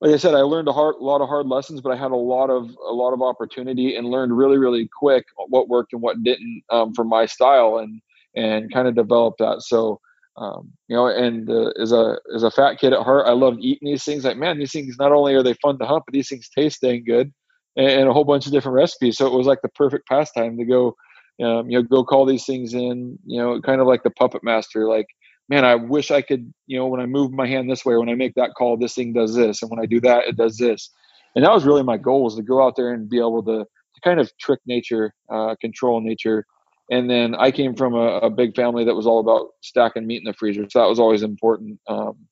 like 0.00 0.12
I 0.12 0.16
said, 0.16 0.34
I 0.34 0.40
learned 0.40 0.68
a, 0.68 0.72
hard, 0.72 0.96
lot 0.98 1.20
of 1.20 1.28
hard 1.28 1.46
lessons, 1.46 1.82
but 1.82 1.92
I 1.92 1.96
had 1.96 2.10
a 2.10 2.16
lot 2.16 2.48
of 2.48 2.70
a 2.88 2.92
lot 2.92 3.12
of 3.12 3.22
opportunity 3.22 3.96
and 3.96 4.08
learned 4.08 4.36
really 4.36 4.56
really 4.56 4.88
quick 4.98 5.26
what 5.48 5.68
worked 5.68 5.92
and 5.92 6.02
what 6.02 6.22
didn't 6.22 6.62
um, 6.70 6.94
for 6.94 7.04
my 7.04 7.26
style, 7.26 7.78
and 7.78 8.00
and 8.34 8.72
kind 8.72 8.88
of 8.88 8.94
developed 8.94 9.38
that. 9.38 9.62
So 9.62 10.00
um, 10.36 10.72
you 10.88 10.96
know, 10.96 11.06
and 11.06 11.50
uh, 11.50 11.72
as 11.80 11.92
a 11.92 12.16
as 12.34 12.42
a 12.42 12.50
fat 12.50 12.78
kid 12.78 12.92
at 12.92 13.02
heart, 13.02 13.26
I 13.26 13.32
loved 13.32 13.58
eating 13.60 13.88
these 13.88 14.04
things. 14.04 14.24
Like 14.24 14.36
man, 14.36 14.58
these 14.58 14.72
things 14.72 14.96
not 14.98 15.12
only 15.12 15.34
are 15.34 15.42
they 15.42 15.54
fun 15.54 15.78
to 15.78 15.86
hunt, 15.86 16.04
but 16.06 16.12
these 16.12 16.28
things 16.28 16.48
taste 16.48 16.80
dang 16.82 17.04
good, 17.04 17.32
and, 17.76 17.88
and 17.88 18.08
a 18.08 18.12
whole 18.12 18.24
bunch 18.24 18.46
of 18.46 18.52
different 18.52 18.76
recipes. 18.76 19.18
So 19.18 19.26
it 19.26 19.36
was 19.36 19.46
like 19.46 19.62
the 19.62 19.68
perfect 19.70 20.08
pastime 20.08 20.56
to 20.58 20.64
go, 20.64 20.96
um, 21.44 21.68
you 21.68 21.78
know, 21.78 21.82
go 21.82 22.04
call 22.04 22.26
these 22.26 22.46
things 22.46 22.74
in. 22.74 23.18
You 23.26 23.40
know, 23.40 23.60
kind 23.60 23.80
of 23.80 23.86
like 23.86 24.02
the 24.02 24.10
puppet 24.10 24.42
master, 24.44 24.88
like 24.88 25.06
man, 25.50 25.64
I 25.64 25.74
wish 25.74 26.12
I 26.12 26.22
could, 26.22 26.54
you 26.68 26.78
know, 26.78 26.86
when 26.86 27.00
I 27.00 27.06
move 27.06 27.32
my 27.32 27.46
hand 27.46 27.68
this 27.68 27.84
way, 27.84 27.96
when 27.96 28.08
I 28.08 28.14
make 28.14 28.34
that 28.36 28.54
call, 28.56 28.76
this 28.76 28.94
thing 28.94 29.12
does 29.12 29.34
this, 29.34 29.60
and 29.60 29.70
when 29.70 29.80
I 29.80 29.86
do 29.86 30.00
that, 30.02 30.28
it 30.28 30.36
does 30.36 30.56
this. 30.56 30.90
And 31.34 31.44
that 31.44 31.52
was 31.52 31.64
really 31.64 31.82
my 31.82 31.96
goal 31.96 32.24
was 32.24 32.36
to 32.36 32.42
go 32.42 32.64
out 32.64 32.76
there 32.76 32.92
and 32.92 33.08
be 33.08 33.18
able 33.18 33.42
to, 33.44 33.64
to 33.64 34.00
kind 34.02 34.20
of 34.20 34.30
trick 34.38 34.60
nature, 34.66 35.12
uh, 35.28 35.56
control 35.60 36.00
nature. 36.00 36.46
And 36.90 37.08
then 37.08 37.34
I 37.36 37.52
came 37.52 37.76
from 37.76 37.94
a, 37.94 38.18
a, 38.18 38.30
big 38.30 38.56
family 38.56 38.84
that 38.84 38.94
was 38.94 39.06
all 39.06 39.20
about 39.20 39.50
stacking 39.60 40.06
meat 40.06 40.18
in 40.18 40.24
the 40.24 40.32
freezer, 40.32 40.66
so 40.68 40.80
that 40.80 40.88
was 40.88 40.98
always 40.98 41.22
important, 41.22 41.78
um, 41.86 42.26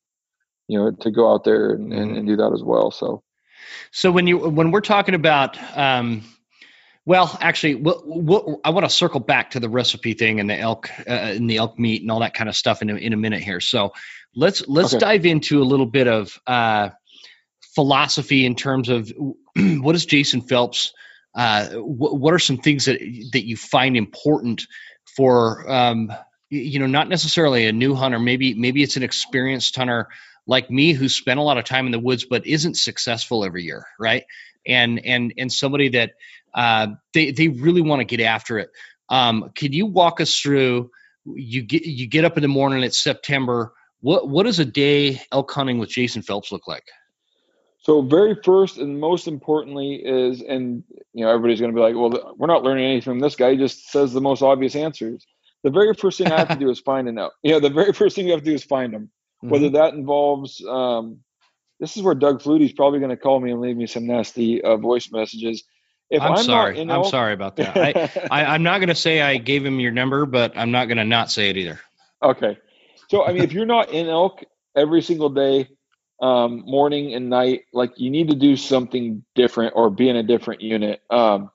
you 0.67 0.77
know, 0.77 0.91
to 0.91 1.11
go 1.11 1.33
out 1.33 1.45
there 1.45 1.71
and, 1.71 1.93
and, 1.93 2.17
and 2.17 2.27
do 2.27 2.35
that 2.35 2.51
as 2.53 2.61
well. 2.61 2.91
So, 2.91 3.23
so 3.91 4.11
when 4.11 4.27
you 4.27 4.37
when 4.37 4.71
we're 4.71 4.81
talking 4.81 5.15
about 5.15 5.57
um, 5.77 6.23
Well, 7.09 7.35
actually, 7.41 7.73
what, 7.73 8.05
what, 8.05 8.59
I 8.63 8.69
want 8.69 8.85
to 8.85 8.89
circle 8.89 9.19
back 9.19 9.51
to 9.51 9.59
the 9.59 9.67
recipe 9.67 10.13
thing 10.13 10.39
and 10.39 10.47
the 10.47 10.55
elk 10.55 10.91
uh, 10.99 11.11
and 11.11 11.49
the 11.49 11.57
elk 11.57 11.79
meat 11.79 12.03
and 12.03 12.11
all 12.11 12.19
that 12.19 12.35
kind 12.35 12.47
of 12.47 12.55
stuff 12.55 12.83
in 12.83 12.89
a, 12.91 12.95
in 12.95 13.13
a 13.13 13.17
minute 13.17 13.41
here. 13.41 13.59
So 13.59 13.93
let's 14.35 14.67
let's 14.67 14.93
okay. 14.93 14.99
dive 14.99 15.25
into 15.25 15.59
a 15.61 15.65
little 15.65 15.87
bit 15.87 16.07
of 16.07 16.39
uh, 16.45 16.89
philosophy 17.73 18.45
in 18.45 18.53
terms 18.53 18.89
of 18.89 19.11
what 19.55 19.95
is 19.95 20.05
Jason 20.05 20.41
Phelps. 20.41 20.93
Uh, 21.35 21.69
what, 21.75 22.17
what, 22.17 22.33
are 22.33 22.39
some 22.39 22.57
things 22.57 22.85
that 22.85 22.99
that 23.31 23.45
you 23.45 23.55
find 23.55 23.95
important 23.95 24.65
for 25.15 25.69
um, 25.71 26.11
you 26.49 26.79
know 26.79 26.87
not 26.87 27.07
necessarily 27.07 27.67
a 27.67 27.71
new 27.71 27.93
hunter 27.93 28.19
maybe 28.19 28.55
maybe 28.55 28.81
it's 28.81 28.97
an 28.97 29.03
experienced 29.03 29.75
hunter 29.75 30.07
like 30.47 30.71
me 30.71 30.93
who 30.93 31.07
spent 31.07 31.39
a 31.39 31.43
lot 31.43 31.59
of 31.59 31.65
time 31.65 31.85
in 31.85 31.91
the 31.91 31.99
woods 31.99 32.25
but 32.25 32.47
isn't 32.47 32.75
successful 32.75 33.45
every 33.45 33.63
year 33.63 33.85
right 33.99 34.23
and 34.65 35.05
and 35.05 35.33
and 35.37 35.51
somebody 35.51 35.89
that 35.89 36.13
uh, 36.53 36.87
they 37.13 37.31
they 37.31 37.47
really 37.47 37.81
want 37.81 37.99
to 37.99 38.05
get 38.05 38.23
after 38.23 38.59
it. 38.59 38.71
Um, 39.09 39.51
can 39.55 39.73
you 39.73 39.85
walk 39.85 40.21
us 40.21 40.37
through? 40.37 40.91
You 41.25 41.61
get 41.61 41.85
you 41.85 42.07
get 42.07 42.25
up 42.25 42.37
in 42.37 42.41
the 42.41 42.47
morning. 42.47 42.83
It's 42.83 42.97
September. 42.97 43.73
What 44.01 44.27
what 44.27 44.43
does 44.43 44.59
a 44.59 44.65
day 44.65 45.21
elk 45.31 45.51
hunting 45.51 45.79
with 45.79 45.89
Jason 45.89 46.21
Phelps 46.21 46.51
look 46.51 46.67
like? 46.67 46.85
So 47.89 48.03
very 48.03 48.35
first 48.43 48.77
and 48.77 48.99
most 48.99 49.27
importantly 49.27 49.95
is, 49.95 50.43
and 50.43 50.83
you 51.11 51.25
know 51.25 51.31
everybody's 51.31 51.59
going 51.59 51.71
to 51.71 51.75
be 51.75 51.81
like, 51.81 51.95
well, 51.95 52.35
we're 52.37 52.45
not 52.45 52.61
learning 52.61 52.85
anything 52.85 53.13
from 53.13 53.19
this 53.19 53.35
guy. 53.35 53.53
He 53.53 53.57
just 53.57 53.89
says 53.89 54.13
the 54.13 54.21
most 54.21 54.43
obvious 54.43 54.75
answers. 54.75 55.25
The 55.63 55.71
very 55.71 55.95
first 55.95 56.19
thing 56.19 56.31
I 56.31 56.37
have 56.37 56.49
to 56.49 56.55
do 56.55 56.69
is 56.69 56.79
find 56.79 57.17
elk. 57.17 57.33
You 57.41 57.53
know, 57.53 57.59
the 57.59 57.71
very 57.71 57.91
first 57.93 58.15
thing 58.15 58.27
you 58.27 58.33
have 58.33 58.41
to 58.41 58.45
do 58.45 58.53
is 58.53 58.63
find 58.63 58.93
them. 58.93 59.09
Mm-hmm. 59.43 59.49
Whether 59.49 59.69
that 59.71 59.95
involves, 59.95 60.63
um, 60.69 61.21
this 61.79 61.97
is 61.97 62.03
where 62.03 62.13
Doug 62.13 62.43
Fluty's 62.43 62.73
probably 62.73 62.99
going 62.99 63.09
to 63.09 63.17
call 63.17 63.39
me 63.39 63.49
and 63.49 63.59
leave 63.59 63.75
me 63.75 63.87
some 63.87 64.05
nasty 64.05 64.61
uh, 64.61 64.77
voice 64.77 65.11
messages. 65.11 65.63
If 66.11 66.21
I'm, 66.21 66.33
I'm 66.33 66.43
sorry, 66.43 66.79
I'm 66.79 67.05
sorry 67.05 67.33
about 67.33 67.55
that. 67.55 67.75
I, 68.31 68.43
I 68.43 68.53
am 68.53 68.61
not 68.61 68.77
going 68.77 68.89
to 68.89 68.95
say 68.95 69.19
I 69.19 69.37
gave 69.37 69.65
him 69.65 69.79
your 69.79 69.91
number, 69.91 70.27
but 70.27 70.55
I'm 70.55 70.69
not 70.69 70.89
going 70.89 70.99
to 70.99 71.05
not 71.05 71.31
say 71.31 71.49
it 71.49 71.57
either. 71.57 71.79
Okay, 72.21 72.55
so 73.09 73.25
I 73.25 73.33
mean, 73.33 73.41
if 73.41 73.51
you're 73.51 73.65
not 73.65 73.89
in 73.89 74.05
elk 74.09 74.43
every 74.75 75.01
single 75.01 75.29
day, 75.29 75.69
um, 76.21 76.63
morning 76.65 77.13
and 77.13 77.29
night, 77.29 77.61
like 77.73 77.91
you 77.97 78.09
need 78.09 78.29
to 78.29 78.35
do 78.35 78.55
something 78.55 79.23
different 79.35 79.73
or 79.75 79.89
be 79.89 80.09
in 80.09 80.15
a 80.15 80.23
different 80.23 80.61
unit. 80.61 81.01
Um, 81.09 81.49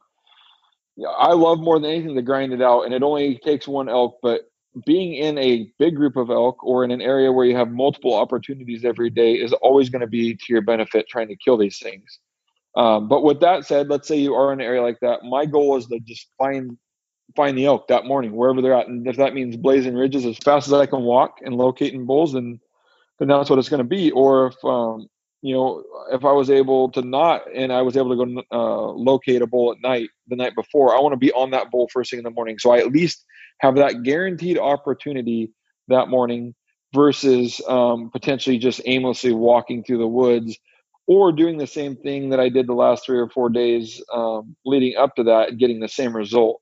I 1.18 1.32
love 1.32 1.60
more 1.60 1.78
than 1.78 1.90
anything 1.90 2.14
to 2.14 2.22
grind 2.22 2.52
it 2.52 2.62
out, 2.62 2.82
and 2.82 2.94
it 2.94 3.02
only 3.02 3.38
takes 3.38 3.66
one 3.66 3.88
elk, 3.88 4.18
but 4.22 4.42
being 4.86 5.14
in 5.14 5.38
a 5.38 5.70
big 5.78 5.94
group 5.94 6.16
of 6.16 6.30
elk 6.30 6.62
or 6.64 6.84
in 6.84 6.90
an 6.90 7.00
area 7.00 7.30
where 7.30 7.44
you 7.44 7.56
have 7.56 7.70
multiple 7.70 8.14
opportunities 8.14 8.84
every 8.84 9.10
day 9.10 9.34
is 9.34 9.52
always 9.52 9.88
going 9.88 10.00
to 10.00 10.06
be 10.06 10.34
to 10.34 10.44
your 10.48 10.62
benefit 10.62 11.06
trying 11.08 11.28
to 11.28 11.36
kill 11.36 11.56
these 11.56 11.78
things. 11.78 12.18
Um, 12.76 13.08
but 13.08 13.22
with 13.22 13.40
that 13.40 13.64
said, 13.66 13.88
let's 13.88 14.08
say 14.08 14.16
you 14.16 14.34
are 14.34 14.52
in 14.52 14.60
an 14.60 14.66
area 14.66 14.82
like 14.82 14.98
that. 15.00 15.22
My 15.22 15.46
goal 15.46 15.76
is 15.76 15.86
to 15.86 16.00
just 16.00 16.28
find 16.38 16.76
find 17.36 17.56
the 17.56 17.64
elk 17.64 17.88
that 17.88 18.04
morning 18.04 18.36
wherever 18.36 18.60
they're 18.60 18.74
at, 18.74 18.88
and 18.88 19.06
if 19.06 19.16
that 19.16 19.34
means 19.34 19.56
blazing 19.56 19.94
ridges 19.94 20.26
as 20.26 20.36
fast 20.38 20.66
as 20.66 20.72
I 20.72 20.86
can 20.86 21.02
walk 21.02 21.38
and 21.42 21.54
locating 21.54 22.04
bulls, 22.04 22.32
then 22.32 22.60
then 23.18 23.28
that's 23.28 23.50
what 23.50 23.58
it's 23.58 23.68
going 23.68 23.78
to 23.78 23.84
be. 23.84 24.10
Or 24.10 24.48
if 24.48 24.64
um, 24.64 25.08
you 25.42 25.54
know 25.54 25.82
if 26.12 26.24
I 26.24 26.32
was 26.32 26.50
able 26.50 26.90
to 26.92 27.02
not 27.02 27.42
and 27.54 27.72
I 27.72 27.82
was 27.82 27.96
able 27.96 28.10
to 28.10 28.16
go 28.16 28.42
uh, 28.52 28.92
locate 28.92 29.42
a 29.42 29.46
bull 29.46 29.72
at 29.72 29.80
night 29.82 30.10
the 30.28 30.36
night 30.36 30.54
before, 30.54 30.96
I 30.96 31.00
want 31.00 31.12
to 31.12 31.18
be 31.18 31.32
on 31.32 31.50
that 31.50 31.70
bull 31.70 31.88
first 31.92 32.10
thing 32.10 32.18
in 32.18 32.24
the 32.24 32.30
morning, 32.30 32.58
so 32.58 32.70
I 32.72 32.78
at 32.78 32.92
least 32.92 33.24
have 33.60 33.76
that 33.76 34.02
guaranteed 34.02 34.58
opportunity 34.58 35.52
that 35.88 36.08
morning 36.08 36.54
versus 36.94 37.60
um, 37.68 38.10
potentially 38.10 38.58
just 38.58 38.80
aimlessly 38.86 39.32
walking 39.32 39.82
through 39.82 39.98
the 39.98 40.06
woods 40.06 40.56
or 41.06 41.32
doing 41.32 41.58
the 41.58 41.66
same 41.66 41.96
thing 41.96 42.30
that 42.30 42.40
I 42.40 42.48
did 42.48 42.66
the 42.66 42.74
last 42.74 43.04
three 43.04 43.18
or 43.18 43.28
four 43.28 43.50
days 43.50 44.02
um, 44.12 44.56
leading 44.64 44.96
up 44.96 45.14
to 45.16 45.24
that, 45.24 45.50
and 45.50 45.58
getting 45.58 45.80
the 45.80 45.88
same 45.88 46.16
result. 46.16 46.60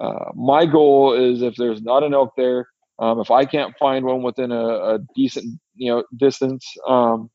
Uh, 0.00 0.32
my 0.34 0.66
goal 0.66 1.14
is 1.14 1.42
if 1.42 1.54
there's 1.56 1.82
not 1.82 2.02
an 2.02 2.12
elk 2.12 2.32
there, 2.36 2.68
um, 2.98 3.20
if 3.20 3.30
I 3.30 3.44
can't 3.44 3.76
find 3.78 4.04
one 4.04 4.22
within 4.22 4.52
a, 4.52 4.66
a 4.94 4.98
decent 5.14 5.60
you 5.74 5.92
know 5.92 6.04
distance, 6.16 6.74
um, 6.86 7.30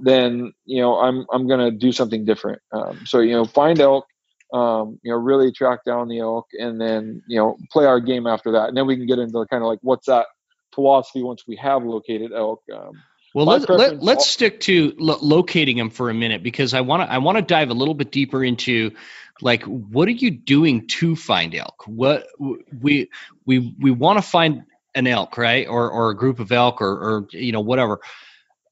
then 0.00 0.52
you 0.64 0.80
know 0.80 0.98
I'm 0.98 1.26
I'm 1.32 1.48
gonna 1.48 1.70
do 1.70 1.92
something 1.92 2.24
different. 2.24 2.60
Um, 2.72 3.00
so 3.06 3.20
you 3.20 3.32
know 3.32 3.44
find 3.44 3.80
elk, 3.80 4.06
um, 4.52 4.98
you 5.02 5.10
know 5.10 5.18
really 5.18 5.52
track 5.52 5.80
down 5.86 6.08
the 6.08 6.20
elk, 6.20 6.46
and 6.52 6.80
then 6.80 7.22
you 7.26 7.38
know 7.38 7.56
play 7.72 7.86
our 7.86 8.00
game 8.00 8.26
after 8.26 8.52
that, 8.52 8.68
and 8.68 8.76
then 8.76 8.86
we 8.86 8.96
can 8.96 9.06
get 9.06 9.18
into 9.18 9.44
kind 9.50 9.62
of 9.62 9.68
like 9.68 9.78
what's 9.82 10.06
that 10.06 10.26
philosophy 10.74 11.22
once 11.22 11.44
we 11.46 11.56
have 11.56 11.84
located 11.84 12.32
elk. 12.32 12.62
Um, 12.72 12.92
well, 13.34 13.46
let's 13.46 13.68
let, 13.68 14.02
let's 14.02 14.26
stick 14.26 14.60
to 14.60 14.94
lo- 14.98 15.18
locating 15.20 15.76
them 15.76 15.90
for 15.90 16.10
a 16.10 16.14
minute 16.14 16.42
because 16.42 16.74
I 16.74 16.80
want 16.80 17.02
to 17.02 17.12
I 17.12 17.18
want 17.18 17.36
to 17.36 17.42
dive 17.42 17.70
a 17.70 17.74
little 17.74 17.94
bit 17.94 18.10
deeper 18.10 18.42
into 18.42 18.92
like 19.40 19.62
what 19.64 20.08
are 20.08 20.12
you 20.12 20.30
doing 20.30 20.86
to 20.88 21.14
find 21.14 21.54
elk? 21.54 21.84
What 21.86 22.26
we 22.38 23.10
we 23.44 23.74
we 23.78 23.90
want 23.90 24.18
to 24.18 24.22
find 24.22 24.64
an 24.98 25.06
elk, 25.06 25.38
right? 25.38 25.66
Or 25.66 25.90
or 25.90 26.10
a 26.10 26.16
group 26.16 26.40
of 26.40 26.52
elk 26.52 26.82
or 26.82 26.90
or 26.90 27.28
you 27.30 27.52
know 27.52 27.60
whatever. 27.60 28.00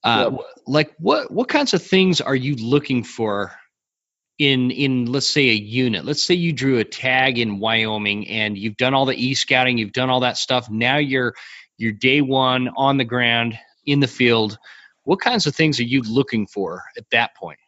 Uh, 0.04 0.36
like 0.66 0.94
what 0.98 1.30
what 1.32 1.48
kinds 1.48 1.74
of 1.74 1.82
things 1.82 2.20
are 2.20 2.36
you 2.36 2.54
looking 2.54 3.02
for 3.02 3.52
in 4.38 4.70
in 4.70 5.06
let's 5.06 5.26
say 5.26 5.48
a 5.48 5.54
unit 5.54 6.04
let's 6.04 6.22
say 6.22 6.34
you 6.34 6.52
drew 6.52 6.78
a 6.78 6.84
tag 6.84 7.38
in 7.38 7.58
wyoming 7.58 8.28
and 8.28 8.56
you've 8.56 8.76
done 8.76 8.92
all 8.92 9.06
the 9.06 9.16
e-scouting 9.16 9.78
you've 9.78 9.94
done 9.94 10.10
all 10.10 10.20
that 10.20 10.36
stuff 10.36 10.68
now 10.70 10.98
you're 10.98 11.34
you're 11.78 11.92
day 11.92 12.20
one 12.20 12.70
on 12.76 12.96
the 12.98 13.04
ground 13.04 13.58
in 13.84 14.00
the 14.00 14.08
field. 14.08 14.58
What 15.04 15.20
kinds 15.20 15.46
of 15.46 15.54
things 15.54 15.78
are 15.80 15.84
you 15.84 16.02
looking 16.02 16.46
for 16.46 16.82
at 16.96 17.04
that 17.10 17.34
point? 17.36 17.58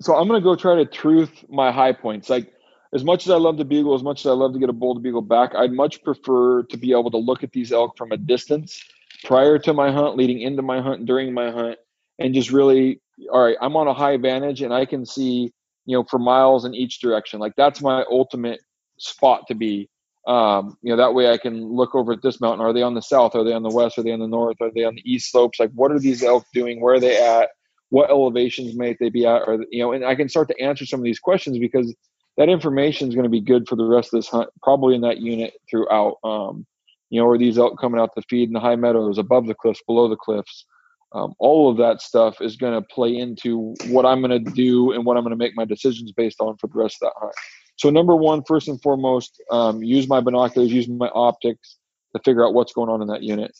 So 0.00 0.14
I'm 0.14 0.28
going 0.28 0.40
to 0.40 0.44
go 0.44 0.54
try 0.54 0.76
to 0.76 0.84
truth 0.84 1.44
my 1.48 1.72
high 1.72 1.92
points. 1.92 2.30
Like 2.30 2.52
as 2.92 3.04
much 3.04 3.26
as 3.26 3.30
I 3.30 3.36
love 3.36 3.56
to 3.58 3.64
bugle, 3.64 3.94
as 3.94 4.02
much 4.02 4.20
as 4.20 4.26
I 4.26 4.34
love 4.34 4.52
to 4.52 4.58
get 4.58 4.68
a 4.68 4.72
to 4.72 5.00
bugle 5.00 5.22
back, 5.22 5.54
I'd 5.54 5.72
much 5.72 6.02
prefer 6.02 6.64
to 6.64 6.76
be 6.76 6.92
able 6.92 7.10
to 7.12 7.18
look 7.18 7.44
at 7.44 7.52
these 7.52 7.72
elk 7.72 7.96
from 7.96 8.10
a 8.12 8.16
distance 8.16 8.82
prior 9.24 9.58
to 9.60 9.72
my 9.72 9.92
hunt, 9.92 10.16
leading 10.16 10.40
into 10.40 10.62
my 10.62 10.80
hunt, 10.80 11.06
during 11.06 11.32
my 11.32 11.50
hunt, 11.50 11.78
and 12.18 12.34
just 12.34 12.50
really, 12.50 13.00
all 13.32 13.44
right, 13.44 13.56
I'm 13.60 13.76
on 13.76 13.86
a 13.86 13.94
high 13.94 14.16
vantage 14.16 14.62
and 14.62 14.74
I 14.74 14.86
can 14.86 15.06
see, 15.06 15.52
you 15.86 15.96
know, 15.96 16.04
for 16.04 16.18
miles 16.18 16.64
in 16.64 16.74
each 16.74 17.00
direction. 17.00 17.38
Like 17.38 17.54
that's 17.56 17.80
my 17.80 18.04
ultimate 18.10 18.60
spot 18.98 19.46
to 19.48 19.54
be. 19.54 19.88
Um, 20.26 20.76
you 20.82 20.90
know 20.90 20.98
that 20.98 21.14
way 21.14 21.30
i 21.30 21.38
can 21.38 21.72
look 21.74 21.94
over 21.94 22.12
at 22.12 22.22
this 22.22 22.42
mountain. 22.42 22.64
Are 22.64 22.74
they 22.74 22.82
on 22.82 22.94
the 22.94 23.00
south? 23.00 23.34
Are 23.34 23.42
they 23.42 23.54
on 23.54 23.62
the 23.62 23.70
west? 23.70 23.96
Are 23.96 24.02
they 24.02 24.12
on 24.12 24.20
the 24.20 24.26
north? 24.26 24.58
Are 24.60 24.70
they 24.70 24.84
on 24.84 24.94
the 24.94 25.10
east 25.10 25.30
slopes? 25.30 25.58
Like 25.58 25.70
what 25.72 25.90
are 25.90 25.98
these 25.98 26.22
elk 26.22 26.44
doing? 26.52 26.80
Where 26.80 26.96
are 26.96 27.00
they 27.00 27.16
at? 27.16 27.48
What 27.88 28.10
elevations 28.10 28.76
might 28.76 28.98
they 29.00 29.08
be 29.08 29.26
at? 29.26 29.42
Or 29.46 29.64
you 29.70 29.82
know 29.82 29.92
and 29.92 30.04
i 30.04 30.14
can 30.14 30.28
start 30.28 30.48
to 30.48 30.60
answer 30.60 30.84
some 30.84 31.00
of 31.00 31.04
these 31.04 31.18
questions 31.18 31.58
because 31.58 31.94
that 32.36 32.48
information 32.48 33.08
is 33.08 33.14
going 33.14 33.24
to 33.24 33.30
be 33.30 33.40
good 33.40 33.68
for 33.68 33.76
the 33.76 33.84
rest 33.84 34.12
of 34.12 34.18
this 34.18 34.28
hunt 34.28 34.48
probably 34.62 34.94
in 34.94 35.02
that 35.02 35.18
unit 35.18 35.54
throughout 35.68 36.16
um, 36.24 36.66
you 37.10 37.20
know 37.20 37.28
are 37.28 37.38
these 37.38 37.58
elk 37.58 37.78
coming 37.80 38.00
out 38.00 38.10
to 38.14 38.22
feed 38.28 38.48
in 38.48 38.52
the 38.52 38.60
high 38.60 38.76
meadows 38.76 39.18
above 39.18 39.46
the 39.46 39.54
cliffs 39.54 39.82
below 39.86 40.08
the 40.08 40.16
cliffs 40.16 40.64
um, 41.12 41.34
all 41.40 41.68
of 41.68 41.76
that 41.76 42.00
stuff 42.00 42.40
is 42.40 42.56
going 42.56 42.72
to 42.72 42.86
play 42.88 43.16
into 43.16 43.74
what 43.88 44.06
i'm 44.06 44.20
going 44.22 44.44
to 44.44 44.50
do 44.52 44.92
and 44.92 45.04
what 45.04 45.16
i'm 45.16 45.22
going 45.22 45.30
to 45.32 45.36
make 45.36 45.56
my 45.56 45.64
decisions 45.64 46.12
based 46.12 46.40
on 46.40 46.56
for 46.56 46.66
the 46.68 46.78
rest 46.78 46.96
of 47.02 47.08
that 47.08 47.20
hunt 47.20 47.34
so 47.80 47.88
number 47.88 48.14
one, 48.14 48.44
first 48.44 48.68
and 48.68 48.80
foremost, 48.82 49.42
um, 49.50 49.82
use 49.82 50.06
my 50.06 50.20
binoculars, 50.20 50.70
use 50.70 50.86
my 50.86 51.08
optics 51.14 51.78
to 52.14 52.20
figure 52.22 52.46
out 52.46 52.52
what's 52.52 52.74
going 52.74 52.90
on 52.90 53.00
in 53.00 53.08
that 53.08 53.22
unit. 53.22 53.56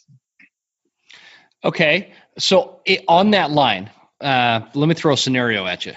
Okay, 1.63 2.13
so 2.37 2.81
it, 2.85 3.03
on 3.07 3.31
that 3.31 3.49
line, 3.49 3.89
uh, 4.19 4.61
let 4.75 4.87
me 4.87 4.93
throw 4.93 5.13
a 5.13 5.17
scenario 5.17 5.65
at 5.65 5.87
you. 5.87 5.93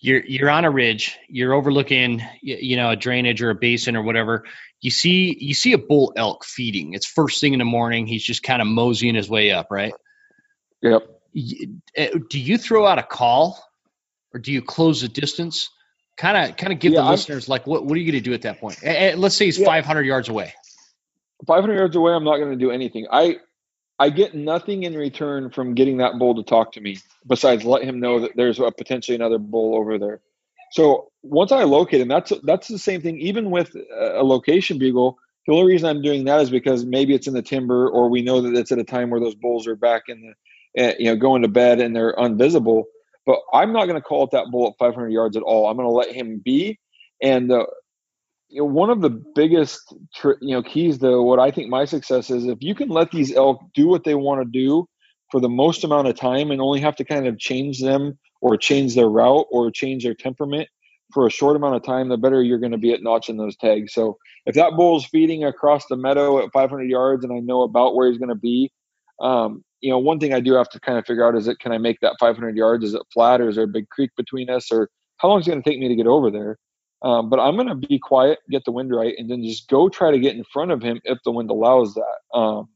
You're 0.00 0.24
you're 0.24 0.50
on 0.50 0.64
a 0.64 0.70
ridge. 0.70 1.18
You're 1.28 1.52
overlooking, 1.52 2.22
you, 2.40 2.76
know, 2.76 2.90
a 2.90 2.96
drainage 2.96 3.42
or 3.42 3.50
a 3.50 3.54
basin 3.54 3.96
or 3.96 4.02
whatever. 4.02 4.44
You 4.80 4.90
see 4.90 5.36
you 5.38 5.52
see 5.52 5.74
a 5.74 5.78
bull 5.78 6.14
elk 6.16 6.44
feeding. 6.44 6.94
It's 6.94 7.06
first 7.06 7.40
thing 7.40 7.52
in 7.52 7.58
the 7.58 7.66
morning. 7.66 8.06
He's 8.06 8.22
just 8.22 8.42
kind 8.42 8.62
of 8.62 8.68
moseying 8.68 9.14
his 9.14 9.28
way 9.28 9.50
up, 9.50 9.66
right? 9.70 9.92
Yep. 10.80 11.02
Uh, 11.96 12.06
do 12.30 12.40
you 12.40 12.56
throw 12.56 12.86
out 12.86 12.98
a 12.98 13.02
call, 13.02 13.62
or 14.32 14.40
do 14.40 14.52
you 14.52 14.62
close 14.62 15.02
the 15.02 15.08
distance? 15.08 15.70
Kind 16.16 16.50
of, 16.50 16.56
kind 16.56 16.72
of 16.72 16.78
give 16.78 16.92
yeah, 16.92 17.00
the 17.00 17.06
I'm, 17.06 17.12
listeners 17.12 17.48
like, 17.48 17.66
what, 17.66 17.84
what 17.84 17.94
are 17.96 17.98
you 17.98 18.10
going 18.10 18.22
to 18.22 18.28
do 18.28 18.34
at 18.34 18.42
that 18.42 18.60
point? 18.60 18.82
And 18.82 19.18
let's 19.20 19.36
say 19.36 19.46
he's 19.46 19.58
yeah. 19.58 19.64
500 19.64 20.02
yards 20.04 20.28
away. 20.28 20.52
500 21.46 21.74
yards 21.74 21.96
away, 21.96 22.12
I'm 22.12 22.24
not 22.24 22.36
going 22.36 22.50
to 22.50 22.56
do 22.56 22.70
anything. 22.70 23.06
I, 23.10 23.36
I 24.00 24.10
get 24.10 24.34
nothing 24.34 24.84
in 24.84 24.96
return 24.96 25.50
from 25.50 25.76
getting 25.76 25.98
that 25.98 26.18
bull 26.18 26.36
to 26.36 26.44
talk 26.44 26.72
to 26.74 26.82
me 26.82 26.98
besides 27.28 27.64
let 27.64 27.84
him 27.84 28.00
know 28.00 28.20
that 28.22 28.32
there's 28.36 28.60
a 28.60 28.72
potentially 28.72 29.16
another 29.16 29.38
bull 29.38 29.76
over 29.76 29.98
there. 29.98 30.22
So 30.72 31.12
once 31.22 31.52
I 31.52 31.64
locate 31.64 32.02
him, 32.02 32.08
that's 32.08 32.32
that's 32.44 32.68
the 32.68 32.78
same 32.78 33.02
thing. 33.02 33.20
Even 33.20 33.52
with 33.52 33.76
a 33.76 34.24
location 34.24 34.78
bugle, 34.78 35.18
the 35.46 35.54
only 35.54 35.72
reason 35.72 35.88
I'm 35.90 36.02
doing 36.02 36.26
that 36.26 36.42
is 36.42 36.50
because 36.50 36.84
maybe 36.86 37.14
it's 37.14 37.28
in 37.28 37.34
the 37.34 37.42
timber, 37.42 37.90
or 37.90 38.10
we 38.10 38.22
know 38.22 38.42
that 38.42 38.56
it's 38.56 38.72
at 38.72 38.80
a 38.80 38.84
time 38.84 39.10
where 39.10 39.20
those 39.20 39.36
bulls 39.36 39.68
are 39.68 39.76
back 39.76 40.04
in 40.08 40.34
the, 40.76 40.84
uh, 40.90 40.94
you 40.98 41.06
know, 41.06 41.16
going 41.16 41.42
to 41.42 41.48
bed 41.48 41.80
and 41.80 41.96
they're 41.96 42.16
invisible. 42.18 42.86
But 43.26 43.40
I'm 43.54 43.72
not 43.72 43.86
going 43.86 43.96
to 43.96 44.02
call 44.02 44.24
it 44.24 44.32
that 44.32 44.52
bull 44.52 44.68
at 44.68 44.78
500 44.78 45.10
yards 45.10 45.38
at 45.38 45.44
all. 45.44 45.68
I'm 45.68 45.78
going 45.78 45.88
to 45.88 45.92
let 45.94 46.12
him 46.12 46.42
be. 46.44 46.78
And 47.22 47.52
you 48.50 48.60
know, 48.60 48.64
one 48.64 48.90
of 48.90 49.00
the 49.00 49.10
biggest 49.34 49.94
you 50.24 50.36
know 50.54 50.62
keys, 50.62 50.98
though, 50.98 51.22
what 51.22 51.38
I 51.38 51.50
think 51.50 51.70
my 51.70 51.84
success 51.84 52.30
is, 52.30 52.46
if 52.46 52.58
you 52.60 52.74
can 52.74 52.88
let 52.88 53.10
these 53.10 53.34
elk 53.34 53.60
do 53.74 53.86
what 53.86 54.04
they 54.04 54.14
want 54.14 54.42
to 54.42 54.50
do 54.50 54.86
for 55.30 55.40
the 55.40 55.48
most 55.48 55.84
amount 55.84 56.08
of 56.08 56.16
time, 56.16 56.50
and 56.50 56.60
only 56.60 56.80
have 56.80 56.96
to 56.96 57.04
kind 57.04 57.26
of 57.26 57.38
change 57.38 57.80
them 57.80 58.18
or 58.40 58.56
change 58.56 58.94
their 58.94 59.08
route 59.08 59.46
or 59.50 59.70
change 59.70 60.02
their 60.02 60.14
temperament 60.14 60.68
for 61.12 61.26
a 61.26 61.30
short 61.30 61.56
amount 61.56 61.76
of 61.76 61.82
time, 61.82 62.08
the 62.08 62.16
better 62.16 62.42
you're 62.42 62.58
going 62.58 62.72
to 62.72 62.78
be 62.78 62.92
at 62.92 63.02
notching 63.02 63.36
those 63.36 63.56
tags. 63.56 63.92
So 63.92 64.16
if 64.46 64.54
that 64.54 64.76
bull's 64.76 65.04
feeding 65.06 65.44
across 65.44 65.86
the 65.86 65.96
meadow 65.96 66.42
at 66.42 66.52
500 66.52 66.88
yards 66.88 67.24
and 67.24 67.32
I 67.32 67.40
know 67.40 67.62
about 67.62 67.94
where 67.94 68.08
he's 68.08 68.18
going 68.18 68.30
to 68.30 68.34
be, 68.34 68.70
um, 69.20 69.64
you 69.80 69.90
know, 69.90 69.98
one 69.98 70.18
thing 70.18 70.32
I 70.32 70.40
do 70.40 70.54
have 70.54 70.68
to 70.70 70.80
kind 70.80 70.98
of 70.98 71.06
figure 71.06 71.26
out 71.26 71.36
is 71.36 71.48
it 71.48 71.58
can 71.58 71.72
I 71.72 71.78
make 71.78 71.98
that 72.00 72.16
500 72.20 72.56
yards? 72.56 72.84
Is 72.84 72.94
it 72.94 73.02
flat 73.12 73.40
or 73.40 73.48
is 73.48 73.56
there 73.56 73.64
a 73.64 73.68
big 73.68 73.88
creek 73.88 74.10
between 74.16 74.50
us 74.50 74.70
or 74.70 74.88
how 75.18 75.28
long 75.28 75.40
is 75.40 75.46
it 75.46 75.50
going 75.50 75.62
to 75.62 75.68
take 75.68 75.78
me 75.78 75.88
to 75.88 75.96
get 75.96 76.06
over 76.06 76.30
there? 76.30 76.56
Um, 77.02 77.30
but 77.30 77.40
I'm 77.40 77.56
going 77.56 77.68
to 77.68 77.74
be 77.74 77.98
quiet, 77.98 78.40
get 78.50 78.64
the 78.64 78.72
wind 78.72 78.94
right, 78.94 79.14
and 79.16 79.30
then 79.30 79.42
just 79.42 79.68
go 79.68 79.88
try 79.88 80.10
to 80.10 80.18
get 80.18 80.36
in 80.36 80.44
front 80.44 80.70
of 80.70 80.82
him 80.82 81.00
if 81.04 81.18
the 81.24 81.30
wind 81.30 81.50
allows 81.50 81.94
that. 81.94 82.38
Um, 82.38 82.68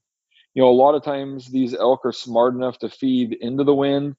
you 0.55 0.62
know, 0.62 0.68
a 0.68 0.72
lot 0.72 0.94
of 0.94 1.02
times 1.02 1.51
these 1.51 1.74
elk 1.74 2.01
are 2.05 2.12
smart 2.12 2.55
enough 2.55 2.78
to 2.78 2.88
feed 2.88 3.36
into 3.40 3.64
the 3.64 3.74
wind. 3.74 4.14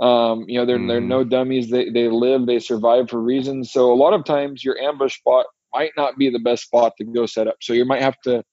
Um, 0.00 0.44
you 0.46 0.58
know, 0.58 0.66
they're 0.66 0.78
mm. 0.78 0.88
they're 0.88 1.00
no 1.00 1.24
dummies. 1.24 1.70
They 1.70 1.88
they 1.88 2.08
live, 2.08 2.44
they 2.44 2.58
survive 2.58 3.08
for 3.08 3.22
reasons. 3.22 3.72
So 3.72 3.90
a 3.92 3.94
lot 3.94 4.12
of 4.12 4.24
times 4.24 4.62
your 4.62 4.78
ambush 4.78 5.16
spot 5.16 5.46
might 5.72 5.92
not 5.96 6.18
be 6.18 6.28
the 6.28 6.38
best 6.38 6.64
spot 6.64 6.92
to 6.98 7.04
go 7.04 7.24
set 7.24 7.46
up. 7.46 7.56
So 7.62 7.72
you 7.72 7.84
might 7.84 8.02
have 8.02 8.20
to, 8.24 8.44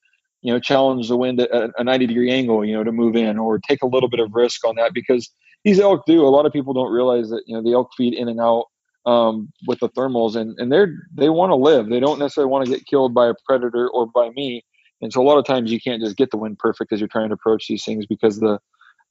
you 0.41 0.53
know, 0.53 0.59
challenge 0.59 1.09
the 1.09 1.17
wind 1.17 1.41
at 1.41 1.71
a 1.77 1.84
90 1.84 2.07
degree 2.07 2.31
angle, 2.31 2.63
you 2.63 2.73
know, 2.73 2.84
to 2.84 2.91
move 2.91 3.15
in 3.15 3.38
or 3.38 3.59
take 3.59 3.81
a 3.81 3.88
little 3.88 4.09
bit 4.09 4.21
of 4.21 4.34
risk 4.34 4.65
on 4.65 4.75
that 4.75 4.93
because 4.93 5.30
these 5.65 5.80
elk 5.80 6.05
do. 6.05 6.25
A 6.25 6.30
lot 6.30 6.45
of 6.45 6.53
people 6.53 6.73
don't 6.73 6.93
realize 6.93 7.30
that 7.30 7.43
you 7.45 7.55
know 7.55 7.63
the 7.63 7.73
elk 7.73 7.89
feed 7.97 8.13
in 8.13 8.30
and 8.30 8.39
out 8.39 8.65
um, 9.05 9.51
with 9.67 9.80
the 9.80 9.89
thermals, 9.89 10.35
and 10.35 10.57
and 10.59 10.71
they're 10.71 10.93
they 11.13 11.30
want 11.30 11.51
to 11.51 11.55
live. 11.55 11.89
They 11.89 11.99
don't 11.99 12.19
necessarily 12.19 12.51
want 12.51 12.65
to 12.65 12.71
get 12.71 12.85
killed 12.85 13.13
by 13.13 13.27
a 13.27 13.34
predator 13.47 13.89
or 13.89 14.07
by 14.07 14.30
me. 14.30 14.63
And 15.01 15.11
so 15.11 15.21
a 15.21 15.25
lot 15.27 15.38
of 15.38 15.45
times 15.45 15.71
you 15.71 15.81
can't 15.81 16.01
just 16.01 16.15
get 16.15 16.31
the 16.31 16.38
wind 16.38 16.59
perfect 16.59 16.93
as 16.93 16.99
you're 17.01 17.09
trying 17.09 17.30
to 17.30 17.35
approach 17.35 17.67
these 17.67 17.84
things 17.84 18.05
because 18.05 18.39
the 18.39 18.59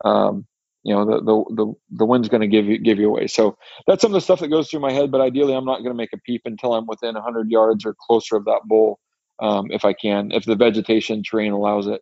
um, 0.05 0.47
you 0.85 0.95
know 0.95 1.05
the 1.05 1.17
the 1.23 1.55
the, 1.55 1.75
the 1.91 2.07
wind's 2.07 2.29
going 2.29 2.41
to 2.41 2.49
give 2.49 2.67
you 2.67 2.79
give 2.79 2.99
you 2.99 3.09
away. 3.09 3.27
So 3.27 3.57
that's 3.87 4.03
some 4.03 4.13
of 4.13 4.15
the 4.15 4.21
stuff 4.21 4.41
that 4.41 4.49
goes 4.49 4.71
through 4.71 4.81
my 4.81 4.93
head. 4.93 5.11
But 5.11 5.21
ideally, 5.21 5.55
I'm 5.55 5.65
not 5.65 5.79
going 5.79 5.91
to 5.91 5.95
make 5.95 6.13
a 6.15 6.19
peep 6.19 6.43
until 6.45 6.75
I'm 6.75 6.87
within 6.87 7.15
100 7.15 7.51
yards 7.51 7.85
or 7.85 7.95
closer 8.01 8.37
of 8.37 8.47
that 8.47 8.63
bull, 8.65 8.99
um, 9.41 9.71
if 9.71 9.85
I 9.85 9.93
can, 9.93 10.33
if 10.33 10.45
the 10.45 10.57
vegetation 10.57 11.23
terrain 11.23 11.53
allows 11.53 11.87
it. 11.87 12.01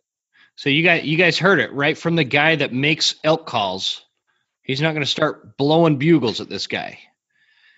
So 0.55 0.69
you 0.69 0.83
guys 0.83 1.03
you 1.05 1.17
guys 1.17 1.37
heard 1.37 1.59
it 1.59 1.73
right 1.73 1.97
from 1.97 2.15
the 2.15 2.23
guy 2.23 2.55
that 2.55 2.73
makes 2.73 3.15
elk 3.23 3.45
calls. 3.45 4.03
He's 4.63 4.81
not 4.81 4.91
going 4.91 5.03
to 5.03 5.09
start 5.09 5.57
blowing 5.57 5.97
bugles 5.97 6.39
at 6.39 6.49
this 6.49 6.67
guy. 6.67 6.99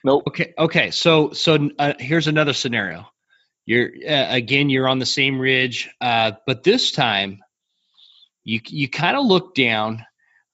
Nope. 0.03 0.23
Okay. 0.27 0.53
Okay. 0.57 0.91
So 0.91 1.31
so 1.31 1.69
uh, 1.79 1.93
here's 1.99 2.27
another 2.27 2.53
scenario. 2.53 3.07
You're 3.65 3.89
uh, 4.07 4.27
again 4.29 4.69
you're 4.69 4.87
on 4.87 4.99
the 4.99 5.05
same 5.05 5.39
ridge, 5.39 5.89
uh, 6.01 6.33
but 6.45 6.63
this 6.63 6.91
time 6.91 7.39
you 8.43 8.59
you 8.67 8.89
kind 8.89 9.15
of 9.15 9.25
look 9.25 9.55
down 9.55 10.05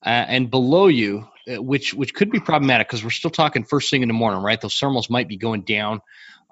uh, 0.06 0.10
and 0.10 0.52
below 0.52 0.88
you, 0.88 1.28
uh, 1.52 1.62
which 1.62 1.94
which 1.94 2.14
could 2.14 2.30
be 2.30 2.40
problematic 2.40 2.88
because 2.88 3.04
we're 3.04 3.10
still 3.10 3.32
talking 3.32 3.64
first 3.64 3.90
thing 3.90 4.04
in 4.04 4.08
the 4.08 4.14
morning, 4.14 4.42
right? 4.42 4.62
Those 4.62 4.76
thermals 4.76 5.10
might 5.10 5.28
be 5.28 5.38
going 5.38 5.62
down. 5.62 6.02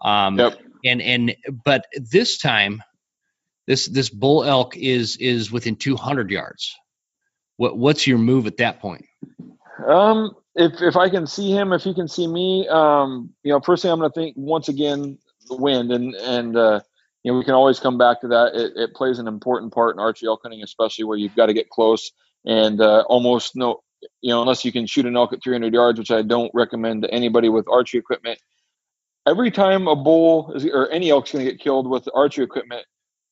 Um, 0.04 0.40
yep. 0.40 0.60
And 0.84 1.02
and 1.02 1.36
but 1.64 1.86
this 1.94 2.40
time, 2.40 2.82
this 3.68 3.86
this 3.86 4.10
bull 4.10 4.44
elk 4.44 4.76
is 4.76 5.18
is 5.18 5.52
within 5.52 5.76
200 5.76 6.32
yards. 6.32 6.76
What 7.58 7.78
what's 7.78 8.08
your 8.08 8.18
move 8.18 8.48
at 8.48 8.58
that 8.58 8.80
point? 8.80 9.06
Um, 9.88 10.36
if 10.58 10.82
if 10.82 10.98
I 10.98 11.10
can 11.10 11.28
see 11.28 11.52
him, 11.52 11.72
if 11.72 11.84
he 11.84 11.94
can 11.94 12.08
see 12.08 12.28
me, 12.28 12.68
um, 12.68 13.30
you 13.44 13.54
know, 13.54 13.62
first 13.62 13.84
thing 13.84 13.92
I'm 13.92 14.00
going 14.00 14.12
to 14.12 14.20
think 14.20 14.36
once 14.38 14.68
again 14.68 15.18
the 15.48 15.56
wind 15.56 15.92
and 15.92 16.16
and 16.16 16.58
uh, 16.58 16.82
you 17.24 17.32
know 17.32 17.38
we 17.38 17.46
can 17.46 17.54
always 17.54 17.80
come 17.80 17.98
back 17.98 18.22
to 18.22 18.28
that. 18.30 18.56
It, 18.56 18.74
it 18.76 18.96
plays 18.96 19.20
an 19.20 19.28
important 19.28 19.74
part 19.74 19.96
in 19.96 20.00
archery 20.00 20.28
elk 20.28 20.42
hunting, 20.44 20.64
especially 20.64 21.06
where 21.06 21.18
you've 21.18 21.36
got 21.36 21.46
to 21.46 21.54
get 21.54 21.70
close 21.70 22.12
and 22.46 22.82
uh, 22.82 23.02
almost 23.08 23.56
no, 23.56 23.82
you 24.22 24.32
know, 24.32 24.42
unless 24.42 24.66
you 24.66 24.72
can 24.72 24.88
shoot 24.88 25.06
an 25.06 25.16
elk 25.16 25.32
at 25.32 25.44
300 25.44 25.74
yards, 25.74 26.00
which 26.00 26.12
I 26.12 26.24
don't 26.24 26.52
recommend 26.54 27.04
to 27.04 27.14
anybody 27.14 27.50
with 27.50 27.68
archery 27.68 28.00
equipment. 28.00 28.40
Every 29.28 29.52
time 29.52 29.88
a 29.88 29.96
bull 29.96 30.54
is, 30.54 30.66
or 30.66 30.90
any 30.90 31.10
elk's 31.10 31.32
going 31.32 31.46
to 31.46 31.52
get 31.52 31.60
killed 31.60 31.88
with 31.88 32.08
archery 32.16 32.46
equipment, 32.46 32.86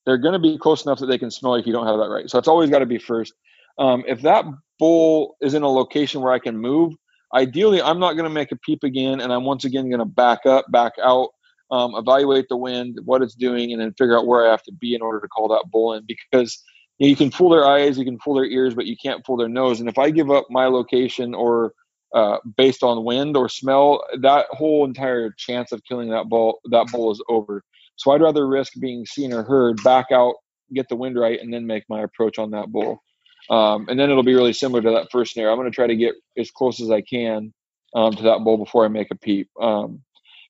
they're 0.06 0.18
going 0.18 0.34
to 0.34 0.40
be 0.40 0.58
close 0.58 0.86
enough 0.86 1.00
that 1.00 1.08
they 1.08 1.18
can 1.18 1.32
smell 1.32 1.56
if 1.56 1.66
you 1.66 1.74
don't 1.74 1.88
have 1.88 1.98
that 1.98 2.10
right. 2.10 2.30
So 2.30 2.38
it's 2.38 2.50
always 2.50 2.70
got 2.70 2.80
to 2.80 2.86
be 2.86 3.00
first. 3.00 3.34
Um, 3.80 4.04
if 4.08 4.22
that 4.22 4.46
bull 4.78 5.38
is 5.42 5.54
in 5.54 5.64
a 5.64 5.70
location 5.70 6.22
where 6.22 6.34
I 6.34 6.40
can 6.40 6.58
move, 6.58 6.94
ideally 7.36 7.82
I'm 7.82 8.00
not 8.00 8.14
going 8.14 8.24
to 8.24 8.34
make 8.34 8.52
a 8.52 8.56
peep 8.56 8.84
again, 8.84 9.20
and 9.20 9.32
I'm 9.32 9.44
once 9.44 9.66
again 9.66 9.90
going 9.90 10.00
to 10.00 10.06
back 10.06 10.46
up, 10.46 10.66
back 10.72 10.94
out, 11.04 11.30
um, 11.70 11.94
evaluate 11.96 12.46
the 12.50 12.58
wind, 12.58 13.00
what 13.06 13.22
it's 13.22 13.36
doing, 13.36 13.72
and 13.72 13.82
then 13.82 13.94
figure 13.98 14.18
out 14.18 14.26
where 14.26 14.48
I 14.48 14.52
have 14.52 14.64
to 14.64 14.72
be 14.72 14.96
in 14.96 15.02
order 15.02 15.20
to 15.20 15.28
call 15.28 15.50
that 15.50 15.66
bull 15.72 15.94
in. 15.94 16.06
Because 16.08 16.64
you, 16.98 17.06
know, 17.06 17.10
you 17.10 17.16
can 17.16 17.32
fool 17.32 17.50
their 17.50 17.66
eyes, 17.66 17.98
you 17.98 18.06
can 18.06 18.20
fool 18.20 18.36
their 18.36 18.46
ears, 18.46 18.74
but 18.74 18.86
you 18.86 18.96
can't 19.02 19.26
fool 19.26 19.38
their 19.38 19.50
nose. 19.50 19.80
And 19.80 19.90
if 19.90 19.98
I 19.98 20.10
give 20.10 20.32
up 20.32 20.46
my 20.50 20.66
location 20.66 21.36
or 21.36 21.74
uh, 22.14 22.38
based 22.56 22.82
on 22.82 23.04
wind 23.04 23.36
or 23.36 23.50
smell, 23.50 24.04
that 24.22 24.46
whole 24.52 24.86
entire 24.86 25.32
chance 25.38 25.72
of 25.72 25.84
killing 25.84 26.10
that 26.10 26.30
bull 26.30 26.60
that 26.72 26.88
bull 26.92 27.12
is 27.12 27.22
over. 27.28 27.62
So 27.98 28.12
I'd 28.12 28.22
rather 28.22 28.48
risk 28.48 28.74
being 28.80 29.06
seen 29.06 29.34
or 29.34 29.44
heard, 29.44 29.82
back 29.84 30.08
out, 30.12 30.36
get 30.74 30.88
the 30.90 30.96
wind 30.96 31.18
right, 31.18 31.40
and 31.40 31.54
then 31.54 31.66
make 31.66 31.84
my 31.90 32.02
approach 32.02 32.40
on 32.40 32.52
that 32.52 32.68
bull. 32.68 33.02
Um, 33.50 33.88
and 33.90 34.00
then 34.00 34.10
it'll 34.10 34.24
be 34.24 34.34
really 34.34 34.54
similar 34.54 34.82
to 34.82 34.92
that 34.92 35.12
first 35.12 35.34
snare. 35.34 35.52
I'm 35.52 35.58
going 35.58 35.70
to 35.70 35.76
try 35.76 35.88
to 35.88 35.96
get 35.96 36.16
as 36.38 36.52
close 36.52 36.82
as 36.82 36.90
I 36.90 37.02
can 37.02 37.54
um, 37.96 38.14
to 38.14 38.24
that 38.24 38.44
bull 38.44 38.58
before 38.58 38.86
I 38.86 38.90
make 38.90 39.12
a 39.12 39.16
peep. 39.16 39.50
Um, 39.62 40.02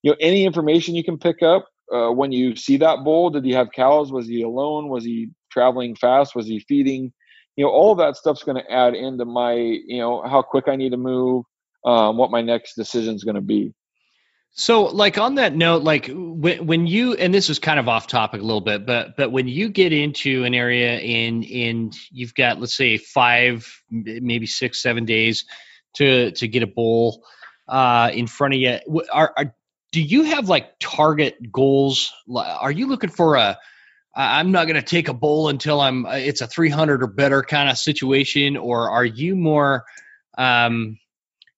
you 0.02 0.12
know, 0.12 0.18
any 0.20 0.46
information 0.46 0.96
you 0.96 1.04
can 1.04 1.18
pick 1.18 1.42
up 1.42 1.68
uh, 1.94 2.10
when 2.10 2.32
you 2.32 2.56
see 2.56 2.78
that 2.78 3.04
bull. 3.04 3.30
Did 3.30 3.46
he 3.46 3.52
have 3.52 3.72
cows? 3.72 4.12
Was 4.12 4.28
he 4.28 4.42
alone? 4.42 4.90
Was 4.90 5.04
he 5.04 5.30
traveling 5.52 5.96
fast? 5.96 6.36
Was 6.36 6.48
he 6.48 6.60
feeding? 6.60 7.12
You 7.56 7.66
know, 7.66 7.72
all 7.72 7.92
of 7.92 7.98
that 8.00 8.16
stuff's 8.16 8.44
going 8.44 8.58
to 8.58 8.72
add 8.72 8.96
into 8.96 9.26
my, 9.26 9.54
you 9.54 10.00
know, 10.00 10.22
how 10.24 10.42
quick 10.42 10.66
I 10.68 10.76
need 10.76 10.92
to 10.92 10.98
move, 10.98 11.46
um, 11.86 12.18
what 12.18 12.32
my 12.32 12.42
next 12.42 12.76
decision 12.76 13.16
is 13.16 13.24
going 13.24 13.36
to 13.36 13.42
be. 13.42 13.74
So, 14.58 14.86
like 14.86 15.18
on 15.18 15.36
that 15.36 15.54
note, 15.54 15.84
like 15.84 16.10
when 16.10 16.66
when 16.66 16.88
you 16.88 17.14
and 17.14 17.34
this 17.34 17.50
is 17.50 17.60
kind 17.60 17.78
of 17.78 17.90
off 17.90 18.08
topic 18.08 18.40
a 18.40 18.44
little 18.44 18.62
bit, 18.62 18.86
but 18.86 19.18
but 19.18 19.30
when 19.30 19.50
you 19.50 19.68
get 19.68 19.92
into 19.92 20.46
an 20.46 20.54
area 20.54 20.98
in 20.98 21.44
in 21.44 21.92
you've 22.10 22.34
got 22.34 22.62
let's 22.62 22.74
say 22.74 22.98
five, 22.98 23.70
maybe 23.92 24.48
six, 24.48 24.82
seven 24.82 25.04
days 25.04 25.44
to 25.96 26.32
to 26.32 26.48
get 26.48 26.64
a 26.64 26.68
bowl 26.68 27.26
uh, 27.68 28.10
in 28.14 28.28
front 28.28 28.54
of 28.54 28.62
you, 28.62 29.04
are, 29.12 29.34
are 29.36 29.54
do 29.92 30.02
you 30.02 30.24
have 30.24 30.48
like 30.48 30.80
target 30.80 31.52
goals? 31.52 32.14
Are 32.34 32.72
you 32.72 32.88
looking 32.88 33.10
for 33.10 33.36
a 33.36 33.58
I'm 34.16 34.54
not 34.54 34.68
going 34.68 34.76
to 34.76 34.82
take 34.82 35.10
a 35.10 35.14
bowl 35.14 35.50
until 35.50 35.82
I'm 35.82 36.06
it's 36.06 36.40
a 36.40 36.48
300 36.48 37.04
or 37.04 37.08
better 37.08 37.44
kind 37.44 37.70
of 37.70 37.78
situation, 37.78 38.56
or 38.56 38.90
are 38.90 39.04
you 39.04 39.36
more, 39.36 39.84
um, 40.38 40.98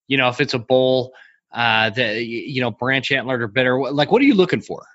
you 0.07 0.17
know, 0.17 0.29
if 0.29 0.41
it's 0.41 0.55
a 0.55 0.59
bull 0.59 1.13
uh, 1.51 1.89
that 1.91 2.25
you 2.25 2.61
know 2.61 2.71
branch 2.71 3.11
antlered 3.11 3.41
or 3.41 3.47
better? 3.47 3.79
Like, 3.91 4.11
what 4.11 4.21
are 4.21 4.25
you 4.25 4.35
looking 4.35 4.61
for? 4.61 4.85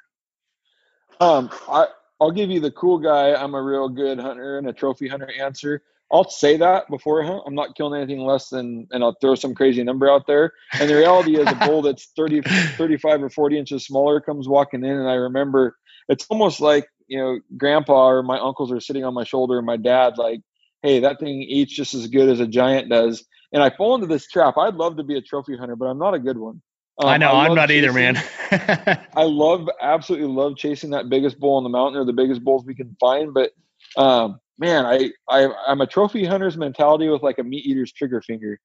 Um, 1.20 1.50
I 1.68 1.86
I'll 2.20 2.30
give 2.30 2.50
you 2.50 2.60
the 2.60 2.70
cool 2.70 2.98
guy. 2.98 3.34
I'm 3.34 3.54
a 3.54 3.62
real 3.62 3.88
good 3.88 4.18
hunter 4.18 4.58
and 4.58 4.68
a 4.68 4.72
trophy 4.72 5.08
hunter 5.08 5.30
answer. 5.40 5.82
I'll 6.12 6.28
say 6.28 6.58
that 6.58 6.88
before 6.90 7.22
I 7.22 7.26
hunt. 7.26 7.42
I'm 7.46 7.54
not 7.54 7.74
killing 7.74 7.98
anything 8.00 8.20
less 8.20 8.48
than, 8.50 8.86
and 8.90 9.02
I'll 9.02 9.16
throw 9.20 9.34
some 9.34 9.54
crazy 9.54 9.82
number 9.82 10.10
out 10.10 10.26
there. 10.26 10.52
And 10.78 10.88
the 10.88 10.94
reality 10.94 11.38
is, 11.38 11.50
a 11.50 11.54
bull 11.54 11.80
that's 11.82 12.10
30, 12.14 12.42
35 12.42 13.22
or 13.22 13.30
40 13.30 13.58
inches 13.58 13.86
smaller 13.86 14.20
comes 14.20 14.46
walking 14.46 14.84
in, 14.84 14.90
and 14.90 15.08
I 15.08 15.14
remember 15.14 15.76
it's 16.08 16.26
almost 16.28 16.60
like 16.60 16.86
you 17.12 17.18
know, 17.18 17.40
grandpa 17.58 18.08
or 18.08 18.22
my 18.22 18.38
uncles 18.38 18.72
are 18.72 18.80
sitting 18.80 19.04
on 19.04 19.12
my 19.12 19.24
shoulder, 19.24 19.58
and 19.58 19.66
my 19.66 19.76
dad 19.76 20.16
like, 20.16 20.40
hey, 20.82 21.00
that 21.00 21.20
thing 21.20 21.42
eats 21.42 21.72
just 21.72 21.92
as 21.92 22.06
good 22.06 22.28
as 22.28 22.40
a 22.40 22.46
giant 22.46 22.88
does 22.88 23.24
and 23.52 23.62
I 23.62 23.70
fall 23.70 23.94
into 23.94 24.06
this 24.06 24.26
trap. 24.26 24.56
I'd 24.56 24.74
love 24.74 24.96
to 24.96 25.02
be 25.02 25.16
a 25.16 25.20
trophy 25.20 25.56
hunter, 25.56 25.76
but 25.76 25.86
I'm 25.86 25.98
not 25.98 26.14
a 26.14 26.18
good 26.18 26.38
one. 26.38 26.62
Um, 26.98 27.08
I 27.08 27.16
know 27.16 27.32
I 27.32 27.46
am 27.46 27.54
not 27.54 27.68
chasing, 27.68 27.84
either, 27.84 27.92
man. 27.92 28.22
I 29.16 29.24
love, 29.24 29.68
absolutely 29.80 30.28
love 30.28 30.56
chasing 30.56 30.90
that 30.90 31.08
biggest 31.08 31.38
bull 31.40 31.56
on 31.56 31.62
the 31.62 31.70
mountain 31.70 32.00
or 32.00 32.04
the 32.04 32.12
biggest 32.12 32.44
bulls 32.44 32.64
we 32.64 32.74
can 32.74 32.96
find. 33.00 33.32
But 33.32 33.52
um, 33.96 34.40
man, 34.58 34.84
I, 34.84 35.10
I 35.28 35.48
I'm 35.66 35.80
a 35.80 35.86
trophy 35.86 36.24
hunter's 36.24 36.56
mentality 36.56 37.08
with 37.08 37.22
like 37.22 37.38
a 37.38 37.42
meat 37.42 37.64
eater's 37.64 37.92
trigger 37.92 38.20
finger. 38.20 38.60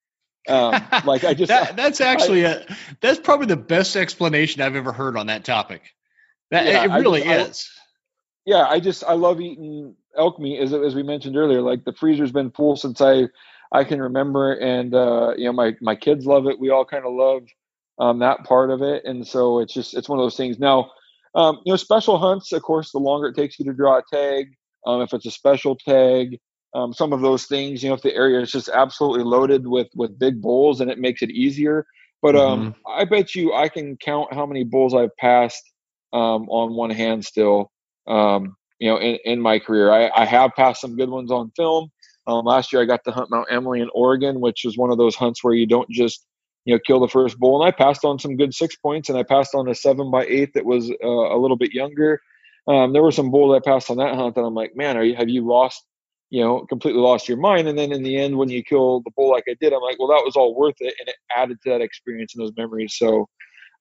Um, 0.47 0.71
like 1.05 1.23
I 1.23 1.33
just 1.33 1.49
that, 1.49 1.75
that's 1.75 2.01
actually 2.01 2.45
I, 2.45 2.51
a 2.51 2.65
that's 3.01 3.19
probably 3.19 3.47
the 3.47 3.57
best 3.57 3.95
explanation 3.95 4.61
I've 4.61 4.75
ever 4.75 4.91
heard 4.91 5.17
on 5.17 5.27
that 5.27 5.45
topic. 5.45 5.81
That 6.51 6.65
yeah, 6.65 6.83
it 6.83 6.99
really 6.99 7.23
just, 7.23 7.49
is. 7.49 7.69
I, 7.75 7.81
yeah, 8.45 8.67
I 8.67 8.79
just 8.79 9.03
I 9.03 9.13
love 9.13 9.41
eating 9.41 9.95
elk 10.17 10.39
meat 10.39 10.59
as 10.59 10.73
as 10.73 10.95
we 10.95 11.03
mentioned 11.03 11.37
earlier. 11.37 11.61
Like 11.61 11.85
the 11.85 11.93
freezer's 11.93 12.31
been 12.31 12.51
full 12.51 12.75
since 12.75 13.01
I 13.01 13.27
I 13.71 13.83
can 13.83 14.01
remember, 14.01 14.53
and 14.53 14.93
uh, 14.93 15.33
you 15.37 15.45
know, 15.45 15.53
my 15.53 15.75
my 15.81 15.95
kids 15.95 16.25
love 16.25 16.47
it. 16.47 16.59
We 16.59 16.69
all 16.69 16.85
kind 16.85 17.05
of 17.05 17.13
love 17.13 17.43
um, 17.99 18.19
that 18.19 18.43
part 18.43 18.69
of 18.69 18.81
it, 18.81 19.03
and 19.05 19.27
so 19.27 19.59
it's 19.59 19.73
just 19.73 19.95
it's 19.95 20.09
one 20.09 20.19
of 20.19 20.23
those 20.23 20.37
things. 20.37 20.59
Now, 20.59 20.91
um, 21.35 21.59
you 21.65 21.73
know, 21.73 21.77
special 21.77 22.17
hunts, 22.17 22.51
of 22.51 22.61
course, 22.61 22.91
the 22.91 22.99
longer 22.99 23.27
it 23.27 23.35
takes 23.35 23.59
you 23.59 23.65
to 23.65 23.73
draw 23.73 23.97
a 23.97 24.03
tag, 24.11 24.47
um, 24.85 25.01
if 25.01 25.13
it's 25.13 25.25
a 25.25 25.31
special 25.31 25.75
tag, 25.75 26.39
um, 26.73 26.93
some 26.93 27.11
of 27.13 27.21
those 27.21 27.45
things, 27.45 27.83
you 27.83 27.89
know, 27.89 27.95
if 27.95 28.01
the 28.01 28.13
area 28.13 28.39
is 28.39 28.51
just 28.51 28.69
absolutely 28.69 29.23
loaded 29.23 29.67
with 29.67 29.87
with 29.95 30.17
big 30.19 30.41
bulls, 30.41 30.81
and 30.81 30.89
it 30.89 30.99
makes 30.99 31.21
it 31.21 31.31
easier. 31.31 31.85
But 32.21 32.35
um, 32.35 32.71
mm-hmm. 32.71 33.01
I 33.01 33.05
bet 33.05 33.35
you 33.35 33.53
I 33.53 33.69
can 33.69 33.97
count 33.97 34.33
how 34.33 34.45
many 34.45 34.63
bulls 34.63 34.93
I've 34.93 35.15
passed 35.17 35.63
um, 36.13 36.49
on 36.49 36.75
one 36.75 36.89
hand 36.89 37.25
still. 37.25 37.71
Um, 38.07 38.55
you 38.79 38.89
know, 38.89 38.97
in, 38.97 39.17
in 39.25 39.41
my 39.41 39.59
career, 39.59 39.91
I, 39.91 40.09
I 40.15 40.25
have 40.25 40.51
passed 40.55 40.81
some 40.81 40.95
good 40.95 41.09
ones 41.09 41.31
on 41.31 41.51
film. 41.55 41.89
Um, 42.27 42.45
last 42.45 42.73
year, 42.73 42.81
I 42.81 42.85
got 42.85 43.03
to 43.05 43.11
hunt 43.11 43.31
Mount 43.31 43.47
Emily 43.49 43.79
in 43.79 43.89
Oregon, 43.93 44.41
which 44.41 44.63
was 44.65 44.77
one 44.77 44.91
of 44.91 44.97
those 44.97 45.15
hunts 45.15 45.43
where 45.43 45.53
you 45.53 45.65
don't 45.65 45.89
just 45.89 46.25
you 46.67 46.73
know, 46.75 46.79
kill 46.85 46.99
the 46.99 47.07
first 47.07 47.39
bull. 47.39 47.61
And 47.61 47.67
I 47.67 47.71
passed 47.71 48.03
on 48.03 48.19
some 48.19 48.35
good 48.35 48.53
six 48.53 48.75
points, 48.75 49.07
and 49.07 49.17
I 49.17 49.23
passed 49.23 49.55
on 49.55 49.69
a 49.69 49.73
seven 49.73 50.11
by 50.11 50.25
eight 50.25 50.53
that 50.53 50.65
was 50.65 50.91
uh, 50.91 51.07
a 51.07 51.39
little 51.39 51.55
bit 51.55 51.71
younger. 51.71 52.19
Um, 52.67 52.91
there 52.91 53.01
were 53.01 53.13
some 53.13 53.31
bull 53.31 53.49
that 53.49 53.65
I 53.65 53.71
passed 53.71 53.89
on 53.89 53.95
that 53.97 54.15
hunt 54.15 54.35
that 54.35 54.41
I'm 54.41 54.53
like, 54.53 54.75
man, 54.75 54.97
are 54.97 55.03
you 55.03 55.15
have 55.15 55.29
you 55.29 55.47
lost, 55.47 55.85
you 56.29 56.43
know, 56.43 56.65
completely 56.65 56.99
lost 56.99 57.29
your 57.29 57.37
mind? 57.37 57.69
And 57.69 57.79
then 57.79 57.93
in 57.93 58.03
the 58.03 58.17
end, 58.17 58.37
when 58.37 58.49
you 58.49 58.61
kill 58.63 58.99
the 58.99 59.11
bull 59.15 59.31
like 59.31 59.45
I 59.47 59.55
did, 59.61 59.71
I'm 59.71 59.81
like, 59.81 59.97
well, 59.97 60.09
that 60.09 60.25
was 60.25 60.35
all 60.35 60.53
worth 60.53 60.75
it, 60.81 60.93
and 60.99 61.07
it 61.07 61.15
added 61.33 61.57
to 61.63 61.69
that 61.69 61.79
experience 61.79 62.35
and 62.35 62.43
those 62.43 62.53
memories. 62.57 62.95
So, 62.97 63.29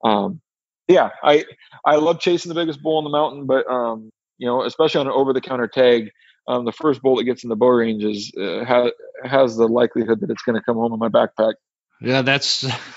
um, 0.04 0.40
yeah, 0.86 1.10
I 1.24 1.44
I 1.84 1.96
love 1.96 2.20
chasing 2.20 2.50
the 2.50 2.54
biggest 2.54 2.80
bull 2.80 2.98
on 2.98 3.04
the 3.04 3.10
mountain, 3.10 3.46
but 3.46 3.68
um, 3.68 4.10
you 4.38 4.46
know, 4.46 4.62
especially 4.62 5.00
on 5.00 5.08
an 5.08 5.12
over 5.12 5.32
the 5.32 5.40
counter 5.40 5.66
tag, 5.66 6.12
um, 6.48 6.64
the 6.64 6.72
first 6.72 7.02
bull 7.02 7.16
that 7.16 7.24
gets 7.24 7.42
in 7.44 7.48
the 7.48 7.56
bow 7.56 7.68
range 7.68 8.04
is 8.04 8.32
uh, 8.38 8.64
has 8.64 8.90
has 9.24 9.56
the 9.56 9.66
likelihood 9.66 10.20
that 10.20 10.30
it's 10.30 10.42
going 10.42 10.56
to 10.56 10.62
come 10.62 10.76
home 10.76 10.92
in 10.92 10.98
my 10.98 11.08
backpack. 11.08 11.54
Yeah, 12.00 12.22
that's 12.22 12.66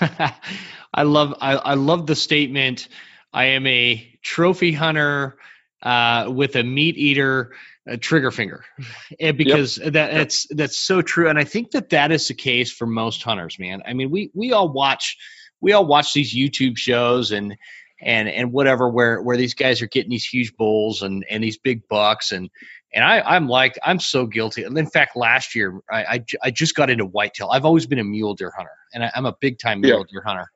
I 0.94 1.02
love 1.02 1.34
I, 1.40 1.56
I 1.56 1.74
love 1.74 2.06
the 2.06 2.16
statement. 2.16 2.88
I 3.32 3.46
am 3.46 3.66
a 3.66 4.18
trophy 4.22 4.72
hunter 4.72 5.36
uh, 5.82 6.26
with 6.28 6.56
a 6.56 6.62
meat 6.62 6.96
eater 6.96 7.52
a 7.86 7.96
trigger 7.96 8.30
finger, 8.30 8.64
and 9.20 9.36
because 9.36 9.78
yep. 9.78 9.94
that 9.94 10.12
that's 10.12 10.46
that's 10.50 10.78
so 10.78 11.02
true. 11.02 11.28
And 11.28 11.38
I 11.38 11.44
think 11.44 11.72
that 11.72 11.90
that 11.90 12.12
is 12.12 12.28
the 12.28 12.34
case 12.34 12.72
for 12.72 12.86
most 12.86 13.22
hunters, 13.22 13.58
man. 13.58 13.82
I 13.86 13.94
mean, 13.94 14.10
we 14.10 14.30
we 14.34 14.52
all 14.52 14.72
watch 14.72 15.16
we 15.60 15.72
all 15.72 15.86
watch 15.86 16.12
these 16.12 16.34
YouTube 16.34 16.76
shows 16.76 17.32
and 17.32 17.56
and 18.00 18.28
and 18.28 18.52
whatever 18.52 18.88
where 18.88 19.20
where 19.22 19.36
these 19.36 19.54
guys 19.54 19.82
are 19.82 19.86
getting 19.86 20.10
these 20.10 20.24
huge 20.24 20.56
bulls 20.56 21.02
and 21.02 21.24
and 21.28 21.42
these 21.42 21.58
big 21.58 21.88
bucks 21.88 22.32
and 22.32 22.50
and 22.92 23.04
I, 23.04 23.20
I'm 23.20 23.48
like, 23.48 23.78
I'm 23.84 24.00
so 24.00 24.26
guilty. 24.26 24.64
And 24.64 24.76
in 24.76 24.86
fact, 24.86 25.16
last 25.16 25.54
year 25.54 25.80
I, 25.90 26.04
I, 26.04 26.24
I, 26.44 26.50
just 26.50 26.74
got 26.74 26.90
into 26.90 27.06
whitetail. 27.06 27.48
I've 27.50 27.64
always 27.64 27.86
been 27.86 27.98
a 27.98 28.04
mule 28.04 28.34
deer 28.34 28.52
hunter, 28.54 28.72
and 28.92 29.04
I, 29.04 29.10
am 29.14 29.26
a 29.26 29.34
big 29.40 29.58
time 29.58 29.80
mule 29.80 29.98
yeah. 29.98 30.04
deer 30.10 30.22
hunter. 30.24 30.50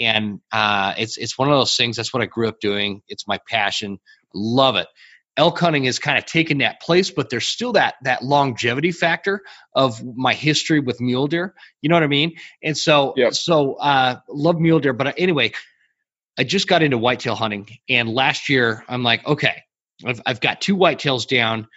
And 0.00 0.40
uh, 0.52 0.94
it's 0.98 1.16
it's 1.16 1.38
one 1.38 1.48
of 1.48 1.58
those 1.58 1.76
things. 1.76 1.96
That's 1.96 2.12
what 2.12 2.22
I 2.22 2.26
grew 2.26 2.48
up 2.48 2.60
doing. 2.60 3.02
It's 3.08 3.26
my 3.26 3.38
passion. 3.48 3.98
Love 4.34 4.76
it. 4.76 4.88
Elk 5.38 5.58
hunting 5.58 5.84
has 5.84 5.98
kind 5.98 6.18
of 6.18 6.24
taken 6.24 6.58
that 6.58 6.80
place, 6.80 7.10
but 7.10 7.30
there's 7.30 7.46
still 7.46 7.72
that 7.72 7.94
that 8.02 8.22
longevity 8.22 8.90
factor 8.90 9.42
of 9.74 10.02
my 10.02 10.34
history 10.34 10.80
with 10.80 11.00
mule 11.00 11.28
deer. 11.28 11.54
You 11.82 11.88
know 11.88 11.96
what 11.96 12.02
I 12.02 12.08
mean? 12.08 12.36
And 12.62 12.76
so 12.76 13.14
so 13.30 13.74
uh, 13.74 14.16
love 14.28 14.58
mule 14.58 14.80
deer. 14.80 14.92
But 14.92 15.14
anyway, 15.18 15.52
I 16.38 16.44
just 16.44 16.68
got 16.68 16.82
into 16.82 16.98
whitetail 16.98 17.36
hunting, 17.36 17.68
and 17.88 18.08
last 18.08 18.48
year 18.48 18.84
I'm 18.88 19.02
like, 19.02 19.26
okay, 19.26 19.62
I've, 20.04 20.20
I've 20.26 20.40
got 20.40 20.60
two 20.60 20.76
whitetails 20.76 21.26
down 21.26 21.68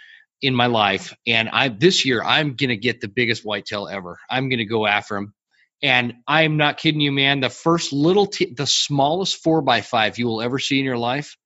in 0.41 0.55
my 0.55 0.67
life, 0.67 1.15
and 1.27 1.49
I 1.49 1.69
this 1.69 2.05
year 2.05 2.23
I'm 2.23 2.55
gonna 2.55 2.75
get 2.75 3.01
the 3.01 3.07
biggest 3.07 3.45
whitetail 3.45 3.87
ever. 3.87 4.19
I'm 4.29 4.49
gonna 4.49 4.65
go 4.65 4.85
after 4.85 5.17
him, 5.17 5.33
and 5.81 6.15
I'm 6.27 6.57
not 6.57 6.77
kidding 6.77 7.01
you, 7.01 7.11
man. 7.11 7.41
The 7.41 7.49
first 7.49 7.93
little, 7.93 8.25
t- 8.25 8.53
the 8.55 8.67
smallest 8.67 9.37
four 9.43 9.61
by 9.61 9.81
five 9.81 10.17
you 10.17 10.27
will 10.27 10.41
ever 10.41 10.59
see 10.59 10.79
in 10.79 10.85
your 10.85 10.97
life, 10.97 11.37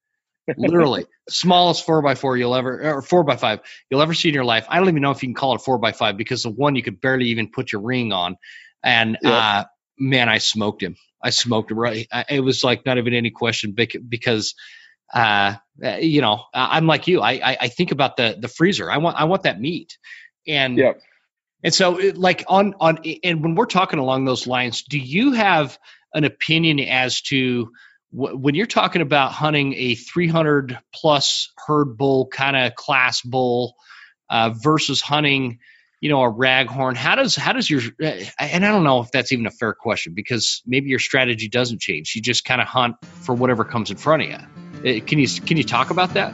literally 0.58 1.06
smallest 1.30 1.86
four 1.86 2.02
by 2.02 2.16
four 2.16 2.38
you'll 2.38 2.56
ever 2.56 2.95
or 2.98 3.02
four 3.02 3.24
by 3.24 3.36
five 3.36 3.60
you'll 3.90 4.02
ever 4.02 4.14
see 4.14 4.30
in 4.30 4.36
your 4.36 4.45
life. 4.45 4.66
I 4.70 4.80
don't 4.80 4.90
even 4.90 5.02
know 5.02 5.12
if 5.12 5.24
you 5.24 5.30
can 5.30 5.36
call 5.36 5.56
it 5.56 5.62
four 5.62 5.78
by 5.78 5.91
five 5.91 6.18
because 6.18 6.44
the 6.44 6.50
one 6.50 6.76
you 6.76 6.84
could 6.84 7.02
barely 7.02 7.28
even 7.28 7.50
put 7.50 7.72
your 7.72 7.82
ring 7.82 8.12
on, 8.12 8.38
and 8.84 9.18
yeah. 9.22 9.32
uh, 9.32 9.64
man, 9.98 10.30
I 10.30 10.38
smoked 10.38 10.84
him. 10.84 10.95
I 11.22 11.30
smoked 11.30 11.72
him 11.72 11.80
right. 11.80 12.08
I, 12.12 12.26
it 12.30 12.40
was 12.41 12.64
like 12.64 12.86
not 12.86 12.98
even 12.98 13.14
any 13.14 13.32
question 13.32 13.72
because 13.74 14.56
uh, 15.13 15.55
you 15.99 16.21
know, 16.21 16.43
I'm 16.53 16.88
like 16.88 17.07
you. 17.07 17.21
I, 17.21 17.57
I, 17.59 17.67
think 17.67 17.91
about 17.91 18.17
the 18.17 18.38
the 18.39 18.47
freezer. 18.47 18.91
I 18.91 18.97
want 18.97 19.19
I 19.19 19.23
want 19.25 19.43
that 19.43 19.59
meat, 19.59 19.97
and 20.47 20.77
yeah. 20.77 20.93
and 21.63 21.73
so 21.73 21.99
like 22.15 22.43
on 22.47 22.75
on 22.80 22.99
and 23.23 23.41
when 23.41 23.55
we're 23.55 23.65
talking 23.65 23.99
along 23.99 24.25
those 24.25 24.45
lines, 24.45 24.84
do 24.84 24.99
you 24.99 25.34
have 25.34 25.77
an 26.13 26.23
opinion 26.23 26.80
as 26.80 27.21
to 27.21 27.71
when 28.11 28.53
you're 28.53 28.67
talking 28.67 29.01
about 29.01 29.31
hunting 29.31 29.73
a 29.73 29.95
300 29.95 30.77
plus 30.93 31.51
herd 31.65 31.97
bull 31.97 32.27
kind 32.27 32.55
of 32.55 32.75
class 32.75 33.21
bull 33.21 33.75
uh, 34.30 34.51
versus 34.51 35.01
hunting? 35.01 35.59
you 36.03 36.09
know 36.09 36.21
a 36.21 36.30
raghorn 36.30 36.97
how 36.97 37.15
does 37.15 37.34
how 37.34 37.53
does 37.53 37.69
your 37.69 37.80
uh, 38.03 38.11
and 38.38 38.65
i 38.65 38.67
don't 38.67 38.84
know 38.84 38.99
if 38.99 39.09
that's 39.11 39.31
even 39.31 39.45
a 39.45 39.51
fair 39.51 39.73
question 39.73 40.13
because 40.13 40.61
maybe 40.65 40.89
your 40.89 40.99
strategy 40.99 41.47
doesn't 41.47 41.80
change 41.80 42.13
you 42.13 42.21
just 42.21 42.43
kind 42.43 42.59
of 42.59 42.67
hunt 42.67 42.97
for 43.05 43.34
whatever 43.34 43.63
comes 43.63 43.89
in 43.89 43.95
front 43.95 44.21
of 44.21 44.30
you 44.30 44.62
Uh, 44.84 44.99
can 45.05 45.18
you 45.18 45.27
can 45.27 45.55
you 45.57 45.64
talk 45.64 45.91
about 45.91 46.15
that? 46.15 46.34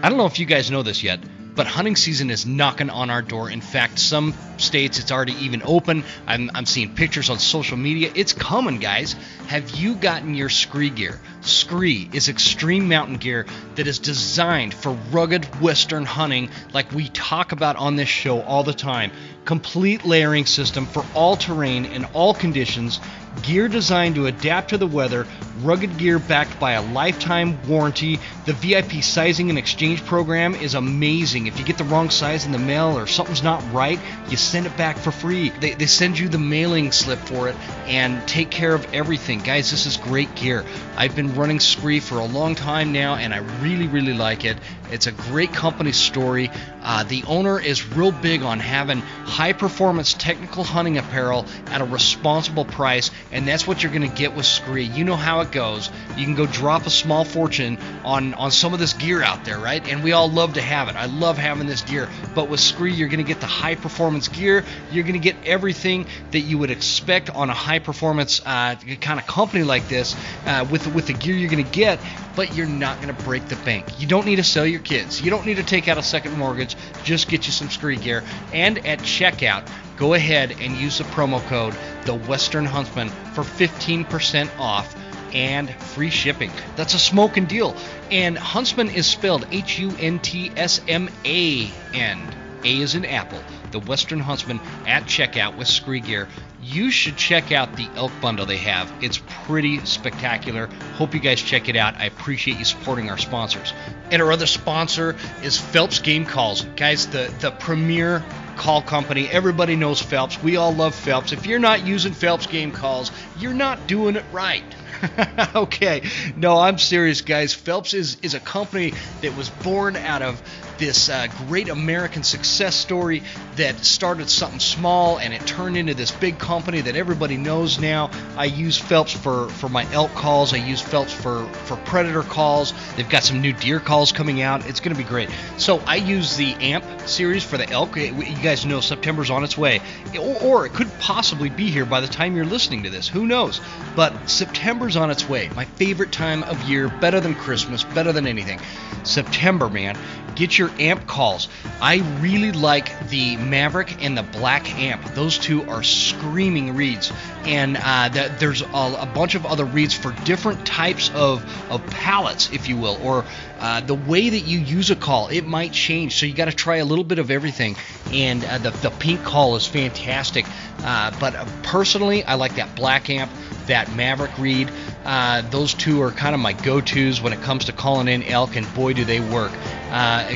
I 0.00 0.08
don't 0.08 0.16
know 0.16 0.26
if 0.26 0.38
you 0.38 0.46
guys 0.46 0.70
know 0.70 0.84
this 0.84 1.02
yet, 1.02 1.18
but 1.56 1.66
hunting 1.66 1.96
season 1.96 2.30
is 2.30 2.46
knocking 2.46 2.88
on 2.88 3.10
our 3.10 3.20
door. 3.20 3.50
In 3.50 3.60
fact, 3.60 3.98
some 3.98 4.32
states 4.58 5.00
it's 5.00 5.10
already 5.10 5.32
even 5.44 5.60
open. 5.64 6.04
I'm, 6.24 6.52
I'm 6.54 6.66
seeing 6.66 6.94
pictures 6.94 7.30
on 7.30 7.40
social 7.40 7.76
media. 7.76 8.12
It's 8.14 8.32
coming, 8.32 8.78
guys. 8.78 9.14
Have 9.48 9.70
you 9.70 9.96
gotten 9.96 10.36
your 10.36 10.50
SKRE 10.50 10.94
gear? 10.94 11.20
SKRE 11.40 12.14
is 12.14 12.28
extreme 12.28 12.88
mountain 12.88 13.16
gear 13.16 13.46
that 13.74 13.88
is 13.88 13.98
designed 13.98 14.72
for 14.72 14.92
rugged 15.10 15.46
western 15.60 16.04
hunting, 16.04 16.50
like 16.72 16.92
we 16.92 17.08
talk 17.08 17.50
about 17.50 17.74
on 17.74 17.96
this 17.96 18.08
show 18.08 18.40
all 18.42 18.62
the 18.62 18.72
time. 18.72 19.10
Complete 19.44 20.04
layering 20.04 20.46
system 20.46 20.86
for 20.86 21.04
all 21.12 21.34
terrain 21.34 21.86
and 21.86 22.06
all 22.12 22.34
conditions 22.34 23.00
gear 23.42 23.68
designed 23.68 24.14
to 24.16 24.26
adapt 24.26 24.70
to 24.70 24.78
the 24.78 24.86
weather, 24.86 25.26
rugged 25.62 25.96
gear 25.98 26.18
backed 26.18 26.58
by 26.60 26.72
a 26.72 26.92
lifetime 26.92 27.58
warranty. 27.68 28.18
The 28.46 28.52
VIP 28.52 29.02
sizing 29.02 29.50
and 29.50 29.58
exchange 29.58 30.04
program 30.04 30.54
is 30.54 30.74
amazing. 30.74 31.46
If 31.46 31.58
you 31.58 31.64
get 31.64 31.78
the 31.78 31.84
wrong 31.84 32.10
size 32.10 32.46
in 32.46 32.52
the 32.52 32.58
mail 32.58 32.98
or 32.98 33.06
something's 33.06 33.42
not 33.42 33.62
right, 33.72 33.98
you 34.28 34.36
send 34.36 34.66
it 34.66 34.76
back 34.76 34.96
for 34.96 35.10
free. 35.10 35.50
They, 35.60 35.74
they 35.74 35.86
send 35.86 36.18
you 36.18 36.28
the 36.28 36.38
mailing 36.38 36.92
slip 36.92 37.18
for 37.18 37.48
it 37.48 37.56
and 37.86 38.26
take 38.28 38.50
care 38.50 38.74
of 38.74 38.94
everything. 38.94 39.40
Guys, 39.40 39.70
this 39.70 39.86
is 39.86 39.96
great 39.96 40.34
gear. 40.34 40.64
I've 40.96 41.16
been 41.16 41.34
running 41.34 41.58
SKRE 41.58 42.02
for 42.02 42.18
a 42.18 42.24
long 42.24 42.54
time 42.54 42.92
now 42.92 43.14
and 43.14 43.34
I 43.34 43.38
really, 43.62 43.88
really 43.88 44.14
like 44.14 44.44
it. 44.44 44.58
It's 44.90 45.06
a 45.06 45.12
great 45.12 45.52
company 45.52 45.92
story. 45.92 46.50
Uh, 46.82 47.04
the 47.04 47.24
owner 47.24 47.60
is 47.60 47.86
real 47.88 48.12
big 48.12 48.42
on 48.42 48.60
having 48.60 49.00
high 49.00 49.52
performance 49.52 50.14
technical 50.14 50.64
hunting 50.64 50.98
apparel 50.98 51.46
at 51.66 51.80
a 51.80 51.84
responsible 51.84 52.64
price, 52.64 53.10
and 53.30 53.46
that's 53.46 53.66
what 53.66 53.82
you're 53.82 53.92
going 53.92 54.08
to 54.08 54.16
get 54.16 54.34
with 54.34 54.46
SKRE. 54.46 54.94
You 54.94 55.04
know 55.04 55.16
how 55.16 55.40
it 55.40 55.52
goes. 55.52 55.90
You 56.16 56.24
can 56.24 56.34
go 56.34 56.46
drop 56.46 56.86
a 56.86 56.90
small 56.90 57.24
fortune 57.24 57.78
on, 58.04 58.34
on 58.34 58.50
some 58.50 58.72
of 58.72 58.78
this 58.78 58.94
gear 58.94 59.22
out 59.22 59.44
there, 59.44 59.58
right? 59.58 59.86
And 59.88 60.02
we 60.02 60.12
all 60.12 60.30
love 60.30 60.54
to 60.54 60.62
have 60.62 60.88
it. 60.88 60.96
I 60.96 61.06
love 61.06 61.38
having 61.38 61.66
this 61.66 61.82
gear. 61.82 62.08
But 62.34 62.48
with 62.48 62.60
SKRE, 62.60 62.96
you're 62.96 63.08
going 63.08 63.18
to 63.18 63.24
get 63.24 63.40
the 63.40 63.46
high 63.46 63.74
performance 63.74 64.28
gear. 64.28 64.64
You're 64.90 65.04
going 65.04 65.14
to 65.14 65.20
get 65.20 65.36
everything 65.44 66.06
that 66.30 66.40
you 66.40 66.58
would 66.58 66.70
expect 66.70 67.30
on 67.30 67.50
a 67.50 67.54
high 67.54 67.78
performance 67.78 68.40
uh, 68.44 68.76
kind 69.00 69.20
of 69.20 69.26
company 69.26 69.64
like 69.64 69.88
this 69.88 70.16
uh, 70.46 70.66
with, 70.70 70.86
with 70.94 71.06
the 71.06 71.12
gear 71.12 71.34
you're 71.34 71.50
going 71.50 71.64
to 71.64 71.70
get, 71.70 72.00
but 72.34 72.54
you're 72.54 72.66
not 72.66 73.00
going 73.00 73.14
to 73.14 73.24
break 73.24 73.46
the 73.48 73.56
bank. 73.56 74.00
You 74.00 74.06
don't 74.06 74.24
need 74.24 74.36
to 74.36 74.44
sell 74.44 74.66
your 74.66 74.77
kids. 74.78 75.20
You 75.20 75.30
don't 75.30 75.46
need 75.46 75.56
to 75.56 75.62
take 75.62 75.88
out 75.88 75.98
a 75.98 76.02
second 76.02 76.36
mortgage. 76.38 76.76
Just 77.04 77.28
get 77.28 77.46
you 77.46 77.52
some 77.52 77.68
SKRE 77.68 78.00
gear. 78.00 78.24
And 78.52 78.78
at 78.86 79.00
checkout, 79.00 79.68
go 79.96 80.14
ahead 80.14 80.56
and 80.60 80.76
use 80.76 80.98
the 80.98 81.04
promo 81.04 81.40
code 81.46 81.74
The 82.04 82.14
Western 82.14 82.64
Huntsman 82.64 83.08
for 83.08 83.42
15% 83.42 84.50
off 84.58 84.94
and 85.34 85.70
free 85.70 86.10
shipping. 86.10 86.50
That's 86.76 86.94
a 86.94 86.98
smoking 86.98 87.46
deal. 87.46 87.76
And 88.10 88.38
Huntsman 88.38 88.90
is 88.90 89.06
spelled 89.06 89.46
H 89.50 89.78
U 89.78 89.92
N 89.98 90.18
T 90.20 90.50
S 90.56 90.80
M 90.88 91.10
A 91.24 91.70
N. 91.94 92.34
A 92.64 92.80
is 92.80 92.94
in 92.94 93.04
Apple. 93.04 93.42
The 93.70 93.80
Western 93.80 94.20
Huntsman 94.20 94.60
at 94.86 95.04
checkout 95.04 95.56
with 95.56 95.68
SKRE 95.68 96.04
Gear 96.04 96.28
you 96.62 96.90
should 96.90 97.16
check 97.16 97.52
out 97.52 97.76
the 97.76 97.88
elk 97.94 98.12
bundle 98.20 98.44
they 98.44 98.56
have. 98.56 98.92
It's 99.00 99.20
pretty 99.44 99.84
spectacular. 99.86 100.66
Hope 100.96 101.14
you 101.14 101.20
guys 101.20 101.40
check 101.40 101.68
it 101.68 101.76
out. 101.76 101.96
I 101.96 102.06
appreciate 102.06 102.58
you 102.58 102.64
supporting 102.64 103.10
our 103.10 103.18
sponsors. 103.18 103.72
And 104.10 104.20
our 104.20 104.32
other 104.32 104.46
sponsor 104.46 105.16
is 105.42 105.58
Phelps 105.58 106.00
Game 106.00 106.26
Calls. 106.26 106.62
Guys, 106.76 107.06
the, 107.06 107.32
the 107.40 107.52
premier 107.52 108.24
call 108.56 108.82
company. 108.82 109.28
Everybody 109.28 109.76
knows 109.76 110.02
Phelps. 110.02 110.42
We 110.42 110.56
all 110.56 110.74
love 110.74 110.94
Phelps. 110.94 111.32
If 111.32 111.46
you're 111.46 111.60
not 111.60 111.86
using 111.86 112.12
Phelps 112.12 112.46
Game 112.46 112.72
Calls, 112.72 113.12
you're 113.38 113.54
not 113.54 113.86
doing 113.86 114.16
it 114.16 114.24
right. 114.32 114.64
okay. 115.54 116.02
No, 116.36 116.58
I'm 116.58 116.78
serious, 116.78 117.20
guys. 117.20 117.54
Phelps 117.54 117.94
is, 117.94 118.18
is 118.22 118.34
a 118.34 118.40
company 118.40 118.94
that 119.22 119.36
was 119.36 119.48
born 119.48 119.94
out 119.94 120.22
of 120.22 120.42
this 120.78 121.08
uh, 121.08 121.26
great 121.46 121.68
American 121.68 122.22
success 122.22 122.74
story 122.74 123.22
that 123.56 123.84
started 123.84 124.30
something 124.30 124.60
small 124.60 125.18
and 125.18 125.34
it 125.34 125.46
turned 125.46 125.76
into 125.76 125.94
this 125.94 126.10
big 126.10 126.38
company 126.38 126.80
that 126.80 126.96
everybody 126.96 127.36
knows 127.36 127.78
now. 127.78 128.10
I 128.36 128.46
use 128.46 128.78
Phelps 128.78 129.12
for, 129.12 129.48
for 129.48 129.68
my 129.68 129.90
elk 129.92 130.12
calls. 130.12 130.54
I 130.54 130.58
use 130.58 130.80
Phelps 130.80 131.12
for, 131.12 131.46
for 131.66 131.76
predator 131.78 132.22
calls. 132.22 132.72
They've 132.96 133.08
got 133.08 133.24
some 133.24 133.40
new 133.40 133.52
deer 133.52 133.80
calls 133.80 134.12
coming 134.12 134.40
out. 134.40 134.66
It's 134.66 134.80
going 134.80 134.96
to 134.96 135.02
be 135.02 135.08
great. 135.08 135.28
So 135.56 135.80
I 135.86 135.96
use 135.96 136.36
the 136.36 136.54
AMP 136.54 137.08
series 137.08 137.44
for 137.44 137.58
the 137.58 137.68
elk. 137.68 137.96
You 137.96 138.12
guys 138.42 138.64
know 138.64 138.80
September's 138.80 139.30
on 139.30 139.44
its 139.44 139.58
way, 139.58 139.80
or, 140.18 140.42
or 140.42 140.66
it 140.66 140.72
could 140.72 140.90
possibly 141.00 141.48
be 141.48 141.70
here 141.70 141.84
by 141.84 142.00
the 142.00 142.06
time 142.06 142.36
you're 142.36 142.44
listening 142.44 142.84
to 142.84 142.90
this. 142.90 143.08
Who 143.08 143.26
knows? 143.26 143.60
But 143.96 144.28
September's 144.28 144.96
on 144.96 145.10
its 145.10 145.28
way. 145.28 145.48
My 145.54 145.64
favorite 145.64 146.12
time 146.12 146.42
of 146.44 146.62
year, 146.68 146.88
better 146.88 147.20
than 147.20 147.34
Christmas, 147.34 147.84
better 147.84 148.12
than 148.12 148.26
anything. 148.26 148.60
September, 149.04 149.68
man. 149.68 149.96
Get 150.34 150.56
your 150.56 150.67
amp 150.78 151.06
calls. 151.06 151.48
I 151.80 151.96
really 152.20 152.52
like 152.52 153.08
the 153.08 153.36
Maverick 153.36 154.02
and 154.04 154.16
the 154.16 154.22
Black 154.22 154.74
Amp. 154.78 155.14
Those 155.14 155.38
two 155.38 155.68
are 155.68 155.82
screaming 155.82 156.74
reeds, 156.76 157.12
and 157.44 157.76
uh, 157.80 158.08
there's 158.38 158.62
a, 158.62 158.66
a, 158.66 159.10
bunch 159.14 159.34
of 159.34 159.46
other 159.46 159.64
reeds 159.64 159.94
for 159.94 160.12
different 160.24 160.66
types 160.66 161.10
of 161.14 161.44
of 161.70 161.84
palettes, 161.86 162.50
if 162.52 162.68
you 162.68 162.76
will, 162.76 162.98
or 163.02 163.24
uh, 163.58 163.80
the 163.80 163.94
way 163.94 164.28
that 164.30 164.46
you 164.46 164.58
use 164.58 164.90
a 164.90 164.96
call. 164.96 165.28
It 165.28 165.46
might 165.46 165.72
change, 165.72 166.16
so 166.16 166.26
you 166.26 166.34
got 166.34 166.46
to 166.46 166.56
try 166.56 166.76
a 166.76 166.84
little 166.84 167.04
bit 167.04 167.18
of 167.18 167.30
everything. 167.30 167.76
And 168.12 168.44
uh, 168.44 168.58
the 168.58 168.70
the 168.70 168.90
pink 168.90 169.22
call 169.22 169.56
is 169.56 169.66
fantastic, 169.66 170.46
uh, 170.82 171.12
but 171.18 171.34
uh, 171.34 171.46
personally, 171.62 172.24
I 172.24 172.34
like 172.34 172.56
that 172.56 172.74
Black 172.74 173.10
Amp 173.10 173.30
that 173.68 173.94
Maverick 173.94 174.36
Reed. 174.38 174.70
Uh, 175.04 175.42
those 175.50 175.72
two 175.72 176.02
are 176.02 176.10
kind 176.10 176.34
of 176.34 176.40
my 176.40 176.52
go-tos 176.52 177.20
when 177.20 177.32
it 177.32 177.40
comes 177.40 177.64
to 177.66 177.72
calling 177.72 178.08
in 178.08 178.22
elk, 178.24 178.56
and 178.56 178.66
boy, 178.74 178.92
do 178.92 179.04
they 179.04 179.20
work. 179.20 179.52
Uh, 179.90 180.28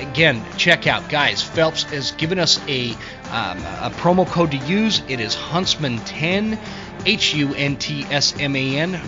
again, 0.00 0.42
check 0.56 0.86
out, 0.86 1.08
guys. 1.10 1.42
Phelps 1.42 1.82
has 1.84 2.12
given 2.12 2.38
us 2.38 2.58
a 2.68 2.92
um, 3.32 3.58
a 3.58 3.90
promo 3.96 4.26
code 4.26 4.52
to 4.52 4.56
use. 4.58 5.02
It 5.08 5.18
is 5.20 5.34
Huntsman10, 5.34 6.58
H-U-N-T-S-M-A-N 7.04 9.00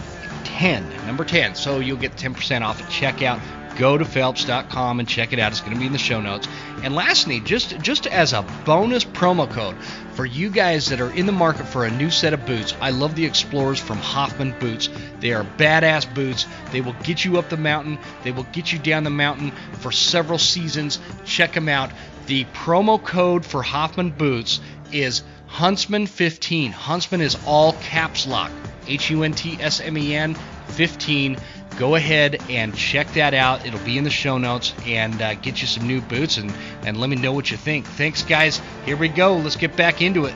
10, 0.44 1.06
number 1.06 1.24
10. 1.24 1.54
So 1.54 1.78
you'll 1.78 1.96
get 1.98 2.16
10% 2.16 2.62
off 2.62 2.80
at 2.82 2.88
checkout 2.90 3.40
go 3.76 3.96
to 3.96 4.04
phelps.com 4.04 5.00
and 5.00 5.08
check 5.08 5.32
it 5.32 5.38
out. 5.38 5.52
It's 5.52 5.60
going 5.60 5.74
to 5.74 5.78
be 5.78 5.86
in 5.86 5.92
the 5.92 5.98
show 5.98 6.20
notes. 6.20 6.48
And 6.82 6.94
lastly, 6.94 7.40
just 7.40 7.78
just 7.80 8.06
as 8.06 8.32
a 8.32 8.42
bonus 8.64 9.04
promo 9.04 9.50
code 9.50 9.76
for 10.12 10.26
you 10.26 10.50
guys 10.50 10.88
that 10.88 11.00
are 11.00 11.10
in 11.10 11.26
the 11.26 11.32
market 11.32 11.66
for 11.66 11.84
a 11.84 11.90
new 11.90 12.10
set 12.10 12.32
of 12.32 12.44
boots, 12.46 12.74
I 12.80 12.90
love 12.90 13.14
the 13.14 13.24
Explorers 13.24 13.80
from 13.80 13.98
Hoffman 13.98 14.54
Boots. 14.58 14.88
They 15.20 15.32
are 15.32 15.44
badass 15.44 16.12
boots. 16.14 16.46
They 16.72 16.80
will 16.80 16.96
get 17.02 17.24
you 17.24 17.38
up 17.38 17.48
the 17.48 17.56
mountain. 17.56 17.98
They 18.24 18.32
will 18.32 18.46
get 18.52 18.72
you 18.72 18.78
down 18.78 19.04
the 19.04 19.10
mountain 19.10 19.52
for 19.80 19.92
several 19.92 20.38
seasons. 20.38 20.98
Check 21.24 21.52
them 21.52 21.68
out. 21.68 21.90
The 22.26 22.44
promo 22.46 23.02
code 23.02 23.44
for 23.44 23.62
Hoffman 23.62 24.10
Boots 24.10 24.60
is 24.92 25.22
Huntsman15. 25.48 26.70
Huntsman 26.70 27.20
is 27.20 27.36
all 27.46 27.72
caps 27.74 28.26
lock. 28.26 28.50
H 28.88 29.10
U 29.10 29.22
N 29.22 29.32
T 29.32 29.56
S 29.60 29.80
M 29.80 29.98
E 29.98 30.14
N 30.14 30.36
15 30.68 31.36
go 31.78 31.94
ahead 31.94 32.42
and 32.48 32.74
check 32.74 33.06
that 33.12 33.34
out. 33.34 33.66
It'll 33.66 33.84
be 33.84 33.98
in 33.98 34.04
the 34.04 34.10
show 34.10 34.38
notes 34.38 34.74
and 34.84 35.20
uh, 35.20 35.34
get 35.34 35.60
you 35.60 35.66
some 35.66 35.86
new 35.86 36.00
boots 36.00 36.38
and, 36.38 36.52
and 36.84 36.98
let 36.98 37.10
me 37.10 37.16
know 37.16 37.32
what 37.32 37.50
you 37.50 37.56
think. 37.56 37.86
Thanks, 37.86 38.22
guys. 38.22 38.60
Here 38.84 38.96
we 38.96 39.08
go. 39.08 39.36
Let's 39.36 39.56
get 39.56 39.76
back 39.76 40.02
into 40.02 40.24
it. 40.24 40.34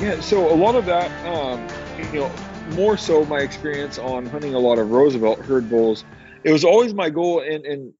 Yeah, 0.00 0.20
so 0.20 0.52
a 0.52 0.56
lot 0.56 0.74
of 0.74 0.86
that, 0.86 1.10
um, 1.26 1.66
you 2.12 2.20
know, 2.20 2.32
more 2.74 2.96
so 2.96 3.24
my 3.26 3.40
experience 3.40 3.98
on 3.98 4.26
hunting 4.26 4.54
a 4.54 4.58
lot 4.58 4.78
of 4.78 4.90
Roosevelt 4.90 5.40
herd 5.40 5.68
bulls. 5.68 6.04
It 6.42 6.52
was 6.52 6.64
always 6.64 6.94
my 6.94 7.10
goal 7.10 7.40
in, 7.40 7.66
in 7.66 7.92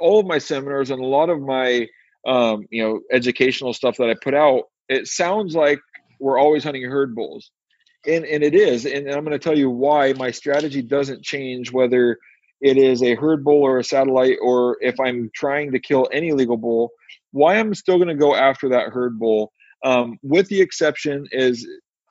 all 0.00 0.18
of 0.18 0.26
my 0.26 0.38
seminars 0.38 0.90
and 0.90 1.00
a 1.00 1.06
lot 1.06 1.30
of 1.30 1.40
my, 1.40 1.86
um, 2.26 2.66
you 2.70 2.82
know, 2.82 3.00
educational 3.12 3.72
stuff 3.72 3.96
that 3.98 4.10
I 4.10 4.14
put 4.20 4.34
out. 4.34 4.64
It 4.88 5.06
sounds 5.06 5.54
like 5.54 5.78
we're 6.18 6.38
always 6.38 6.64
hunting 6.64 6.82
herd 6.82 7.14
bulls 7.14 7.50
and 8.06 8.24
and 8.24 8.42
it 8.42 8.54
is 8.54 8.86
and 8.86 9.08
i'm 9.10 9.24
going 9.24 9.32
to 9.32 9.38
tell 9.38 9.56
you 9.56 9.70
why 9.70 10.12
my 10.14 10.30
strategy 10.30 10.82
doesn't 10.82 11.22
change 11.22 11.72
whether 11.72 12.18
it 12.60 12.78
is 12.78 13.02
a 13.02 13.14
herd 13.14 13.44
bull 13.44 13.62
or 13.62 13.78
a 13.78 13.84
satellite 13.84 14.38
or 14.40 14.76
if 14.80 14.98
i'm 15.00 15.30
trying 15.34 15.72
to 15.72 15.78
kill 15.78 16.08
any 16.12 16.32
legal 16.32 16.56
bull. 16.56 16.90
Why 17.32 17.58
i'm 17.58 17.74
still 17.74 17.96
going 17.96 18.08
to 18.08 18.14
go 18.14 18.34
after 18.34 18.70
that 18.70 18.88
herd 18.88 19.18
bull 19.18 19.52
um, 19.84 20.18
with 20.22 20.48
the 20.48 20.60
exception 20.60 21.26
is 21.32 21.66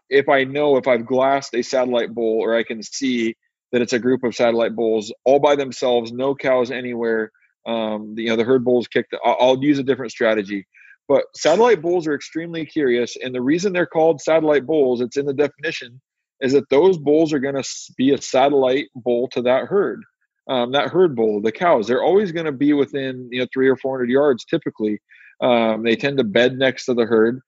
if 0.10 0.30
i 0.30 0.44
know 0.44 0.78
if 0.78 0.88
i've 0.88 1.06
glassed 1.06 1.56
a 1.56 1.64
satellite 1.64 2.14
bull 2.14 2.40
or 2.42 2.56
i 2.56 2.64
can 2.64 2.84
see 2.84 3.36
that 3.72 3.82
it's 3.82 3.94
a 3.94 4.00
group 4.00 4.24
of 4.24 4.36
satellite 4.36 4.76
bulls 4.76 5.12
all 5.24 5.40
by 5.40 5.56
themselves 5.56 6.12
no 6.12 6.36
cows 6.36 6.72
anywhere 6.72 7.32
um, 7.66 8.14
you 8.18 8.30
know 8.30 8.36
the 8.36 8.44
herd 8.44 8.64
bulls 8.64 8.88
kicked 8.88 9.16
I'll, 9.24 9.38
I'll 9.40 9.64
use 9.64 9.80
a 9.80 9.84
different 9.84 10.12
strategy 10.12 10.68
but 11.08 11.26
satellite 11.36 11.82
bulls 11.82 12.08
are 12.08 12.16
extremely 12.16 12.66
curious, 12.66 13.16
and 13.16 13.34
the 13.34 13.42
reason 13.42 13.74
they're 13.74 13.86
called 13.86 14.22
satellite 14.22 14.66
bulls, 14.66 15.02
it's 15.02 15.18
in 15.18 15.26
the 15.26 15.34
definition, 15.34 16.02
is 16.42 16.54
that 16.54 16.70
those 16.70 16.98
bulls 16.98 17.32
are 17.34 17.40
going 17.40 17.56
to 17.56 17.68
be 17.98 18.12
a 18.12 18.22
satellite 18.22 18.88
bull 18.96 19.28
to 19.30 19.42
that 19.44 19.66
herd. 19.66 20.04
Um, 20.48 20.72
that 20.74 20.90
herd 20.90 21.16
bull, 21.16 21.42
the 21.42 21.52
cows, 21.52 21.88
they're 21.88 22.04
always 22.04 22.32
going 22.32 22.46
to 22.46 22.52
be 22.52 22.74
within 22.74 23.30
you 23.32 23.40
know 23.40 23.48
three 23.52 23.68
or 23.68 23.76
four 23.76 23.98
hundred 23.98 24.12
yards. 24.12 24.46
Typically, 24.46 25.00
um, 25.42 25.84
they 25.84 25.96
tend 25.96 26.18
to 26.20 26.24
bed 26.24 26.58
next 26.58 26.86
to 26.86 26.94
the 26.94 27.06
herd, 27.06 27.40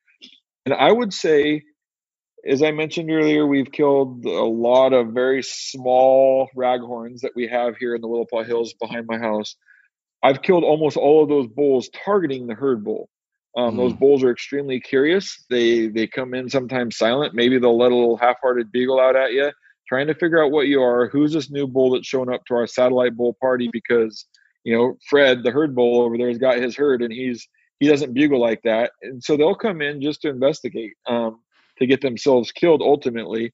and 0.65 0.73
I 0.73 0.91
would 0.91 1.13
say, 1.13 1.61
as 2.47 2.63
I 2.63 2.71
mentioned 2.71 3.11
earlier, 3.11 3.45
we've 3.45 3.71
killed 3.71 4.25
a 4.25 4.45
lot 4.45 4.93
of 4.93 5.09
very 5.09 5.43
small 5.43 6.49
raghorns 6.57 7.19
that 7.19 7.33
we 7.35 7.47
have 7.47 7.77
here 7.77 7.93
in 7.93 8.01
the 8.01 8.07
Willapa 8.07 8.47
Hills 8.47 8.73
behind 8.73 9.05
my 9.07 9.19
house. 9.19 9.55
I've 10.23 10.41
killed 10.41 10.63
almost 10.63 10.97
all 10.97 11.21
of 11.21 11.29
those 11.29 11.47
bulls 11.47 11.89
targeting 12.03 12.47
the 12.47 12.55
herd 12.55 12.83
bull. 12.83 13.09
Um, 13.57 13.73
mm. 13.73 13.77
Those 13.77 13.93
bulls 13.93 14.23
are 14.23 14.31
extremely 14.31 14.79
curious. 14.79 15.43
They 15.49 15.87
they 15.87 16.07
come 16.07 16.33
in 16.33 16.47
sometimes 16.47 16.97
silent. 16.97 17.33
Maybe 17.33 17.57
they'll 17.57 17.77
let 17.77 17.91
a 17.91 17.95
little 17.95 18.17
half-hearted 18.17 18.71
bugle 18.71 18.99
out 18.99 19.15
at 19.15 19.33
you, 19.33 19.51
trying 19.89 20.07
to 20.07 20.13
figure 20.13 20.41
out 20.41 20.51
what 20.51 20.67
you 20.67 20.81
are. 20.81 21.09
Who's 21.09 21.33
this 21.33 21.49
new 21.49 21.67
bull 21.67 21.91
that's 21.91 22.07
showing 22.07 22.31
up 22.31 22.45
to 22.45 22.55
our 22.55 22.67
satellite 22.67 23.17
bull 23.17 23.35
party? 23.41 23.69
Because 23.73 24.25
you 24.63 24.77
know 24.77 24.97
Fred, 25.09 25.43
the 25.43 25.51
herd 25.51 25.75
bull 25.75 26.01
over 26.01 26.17
there, 26.17 26.29
has 26.29 26.37
got 26.37 26.61
his 26.61 26.77
herd, 26.77 27.01
and 27.01 27.11
he's 27.11 27.47
he 27.79 27.87
doesn't 27.87 28.13
bugle 28.13 28.39
like 28.39 28.61
that. 28.63 28.91
And 29.01 29.23
so 29.23 29.35
they'll 29.35 29.55
come 29.55 29.81
in 29.81 30.01
just 30.01 30.21
to 30.21 30.29
investigate, 30.29 30.93
um, 31.07 31.39
to 31.79 31.87
get 31.87 32.01
themselves 32.01 32.51
killed 32.51 32.81
ultimately. 32.81 33.53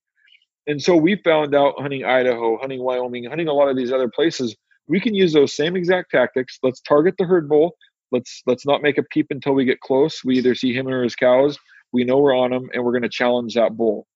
And 0.68 0.82
so 0.82 0.96
we 0.96 1.18
found 1.18 1.54
out 1.54 1.76
hunting 1.78 2.06
Idaho, 2.06 2.58
hunting 2.58 2.82
Wyoming, 2.82 3.26
hunting 3.26 3.50
a 3.50 3.54
lot 3.54 3.68
of 3.68 3.76
these 3.76 3.92
other 3.92 4.08
places, 4.08 4.56
we 4.88 5.02
can 5.02 5.14
use 5.14 5.34
those 5.34 5.54
same 5.54 5.76
exact 5.76 6.12
tactics. 6.12 6.58
Let's 6.64 6.80
target 6.82 7.16
the 7.18 7.26
herd 7.26 7.50
bull 7.50 7.76
let's 8.14 8.42
let's 8.46 8.66
not 8.66 8.82
make 8.82 8.98
a 8.98 9.04
peep 9.04 9.28
until 9.32 9.54
we 9.54 9.66
get 9.66 9.82
close. 9.82 10.24
We 10.24 10.38
either 10.38 10.56
see 10.56 10.74
him 10.74 10.88
or 10.88 11.04
his 11.04 11.16
cows. 11.16 11.58
We 11.92 12.04
know 12.06 12.20
we're 12.20 12.38
on 12.38 12.54
him, 12.54 12.70
and 12.74 12.84
we're 12.84 12.92
going 12.92 13.04
to 13.04 13.10
challenge 13.10 13.56
that 13.56 13.76
bull. 13.76 14.08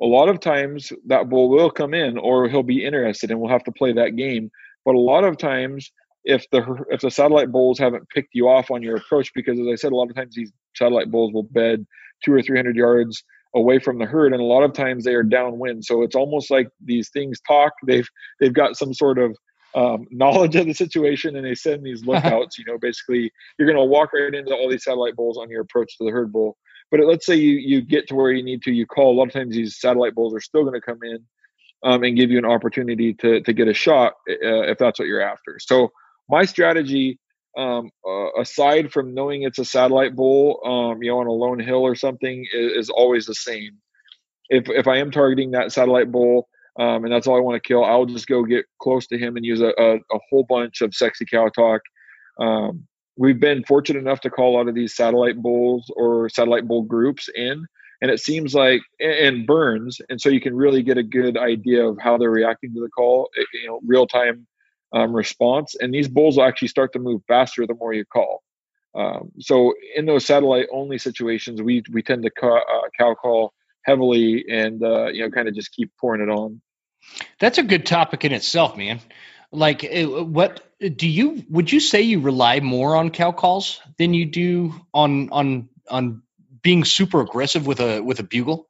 A 0.00 0.06
lot 0.06 0.28
of 0.28 0.40
times 0.40 0.92
that 1.06 1.28
bull 1.28 1.50
will 1.50 1.70
come 1.70 1.92
in, 1.92 2.16
or 2.16 2.48
he'll 2.48 2.62
be 2.62 2.84
interested, 2.84 3.30
and 3.30 3.40
we'll 3.40 3.50
have 3.50 3.64
to 3.64 3.72
play 3.72 3.92
that 3.92 4.16
game. 4.16 4.50
But 4.84 4.94
a 4.94 4.98
lot 4.98 5.24
of 5.24 5.36
times, 5.36 5.90
if 6.24 6.46
the 6.52 6.62
if 6.90 7.00
the 7.00 7.10
satellite 7.10 7.50
bulls 7.50 7.78
haven't 7.78 8.08
picked 8.10 8.30
you 8.34 8.48
off 8.48 8.70
on 8.70 8.82
your 8.82 8.96
approach, 8.96 9.30
because 9.34 9.58
as 9.58 9.66
I 9.66 9.74
said, 9.74 9.92
a 9.92 9.96
lot 9.96 10.10
of 10.10 10.16
times 10.16 10.34
these 10.36 10.52
satellite 10.76 11.10
bulls 11.10 11.32
will 11.32 11.42
bed 11.42 11.86
two 12.24 12.32
or 12.32 12.42
three 12.42 12.58
hundred 12.58 12.76
yards 12.76 13.22
away 13.54 13.78
from 13.78 13.98
the 13.98 14.06
herd, 14.06 14.32
and 14.32 14.40
a 14.40 14.44
lot 14.44 14.62
of 14.62 14.72
times 14.72 15.04
they 15.04 15.14
are 15.14 15.22
downwind. 15.22 15.84
So 15.84 16.02
it's 16.02 16.14
almost 16.14 16.50
like 16.50 16.68
these 16.84 17.10
things 17.10 17.40
talk. 17.46 17.72
They've 17.86 18.08
they've 18.40 18.54
got 18.54 18.76
some 18.76 18.94
sort 18.94 19.18
of 19.18 19.36
um, 19.74 20.06
knowledge 20.10 20.56
of 20.56 20.66
the 20.66 20.74
situation 20.74 21.36
and 21.36 21.46
they 21.46 21.54
send 21.54 21.84
these 21.84 22.04
lookouts 22.04 22.58
you 22.58 22.64
know 22.66 22.78
basically 22.78 23.30
you're 23.58 23.68
going 23.68 23.78
to 23.78 23.84
walk 23.84 24.12
right 24.12 24.34
into 24.34 24.54
all 24.54 24.68
these 24.68 24.84
satellite 24.84 25.16
bulls 25.16 25.38
on 25.38 25.50
your 25.50 25.62
approach 25.62 25.96
to 25.98 26.04
the 26.04 26.10
herd 26.10 26.32
bull. 26.32 26.56
But 26.90 27.00
let's 27.00 27.26
say 27.26 27.36
you 27.36 27.54
you 27.54 27.82
get 27.82 28.08
to 28.08 28.14
where 28.14 28.32
you 28.32 28.42
need 28.42 28.62
to 28.62 28.72
you 28.72 28.86
call 28.86 29.12
a 29.12 29.16
lot 29.16 29.28
of 29.28 29.32
times 29.32 29.54
these 29.54 29.78
satellite 29.78 30.14
bulls 30.14 30.34
are 30.34 30.40
still 30.40 30.62
going 30.62 30.74
to 30.74 30.80
come 30.80 30.98
in 31.02 31.18
um, 31.84 32.02
and 32.02 32.16
give 32.16 32.30
you 32.30 32.38
an 32.38 32.44
opportunity 32.44 33.14
to 33.14 33.40
to 33.42 33.52
get 33.52 33.68
a 33.68 33.74
shot 33.74 34.14
uh, 34.28 34.62
if 34.62 34.78
that's 34.78 34.98
what 34.98 35.06
you're 35.06 35.20
after. 35.20 35.58
So 35.60 35.90
my 36.28 36.44
strategy 36.44 37.18
um, 37.56 37.90
uh, 38.06 38.40
aside 38.40 38.92
from 38.92 39.14
knowing 39.14 39.42
it's 39.42 39.58
a 39.58 39.64
satellite 39.64 40.16
bull 40.16 40.60
um, 40.64 41.02
you 41.02 41.10
know 41.10 41.18
on 41.18 41.26
a 41.26 41.32
lone 41.32 41.60
hill 41.60 41.82
or 41.82 41.94
something 41.94 42.46
is, 42.52 42.72
is 42.72 42.90
always 42.90 43.26
the 43.26 43.34
same. 43.34 43.78
If 44.48 44.68
if 44.68 44.88
i 44.88 44.98
am 44.98 45.12
targeting 45.12 45.52
that 45.52 45.70
satellite 45.70 46.10
bull 46.10 46.48
um, 46.78 47.04
and 47.04 47.12
that's 47.12 47.26
all 47.26 47.36
I 47.36 47.40
want 47.40 47.62
to 47.62 47.66
kill. 47.66 47.84
I'll 47.84 48.06
just 48.06 48.26
go 48.26 48.44
get 48.44 48.64
close 48.80 49.06
to 49.08 49.18
him 49.18 49.36
and 49.36 49.44
use 49.44 49.60
a, 49.60 49.72
a, 49.78 49.96
a 49.96 50.18
whole 50.28 50.44
bunch 50.48 50.80
of 50.80 50.94
sexy 50.94 51.24
cow 51.24 51.48
talk. 51.48 51.82
Um, 52.40 52.86
we've 53.16 53.40
been 53.40 53.64
fortunate 53.64 54.00
enough 54.00 54.20
to 54.22 54.30
call 54.30 54.54
a 54.54 54.56
lot 54.56 54.68
of 54.68 54.74
these 54.74 54.94
satellite 54.94 55.36
bulls 55.36 55.92
or 55.96 56.28
satellite 56.28 56.66
bull 56.68 56.82
groups 56.82 57.28
in, 57.34 57.66
and 58.00 58.10
it 58.10 58.20
seems 58.20 58.54
like 58.54 58.80
and 59.00 59.46
burns, 59.46 60.00
and 60.08 60.20
so 60.20 60.28
you 60.28 60.40
can 60.40 60.54
really 60.56 60.82
get 60.82 60.96
a 60.98 61.02
good 61.02 61.36
idea 61.36 61.86
of 61.86 61.98
how 62.00 62.16
they're 62.16 62.30
reacting 62.30 62.72
to 62.74 62.80
the 62.80 62.88
call, 62.88 63.28
eh, 63.38 63.44
you 63.54 63.68
know, 63.68 63.80
real 63.84 64.06
time 64.06 64.46
um, 64.92 65.14
response. 65.14 65.74
And 65.78 65.92
these 65.92 66.08
bulls 66.08 66.36
will 66.36 66.44
actually 66.44 66.68
start 66.68 66.92
to 66.94 66.98
move 66.98 67.22
faster 67.28 67.66
the 67.66 67.74
more 67.74 67.92
you 67.92 68.04
call. 68.04 68.42
Um, 68.94 69.30
so 69.38 69.74
in 69.94 70.06
those 70.06 70.26
satellite 70.26 70.66
only 70.72 70.98
situations, 70.98 71.62
we 71.62 71.82
we 71.92 72.02
tend 72.02 72.22
to 72.24 72.30
ca- 72.30 72.56
uh, 72.56 72.88
cow 72.98 73.14
call 73.14 73.52
heavily 73.82 74.44
and 74.48 74.82
uh, 74.82 75.06
you 75.06 75.22
know 75.22 75.30
kind 75.30 75.48
of 75.48 75.54
just 75.54 75.72
keep 75.72 75.92
pouring 76.00 76.22
it 76.22 76.30
on. 76.30 76.60
That's 77.38 77.58
a 77.58 77.62
good 77.62 77.86
topic 77.86 78.24
in 78.24 78.32
itself, 78.32 78.76
man. 78.76 79.00
Like, 79.52 79.84
uh, 79.84 80.04
what 80.24 80.62
do 80.80 81.08
you 81.08 81.44
would 81.48 81.72
you 81.72 81.80
say 81.80 82.02
you 82.02 82.20
rely 82.20 82.60
more 82.60 82.96
on 82.96 83.10
cow 83.10 83.32
calls 83.32 83.80
than 83.98 84.14
you 84.14 84.26
do 84.26 84.74
on 84.94 85.30
on 85.30 85.68
on 85.88 86.22
being 86.62 86.84
super 86.84 87.20
aggressive 87.20 87.66
with 87.66 87.80
a 87.80 88.00
with 88.00 88.20
a 88.20 88.22
bugle? 88.22 88.68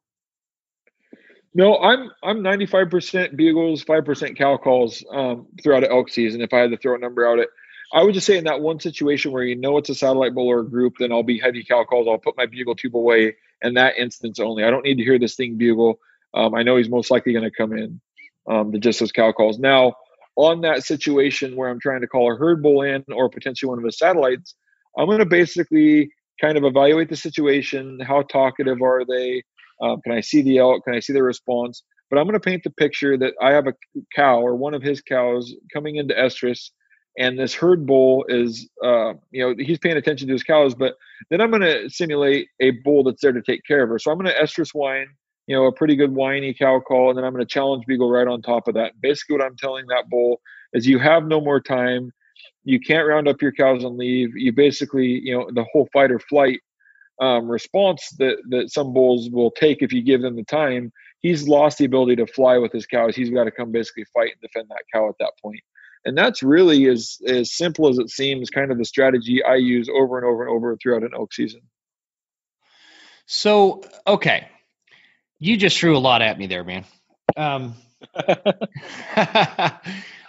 No, 1.53 1.77
I'm 1.77 2.09
I'm 2.23 2.37
95% 2.37 3.35
bugles, 3.35 3.83
five 3.83 4.05
percent 4.05 4.37
cow 4.37 4.57
calls 4.57 5.03
um, 5.11 5.47
throughout 5.61 5.83
elk 5.83 6.09
season. 6.09 6.41
If 6.41 6.53
I 6.53 6.59
had 6.59 6.71
to 6.71 6.77
throw 6.77 6.95
a 6.95 6.99
number 6.99 7.27
out, 7.27 7.39
it 7.39 7.49
I 7.93 8.03
would 8.03 8.13
just 8.13 8.25
say 8.25 8.37
in 8.37 8.45
that 8.45 8.61
one 8.61 8.79
situation 8.79 9.31
where 9.31 9.43
you 9.43 9.55
know 9.55 9.77
it's 9.77 9.89
a 9.89 9.95
satellite 9.95 10.33
bull 10.33 10.47
or 10.47 10.61
a 10.61 10.69
group, 10.69 10.95
then 10.97 11.11
I'll 11.11 11.23
be 11.23 11.39
heavy 11.39 11.63
cow 11.63 11.83
calls. 11.83 12.07
I'll 12.09 12.17
put 12.17 12.37
my 12.37 12.45
bugle 12.45 12.75
tube 12.75 12.95
away 12.95 13.35
in 13.61 13.75
that 13.75 13.97
instance 13.97 14.39
only. 14.39 14.63
I 14.63 14.69
don't 14.69 14.83
need 14.83 14.95
to 14.97 15.03
hear 15.03 15.19
this 15.19 15.35
thing 15.35 15.57
bugle. 15.57 15.99
um, 16.33 16.55
I 16.55 16.63
know 16.63 16.77
he's 16.77 16.89
most 16.89 17.11
likely 17.11 17.33
going 17.33 17.43
to 17.43 17.51
come 17.51 17.73
in 17.73 18.01
um, 18.49 18.71
to 18.71 18.79
just 18.79 18.99
those 18.99 19.11
cow 19.11 19.31
calls. 19.31 19.59
Now, 19.59 19.95
on 20.35 20.61
that 20.61 20.83
situation 20.83 21.55
where 21.55 21.69
I'm 21.69 21.79
trying 21.79 22.01
to 22.01 22.07
call 22.07 22.31
a 22.33 22.37
herd 22.37 22.63
bull 22.63 22.81
in 22.81 23.03
or 23.13 23.29
potentially 23.29 23.69
one 23.69 23.77
of 23.77 23.83
his 23.83 23.97
satellites, 23.97 24.55
I'm 24.97 25.05
going 25.05 25.19
to 25.19 25.25
basically 25.25 26.09
kind 26.39 26.57
of 26.57 26.63
evaluate 26.63 27.09
the 27.09 27.15
situation. 27.15 27.99
How 27.99 28.23
talkative 28.23 28.81
are 28.81 29.05
they? 29.05 29.43
Um, 29.81 30.01
can 30.01 30.13
I 30.13 30.21
see 30.21 30.41
the 30.41 30.59
elk? 30.59 30.83
Can 30.85 30.95
I 30.95 30.99
see 30.99 31.13
the 31.13 31.23
response? 31.23 31.83
But 32.09 32.17
I'm 32.17 32.25
going 32.25 32.33
to 32.33 32.39
paint 32.39 32.63
the 32.63 32.71
picture 32.71 33.17
that 33.17 33.33
I 33.41 33.51
have 33.51 33.67
a 33.67 33.73
cow 34.15 34.41
or 34.41 34.55
one 34.55 34.73
of 34.73 34.81
his 34.81 35.01
cows 35.01 35.53
coming 35.73 35.95
into 35.95 36.13
estrus, 36.13 36.71
and 37.17 37.37
this 37.37 37.53
herd 37.53 37.85
bull 37.85 38.25
is, 38.29 38.69
uh, 38.83 39.13
you 39.31 39.41
know, 39.43 39.55
he's 39.57 39.79
paying 39.79 39.97
attention 39.97 40.27
to 40.27 40.33
his 40.33 40.43
cows. 40.43 40.73
But 40.73 40.95
then 41.29 41.41
I'm 41.41 41.49
going 41.49 41.61
to 41.61 41.89
simulate 41.89 42.47
a 42.59 42.71
bull 42.83 43.03
that's 43.03 43.21
there 43.21 43.33
to 43.33 43.41
take 43.41 43.63
care 43.65 43.83
of 43.83 43.89
her. 43.89 43.99
So 43.99 44.11
I'm 44.11 44.17
going 44.17 44.33
to 44.33 44.41
estrus 44.41 44.73
whine, 44.73 45.07
you 45.47 45.55
know, 45.55 45.65
a 45.65 45.71
pretty 45.71 45.95
good 45.95 46.13
whiny 46.13 46.53
cow 46.53 46.79
call, 46.79 47.09
and 47.09 47.17
then 47.17 47.25
I'm 47.25 47.33
going 47.33 47.45
to 47.45 47.53
challenge 47.53 47.85
bugle 47.85 48.09
right 48.09 48.27
on 48.27 48.41
top 48.41 48.67
of 48.67 48.75
that. 48.75 48.93
Basically, 49.01 49.37
what 49.37 49.45
I'm 49.45 49.57
telling 49.57 49.85
that 49.87 50.09
bull 50.09 50.39
is, 50.73 50.87
you 50.87 50.99
have 50.99 51.25
no 51.25 51.41
more 51.41 51.59
time. 51.59 52.11
You 52.63 52.79
can't 52.79 53.07
round 53.07 53.27
up 53.27 53.41
your 53.41 53.51
cows 53.51 53.83
and 53.83 53.97
leave. 53.97 54.35
You 54.35 54.53
basically, 54.53 55.19
you 55.23 55.37
know, 55.37 55.49
the 55.53 55.65
whole 55.71 55.89
fight 55.91 56.11
or 56.11 56.19
flight 56.19 56.59
um, 57.19 57.49
response 57.49 58.09
that 58.19 58.37
that 58.49 58.71
some 58.71 58.93
bulls 58.93 59.29
will 59.29 59.51
take 59.51 59.81
if 59.81 59.91
you 59.93 60.01
give 60.01 60.21
them 60.21 60.35
the 60.35 60.43
time. 60.43 60.91
He's 61.19 61.47
lost 61.47 61.77
the 61.77 61.85
ability 61.85 62.15
to 62.15 62.27
fly 62.27 62.57
with 62.57 62.71
his 62.71 62.87
cows. 62.87 63.15
He's 63.15 63.29
got 63.29 63.43
to 63.43 63.51
come 63.51 63.71
basically 63.71 64.05
fight 64.13 64.31
and 64.31 64.41
defend 64.41 64.69
that 64.69 64.83
cow 64.91 65.07
at 65.07 65.15
that 65.19 65.33
point. 65.41 65.61
And 66.03 66.17
that's 66.17 66.41
really 66.41 66.87
as 66.87 67.19
as 67.27 67.53
simple 67.53 67.89
as 67.89 67.99
it 67.99 68.09
seems. 68.09 68.49
Kind 68.49 68.71
of 68.71 68.77
the 68.77 68.85
strategy 68.85 69.43
I 69.43 69.55
use 69.55 69.89
over 69.89 70.17
and 70.17 70.25
over 70.25 70.43
and 70.43 70.51
over 70.51 70.77
throughout 70.77 71.03
an 71.03 71.11
elk 71.15 71.33
season. 71.33 71.61
So 73.25 73.83
okay, 74.07 74.47
you 75.39 75.57
just 75.57 75.77
threw 75.77 75.95
a 75.95 75.99
lot 75.99 76.21
at 76.21 76.37
me 76.37 76.47
there, 76.47 76.63
man. 76.63 76.85
Um, 77.37 77.75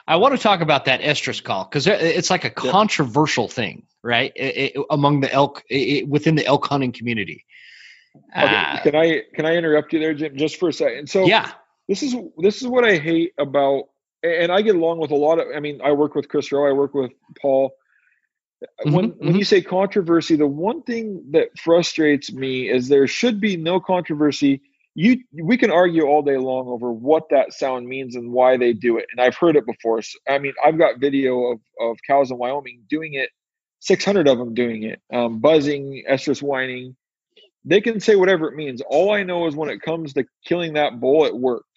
I 0.07 0.17
want 0.17 0.37
to 0.37 0.43
talk 0.43 0.61
about 0.61 0.87
that 0.87 1.01
estrus 1.01 1.43
call 1.43 1.65
because 1.65 1.87
it's 1.87 2.31
like 2.31 2.45
a 2.45 2.51
controversial 2.51 3.45
yeah. 3.45 3.51
thing, 3.51 3.87
right? 4.03 4.33
It, 4.35 4.75
it, 4.77 4.87
among 4.91 5.21
the 5.21 5.33
elk 5.33 5.63
it, 5.69 6.09
within 6.09 6.35
the 6.35 6.45
elk 6.47 6.67
hunting 6.67 6.93
community. 6.93 7.45
Okay. 8.37 8.47
Uh, 8.47 8.83
can 8.83 8.97
I 8.97 9.23
can 9.35 9.47
I 9.47 9.57
interrupt 9.57 9.93
you 9.93 10.01
there, 10.01 10.15
Jim, 10.15 10.37
just 10.37 10.57
for 10.57 10.69
a 10.69 10.73
second? 10.73 11.09
So 11.09 11.25
yeah, 11.25 11.53
this 11.89 12.03
is 12.03 12.15
this 12.39 12.63
is 12.63 12.69
what 12.69 12.85
I 12.85 12.99
hate 12.99 13.33
about, 13.39 13.85
and 14.23 14.53
I 14.53 14.63
get 14.63 14.77
along 14.77 14.99
with 14.99 15.11
a 15.11 15.17
lot 15.17 15.39
of. 15.39 15.49
I 15.55 15.61
mean, 15.61 15.81
I 15.83 15.93
work 15.93 16.15
with 16.15 16.29
Chris 16.29 16.53
Rowe, 16.53 16.69
I 16.69 16.73
work 16.73 16.95
with 16.95 17.13
Paul. 17.41 17.73
Mm-hmm, 18.63 18.93
when 18.93 19.11
mm-hmm. 19.11 19.27
when 19.27 19.37
you 19.37 19.45
say 19.45 19.61
controversy, 19.61 20.37
the 20.37 20.47
one 20.47 20.83
thing 20.83 21.25
that 21.33 21.49
frustrates 21.59 22.33
me 22.33 22.71
is 22.71 22.89
there 22.89 23.07
should 23.07 23.41
be 23.41 23.57
no 23.57 23.81
controversy 23.81 24.63
you 24.95 25.23
we 25.33 25.57
can 25.57 25.71
argue 25.71 26.05
all 26.05 26.23
day 26.23 26.37
long 26.37 26.69
over 26.69 26.93
what 26.93 27.29
that 27.31 27.53
sound 27.53 27.87
means 27.87 28.15
and 28.15 28.31
why 28.31 28.57
they 28.57 28.73
do 28.73 28.99
it 28.99 29.07
and 29.11 29.21
i've 29.21 29.37
heard 29.37 29.57
it 29.57 29.65
before 29.65 30.03
so, 30.03 30.19
i 30.29 30.39
mean 30.39 30.53
i've 30.65 30.79
got 30.79 31.01
video 31.01 31.53
of, 31.53 31.61
of 31.81 31.97
cows 32.07 32.31
in 32.31 32.39
wyoming 32.39 32.83
doing 32.89 33.15
it 33.15 33.31
600 33.81 34.29
of 34.29 34.39
them 34.39 34.55
doing 34.55 34.83
it 34.83 35.01
um, 35.13 35.39
buzzing 35.39 36.05
estrus 36.09 36.43
whining 36.43 36.95
they 37.65 37.81
can 37.81 38.01
say 38.01 38.17
whatever 38.17 38.49
it 38.49 38.57
means 38.57 38.83
all 38.87 39.13
i 39.13 39.23
know 39.23 39.47
is 39.47 39.57
when 39.57 39.71
it 39.71 39.81
comes 39.81 40.13
to 40.13 40.25
killing 40.45 40.75
that 40.75 41.01
bull 41.01 41.25
it 41.25 41.35
worked 41.35 41.72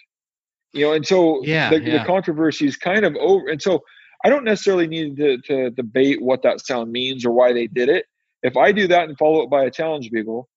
you 0.75 0.85
know 0.85 0.93
and 0.93 1.05
so 1.05 1.43
yeah, 1.43 1.69
the, 1.69 1.81
yeah. 1.81 1.99
the 1.99 2.05
controversy 2.05 2.67
is 2.67 2.77
kind 2.77 3.05
of 3.05 3.15
over 3.15 3.47
and 3.47 3.61
so 3.61 3.83
i 4.23 4.29
don't 4.29 4.43
necessarily 4.43 4.87
need 4.87 5.17
to, 5.17 5.37
to 5.39 5.69
debate 5.71 6.21
what 6.21 6.43
that 6.43 6.65
sound 6.65 6.91
means 6.91 7.25
or 7.25 7.31
why 7.31 7.53
they 7.53 7.67
did 7.67 7.89
it 7.89 8.05
if 8.43 8.55
i 8.57 8.71
do 8.71 8.87
that 8.87 9.07
and 9.07 9.17
follow 9.17 9.41
it 9.41 9.49
by 9.49 9.63
a 9.63 9.71
challenge 9.71 10.11
bugle 10.11 10.47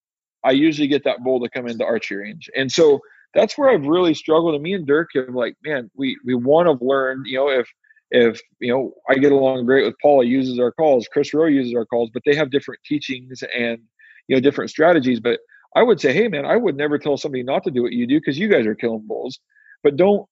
I 0.45 0.53
usually 0.53 0.89
get 0.89 1.05
that 1.05 1.23
bull 1.25 1.41
to 1.41 1.49
come 1.49 1.67
into 1.67 1.85
archery 1.85 2.19
range. 2.19 2.51
And 2.57 2.71
so 2.71 3.01
that's 3.35 3.59
where 3.59 3.71
I've 3.71 3.87
really 3.87 4.15
struggled. 4.15 4.55
And 4.55 4.63
me 4.63 4.73
and 4.73 4.87
Dirk 4.87 5.11
have 5.15 5.35
like, 5.35 5.57
man, 5.65 5.91
we 5.97 6.19
we 6.25 6.35
want 6.35 6.67
to 6.67 6.85
learn, 6.85 7.25
you 7.27 7.39
know, 7.39 7.49
if 7.49 7.69
if 8.11 8.41
you 8.61 8.73
know 8.73 8.95
I 9.11 9.15
get 9.15 9.33
along 9.33 9.67
great 9.67 9.85
with 9.85 9.97
Paul, 10.01 10.23
he 10.23 10.29
uses 10.29 10.59
our 10.59 10.73
calls, 10.73 11.09
Chris 11.13 11.35
Rowe 11.35 11.47
uses 11.47 11.75
our 11.75 11.85
calls, 11.85 12.11
but 12.13 12.23
they 12.25 12.35
have 12.35 12.51
different 12.51 12.81
teachings 12.85 13.43
and 13.55 13.79
you 14.29 14.37
know 14.37 14.41
different 14.41 14.71
strategies. 14.71 15.21
But 15.21 15.41
I 15.77 15.83
would 15.83 16.01
say, 16.01 16.13
hey 16.13 16.29
man, 16.29 16.47
I 16.47 16.57
would 16.57 16.77
never 16.77 16.99
tell 16.99 17.17
somebody 17.17 17.43
not 17.43 17.65
to 17.65 17.71
do 17.71 17.83
what 17.83 17.93
you 17.93 18.07
do 18.07 18.19
because 18.19 18.39
you 18.39 18.49
guys 18.49 18.67
are 18.67 18.75
killing 18.75 19.07
bulls. 19.07 19.39
But 19.83 19.97
don't 19.97 20.27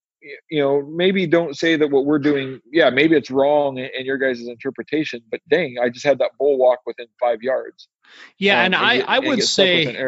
you 0.51 0.61
know 0.61 0.83
maybe 0.83 1.27
don't 1.27 1.57
say 1.57 1.77
that 1.77 1.89
what 1.89 2.05
we're 2.05 2.19
doing 2.19 2.59
yeah 2.73 2.91
maybe 2.91 3.15
it's 3.15 3.31
wrong 3.31 3.79
in, 3.79 4.05
your 4.05 4.19
guys' 4.19 4.41
interpretation 4.41 5.21
but 5.31 5.39
dang 5.49 5.77
i 5.81 5.89
just 5.89 6.05
had 6.05 6.19
that 6.19 6.33
bull 6.37 6.59
walk 6.59 6.81
within 6.85 7.07
five 7.21 7.43
yards 7.43 7.87
yeah, 8.39 8.61
um, 8.61 8.67
and, 8.67 8.75
and, 8.75 8.85
I, 8.85 9.17
I 9.17 9.19
would 9.19 9.43
say 9.43 10.07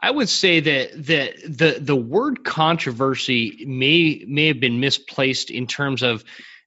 I 0.00 0.10
would 0.10 0.28
say 0.28 0.60
that 0.60 1.06
that 1.06 1.36
the 1.42 1.78
the 1.80 1.96
word 1.96 2.44
controversy 2.44 3.64
may 3.66 4.24
may 4.26 4.46
have 4.46 4.60
been 4.60 4.80
misplaced 4.80 5.50
in 5.50 5.66
terms 5.66 6.02
of 6.02 6.24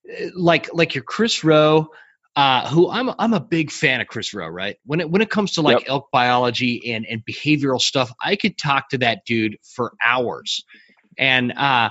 uh, 0.09 0.25
like 0.35 0.73
like 0.73 0.95
your 0.95 1.03
Chris 1.03 1.43
Rowe, 1.43 1.89
uh, 2.35 2.67
who 2.67 2.89
I'm 2.89 3.11
I'm 3.17 3.33
a 3.33 3.39
big 3.39 3.71
fan 3.71 4.01
of 4.01 4.07
Chris 4.07 4.33
Rowe, 4.33 4.47
right? 4.47 4.77
When 4.85 4.99
it 4.99 5.09
when 5.09 5.21
it 5.21 5.29
comes 5.29 5.53
to 5.53 5.61
like 5.61 5.79
yep. 5.79 5.89
elk 5.89 6.09
biology 6.11 6.93
and 6.93 7.05
and 7.05 7.23
behavioral 7.25 7.79
stuff, 7.79 8.11
I 8.21 8.35
could 8.35 8.57
talk 8.57 8.89
to 8.89 8.97
that 8.99 9.23
dude 9.25 9.57
for 9.63 9.93
hours, 10.03 10.65
and 11.17 11.51
uh, 11.51 11.89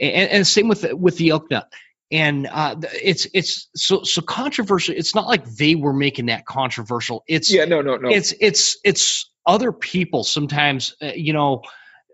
and, 0.00 0.30
and 0.30 0.46
same 0.46 0.68
with 0.68 0.92
with 0.92 1.16
the 1.16 1.30
elk 1.30 1.50
nut 1.50 1.68
and 2.12 2.46
uh, 2.46 2.76
it's 3.02 3.26
it's 3.32 3.68
so 3.74 4.02
so 4.02 4.20
controversial. 4.20 4.94
It's 4.94 5.14
not 5.14 5.26
like 5.26 5.46
they 5.46 5.74
were 5.74 5.94
making 5.94 6.26
that 6.26 6.44
controversial. 6.44 7.24
It's 7.26 7.50
yeah, 7.50 7.64
no, 7.64 7.80
no, 7.80 7.96
no. 7.96 8.10
It's 8.10 8.34
it's 8.38 8.76
it's 8.84 9.30
other 9.46 9.72
people 9.72 10.22
sometimes. 10.22 10.94
Uh, 11.00 11.12
you 11.16 11.32
know, 11.32 11.62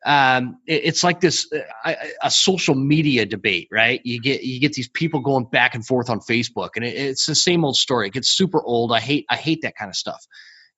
um, 0.07 0.61
it, 0.69 0.85
it's 0.85 1.03
like 1.03 1.21
this 1.21 1.53
uh, 1.53 1.95
a 2.23 2.31
social 2.31 2.77
media 2.77 3.27
debate, 3.27 3.69
right? 3.73 4.01
You 4.05 4.21
get 4.21 4.45
you 4.45 4.61
get 4.61 4.73
these 4.73 4.89
people 4.89 5.19
going 5.19 5.47
back 5.47 5.75
and 5.75 5.85
forth 5.85 6.11
on 6.11 6.21
Facebook, 6.21 6.71
and 6.77 6.85
it, 6.85 6.95
it's 6.95 7.27
the 7.27 7.35
same 7.35 7.65
old 7.65 7.77
story. 7.77 8.07
It 8.07 8.13
gets 8.13 8.29
super 8.29 8.63
old. 8.63 8.93
I 8.93 9.01
hate 9.01 9.27
I 9.29 9.35
hate 9.35 9.63
that 9.63 9.75
kind 9.75 9.89
of 9.89 9.97
stuff. 9.97 10.25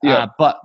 Yeah. 0.02 0.14
Uh, 0.14 0.26
but 0.38 0.60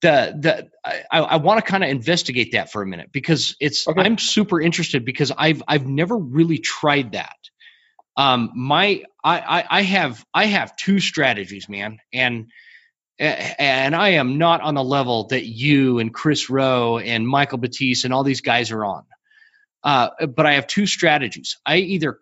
the 0.00 0.34
the 0.38 0.70
I, 0.84 1.20
I 1.20 1.36
want 1.36 1.64
to 1.64 1.70
kind 1.70 1.84
of 1.84 1.90
investigate 1.90 2.52
that 2.52 2.72
for 2.72 2.82
a 2.82 2.86
minute 2.86 3.10
because 3.12 3.56
it's 3.60 3.86
okay. 3.86 4.00
I'm 4.00 4.18
super 4.18 4.60
interested 4.60 5.04
because 5.04 5.32
I've 5.36 5.62
I've 5.68 5.86
never 5.86 6.16
really 6.16 6.58
tried 6.58 7.12
that. 7.12 7.36
Um, 8.16 8.50
my 8.54 9.02
I, 9.22 9.38
I 9.38 9.64
I 9.70 9.82
have 9.82 10.24
I 10.32 10.46
have 10.46 10.76
two 10.76 11.00
strategies, 11.00 11.68
man, 11.68 11.98
and 12.12 12.50
and 13.18 13.94
I 13.94 14.10
am 14.10 14.38
not 14.38 14.62
on 14.62 14.74
the 14.74 14.84
level 14.84 15.28
that 15.28 15.44
you 15.44 15.98
and 15.98 16.12
Chris 16.12 16.48
Rowe 16.48 16.98
and 16.98 17.28
Michael 17.28 17.58
Batiste 17.58 18.04
and 18.06 18.14
all 18.14 18.24
these 18.24 18.40
guys 18.40 18.70
are 18.70 18.84
on. 18.84 19.04
Uh, 19.82 20.26
but 20.26 20.46
I 20.46 20.54
have 20.54 20.66
two 20.66 20.86
strategies. 20.86 21.58
I 21.64 21.76
either 21.76 22.18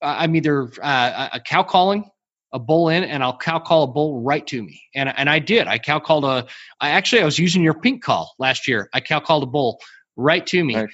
I'm 0.00 0.34
either 0.34 0.70
uh, 0.82 1.28
a 1.34 1.40
cow 1.40 1.62
calling 1.62 2.10
a 2.52 2.58
bull 2.58 2.88
in 2.88 3.04
and 3.04 3.22
I'll 3.22 3.36
cow 3.36 3.58
call 3.58 3.84
a 3.84 3.86
bull 3.86 4.20
right 4.20 4.46
to 4.48 4.62
me. 4.62 4.82
And 4.94 5.08
and 5.08 5.28
I 5.28 5.38
did. 5.38 5.66
I 5.66 5.78
cow 5.78 6.00
called 6.00 6.24
a 6.24 6.46
I 6.80 6.90
actually 6.90 7.22
I 7.22 7.24
was 7.24 7.38
using 7.38 7.62
your 7.62 7.74
pink 7.74 8.02
call 8.02 8.34
last 8.38 8.68
year. 8.68 8.88
I 8.92 9.00
cow 9.00 9.20
called 9.20 9.42
a 9.42 9.46
bull 9.46 9.80
right 10.16 10.46
to 10.48 10.62
me. 10.62 10.74
Nice. 10.74 10.90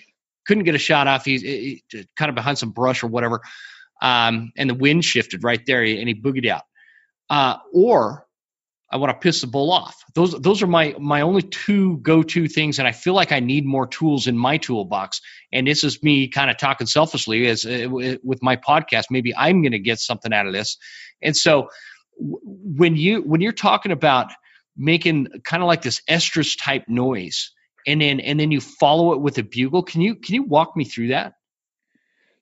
Couldn't 0.46 0.64
get 0.64 0.74
a 0.74 0.78
shot 0.78 1.06
off. 1.06 1.24
He's 1.24 1.42
he, 1.42 1.82
kind 2.16 2.28
of 2.28 2.34
behind 2.34 2.58
some 2.58 2.70
brush 2.70 3.02
or 3.02 3.08
whatever. 3.08 3.40
Um, 4.00 4.52
and 4.56 4.70
the 4.70 4.74
wind 4.74 5.04
shifted 5.04 5.42
right 5.42 5.60
there 5.66 5.82
and 5.82 6.08
he 6.08 6.14
boogied 6.14 6.48
out. 6.48 6.62
Uh, 7.28 7.56
or 7.74 8.26
I 8.90 8.96
want 8.96 9.10
to 9.10 9.18
piss 9.18 9.42
the 9.42 9.46
bull 9.46 9.70
off. 9.70 10.02
Those 10.14 10.32
those 10.40 10.62
are 10.62 10.66
my 10.66 10.94
my 10.98 11.20
only 11.20 11.42
two 11.42 11.98
go 11.98 12.22
to 12.22 12.48
things, 12.48 12.78
and 12.78 12.88
I 12.88 12.92
feel 12.92 13.12
like 13.12 13.32
I 13.32 13.40
need 13.40 13.66
more 13.66 13.86
tools 13.86 14.26
in 14.26 14.36
my 14.36 14.56
toolbox. 14.56 15.20
And 15.52 15.66
this 15.66 15.84
is 15.84 16.02
me 16.02 16.28
kind 16.28 16.50
of 16.50 16.56
talking 16.56 16.86
selfishly 16.86 17.46
as 17.48 17.66
uh, 17.66 18.16
with 18.22 18.42
my 18.42 18.56
podcast. 18.56 19.04
Maybe 19.10 19.36
I'm 19.36 19.62
going 19.62 19.72
to 19.72 19.78
get 19.78 19.98
something 19.98 20.32
out 20.32 20.46
of 20.46 20.54
this. 20.54 20.78
And 21.20 21.36
so 21.36 21.68
when 22.18 22.96
you 22.96 23.20
when 23.22 23.42
you're 23.42 23.52
talking 23.52 23.92
about 23.92 24.32
making 24.76 25.28
kind 25.44 25.62
of 25.62 25.66
like 25.66 25.82
this 25.82 26.00
estrus 26.08 26.56
type 26.58 26.84
noise, 26.88 27.52
and 27.86 28.00
then 28.00 28.20
and 28.20 28.40
then 28.40 28.50
you 28.50 28.60
follow 28.60 29.12
it 29.12 29.20
with 29.20 29.36
a 29.36 29.42
bugle, 29.42 29.82
can 29.82 30.00
you 30.00 30.14
can 30.14 30.34
you 30.34 30.44
walk 30.44 30.76
me 30.76 30.84
through 30.84 31.08
that? 31.08 31.34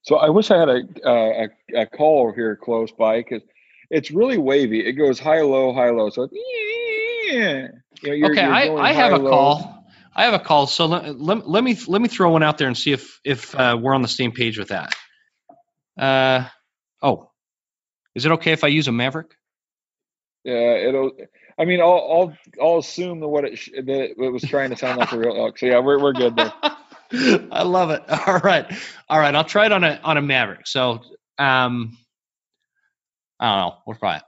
So 0.03 0.17
I 0.17 0.29
wish 0.31 0.53
I 0.53 0.59
had 0.59 0.69
a 0.69 0.81
a, 1.05 1.49
a 1.75 1.87
call 1.87 2.33
here 2.33 2.55
close 2.55 2.93
by 2.93 3.19
because 3.19 3.43
it's 3.91 4.11
really 4.11 4.39
wavy. 4.39 4.87
It 4.87 4.93
goes 4.93 5.19
high, 5.19 5.43
low, 5.43 5.73
high, 5.73 5.91
low. 5.91 6.11
So 6.11 6.29
yeah. 6.33 7.69
You 8.03 8.09
know, 8.09 8.15
you're, 8.15 8.33
okay, 8.33 8.43
you're 8.43 8.79
I, 8.79 8.91
I 8.91 8.93
have 8.93 9.13
a 9.13 9.19
low. 9.19 9.31
call. 9.31 9.87
I 10.15 10.25
have 10.25 10.35
a 10.35 10.39
call. 10.39 10.67
So 10.67 10.87
let, 10.87 11.21
let, 11.21 11.49
let, 11.49 11.63
me 11.65 11.77
let 11.87 12.01
me 12.01 12.09
throw 12.09 12.31
one 12.31 12.43
out 12.43 12.59
there 12.59 12.69
and 12.69 12.77
see 12.77 12.93
if 12.93 13.21
if 13.25 13.55
uh, 13.55 13.79
we're 13.81 13.95
on 13.95 14.03
the 14.03 14.09
same 14.09 14.33
page 14.33 14.59
with 14.59 14.69
that. 14.69 14.95
Uh 15.99 16.49
oh, 17.03 17.31
is 18.15 18.25
it 18.27 18.33
okay 18.33 18.53
if 18.53 18.65
I 18.65 18.69
use 18.69 18.89
a 18.89 18.93
Maverick? 18.93 19.35
Yeah, 20.45 20.75
it'll. 20.75 21.11
I 21.59 21.65
mean, 21.65 21.81
I'll 21.81 21.89
I'll, 21.89 22.37
I'll 22.63 22.79
assume 22.79 23.21
that 23.21 23.29
what 23.29 23.45
it 23.45 23.59
sh- 23.59 23.71
that 23.75 24.11
it 24.11 24.33
was 24.33 24.43
trying 24.43 24.71
to 24.71 24.77
sound 24.77 24.99
like 24.99 25.13
a 25.13 25.19
real 25.19 25.37
elk. 25.37 25.59
So 25.59 25.67
yeah, 25.67 25.81
we're 25.81 26.01
we're 26.01 26.13
good 26.13 26.37
there. 26.37 26.53
I 27.53 27.63
love 27.63 27.91
it. 27.91 28.03
All 28.09 28.39
right, 28.41 28.67
all 29.09 29.19
right. 29.19 29.35
I'll 29.35 29.45
try 29.45 29.67
it 29.67 29.73
on 29.73 29.85
a 29.85 30.01
on 30.03 30.17
a 30.17 30.23
Maverick. 30.23 30.67
So 30.67 31.03
um, 31.39 31.97
I 33.39 33.49
don't 33.49 33.59
know. 33.71 33.79
We'll 33.87 33.97
try 33.97 34.17
it. 34.17 34.23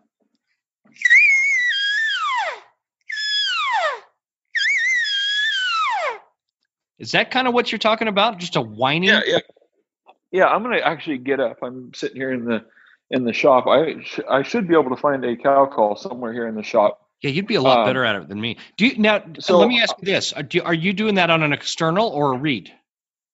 Is 6.99 7.13
that 7.13 7.31
kind 7.31 7.47
of 7.47 7.55
what 7.55 7.71
you're 7.71 7.79
talking 7.79 8.09
about? 8.09 8.39
Just 8.39 8.57
a 8.57 8.61
whining? 8.61 9.09
Yeah, 9.11 9.21
yeah, 9.25 9.39
yeah. 10.33 10.47
I'm 10.47 10.63
gonna 10.63 10.79
actually 10.79 11.19
get 11.19 11.39
up. 11.39 11.59
I'm 11.63 11.93
sitting 11.95 12.17
here 12.17 12.33
in 12.33 12.45
the 12.45 12.65
in 13.11 13.25
the 13.25 13.33
shop. 13.33 13.67
I 13.69 14.03
sh- 14.03 14.21
I 14.29 14.43
should 14.43 14.67
be 14.67 14.75
able 14.75 14.91
to 14.91 15.01
find 15.01 15.25
a 15.25 15.37
cow 15.37 15.67
call 15.67 15.95
somewhere 15.97 16.33
here 16.33 16.49
in 16.49 16.57
the 16.57 16.65
shop. 16.65 17.01
Yeah, 17.23 17.31
you'd 17.31 17.47
be 17.47 17.55
a 17.55 17.61
lot 17.61 17.81
Um, 17.81 17.87
better 17.87 18.05
at 18.05 18.17
it 18.17 18.29
than 18.29 18.41
me. 18.41 18.59
Do 18.77 18.87
you 18.87 18.99
now? 18.99 19.23
so- 19.39 19.59
let 19.59 19.69
me 19.69 19.81
ask 19.81 19.95
you 20.01 20.07
this: 20.07 20.33
are, 20.33 20.43
do, 20.43 20.61
are 20.63 20.75
you 20.75 20.93
doing 20.93 21.15
that 21.17 21.31
on 21.31 21.43
an 21.45 21.53
external 21.53 22.09
or 22.09 22.35
a 22.35 22.37
reed? 22.39 22.73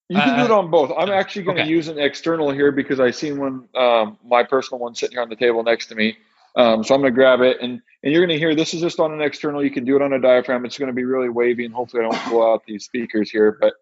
You 0.08 0.18
can 0.18 0.36
do 0.36 0.42
Uh, 0.42 0.44
it 0.44 0.50
on 0.50 0.70
both. 0.70 0.92
I'm 0.96 1.10
actually 1.10 1.44
going 1.44 1.56
to 1.56 1.62
okay. 1.62 1.70
use 1.70 1.88
an 1.88 1.98
external 1.98 2.50
here 2.50 2.70
because 2.70 3.00
I 3.00 3.10
seen 3.10 3.38
one, 3.38 3.68
um, 3.74 4.18
my 4.24 4.42
personal 4.42 4.78
one 4.78 4.94
sitting 4.94 5.14
here 5.14 5.22
on 5.22 5.30
the 5.30 5.36
table 5.36 5.62
next 5.62 5.86
to 5.86 5.94
me. 5.94 6.16
Um, 6.56 6.84
so 6.84 6.94
I'm 6.94 7.00
going 7.00 7.12
to 7.12 7.14
grab 7.14 7.40
it, 7.40 7.56
and 7.60 7.80
and 8.02 8.12
you're 8.12 8.20
going 8.20 8.36
to 8.36 8.38
hear 8.38 8.54
this 8.54 8.74
is 8.74 8.80
just 8.80 9.00
on 9.00 9.12
an 9.12 9.20
external. 9.20 9.64
You 9.64 9.70
can 9.70 9.84
do 9.84 9.96
it 9.96 10.02
on 10.02 10.12
a 10.12 10.20
diaphragm. 10.20 10.64
It's 10.64 10.78
going 10.78 10.88
to 10.88 10.94
be 10.94 11.04
really 11.04 11.28
wavy, 11.28 11.64
and 11.64 11.74
hopefully 11.74 12.04
I 12.04 12.10
don't 12.10 12.30
blow 12.30 12.52
out 12.52 12.64
these 12.64 12.84
speakers 12.84 13.30
here. 13.30 13.58
But 13.60 13.74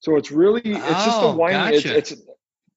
so 0.00 0.16
it's 0.16 0.32
really 0.32 0.62
it's 0.64 1.04
just 1.04 1.22
a 1.22 1.26
Oh, 1.26 1.36
gotcha. 1.36 1.96
It's, 1.96 2.10
it's 2.12 2.22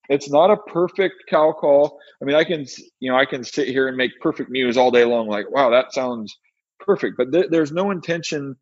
it's 0.10 0.30
not 0.30 0.52
a 0.52 0.58
perfect 0.58 1.16
cow 1.30 1.52
call. 1.52 2.00
I 2.22 2.26
mean, 2.26 2.36
I 2.36 2.44
can 2.44 2.66
you 3.00 3.12
know 3.12 3.18
I 3.18 3.26
can 3.26 3.44
sit 3.44 3.68
here 3.68 3.88
and 3.88 3.98
make 3.98 4.12
perfect 4.22 4.50
mews 4.50 4.78
all 4.78 4.92
day 4.92 5.06
long. 5.06 5.28
Like 5.28 5.50
wow, 5.50 5.70
that 5.72 5.94
sounds 5.94 6.38
perfect. 6.80 7.18
But 7.18 7.32
th- 7.32 7.48
there's 7.50 7.72
no 7.72 7.92
intention 7.92 8.56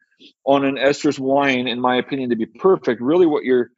on 0.45 0.65
an 0.65 0.75
estrus 0.75 1.19
whine, 1.19 1.67
in 1.67 1.79
my 1.79 1.97
opinion, 1.97 2.29
to 2.29 2.35
be 2.35 2.45
perfect. 2.45 3.01
Really, 3.01 3.25
what 3.25 3.43
you're 3.43 3.69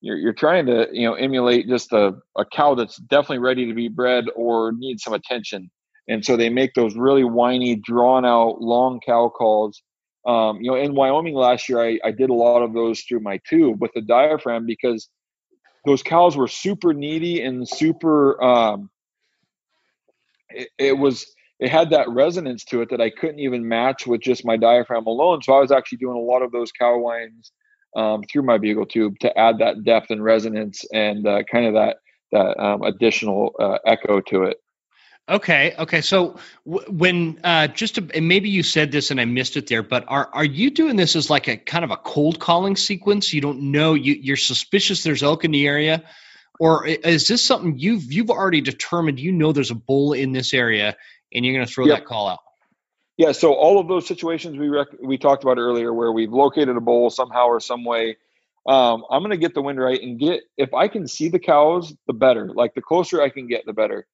you're, 0.00 0.16
you're 0.16 0.32
trying 0.34 0.66
to 0.66 0.86
you 0.92 1.06
know 1.08 1.14
emulate 1.14 1.68
just 1.68 1.92
a, 1.92 2.14
a 2.36 2.44
cow 2.44 2.74
that's 2.74 2.96
definitely 2.96 3.38
ready 3.38 3.66
to 3.66 3.74
be 3.74 3.88
bred 3.88 4.26
or 4.36 4.72
needs 4.72 5.02
some 5.02 5.14
attention. 5.14 5.70
And 6.06 6.24
so 6.24 6.36
they 6.36 6.50
make 6.50 6.74
those 6.74 6.94
really 6.96 7.24
whiny, 7.24 7.76
drawn 7.76 8.26
out, 8.26 8.60
long 8.60 9.00
cow 9.04 9.30
calls. 9.30 9.82
Um, 10.26 10.58
you 10.60 10.70
know, 10.70 10.76
in 10.76 10.94
Wyoming 10.94 11.34
last 11.34 11.68
year, 11.68 11.80
I, 11.80 11.98
I 12.04 12.10
did 12.10 12.30
a 12.30 12.34
lot 12.34 12.62
of 12.62 12.74
those 12.74 13.00
through 13.00 13.20
my 13.20 13.40
tube 13.48 13.80
with 13.80 13.90
the 13.94 14.02
diaphragm 14.02 14.66
because 14.66 15.08
those 15.84 16.02
cows 16.02 16.36
were 16.36 16.48
super 16.48 16.92
needy 16.92 17.42
and 17.42 17.68
super. 17.68 18.42
Um, 18.42 18.90
it, 20.50 20.68
it 20.78 20.98
was 20.98 21.26
it 21.60 21.70
had 21.70 21.90
that 21.90 22.08
resonance 22.08 22.64
to 22.64 22.82
it 22.82 22.90
that 22.90 23.00
I 23.00 23.10
couldn't 23.10 23.38
even 23.38 23.66
match 23.66 24.06
with 24.06 24.20
just 24.20 24.44
my 24.44 24.56
diaphragm 24.56 25.06
alone. 25.06 25.42
So 25.42 25.54
I 25.54 25.60
was 25.60 25.70
actually 25.70 25.98
doing 25.98 26.16
a 26.16 26.20
lot 26.20 26.42
of 26.42 26.52
those 26.52 26.72
cow 26.72 26.98
whines 26.98 27.52
um, 27.96 28.22
through 28.30 28.42
my 28.42 28.58
bugle 28.58 28.86
tube 28.86 29.18
to 29.20 29.38
add 29.38 29.58
that 29.58 29.84
depth 29.84 30.10
and 30.10 30.22
resonance 30.22 30.84
and 30.92 31.26
uh, 31.26 31.42
kind 31.50 31.66
of 31.66 31.74
that 31.74 31.98
that 32.32 32.58
um, 32.60 32.82
additional 32.82 33.54
uh, 33.60 33.78
echo 33.86 34.20
to 34.20 34.44
it. 34.44 34.56
Okay, 35.26 35.74
okay. 35.78 36.02
So 36.02 36.38
w- 36.66 36.86
when 36.92 37.40
uh, 37.42 37.68
just 37.68 37.94
to, 37.94 38.06
and 38.14 38.28
maybe 38.28 38.50
you 38.50 38.62
said 38.62 38.92
this 38.92 39.10
and 39.10 39.18
I 39.18 39.24
missed 39.24 39.56
it 39.56 39.66
there, 39.66 39.82
but 39.82 40.04
are 40.06 40.28
are 40.32 40.44
you 40.44 40.70
doing 40.70 40.96
this 40.96 41.16
as 41.16 41.30
like 41.30 41.48
a 41.48 41.56
kind 41.56 41.82
of 41.84 41.90
a 41.90 41.96
cold 41.96 42.38
calling 42.38 42.76
sequence? 42.76 43.32
You 43.32 43.40
don't 43.40 43.72
know 43.72 43.94
you 43.94 44.14
you're 44.14 44.36
suspicious 44.36 45.02
there's 45.02 45.22
elk 45.22 45.44
in 45.44 45.50
the 45.50 45.66
area, 45.66 46.04
or 46.60 46.86
is 46.86 47.26
this 47.26 47.42
something 47.42 47.78
you've 47.78 48.12
you've 48.12 48.28
already 48.28 48.60
determined? 48.60 49.18
You 49.18 49.32
know 49.32 49.52
there's 49.52 49.70
a 49.70 49.74
bull 49.76 50.12
in 50.12 50.32
this 50.32 50.52
area, 50.52 50.94
and 51.32 51.44
you're 51.44 51.54
going 51.54 51.66
to 51.66 51.72
throw 51.72 51.86
Yep. 51.86 51.98
that 52.00 52.04
call 52.04 52.28
out. 52.28 52.40
Yeah, 53.16 53.32
so 53.32 53.54
all 53.54 53.78
of 53.78 53.88
those 53.88 54.06
situations 54.06 54.58
we 54.58 54.68
rec- 54.68 55.00
we 55.00 55.18
talked 55.18 55.42
about 55.42 55.56
earlier, 55.56 55.94
where 55.94 56.12
we've 56.12 56.32
located 56.32 56.76
a 56.76 56.80
bull 56.80 57.08
somehow 57.10 57.46
or 57.46 57.60
some 57.60 57.84
way, 57.84 58.16
um, 58.66 59.04
I'm 59.10 59.20
going 59.22 59.30
to 59.30 59.36
get 59.38 59.54
the 59.54 59.62
wind 59.62 59.80
right 59.80 60.00
and 60.02 60.18
get. 60.18 60.42
If 60.58 60.74
I 60.74 60.88
can 60.88 61.08
see 61.08 61.30
the 61.30 61.38
cows, 61.38 61.94
the 62.06 62.12
better. 62.12 62.52
Like 62.52 62.74
the 62.74 62.82
closer 62.82 63.22
I 63.22 63.30
can 63.30 63.46
get, 63.46 63.64
the 63.66 63.72
better. 63.72 64.06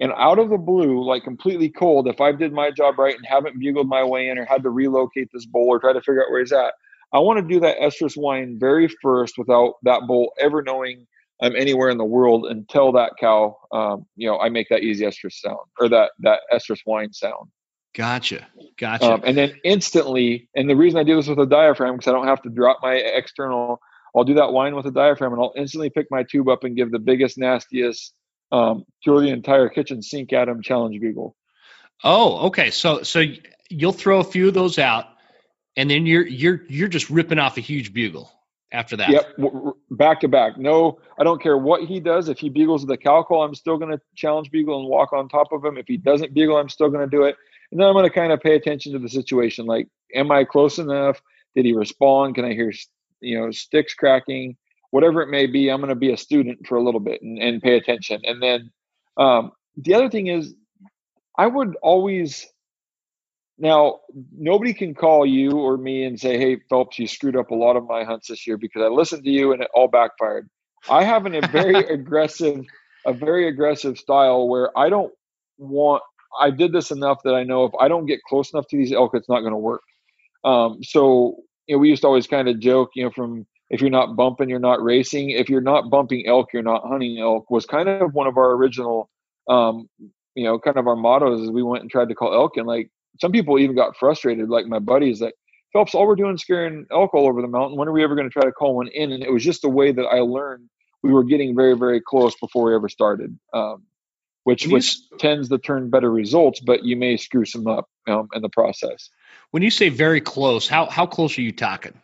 And 0.00 0.12
out 0.16 0.38
of 0.38 0.48
the 0.48 0.58
blue, 0.58 1.04
like 1.04 1.24
completely 1.24 1.68
cold, 1.68 2.06
if 2.06 2.20
I 2.20 2.32
did 2.32 2.52
my 2.52 2.70
job 2.70 2.98
right 2.98 3.16
and 3.16 3.26
haven't 3.26 3.58
bugled 3.58 3.88
my 3.88 4.04
way 4.04 4.28
in 4.28 4.38
or 4.38 4.44
had 4.44 4.62
to 4.62 4.70
relocate 4.70 5.28
this 5.32 5.46
bull 5.46 5.66
or 5.66 5.80
try 5.80 5.92
to 5.92 6.00
figure 6.00 6.22
out 6.22 6.30
where 6.30 6.40
he's 6.40 6.52
at, 6.52 6.74
I 7.12 7.18
want 7.18 7.38
to 7.40 7.54
do 7.54 7.60
that 7.60 7.78
estrus 7.78 8.16
whine 8.16 8.58
very 8.60 8.88
first 9.02 9.38
without 9.38 9.74
that 9.82 10.02
bull 10.06 10.32
ever 10.38 10.62
knowing 10.62 11.06
I'm 11.40 11.56
anywhere 11.56 11.88
in 11.88 11.98
the 11.98 12.04
world 12.04 12.46
until 12.46 12.92
that 12.92 13.12
cow, 13.18 13.56
um, 13.72 14.06
you 14.16 14.28
know, 14.28 14.38
I 14.38 14.48
make 14.48 14.68
that 14.70 14.82
easy 14.82 15.04
estrus 15.04 15.34
sound 15.34 15.58
or 15.78 15.88
that 15.88 16.10
that 16.20 16.40
estrus 16.52 16.80
whine 16.84 17.12
sound. 17.12 17.48
Gotcha, 17.94 18.46
gotcha. 18.76 19.14
Um, 19.14 19.22
and 19.24 19.36
then 19.36 19.54
instantly, 19.64 20.48
and 20.54 20.68
the 20.68 20.76
reason 20.76 20.98
I 20.98 21.04
do 21.04 21.16
this 21.16 21.28
with 21.28 21.38
a 21.38 21.46
diaphragm 21.46 21.96
because 21.96 22.08
I 22.08 22.12
don't 22.12 22.26
have 22.26 22.42
to 22.42 22.50
drop 22.50 22.78
my 22.82 22.94
external. 22.94 23.80
I'll 24.14 24.24
do 24.24 24.34
that 24.34 24.52
whine 24.52 24.74
with 24.74 24.86
a 24.86 24.90
diaphragm, 24.90 25.32
and 25.32 25.40
I'll 25.40 25.52
instantly 25.56 25.90
pick 25.90 26.06
my 26.10 26.24
tube 26.24 26.48
up 26.48 26.64
and 26.64 26.76
give 26.76 26.90
the 26.90 26.98
biggest, 26.98 27.38
nastiest, 27.38 28.12
um, 28.52 28.84
throw 29.04 29.20
the 29.20 29.28
entire 29.28 29.68
kitchen 29.68 30.02
sink 30.02 30.32
at 30.32 30.48
him 30.48 30.62
challenge 30.62 31.00
bugle. 31.00 31.36
oh, 32.04 32.46
okay. 32.48 32.70
So 32.70 33.02
so 33.02 33.22
you'll 33.68 33.92
throw 33.92 34.20
a 34.20 34.24
few 34.24 34.48
of 34.48 34.54
those 34.54 34.78
out, 34.78 35.06
and 35.76 35.90
then 35.90 36.06
you're 36.06 36.26
you're 36.26 36.62
you're 36.68 36.88
just 36.88 37.10
ripping 37.10 37.38
off 37.38 37.56
a 37.56 37.60
huge 37.60 37.92
bugle 37.92 38.32
after 38.72 38.96
that. 38.96 39.10
Yep, 39.10 39.38
back 39.90 40.20
to 40.20 40.28
back. 40.28 40.58
No, 40.58 40.98
I 41.18 41.24
don't 41.24 41.42
care 41.42 41.56
what 41.56 41.84
he 41.84 42.00
does. 42.00 42.28
If 42.28 42.38
he 42.38 42.48
bugles 42.48 42.84
the 42.86 42.96
cow 42.96 43.22
call, 43.22 43.42
I'm 43.42 43.54
still 43.54 43.78
going 43.78 43.90
to 43.90 44.00
challenge 44.14 44.50
bugle 44.50 44.80
and 44.80 44.88
walk 44.88 45.12
on 45.12 45.28
top 45.28 45.52
of 45.52 45.64
him. 45.64 45.78
If 45.78 45.86
he 45.86 45.96
doesn't 45.96 46.34
bugle, 46.34 46.56
I'm 46.56 46.68
still 46.68 46.90
going 46.90 47.08
to 47.08 47.16
do 47.16 47.24
it. 47.24 47.36
And 47.70 47.80
then 47.80 47.86
I'm 47.86 47.94
going 47.94 48.04
to 48.04 48.10
kind 48.10 48.32
of 48.32 48.40
pay 48.40 48.54
attention 48.54 48.92
to 48.92 48.98
the 48.98 49.08
situation. 49.08 49.66
Like, 49.66 49.88
am 50.14 50.30
I 50.30 50.44
close 50.44 50.78
enough? 50.78 51.20
Did 51.54 51.64
he 51.64 51.72
respond? 51.72 52.34
Can 52.34 52.44
I 52.44 52.52
hear, 52.52 52.72
you 53.20 53.38
know, 53.38 53.50
sticks 53.50 53.94
cracking? 53.94 54.56
Whatever 54.90 55.22
it 55.22 55.28
may 55.28 55.46
be, 55.46 55.68
I'm 55.68 55.80
going 55.80 55.90
to 55.90 55.94
be 55.94 56.12
a 56.12 56.16
student 56.16 56.66
for 56.66 56.76
a 56.76 56.82
little 56.82 57.00
bit 57.00 57.20
and, 57.22 57.38
and 57.38 57.62
pay 57.62 57.76
attention. 57.76 58.22
And 58.24 58.42
then 58.42 58.70
um, 59.16 59.52
the 59.76 59.94
other 59.94 60.08
thing 60.08 60.28
is, 60.28 60.54
I 61.36 61.46
would 61.46 61.76
always 61.82 62.46
now, 63.58 64.00
nobody 64.36 64.72
can 64.72 64.94
call 64.94 65.26
you 65.26 65.50
or 65.50 65.76
me 65.76 66.04
and 66.04 66.18
say, 66.18 66.38
"Hey, 66.38 66.58
Phelps, 66.70 66.98
you 66.98 67.08
screwed 67.08 67.36
up 67.36 67.50
a 67.50 67.54
lot 67.54 67.76
of 67.76 67.86
my 67.86 68.04
hunts 68.04 68.28
this 68.28 68.46
year 68.46 68.56
because 68.56 68.82
I 68.82 68.86
listened 68.86 69.24
to 69.24 69.30
you 69.30 69.52
and 69.52 69.62
it 69.62 69.68
all 69.74 69.88
backfired." 69.88 70.48
I 70.88 71.02
have 71.02 71.26
an, 71.26 71.34
a 71.34 71.46
very 71.48 71.74
aggressive, 71.92 72.64
a 73.04 73.12
very 73.12 73.48
aggressive 73.48 73.98
style 73.98 74.48
where 74.48 74.76
I 74.78 74.88
don't 74.88 75.12
want. 75.58 76.02
I 76.40 76.50
did 76.50 76.72
this 76.72 76.92
enough 76.92 77.18
that 77.24 77.34
I 77.34 77.42
know 77.42 77.64
if 77.64 77.72
I 77.80 77.88
don't 77.88 78.06
get 78.06 78.22
close 78.22 78.52
enough 78.52 78.68
to 78.68 78.76
these 78.76 78.92
elk, 78.92 79.12
it's 79.14 79.28
not 79.28 79.40
going 79.40 79.52
to 79.52 79.58
work. 79.58 79.82
Um, 80.44 80.78
so 80.84 81.38
you 81.66 81.74
know, 81.74 81.80
we 81.80 81.88
used 81.88 82.02
to 82.02 82.06
always 82.08 82.28
kind 82.28 82.48
of 82.48 82.60
joke, 82.60 82.90
you 82.94 83.04
know, 83.04 83.10
from 83.10 83.44
if 83.70 83.80
you're 83.80 83.90
not 83.90 84.16
bumping, 84.16 84.48
you're 84.48 84.58
not 84.58 84.82
racing. 84.82 85.30
If 85.30 85.48
you're 85.48 85.60
not 85.60 85.90
bumping 85.90 86.26
elk, 86.26 86.52
you're 86.52 86.62
not 86.62 86.86
hunting 86.86 87.18
elk. 87.18 87.50
Was 87.50 87.66
kind 87.66 87.88
of 87.88 88.14
one 88.14 88.26
of 88.26 88.36
our 88.36 88.52
original, 88.52 89.10
um, 89.48 89.88
you 90.34 90.44
know, 90.44 90.58
kind 90.58 90.78
of 90.78 90.86
our 90.86 90.96
mottos. 90.96 91.42
As 91.42 91.50
we 91.50 91.62
went 91.62 91.82
and 91.82 91.90
tried 91.90 92.08
to 92.08 92.14
call 92.14 92.32
elk, 92.32 92.56
and 92.56 92.66
like 92.66 92.90
some 93.20 93.32
people 93.32 93.58
even 93.58 93.76
got 93.76 93.96
frustrated, 93.96 94.48
like 94.48 94.66
my 94.66 94.78
buddies, 94.78 95.20
like 95.20 95.34
Phelps, 95.72 95.94
all 95.94 96.06
we're 96.06 96.16
doing 96.16 96.34
is 96.34 96.40
scaring 96.40 96.86
elk 96.90 97.12
all 97.12 97.28
over 97.28 97.42
the 97.42 97.48
mountain. 97.48 97.76
When 97.76 97.88
are 97.88 97.92
we 97.92 98.02
ever 98.02 98.14
going 98.14 98.28
to 98.28 98.32
try 98.32 98.44
to 98.44 98.52
call 98.52 98.76
one 98.76 98.88
in? 98.88 99.12
And 99.12 99.22
it 99.22 99.30
was 99.30 99.44
just 99.44 99.62
the 99.62 99.68
way 99.68 99.92
that 99.92 100.06
I 100.06 100.20
learned 100.20 100.68
we 101.02 101.12
were 101.12 101.24
getting 101.24 101.54
very, 101.54 101.76
very 101.76 102.00
close 102.00 102.34
before 102.36 102.64
we 102.64 102.74
ever 102.74 102.88
started, 102.88 103.38
um, 103.52 103.84
which 104.44 104.64
you 104.64 104.72
which 104.72 104.96
tends 105.18 105.50
to 105.50 105.58
turn 105.58 105.90
better 105.90 106.10
results, 106.10 106.60
but 106.60 106.84
you 106.84 106.96
may 106.96 107.16
screw 107.18 107.44
some 107.44 107.66
up 107.66 107.88
um, 108.06 108.28
in 108.34 108.40
the 108.40 108.48
process. 108.48 109.10
When 109.50 109.62
you 109.62 109.70
say 109.70 109.90
very 109.90 110.22
close, 110.22 110.66
how 110.66 110.86
how 110.86 111.06
close 111.06 111.36
are 111.36 111.42
you 111.42 111.52
talking? 111.52 112.00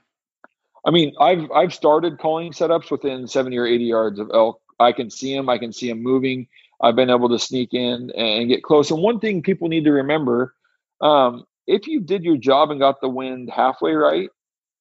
I 0.86 0.90
mean, 0.90 1.15
I've 1.20 1.51
I've 1.52 1.74
started 1.74 2.19
calling 2.19 2.52
setups 2.52 2.90
within 2.90 3.27
70 3.27 3.56
or 3.56 3.66
80 3.66 3.85
yards 3.85 4.19
of 4.19 4.31
elk. 4.35 4.61
I 4.81 4.93
can 4.93 5.11
see 5.11 5.35
them. 5.35 5.48
I 5.48 5.59
can 5.59 5.73
see 5.73 5.89
them 5.89 6.02
moving. 6.02 6.47
I've 6.82 6.97
been 6.97 7.11
able 7.11 7.28
to 7.31 7.39
sneak 7.39 7.73
in 7.73 8.11
and 8.16 8.48
get 8.48 8.62
close. 8.62 8.90
And 8.90 9.01
one 9.02 9.20
thing 9.20 9.43
people 9.43 9.69
need 9.69 9.85
to 9.85 9.93
remember, 9.93 10.55
um, 11.01 11.44
if 11.66 11.86
you 11.86 12.01
did 12.01 12.24
your 12.24 12.36
job 12.36 12.70
and 12.70 12.81
got 12.81 13.01
the 13.01 13.09
wind 13.09 13.51
halfway 13.51 13.93
right, 13.94 14.28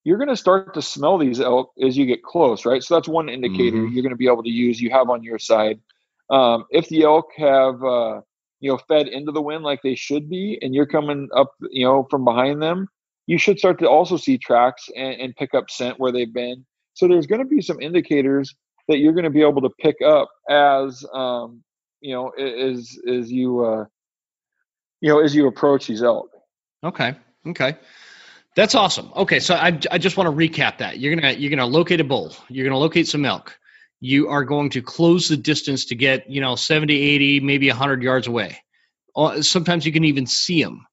you're 0.03 0.17
going 0.17 0.29
to 0.29 0.35
start 0.35 0.73
to 0.73 0.81
smell 0.81 1.17
these 1.17 1.39
elk 1.39 1.71
as 1.81 1.95
you 1.97 2.05
get 2.05 2.23
close, 2.23 2.65
right? 2.65 2.83
So 2.83 2.95
that's 2.95 3.07
one 3.07 3.29
indicator 3.29 3.83
Mhm. 3.83 3.93
you're 3.93 4.03
going 4.03 4.11
to 4.11 4.17
be 4.17 4.27
able 4.27 4.43
to 4.43 4.49
use. 4.49 4.81
You 4.81 4.89
have 4.89 5.09
on 5.09 5.23
your 5.23 5.39
side. 5.39 5.79
Um, 6.29 6.65
if 6.71 6.89
the 6.89 7.03
elk 7.03 7.27
have 7.37 7.83
uh, 7.83 8.21
you 8.59 8.71
know 8.71 8.77
fed 8.87 9.07
into 9.07 9.31
the 9.31 9.41
wind 9.41 9.63
like 9.63 9.81
they 9.81 9.95
should 9.95 10.29
be, 10.29 10.57
and 10.61 10.73
you're 10.73 10.85
coming 10.87 11.29
up, 11.35 11.53
you 11.71 11.85
know, 11.85 12.07
from 12.09 12.25
behind 12.25 12.61
them, 12.61 12.89
you 13.27 13.37
should 13.37 13.59
start 13.59 13.79
to 13.79 13.89
also 13.89 14.17
see 14.17 14.37
tracks 14.37 14.89
and, 14.95 15.21
and 15.21 15.35
pick 15.35 15.53
up 15.53 15.69
scent 15.69 15.99
where 15.99 16.11
they've 16.11 16.33
been. 16.33 16.65
So 16.93 17.07
there's 17.07 17.27
going 17.27 17.39
to 17.41 17.47
be 17.47 17.61
some 17.61 17.81
indicators 17.81 18.55
that 18.87 18.97
you're 18.97 19.13
going 19.13 19.23
to 19.23 19.29
be 19.29 19.41
able 19.41 19.61
to 19.61 19.69
pick 19.79 19.97
up 20.05 20.29
as 20.49 21.03
um, 21.13 21.63
you 22.01 22.13
know 22.13 22.29
as 22.29 22.97
as 23.07 23.31
you 23.31 23.63
uh, 23.65 23.85
you 25.01 25.09
know 25.09 25.19
as 25.21 25.33
you 25.35 25.47
approach 25.47 25.87
these 25.87 26.03
elk. 26.03 26.29
Okay. 26.83 27.15
Okay. 27.47 27.77
That's 28.55 28.75
awesome. 28.75 29.11
Okay, 29.15 29.39
so 29.39 29.55
I, 29.55 29.79
I 29.89 29.97
just 29.97 30.15
want 30.15 30.29
to 30.29 30.35
recap 30.35 30.77
that. 30.77 30.99
You're 30.99 31.15
gonna 31.15 31.31
you're 31.31 31.49
gonna 31.49 31.65
locate 31.65 31.99
a 31.99 32.03
bull. 32.03 32.35
You're 32.49 32.65
gonna 32.67 32.77
locate 32.77 33.07
some 33.07 33.25
elk. 33.25 33.57
You 33.99 34.29
are 34.29 34.43
going 34.43 34.71
to 34.71 34.81
close 34.83 35.27
the 35.27 35.37
distance 35.37 35.85
to 35.85 35.95
get 35.95 36.29
you 36.29 36.39
know 36.41 36.55
70, 36.55 36.93
80, 36.93 37.39
maybe 37.39 37.67
100 37.69 38.03
yards 38.03 38.27
away. 38.27 38.59
Uh, 39.15 39.41
Sometimes 39.41 39.85
you 39.87 39.91
can 39.91 40.03
even 40.03 40.27
see 40.27 40.61
them. 40.61 40.85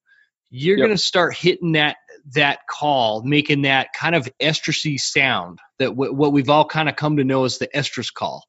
You're 0.48 0.78
Yep. 0.78 0.86
gonna 0.86 0.98
start 0.98 1.35
hitting 1.36 1.73
that 1.73 1.97
that 2.34 2.60
call, 2.68 3.22
making 3.24 3.62
that 3.62 3.92
kind 3.92 4.14
of 4.14 4.28
estrusy 4.40 4.98
sound 5.01 5.59
that 5.78 5.90
w- 5.90 6.12
what 6.12 6.32
we've 6.32 6.51
all 6.51 6.64
kind 6.66 6.88
of 6.88 6.97
come 6.97 7.16
to 7.18 7.24
know 7.24 7.44
as 7.44 7.59
the 7.59 7.68
estrus 7.68 8.12
call, 8.12 8.44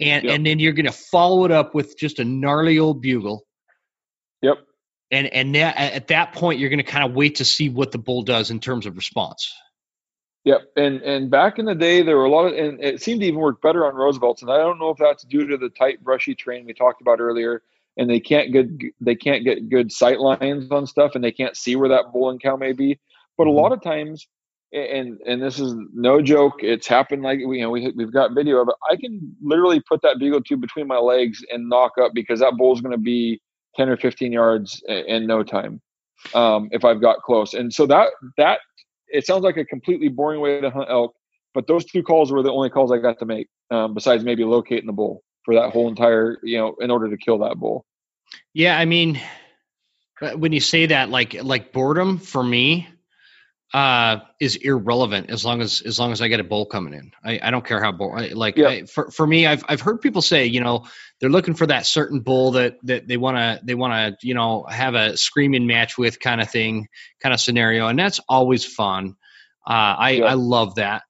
and 0.00 0.24
Yep. 0.24 0.34
and 0.34 0.46
then 0.46 0.58
you're 0.58 0.72
gonna 0.72 0.92
follow 0.92 1.44
it 1.44 1.50
up 1.50 1.74
with 1.74 1.98
just 1.98 2.18
a 2.18 2.24
gnarly 2.24 2.78
old 2.78 3.02
bugle 3.02 3.44
Yep. 4.42 4.58
and 5.10 5.26
and 5.28 5.54
that, 5.54 5.76
at 5.76 6.08
that 6.08 6.32
point 6.34 6.58
you're 6.60 6.70
going 6.70 6.78
to 6.78 6.84
kind 6.84 7.04
of 7.08 7.14
wait 7.14 7.36
to 7.36 7.44
see 7.44 7.68
what 7.68 7.92
the 7.92 7.98
bull 7.98 8.22
does 8.22 8.50
in 8.50 8.60
terms 8.60 8.86
of 8.86 8.96
response. 8.96 9.52
Yep, 10.44 10.60
and 10.76 11.02
and 11.02 11.30
back 11.30 11.58
in 11.60 11.66
the 11.66 11.74
day, 11.74 12.02
there 12.02 12.16
were 12.16 12.24
a 12.24 12.30
lot 12.30 12.46
of, 12.46 12.54
and 12.54 12.82
it 12.82 13.00
seemed 13.00 13.20
to 13.20 13.26
even 13.28 13.38
work 13.38 13.62
better 13.62 13.86
on 13.86 13.94
Roosevelt's, 13.94 14.42
and 14.42 14.50
I 14.50 14.56
don't 14.56 14.78
know 14.80 14.90
if 14.90 14.98
that's 14.98 15.22
due 15.24 15.46
to 15.46 15.56
the 15.56 15.68
tight, 15.68 16.02
brushy 16.02 16.34
terrain 16.34 16.66
we 16.66 16.74
talked 16.74 17.00
about 17.00 17.20
earlier, 17.20 17.62
and 17.96 18.08
they 18.08 18.20
can't 18.20 18.52
get 18.52 18.66
they 19.00 19.14
can't 19.14 19.44
get 19.44 19.68
good 19.68 19.92
sight 19.92 20.20
lines 20.20 20.70
on 20.70 20.86
stuff, 20.86 21.12
and 21.14 21.22
they 21.22 21.32
can't 21.32 21.56
see 21.56 21.76
where 21.76 21.88
that 21.88 22.12
bull 22.12 22.30
and 22.30 22.42
cow 22.42 22.56
may 22.56 22.72
be. 22.72 22.98
But 23.36 23.44
mm-hmm. 23.44 23.58
a 23.58 23.60
lot 23.60 23.72
of 23.72 23.82
times, 23.82 24.26
and 24.72 25.20
and 25.26 25.42
this 25.42 25.58
is 25.58 25.74
no 25.92 26.22
joke, 26.22 26.54
it's 26.60 26.86
happened 26.86 27.22
like 27.22 27.40
we 27.46 27.58
you 27.58 27.62
know 27.62 27.70
we 27.70 27.92
we've 27.96 28.12
got 28.12 28.34
video 28.34 28.58
of 28.58 28.68
it. 28.68 28.74
I 28.90 28.96
can 28.96 29.34
literally 29.42 29.80
put 29.80 30.02
that 30.02 30.18
bugle 30.18 30.42
tube 30.42 30.60
between 30.60 30.86
my 30.86 30.98
legs 30.98 31.44
and 31.50 31.68
nock 31.68 31.92
up 32.00 32.12
because 32.14 32.40
that 32.40 32.56
bull's 32.56 32.80
going 32.80 32.92
to 32.92 32.98
be 32.98 33.40
ten 33.76 33.88
or 33.88 33.96
fifteen 33.96 34.32
yards 34.32 34.82
in, 34.88 35.04
in 35.06 35.26
no 35.26 35.42
time 35.42 35.80
um, 36.34 36.68
if 36.72 36.84
I've 36.84 37.00
got 37.00 37.22
close. 37.22 37.54
And 37.54 37.72
so 37.72 37.86
that 37.86 38.08
that 38.38 38.60
it 39.08 39.26
sounds 39.26 39.42
like 39.42 39.58
a 39.58 39.64
completely 39.64 40.08
boring 40.08 40.40
way 40.40 40.60
to 40.62 40.70
hunt 40.70 40.88
elk, 40.88 41.14
but 41.52 41.66
those 41.66 41.84
two 41.84 42.02
calls 42.02 42.32
were 42.32 42.42
the 42.42 42.52
only 42.52 42.70
calls 42.70 42.90
I 42.90 42.96
got 42.96 43.18
to 43.18 43.26
make, 43.26 43.48
um, 43.70 43.92
besides 43.92 44.24
maybe 44.24 44.44
locating 44.44 44.86
the 44.86 44.92
bull 44.94 45.22
for 45.44 45.54
that 45.54 45.70
whole 45.70 45.88
entire, 45.88 46.38
you 46.42 46.58
know, 46.58 46.76
in 46.80 46.90
order 46.90 47.10
to 47.10 47.16
kill 47.16 47.38
that 47.38 47.56
bull. 47.56 47.84
Yeah, 48.54 48.78
I 48.78 48.84
mean, 48.84 49.20
when 50.36 50.52
you 50.52 50.60
say 50.60 50.86
that, 50.86 51.10
like 51.10 51.42
like 51.42 51.72
boredom 51.72 52.18
for 52.18 52.42
me, 52.42 52.88
uh, 53.74 54.18
is 54.38 54.56
irrelevant 54.56 55.30
as 55.30 55.44
long 55.44 55.62
as 55.62 55.82
as 55.82 55.98
long 55.98 56.12
as 56.12 56.20
I 56.20 56.28
get 56.28 56.40
a 56.40 56.44
bull 56.44 56.66
coming 56.66 56.92
in. 56.92 57.12
I, 57.24 57.40
I 57.42 57.50
don't 57.50 57.64
care 57.64 57.82
how 57.82 57.92
bull. 57.92 58.12
I, 58.14 58.28
like 58.28 58.56
yeah. 58.56 58.68
I, 58.68 58.84
for 58.84 59.10
for 59.10 59.26
me, 59.26 59.46
I've 59.46 59.64
I've 59.68 59.80
heard 59.80 60.00
people 60.00 60.22
say, 60.22 60.46
you 60.46 60.60
know, 60.60 60.86
they're 61.20 61.30
looking 61.30 61.54
for 61.54 61.66
that 61.66 61.86
certain 61.86 62.20
bull 62.20 62.52
that 62.52 62.76
that 62.84 63.08
they 63.08 63.16
want 63.16 63.36
to 63.38 63.60
they 63.64 63.74
want 63.74 64.20
to 64.20 64.26
you 64.26 64.34
know 64.34 64.64
have 64.68 64.94
a 64.94 65.16
screaming 65.16 65.66
match 65.66 65.96
with 65.96 66.20
kind 66.20 66.40
of 66.40 66.50
thing, 66.50 66.88
kind 67.20 67.32
of 67.32 67.40
scenario, 67.40 67.88
and 67.88 67.98
that's 67.98 68.20
always 68.28 68.64
fun. 68.64 69.16
Uh, 69.66 69.96
I 69.98 70.10
yeah. 70.10 70.24
I 70.24 70.34
love 70.34 70.74
that. 70.74 71.02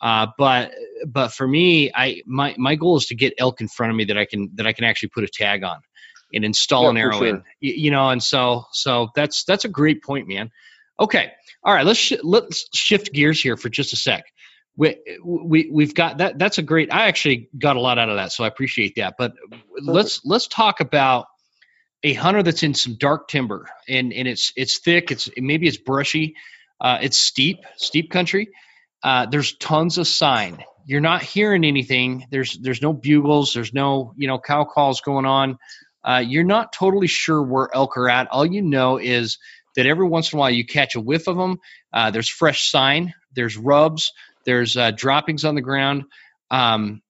Uh, 0.00 0.28
but 0.38 0.72
but 1.06 1.28
for 1.28 1.46
me, 1.46 1.90
I 1.94 2.22
my 2.26 2.54
my 2.58 2.74
goal 2.74 2.96
is 2.96 3.06
to 3.06 3.14
get 3.14 3.34
elk 3.38 3.60
in 3.60 3.68
front 3.68 3.90
of 3.90 3.96
me 3.96 4.04
that 4.06 4.18
I 4.18 4.24
can 4.24 4.50
that 4.54 4.66
I 4.66 4.72
can 4.72 4.84
actually 4.84 5.10
put 5.10 5.24
a 5.24 5.28
tag 5.28 5.62
on 5.62 5.80
and 6.32 6.44
install 6.44 6.84
yeah, 6.84 6.90
an 6.90 6.96
arrow 6.96 7.18
sure. 7.18 7.26
in. 7.26 7.42
You, 7.60 7.74
you 7.74 7.90
know, 7.90 8.08
and 8.08 8.22
so 8.22 8.64
so 8.72 9.10
that's 9.14 9.44
that's 9.44 9.64
a 9.64 9.68
great 9.68 10.02
point, 10.02 10.28
man. 10.28 10.50
Okay. 10.98 11.32
All 11.62 11.74
right. 11.74 11.84
Let's 11.84 11.98
sh- 11.98 12.22
let's 12.22 12.66
shift 12.74 13.12
gears 13.12 13.42
here 13.42 13.56
for 13.56 13.68
just 13.68 13.92
a 13.92 13.96
sec. 13.96 14.24
We, 14.76 14.96
we 15.24 15.68
we've 15.70 15.94
got 15.94 16.18
that. 16.18 16.38
That's 16.38 16.58
a 16.58 16.62
great. 16.62 16.92
I 16.92 17.08
actually 17.08 17.50
got 17.58 17.76
a 17.76 17.80
lot 17.80 17.98
out 17.98 18.08
of 18.08 18.16
that, 18.16 18.32
so 18.32 18.44
I 18.44 18.46
appreciate 18.46 18.94
that. 18.96 19.14
But 19.18 19.34
let's 19.78 20.24
let's 20.24 20.46
talk 20.46 20.80
about 20.80 21.26
a 22.02 22.14
hunter 22.14 22.42
that's 22.42 22.62
in 22.62 22.72
some 22.72 22.94
dark 22.94 23.28
timber 23.28 23.68
and 23.88 24.12
and 24.12 24.26
it's 24.26 24.52
it's 24.56 24.78
thick. 24.78 25.10
It's 25.10 25.28
maybe 25.36 25.66
it's 25.68 25.76
brushy. 25.76 26.36
Uh, 26.80 26.98
it's 27.02 27.18
steep, 27.18 27.58
steep 27.76 28.10
country. 28.10 28.48
Uh, 29.02 29.26
there's 29.26 29.54
tons 29.56 29.98
of 29.98 30.06
sign. 30.06 30.62
You're 30.86 31.00
not 31.00 31.22
hearing 31.22 31.64
anything. 31.64 32.26
There's 32.30 32.58
there's 32.58 32.82
no 32.82 32.92
bugles. 32.92 33.54
There's 33.54 33.72
no 33.72 34.12
you 34.16 34.28
know 34.28 34.38
cow 34.38 34.64
calls 34.64 35.00
going 35.00 35.26
on. 35.26 35.58
Uh, 36.02 36.22
you're 36.26 36.44
not 36.44 36.72
totally 36.72 37.06
sure 37.06 37.42
where 37.42 37.68
elk 37.74 37.96
are 37.96 38.08
at. 38.08 38.28
All 38.28 38.46
you 38.46 38.62
know 38.62 38.98
is 38.98 39.38
that 39.76 39.86
every 39.86 40.06
once 40.06 40.32
in 40.32 40.38
a 40.38 40.40
while 40.40 40.50
you 40.50 40.64
catch 40.64 40.94
a 40.94 41.00
whiff 41.00 41.28
of 41.28 41.36
them. 41.36 41.58
Uh, 41.92 42.10
there's 42.10 42.28
fresh 42.28 42.70
sign, 42.70 43.14
there's 43.34 43.56
rubs, 43.56 44.12
there's 44.44 44.76
uh, 44.76 44.90
droppings 44.90 45.44
on 45.44 45.54
the 45.54 45.60
ground. 45.60 46.04
Um, 46.50 47.02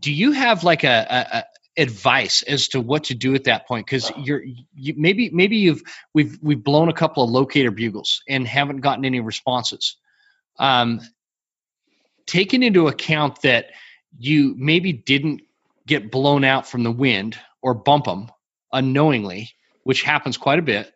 do 0.00 0.12
you 0.12 0.32
have 0.32 0.64
like 0.64 0.84
a, 0.84 1.06
a, 1.08 1.36
a, 1.38 1.44
advice 1.78 2.42
as 2.42 2.68
to 2.68 2.80
what 2.80 3.04
to 3.04 3.14
do 3.14 3.34
at 3.34 3.44
that 3.44 3.68
point? 3.68 3.86
Because 3.86 4.10
you're 4.16 4.42
you, 4.74 4.94
maybe 4.96 5.30
maybe 5.30 5.58
you've 5.58 5.82
we've 6.14 6.38
we've 6.40 6.62
blown 6.62 6.88
a 6.88 6.94
couple 6.94 7.22
of 7.22 7.30
locator 7.30 7.70
bugles 7.70 8.22
and 8.28 8.46
haven't 8.46 8.80
gotten 8.80 9.04
any 9.04 9.20
responses. 9.20 9.96
Um, 10.58 11.00
taking 12.26 12.62
into 12.62 12.88
account 12.88 13.42
that 13.42 13.66
you 14.18 14.54
maybe 14.56 14.92
didn't 14.92 15.42
get 15.86 16.10
blown 16.10 16.44
out 16.44 16.66
from 16.66 16.82
the 16.82 16.90
wind 16.90 17.38
or 17.62 17.74
bump 17.74 18.06
them 18.06 18.30
unknowingly, 18.72 19.50
which 19.84 20.02
happens 20.02 20.36
quite 20.36 20.58
a 20.58 20.62
bit. 20.62 20.92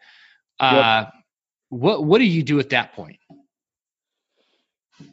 Uh, 0.59 1.05
yep. 1.05 1.12
What 1.70 2.05
what 2.05 2.19
do 2.19 2.24
you 2.24 2.43
do 2.43 2.59
at 2.59 2.70
that 2.70 2.93
point? 2.95 3.19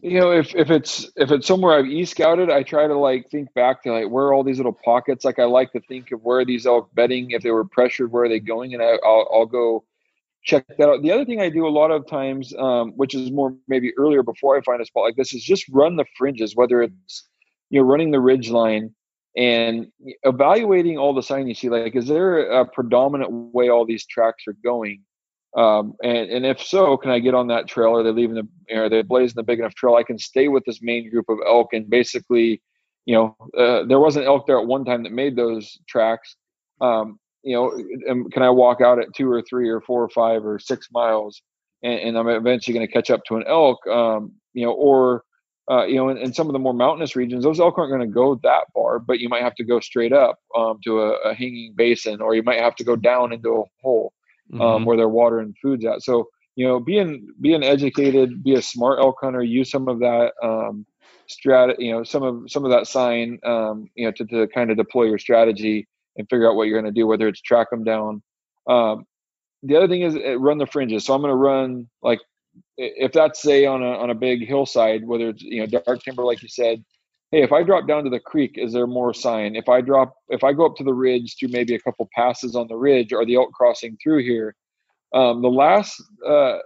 You 0.02 0.20
know, 0.20 0.32
if 0.32 0.54
if 0.56 0.70
it's 0.70 1.10
if 1.16 1.32
it's 1.32 1.48
somewhere 1.48 1.78
I've 1.78 1.86
e 1.86 2.04
scouted, 2.04 2.50
I 2.50 2.64
try 2.64 2.88
to 2.88 2.98
like 2.98 3.30
think 3.30 3.54
back 3.54 3.84
to 3.84 3.92
like 3.92 4.10
where 4.10 4.26
are 4.26 4.34
all 4.34 4.44
these 4.44 4.58
little 4.58 4.78
pockets. 4.84 5.24
Like 5.24 5.40
I 5.40 5.46
like 5.46 5.72
to 5.74 5.80
think 5.82 6.12
of 6.12 6.24
where 6.24 6.44
these 6.44 6.66
elk 6.66 6.90
bedding, 6.94 7.32
if 7.32 7.44
they 7.44 7.52
were 7.52 7.64
pressured, 7.64 8.12
where 8.12 8.24
are 8.24 8.30
they 8.30 8.40
going, 8.40 8.74
and 8.74 8.84
I, 8.84 8.98
will 9.02 9.28
I'll 9.32 9.46
go 9.46 9.86
check 10.48 10.66
that 10.78 10.90
out. 10.90 11.04
The 11.04 11.12
other 11.12 11.26
thing 11.26 11.42
I 11.42 11.50
do 11.50 11.68
a 11.68 11.70
lot 11.70 11.92
of 11.92 12.08
times, 12.08 12.54
um, 12.58 12.94
which 12.96 13.14
is 13.14 13.32
more 13.32 13.54
maybe 13.68 13.92
earlier 13.98 14.24
before 14.24 14.58
I 14.58 14.62
find 14.62 14.82
a 14.82 14.86
spot 14.86 15.04
like 15.04 15.16
this, 15.16 15.34
is 15.34 15.44
just 15.44 15.66
run 15.70 15.98
the 15.98 16.06
fringes, 16.18 16.56
whether 16.56 16.82
it's 16.82 17.30
you 17.70 17.80
know 17.80 17.86
running 17.86 18.12
the 18.12 18.20
ridge 18.20 18.50
line 18.50 18.96
and 19.36 19.88
evaluating 20.24 20.98
all 20.98 21.14
the 21.14 21.22
sign 21.22 21.48
you 21.48 21.54
see. 21.54 21.70
Like, 21.70 21.96
is 21.96 22.08
there 22.08 22.40
a 22.50 22.66
predominant 22.66 23.30
way 23.54 23.70
all 23.70 23.86
these 23.86 24.06
tracks 24.06 24.46
are 24.48 24.56
going? 24.64 25.04
Um, 25.56 25.94
and, 26.04 26.30
and 26.30 26.46
if 26.46 26.62
so, 26.62 26.98
can 26.98 27.12
I 27.12 27.20
get 27.20 27.36
on 27.36 27.48
that 27.48 27.68
trail? 27.68 27.96
Are 27.96 28.04
they 28.04 28.12
leaving 28.12 28.36
the, 28.36 28.76
are 28.76 28.90
they 28.90 29.02
blazing 29.02 29.36
the 29.36 29.44
big 29.44 29.60
enough 29.60 29.76
trail? 29.76 29.96
I 29.96 30.04
can 30.04 30.18
stay 30.18 30.48
with 30.48 30.64
this 30.66 30.80
main 30.82 31.10
group 31.10 31.30
of 31.30 31.38
elk 31.46 31.74
and 31.74 31.90
basically, 31.90 32.62
you 33.06 33.16
know, 33.16 33.36
uh, 33.58 33.84
there 33.86 34.00
was 34.00 34.18
an 34.18 34.24
elk 34.24 34.48
there 34.48 34.60
at 34.60 34.68
one 34.68 34.86
time 34.86 35.04
that 35.04 35.12
made 35.12 35.36
those 35.36 35.78
tracks. 35.88 36.36
Um, 36.82 37.20
you 37.44 37.56
know, 37.56 37.72
and 38.08 38.32
can 38.32 38.44
I 38.44 38.50
walk 38.50 38.82
out 38.82 39.00
at 39.00 39.14
two 39.16 39.32
or 39.32 39.42
three 39.42 39.70
or 39.70 39.82
four 39.82 40.04
or 40.04 40.10
five 40.10 40.46
or 40.46 40.60
six 40.60 40.88
miles 40.92 41.42
and, 41.84 42.00
and 42.00 42.18
I'm 42.18 42.28
eventually 42.28 42.74
going 42.74 42.88
to 42.88 42.92
catch 42.92 43.10
up 43.10 43.24
to 43.26 43.36
an 43.36 43.44
elk, 43.48 43.86
um, 43.88 44.34
you 44.54 44.66
know, 44.66 44.74
or, 44.74 45.24
uh, 45.70 45.86
you 45.86 45.96
know, 45.96 46.10
in, 46.10 46.18
in, 46.18 46.34
some 46.34 46.48
of 46.48 46.54
the 46.54 46.60
more 46.60 46.74
mountainous 46.74 47.16
regions, 47.16 47.44
those 47.44 47.60
elk 47.60 47.78
aren't 47.78 47.92
going 47.92 48.02
to 48.02 48.14
go 48.14 48.40
that 48.44 48.66
far, 48.74 49.00
but 49.00 49.20
you 49.20 49.30
might 49.30 49.44
have 49.44 49.56
to 49.56 49.64
go 49.64 49.80
straight 49.80 50.14
up 50.14 50.40
um, 50.58 50.80
to 50.84 51.02
a, 51.02 51.12
a, 51.30 51.34
hanging 51.34 51.74
basin, 51.76 52.22
or 52.22 52.36
you 52.36 52.44
might 52.44 52.62
have 52.62 52.76
to 52.76 52.84
go 52.84 52.96
down 52.96 53.34
into 53.34 53.50
a 53.50 53.64
hole 53.82 54.14
um, 54.54 54.60
mm-hmm. 54.60 54.86
where 54.86 54.98
their 54.98 55.10
water 55.10 55.40
and 55.40 55.56
food's 55.62 55.86
at. 55.86 56.02
So 56.02 56.28
you 56.56 56.66
know, 56.66 56.80
being 56.80 57.28
being 57.40 57.64
educated, 57.64 58.44
be 58.44 58.56
a 58.56 58.62
smart 58.64 59.00
elk 59.00 59.18
hunter, 59.22 59.44
use 59.44 59.70
some 59.70 59.88
of 59.88 60.00
that 60.00 60.32
um, 60.42 60.88
strat, 61.30 61.76
you 61.78 61.92
know, 61.92 62.04
some 62.04 62.24
of 62.24 62.50
some 62.50 62.66
of 62.66 62.72
that 62.72 62.88
sign, 62.88 63.38
um, 63.46 63.88
you 63.94 64.06
know, 64.06 64.12
to, 64.14 64.26
to 64.26 64.48
kind 64.48 64.72
of 64.72 64.78
deploy 64.78 65.04
your 65.04 65.20
strategy 65.20 65.88
and 66.18 66.28
figure 66.30 66.50
out 66.50 66.56
what 66.56 66.68
you're 66.68 66.80
going 66.80 66.94
to 66.94 67.00
do, 67.00 67.08
whether 67.08 67.28
it's 67.28 67.42
track 67.42 67.70
them 67.70 67.84
down. 67.84 68.22
Um, 68.68 69.06
the 69.64 69.76
other 69.76 69.88
thing 69.88 70.02
is 70.02 70.16
uh, 70.16 70.38
run 70.40 70.58
the 70.58 70.66
fringes. 70.66 71.06
So 71.06 71.14
I'm 71.14 71.22
going 71.22 71.32
to 71.32 71.36
run 71.36 71.90
like 72.02 72.20
if 72.78 73.12
that's 73.12 73.42
say 73.42 73.66
on 73.66 73.84
a 73.84 73.92
on 73.92 74.10
a 74.10 74.16
big 74.16 74.48
hillside, 74.48 75.06
whether 75.06 75.30
it's 75.30 75.42
you 75.42 75.66
know 75.66 75.82
dark 75.86 76.02
timber 76.04 76.24
like 76.24 76.42
you 76.42 76.50
said, 76.50 76.84
hey, 77.32 77.44
if 77.44 77.52
I 77.52 77.64
drop 77.64 77.88
down 77.88 78.04
to 78.04 78.10
the 78.10 78.20
creek, 78.20 78.54
is 78.56 78.74
there 78.74 78.88
more 78.88 79.14
sign? 79.14 79.56
If 79.56 79.70
I 79.70 79.82
drop, 79.82 80.16
if 80.30 80.44
I 80.44 80.54
go 80.54 80.66
up 80.66 80.76
to 80.78 80.84
the 80.84 80.94
ridge 80.94 81.36
through 81.38 81.50
maybe 81.50 81.76
a 81.76 81.80
couple 81.80 82.10
passes 82.16 82.56
on 82.56 82.68
the 82.68 82.76
ridge, 82.76 83.12
or 83.14 83.26
the 83.26 83.36
elk 83.36 83.52
crossing 83.54 83.98
through 84.02 84.24
here? 84.24 84.56
Um, 85.14 85.42
the 85.42 85.50
last 85.50 86.02
uh, 86.26 86.58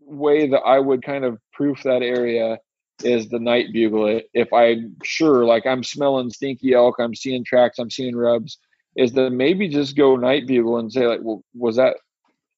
way 0.00 0.48
that 0.48 0.60
I 0.60 0.78
would 0.78 1.02
kind 1.02 1.24
of 1.24 1.38
proof 1.52 1.82
that 1.82 2.02
area 2.02 2.58
is 3.02 3.28
the 3.28 3.38
night 3.38 3.72
bugle. 3.72 4.20
If 4.34 4.52
I'm 4.52 4.96
sure, 5.02 5.44
like 5.44 5.66
I'm 5.66 5.82
smelling 5.82 6.30
stinky 6.30 6.74
elk, 6.74 6.96
I'm 6.98 7.14
seeing 7.14 7.44
tracks, 7.44 7.78
I'm 7.78 7.90
seeing 7.90 8.16
rubs, 8.16 8.58
is 8.96 9.12
to 9.12 9.30
maybe 9.30 9.68
just 9.68 9.96
go 9.96 10.16
night 10.16 10.46
bugle 10.46 10.78
and 10.78 10.92
say 10.92 11.06
like, 11.06 11.20
well, 11.22 11.42
was 11.54 11.76
that? 11.76 11.96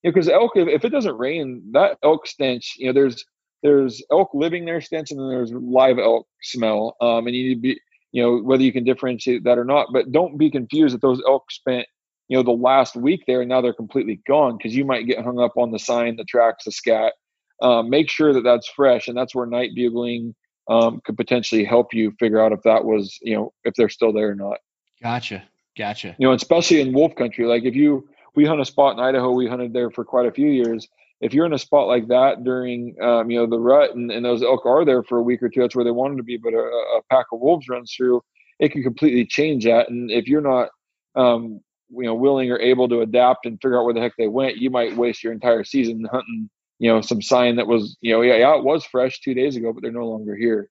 Because 0.03 0.27
you 0.27 0.33
know, 0.33 0.41
elk, 0.43 0.53
if, 0.57 0.85
it 0.85 0.89
doesn't 0.89 1.17
rain, 1.17 1.63
that 1.73 1.99
elk 2.03 2.27
stench, 2.27 2.75
you 2.79 2.87
know, 2.87 2.93
there's 2.93 3.25
there's 3.63 4.03
elk 4.11 4.31
living 4.35 4.65
there 4.65 4.81
stench 4.81 5.11
and 5.11 5.21
then 5.21 5.29
there's 5.29 5.53
live 5.53 5.99
elk 5.99 6.27
smell. 6.43 6.97
Um, 7.01 7.27
and 7.27 7.37
you 7.37 7.49
need 7.49 7.55
to 7.55 7.61
be, 7.61 7.81
you 8.11 8.23
know, 8.23 8.39
whether 8.39 8.63
you 8.63 8.73
can 8.73 8.85
differentiate 8.85 9.45
that 9.45 9.59
or 9.59 9.65
not. 9.65 9.89
But 9.93 10.11
don't 10.11 10.37
be 10.37 10.51
confused 10.51 10.95
that 10.95 11.03
those 11.03 11.23
elk 11.27 11.51
spent, 11.51 11.87
you 12.29 12.37
know, 12.37 12.43
the 12.43 12.51
last 12.51 12.97
week 12.97 13.23
there 13.27 13.41
and 13.41 13.49
now 13.49 13.61
they're 13.61 13.73
completely 13.73 14.21
gone 14.27 14.57
because 14.57 14.75
you 14.75 14.85
might 14.85 15.07
get 15.07 15.23
hung 15.23 15.39
up 15.39 15.57
on 15.57 15.71
the 15.71 15.79
sign, 15.79 16.17
the 16.17 16.25
tracks, 16.25 16.65
the 16.65 16.73
scat. 16.73 17.13
Um, 17.61 17.89
make 17.91 18.11
sure 18.11 18.33
that 18.33 18.43
that's 18.43 18.69
fresh, 18.69 19.07
and 19.07 19.17
that's 19.17 19.37
where 19.37 19.47
night 19.47 19.71
bugling 19.77 20.35
um, 20.69 21.01
could 21.05 21.17
potentially 21.17 21.65
help 21.65 21.95
you 21.95 22.13
figure 22.19 22.41
out 22.45 22.53
if 22.53 22.63
that 22.63 22.85
was, 22.85 23.17
you 23.23 23.37
know, 23.37 23.53
if 23.65 23.75
they're 23.75 23.89
still 23.89 24.13
there 24.13 24.31
or 24.31 24.35
not. 24.35 24.59
Gotcha, 25.01 25.45
gotcha. 25.77 26.17
You 26.19 26.29
know, 26.29 26.35
especially 26.35 26.81
in 26.81 26.93
wolf 26.93 27.15
country, 27.15 27.47
like 27.47 27.65
if 27.65 27.75
you 27.75 28.09
we 28.35 28.47
hunt 28.47 28.61
a 28.61 28.65
spot 28.65 28.95
in 28.95 29.01
Idaho, 29.01 29.31
we 29.33 29.47
hunted 29.47 29.73
there 29.73 29.91
for 29.91 30.05
quite 30.05 30.27
a 30.27 30.33
few 30.33 30.49
years. 30.49 30.89
If 31.21 31.35
you're 31.35 31.47
in 31.47 31.53
a 31.53 31.59
spot 31.59 31.87
like 31.87 32.09
that 32.09 32.43
during 32.43 32.97
um, 33.01 33.31
you 33.31 33.39
know 33.39 33.47
the 33.47 33.59
rut 33.59 33.95
and, 33.95 34.11
and, 34.11 34.25
those 34.25 34.43
elk 34.43 34.67
are 34.67 34.85
there 34.85 35.03
for 35.03 35.19
a 35.19 35.23
week 35.23 35.43
or 35.43 35.49
two 35.49 35.61
that's 35.61 35.77
where 35.77 35.85
they 35.85 35.93
wanted 35.93 36.17
to 36.17 36.25
be 36.25 36.37
but 36.37 36.53
a, 36.53 36.59
a, 36.59 37.01
pack 37.11 37.27
of 37.33 37.41
wolves 37.41 37.69
runs 37.69 37.95
through 37.95 38.21
it 38.59 38.73
can 38.73 38.83
completely 38.83 39.25
change 39.25 39.65
that. 39.65 39.89
And 39.89 40.11
if 40.11 40.27
you're 40.27 40.41
not 40.41 40.71
um, 41.15 41.61
you 41.91 42.05
know 42.05 42.15
willing 42.15 42.51
or 42.51 42.59
able 42.59 42.89
to 42.89 43.03
adapt 43.03 43.47
and 43.47 43.61
figure 43.61 43.79
out 43.79 43.85
where 43.85 43.95
the 43.95 44.01
heck 44.01 44.17
they 44.17 44.29
went 44.29 44.57
you 44.57 44.71
might 44.71 44.97
waste 44.97 45.23
your 45.23 45.33
entire 45.33 45.63
season 45.63 46.07
hunting 46.11 46.49
you 46.79 46.91
know 46.91 47.03
some 47.03 47.21
sign 47.21 47.57
that 47.57 47.67
was 47.67 47.97
you 48.01 48.13
know 48.13 48.23
yeah, 48.23 48.37
yeah 48.37 48.57
it 48.57 48.65
was 48.65 48.85
fresh 48.85 49.21
two 49.21 49.35
days 49.35 49.57
ago 49.57 49.73
but 49.73 49.83
they're 49.83 49.93
no 49.93 50.09
longer 50.09 50.35
here. 50.35 50.69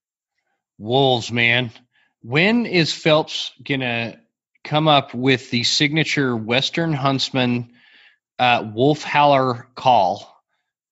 Wolves 0.78 1.32
man. 1.32 1.72
When 2.24 2.66
is 2.66 2.92
phelps 2.92 3.52
gonna 3.64 4.20
come 4.64 4.88
up 4.88 5.14
with 5.14 5.50
the 5.50 5.64
signature 5.64 6.36
western 6.36 6.94
huntsman 6.94 7.72
uh, 8.40 8.70
wolf 8.74 9.04
howler 9.04 9.68
call 9.76 10.32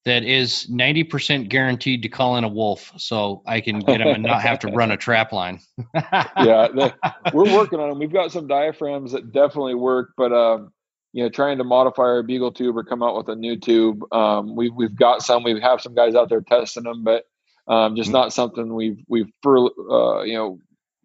that 0.05 0.23
is 0.23 0.67
90% 0.71 1.49
guaranteed 1.49 2.03
to 2.03 2.09
call 2.09 2.37
in 2.37 2.43
a 2.43 2.47
wolf 2.47 2.93
so 2.97 3.43
I 3.45 3.61
can 3.61 3.79
get 3.79 3.99
them 3.99 4.07
and 4.07 4.23
not 4.23 4.41
have 4.41 4.59
to 4.59 4.67
run 4.73 4.91
a 4.91 4.97
trap 4.97 5.31
line. 5.31 5.59
yeah, 5.93 6.67
they, 6.73 6.93
we're 7.33 7.53
working 7.53 7.79
on 7.79 7.89
them. 7.89 7.99
We've 7.99 8.11
got 8.11 8.31
some 8.31 8.47
diaphragms 8.47 9.11
that 9.11 9.31
definitely 9.31 9.75
work, 9.75 10.13
but 10.17 10.31
um, 10.31 10.71
you 11.11 11.23
know, 11.23 11.29
trying 11.29 11.57
to 11.57 11.63
modify 11.63 12.03
our 12.03 12.23
bugle 12.23 12.51
tube 12.51 12.77
or 12.77 12.83
come 12.83 13.03
out 13.03 13.17
with 13.17 13.29
a 13.29 13.35
new 13.35 13.57
tube. 13.57 14.01
Um, 14.13 14.55
we've 14.55 14.73
we've 14.73 14.95
got 14.95 15.21
some. 15.21 15.43
We 15.43 15.59
have 15.59 15.81
some 15.81 15.95
guys 15.95 16.15
out 16.15 16.29
there 16.29 16.41
testing 16.41 16.83
them, 16.83 17.03
but 17.03 17.25
um, 17.67 17.95
just 17.95 18.11
not 18.11 18.31
something 18.31 18.73
we've 18.73 19.03
we've 19.07 19.31
uh, 19.45 20.21
you 20.21 20.33
know 20.33 20.59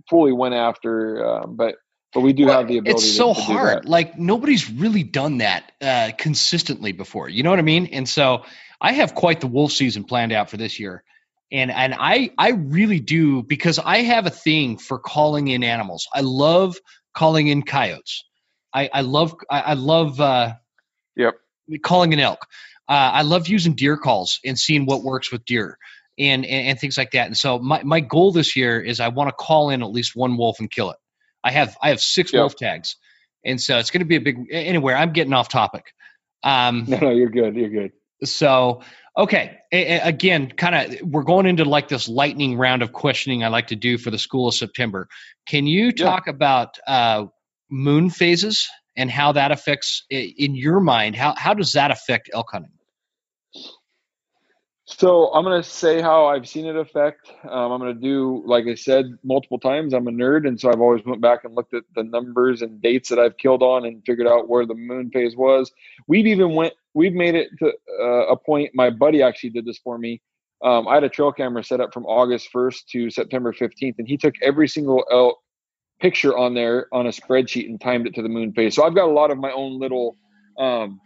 fully 0.09 0.33
went 0.33 0.55
after. 0.55 1.27
Um, 1.27 1.57
but 1.57 1.77
but 2.15 2.21
we 2.21 2.33
do 2.33 2.47
well, 2.47 2.59
have 2.59 2.69
the 2.69 2.79
ability. 2.79 3.05
It's 3.05 3.17
so 3.17 3.35
to, 3.35 3.41
to 3.41 3.47
hard. 3.47 3.85
Like 3.85 4.19
nobody's 4.19 4.71
really 4.71 5.03
done 5.03 5.39
that 5.39 5.73
uh, 5.83 6.13
consistently 6.17 6.93
before. 6.93 7.29
You 7.29 7.43
know 7.43 7.51
what 7.51 7.59
I 7.59 7.63
mean? 7.63 7.87
And 7.87 8.09
so 8.09 8.45
I 8.81 8.93
have 8.93 9.15
quite 9.15 9.41
the 9.41 9.49
wolf 9.49 9.73
season 9.73 10.05
planned 10.05 10.33
out 10.33 10.49
for 10.49 10.57
this 10.57 10.79
year. 10.79 11.03
And 11.53 11.71
and 11.71 11.95
I 11.99 12.31
I 12.39 12.51
really 12.51 13.01
do 13.01 13.43
because 13.43 13.79
I 13.79 13.99
have 13.99 14.27
a 14.27 14.31
thing 14.31 14.79
for 14.79 14.99
calling 14.99 15.49
in 15.49 15.63
animals. 15.63 16.09
I 16.15 16.21
love 16.21 16.77
calling 17.13 17.49
in 17.49 17.63
coyotes. 17.63 18.25
I, 18.73 18.89
I 18.93 19.01
love 19.03 19.35
I, 19.51 19.61
I 19.61 19.75
love 19.75 20.21
uh, 20.21 20.55
yep 21.17 21.35
calling 21.83 22.13
an 22.13 22.21
elk. 22.21 22.47
Uh, 22.89 22.93
I 22.93 23.23
love 23.23 23.49
using 23.49 23.75
deer 23.75 23.97
calls 23.97 24.41
and 24.45 24.59
seeing 24.59 24.85
what 24.85 25.03
works 25.03 25.33
with 25.33 25.45
deer 25.45 25.79
and, 26.19 26.45
and, 26.45 26.69
and 26.69 26.79
things 26.79 26.99
like 26.99 27.13
that. 27.13 27.27
And 27.27 27.37
so 27.37 27.59
my, 27.59 27.83
my 27.83 28.01
goal 28.01 28.31
this 28.31 28.57
year 28.57 28.81
is 28.81 29.01
I 29.01 29.09
want 29.09 29.29
to 29.29 29.33
call 29.33 29.71
in 29.71 29.83
at 29.83 29.91
least 29.91 30.15
one 30.15 30.37
wolf 30.37 30.61
and 30.61 30.71
kill 30.71 30.91
it. 30.91 30.99
I 31.45 31.51
have 31.51 31.77
I 31.81 31.91
have 31.91 32.01
six 32.01 32.33
yep. 32.33 32.41
wolf 32.41 32.57
tags, 32.57 32.97
and 33.45 33.61
so 33.61 33.79
it's 33.79 33.91
going 33.91 34.01
to 34.01 34.07
be 34.07 34.17
a 34.17 34.21
big. 34.21 34.47
Anywhere 34.51 34.97
I'm 34.97 35.13
getting 35.13 35.35
off 35.35 35.49
topic. 35.49 35.85
Um, 36.43 36.85
no, 36.89 36.99
no, 36.99 37.11
you're 37.11 37.31
good. 37.31 37.55
You're 37.55 37.71
good. 37.71 37.93
So, 38.23 38.83
okay, 39.17 39.59
a- 39.73 40.01
again, 40.01 40.51
kind 40.51 40.75
of, 40.75 41.01
we're 41.03 41.25
going 41.25 41.47
into 41.47 41.65
like 41.65 41.89
this 41.89 42.09
lightning 42.09 42.57
round 42.57 42.83
of 42.83 42.93
questioning 42.93 43.45
I 43.45 43.49
like 43.49 43.69
to 43.69 43.77
do 43.77 43.99
for 43.99 44.11
the 44.11 44.19
School 44.19 44.49
of 44.49 44.55
September. 44.55 45.09
Can 45.47 45.67
you 45.67 45.93
talk 45.93 46.27
yeah. 46.27 46.33
about 46.33 46.79
uh, 46.87 47.27
moon 47.71 48.11
phases 48.11 48.69
and 48.97 49.11
how 49.11 49.33
that 49.33 49.53
affects, 49.53 50.05
in 50.11 50.55
your 50.55 50.81
mind, 50.81 51.17
how 51.17 51.35
how 51.37 51.55
does 51.55 51.73
that 51.73 51.91
affect 51.91 52.31
elk 52.33 52.49
hunting? 52.53 52.71
So 54.87 55.33
I'm 55.33 55.45
gonna 55.45 55.63
say 55.63 56.03
how 56.03 56.27
I've 56.27 56.47
seen 56.47 56.67
it 56.67 56.77
affect. 56.77 57.33
Um, 57.45 57.73
I'm 57.73 57.81
gonna 57.81 57.95
do, 57.95 58.43
like 58.45 58.67
I 58.67 58.75
said 58.75 59.17
multiple 59.25 59.59
times. 59.59 59.95
I'm 59.95 60.07
a 60.09 60.11
nerd, 60.11 60.47
and 60.47 60.61
so 60.61 60.71
I've 60.71 60.81
always 60.81 61.03
went 61.07 61.23
back 61.23 61.45
and 61.45 61.55
looked 61.55 61.73
at 61.73 61.85
the 61.95 62.03
numbers 62.03 62.61
and 62.61 62.83
dates 62.83 63.09
that 63.09 63.19
I've 63.19 63.37
killed 63.39 63.63
on, 63.63 63.87
and 63.87 64.03
figured 64.05 64.27
out 64.27 64.49
where 64.49 64.67
the 64.67 64.75
moon 64.75 65.11
phase 65.11 65.37
was. 65.37 65.73
We've 66.07 66.27
even 66.27 66.55
went. 66.55 66.75
We've 66.93 67.15
made 67.15 67.35
it 67.35 67.49
to 67.61 67.73
uh, 67.99 68.27
a 68.27 68.37
point. 68.37 68.73
My 68.75 68.91
buddy 68.91 69.23
actually 69.23 69.51
did 69.51 69.65
this 69.65 69.79
for 69.79 69.97
me. 69.97 70.21
Um, 70.63 70.87
I 70.87 70.95
had 70.95 71.05
a 71.05 71.09
trail 71.09 71.33
camera 71.33 71.65
set 71.65 71.81
up 71.81 71.93
from 71.93 72.05
August 72.05 72.51
1st 72.55 72.87
to 72.93 73.11
September 73.11 73.53
15th, 73.53 73.95
and 73.99 74.07
he 74.07 74.17
took 74.19 74.35
every 74.43 74.69
single 74.69 75.05
elk 75.11 75.39
picture 76.01 76.37
on 76.37 76.55
there 76.55 76.89
on 76.93 77.07
a 77.07 77.11
spreadsheet 77.11 77.69
and 77.69 77.81
timed 77.81 78.07
it 78.07 78.15
to 78.15 78.23
the 78.23 78.29
moon 78.29 78.53
phase. 78.53 78.75
So 78.75 78.85
I've 78.85 78.95
got 78.95 79.09
a 79.09 79.13
lot 79.13 79.31
of 79.31 79.39
my 79.39 79.51
own 79.53 79.79
little, 79.79 80.17
um, 80.59 81.01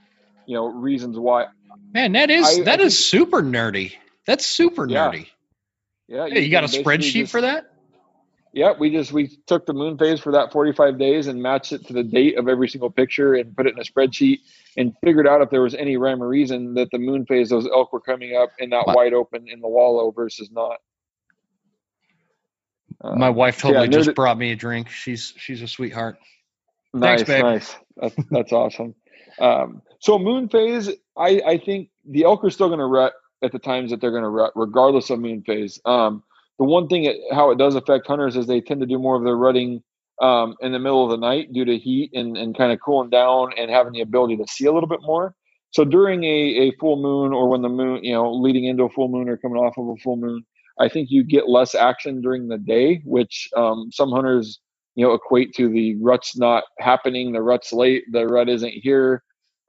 you 0.47 0.55
know, 0.55 0.67
reasons 0.67 1.19
why 1.19 1.47
Man, 1.93 2.13
that 2.13 2.31
is 2.31 2.61
I, 2.61 2.63
that 2.65 2.81
I 2.81 2.85
is 2.85 2.99
think, 2.99 3.23
super 3.23 3.43
nerdy. 3.43 3.95
That's 4.27 4.45
super 4.45 4.87
yeah. 4.87 5.09
nerdy. 5.09 5.27
Yeah, 6.07 6.27
you, 6.27 6.41
you 6.41 6.51
got 6.51 6.65
a 6.65 6.69
spreadsheet 6.69 7.13
just, 7.13 7.33
for 7.33 7.43
that? 7.43 7.71
Yeah, 8.53 8.73
we 8.79 8.91
just 8.91 9.13
we 9.13 9.29
took 9.47 9.67
the 9.67 9.75
moon 9.75 9.99
phase 9.99 10.21
for 10.21 10.33
that 10.33 10.53
45 10.53 10.99
days 10.99 11.27
and 11.27 11.43
matched 11.43 11.73
it 11.73 11.87
to 11.87 11.93
the 11.93 12.03
date 12.03 12.39
of 12.39 12.49
every 12.49 12.69
single 12.69 12.91
picture 12.91 13.35
and 13.35 13.55
put 13.55 13.67
it 13.67 13.75
in 13.75 13.79
a 13.79 13.85
spreadsheet 13.85 14.39
and 14.77 14.95
figured 15.05 15.29
out 15.29 15.43
if 15.43 15.51
there 15.51 15.61
was 15.61 15.75
any 15.75 15.97
rhyme 15.97 16.23
or 16.23 16.29
reason 16.29 16.75
that 16.75 16.89
the 16.91 16.99
moon 16.99 17.27
phase 17.27 17.51
those 17.51 17.67
elk 17.67 17.93
were 17.93 18.01
coming 18.01 18.37
up 18.37 18.51
in 18.59 18.71
that 18.71 18.87
wow. 18.87 18.95
wide 18.97 19.13
open 19.13 19.49
in 19.49 19.61
the 19.61 19.69
wallow 19.69 20.11
versus 20.11 20.51
not. 20.51 20.79
Uh, 23.03 23.15
My 23.15 23.31
wife 23.31 23.61
totally 23.61 23.85
yeah, 23.85 23.93
just 23.93 24.15
brought 24.15 24.39
me 24.39 24.53
a 24.53 24.57
drink. 24.57 24.89
She's 24.89 25.35
she's 25.37 25.61
a 25.63 25.69
sweetheart. 25.69 26.19
Nice, 26.95 27.23
Thanks, 27.23 27.43
nice. 27.43 27.77
That's, 27.97 28.29
that's 28.31 28.53
awesome. 28.53 28.95
Um, 29.41 29.83
so 30.01 30.19
moon 30.19 30.49
phase, 30.49 30.91
I, 31.17 31.41
I 31.47 31.59
think 31.59 31.91
the 32.09 32.25
elk 32.25 32.45
are 32.45 32.51
still 32.51 32.69
going 32.69 32.79
to 32.79 32.87
rut 32.87 33.15
at 33.43 33.53
the 33.53 33.59
times 33.59 33.91
that 33.91 34.01
they're 34.01 34.11
going 34.11 34.23
to 34.23 34.29
rut, 34.29 34.53
regardless 34.55 35.11
of 35.11 35.21
moon 35.21 35.43
phase. 35.43 35.81
Um, 35.85 36.23
the 36.59 36.65
one 36.65 36.89
thing 36.89 37.05
it, 37.05 37.17
how 37.33 37.51
it 37.51 37.59
does 37.59 37.75
affect 37.75 38.07
hunters 38.07 38.37
is 38.37 38.47
they 38.47 38.61
tend 38.61 38.81
to 38.81 38.87
do 38.87 38.99
more 38.99 39.17
of 39.17 39.25
their 39.25 39.37
rutting 39.37 39.83
um, 40.21 40.57
in 40.61 40.73
the 40.73 40.79
middle 40.79 41.05
of 41.05 41.11
the 41.11 41.17
night 41.17 41.53
due 41.53 41.65
to 41.65 41.79
heat 41.79 42.11
and, 42.15 42.37
and 42.37 42.57
kind 42.57 42.73
of 42.73 42.81
cooling 42.81 43.11
down 43.11 43.53
and 43.57 43.71
having 43.71 43.93
the 43.93 44.01
ability 44.01 44.37
to 44.37 44.47
see 44.49 44.67
a 44.67 44.73
little 44.73 44.89
bit 44.89 45.01
more. 45.03 45.35
So 45.71 45.85
during 45.85 46.25
a, 46.25 46.27
a 46.27 46.73
full 46.81 46.97
moon 46.97 47.33
or 47.33 47.49
when 47.49 47.63
the 47.63 47.69
moon, 47.69 48.03
you 48.03 48.15
know, 48.15 48.33
leading 48.33 48.65
into 48.65 48.85
a 48.85 48.91
full 48.91 49.09
moon 49.09 49.29
or 49.29 49.37
coming 49.37 49.59
off 49.59 49.79
of 49.79 49.89
a 49.89 49.97
full 50.03 50.17
moon, 50.17 50.45
I 50.81 50.89
think 50.89 51.11
you 51.11 51.23
get 51.23 51.49
less 51.49 51.75
action 51.75 52.21
during 52.21 52.49
the 52.49 52.59
day, 52.59 53.03
which 53.05 53.49
um, 53.57 53.91
some 53.93 54.11
hunters, 54.11 54.61
you 54.95 55.07
know, 55.07 55.13
equate 55.13 55.55
to 55.55 55.69
the 55.69 55.97
rut's 55.97 56.37
not 56.37 56.65
happening, 56.79 57.33
the 57.33 57.43
rut's 57.43 57.73
late, 57.73 58.05
the 58.11 58.27
rut 58.27 58.49
isn't 58.49 58.73
here 58.73 59.23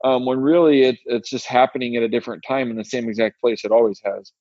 um, 0.04 0.24
when 0.26 0.40
really 0.40 0.82
it, 0.82 0.98
it's 1.06 1.30
just 1.30 1.46
happening 1.46 1.96
at 1.96 2.02
a 2.02 2.08
different 2.08 2.42
time 2.46 2.70
in 2.70 2.76
the 2.76 2.84
same 2.84 3.08
exact 3.08 3.40
place 3.40 3.64
it 3.64 3.72
always 3.72 4.00
has. 4.04 4.32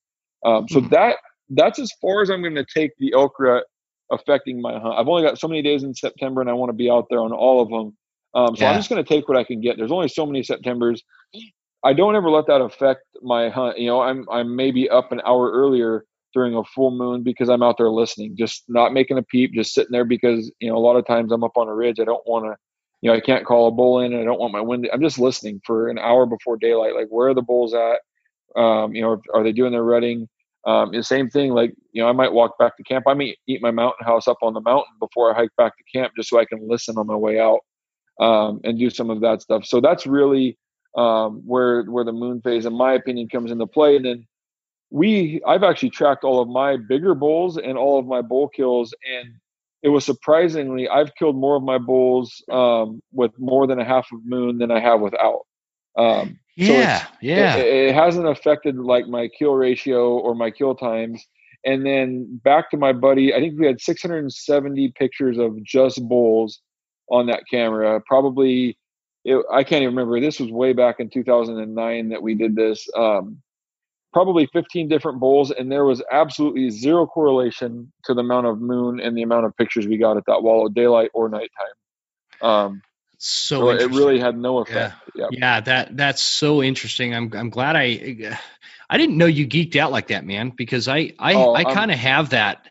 Um, 0.46 0.68
so 0.68 0.80
mm-hmm. 0.80 0.90
that 0.90 1.18
that's 1.50 1.80
as 1.80 1.92
far 2.02 2.22
as 2.22 2.30
I'm 2.30 2.42
going 2.42 2.56
to 2.56 2.66
take 2.66 2.92
the 3.00 3.14
okra 3.14 3.64
affecting 4.12 4.62
my 4.62 4.74
hunt. 4.80 4.96
I've 4.98 5.08
only 5.08 5.24
got 5.24 5.40
so 5.40 5.48
many 5.48 5.62
days 5.62 5.84
in 5.84 5.94
September, 5.94 6.42
and 6.42 6.50
I 6.50 6.54
want 6.54 6.70
to 6.70 6.74
be 6.74 6.90
out 6.90 7.08
there 7.10 7.22
on 7.22 7.32
all 7.32 7.62
of 7.62 7.70
them. 7.70 7.98
Um, 8.36 8.56
so 8.56 8.64
yeah. 8.64 8.72
I'm 8.72 8.78
just 8.78 8.90
going 8.90 9.04
to 9.04 9.08
take 9.08 9.28
what 9.28 9.38
I 9.38 9.44
can 9.44 9.60
get. 9.60 9.78
There's 9.78 9.92
only 9.92 10.08
so 10.08 10.26
many 10.26 10.44
Septembers. 10.44 11.04
I 11.84 11.94
don't 11.94 12.16
ever 12.16 12.30
let 12.30 12.48
that 12.48 12.62
affect 12.62 13.02
my 13.22 13.50
hunt. 13.50 13.80
You 13.80 13.88
know, 13.88 14.02
I'm 14.02 14.28
I'm 14.30 14.56
maybe 14.56 14.90
up 14.90 15.12
an 15.12 15.22
hour 15.26 15.52
earlier 15.52 16.06
during 16.34 16.56
a 16.56 16.64
full 16.64 16.92
moon 16.92 17.24
because 17.24 17.50
I'm 17.50 17.64
out 17.64 17.78
there 17.78 17.90
listening, 17.90 18.36
just 18.38 18.64
not 18.68 18.94
making 18.94 19.18
a 19.18 19.24
peep, 19.24 19.54
just 19.54 19.74
sitting 19.74 19.92
there 19.92 20.06
because 20.06 20.52
you 20.60 20.70
know 20.70 20.78
a 20.78 20.80
lot 20.80 20.98
of 20.98 21.08
times 21.08 21.32
I'm 21.32 21.44
up 21.44 21.58
on 21.58 21.68
a 21.68 21.76
ridge. 21.76 22.00
I 22.00 22.06
don't 22.06 22.26
want 22.28 22.46
to 22.46 22.56
you 23.02 23.10
know, 23.10 23.16
I 23.16 23.20
can't 23.22 23.46
call 23.46 23.68
a 23.68 23.72
bull 23.72 24.00
in 24.00 24.14
and 24.14 24.22
I 24.22 24.26
don't 24.26 24.40
want 24.40 24.54
my 24.54 24.62
wind. 24.62 24.90
I'm 24.92 25.02
just 25.02 25.20
listening 25.20 25.62
for 25.66 25.90
an 25.90 25.98
hour 25.98 26.26
before 26.26 26.58
daylight. 26.58 26.96
Like, 26.96 27.08
where 27.10 27.30
are 27.30 27.34
the 27.34 27.42
bulls 27.42 27.74
at? 27.74 28.00
Um, 28.60 28.94
you 28.94 29.02
know, 29.02 29.22
are 29.34 29.44
they 29.44 29.52
doing 29.52 29.72
their 29.72 29.84
rutting? 29.84 30.28
Um, 30.66 30.92
the 30.92 31.04
same 31.04 31.30
thing, 31.30 31.52
like, 31.52 31.74
you 31.94 32.02
know, 32.02 32.10
I 32.10 32.12
might 32.12 32.34
walk 32.34 32.58
back 32.60 32.76
to 32.78 32.84
camp. 32.84 33.06
I 33.08 33.14
might 33.14 33.38
eat 33.48 33.62
my 33.62 33.72
mountain 33.72 34.06
house 34.06 34.28
up 34.28 34.38
on 34.42 34.54
the 34.54 34.62
mountain 34.62 34.94
before 35.00 35.34
I 35.34 35.38
hike 35.38 35.56
back 35.58 35.74
to 35.78 35.98
camp 35.98 36.14
just 36.18 36.30
so 36.30 36.40
I 36.40 36.46
can 36.46 36.68
listen 36.68 36.98
on 36.98 37.08
my 37.08 37.16
way 37.16 37.40
out 37.40 37.60
um, 38.20 38.60
and 38.64 38.78
do 38.78 38.90
some 38.90 39.10
of 39.10 39.22
that 39.22 39.42
stuff. 39.42 39.66
So 39.66 39.80
that's 39.80 40.06
really 40.06 40.58
um, 40.98 41.42
where 41.46 41.84
where 41.84 42.04
the 42.04 42.12
moon 42.12 42.42
phase, 42.42 42.66
in 42.66 42.74
my 42.74 42.94
opinion, 42.94 43.30
comes 43.30 43.52
into 43.52 43.68
play. 43.68 43.96
And 43.96 44.06
then 44.06 44.28
we, 44.90 45.42
I've 45.48 45.64
actually 45.64 45.92
tracked 45.92 46.24
all 46.24 46.42
of 46.42 46.50
my 46.50 46.76
bigger 46.76 47.16
bulls 47.16 47.58
and 47.58 47.78
all 47.78 47.98
of 47.98 48.06
my 48.06 48.22
bull 48.22 48.50
kills, 48.50 48.94
and 49.10 49.30
it 49.82 49.90
was 49.90 50.06
surprisingly 50.06 50.88
I've 50.90 51.16
killed 51.16 51.38
more 51.38 51.56
of 51.56 51.64
my 51.64 51.78
bulls 51.78 52.44
um, 52.52 53.02
with 53.12 53.32
more 53.40 53.68
than 53.68 53.80
a 53.80 53.86
half 53.86 54.08
of 54.12 54.26
moon 54.26 54.58
than 54.58 54.72
I 54.72 54.80
have 54.80 55.00
without. 55.00 55.42
Um, 55.98 56.40
yeah, 56.56 57.06
so 57.06 57.12
yeah. 57.22 57.56
It, 57.56 57.90
it, 57.90 57.96
hasn't 57.96 58.28
affected 58.28 58.78
like 58.78 59.08
my 59.08 59.30
kill 59.30 59.54
ratio 59.54 60.18
or 60.18 60.36
my 60.36 60.52
kill 60.52 60.76
times. 60.76 61.26
And 61.66 61.86
then 61.86 62.40
back 62.44 62.70
to 62.72 62.78
my 62.78 62.94
buddy, 62.94 63.34
I 63.34 63.40
think 63.40 63.60
we 63.60 63.66
had 63.66 63.82
670 63.82 64.94
pictures 64.98 65.38
of 65.38 65.62
just 65.64 66.02
bulls 66.08 66.62
on 67.10 67.28
that 67.28 67.44
camera. 67.50 68.02
Probably, 68.06 68.78
it, 69.26 69.44
I 69.52 69.64
can't 69.64 69.84
even 69.84 69.96
remember. 69.96 70.20
This 70.20 70.40
was 70.40 70.52
way 70.52 70.74
back 70.74 71.00
in 71.00 71.10
2009 71.10 72.10
that 72.10 72.22
we 72.22 72.36
did 72.36 72.56
this. 72.56 72.88
Um, 72.96 73.42
probably 74.12 74.48
15 74.52 74.88
different 74.88 75.20
bowls, 75.20 75.52
and 75.52 75.72
there 75.72 75.86
was 75.86 76.02
absolutely 76.12 76.70
zero 76.70 77.06
correlation 77.06 77.92
to 78.06 78.14
the 78.14 78.22
amount 78.22 78.48
of 78.48 78.60
moon 78.60 79.00
and 79.00 79.16
the 79.18 79.22
amount 79.22 79.46
of 79.46 79.56
pictures 79.56 79.88
we 79.88 79.98
got 79.98 80.18
at 80.18 80.26
that 80.26 80.42
wallow, 80.42 80.68
daylight 80.68 81.12
or 81.14 81.30
nighttime. 81.30 81.50
Um, 82.42 82.82
so, 83.18 83.60
so 83.60 83.70
it 83.70 83.92
really 83.92 84.20
had 84.20 84.38
no 84.38 84.60
effect. 84.60 84.96
Yeah. 85.14 85.24
Yep. 85.24 85.30
yeah, 85.34 85.60
that 85.62 85.98
that's 85.98 86.22
so 86.22 86.64
interesting. 86.64 87.14
I'm 87.14 87.32
I'm 87.34 87.50
glad 87.50 87.76
I 87.76 88.38
I 88.90 88.98
didn't 88.98 89.18
know 89.18 89.26
you 89.26 89.46
geeked 89.46 89.76
out 89.76 89.92
like 89.92 90.08
that, 90.08 90.26
man. 90.26 90.52
Because 90.56 90.88
I 90.88 91.14
I 91.20 91.34
oh, 91.34 91.54
I 91.54 91.66
kind 91.66 91.92
of 91.92 91.98
have 91.98 92.30
that. 92.30 92.66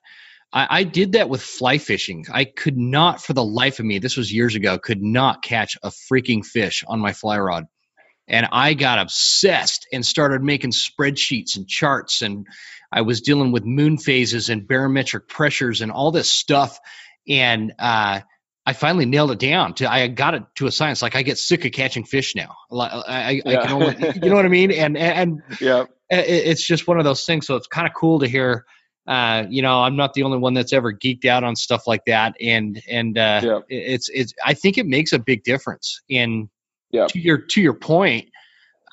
I, 0.51 0.67
I 0.71 0.85
did 0.85 1.13
that 1.13 1.29
with 1.29 1.43
fly 1.43 1.77
fishing. 1.77 2.25
I 2.33 2.47
could 2.47 2.79
not, 2.79 3.23
for 3.23 3.35
the 3.35 3.45
life 3.45 3.81
of 3.81 3.85
me, 3.85 3.99
this 3.99 4.17
was 4.17 4.33
years 4.33 4.55
ago, 4.55 4.79
could 4.79 5.03
not 5.03 5.43
catch 5.43 5.77
a 5.83 5.91
freaking 5.91 6.43
fish 6.43 6.83
on 6.89 7.01
my 7.01 7.13
fly 7.13 7.39
rod 7.39 7.67
and 8.29 8.47
I 8.53 8.75
got 8.75 8.99
obsessed 8.99 9.87
and 9.93 10.05
started 10.05 10.43
making 10.43 10.73
spreadsheets 10.73 11.57
and 11.57 11.67
charts 11.67 12.23
and 12.23 12.47
I 12.93 13.03
was 13.03 13.21
dealing 13.21 13.53
with 13.53 13.65
moon 13.65 13.99
phases 13.99 14.49
and 14.49 14.67
barometric 14.67 15.29
pressures 15.29 15.81
and 15.81 15.91
all 15.91 16.11
this 16.11 16.31
stuff 16.31 16.79
and 17.29 17.73
uh, 17.79 18.21
I 18.65 18.73
finally 18.75 19.07
nailed 19.07 19.31
it 19.33 19.39
down 19.39 19.75
to 19.75 19.91
I 19.91 20.09
got 20.09 20.35
it 20.35 20.43
to 20.57 20.67
a 20.67 20.71
science 20.71 21.03
like 21.03 21.17
I 21.17 21.23
get 21.23 21.39
sick 21.39 21.65
of 21.65 21.73
catching 21.73 22.05
fish 22.05 22.35
now 22.35 22.55
I, 22.71 22.85
I, 22.87 23.43
yeah. 23.45 23.61
I 23.61 23.67
can 23.67 23.83
only 23.83 24.13
you 24.23 24.31
know 24.31 24.37
what 24.37 24.45
I 24.45 24.49
mean 24.49 24.71
and 24.71 24.97
and 24.97 25.43
yeah 25.61 25.85
it's 26.11 26.67
just 26.67 26.87
one 26.87 26.99
of 26.99 27.05
those 27.05 27.25
things 27.25 27.47
so 27.47 27.57
it's 27.57 27.67
kind 27.67 27.87
of 27.87 27.95
cool 27.95 28.21
to 28.21 28.29
hear 28.29 28.65
uh, 29.09 29.47
you 29.49 29.63
know, 29.63 29.81
I'm 29.81 29.97
not 29.97 30.13
the 30.13 30.25
only 30.25 30.37
one 30.37 30.53
that's 30.53 30.75
ever 30.75 30.93
geeked 30.93 31.25
out 31.25 31.43
on 31.43 31.57
stuff 31.57 31.87
like 31.87 32.05
that, 32.05 32.35
and 32.43 32.79
and 32.87 33.17
uh, 33.17 33.41
yeah. 33.43 33.61
it's 33.71 34.11
it's. 34.11 34.35
I 34.45 34.53
think 34.53 34.77
it 34.77 34.85
makes 34.85 35.15
a 35.15 35.19
big 35.19 35.45
difference 35.45 36.03
in 36.11 36.51
yeah. 36.91 37.07
to 37.09 37.19
your 37.19 37.39
to 37.39 37.61
your 37.61 37.75
point, 37.75 38.31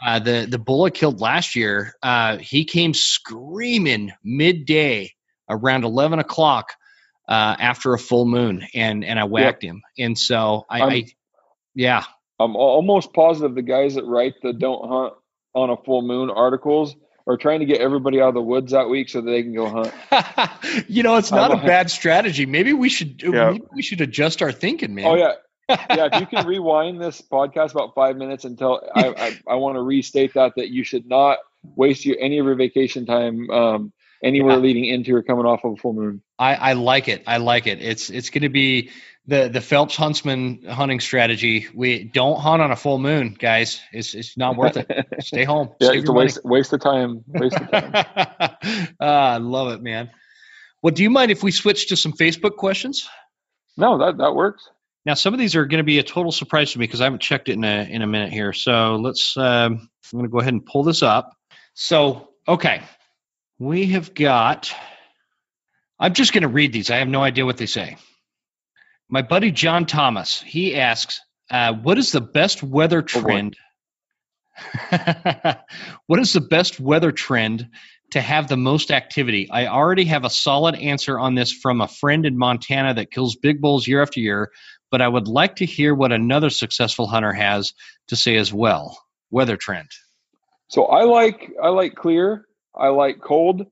Uh, 0.05 0.19
the 0.19 0.45
the 0.49 0.59
bull 0.59 0.83
I 0.83 0.89
killed 0.89 1.21
last 1.21 1.55
year, 1.55 1.95
uh, 2.03 2.37
he 2.37 2.65
came 2.65 2.93
screaming 2.93 4.11
midday 4.23 5.13
around 5.49 5.83
eleven 5.85 6.19
o'clock 6.19 6.73
uh, 7.27 7.55
after 7.57 7.93
a 7.93 7.99
full 7.99 8.25
moon, 8.25 8.65
and 8.73 9.03
and 9.03 9.19
I 9.19 9.23
whacked 9.23 9.63
yep. 9.63 9.71
him. 9.71 9.81
And 9.97 10.17
so 10.17 10.65
I, 10.69 10.81
I, 10.81 11.05
yeah, 11.73 12.03
I'm 12.39 12.55
almost 12.55 13.13
positive 13.13 13.55
the 13.55 13.61
guys 13.61 13.95
that 13.95 14.05
write 14.05 14.35
the 14.41 14.53
"Don't 14.53 14.87
Hunt 14.87 15.13
on 15.53 15.69
a 15.69 15.77
Full 15.77 16.01
Moon" 16.01 16.29
articles 16.29 16.95
are 17.27 17.37
trying 17.37 17.61
to 17.61 17.65
get 17.65 17.81
everybody 17.81 18.21
out 18.21 18.29
of 18.29 18.33
the 18.35 18.41
woods 18.41 18.71
that 18.71 18.89
week 18.89 19.09
so 19.09 19.21
that 19.21 19.31
they 19.31 19.41
can 19.41 19.55
go 19.55 19.67
hunt. 19.67 19.93
you 20.87 21.01
know, 21.01 21.15
it's 21.15 21.31
not 21.31 21.51
a 21.51 21.57
bad 21.57 21.89
strategy. 21.89 22.45
Maybe 22.45 22.73
we 22.73 22.89
should 22.89 23.21
yeah. 23.23 23.51
maybe 23.51 23.63
we 23.73 23.81
should 23.81 24.01
adjust 24.01 24.41
our 24.41 24.51
thinking, 24.51 24.93
man. 24.93 25.05
Oh 25.05 25.15
yeah. 25.15 25.33
Yeah, 25.69 26.09
if 26.11 26.19
you 26.21 26.27
can 26.27 26.45
rewind 26.45 27.01
this 27.01 27.21
podcast 27.21 27.71
about 27.71 27.95
five 27.95 28.17
minutes 28.17 28.45
until 28.45 28.81
I, 28.95 29.07
I, 29.07 29.53
I 29.53 29.55
want 29.55 29.75
to 29.75 29.81
restate 29.81 30.33
that 30.35 30.53
that 30.57 30.69
you 30.69 30.83
should 30.83 31.07
not 31.07 31.39
waste 31.75 32.05
your 32.05 32.17
any 32.19 32.37
of 32.39 32.45
your 32.45 32.55
vacation 32.55 33.05
time 33.05 33.49
um, 33.49 33.93
anywhere 34.23 34.55
yeah. 34.55 34.61
leading 34.61 34.85
into 34.85 35.15
or 35.15 35.23
coming 35.23 35.45
off 35.45 35.63
of 35.63 35.73
a 35.73 35.75
full 35.77 35.93
moon. 35.93 36.21
I, 36.37 36.55
I 36.55 36.73
like 36.73 37.07
it. 37.07 37.23
I 37.27 37.37
like 37.37 37.67
it. 37.67 37.81
It's 37.81 38.09
it's 38.09 38.29
going 38.29 38.43
to 38.43 38.49
be 38.49 38.91
the 39.27 39.49
the 39.49 39.61
Phelps 39.61 39.95
huntsman 39.95 40.63
hunting 40.63 40.99
strategy. 40.99 41.67
We 41.73 42.03
don't 42.03 42.39
hunt 42.39 42.61
on 42.61 42.71
a 42.71 42.75
full 42.75 42.99
moon, 42.99 43.35
guys. 43.37 43.81
It's 43.91 44.13
it's 44.13 44.37
not 44.37 44.55
worth 44.55 44.77
it. 44.77 45.07
Stay 45.21 45.43
home. 45.43 45.69
yeah, 45.79 45.91
it's 45.93 46.09
a 46.09 46.13
waste 46.13 46.39
waste 46.43 46.73
of 46.73 46.81
time. 46.81 47.23
Waste 47.27 47.57
of 47.57 47.71
time. 47.71 47.91
ah, 48.99 49.33
I 49.33 49.37
love 49.37 49.73
it, 49.73 49.81
man. 49.81 50.11
Well, 50.81 50.91
do 50.91 51.03
you 51.03 51.09
mind 51.09 51.31
if 51.31 51.41
we 51.41 51.51
switch 51.51 51.87
to 51.87 51.95
some 51.95 52.13
Facebook 52.13 52.57
questions? 52.57 53.09
No, 53.77 53.97
that 53.99 54.17
that 54.17 54.35
works. 54.35 54.69
Now, 55.05 55.13
some 55.13 55.33
of 55.33 55.39
these 55.39 55.55
are 55.55 55.65
going 55.65 55.79
to 55.79 55.83
be 55.83 55.99
a 55.99 56.03
total 56.03 56.31
surprise 56.31 56.71
to 56.71 56.79
me 56.79 56.83
because 56.87 56.99
I 56.99 57.03
haven't 57.03 57.21
checked 57.21 57.47
it 57.47 57.53
in 57.53 57.63
a 57.63 57.87
in 57.89 58.01
a 58.01 58.07
minute 58.07 58.33
here. 58.33 58.53
So 58.53 58.95
let's. 58.95 59.37
Um, 59.37 59.89
I'm 60.11 60.19
going 60.19 60.23
to 60.25 60.29
go 60.29 60.39
ahead 60.39 60.53
and 60.53 60.65
pull 60.65 60.83
this 60.83 61.03
up. 61.03 61.35
So, 61.73 62.29
okay, 62.47 62.81
we 63.59 63.87
have 63.87 64.13
got. 64.13 64.73
I'm 65.99 66.13
just 66.13 66.33
going 66.33 66.41
to 66.41 66.47
read 66.47 66.73
these. 66.73 66.89
I 66.89 66.97
have 66.97 67.07
no 67.07 67.21
idea 67.21 67.45
what 67.45 67.57
they 67.57 67.67
say. 67.67 67.97
My 69.07 69.21
buddy 69.21 69.51
John 69.51 69.85
Thomas, 69.85 70.41
he 70.41 70.75
asks, 70.75 71.21
uh, 71.51 71.73
"What 71.73 71.99
is 71.99 72.11
the 72.11 72.21
best 72.21 72.63
weather 72.63 72.99
oh, 72.99 73.01
trend? 73.01 73.57
what 76.07 76.19
is 76.19 76.33
the 76.33 76.41
best 76.41 76.79
weather 76.79 77.11
trend 77.11 77.69
to 78.11 78.21
have 78.21 78.47
the 78.47 78.57
most 78.57 78.91
activity? 78.91 79.49
I 79.51 79.67
already 79.67 80.05
have 80.05 80.23
a 80.23 80.29
solid 80.29 80.75
answer 80.75 81.19
on 81.19 81.35
this 81.35 81.51
from 81.51 81.81
a 81.81 81.87
friend 81.87 82.25
in 82.25 82.37
Montana 82.37 82.93
that 82.95 83.11
kills 83.11 83.35
big 83.35 83.61
bulls 83.61 83.87
year 83.87 84.01
after 84.01 84.19
year, 84.19 84.51
but 84.95 85.01
I 85.01 85.09
would 85.09 85.27
like 85.27 85.57
to 85.57 85.65
hear 85.65 85.93
what 85.93 86.13
another 86.13 86.49
successful 86.49 87.05
hunter 87.05 87.33
has 87.33 87.73
to 88.07 88.15
say 88.15 88.37
as 88.37 88.53
well. 88.53 88.97
Weather 89.29 89.57
trend. 89.57 89.89
So 90.69 90.85
I 90.85 91.03
like 91.03 91.51
I 91.61 91.67
like 91.67 91.95
clear, 91.95 92.45
I 92.73 92.87
like 92.87 93.19
cold, 93.19 93.65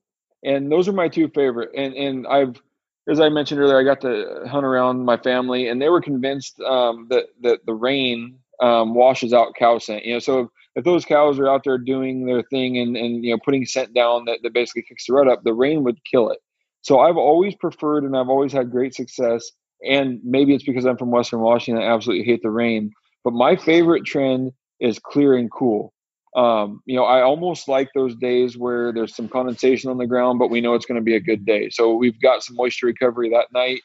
and 0.43 0.69
those 0.69 0.89
are 0.89 0.91
my 0.91 1.07
two 1.07 1.29
favorite. 1.29 1.69
And 1.77 1.93
and 1.93 2.27
I've 2.27 2.61
as 3.09 3.21
I 3.21 3.29
mentioned 3.29 3.61
earlier, 3.61 3.79
I 3.79 3.85
got 3.85 4.01
to 4.01 4.43
hunt 4.49 4.65
around 4.65 5.05
my 5.05 5.15
family, 5.15 5.69
and 5.69 5.81
they 5.81 5.87
were 5.87 6.01
convinced 6.01 6.59
um, 6.59 7.07
that 7.09 7.27
that 7.39 7.65
the 7.65 7.73
rain 7.73 8.39
um, 8.61 8.93
washes 8.93 9.31
out 9.31 9.55
cow 9.57 9.77
scent. 9.77 10.03
You 10.03 10.15
know, 10.15 10.19
so 10.19 10.39
if, 10.41 10.47
if, 10.75 10.83
those 10.83 11.05
cows 11.05 11.39
are 11.39 11.47
out 11.47 11.63
there 11.63 11.77
doing 11.77 12.25
their 12.25 12.43
thing 12.43 12.79
and 12.79 12.97
and 12.97 13.23
you 13.23 13.31
know 13.31 13.39
putting 13.45 13.65
scent 13.65 13.93
down 13.93 14.25
that, 14.25 14.39
that 14.43 14.53
basically 14.53 14.81
kicks 14.81 15.05
the 15.07 15.13
rut 15.13 15.29
up, 15.29 15.45
the 15.45 15.53
rain 15.53 15.85
would 15.85 16.03
kill 16.03 16.31
it. 16.31 16.39
So 16.81 16.99
I've 16.99 17.15
always 17.15 17.55
preferred, 17.55 18.03
and 18.03 18.13
I've 18.13 18.27
always 18.27 18.51
had 18.51 18.71
great 18.71 18.93
success. 18.93 19.49
And 19.87 20.19
maybe 20.23 20.53
it's 20.53 20.63
because 20.63 20.85
I'm 20.85 20.97
from 20.97 21.11
Western 21.11 21.39
Washington. 21.41 21.83
I 21.83 21.93
absolutely 21.93 22.25
hate 22.25 22.41
the 22.41 22.49
rain. 22.49 22.91
But 23.23 23.33
my 23.33 23.55
favorite 23.55 24.05
trend 24.05 24.51
is 24.79 24.99
clear 24.99 25.35
and 25.35 25.51
cool. 25.51 25.93
Um, 26.35 26.81
you 26.85 26.95
know, 26.95 27.03
I 27.03 27.21
almost 27.21 27.67
like 27.67 27.89
those 27.93 28.15
days 28.15 28.57
where 28.57 28.91
there's 28.91 29.15
some 29.15 29.29
condensation 29.29 29.89
on 29.89 29.97
the 29.97 30.07
ground, 30.07 30.39
but 30.39 30.49
we 30.49 30.61
know 30.61 30.73
it's 30.73 30.85
going 30.85 30.99
to 30.99 31.03
be 31.03 31.15
a 31.15 31.19
good 31.19 31.45
day. 31.45 31.69
So 31.69 31.93
we've 31.93 32.19
got 32.21 32.43
some 32.43 32.55
moisture 32.55 32.87
recovery 32.87 33.29
that 33.29 33.47
night, 33.53 33.81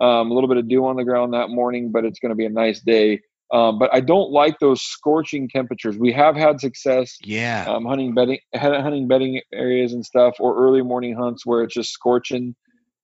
um, 0.00 0.30
a 0.30 0.34
little 0.34 0.48
bit 0.48 0.56
of 0.56 0.68
dew 0.68 0.86
on 0.86 0.96
the 0.96 1.04
ground 1.04 1.34
that 1.34 1.50
morning, 1.50 1.92
but 1.92 2.04
it's 2.04 2.18
going 2.18 2.30
to 2.30 2.36
be 2.36 2.46
a 2.46 2.50
nice 2.50 2.80
day. 2.80 3.20
Um, 3.52 3.78
but 3.78 3.92
I 3.92 4.00
don't 4.00 4.30
like 4.30 4.60
those 4.60 4.80
scorching 4.80 5.48
temperatures. 5.48 5.98
We 5.98 6.12
have 6.12 6.36
had 6.36 6.60
success, 6.60 7.18
yeah, 7.22 7.64
um, 7.68 7.84
hunting 7.84 8.14
bedding, 8.14 8.38
hunting 8.54 9.08
bedding 9.08 9.40
areas 9.52 9.92
and 9.92 10.04
stuff, 10.04 10.36
or 10.38 10.56
early 10.56 10.82
morning 10.82 11.16
hunts 11.16 11.44
where 11.44 11.62
it's 11.64 11.74
just 11.74 11.90
scorching. 11.90 12.54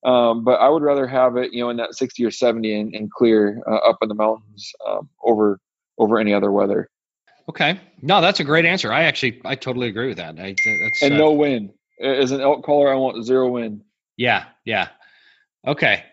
Um, 0.07 0.45
but 0.45 0.61
I 0.61 0.69
would 0.69 0.83
rather 0.83 1.07
have 1.09 1.37
it, 1.37 1.53
you 1.53 1.65
know, 1.65 1.71
in 1.71 1.79
that 1.79 1.97
60 1.97 2.25
or 2.25 2.31
70 2.31 2.81
and, 2.81 2.95
and 2.95 3.11
clear 3.11 3.61
uh, 3.69 3.75
up 3.77 3.99
in 4.03 4.09
the 4.09 4.15
mountains 4.15 4.73
um, 4.89 5.09
over 5.25 5.61
over 5.99 6.19
any 6.19 6.33
other 6.33 6.53
weather. 6.53 6.89
Okay. 7.49 7.81
No, 8.03 8.21
that's 8.21 8.39
a 8.39 8.45
great 8.45 8.65
answer. 8.65 8.93
I 8.93 9.05
actually, 9.05 9.41
I 9.45 9.55
totally 9.55 9.89
agree 9.89 10.09
with 10.09 10.19
that. 10.19 10.39
I, 10.39 10.55
that's, 10.55 11.03
and 11.03 11.15
uh, 11.15 11.17
no 11.17 11.33
wind. 11.33 11.73
As 12.01 12.31
an 12.31 12.41
elk 12.41 12.65
caller, 12.65 12.93
I 12.93 12.97
want 12.97 13.25
zero 13.25 13.49
wind. 13.49 13.83
Yeah. 14.17 14.45
Yeah. 14.65 14.89
Okay. 15.67 16.05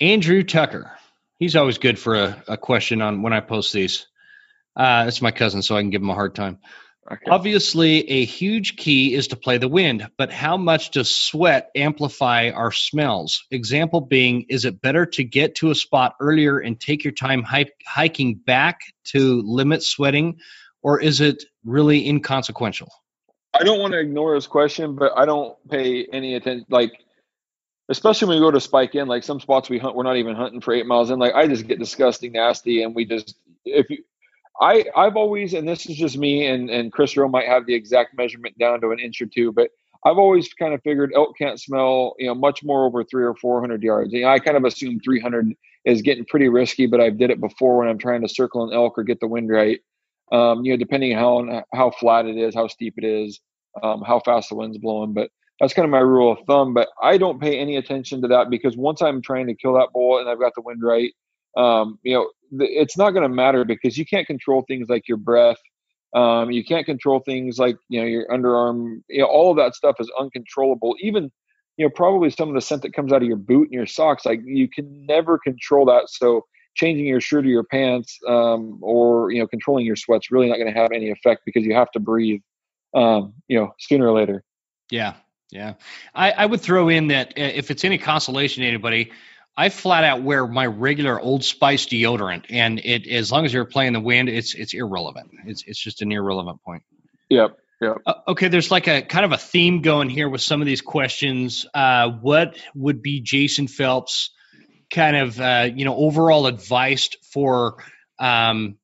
Andrew 0.00 0.42
Tucker. 0.42 0.92
He's 1.38 1.56
always 1.56 1.78
good 1.78 1.98
for 1.98 2.14
a, 2.14 2.44
a 2.46 2.56
question 2.56 3.02
on 3.02 3.22
when 3.22 3.32
I 3.32 3.40
post 3.40 3.72
these. 3.72 4.06
Uh, 4.76 5.06
it's 5.08 5.22
my 5.22 5.32
cousin, 5.32 5.62
so 5.62 5.76
I 5.76 5.80
can 5.80 5.90
give 5.90 6.02
him 6.02 6.10
a 6.10 6.14
hard 6.14 6.34
time. 6.34 6.58
Okay. 7.10 7.30
Obviously, 7.30 8.08
a 8.08 8.24
huge 8.24 8.76
key 8.76 9.12
is 9.12 9.28
to 9.28 9.36
play 9.36 9.58
the 9.58 9.68
wind, 9.68 10.08
but 10.16 10.30
how 10.30 10.56
much 10.56 10.92
does 10.92 11.10
sweat 11.10 11.70
amplify 11.74 12.50
our 12.50 12.70
smells? 12.70 13.44
Example 13.50 14.00
being, 14.00 14.46
is 14.48 14.64
it 14.64 14.80
better 14.80 15.06
to 15.06 15.24
get 15.24 15.56
to 15.56 15.70
a 15.70 15.74
spot 15.74 16.14
earlier 16.20 16.58
and 16.58 16.80
take 16.80 17.02
your 17.02 17.12
time 17.12 17.44
hiking 17.84 18.36
back 18.36 18.80
to 19.06 19.42
limit 19.44 19.82
sweating, 19.82 20.38
or 20.80 21.00
is 21.00 21.20
it 21.20 21.42
really 21.64 22.08
inconsequential? 22.08 22.88
I 23.52 23.64
don't 23.64 23.80
want 23.80 23.94
to 23.94 23.98
ignore 23.98 24.36
his 24.36 24.46
question, 24.46 24.94
but 24.94 25.12
I 25.16 25.26
don't 25.26 25.56
pay 25.68 26.06
any 26.06 26.36
attention. 26.36 26.66
Like, 26.70 26.92
especially 27.88 28.28
when 28.28 28.36
we 28.38 28.46
go 28.46 28.52
to 28.52 28.60
spike 28.60 28.94
in, 28.94 29.08
like 29.08 29.24
some 29.24 29.40
spots 29.40 29.68
we 29.68 29.78
hunt, 29.78 29.96
we're 29.96 30.04
not 30.04 30.16
even 30.18 30.36
hunting 30.36 30.60
for 30.60 30.72
eight 30.72 30.86
miles 30.86 31.10
in. 31.10 31.18
Like, 31.18 31.34
I 31.34 31.48
just 31.48 31.66
get 31.66 31.80
disgusting 31.80 32.32
nasty, 32.32 32.84
and 32.84 32.94
we 32.94 33.06
just 33.06 33.34
if 33.64 33.90
you. 33.90 34.04
I 34.60 34.86
I've 34.96 35.16
always, 35.16 35.54
and 35.54 35.68
this 35.68 35.86
is 35.86 35.96
just 35.96 36.18
me, 36.18 36.46
and 36.46 36.70
and 36.70 36.92
Chris 36.92 37.16
Rowe 37.16 37.28
might 37.28 37.48
have 37.48 37.66
the 37.66 37.74
exact 37.74 38.16
measurement 38.16 38.58
down 38.58 38.80
to 38.82 38.90
an 38.90 39.00
inch 39.00 39.20
or 39.22 39.26
two, 39.26 39.52
but 39.52 39.70
I've 40.04 40.18
always 40.18 40.52
kind 40.54 40.74
of 40.74 40.82
figured 40.82 41.12
elk 41.14 41.36
can't 41.38 41.60
smell, 41.60 42.14
you 42.18 42.26
know, 42.28 42.34
much 42.34 42.64
more 42.64 42.86
over 42.86 43.04
three 43.04 43.24
or 43.24 43.34
four 43.36 43.60
hundred 43.60 43.82
yards. 43.82 44.12
You 44.12 44.22
know, 44.22 44.28
I 44.28 44.38
kind 44.38 44.56
of 44.56 44.64
assume 44.64 45.00
three 45.00 45.20
hundred 45.20 45.54
is 45.84 46.02
getting 46.02 46.24
pretty 46.26 46.48
risky, 46.48 46.86
but 46.86 47.00
I've 47.00 47.18
did 47.18 47.30
it 47.30 47.40
before 47.40 47.78
when 47.78 47.88
I'm 47.88 47.98
trying 47.98 48.22
to 48.22 48.28
circle 48.28 48.64
an 48.64 48.74
elk 48.74 48.98
or 48.98 49.04
get 49.04 49.20
the 49.20 49.28
wind 49.28 49.50
right 49.50 49.80
um, 50.32 50.64
you 50.64 50.72
know, 50.72 50.78
depending 50.78 51.12
how 51.16 51.64
how 51.74 51.90
flat 51.92 52.26
it 52.26 52.36
is, 52.36 52.54
how 52.54 52.68
steep 52.68 52.94
it 52.98 53.04
is, 53.04 53.40
um, 53.82 54.02
how 54.02 54.20
fast 54.20 54.50
the 54.50 54.56
wind's 54.56 54.78
blowing. 54.78 55.14
But 55.14 55.30
that's 55.60 55.74
kind 55.74 55.84
of 55.86 55.90
my 55.92 56.00
rule 56.00 56.32
of 56.32 56.40
thumb. 56.46 56.74
But 56.74 56.88
I 57.02 57.18
don't 57.18 57.40
pay 57.40 57.58
any 57.58 57.76
attention 57.76 58.22
to 58.22 58.28
that 58.30 58.50
because 58.50 58.76
once 58.76 59.02
I'm 59.02 59.22
trying 59.22 59.46
to 59.48 59.54
kill 59.54 59.74
that 59.74 59.90
bull 59.94 60.18
and 60.18 60.28
I've 60.28 60.40
got 60.40 60.54
the 60.56 60.62
wind 60.62 60.82
right, 60.82 61.12
um, 61.56 61.98
you 62.02 62.14
know, 62.14 62.30
it's 62.64 62.96
not 62.96 63.10
going 63.10 63.22
to 63.22 63.28
matter 63.28 63.64
because 63.64 63.96
you 63.96 64.04
can't 64.04 64.26
control 64.26 64.64
things 64.66 64.88
like 64.88 65.08
your 65.08 65.16
breath. 65.16 65.58
Um, 66.14 66.50
you 66.50 66.62
can't 66.62 66.84
control 66.84 67.20
things 67.20 67.58
like 67.58 67.76
you 67.88 68.00
know 68.00 68.06
your 68.06 68.28
underarm. 68.28 69.02
You 69.08 69.20
know, 69.20 69.26
all 69.26 69.50
of 69.50 69.56
that 69.56 69.74
stuff 69.74 69.96
is 69.98 70.10
uncontrollable. 70.18 70.94
Even 71.00 71.30
you 71.78 71.86
know 71.86 71.90
probably 71.90 72.30
some 72.30 72.48
of 72.48 72.54
the 72.54 72.60
scent 72.60 72.82
that 72.82 72.92
comes 72.92 73.12
out 73.12 73.22
of 73.22 73.28
your 73.28 73.38
boot 73.38 73.64
and 73.64 73.72
your 73.72 73.86
socks, 73.86 74.26
like 74.26 74.40
you 74.44 74.68
can 74.68 75.06
never 75.06 75.38
control 75.38 75.86
that. 75.86 76.08
So 76.08 76.44
changing 76.74 77.06
your 77.06 77.20
shirt 77.20 77.44
or 77.44 77.48
your 77.48 77.64
pants 77.64 78.18
um, 78.28 78.78
or 78.82 79.30
you 79.30 79.40
know 79.40 79.46
controlling 79.46 79.86
your 79.86 79.96
sweat's 79.96 80.30
really 80.30 80.48
not 80.48 80.56
going 80.56 80.72
to 80.72 80.78
have 80.78 80.92
any 80.92 81.10
effect 81.10 81.42
because 81.44 81.64
you 81.64 81.74
have 81.74 81.90
to 81.92 82.00
breathe 82.00 82.40
um, 82.94 83.34
you 83.48 83.58
know 83.58 83.72
sooner 83.78 84.08
or 84.08 84.18
later 84.18 84.44
yeah 84.90 85.14
yeah 85.50 85.74
I, 86.14 86.32
I 86.32 86.46
would 86.46 86.60
throw 86.60 86.88
in 86.88 87.08
that 87.08 87.28
uh, 87.30 87.52
if 87.54 87.70
it's 87.70 87.84
any 87.84 87.98
consolation 87.98 88.62
to 88.62 88.68
anybody 88.68 89.12
i 89.56 89.68
flat 89.68 90.04
out 90.04 90.22
wear 90.22 90.46
my 90.46 90.66
regular 90.66 91.20
old 91.20 91.44
spice 91.44 91.86
deodorant 91.86 92.44
and 92.50 92.78
it 92.80 93.06
as 93.06 93.30
long 93.30 93.44
as 93.44 93.52
you're 93.52 93.64
playing 93.64 93.92
the 93.92 94.00
wind 94.00 94.28
it's 94.28 94.54
it's 94.54 94.74
irrelevant 94.74 95.30
it's, 95.46 95.64
it's 95.66 95.78
just 95.78 96.02
an 96.02 96.12
irrelevant 96.12 96.62
point 96.62 96.82
yep 97.28 97.58
Yep. 97.80 97.96
Uh, 98.06 98.14
okay, 98.28 98.46
there's 98.46 98.70
like 98.70 98.86
a 98.86 99.02
kind 99.02 99.24
of 99.24 99.32
a 99.32 99.36
theme 99.36 99.82
going 99.82 100.08
here 100.08 100.28
with 100.28 100.40
some 100.40 100.60
of 100.60 100.66
these 100.66 100.80
questions. 100.80 101.66
Uh, 101.74 102.10
what 102.10 102.56
would 102.76 103.02
be 103.02 103.20
Jason 103.20 103.66
Phelps' 103.66 104.30
kind 104.92 105.16
of 105.16 105.40
uh, 105.40 105.68
you 105.74 105.84
know 105.84 105.96
overall 105.96 106.46
advice 106.46 107.08
for 107.32 107.82
um, 108.20 108.76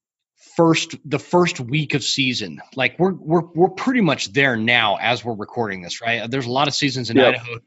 first 0.57 0.97
the 1.05 1.21
first 1.21 1.61
week 1.61 1.95
of 1.95 2.03
season 2.03 2.61
like 2.75 2.99
we're 2.99 3.13
we're 3.13 3.43
we're 3.55 3.69
pretty 3.69 4.01
much 4.01 4.33
there 4.33 4.57
now 4.57 4.97
as 4.97 5.25
we're 5.25 5.37
recording 5.37 5.83
this 5.83 6.01
right 6.01 6.29
there's 6.29 6.47
a 6.47 6.51
lot 6.51 6.67
of 6.67 6.75
seasons 6.75 7.11
in 7.11 7.17
yep. 7.17 7.37
idaho 7.37 7.61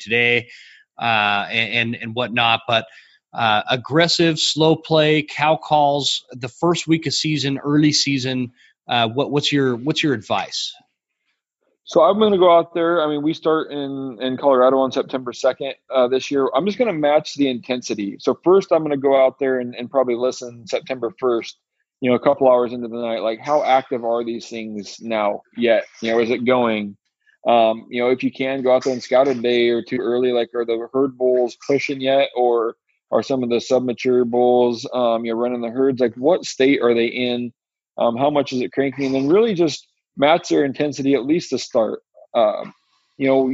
today 0.00 0.48
uh, 0.98 1.46
and 1.50 1.94
and 1.96 2.14
whatnot 2.14 2.60
but 2.66 2.86
uh, 3.32 3.62
aggressive 3.70 4.38
slow 4.38 4.76
play 4.76 5.22
cow 5.22 5.56
calls 5.56 6.24
the 6.32 6.48
first 6.48 6.86
week 6.86 7.06
of 7.06 7.14
season 7.14 7.58
early 7.58 7.92
season 7.92 8.52
uh, 8.88 9.08
what 9.08 9.30
what's 9.30 9.52
your 9.52 9.76
what's 9.76 10.02
your 10.02 10.14
advice 10.14 10.72
so 11.86 12.02
I'm 12.02 12.18
going 12.18 12.32
to 12.32 12.38
go 12.38 12.56
out 12.56 12.72
there. 12.72 13.02
I 13.02 13.08
mean, 13.08 13.22
we 13.22 13.34
start 13.34 13.70
in 13.70 14.18
in 14.20 14.38
Colorado 14.38 14.78
on 14.78 14.90
September 14.90 15.32
2nd 15.32 15.74
uh, 15.94 16.08
this 16.08 16.30
year. 16.30 16.48
I'm 16.54 16.64
just 16.64 16.78
going 16.78 16.90
to 16.90 16.98
match 16.98 17.34
the 17.34 17.48
intensity. 17.48 18.16
So 18.18 18.38
first, 18.42 18.72
I'm 18.72 18.78
going 18.78 18.90
to 18.90 18.96
go 18.96 19.22
out 19.22 19.38
there 19.38 19.60
and, 19.60 19.74
and 19.74 19.90
probably 19.90 20.14
listen 20.14 20.66
September 20.66 21.12
1st. 21.22 21.52
you 22.00 22.10
know, 22.10 22.16
a 22.16 22.20
couple 22.20 22.50
hours 22.50 22.72
into 22.72 22.88
the 22.88 22.96
night, 22.96 23.20
like 23.20 23.38
how 23.40 23.62
active 23.62 24.02
are 24.02 24.24
these 24.24 24.48
things 24.48 24.98
now 25.00 25.42
yet? 25.56 25.84
You 26.00 26.12
know, 26.12 26.20
is 26.20 26.30
it 26.30 26.46
going? 26.46 26.96
Um, 27.46 27.86
you 27.90 28.00
know, 28.00 28.10
if 28.10 28.22
you 28.22 28.32
can 28.32 28.62
go 28.62 28.74
out 28.74 28.84
there 28.84 28.92
and 28.92 29.02
scout 29.02 29.28
a 29.28 29.34
day 29.34 29.68
or 29.68 29.82
two 29.82 29.98
early, 29.98 30.32
like 30.32 30.54
are 30.54 30.64
the 30.64 30.88
herd 30.92 31.18
bulls 31.18 31.56
pushing 31.66 32.00
yet, 32.00 32.30
or 32.34 32.76
are 33.10 33.22
some 33.22 33.42
of 33.42 33.50
the 33.50 33.56
submature 33.56 34.28
bulls, 34.28 34.88
um, 34.94 35.24
you 35.24 35.32
know, 35.32 35.38
running 35.38 35.60
the 35.60 35.70
herds? 35.70 36.00
Like, 36.00 36.14
what 36.16 36.44
state 36.44 36.80
are 36.82 36.94
they 36.94 37.06
in? 37.06 37.52
Um, 37.98 38.16
how 38.16 38.30
much 38.30 38.52
is 38.52 38.60
it 38.60 38.72
cranking? 38.72 39.06
And 39.06 39.14
then 39.14 39.28
really 39.28 39.54
just 39.54 39.86
match 40.16 40.48
their 40.48 40.64
intensity 40.64 41.14
at 41.14 41.26
least 41.26 41.50
to 41.50 41.58
start. 41.58 42.00
Um, 42.34 42.72
you 43.18 43.28
know, 43.28 43.52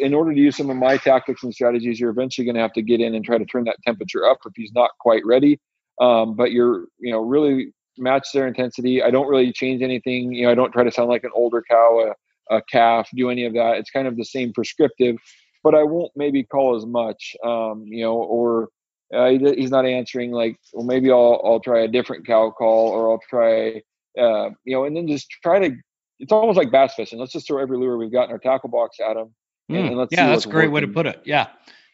in 0.00 0.14
order 0.14 0.32
to 0.32 0.40
use 0.40 0.56
some 0.56 0.70
of 0.70 0.76
my 0.76 0.96
tactics 0.96 1.44
and 1.44 1.54
strategies, 1.54 2.00
you're 2.00 2.10
eventually 2.10 2.44
going 2.44 2.56
to 2.56 2.60
have 2.60 2.72
to 2.72 2.82
get 2.82 3.00
in 3.00 3.14
and 3.14 3.24
try 3.24 3.38
to 3.38 3.44
turn 3.44 3.64
that 3.64 3.76
temperature 3.84 4.26
up 4.26 4.38
if 4.44 4.52
he's 4.56 4.72
not 4.72 4.90
quite 4.98 5.24
ready. 5.24 5.60
Um, 6.00 6.34
but 6.34 6.50
you're, 6.50 6.86
you 6.98 7.12
know, 7.12 7.20
really 7.20 7.72
match 7.98 8.28
their 8.34 8.48
intensity. 8.48 9.02
I 9.02 9.10
don't 9.10 9.28
really 9.28 9.52
change 9.52 9.82
anything. 9.82 10.32
You 10.32 10.46
know, 10.46 10.52
I 10.52 10.54
don't 10.54 10.72
try 10.72 10.82
to 10.82 10.90
sound 10.90 11.08
like 11.08 11.22
an 11.22 11.30
older 11.34 11.62
cow, 11.70 12.08
a, 12.08 12.14
a 12.50 12.62
calf, 12.70 13.08
do 13.14 13.30
any 13.30 13.44
of 13.44 13.54
that. 13.54 13.76
It's 13.76 13.90
kind 13.90 14.06
of 14.06 14.16
the 14.16 14.24
same 14.24 14.52
prescriptive, 14.52 15.16
but 15.62 15.74
I 15.74 15.82
won't 15.82 16.12
maybe 16.16 16.44
call 16.44 16.76
as 16.76 16.86
much. 16.86 17.34
Um, 17.44 17.84
you 17.86 18.02
know, 18.02 18.14
or 18.14 18.68
uh, 19.14 19.30
he's 19.30 19.70
not 19.70 19.86
answering. 19.86 20.32
Like, 20.32 20.56
well, 20.72 20.86
maybe 20.86 21.10
I'll 21.10 21.40
I'll 21.44 21.60
try 21.60 21.80
a 21.80 21.88
different 21.88 22.26
cow 22.26 22.50
call, 22.50 22.88
or 22.88 23.10
I'll 23.10 23.20
try, 23.28 23.82
uh, 24.18 24.50
you 24.64 24.74
know, 24.74 24.84
and 24.84 24.96
then 24.96 25.08
just 25.08 25.28
try 25.42 25.58
to 25.58 25.76
it's 26.18 26.32
almost 26.32 26.56
like 26.56 26.70
bass 26.70 26.94
fishing. 26.94 27.18
Let's 27.18 27.32
just 27.32 27.46
throw 27.46 27.60
every 27.60 27.78
lure 27.78 27.96
we've 27.96 28.12
got 28.12 28.24
in 28.24 28.30
our 28.30 28.38
tackle 28.38 28.68
box 28.68 28.98
at. 29.00 29.16
And, 29.16 29.30
mm. 29.70 30.00
and 30.00 30.08
yeah, 30.10 30.28
that's 30.28 30.46
a 30.46 30.48
great 30.48 30.70
working. 30.70 30.72
way 30.72 30.80
to 30.80 30.88
put 30.88 31.06
it. 31.06 31.22
Yeah, 31.24 31.48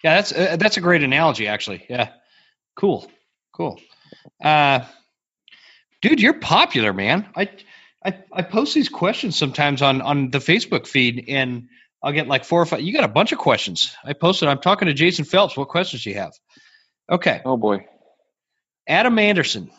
yeah, 0.05 0.16
that's 0.16 0.33
uh, 0.33 0.57
that's 0.59 0.77
a 0.77 0.81
great 0.81 1.03
analogy 1.03 1.47
actually. 1.49 1.85
Yeah, 1.89 2.11
cool, 2.77 3.11
cool. 3.53 3.81
Uh, 4.43 4.85
dude, 6.01 6.20
you're 6.20 6.39
popular, 6.39 6.93
man. 6.93 7.27
I, 7.37 7.49
I 8.05 8.19
I 8.33 8.43
post 8.43 8.74
these 8.74 8.89
questions 8.89 9.37
sometimes 9.37 9.83
on 9.83 10.03
on 10.03 10.31
the 10.31 10.39
Facebook 10.39 10.87
feed, 10.87 11.27
and 11.29 11.69
I'll 12.03 12.12
get 12.12 12.29
like 12.29 12.45
four 12.45 12.62
or 12.62 12.66
five. 12.66 12.81
You 12.81 12.93
got 12.93 13.05
a 13.05 13.09
bunch 13.09 13.33
of 13.33 13.39
questions. 13.39 13.95
I 14.05 14.12
posted. 14.12 14.49
I'm 14.49 14.61
talking 14.61 14.87
to 14.87 14.95
Jason 14.95 15.24
Phelps. 15.24 15.57
What 15.57 15.69
questions 15.69 16.05
do 16.05 16.11
you 16.11 16.16
have? 16.16 16.33
Okay. 17.11 17.41
Oh 17.45 17.57
boy. 17.57 17.87
Adam 18.89 19.19
Anderson 19.19 19.70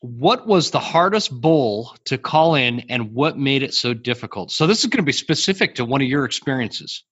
what 0.00 0.46
was 0.46 0.70
the 0.70 0.80
hardest 0.80 1.30
bull 1.30 1.94
to 2.06 2.16
call 2.16 2.54
in 2.54 2.80
and 2.88 3.12
what 3.12 3.38
made 3.38 3.62
it 3.62 3.74
so 3.74 3.92
difficult? 3.94 4.50
So 4.50 4.66
this 4.66 4.80
is 4.80 4.86
going 4.86 5.02
to 5.02 5.06
be 5.06 5.12
specific 5.12 5.76
to 5.76 5.84
one 5.84 6.00
of 6.00 6.08
your 6.08 6.24
experiences. 6.24 7.04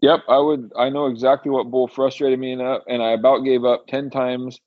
Yep, 0.00 0.20
I 0.28 0.38
would. 0.38 0.70
I 0.78 0.88
know 0.88 1.06
exactly 1.06 1.50
what 1.50 1.70
bull 1.70 1.88
frustrated 1.88 2.38
me, 2.38 2.52
enough, 2.52 2.82
and 2.88 3.02
I 3.02 3.10
about 3.10 3.44
gave 3.44 3.64
up 3.64 3.86
ten 3.86 4.08
times, 4.08 4.58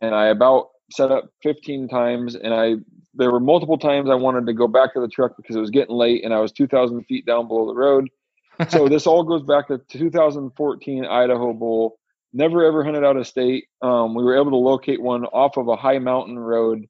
and 0.00 0.14
I 0.14 0.28
about 0.28 0.68
set 0.90 1.10
up 1.10 1.30
fifteen 1.42 1.88
times, 1.88 2.34
and 2.34 2.54
I 2.54 2.76
there 3.14 3.30
were 3.30 3.40
multiple 3.40 3.78
times 3.78 4.10
I 4.10 4.14
wanted 4.14 4.46
to 4.46 4.52
go 4.52 4.68
back 4.68 4.94
to 4.94 5.00
the 5.00 5.08
truck 5.08 5.36
because 5.36 5.56
it 5.56 5.60
was 5.60 5.70
getting 5.70 5.96
late, 5.96 6.24
and 6.24 6.32
I 6.32 6.40
was 6.40 6.52
two 6.52 6.66
thousand 6.66 7.04
feet 7.04 7.26
down 7.26 7.48
below 7.48 7.66
the 7.66 7.74
road. 7.74 8.08
so 8.68 8.88
this 8.88 9.06
all 9.06 9.22
goes 9.22 9.44
back 9.44 9.68
to 9.68 9.78
2014 9.88 11.04
Idaho 11.04 11.52
bull. 11.52 11.98
Never 12.32 12.64
ever 12.64 12.84
hunted 12.84 13.04
out 13.04 13.16
of 13.16 13.26
state. 13.26 13.66
Um, 13.82 14.14
we 14.14 14.24
were 14.24 14.36
able 14.36 14.50
to 14.50 14.56
locate 14.56 15.00
one 15.00 15.24
off 15.26 15.56
of 15.56 15.68
a 15.68 15.76
high 15.76 15.98
mountain 15.98 16.38
road 16.38 16.86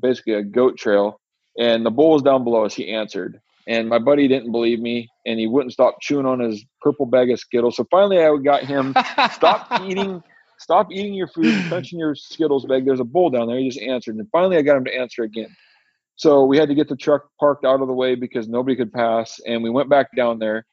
basically 0.00 0.34
a 0.34 0.42
goat 0.42 0.76
trail, 0.76 1.20
and 1.58 1.84
the 1.84 1.90
bull 1.90 2.12
was 2.12 2.22
down 2.22 2.44
below 2.44 2.64
us. 2.64 2.74
He 2.74 2.92
answered, 2.92 3.40
and 3.66 3.88
my 3.88 3.98
buddy 3.98 4.28
didn't 4.28 4.52
believe 4.52 4.80
me, 4.80 5.08
and 5.26 5.38
he 5.38 5.46
wouldn't 5.46 5.72
stop 5.72 6.00
chewing 6.00 6.26
on 6.26 6.40
his 6.40 6.64
purple 6.80 7.06
bag 7.06 7.30
of 7.30 7.38
Skittles. 7.38 7.76
So 7.76 7.86
finally, 7.90 8.22
I 8.22 8.36
got 8.42 8.64
him 8.64 8.94
stop 9.32 9.68
eating, 9.82 10.22
stop 10.62 10.90
eating 10.90 11.14
your 11.14 11.28
food, 11.28 11.64
touching 11.68 11.98
your 11.98 12.14
Skittles 12.14 12.64
bag. 12.66 12.84
There's 12.84 13.00
a 13.00 13.04
bull 13.04 13.30
down 13.30 13.48
there. 13.48 13.58
He 13.58 13.68
just 13.68 13.80
answered, 13.80 14.16
and 14.16 14.28
finally, 14.30 14.56
I 14.56 14.62
got 14.62 14.76
him 14.76 14.84
to 14.84 14.94
answer 14.94 15.22
again. 15.22 15.54
So 16.16 16.44
we 16.44 16.58
had 16.58 16.68
to 16.68 16.74
get 16.74 16.88
the 16.88 16.96
truck 16.96 17.24
parked 17.40 17.64
out 17.64 17.80
of 17.80 17.88
the 17.88 17.94
way 17.94 18.14
because 18.14 18.48
nobody 18.48 18.76
could 18.76 18.92
pass, 18.92 19.40
and 19.46 19.62
we 19.62 19.70
went 19.70 19.88
back 19.88 20.08
down 20.16 20.38
there. 20.38 20.66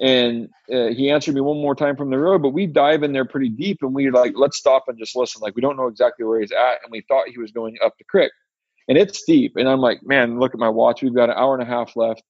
And 0.00 0.48
uh, 0.72 0.88
he 0.88 1.08
answered 1.10 1.36
me 1.36 1.40
one 1.40 1.58
more 1.58 1.76
time 1.76 1.96
from 1.96 2.10
the 2.10 2.18
road, 2.18 2.42
but 2.42 2.48
we 2.48 2.66
dive 2.66 3.04
in 3.04 3.12
there 3.12 3.24
pretty 3.24 3.48
deep, 3.48 3.78
and 3.82 3.94
we 3.94 4.10
like, 4.10 4.32
let's 4.36 4.56
stop 4.56 4.84
and 4.88 4.98
just 4.98 5.14
listen. 5.14 5.40
Like 5.40 5.54
we 5.54 5.62
don't 5.62 5.76
know 5.76 5.86
exactly 5.86 6.24
where 6.24 6.40
he's 6.40 6.52
at, 6.52 6.82
and 6.82 6.90
we 6.90 7.02
thought 7.02 7.28
he 7.28 7.38
was 7.38 7.52
going 7.52 7.76
up 7.84 7.94
the 7.98 8.04
creek 8.04 8.32
and 8.88 8.98
it's 8.98 9.20
steep. 9.20 9.56
And 9.56 9.68
I'm 9.68 9.80
like, 9.80 10.00
man, 10.02 10.38
look 10.38 10.54
at 10.54 10.60
my 10.60 10.68
watch. 10.68 11.02
We've 11.02 11.14
got 11.14 11.30
an 11.30 11.36
hour 11.36 11.54
and 11.54 11.62
a 11.62 11.66
half 11.66 11.96
left, 11.96 12.22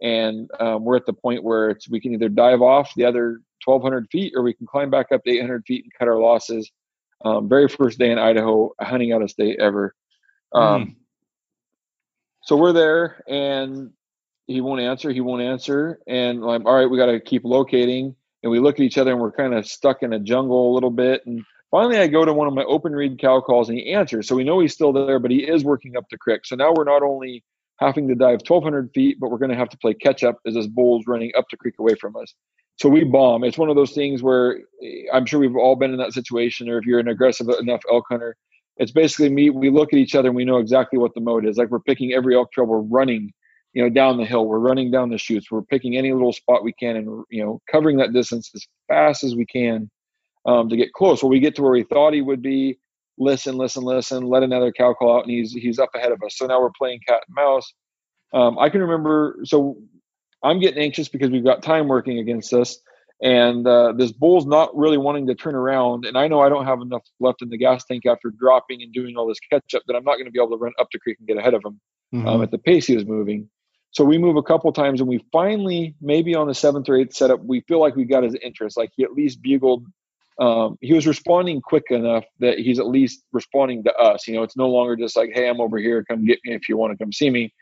and 0.00 0.48
um, 0.60 0.84
we're 0.84 0.96
at 0.96 1.06
the 1.06 1.12
point 1.12 1.42
where 1.42 1.70
it's 1.70 1.88
we 1.88 2.00
can 2.00 2.12
either 2.12 2.28
dive 2.28 2.62
off 2.62 2.92
the 2.94 3.04
other 3.04 3.40
1,200 3.64 4.08
feet 4.10 4.32
or 4.36 4.42
we 4.42 4.54
can 4.54 4.66
climb 4.66 4.90
back 4.90 5.06
up 5.12 5.24
to 5.24 5.30
800 5.30 5.64
feet 5.66 5.84
and 5.84 5.92
cut 5.98 6.08
our 6.08 6.18
losses. 6.18 6.70
Um, 7.24 7.48
very 7.48 7.68
first 7.68 7.98
day 7.98 8.10
in 8.10 8.18
Idaho, 8.18 8.72
hunting 8.80 9.12
out 9.12 9.22
of 9.22 9.30
state 9.30 9.58
ever. 9.58 9.94
Um, 10.54 10.84
mm. 10.84 10.94
So 12.44 12.56
we're 12.56 12.72
there, 12.72 13.22
and 13.28 13.90
he 14.46 14.60
won't 14.60 14.80
answer. 14.80 15.10
He 15.10 15.20
won't 15.20 15.42
answer, 15.42 15.98
and 16.06 16.38
I'm 16.44 16.66
all 16.66 16.74
right. 16.74 16.88
We 16.88 16.96
got 16.96 17.06
to 17.06 17.20
keep 17.20 17.44
locating. 17.44 18.14
And 18.44 18.52
we 18.52 18.60
look 18.60 18.76
at 18.76 18.82
each 18.82 18.98
other, 18.98 19.10
and 19.10 19.20
we're 19.20 19.32
kind 19.32 19.52
of 19.52 19.66
stuck 19.66 20.04
in 20.04 20.12
a 20.12 20.18
jungle 20.20 20.72
a 20.72 20.74
little 20.74 20.92
bit, 20.92 21.26
and 21.26 21.44
Finally, 21.70 21.98
I 21.98 22.06
go 22.06 22.24
to 22.24 22.32
one 22.32 22.48
of 22.48 22.54
my 22.54 22.64
open 22.64 22.94
reed 22.94 23.18
cow 23.18 23.40
calls 23.40 23.68
and 23.68 23.78
he 23.78 23.92
answers. 23.92 24.26
So 24.26 24.34
we 24.34 24.44
know 24.44 24.60
he's 24.60 24.72
still 24.72 24.92
there, 24.92 25.18
but 25.18 25.30
he 25.30 25.46
is 25.46 25.64
working 25.64 25.96
up 25.96 26.04
the 26.10 26.16
creek. 26.16 26.46
So 26.46 26.56
now 26.56 26.72
we're 26.74 26.84
not 26.84 27.02
only 27.02 27.44
having 27.78 28.08
to 28.08 28.14
dive 28.14 28.40
1,200 28.46 28.90
feet, 28.94 29.18
but 29.20 29.30
we're 29.30 29.38
going 29.38 29.50
to 29.50 29.56
have 29.56 29.68
to 29.70 29.78
play 29.78 29.94
catch 29.94 30.24
up 30.24 30.38
as 30.46 30.54
this 30.54 30.66
bull's 30.66 31.04
running 31.06 31.32
up 31.36 31.46
the 31.50 31.56
creek 31.56 31.74
away 31.78 31.94
from 31.94 32.16
us. 32.16 32.34
So 32.76 32.88
we 32.88 33.04
bomb. 33.04 33.44
It's 33.44 33.58
one 33.58 33.70
of 33.70 33.76
those 33.76 33.92
things 33.92 34.22
where 34.22 34.60
eh, 34.82 35.04
I'm 35.12 35.26
sure 35.26 35.40
we've 35.40 35.56
all 35.56 35.76
been 35.76 35.92
in 35.92 35.98
that 35.98 36.12
situation, 36.12 36.68
or 36.68 36.78
if 36.78 36.86
you're 36.86 37.00
an 37.00 37.08
aggressive 37.08 37.48
enough 37.60 37.82
elk 37.90 38.04
hunter, 38.08 38.36
it's 38.76 38.92
basically 38.92 39.30
me. 39.30 39.50
We 39.50 39.70
look 39.70 39.92
at 39.92 39.98
each 39.98 40.14
other 40.14 40.28
and 40.28 40.36
we 40.36 40.44
know 40.44 40.58
exactly 40.58 40.98
what 40.98 41.14
the 41.14 41.20
mode 41.20 41.46
is. 41.46 41.56
Like 41.56 41.70
we're 41.70 41.80
picking 41.80 42.12
every 42.12 42.36
elk 42.36 42.52
trail, 42.52 42.66
we're 42.66 42.78
running, 42.78 43.32
you 43.72 43.82
know, 43.82 43.90
down 43.90 44.16
the 44.16 44.24
hill, 44.24 44.46
we're 44.46 44.60
running 44.60 44.90
down 44.92 45.10
the 45.10 45.18
chutes, 45.18 45.50
we're 45.50 45.62
picking 45.62 45.96
any 45.96 46.12
little 46.12 46.32
spot 46.32 46.62
we 46.62 46.72
can, 46.72 46.96
and 46.96 47.24
you 47.30 47.44
know, 47.44 47.60
covering 47.70 47.96
that 47.96 48.12
distance 48.12 48.50
as 48.54 48.64
fast 48.86 49.24
as 49.24 49.34
we 49.34 49.44
can 49.46 49.90
um, 50.46 50.68
to 50.68 50.76
get 50.76 50.92
close. 50.92 51.22
Well, 51.22 51.30
we 51.30 51.40
get 51.40 51.56
to 51.56 51.62
where 51.62 51.72
we 51.72 51.82
thought 51.82 52.14
he 52.14 52.22
would 52.22 52.42
be. 52.42 52.78
Listen, 53.18 53.56
listen, 53.56 53.82
listen. 53.82 54.26
Let 54.26 54.42
another 54.42 54.72
cow 54.72 54.94
call 54.94 55.16
out, 55.16 55.24
and 55.24 55.30
he's 55.30 55.52
he's 55.52 55.78
up 55.78 55.90
ahead 55.94 56.12
of 56.12 56.22
us. 56.22 56.36
So 56.36 56.46
now 56.46 56.60
we're 56.60 56.70
playing 56.70 57.00
cat 57.06 57.22
and 57.26 57.34
mouse. 57.34 57.72
Um, 58.32 58.58
I 58.58 58.68
can 58.68 58.80
remember. 58.80 59.38
So 59.44 59.78
I'm 60.42 60.60
getting 60.60 60.82
anxious 60.82 61.08
because 61.08 61.30
we've 61.30 61.44
got 61.44 61.62
time 61.62 61.88
working 61.88 62.18
against 62.18 62.52
us, 62.52 62.78
and 63.20 63.66
uh, 63.66 63.92
this 63.92 64.12
bull's 64.12 64.46
not 64.46 64.76
really 64.76 64.98
wanting 64.98 65.26
to 65.26 65.34
turn 65.34 65.54
around. 65.54 66.04
And 66.04 66.16
I 66.16 66.28
know 66.28 66.40
I 66.40 66.48
don't 66.48 66.66
have 66.66 66.80
enough 66.80 67.02
left 67.18 67.42
in 67.42 67.48
the 67.48 67.58
gas 67.58 67.84
tank 67.84 68.06
after 68.06 68.30
dropping 68.30 68.82
and 68.82 68.92
doing 68.92 69.16
all 69.16 69.26
this 69.26 69.40
catch 69.40 69.74
up 69.74 69.82
that 69.88 69.96
I'm 69.96 70.04
not 70.04 70.14
going 70.14 70.26
to 70.26 70.30
be 70.30 70.38
able 70.38 70.56
to 70.56 70.62
run 70.62 70.72
up 70.78 70.88
the 70.92 70.98
creek 70.98 71.18
and 71.18 71.26
get 71.26 71.38
ahead 71.38 71.54
of 71.54 71.64
him 71.64 71.80
um, 72.12 72.20
mm-hmm. 72.20 72.28
um, 72.28 72.42
at 72.42 72.50
the 72.50 72.58
pace 72.58 72.86
he 72.86 72.94
was 72.94 73.04
moving. 73.04 73.48
So 73.90 74.04
we 74.04 74.18
move 74.18 74.36
a 74.36 74.42
couple 74.42 74.70
times, 74.72 75.00
and 75.00 75.08
we 75.08 75.24
finally, 75.32 75.96
maybe 76.00 76.34
on 76.34 76.46
the 76.46 76.54
seventh 76.54 76.88
or 76.88 76.96
eighth 76.96 77.14
setup, 77.14 77.42
we 77.42 77.62
feel 77.62 77.80
like 77.80 77.96
we 77.96 78.04
got 78.04 78.22
his 78.22 78.34
interest. 78.34 78.76
Like 78.76 78.92
he 78.94 79.02
at 79.02 79.12
least 79.12 79.42
bugled 79.42 79.86
um, 80.38 80.78
he 80.80 80.92
was 80.92 81.06
responding 81.06 81.60
quick 81.60 81.84
enough 81.90 82.24
that 82.38 82.58
he's 82.58 82.78
at 82.78 82.86
least 82.86 83.24
responding 83.32 83.82
to 83.84 83.94
us. 83.94 84.26
You 84.28 84.34
know, 84.34 84.42
it's 84.42 84.56
no 84.56 84.68
longer 84.68 84.96
just 84.96 85.16
like, 85.16 85.30
"Hey, 85.34 85.48
I'm 85.48 85.60
over 85.60 85.78
here. 85.78 86.04
Come 86.04 86.24
get 86.24 86.38
me 86.44 86.54
if 86.54 86.68
you 86.68 86.76
want 86.76 86.92
to 86.92 87.02
come 87.02 87.12
see 87.12 87.30
me." 87.30 87.52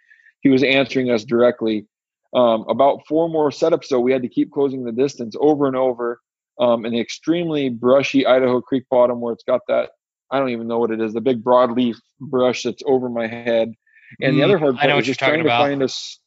He 0.41 0.51
was 0.51 0.63
answering 0.63 1.11
us 1.11 1.25
directly. 1.25 1.87
Um, 2.35 2.65
about 2.69 3.07
four 3.09 3.29
more 3.29 3.51
setups, 3.51 3.89
though, 3.89 4.01
we 4.01 4.13
had 4.13 4.23
to 4.23 4.29
keep 4.29 4.53
closing 4.53 4.85
the 4.85 4.93
distance 4.93 5.35
over 5.41 5.67
and 5.67 5.77
over 5.77 6.21
um, 6.61 6.85
in 6.85 6.93
the 6.93 7.01
extremely 7.01 7.71
brushy 7.71 8.27
Idaho 8.27 8.61
Creek 8.61 8.85
bottom, 8.91 9.21
where 9.21 9.33
it's 9.33 9.45
got 9.45 9.63
that 9.69 9.91
I 10.31 10.39
don't 10.39 10.51
even 10.51 10.67
know 10.67 10.79
what 10.79 10.91
it 10.91 11.01
is, 11.01 11.15
the 11.15 11.21
big 11.21 11.43
broadleaf 11.43 11.97
brush 12.21 12.63
that's 12.63 12.83
over 12.87 13.09
my 13.09 13.27
head. 13.27 13.73
And 14.21 14.35
mm, 14.35 14.37
the 14.37 14.43
other 14.45 14.59
hard 14.59 14.77
part 14.77 14.99
is 14.99 15.07
just 15.07 15.19
trying 15.19 15.41
about. 15.41 15.59
to 15.59 15.65
find 15.65 15.83
us 15.83 16.21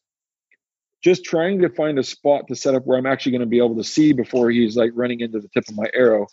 just 1.04 1.24
trying 1.24 1.62
to 1.62 1.70
find 1.70 1.98
a 1.98 2.04
spot 2.04 2.48
to 2.48 2.56
set 2.56 2.76
up 2.76 2.86
where 2.86 2.98
I'm 2.98 3.06
actually 3.06 3.32
going 3.32 3.42
to 3.42 3.48
be 3.48 3.60
able 3.60 3.76
to 3.76 3.84
see 3.84 4.14
before 4.14 4.50
he's 4.50 4.76
like 4.76 4.92
running 4.94 5.22
into 5.22 5.40
the 5.40 5.48
tip 5.50 5.64
of 5.70 5.76
my 5.76 5.90
arrow. 5.94 6.28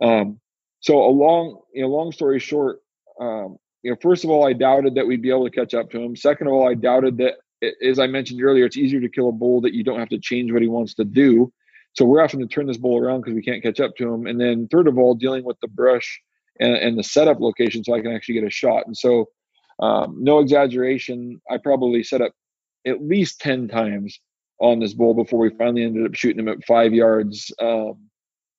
Um, 0.00 0.40
so 0.80 0.98
a 1.04 1.10
long, 1.10 1.60
you 1.74 1.82
know, 1.82 1.88
long 1.88 2.10
story 2.12 2.38
short, 2.38 2.78
um, 3.20 3.58
you 3.82 3.90
know, 3.90 3.96
first 4.00 4.24
of 4.24 4.30
all, 4.30 4.46
I 4.46 4.52
doubted 4.52 4.94
that 4.94 5.06
we'd 5.06 5.22
be 5.22 5.30
able 5.30 5.48
to 5.48 5.54
catch 5.54 5.74
up 5.74 5.90
to 5.90 6.00
him. 6.00 6.16
Second 6.16 6.46
of 6.46 6.54
all, 6.54 6.68
I 6.68 6.74
doubted 6.74 7.18
that, 7.18 7.34
as 7.82 7.98
I 7.98 8.06
mentioned 8.06 8.42
earlier, 8.42 8.64
it's 8.64 8.76
easier 8.76 9.00
to 9.00 9.08
kill 9.08 9.28
a 9.28 9.32
bull 9.32 9.60
that 9.62 9.74
you 9.74 9.84
don't 9.84 9.98
have 9.98 10.08
to 10.10 10.18
change 10.18 10.52
what 10.52 10.62
he 10.62 10.68
wants 10.68 10.94
to 10.94 11.04
do. 11.04 11.52
So 11.92 12.04
we're 12.04 12.22
having 12.22 12.40
to 12.40 12.46
turn 12.46 12.66
this 12.66 12.76
bull 12.78 12.98
around 12.98 13.20
because 13.20 13.34
we 13.34 13.42
can't 13.42 13.62
catch 13.62 13.80
up 13.80 13.96
to 13.96 14.12
him. 14.12 14.26
And 14.26 14.40
then 14.40 14.68
third 14.68 14.86
of 14.86 14.96
all, 14.96 15.14
dealing 15.14 15.44
with 15.44 15.58
the 15.60 15.68
brush 15.68 16.20
and, 16.58 16.74
and 16.74 16.98
the 16.98 17.02
setup 17.02 17.40
location 17.40 17.84
so 17.84 17.94
I 17.94 18.00
can 18.00 18.12
actually 18.12 18.36
get 18.36 18.44
a 18.44 18.50
shot. 18.50 18.86
And 18.86 18.96
so, 18.96 19.28
um, 19.80 20.16
no 20.18 20.38
exaggeration, 20.38 21.40
I 21.50 21.56
probably 21.56 22.02
set 22.04 22.20
up 22.20 22.32
at 22.86 23.02
least 23.02 23.40
10 23.40 23.68
times 23.68 24.18
on 24.60 24.78
this 24.78 24.94
bull 24.94 25.14
before 25.14 25.38
we 25.38 25.50
finally 25.50 25.84
ended 25.84 26.06
up 26.06 26.14
shooting 26.14 26.40
him 26.40 26.48
at 26.48 26.64
five 26.64 26.92
yards. 26.92 27.52
Um, 27.60 27.98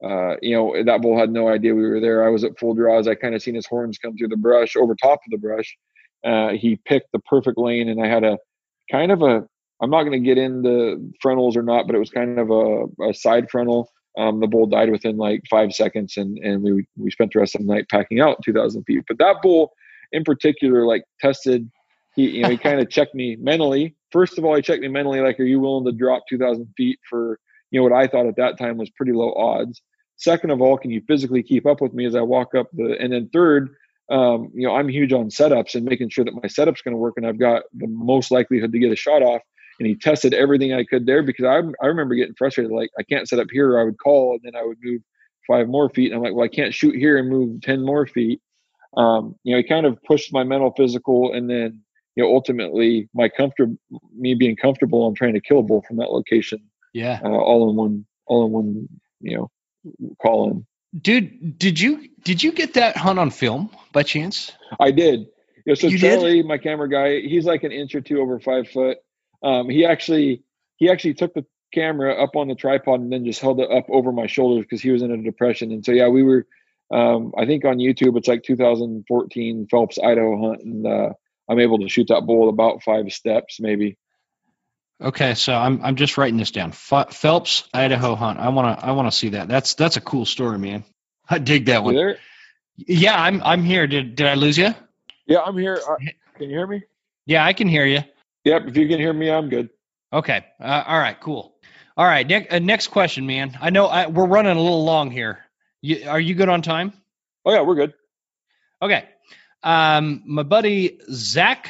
uh, 0.03 0.35
you 0.41 0.55
know, 0.55 0.83
that 0.83 1.01
bull 1.01 1.17
had 1.17 1.31
no 1.31 1.47
idea 1.47 1.75
we 1.75 1.87
were 1.87 1.99
there. 1.99 2.25
I 2.25 2.29
was 2.29 2.43
at 2.43 2.57
full 2.57 2.73
draws. 2.73 3.07
I 3.07 3.15
kind 3.15 3.35
of 3.35 3.41
seen 3.41 3.55
his 3.55 3.67
horns 3.67 3.99
come 3.99 4.17
through 4.17 4.29
the 4.29 4.37
brush, 4.37 4.75
over 4.75 4.95
top 4.95 5.19
of 5.25 5.31
the 5.31 5.37
brush. 5.37 5.77
Uh, 6.23 6.49
he 6.49 6.79
picked 6.85 7.11
the 7.13 7.19
perfect 7.19 7.57
lane, 7.57 7.89
and 7.89 8.03
I 8.03 8.07
had 8.07 8.23
a 8.23 8.37
kind 8.91 9.11
of 9.11 9.21
a. 9.21 9.45
I'm 9.81 9.89
not 9.89 10.03
going 10.03 10.11
to 10.11 10.19
get 10.19 10.37
into 10.37 11.11
frontals 11.21 11.57
or 11.57 11.63
not, 11.63 11.87
but 11.87 11.95
it 11.95 11.99
was 11.99 12.11
kind 12.11 12.37
of 12.37 12.51
a, 12.51 12.85
a 13.09 13.13
side 13.13 13.49
frontal. 13.49 13.89
Um, 14.17 14.39
the 14.39 14.47
bull 14.47 14.67
died 14.67 14.91
within 14.91 15.17
like 15.17 15.41
five 15.49 15.73
seconds, 15.73 16.17
and 16.17 16.37
and 16.39 16.63
we 16.63 16.85
we 16.97 17.11
spent 17.11 17.33
the 17.33 17.39
rest 17.39 17.55
of 17.55 17.61
the 17.61 17.67
night 17.67 17.89
packing 17.89 18.19
out 18.19 18.41
2,000 18.43 18.83
feet. 18.83 19.03
But 19.07 19.17
that 19.19 19.37
bull, 19.41 19.71
in 20.11 20.23
particular 20.23 20.85
like 20.85 21.03
tested. 21.19 21.69
He 22.15 22.29
you 22.29 22.43
know 22.43 22.49
he 22.49 22.57
kind 22.69 22.79
of 22.79 22.89
checked 22.89 23.15
me 23.15 23.37
mentally. 23.37 23.95
First 24.11 24.37
of 24.37 24.45
all, 24.45 24.55
he 24.55 24.61
checked 24.61 24.81
me 24.81 24.87
mentally, 24.87 25.21
like, 25.21 25.39
are 25.39 25.43
you 25.43 25.59
willing 25.59 25.85
to 25.85 25.91
drop 25.91 26.23
2,000 26.29 26.67
feet 26.77 26.99
for 27.09 27.39
you 27.71 27.79
know 27.79 27.83
what 27.83 27.97
I 27.97 28.07
thought 28.07 28.27
at 28.27 28.35
that 28.35 28.57
time 28.57 28.77
was 28.77 28.89
pretty 28.91 29.13
low 29.13 29.33
odds. 29.33 29.81
Second 30.17 30.51
of 30.51 30.61
all, 30.61 30.77
can 30.77 30.91
you 30.91 31.01
physically 31.07 31.41
keep 31.41 31.65
up 31.65 31.81
with 31.81 31.93
me 31.93 32.05
as 32.05 32.15
I 32.15 32.21
walk 32.21 32.53
up 32.53 32.67
the? 32.73 32.95
And 32.99 33.11
then 33.11 33.29
third, 33.33 33.69
um, 34.11 34.51
you 34.53 34.67
know, 34.67 34.75
I'm 34.75 34.89
huge 34.89 35.13
on 35.13 35.29
setups 35.29 35.73
and 35.73 35.85
making 35.85 36.09
sure 36.09 36.25
that 36.25 36.35
my 36.35 36.47
setup's 36.47 36.81
going 36.81 36.93
to 36.93 36.99
work 36.99 37.15
and 37.17 37.25
I've 37.25 37.39
got 37.39 37.63
the 37.73 37.87
most 37.87 38.29
likelihood 38.29 38.71
to 38.73 38.79
get 38.79 38.91
a 38.91 38.95
shot 38.95 39.23
off. 39.23 39.41
And 39.79 39.87
he 39.87 39.95
tested 39.95 40.33
everything 40.33 40.73
I 40.73 40.83
could 40.83 41.07
there 41.07 41.23
because 41.23 41.45
I, 41.45 41.61
I 41.83 41.87
remember 41.87 42.13
getting 42.13 42.35
frustrated. 42.35 42.71
Like 42.71 42.89
I 42.99 43.03
can't 43.03 43.27
set 43.27 43.39
up 43.39 43.47
here. 43.51 43.79
I 43.79 43.83
would 43.83 43.97
call 43.97 44.33
and 44.33 44.41
then 44.43 44.61
I 44.61 44.63
would 44.63 44.77
move 44.83 45.01
five 45.47 45.67
more 45.67 45.89
feet. 45.89 46.11
And 46.11 46.15
I'm 46.15 46.21
like, 46.21 46.35
well, 46.35 46.45
I 46.45 46.55
can't 46.55 46.73
shoot 46.73 46.95
here 46.95 47.17
and 47.17 47.29
move 47.29 47.61
10 47.61 47.83
more 47.83 48.05
feet. 48.05 48.41
Um, 48.97 49.35
you 49.43 49.53
know, 49.53 49.57
he 49.57 49.67
kind 49.67 49.85
of 49.85 49.97
pushed 50.03 50.33
my 50.33 50.43
mental, 50.43 50.73
physical, 50.75 51.33
and 51.33 51.49
then, 51.49 51.81
you 52.15 52.23
know, 52.23 52.29
ultimately 52.33 53.09
my 53.13 53.29
comfort, 53.29 53.69
me 54.15 54.33
being 54.33 54.55
comfortable 54.55 55.03
on 55.03 55.13
trying 55.13 55.33
to 55.33 55.41
kill 55.41 55.59
a 55.59 55.63
bull 55.63 55.83
from 55.87 55.97
that 55.97 56.11
location. 56.11 56.59
Yeah. 56.93 57.19
Uh, 57.23 57.29
all 57.29 57.69
in 57.69 57.75
one, 57.75 58.05
all 58.25 58.45
in 58.45 58.51
one, 58.51 58.89
you 59.21 59.37
know, 59.37 60.15
call 60.21 60.51
in. 60.51 60.65
Dude, 60.99 61.57
did 61.57 61.79
you 61.79 62.09
did 62.23 62.43
you 62.43 62.51
get 62.51 62.73
that 62.73 62.97
hunt 62.97 63.17
on 63.17 63.31
film 63.31 63.69
by 63.93 64.03
chance? 64.03 64.51
I 64.79 64.91
did. 64.91 65.27
Yeah, 65.65 65.75
so 65.75 65.87
You 65.87 65.97
Charlie, 65.97 66.37
did? 66.37 66.45
my 66.47 66.57
camera 66.57 66.89
guy, 66.89 67.21
he's 67.21 67.45
like 67.45 67.63
an 67.63 67.71
inch 67.71 67.95
or 67.95 68.01
two 68.01 68.19
over 68.19 68.39
five 68.39 68.67
foot. 68.67 68.97
Um, 69.43 69.69
he 69.69 69.85
actually 69.85 70.43
he 70.77 70.89
actually 70.89 71.13
took 71.13 71.33
the 71.33 71.45
camera 71.73 72.21
up 72.21 72.35
on 72.35 72.49
the 72.49 72.55
tripod 72.55 72.99
and 72.99 73.11
then 73.11 73.23
just 73.23 73.39
held 73.39 73.59
it 73.61 73.71
up 73.71 73.85
over 73.89 74.11
my 74.11 74.27
shoulders 74.27 74.65
because 74.65 74.81
he 74.81 74.89
was 74.91 75.01
in 75.01 75.11
a 75.11 75.17
depression. 75.17 75.71
And 75.71 75.85
so 75.85 75.93
yeah, 75.93 76.09
we 76.09 76.23
were 76.23 76.45
um, 76.91 77.31
I 77.37 77.45
think 77.45 77.63
on 77.63 77.77
YouTube 77.77 78.17
it's 78.17 78.27
like 78.27 78.43
2014 78.43 79.67
Phelps 79.71 79.97
Idaho 80.03 80.49
hunt, 80.49 80.61
and 80.63 80.85
uh, 80.85 81.09
I'm 81.51 81.59
able 81.59 81.79
to 81.79 81.89
shoot 81.89 82.07
that 82.07 82.25
bull 82.25 82.47
about 82.47 82.81
five 82.81 83.11
steps 83.11 83.59
maybe. 83.59 83.97
Okay, 85.01 85.33
so 85.33 85.53
I'm 85.53 85.83
I'm 85.83 85.97
just 85.97 86.17
writing 86.17 86.37
this 86.37 86.51
down. 86.51 86.71
Phelps 86.71 87.67
Idaho 87.73 88.15
hunt. 88.15 88.39
I 88.39 88.49
want 88.49 88.79
to 88.79 88.85
I 88.85 88.91
want 88.91 89.11
to 89.11 89.17
see 89.17 89.29
that. 89.29 89.49
That's 89.49 89.73
that's 89.73 89.97
a 89.97 90.01
cool 90.01 90.25
story, 90.25 90.59
man. 90.59 90.85
I 91.29 91.39
dig 91.39 91.65
that 91.65 91.83
one. 91.83 91.95
there? 91.95 92.19
Yeah, 92.77 93.19
I'm 93.21 93.41
I'm 93.43 93.63
here. 93.63 93.85
Did 93.85 94.15
did 94.15 94.27
I 94.27 94.35
lose 94.35 94.57
you? 94.57 94.73
Yeah, 95.25 95.39
I'm 95.39 95.57
here. 95.57 95.81
Uh, 95.85 95.95
can 96.35 96.49
you 96.49 96.55
hear 96.55 96.67
me? 96.67 96.83
Yeah, 97.25 97.45
I 97.45 97.51
can 97.51 97.67
hear 97.67 97.85
you. 97.85 98.03
Yep. 98.45 98.67
If 98.67 98.77
you 98.77 98.87
can 98.87 98.99
hear 98.99 99.13
me, 99.13 99.29
I'm 99.29 99.49
good. 99.49 99.69
Okay. 100.13 100.45
Uh, 100.59 100.83
all 100.85 100.99
right. 100.99 101.19
Cool. 101.19 101.53
All 101.97 102.05
right. 102.05 102.25
Next 102.25 102.53
uh, 102.53 102.59
next 102.59 102.87
question, 102.87 103.25
man. 103.25 103.57
I 103.59 103.71
know 103.71 103.87
I, 103.87 104.07
we're 104.07 104.27
running 104.27 104.55
a 104.55 104.61
little 104.61 104.85
long 104.85 105.11
here. 105.11 105.39
You, 105.81 106.07
are 106.07 106.19
you 106.19 106.35
good 106.35 106.49
on 106.49 106.61
time? 106.61 106.93
Oh 107.43 107.51
yeah, 107.51 107.61
we're 107.61 107.75
good. 107.75 107.93
Okay. 108.81 109.05
Um, 109.63 110.23
my 110.25 110.43
buddy 110.43 110.99
Zach 111.11 111.69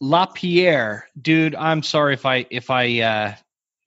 Lapierre, 0.00 1.08
dude. 1.20 1.54
I'm 1.54 1.82
sorry 1.82 2.14
if 2.14 2.26
I 2.26 2.46
if 2.50 2.70
I 2.70 3.00
uh, 3.00 3.34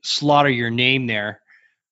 slaughter 0.03 0.49
your 0.49 0.69
name 0.69 1.07
there. 1.07 1.41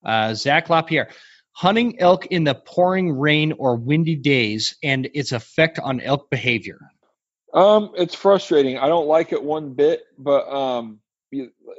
Uh, 0.03 0.33
Zach 0.33 0.69
Lapierre, 0.69 1.09
hunting 1.51 1.99
elk 1.99 2.27
in 2.27 2.43
the 2.43 2.55
pouring 2.55 3.11
rain 3.11 3.53
or 3.53 3.75
windy 3.75 4.15
days 4.15 4.77
and 4.83 5.09
its 5.13 5.31
effect 5.31 5.79
on 5.79 5.99
elk 5.99 6.29
behavior. 6.29 6.79
Um, 7.53 7.91
it's 7.95 8.15
frustrating. 8.15 8.77
I 8.77 8.87
don't 8.87 9.07
like 9.07 9.31
it 9.31 9.41
one 9.41 9.73
bit, 9.73 10.03
but 10.17 10.47
um, 10.49 10.99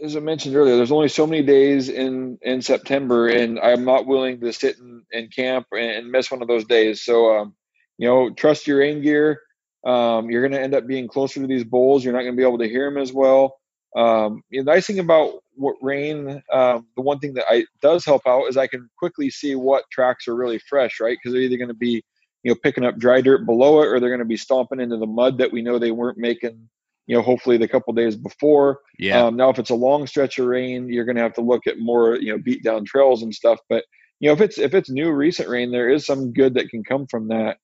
as 0.03 0.17
I 0.17 0.21
mentioned 0.21 0.57
earlier, 0.57 0.77
there's 0.77 0.93
only 0.93 1.09
so 1.09 1.27
many 1.27 1.43
days 1.43 1.89
in 1.89 2.39
in 2.43 2.63
September, 2.63 3.29
and 3.29 3.59
I'm 3.59 3.85
not 3.85 4.07
willing 4.07 4.41
to 4.41 4.53
sit 4.53 4.79
and, 4.79 5.03
and 5.13 5.35
camp 5.35 5.67
and, 5.73 5.91
and 5.91 6.11
miss 6.11 6.31
one 6.31 6.43
of 6.43 6.49
those 6.49 6.65
days. 6.65 7.03
So, 7.03 7.37
um, 7.37 7.55
you 7.99 8.09
know, 8.09 8.31
trust 8.31 8.67
your 8.67 8.79
rain 8.79 9.03
gear. 9.03 9.41
Um, 9.87 10.31
you're 10.31 10.43
going 10.43 10.53
to 10.53 10.61
end 10.61 10.75
up 10.75 10.87
being 10.87 11.09
closer 11.09 11.41
to 11.41 11.47
these 11.47 11.65
bulls. 11.65 12.05
You're 12.05 12.13
not 12.13 12.23
going 12.23 12.33
to 12.33 12.37
be 12.37 12.47
able 12.47 12.59
to 12.59 12.69
hear 12.69 12.91
them 12.91 13.01
as 13.01 13.13
well. 13.13 13.57
Um, 13.97 14.43
the 14.51 14.63
nice 14.63 14.87
thing 14.87 14.99
about 14.99 15.35
what 15.55 15.77
rain, 15.81 16.43
um, 16.53 16.87
the 16.97 17.03
one 17.03 17.19
thing 17.19 17.35
that 17.35 17.47
I 17.49 17.65
does 17.81 18.05
help 18.05 18.23
out 18.27 18.47
is 18.47 18.57
I 18.57 18.67
can 18.67 18.91
quickly 18.99 19.31
see 19.31 19.55
what 19.55 19.85
tracks 19.91 20.29
are 20.29 20.35
really 20.35 20.59
fresh, 20.59 21.01
right? 21.01 21.17
Because 21.17 21.33
they're 21.33 21.43
either 21.43 21.57
going 21.57 21.69
to 21.69 21.75
be 21.75 22.05
you 22.47 22.53
know 22.53 22.57
picking 22.63 22.85
up 22.85 22.97
dry 22.97 23.21
dirt 23.21 23.45
below 23.45 23.83
it 23.83 23.87
or 23.87 23.99
they're 23.99 24.09
going 24.09 24.21
to 24.21 24.25
be 24.25 24.37
stomping 24.37 24.79
into 24.79 24.97
the 24.97 25.07
mud 25.07 25.37
that 25.39 25.51
we 25.51 25.63
know 25.63 25.81
they 25.81 25.91
weren't 25.91 26.17
making 26.17 26.69
you 27.09 27.17
know 27.17 27.21
hopefully 27.21 27.57
the 27.57 27.67
couple 27.67 27.93
days 27.93 28.15
before 28.15 28.79
um, 29.27 29.35
now 29.35 29.51
if 29.51 29.59
it's 29.59 29.71
a 29.71 29.75
long 29.75 30.07
stretch 30.07 30.39
of 30.39 30.47
rain 30.47 30.89
you're 30.89 31.05
going 31.05 31.17
to 31.17 31.23
have 31.23 31.35
to 31.35 31.41
look 31.41 31.67
at 31.67 31.81
more 31.81 32.15
you 32.15 32.31
know 32.31 32.39
beat 32.39 32.63
down 32.63 32.85
trails 32.85 33.25
and 33.25 33.35
stuff 33.35 33.59
but 33.69 33.85
you 34.21 34.29
know 34.29 34.33
if 34.33 34.41
it's 34.41 34.59
if 34.59 34.75
it's 34.75 34.89
new 34.89 35.11
recent 35.11 35.49
rain 35.49 35.73
there 35.73 35.89
is 35.89 36.07
some 36.07 36.33
good 36.33 36.55
that 36.55 36.69
can 36.69 36.85
come 36.85 37.09
from 37.09 37.27
that 37.27 37.59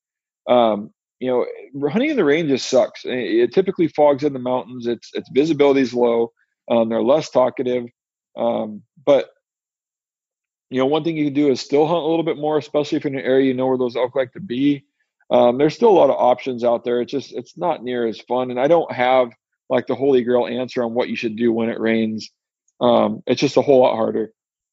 um, 0.49 0.91
you 1.23 1.29
know 1.29 1.89
hunting 1.89 2.11
in 2.11 2.17
the 2.17 2.25
rain 2.25 2.49
just 2.49 2.69
sucks 2.69 3.03
it, 3.05 3.53
typically 3.53 3.89
fogs 3.89 4.25
in 4.25 4.33
the 4.33 4.39
mountains 4.39 4.87
it's 4.87 5.11
its 5.15 5.29
visibility 5.33 5.81
is 5.81 5.95
low 5.95 6.33
um, 6.71 6.89
they're 6.89 7.03
less 7.03 7.31
talkative 7.31 7.87
um, 8.37 8.83
but 9.05 9.31
you 10.73 10.79
know, 10.79 10.87
one 10.87 11.05
thing 11.05 11.19
you 11.19 11.27
can 11.27 11.35
do 11.35 11.51
is 11.51 11.61
still 11.61 11.87
hunt 11.87 12.03
a 12.03 12.07
little 12.07 12.25
bit 12.25 12.39
more, 12.39 12.57
especially 12.57 12.97
if 12.97 13.05
you're 13.05 13.13
in 13.13 13.19
an 13.19 13.27
area 13.27 13.49
you 13.49 13.55
know 13.55 13.67
where 13.67 13.77
those 13.77 13.95
elk 13.95 14.17
like 14.17 14.33
to 14.33 14.41
be. 14.41 14.87
Um, 15.31 15.59
there's 15.59 15.75
still 15.75 15.91
a 15.91 15.93
lot 15.93 16.09
of 16.09 16.17
options 16.17 16.65
out 16.65 16.83
there. 16.83 17.03
It's 17.03 17.13
just 17.13 17.31
it's 17.33 17.59
not 17.59 17.85
near 17.85 18.07
as 18.07 18.19
fun, 18.21 18.51
and 18.51 18.59
I 18.59 18.69
don't 18.69 18.91
have 18.91 19.33
like 19.69 19.87
the 19.87 19.95
holy 19.95 20.25
grail 20.25 20.47
answer 20.47 20.83
on 20.83 20.95
what 20.95 21.11
you 21.11 21.17
should 21.17 21.37
do 21.37 21.53
when 21.53 21.69
it 21.69 21.79
rains. 21.79 22.31
Um, 22.81 23.23
it's 23.27 23.41
just 23.41 23.59
a 23.59 23.63
whole 23.63 23.83
lot 23.83 23.97
harder. 23.97 24.33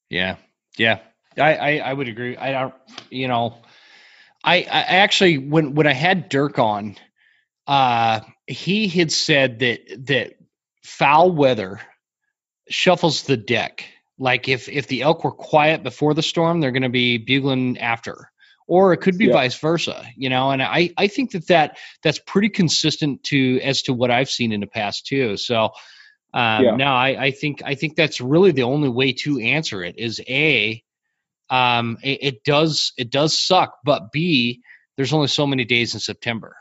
Yeah, 0.10 0.38
yeah, 0.78 1.00
I, 1.38 1.56
I, 1.56 1.78
I 1.78 1.94
would 1.94 2.08
agree. 2.08 2.38
I 2.38 2.52
don't, 2.52 2.74
you 3.10 3.28
know, 3.28 3.58
I, 4.44 4.58
I 4.58 4.82
actually 5.04 5.38
when 5.38 5.76
when 5.76 5.88
I 5.88 5.94
had 5.94 6.30
Dirk 6.30 6.60
on, 6.60 6.96
uh, 7.68 8.22
he 8.48 8.88
had 8.88 9.12
said 9.12 9.60
that 9.60 9.80
that 10.08 10.34
foul 10.84 11.32
weather 11.32 11.82
shuffles 12.70 13.24
the 13.24 13.38
deck. 13.38 13.86
Like 14.18 14.48
if 14.50 14.70
if 14.70 14.88
the 14.88 15.02
elk 15.02 15.24
were 15.24 15.32
quiet 15.32 15.84
before 15.84 16.14
the 16.14 16.22
storm, 16.22 16.60
they're 16.60 16.72
going 16.72 16.84
to 16.84 16.90
be 16.90 17.18
bugling 17.18 17.78
after, 17.78 18.32
or 18.68 18.94
it 18.94 18.98
could 18.98 19.18
be 19.18 19.26
Yeah. 19.26 19.34
vice 19.34 19.58
versa. 19.58 20.06
You 20.16 20.30
know, 20.30 20.52
and 20.52 20.62
I 20.62 20.92
I 20.98 21.08
think 21.08 21.32
that 21.32 21.48
that 21.48 21.78
that's 22.04 22.20
pretty 22.20 22.50
consistent 22.50 23.24
to 23.26 23.60
as 23.62 23.84
to 23.84 23.94
what 23.94 24.12
I've 24.12 24.30
seen 24.30 24.52
in 24.52 24.60
the 24.62 24.68
past 24.68 25.08
too. 25.08 25.38
So. 25.38 25.72
Um, 26.32 26.64
Yeah. 26.64 26.76
No, 26.76 26.86
I, 26.86 27.26
I 27.26 27.32
think 27.32 27.64
I 27.66 27.74
think 27.74 27.96
that's 27.96 28.22
really 28.22 28.52
the 28.52 28.62
only 28.62 28.88
way 28.90 29.14
to 29.14 29.40
answer 29.40 29.84
it 29.84 29.98
is 29.98 30.22
a, 30.28 30.84
um, 31.50 31.98
it, 32.04 32.20
it 32.22 32.44
does 32.44 32.94
it 32.98 33.10
does 33.10 33.38
suck, 33.38 33.80
but 33.84 34.12
b, 34.12 34.62
there's 34.98 35.14
only 35.14 35.28
so 35.28 35.48
many 35.48 35.66
days 35.66 35.94
in 35.94 36.00
September. 36.00 36.56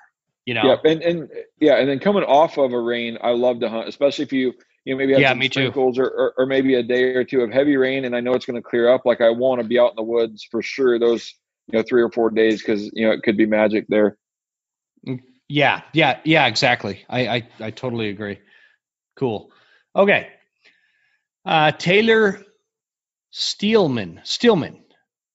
You 0.47 0.55
know, 0.55 0.65
Yeah, 0.69 0.77
and 0.85 1.03
and 1.03 1.31
yeah, 1.61 1.75
and 1.77 1.89
then 1.89 1.99
coming 2.01 2.25
off 2.25 2.59
of 2.59 2.73
a 2.73 2.81
rain, 2.81 3.19
I 3.23 3.31
love 3.31 3.61
to 3.61 3.69
hunt, 3.69 3.89
especially 3.89 4.25
if 4.25 4.33
you 4.33 4.55
you 4.85 4.95
know 4.95 4.99
maybe 4.99 5.13
have 5.15 5.21
Yeah, 5.21 5.33
some 5.33 5.43
sprinkles 5.43 5.99
or, 5.99 6.07
or 6.07 6.35
or 6.39 6.47
maybe 6.47 6.75
a 6.75 6.83
day 6.83 7.15
or 7.15 7.25
two 7.25 7.43
of 7.43 7.51
heavy 7.53 7.77
rain, 7.77 8.05
and 8.05 8.17
I 8.17 8.21
know 8.21 8.35
it's 8.35 8.47
going 8.47 8.61
to 8.61 8.69
clear 8.69 8.89
up. 8.93 9.07
Like 9.07 9.21
I 9.21 9.31
want 9.31 9.61
to 9.63 9.69
be 9.69 9.79
out 9.79 9.91
in 9.91 9.97
the 9.97 10.03
woods 10.03 10.47
for 10.51 10.63
sure 10.63 10.99
those 10.99 11.35
you 11.69 11.79
know 11.79 11.85
three 11.89 12.03
or 12.03 12.11
four 12.11 12.31
days 12.31 12.63
because 12.63 12.91
you 12.95 13.07
know 13.07 13.13
it 13.13 13.23
could 13.23 13.37
be 13.37 13.47
magic 13.47 13.87
there. 13.89 14.17
yeah, 15.49 15.83
yeah, 15.93 16.21
yeah, 16.25 16.47
exactly. 16.47 17.05
I 17.09 17.29
I, 17.29 17.49
I 17.61 17.71
totally 17.71 18.09
agree. 18.09 18.39
Cool. 19.17 19.51
Okay. 19.95 20.29
Uh, 21.45 21.73
Taylor 21.73 22.43
Steelman 23.39 24.21
Steelman. 24.25 24.83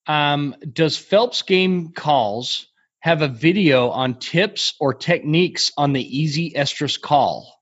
Um, 0.07 0.57
does 0.73 0.97
Phelps 0.97 1.41
game 1.43 1.93
calls 1.93 2.67
have 2.99 3.21
a 3.21 3.29
video 3.29 3.91
on 3.91 4.15
tips 4.15 4.73
or 4.77 4.93
techniques 4.93 5.71
on 5.77 5.93
the 5.93 6.19
easy 6.19 6.51
estrus 6.51 6.99
call? 6.99 7.61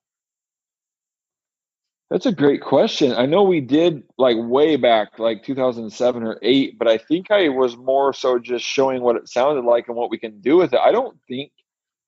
That's 2.10 2.26
a 2.26 2.32
great 2.32 2.62
question. 2.64 3.14
I 3.14 3.28
know 3.28 3.44
we 3.44 3.62
did 3.62 4.02
like 4.18 4.36
way 4.36 4.78
back, 4.78 5.20
like 5.20 5.44
2007 5.44 6.24
or 6.24 6.40
8, 6.42 6.80
but 6.80 6.88
I 6.88 6.98
think 6.98 7.30
I 7.30 7.50
was 7.50 7.78
more 7.78 8.12
so 8.12 8.40
just 8.40 8.66
showing 8.66 9.04
what 9.04 9.18
it 9.18 9.30
sounded 9.30 9.64
like 9.64 9.90
and 9.90 9.96
what 9.96 10.10
we 10.10 10.18
can 10.18 10.42
do 10.42 10.58
with 10.58 10.74
it. 10.74 10.80
I 10.80 10.92
don't 10.92 11.20
think 11.28 11.52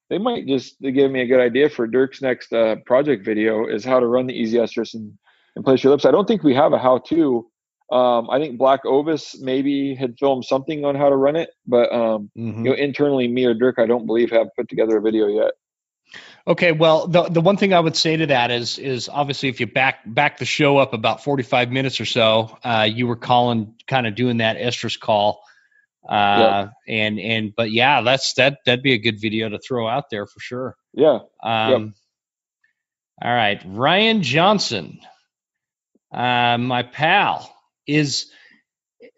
they 0.10 0.18
might 0.18 0.48
just 0.48 0.82
give 0.82 1.12
me 1.12 1.22
a 1.22 1.28
good 1.28 1.40
idea 1.40 1.70
for 1.70 1.86
Dirk's 1.86 2.24
next 2.24 2.52
uh, 2.52 2.78
project 2.88 3.24
video 3.24 3.68
is 3.68 3.86
how 3.86 4.00
to 4.00 4.08
run 4.08 4.26
the 4.26 4.34
easy 4.34 4.58
estrus 4.58 4.96
and, 4.96 5.16
and 5.56 5.64
place 5.64 5.84
your 5.84 5.92
lips. 5.92 6.06
I 6.06 6.12
don't 6.12 6.28
think 6.28 6.42
we 6.42 6.56
have 6.56 6.74
a 6.74 6.80
how 6.80 6.98
to. 7.10 7.48
Um, 7.94 8.30
I 8.30 8.40
think 8.40 8.58
Black 8.58 8.86
Ovis 8.86 9.40
maybe 9.40 9.94
had 9.94 10.18
filmed 10.18 10.46
something 10.46 10.84
on 10.84 10.96
how 10.96 11.10
to 11.10 11.16
run 11.16 11.36
it, 11.36 11.50
but 11.68 11.92
um, 11.94 12.32
Mm-hmm. 12.36 12.66
you 12.66 12.72
know, 12.72 12.76
internally, 12.76 13.28
me 13.28 13.46
or 13.46 13.54
Dirk, 13.54 13.78
I 13.78 13.86
don't 13.86 14.08
believe 14.08 14.32
have 14.32 14.48
put 14.56 14.68
together 14.68 14.98
a 14.98 15.02
video 15.02 15.28
yet. 15.28 15.52
Okay, 16.46 16.72
well, 16.74 17.08
the 17.08 17.24
the 17.24 17.40
one 17.40 17.56
thing 17.58 17.74
I 17.74 17.80
would 17.80 17.96
say 17.96 18.18
to 18.18 18.26
that 18.28 18.52
is 18.52 18.78
is 18.80 19.08
obviously 19.10 19.50
if 19.50 19.60
you 19.60 19.68
back 19.68 20.00
back 20.06 20.40
the 20.40 20.46
show 20.46 20.78
up 20.78 20.94
about 20.94 21.24
forty 21.24 21.44
five 21.44 21.72
minutes 21.72 22.02
or 22.02 22.06
so, 22.06 22.58
uh, 22.64 22.88
you 22.90 23.08
were 23.08 23.16
calling 23.16 23.76
kind 23.88 24.08
of 24.08 24.16
doing 24.16 24.38
that 24.38 24.58
estrus 24.58 25.00
call, 25.00 25.42
uh, 26.10 26.68
and 26.88 27.20
and 27.20 27.54
but 27.56 27.72
yeah, 27.72 28.02
that's 28.02 28.34
that 28.34 28.58
that'd 28.66 28.84
be 28.84 28.94
a 28.94 28.98
good 28.98 29.22
video 29.22 29.50
to 29.50 29.60
throw 29.60 29.88
out 29.88 30.10
there 30.10 30.26
for 30.26 30.40
sure. 30.40 30.76
Yeah. 30.94 31.20
Um, 31.42 31.94
All 33.22 33.32
right, 33.34 33.62
Ryan 33.66 34.22
Johnson, 34.22 35.00
uh, 36.12 36.58
my 36.58 36.84
pal, 36.84 37.53
is 37.88 38.32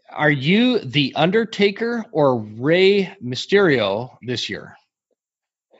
are 0.10 0.32
you 0.32 0.80
the 0.80 1.14
Undertaker 1.16 2.06
or 2.12 2.40
Rey 2.40 3.16
Mysterio 3.24 4.18
this 4.22 4.50
year? 4.50 4.78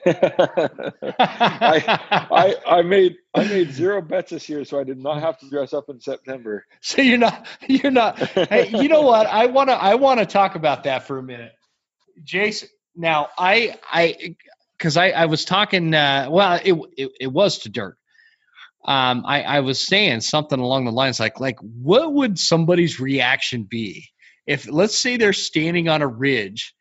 I, 0.08 2.00
I 2.32 2.56
I 2.68 2.82
made 2.84 3.16
I 3.34 3.44
made 3.46 3.72
zero 3.72 4.04
bets 4.04 4.30
this 4.30 4.48
year, 4.48 4.64
so 4.64 4.80
I 4.80 4.84
did 4.84 5.00
not 5.00 5.20
have 5.20 5.40
to 5.40 5.50
dress 5.50 5.74
up 5.74 5.90
in 5.90 6.00
September. 6.00 6.66
So 6.82 7.02
you're 7.02 7.18
not 7.18 7.48
you're 7.68 7.92
not. 7.92 8.20
hey, 8.20 8.70
you 8.70 8.88
know 8.88 9.02
what? 9.02 9.26
I 9.26 9.48
wanna 9.48 9.72
I 9.72 9.96
wanna 9.96 10.28
talk 10.28 10.54
about 10.56 10.84
that 10.84 11.08
for 11.08 11.18
a 11.18 11.24
minute, 11.24 11.54
Jason. 12.24 12.70
Now 12.96 13.30
I 13.38 13.80
I 13.92 14.36
because 14.78 14.96
I 14.96 15.10
I 15.10 15.26
was 15.26 15.44
talking. 15.44 15.94
Uh, 15.96 16.28
well, 16.30 16.60
it, 16.64 16.74
it 16.98 17.12
it 17.22 17.28
was 17.28 17.60
to 17.60 17.70
Dirk. 17.70 17.98
Um, 18.88 19.24
I 19.26 19.42
I 19.44 19.60
was 19.62 19.80
saying 19.80 20.22
something 20.22 20.60
along 20.60 20.86
the 20.86 20.92
lines 20.92 21.20
like 21.20 21.40
like 21.40 21.58
what 21.60 22.14
would 22.14 22.38
somebody's 22.40 23.00
reaction 23.00 23.64
be 23.64 24.10
if 24.46 24.70
let's 24.70 24.98
say 24.98 25.18
they're 25.18 25.34
standing 25.34 25.90
on 25.90 26.02
a 26.04 26.08
ridge 26.08 26.74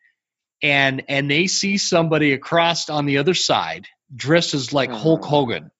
and 0.61 1.03
and 1.09 1.29
they 1.31 1.47
see 1.47 1.77
somebody 1.77 2.33
across 2.33 2.89
on 2.89 3.05
the 3.05 3.17
other 3.17 3.33
side 3.33 3.87
dressed 4.15 4.53
as 4.53 4.71
like 4.71 4.91
Hulk 4.91 5.23
Hmm. 5.23 5.29
Hogan. 5.29 5.71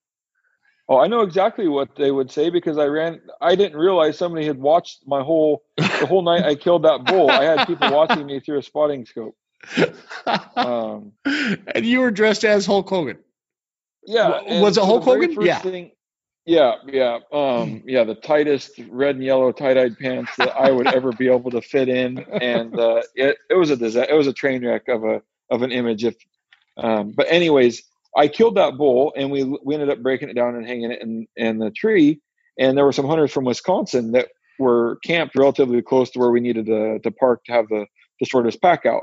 Oh, 0.88 0.98
I 0.98 1.08
know 1.08 1.22
exactly 1.22 1.66
what 1.66 1.96
they 1.96 2.10
would 2.12 2.30
say 2.30 2.50
because 2.50 2.78
I 2.78 2.84
ran. 2.86 3.20
I 3.40 3.56
didn't 3.56 3.76
realize 3.78 4.18
somebody 4.18 4.46
had 4.46 4.58
watched 4.58 5.00
my 5.06 5.22
whole 5.22 5.64
the 5.76 6.06
whole 6.06 6.22
night 6.22 6.44
I 6.44 6.54
killed 6.54 6.84
that 6.84 7.04
bull. 7.04 7.28
I 7.30 7.42
had 7.44 7.66
people 7.66 7.90
watching 7.92 8.24
me 8.26 8.38
through 8.40 8.58
a 8.58 8.62
spotting 8.62 9.04
scope. 9.06 9.36
Um, 10.54 11.12
and 11.24 11.84
you 11.84 12.00
were 12.00 12.10
dressed 12.12 12.44
as 12.44 12.66
Hulk 12.66 12.88
Hogan. 12.88 13.18
yeah, 14.06 14.60
was 14.60 14.76
it 14.76 14.84
Hulk 14.84 15.02
Hogan? 15.04 15.36
Yeah. 15.42 15.58
thing- 15.58 15.90
yeah, 16.46 16.76
yeah, 16.86 17.18
um, 17.32 17.82
yeah. 17.86 18.04
The 18.04 18.14
tightest 18.14 18.80
red 18.88 19.16
and 19.16 19.24
yellow 19.24 19.52
tie-dyed 19.52 19.98
pants 19.98 20.32
that 20.38 20.56
I 20.56 20.70
would 20.70 20.86
ever 20.86 21.12
be 21.12 21.28
able 21.28 21.50
to 21.50 21.60
fit 21.60 21.88
in, 21.88 22.18
and 22.18 22.78
uh, 22.78 23.02
it 23.14 23.36
it 23.50 23.54
was 23.54 23.70
a 23.70 23.76
disa- 23.76 24.10
it 24.10 24.16
was 24.16 24.28
a 24.28 24.32
train 24.32 24.64
wreck 24.64 24.88
of 24.88 25.04
a 25.04 25.22
of 25.50 25.62
an 25.62 25.72
image. 25.72 26.04
If, 26.04 26.14
um, 26.76 27.12
but 27.16 27.26
anyways, 27.28 27.82
I 28.16 28.28
killed 28.28 28.54
that 28.56 28.76
bull, 28.76 29.12
and 29.16 29.30
we 29.30 29.44
we 29.64 29.74
ended 29.74 29.90
up 29.90 30.02
breaking 30.02 30.28
it 30.28 30.34
down 30.34 30.54
and 30.54 30.66
hanging 30.66 30.92
it 30.92 31.02
in 31.02 31.26
in 31.36 31.58
the 31.58 31.70
tree. 31.70 32.20
And 32.58 32.78
there 32.78 32.86
were 32.86 32.92
some 32.92 33.06
hunters 33.06 33.32
from 33.32 33.44
Wisconsin 33.44 34.12
that 34.12 34.28
were 34.58 34.98
camped 35.04 35.36
relatively 35.36 35.82
close 35.82 36.10
to 36.10 36.18
where 36.18 36.30
we 36.30 36.40
needed 36.40 36.66
to 36.66 37.00
to 37.00 37.10
park 37.10 37.44
to 37.46 37.52
have 37.52 37.68
the 37.68 37.86
the 38.20 38.26
shortest 38.26 38.62
pack 38.62 38.86
out. 38.86 39.02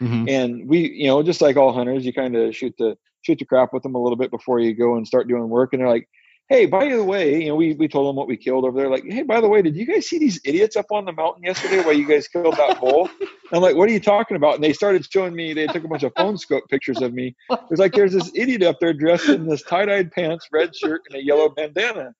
Mm-hmm. 0.00 0.28
And 0.28 0.68
we, 0.68 0.90
you 0.90 1.06
know, 1.06 1.22
just 1.22 1.40
like 1.40 1.56
all 1.56 1.72
hunters, 1.72 2.04
you 2.04 2.12
kind 2.12 2.36
of 2.36 2.54
shoot 2.54 2.74
the 2.78 2.96
shoot 3.22 3.38
the 3.38 3.44
crap 3.44 3.72
with 3.72 3.82
them 3.82 3.94
a 3.94 4.02
little 4.02 4.16
bit 4.16 4.30
before 4.30 4.60
you 4.60 4.74
go 4.74 4.96
and 4.96 5.06
start 5.06 5.28
doing 5.28 5.48
work. 5.48 5.72
And 5.72 5.80
they're 5.80 5.88
like, 5.88 6.08
"Hey, 6.48 6.66
by 6.66 6.88
the 6.88 7.02
way, 7.02 7.42
you 7.42 7.48
know, 7.48 7.56
we 7.56 7.74
we 7.74 7.88
told 7.88 8.08
them 8.08 8.16
what 8.16 8.28
we 8.28 8.36
killed 8.36 8.64
over 8.64 8.76
there. 8.76 8.90
Like, 8.90 9.04
hey, 9.04 9.22
by 9.22 9.40
the 9.40 9.48
way, 9.48 9.62
did 9.62 9.76
you 9.76 9.86
guys 9.86 10.08
see 10.08 10.18
these 10.18 10.40
idiots 10.44 10.76
up 10.76 10.86
on 10.90 11.04
the 11.04 11.12
mountain 11.12 11.42
yesterday 11.44 11.82
while 11.82 11.94
you 11.94 12.06
guys 12.06 12.28
killed 12.28 12.56
that 12.56 12.80
bull?" 12.80 13.08
I'm 13.52 13.62
like, 13.62 13.76
"What 13.76 13.88
are 13.88 13.92
you 13.92 14.00
talking 14.00 14.36
about?" 14.36 14.56
And 14.56 14.64
they 14.64 14.72
started 14.72 15.06
showing 15.10 15.34
me. 15.34 15.54
They 15.54 15.66
took 15.66 15.84
a 15.84 15.88
bunch 15.88 16.02
of 16.02 16.12
phone 16.16 16.36
scope 16.38 16.64
pictures 16.68 17.00
of 17.00 17.14
me. 17.14 17.34
It 17.50 17.60
was 17.70 17.80
like 17.80 17.92
there's 17.92 18.12
this 18.12 18.30
idiot 18.34 18.62
up 18.62 18.78
there 18.80 18.92
dressed 18.92 19.28
in 19.28 19.46
this 19.46 19.62
tie 19.62 19.86
dyed 19.86 20.12
pants, 20.12 20.48
red 20.52 20.74
shirt, 20.76 21.02
and 21.10 21.18
a 21.18 21.24
yellow 21.24 21.48
bandana. 21.48 22.12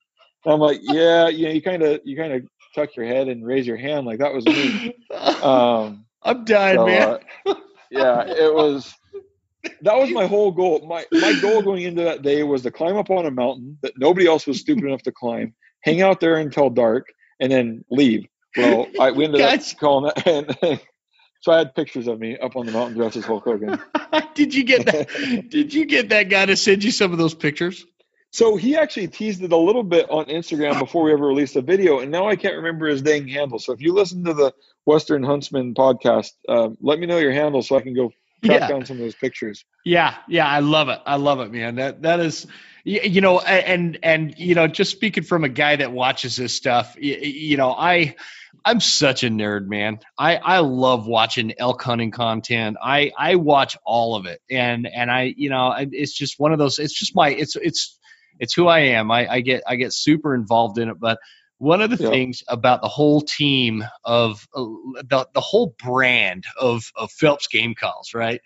And 0.44 0.54
I'm 0.54 0.60
like, 0.60 0.80
"Yeah, 0.82 1.28
you 1.28 1.46
know, 1.46 1.52
you 1.52 1.62
kind 1.62 1.82
of 1.82 2.00
you 2.04 2.16
kind 2.16 2.32
of 2.32 2.42
tuck 2.74 2.96
your 2.96 3.06
head 3.06 3.28
and 3.28 3.46
raise 3.46 3.66
your 3.66 3.76
hand 3.76 4.06
like 4.06 4.18
that 4.18 4.32
was 4.32 4.44
me." 4.46 4.96
Um, 5.44 6.06
I'm 6.22 6.44
dying, 6.46 6.78
so, 6.78 6.86
man. 6.86 7.18
uh, 7.46 7.54
yeah, 7.90 8.24
it 8.26 8.52
was. 8.52 8.94
That 9.82 9.96
was 9.96 10.10
my 10.10 10.26
whole 10.26 10.50
goal. 10.50 10.86
My 10.86 11.04
my 11.12 11.38
goal 11.40 11.62
going 11.62 11.82
into 11.82 12.04
that 12.04 12.22
day 12.22 12.42
was 12.42 12.62
to 12.62 12.70
climb 12.70 12.96
up 12.96 13.10
on 13.10 13.26
a 13.26 13.30
mountain 13.30 13.78
that 13.82 13.92
nobody 13.98 14.26
else 14.26 14.46
was 14.46 14.60
stupid 14.60 14.84
enough 14.84 15.02
to 15.02 15.12
climb, 15.12 15.54
hang 15.82 16.02
out 16.02 16.20
there 16.20 16.36
until 16.36 16.70
dark, 16.70 17.12
and 17.40 17.50
then 17.50 17.84
leave. 17.90 18.26
Well, 18.56 18.86
I 19.00 19.10
we 19.10 19.24
ended 19.24 19.40
Guys. 19.40 19.72
up 19.72 19.78
calling 19.78 20.12
that, 20.14 20.26
and 20.62 20.80
so 21.40 21.52
I 21.52 21.58
had 21.58 21.74
pictures 21.74 22.06
of 22.06 22.18
me 22.18 22.38
up 22.38 22.56
on 22.56 22.66
the 22.66 22.72
mountain 22.72 22.96
dressed 22.96 23.16
as 23.16 23.24
Hulk 23.24 23.44
Hogan. 23.44 23.78
did 24.34 24.54
you 24.54 24.64
get 24.64 24.86
that? 24.86 25.50
Did 25.50 25.74
you 25.74 25.84
get 25.84 26.08
that 26.10 26.30
guy 26.30 26.46
to 26.46 26.56
send 26.56 26.82
you 26.84 26.90
some 26.90 27.12
of 27.12 27.18
those 27.18 27.34
pictures? 27.34 27.84
So 28.30 28.56
he 28.56 28.76
actually 28.76 29.06
teased 29.08 29.44
it 29.44 29.52
a 29.52 29.56
little 29.56 29.84
bit 29.84 30.10
on 30.10 30.24
Instagram 30.24 30.80
before 30.80 31.04
we 31.04 31.12
ever 31.12 31.24
released 31.24 31.54
a 31.54 31.62
video, 31.62 32.00
and 32.00 32.10
now 32.10 32.26
I 32.28 32.34
can't 32.34 32.56
remember 32.56 32.86
his 32.86 33.00
dang 33.00 33.28
handle. 33.28 33.60
So 33.60 33.72
if 33.72 33.80
you 33.80 33.92
listen 33.92 34.24
to 34.24 34.34
the 34.34 34.52
Western 34.86 35.22
Huntsman 35.22 35.74
podcast, 35.74 36.30
uh, 36.48 36.70
let 36.80 36.98
me 36.98 37.06
know 37.06 37.18
your 37.18 37.30
handle 37.30 37.62
so 37.62 37.76
I 37.76 37.80
can 37.80 37.94
go 37.94 38.10
track 38.42 38.60
Yeah. 38.60 38.68
down 38.68 38.84
some 38.86 38.96
of 38.98 39.02
those 39.02 39.14
pictures. 39.16 39.64
Yeah, 39.84 40.14
yeah, 40.28 40.48
I 40.48 40.60
love 40.60 40.90
it. 40.90 41.00
I 41.06 41.16
love 41.16 41.40
it, 41.40 41.52
man. 41.52 41.76
That 41.76 42.02
that 42.02 42.20
is, 42.20 42.46
you 42.84 43.20
know, 43.22 43.40
and 43.40 43.98
and 44.04 44.34
you 44.38 44.54
know, 44.54 44.68
just 44.68 44.92
speaking 44.92 45.24
from 45.24 45.44
a 45.44 45.50
guy 45.50 45.76
that 45.76 45.92
watches 45.92 46.36
this 46.36 46.54
stuff, 46.54 46.96
y- 46.96 47.18
y- 47.20 47.28
you 47.28 47.58
know, 47.58 47.72
I 47.72 48.16
I'm 48.64 48.80
such 48.80 49.24
a 49.24 49.28
nerd, 49.28 49.66
man. 49.68 50.00
I 50.18 50.36
I 50.36 50.60
love 50.60 51.06
watching 51.08 51.54
elk 51.58 51.82
hunting 51.82 52.12
content. 52.12 52.78
I 52.82 53.12
I 53.18 53.36
watch 53.36 53.76
all 53.84 54.16
of 54.16 54.26
it, 54.26 54.40
and 54.50 54.86
and 54.86 55.10
I 55.10 55.34
you 55.36 55.50
know, 55.50 55.74
it's 55.78 56.14
just 56.14 56.38
one 56.38 56.52
of 56.52 56.60
those. 56.60 56.78
It's 56.78 56.94
just 56.94 57.16
my 57.16 57.30
it's 57.30 57.56
it's 57.56 57.98
it's 58.40 58.54
who 58.54 58.68
I 58.68 58.80
am. 58.80 59.10
I 59.10 59.28
I 59.28 59.40
get 59.40 59.64
I 59.68 59.76
get 59.76 59.92
super 59.94 60.34
involved 60.36 60.78
in 60.78 60.90
it, 60.90 61.00
but. 61.00 61.18
One 61.58 61.80
of 61.82 61.90
the 61.90 62.02
Yeah. 62.02 62.10
things 62.10 62.42
about 62.48 62.82
the 62.82 62.88
whole 62.88 63.20
team 63.20 63.84
of 64.04 64.46
uh, 64.54 64.64
the 65.04 65.26
the 65.34 65.40
whole 65.40 65.74
brand 65.82 66.44
of 66.58 66.84
of 66.96 67.10
Phelps 67.12 67.48
Game 67.48 67.74
Calls, 67.74 68.14
right? 68.14 68.40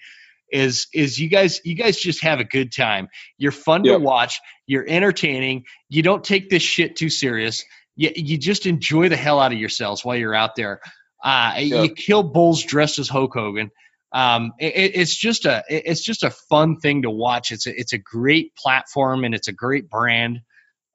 is 0.51 0.87
is 0.95 1.19
you 1.19 1.29
guys 1.29 1.61
you 1.65 1.75
guys 1.75 1.99
just 1.99 2.23
have 2.23 2.41
a 2.41 2.45
good 2.45 2.73
time. 2.73 3.09
You're 3.37 3.53
fun 3.53 3.83
to 3.83 3.91
watch. 3.99 4.41
You're 4.67 4.87
entertaining. 4.89 5.65
You 5.91 6.03
don't 6.03 6.25
take 6.25 6.49
this 6.49 6.63
shit 6.63 6.97
too 6.97 7.11
serious. 7.11 7.65
You 7.97 8.13
you 8.17 8.39
just 8.39 8.65
enjoy 8.65 9.11
the 9.11 9.17
hell 9.17 9.41
out 9.41 9.53
of 9.53 9.59
yourselves 9.59 10.05
while 10.07 10.17
you're 10.17 10.35
out 10.35 10.57
there. 10.57 10.81
Uh, 11.23 11.57
You 11.59 11.89
kill 11.95 12.23
bulls 12.23 12.63
dressed 12.63 12.99
as 12.99 13.11
Hulk 13.11 13.35
Hogan. 13.35 13.71
Um, 14.11 14.53
it- 14.59 14.93
it's 14.95 15.15
just 15.15 15.45
a 15.45 15.65
it's 15.69 16.01
just 16.03 16.23
a 16.23 16.31
fun 16.31 16.79
thing 16.81 17.03
to 17.03 17.11
watch. 17.11 17.53
It's 17.53 17.67
a 17.67 17.79
it's 17.79 17.93
a 17.93 17.99
great 17.99 18.57
platform 18.57 19.25
and 19.25 19.35
it's 19.35 19.49
a 19.49 19.53
great 19.53 19.91
brand. 19.91 20.41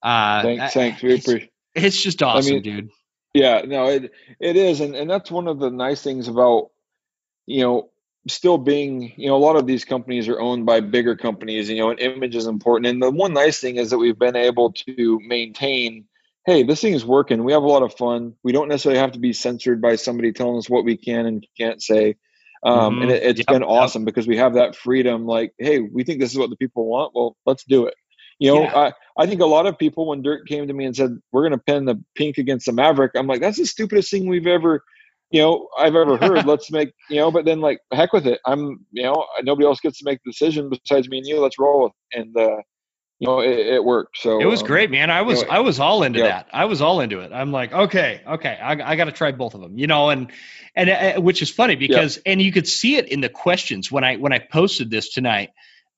Uh, 0.02 0.42
Thanks, 0.42 0.74
thanks. 0.74 1.02
We 1.04 1.14
appreciate. 1.14 1.50
It's 1.76 2.02
just 2.02 2.22
awesome, 2.24 2.56
mean, 2.56 2.64
dude. 2.64 2.90
Yeah, 3.34 3.62
no, 3.66 3.88
it 3.88 4.12
it 4.40 4.56
is, 4.56 4.82
and 4.82 4.96
and 4.96 5.10
that's 5.10 5.32
one 5.32 5.48
of 5.48 5.60
the 5.60 5.70
nice 5.72 6.02
things 6.02 6.28
about 6.28 6.70
you 7.46 7.62
know 7.64 7.90
still 8.28 8.58
being 8.58 9.14
you 9.18 9.28
know 9.28 9.36
a 9.36 9.38
lot 9.46 9.56
of 9.58 9.68
these 9.68 9.86
companies 9.86 10.28
are 10.30 10.40
owned 10.40 10.66
by 10.66 10.80
bigger 10.80 11.16
companies 11.16 11.70
you 11.70 11.78
know 11.78 11.90
and 11.92 12.00
image 12.00 12.36
is 12.36 12.48
important 12.48 12.88
and 12.88 13.02
the 13.02 13.12
one 13.12 13.34
nice 13.34 13.60
thing 13.60 13.78
is 13.78 13.90
that 13.90 13.98
we've 13.98 14.20
been 14.20 14.36
able 14.38 14.72
to 14.72 15.20
maintain 15.28 16.06
hey 16.46 16.64
this 16.64 16.82
thing 16.82 16.94
is 16.94 17.06
working 17.06 17.44
we 17.44 17.52
have 17.52 17.64
a 17.64 17.68
lot 17.68 17.84
of 17.84 17.94
fun 17.96 18.34
we 18.44 18.54
don't 18.54 18.70
necessarily 18.70 19.00
have 19.00 19.12
to 19.12 19.20
be 19.20 19.34
censored 19.34 19.82
by 19.82 19.96
somebody 19.96 20.32
telling 20.32 20.58
us 20.58 20.70
what 20.70 20.86
we 20.86 20.98
can 20.98 21.26
and 21.26 21.48
can't 21.58 21.82
say 21.82 22.16
um, 22.66 23.02
and 23.02 23.12
Mhm. 23.12 23.12
it, 23.12 23.24
it's 23.24 23.44
Yep, 23.48 23.48
been 23.48 23.64
yep. 23.70 23.70
awesome 23.70 24.06
because 24.06 24.28
we 24.28 24.38
have 24.38 24.54
that 24.54 24.76
freedom 24.76 25.26
like 25.26 25.54
hey 25.58 25.80
we 25.82 26.04
think 26.06 26.20
this 26.22 26.32
is 26.32 26.38
what 26.38 26.50
the 26.50 26.56
people 26.58 26.86
want 26.86 27.14
well 27.14 27.36
let's 27.46 27.66
do 27.66 27.88
it 27.88 27.96
you 28.40 28.54
know 28.54 28.64
Yeah. 28.64 28.78
I, 29.18 29.24
I 29.24 29.28
think 29.28 29.42
a 29.42 29.46
lot 29.46 29.66
of 29.66 29.78
people 29.78 30.08
when 30.08 30.22
dirt 30.22 30.48
came 30.48 30.68
to 30.68 30.74
me 30.74 30.86
and 30.86 30.96
said 30.96 31.18
we're 31.32 31.42
going 31.42 31.58
to 31.60 31.64
pin 31.64 31.86
the 31.86 32.02
pink 32.16 32.38
against 32.38 32.66
the 32.66 32.72
maverick 32.72 33.12
i'm 33.16 33.28
like 33.28 33.42
that's 33.42 33.58
the 33.58 33.66
stupidest 33.66 34.12
thing 34.12 34.28
we've 34.28 34.48
ever 34.48 34.84
you 35.32 35.42
know 35.42 35.68
i've 35.78 35.96
ever 35.96 36.18
heard 36.22 36.46
let's 36.46 36.72
make 36.72 36.94
you 37.10 37.18
know 37.18 37.32
but 37.32 37.46
then 37.46 37.62
like 37.62 37.80
heck 37.92 38.14
with 38.14 38.28
it 38.28 38.40
i'm 38.46 38.86
you 38.92 39.04
know 39.04 39.26
nobody 39.44 39.66
else 39.66 39.80
gets 39.80 40.00
to 40.00 40.06
make 40.06 40.20
the 40.24 40.32
decision 40.32 40.70
besides 40.70 41.08
me 41.10 41.18
and 41.18 41.28
you 41.28 41.40
let's 41.40 41.60
roll 41.60 41.84
with 41.84 41.94
it. 42.12 42.20
and 42.20 42.38
uh 42.38 42.58
you 43.20 43.28
know 43.28 43.40
it, 43.40 43.58
it 43.58 43.84
worked 43.84 44.18
so 44.18 44.42
It 44.42 44.46
was 44.46 44.62
um, 44.62 44.68
great, 44.68 44.92
man. 44.92 45.10
I 45.10 45.22
was 45.22 45.44
know, 45.44 45.50
I 45.50 45.60
was 45.60 45.80
all 45.80 46.04
into 46.04 46.20
yeah. 46.20 46.28
that. 46.28 46.50
I 46.52 46.66
was 46.66 46.82
all 46.82 47.00
into 47.00 47.20
it. 47.20 47.32
I'm 47.32 47.54
like, 47.54 47.72
okay, 47.72 48.22
okay, 48.28 48.60
I, 48.62 48.72
I 48.92 48.96
got 48.98 49.06
to 49.06 49.14
try 49.14 49.32
both 49.32 49.54
of 49.54 49.62
them, 49.62 49.78
you 49.78 49.88
know, 49.88 50.10
and 50.10 50.30
and 50.76 50.90
uh, 50.90 51.22
which 51.22 51.42
is 51.42 51.50
funny 51.50 51.76
because 51.76 52.18
and 52.26 52.42
you 52.42 52.52
could 52.52 52.68
see 52.68 52.98
it 52.98 53.08
in 53.08 53.22
the 53.22 53.30
questions 53.30 53.90
when 53.90 54.04
I 54.04 54.18
when 54.18 54.34
I 54.34 54.40
posted 54.40 54.90
this 54.90 55.14
tonight 55.14 55.52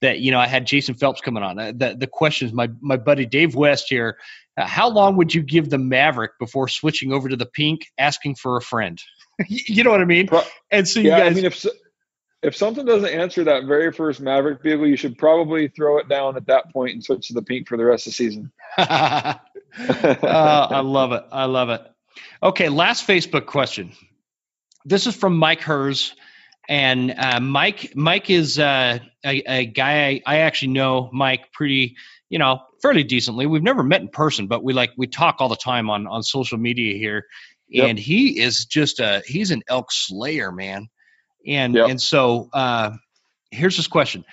that 0.05 0.19
you 0.19 0.31
know 0.31 0.39
I 0.39 0.47
had 0.47 0.65
Jason 0.65 0.95
Phelps 0.95 1.21
coming 1.21 1.43
on. 1.43 1.59
Uh, 1.59 1.71
the 1.75 1.95
the 1.99 2.07
questions 2.07 2.53
my 2.53 2.69
my 2.81 2.97
buddy 2.97 3.25
Dave 3.25 3.55
West 3.55 3.87
here. 3.89 4.17
Uh, 4.57 4.65
how 4.65 4.89
long 4.89 5.17
would 5.17 5.33
you 5.33 5.43
give 5.43 5.69
the 5.69 5.77
Maverick 5.77 6.31
before 6.39 6.69
switching 6.69 7.11
over 7.11 7.27
to 7.27 7.35
the 7.35 7.45
pink, 7.45 7.87
asking 7.97 8.35
for 8.35 8.55
a 8.57 8.61
friend? 8.61 9.01
you 9.47 9.83
know 9.83 9.91
what 9.91 10.01
I 10.01 10.05
mean? 10.05 10.29
And 10.71 10.87
so 10.87 10.99
you 11.01 11.09
yeah 11.09 11.19
guys, 11.19 11.31
i 11.31 11.35
mean 11.35 11.45
if 11.45 11.57
so- 11.57 11.71
if 12.41 12.55
something 12.55 12.85
doesn't 12.85 13.09
answer 13.09 13.43
that 13.43 13.65
very 13.65 13.91
first 13.91 14.21
maverick 14.21 14.61
vehicle 14.61 14.85
you 14.85 14.95
should 14.95 15.17
probably 15.17 15.67
throw 15.67 15.97
it 15.97 16.07
down 16.07 16.37
at 16.37 16.45
that 16.45 16.71
point 16.71 16.93
and 16.93 17.03
switch 17.03 17.27
to 17.27 17.33
the 17.33 17.41
pink 17.41 17.67
for 17.67 17.75
the 17.75 17.83
rest 17.83 18.05
of 18.05 18.11
the 18.11 18.15
season 18.15 18.51
uh, 19.77 20.67
I 20.71 20.79
love 20.79 21.11
it. 21.11 21.23
I 21.31 21.45
love 21.45 21.69
it. 21.69 21.81
Okay, 22.41 22.69
last 22.69 23.07
Facebook 23.07 23.45
question. 23.45 23.91
This 24.85 25.07
is 25.07 25.15
from 25.15 25.37
Mike 25.37 25.61
Hers, 25.61 26.15
and 26.67 27.13
uh, 27.17 27.39
Mike 27.39 27.93
Mike 27.95 28.29
is 28.29 28.59
uh, 28.59 28.99
a, 29.25 29.43
a 29.61 29.65
guy 29.65 30.07
I, 30.07 30.21
I 30.25 30.37
actually 30.39 30.73
know. 30.73 31.09
Mike 31.13 31.51
pretty, 31.51 31.95
you 32.29 32.39
know, 32.39 32.61
fairly 32.81 33.03
decently. 33.03 33.45
We've 33.45 33.63
never 33.63 33.83
met 33.83 34.01
in 34.01 34.09
person, 34.09 34.47
but 34.47 34.63
we 34.63 34.73
like 34.73 34.91
we 34.97 35.07
talk 35.07 35.37
all 35.39 35.49
the 35.49 35.55
time 35.55 35.89
on 35.89 36.07
on 36.07 36.23
social 36.23 36.57
media 36.57 36.97
here, 36.97 37.25
Yep. 37.69 37.89
and 37.89 37.99
he 37.99 38.39
is 38.39 38.65
just 38.65 38.99
a 38.99 39.21
he's 39.25 39.51
an 39.51 39.63
elk 39.67 39.91
slayer, 39.91 40.51
man. 40.51 40.87
And 41.47 41.75
Yep. 41.75 41.89
and 41.89 42.01
so 42.01 42.49
uh, 42.53 42.91
here's 43.51 43.75
his 43.75 43.87
question. 43.87 44.25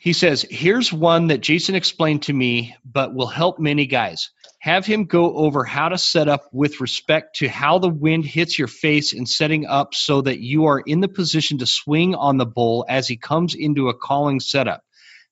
He 0.00 0.12
says, 0.12 0.46
Here's 0.48 0.92
one 0.92 1.28
that 1.28 1.40
Jason 1.40 1.74
explained 1.74 2.22
to 2.24 2.32
me, 2.32 2.76
but 2.84 3.14
will 3.14 3.26
help 3.26 3.58
many 3.58 3.86
guys. 3.86 4.30
Have 4.60 4.86
him 4.86 5.04
go 5.04 5.36
over 5.36 5.64
how 5.64 5.88
to 5.88 5.98
set 5.98 6.28
up 6.28 6.48
with 6.52 6.80
respect 6.80 7.36
to 7.36 7.48
how 7.48 7.78
the 7.78 7.88
wind 7.88 8.24
hits 8.24 8.58
your 8.58 8.68
face 8.68 9.12
and 9.12 9.28
setting 9.28 9.66
up 9.66 9.94
so 9.94 10.20
that 10.22 10.40
you 10.40 10.66
are 10.66 10.80
in 10.80 11.00
the 11.00 11.08
position 11.08 11.58
to 11.58 11.66
swing 11.66 12.14
on 12.14 12.38
the 12.38 12.46
bull 12.46 12.84
as 12.88 13.06
he 13.06 13.16
comes 13.16 13.54
into 13.54 13.88
a 13.88 13.94
calling 13.94 14.40
setup. 14.40 14.82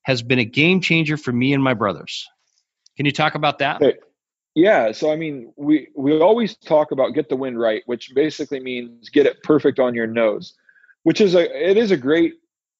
has 0.02 0.22
been 0.22 0.38
a 0.38 0.44
game 0.44 0.80
changer 0.80 1.16
for 1.16 1.32
me 1.32 1.52
and 1.52 1.62
my 1.62 1.74
brothers. 1.74 2.28
Can 2.97 3.06
you 3.06 3.12
talk 3.12 3.34
about 3.34 3.59
that? 3.59 3.82
Okay. 3.82 3.98
Yeah, 4.56 4.93
so 4.93 5.12
I 5.12 5.16
mean, 5.16 5.52
we 5.56 5.88
we 5.94 6.18
always 6.18 6.56
talk 6.56 6.90
about 6.90 7.12
get 7.12 7.28
the 7.28 7.36
wind 7.36 7.60
right, 7.60 7.82
which 7.84 8.12
basically 8.14 8.59
means 8.59 9.10
get 9.10 9.26
it 9.26 9.43
perfect 9.43 9.78
on 9.78 9.94
your 9.94 10.06
nose, 10.06 10.55
which 11.02 11.20
is 11.20 11.34
a 11.34 11.70
it 11.70 11.76
is 11.76 11.90
a 11.90 11.97
great. 11.97 12.34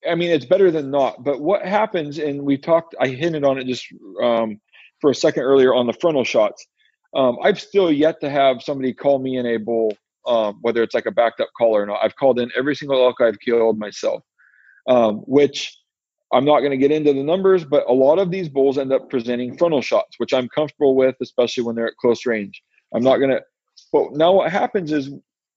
I 0.09 0.15
mean, 0.15 0.31
it's 0.31 0.45
better 0.45 0.70
than 0.70 0.91
not. 0.91 1.24
But 1.24 1.41
what 1.41 1.65
happens, 1.65 2.19
and 2.19 2.43
we 2.43 2.59
talked, 2.59 2.95
I 3.01 3.09
hinted 3.09 3.45
on 3.45 3.59
it 3.59 3.66
just 3.66 3.87
um, 4.23 4.61
for 5.01 5.11
a 5.11 5.15
second 5.15 5.43
earlier 5.43 5.74
on 5.74 5.87
the 5.87 5.93
frontal 5.93 6.24
shots. 6.24 6.66
Um, 7.15 7.39
I've 7.43 7.61
still 7.61 7.91
yet 7.91 8.20
to 8.20 8.31
have 8.31 8.62
somebody 8.62 8.93
call 8.93 9.19
me 9.19 9.39
in 9.39 9.47
a 9.47 9.57
bull, 9.57 9.97
um, 10.27 10.59
whether 10.61 10.83
it's 10.83 10.95
like 10.95 11.07
a 11.07 11.11
backed 11.11 11.41
up 11.41 11.49
call 11.57 11.77
or 11.77 11.87
not. 11.87 12.01
I've 12.03 12.16
called 12.16 12.39
in 12.39 12.51
every 12.57 12.74
single 12.74 13.03
elk 13.03 13.20
I've 13.20 13.41
killed 13.41 13.78
myself, 13.78 14.23
um, 14.89 15.16
which 15.27 15.77
I'm 16.33 16.45
not 16.45 16.61
going 16.61 16.73
to 16.73 16.77
get 16.77 16.91
into 16.91 17.12
the 17.12 17.23
numbers, 17.23 17.65
but 17.65 17.89
a 17.89 17.93
lot 17.93 18.19
of 18.19 18.31
these 18.31 18.49
bulls 18.49 18.78
end 18.78 18.93
up 18.93 19.09
presenting 19.09 19.57
frontal 19.57 19.81
shots, 19.81 20.19
which 20.19 20.35
I'm 20.35 20.49
comfortable 20.49 20.97
with, 20.97 21.15
especially 21.23 21.62
when 21.62 21.77
they're 21.77 21.87
at 21.87 21.97
close 21.97 22.27
range. 22.27 22.62
I'm 22.95 23.03
not 23.03 23.19
going 23.19 23.31
to. 23.31 23.43
But 23.93 24.12
now 24.12 24.33
what 24.33 24.51
happens 24.51 24.93
is 24.93 25.11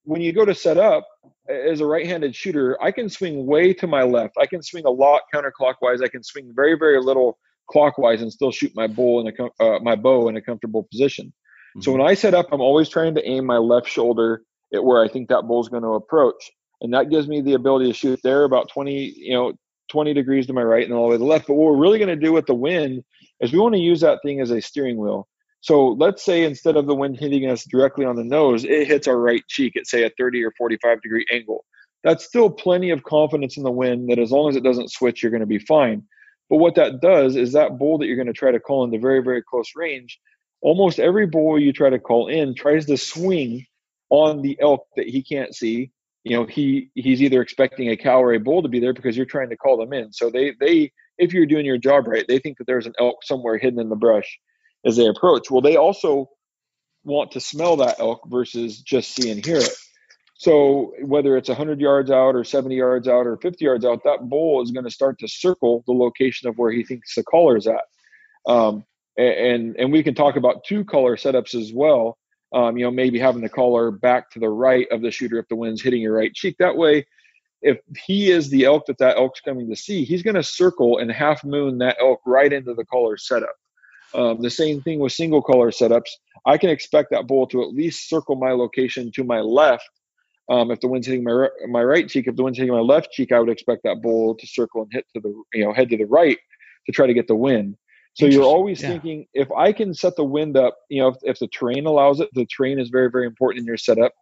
when 0.03 0.21
you 0.21 0.31
go 0.31 0.45
to 0.45 0.53
set 0.53 0.77
up 0.77 1.07
as 1.49 1.81
a 1.81 1.85
right-handed 1.85 2.35
shooter, 2.35 2.77
I 2.81 2.91
can 2.91 3.09
swing 3.09 3.45
way 3.45 3.73
to 3.73 3.87
my 3.87 4.03
left. 4.03 4.35
I 4.39 4.45
can 4.45 4.61
swing 4.61 4.85
a 4.85 4.91
lot 4.91 5.23
counterclockwise. 5.33 6.03
I 6.03 6.07
can 6.07 6.23
swing 6.23 6.51
very, 6.55 6.77
very 6.77 7.01
little 7.01 7.37
clockwise 7.69 8.21
and 8.21 8.31
still 8.31 8.51
shoot 8.51 8.71
my 8.75 8.87
bull 8.87 9.25
in 9.25 9.33
a 9.33 9.63
uh, 9.63 9.79
my 9.79 9.95
bow 9.95 10.27
in 10.29 10.37
a 10.37 10.41
comfortable 10.41 10.87
position. 10.91 11.27
Mm-hmm. 11.27 11.81
So 11.81 11.91
when 11.91 12.01
I 12.01 12.13
set 12.13 12.33
up, 12.33 12.47
I'm 12.51 12.61
always 12.61 12.89
trying 12.89 13.15
to 13.15 13.27
aim 13.27 13.45
my 13.45 13.57
left 13.57 13.87
shoulder 13.87 14.43
at 14.73 14.83
where 14.83 15.03
I 15.03 15.07
think 15.07 15.29
that 15.29 15.47
bull's 15.47 15.69
going 15.69 15.83
to 15.83 15.93
approach, 15.93 16.51
and 16.81 16.93
that 16.93 17.09
gives 17.09 17.27
me 17.27 17.41
the 17.41 17.53
ability 17.53 17.87
to 17.87 17.93
shoot 17.93 18.19
there 18.23 18.43
about 18.43 18.69
20, 18.69 19.13
you 19.17 19.33
know, 19.33 19.53
20 19.89 20.13
degrees 20.13 20.45
to 20.47 20.53
my 20.53 20.63
right 20.63 20.85
and 20.85 20.93
all 20.93 21.05
the 21.05 21.09
way 21.09 21.15
to 21.15 21.19
the 21.19 21.25
left. 21.25 21.47
But 21.47 21.55
what 21.55 21.71
we're 21.71 21.81
really 21.81 21.97
going 21.97 22.09
to 22.09 22.15
do 22.15 22.31
with 22.31 22.45
the 22.45 22.53
wind 22.53 23.03
is 23.39 23.51
we 23.51 23.59
want 23.59 23.73
to 23.73 23.81
use 23.81 24.01
that 24.01 24.19
thing 24.23 24.39
as 24.39 24.51
a 24.51 24.61
steering 24.61 24.97
wheel. 24.97 25.27
So 25.61 25.89
let's 25.89 26.23
say 26.23 26.45
instead 26.45 26.77
of 26.77 26.87
the 26.87 26.95
wind 26.95 27.17
hitting 27.19 27.49
us 27.49 27.65
directly 27.65 28.05
on 28.05 28.15
the 28.15 28.23
nose, 28.23 28.63
it 28.63 28.87
hits 28.87 29.07
our 29.07 29.17
right 29.17 29.43
cheek 29.47 29.75
at 29.75 29.87
say 29.87 30.03
a 30.03 30.11
30 30.17 30.43
or 30.43 30.51
45 30.57 31.01
degree 31.01 31.25
angle. 31.31 31.65
That's 32.03 32.23
still 32.23 32.49
plenty 32.49 32.91
of 32.91 33.03
confidence 33.03 33.57
in 33.57 33.63
the 33.63 33.71
wind 33.71 34.09
that 34.09 34.19
as 34.19 34.31
long 34.31 34.49
as 34.49 34.55
it 34.55 34.63
doesn't 34.63 34.91
switch, 34.91 35.21
you're 35.21 35.31
going 35.31 35.41
to 35.41 35.45
be 35.45 35.59
fine. 35.59 36.03
But 36.49 36.57
what 36.57 36.75
that 36.75 37.01
does 37.01 37.35
is 37.35 37.51
that 37.51 37.77
bull 37.77 37.97
that 37.97 38.07
you're 38.07 38.15
going 38.15 38.27
to 38.27 38.33
try 38.33 38.51
to 38.51 38.59
call 38.59 38.83
into 38.83 38.99
very, 38.99 39.21
very 39.21 39.43
close 39.43 39.71
range, 39.75 40.19
almost 40.61 40.99
every 40.99 41.27
bull 41.27 41.59
you 41.59 41.73
try 41.73 41.89
to 41.89 41.99
call 41.99 42.27
in 42.27 42.55
tries 42.55 42.85
to 42.85 42.97
swing 42.97 43.65
on 44.09 44.41
the 44.41 44.57
elk 44.61 44.87
that 44.95 45.07
he 45.07 45.21
can't 45.21 45.53
see 45.53 45.91
you 46.23 46.35
know 46.35 46.45
he 46.45 46.89
he's 46.95 47.21
either 47.21 47.41
expecting 47.41 47.89
a 47.89 47.97
cow 47.97 48.21
or 48.21 48.33
a 48.33 48.39
bull 48.39 48.61
to 48.61 48.69
be 48.69 48.79
there 48.79 48.93
because 48.93 49.15
you're 49.15 49.25
trying 49.25 49.49
to 49.49 49.57
call 49.57 49.77
them 49.77 49.93
in 49.93 50.11
so 50.11 50.29
they 50.29 50.53
they 50.59 50.91
if 51.17 51.33
you're 51.33 51.45
doing 51.45 51.65
your 51.65 51.77
job 51.77 52.07
right 52.07 52.25
they 52.27 52.39
think 52.39 52.57
that 52.57 52.67
there's 52.67 52.85
an 52.85 52.93
elk 52.99 53.17
somewhere 53.23 53.57
hidden 53.57 53.79
in 53.79 53.89
the 53.89 53.95
brush 53.95 54.39
as 54.85 54.97
they 54.97 55.07
approach 55.07 55.49
well 55.49 55.61
they 55.61 55.75
also 55.75 56.29
want 57.03 57.31
to 57.31 57.39
smell 57.39 57.77
that 57.77 57.99
elk 57.99 58.21
versus 58.27 58.79
just 58.79 59.15
see 59.15 59.31
and 59.31 59.45
hear 59.45 59.57
it 59.57 59.73
so 60.35 60.93
whether 61.03 61.35
it's 61.35 61.49
100 61.49 61.81
yards 61.81 62.09
out 62.11 62.35
or 62.35 62.43
70 62.43 62.75
yards 62.75 63.07
out 63.07 63.27
or 63.27 63.37
50 63.37 63.63
yards 63.63 63.85
out 63.85 64.03
that 64.03 64.29
bull 64.29 64.61
is 64.61 64.71
going 64.71 64.85
to 64.85 64.91
start 64.91 65.19
to 65.19 65.27
circle 65.27 65.83
the 65.85 65.93
location 65.93 66.47
of 66.47 66.57
where 66.57 66.71
he 66.71 66.83
thinks 66.83 67.15
the 67.15 67.23
caller 67.23 67.57
is 67.57 67.67
at 67.67 67.85
um, 68.45 68.85
and 69.17 69.75
and 69.77 69.91
we 69.91 70.03
can 70.03 70.15
talk 70.15 70.35
about 70.35 70.63
two 70.63 70.85
caller 70.85 71.15
setups 71.15 71.55
as 71.55 71.73
well 71.73 72.17
um, 72.53 72.77
you 72.77 72.83
know, 72.83 72.91
maybe 72.91 73.19
having 73.19 73.41
the 73.41 73.49
caller 73.49 73.91
back 73.91 74.31
to 74.31 74.39
the 74.39 74.49
right 74.49 74.87
of 74.91 75.01
the 75.01 75.11
shooter 75.11 75.37
if 75.37 75.47
the 75.47 75.55
wind's 75.55 75.81
hitting 75.81 76.01
your 76.01 76.15
right 76.15 76.33
cheek. 76.33 76.55
That 76.59 76.75
way, 76.75 77.05
if 77.61 77.79
he 78.05 78.31
is 78.31 78.49
the 78.49 78.65
elk 78.65 78.85
that 78.87 78.97
that 78.99 79.17
elk's 79.17 79.41
coming 79.41 79.69
to 79.69 79.75
see, 79.75 80.03
he's 80.03 80.23
going 80.23 80.35
to 80.35 80.43
circle 80.43 80.97
and 80.97 81.11
half 81.11 81.43
moon 81.43 81.77
that 81.79 81.97
elk 82.01 82.21
right 82.25 82.51
into 82.51 82.73
the 82.73 82.85
caller 82.85 83.17
setup. 83.17 83.55
Um, 84.13 84.41
the 84.41 84.49
same 84.49 84.81
thing 84.81 84.99
with 84.99 85.11
single 85.11 85.41
caller 85.41 85.71
setups. 85.71 86.09
I 86.45 86.57
can 86.57 86.69
expect 86.69 87.11
that 87.11 87.27
bull 87.27 87.47
to 87.47 87.61
at 87.61 87.69
least 87.69 88.09
circle 88.09 88.35
my 88.35 88.51
location 88.51 89.11
to 89.13 89.23
my 89.23 89.39
left. 89.39 89.89
Um, 90.49 90.71
if 90.71 90.79
the 90.79 90.87
wind's 90.87 91.05
hitting 91.05 91.23
my 91.23 91.47
my 91.69 91.83
right 91.83 92.07
cheek, 92.07 92.25
if 92.27 92.35
the 92.35 92.43
wind's 92.43 92.57
hitting 92.57 92.73
my 92.73 92.79
left 92.79 93.11
cheek, 93.11 93.31
I 93.31 93.39
would 93.39 93.49
expect 93.49 93.83
that 93.83 94.01
bull 94.01 94.35
to 94.35 94.47
circle 94.47 94.81
and 94.81 94.91
hit 94.91 95.05
to 95.13 95.21
the 95.21 95.29
you 95.53 95.63
know 95.63 95.73
head 95.73 95.89
to 95.89 95.97
the 95.97 96.05
right 96.05 96.37
to 96.87 96.91
try 96.91 97.05
to 97.05 97.13
get 97.13 97.27
the 97.27 97.35
wind. 97.35 97.77
So 98.15 98.25
you're 98.25 98.43
always 98.43 98.81
yeah. 98.81 98.89
thinking 98.89 99.27
if 99.33 99.49
I 99.51 99.71
can 99.71 99.93
set 99.93 100.15
the 100.15 100.25
wind 100.25 100.57
up, 100.57 100.75
you 100.89 101.01
know, 101.01 101.09
if, 101.09 101.15
if, 101.21 101.39
the 101.39 101.47
terrain 101.47 101.85
allows 101.85 102.19
it, 102.19 102.27
the 102.33 102.45
terrain 102.45 102.79
is 102.79 102.89
very, 102.89 103.09
very 103.09 103.25
important 103.25 103.61
in 103.61 103.65
your 103.65 103.77
setup. 103.77 104.13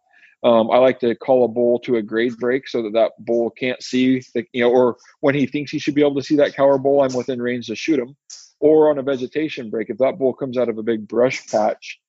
Um, 0.44 0.70
I 0.70 0.78
like 0.78 1.00
to 1.00 1.16
call 1.16 1.44
a 1.44 1.48
bull 1.48 1.80
to 1.80 1.96
a 1.96 2.02
grade 2.02 2.36
break 2.36 2.68
so 2.68 2.82
that 2.82 2.92
that 2.92 3.12
bull 3.18 3.50
can't 3.50 3.82
see, 3.82 4.22
the, 4.34 4.44
you 4.52 4.62
know, 4.62 4.70
or 4.70 4.98
when 5.20 5.34
he 5.34 5.46
thinks 5.46 5.72
he 5.72 5.80
should 5.80 5.96
be 5.96 6.02
able 6.02 6.14
to 6.14 6.22
see 6.22 6.36
that 6.36 6.54
cow 6.54 6.66
or 6.66 6.78
bull, 6.78 7.02
I'm 7.02 7.12
within 7.12 7.42
range 7.42 7.66
to 7.66 7.74
shoot 7.74 7.98
him. 7.98 8.16
Or 8.60 8.90
on 8.90 8.98
a 8.98 9.02
vegetation 9.02 9.70
break, 9.70 9.90
if 9.90 9.98
that 9.98 10.18
bull 10.18 10.34
comes 10.34 10.58
out 10.58 10.68
of 10.68 10.78
a 10.78 10.82
big 10.82 11.06
brush 11.06 11.46
patch 11.46 12.00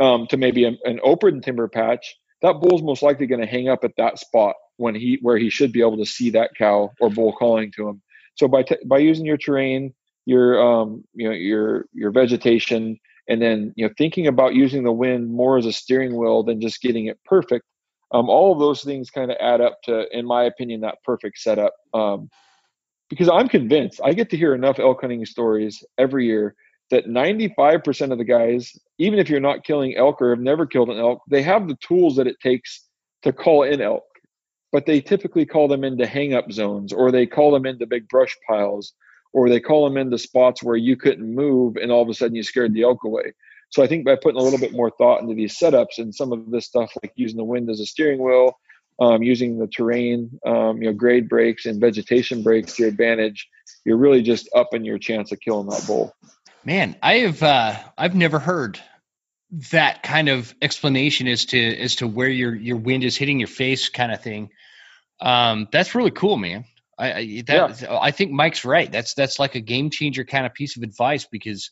um, 0.00 0.26
to 0.28 0.36
maybe 0.36 0.64
a, 0.64 0.72
an 0.84 0.98
open 1.02 1.40
timber 1.40 1.68
patch, 1.68 2.16
that 2.42 2.60
bull's 2.60 2.82
most 2.82 3.02
likely 3.02 3.26
going 3.26 3.40
to 3.40 3.46
hang 3.46 3.68
up 3.68 3.84
at 3.84 3.92
that 3.96 4.18
spot 4.18 4.56
when 4.76 4.94
he 4.94 5.18
where 5.22 5.38
he 5.38 5.50
should 5.50 5.72
be 5.72 5.80
able 5.80 5.96
to 5.96 6.06
see 6.06 6.30
that 6.30 6.50
cow 6.56 6.90
or 7.00 7.10
bull 7.10 7.32
calling 7.32 7.72
to 7.76 7.88
him. 7.88 8.02
So 8.34 8.48
by 8.48 8.62
t- 8.62 8.76
by 8.86 8.98
using 8.98 9.26
your 9.26 9.36
terrain, 9.36 9.94
your 10.28 10.60
um, 10.62 11.04
you 11.14 11.28
know 11.28 11.34
your 11.34 11.86
your 11.94 12.10
vegetation 12.10 12.98
and 13.28 13.40
then 13.40 13.72
you 13.76 13.86
know 13.86 13.94
thinking 13.96 14.26
about 14.26 14.54
using 14.54 14.82
the 14.82 14.92
wind 14.92 15.32
more 15.32 15.56
as 15.56 15.64
a 15.64 15.72
steering 15.72 16.16
wheel 16.16 16.42
than 16.42 16.60
just 16.60 16.82
getting 16.82 17.06
it 17.06 17.18
perfect 17.24 17.64
um, 18.12 18.28
all 18.28 18.52
of 18.52 18.58
those 18.58 18.82
things 18.82 19.10
kind 19.10 19.30
of 19.30 19.38
add 19.40 19.62
up 19.62 19.78
to 19.84 20.04
in 20.16 20.26
my 20.26 20.44
opinion 20.44 20.82
that 20.82 21.02
perfect 21.02 21.38
setup 21.38 21.72
um, 21.94 22.28
because 23.08 23.28
i'm 23.28 23.48
convinced 23.48 24.00
i 24.04 24.12
get 24.12 24.30
to 24.30 24.36
hear 24.36 24.54
enough 24.54 24.78
elk 24.78 25.00
hunting 25.00 25.24
stories 25.24 25.84
every 25.98 26.26
year 26.26 26.54
that 26.90 27.04
95% 27.04 28.12
of 28.12 28.18
the 28.18 28.24
guys 28.24 28.72
even 28.98 29.18
if 29.18 29.28
you're 29.28 29.40
not 29.40 29.64
killing 29.64 29.96
elk 29.96 30.22
or 30.22 30.30
have 30.30 30.40
never 30.40 30.66
killed 30.66 30.88
an 30.88 30.98
elk 30.98 31.22
they 31.28 31.42
have 31.42 31.68
the 31.68 31.76
tools 31.86 32.16
that 32.16 32.26
it 32.26 32.40
takes 32.40 32.84
to 33.22 33.32
call 33.32 33.62
in 33.62 33.80
elk 33.80 34.04
but 34.72 34.86
they 34.86 35.00
typically 35.00 35.46
call 35.46 35.68
them 35.68 35.84
into 35.84 36.06
hang 36.06 36.34
up 36.34 36.50
zones 36.52 36.92
or 36.92 37.10
they 37.10 37.26
call 37.26 37.50
them 37.50 37.66
into 37.66 37.86
big 37.86 38.08
brush 38.08 38.36
piles 38.48 38.92
or 39.32 39.48
they 39.48 39.60
call 39.60 39.84
them 39.84 39.96
into 39.96 40.18
spots 40.18 40.62
where 40.62 40.76
you 40.76 40.96
couldn't 40.96 41.34
move 41.34 41.76
and 41.76 41.90
all 41.90 42.02
of 42.02 42.08
a 42.08 42.14
sudden 42.14 42.34
you 42.34 42.42
scared 42.42 42.74
the 42.74 42.82
elk 42.82 43.04
away. 43.04 43.32
So 43.70 43.82
I 43.82 43.86
think 43.86 44.04
by 44.04 44.16
putting 44.16 44.40
a 44.40 44.42
little 44.42 44.58
bit 44.58 44.72
more 44.72 44.90
thought 44.90 45.20
into 45.20 45.34
these 45.34 45.58
setups 45.58 45.98
and 45.98 46.14
some 46.14 46.32
of 46.32 46.50
this 46.50 46.66
stuff 46.66 46.90
like 47.02 47.12
using 47.16 47.36
the 47.36 47.44
wind 47.44 47.68
as 47.68 47.80
a 47.80 47.86
steering 47.86 48.22
wheel, 48.22 48.58
um, 48.98 49.22
using 49.22 49.58
the 49.58 49.66
terrain, 49.66 50.38
um, 50.46 50.82
you 50.82 50.88
know, 50.88 50.92
grade 50.92 51.28
breaks 51.28 51.66
and 51.66 51.80
vegetation 51.80 52.42
breaks 52.42 52.76
to 52.76 52.82
your 52.82 52.90
advantage, 52.90 53.48
you're 53.84 53.96
really 53.96 54.22
just 54.22 54.48
upping 54.54 54.84
your 54.84 54.98
chance 54.98 55.32
of 55.32 55.40
killing 55.40 55.68
that 55.68 55.84
bull. 55.86 56.14
Man, 56.64 56.96
I've 57.02 57.42
uh, 57.42 57.76
I've 57.96 58.14
never 58.14 58.38
heard 58.38 58.80
that 59.70 60.02
kind 60.02 60.28
of 60.28 60.54
explanation 60.60 61.26
as 61.28 61.46
to 61.46 61.76
as 61.78 61.96
to 61.96 62.06
where 62.06 62.28
your 62.28 62.54
your 62.54 62.76
wind 62.76 63.04
is 63.04 63.16
hitting 63.16 63.38
your 63.38 63.48
face, 63.48 63.88
kind 63.88 64.12
of 64.12 64.22
thing. 64.22 64.50
Um, 65.20 65.68
that's 65.72 65.94
really 65.94 66.10
cool, 66.10 66.36
man. 66.36 66.64
I 66.98 67.44
that 67.46 67.80
yeah. 67.80 67.98
I 67.98 68.10
think 68.10 68.32
Mike's 68.32 68.64
right. 68.64 68.90
That's 68.90 69.14
that's 69.14 69.38
like 69.38 69.54
a 69.54 69.60
game 69.60 69.90
changer 69.90 70.24
kind 70.24 70.44
of 70.44 70.52
piece 70.52 70.76
of 70.76 70.82
advice 70.82 71.26
because 71.30 71.70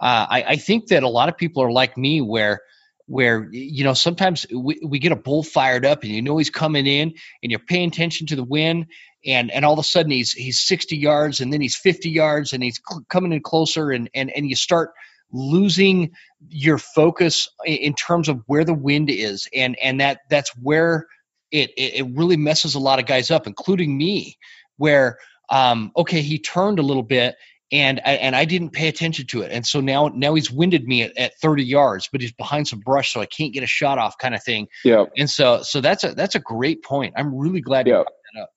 uh, 0.00 0.26
I, 0.28 0.42
I 0.42 0.56
think 0.56 0.88
that 0.88 1.04
a 1.04 1.08
lot 1.08 1.28
of 1.28 1.36
people 1.36 1.62
are 1.62 1.70
like 1.70 1.96
me 1.96 2.20
where 2.20 2.60
where 3.06 3.48
you 3.50 3.84
know 3.84 3.94
sometimes 3.94 4.46
we, 4.54 4.80
we 4.86 4.98
get 4.98 5.12
a 5.12 5.16
bull 5.16 5.42
fired 5.42 5.84
up 5.84 6.02
and 6.02 6.12
you 6.12 6.22
know 6.22 6.38
he's 6.38 6.50
coming 6.50 6.86
in 6.86 7.12
and 7.42 7.50
you're 7.50 7.58
paying 7.58 7.88
attention 7.88 8.26
to 8.26 8.36
the 8.36 8.44
wind 8.44 8.86
and 9.26 9.50
and 9.50 9.64
all 9.64 9.74
of 9.74 9.78
a 9.78 9.82
sudden 9.82 10.10
he's 10.10 10.32
he's 10.32 10.60
60 10.60 10.96
yards 10.96 11.40
and 11.40 11.52
then 11.52 11.60
he's 11.60 11.76
50 11.76 12.10
yards 12.10 12.52
and 12.52 12.62
he's 12.62 12.80
cl- 12.88 13.04
coming 13.08 13.32
in 13.32 13.42
closer 13.42 13.90
and 13.90 14.08
and 14.14 14.30
and 14.30 14.48
you 14.48 14.56
start 14.56 14.90
losing 15.34 16.12
your 16.48 16.78
focus 16.78 17.48
in 17.66 17.94
terms 17.94 18.28
of 18.28 18.42
where 18.46 18.64
the 18.64 18.74
wind 18.74 19.10
is. 19.10 19.48
And 19.52 19.76
and 19.82 20.00
that 20.00 20.20
that's 20.30 20.50
where 20.56 21.06
it 21.50 21.70
it, 21.76 22.06
it 22.06 22.16
really 22.16 22.36
messes 22.36 22.74
a 22.74 22.80
lot 22.80 23.00
of 23.00 23.06
guys 23.06 23.30
up 23.30 23.46
including 23.46 23.96
me 23.96 24.38
where 24.76 25.18
um, 25.50 25.92
okay, 25.96 26.22
he 26.22 26.38
turned 26.38 26.78
a 26.78 26.82
little 26.82 27.02
bit 27.02 27.34
and 27.74 28.00
I, 28.04 28.12
and 28.12 28.36
I 28.36 28.44
didn't 28.44 28.70
pay 28.70 28.86
attention 28.86 29.26
to 29.26 29.42
it, 29.42 29.50
and 29.50 29.66
so 29.66 29.80
now 29.80 30.08
now 30.14 30.34
he's 30.34 30.50
winded 30.50 30.86
me 30.86 31.02
at, 31.02 31.18
at 31.18 31.32
30 31.42 31.64
yards, 31.64 32.08
but 32.10 32.20
he's 32.20 32.32
behind 32.32 32.68
some 32.68 32.78
brush, 32.78 33.12
so 33.12 33.20
I 33.20 33.26
can't 33.26 33.52
get 33.52 33.64
a 33.64 33.66
shot 33.66 33.98
off, 33.98 34.16
kind 34.16 34.34
of 34.34 34.42
thing. 34.44 34.68
Yeah. 34.84 35.06
And 35.16 35.28
so 35.28 35.62
so 35.62 35.80
that's 35.80 36.04
a 36.04 36.14
that's 36.14 36.36
a 36.36 36.40
great 36.40 36.84
point. 36.84 37.14
I'm 37.16 37.34
really 37.34 37.60
glad 37.60 37.88
yeah. 37.88 37.98
you 37.98 38.04
brought 38.04 38.14
that 38.34 38.42
up. 38.42 38.50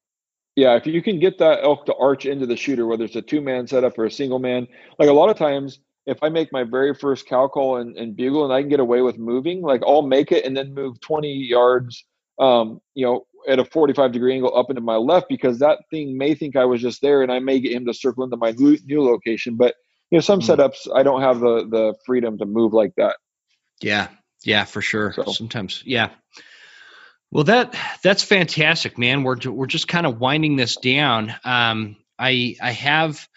Yeah, 0.55 0.75
if 0.75 0.85
you 0.85 1.01
can 1.01 1.19
get 1.19 1.39
that 1.39 1.63
elk 1.63 1.87
to 1.87 1.95
arch 1.95 2.27
into 2.27 2.45
the 2.45 2.55
shooter, 2.55 2.85
whether 2.85 3.05
it's 3.05 3.15
a 3.15 3.21
two 3.21 3.41
man 3.41 3.67
setup 3.67 3.97
or 3.97 4.05
a 4.05 4.11
single 4.11 4.39
man, 4.39 4.67
like 4.99 5.09
a 5.09 5.13
lot 5.13 5.29
of 5.29 5.37
times, 5.37 5.79
if 6.05 6.19
I 6.21 6.29
make 6.29 6.51
my 6.51 6.63
very 6.63 6.95
first 6.95 7.27
cow 7.27 7.47
call 7.47 7.77
and, 7.77 7.97
and 7.97 8.15
bugle 8.15 8.43
and 8.43 8.53
I 8.53 8.61
can 8.61 8.69
get 8.69 8.79
away 8.79 9.01
with 9.01 9.17
moving, 9.17 9.61
like 9.61 9.81
I'll 9.85 10.03
make 10.03 10.31
it 10.31 10.45
and 10.45 10.55
then 10.55 10.73
move 10.73 10.99
20 11.01 11.31
yards, 11.31 12.05
um, 12.39 12.81
you 12.95 13.05
know, 13.05 13.26
at 13.47 13.59
a 13.59 13.65
45 13.65 14.11
degree 14.11 14.33
angle 14.33 14.55
up 14.57 14.69
into 14.69 14.81
my 14.81 14.95
left 14.95 15.29
because 15.29 15.59
that 15.59 15.79
thing 15.89 16.17
may 16.17 16.35
think 16.35 16.55
I 16.55 16.65
was 16.65 16.81
just 16.81 17.01
there 17.01 17.21
and 17.23 17.31
I 17.31 17.39
may 17.39 17.59
get 17.59 17.71
him 17.71 17.85
to 17.85 17.93
circle 17.93 18.23
into 18.23 18.37
my 18.37 18.51
new, 18.51 18.77
new 18.85 19.03
location. 19.03 19.55
But 19.55 19.75
you 20.11 20.17
know, 20.17 20.21
some 20.21 20.39
mm-hmm. 20.39 20.59
setups 20.59 20.87
I 20.93 21.03
don't 21.03 21.21
have 21.21 21.39
the 21.39 21.67
the 21.69 21.95
freedom 22.05 22.37
to 22.39 22.45
move 22.45 22.73
like 22.73 22.93
that. 22.97 23.17
Yeah, 23.81 24.07
yeah, 24.43 24.65
for 24.65 24.81
sure. 24.81 25.13
So. 25.13 25.31
Sometimes, 25.31 25.83
yeah. 25.85 26.09
Well, 27.31 27.43
that 27.45 27.75
that's 28.03 28.23
fantastic, 28.23 28.97
man. 28.97 29.23
We're 29.23 29.37
we're 29.45 29.67
just 29.67 29.87
kind 29.87 30.05
of 30.05 30.19
winding 30.19 30.55
this 30.55 30.77
down. 30.77 31.33
Um, 31.43 31.97
I 32.17 32.55
I 32.61 32.71
have 32.71 33.27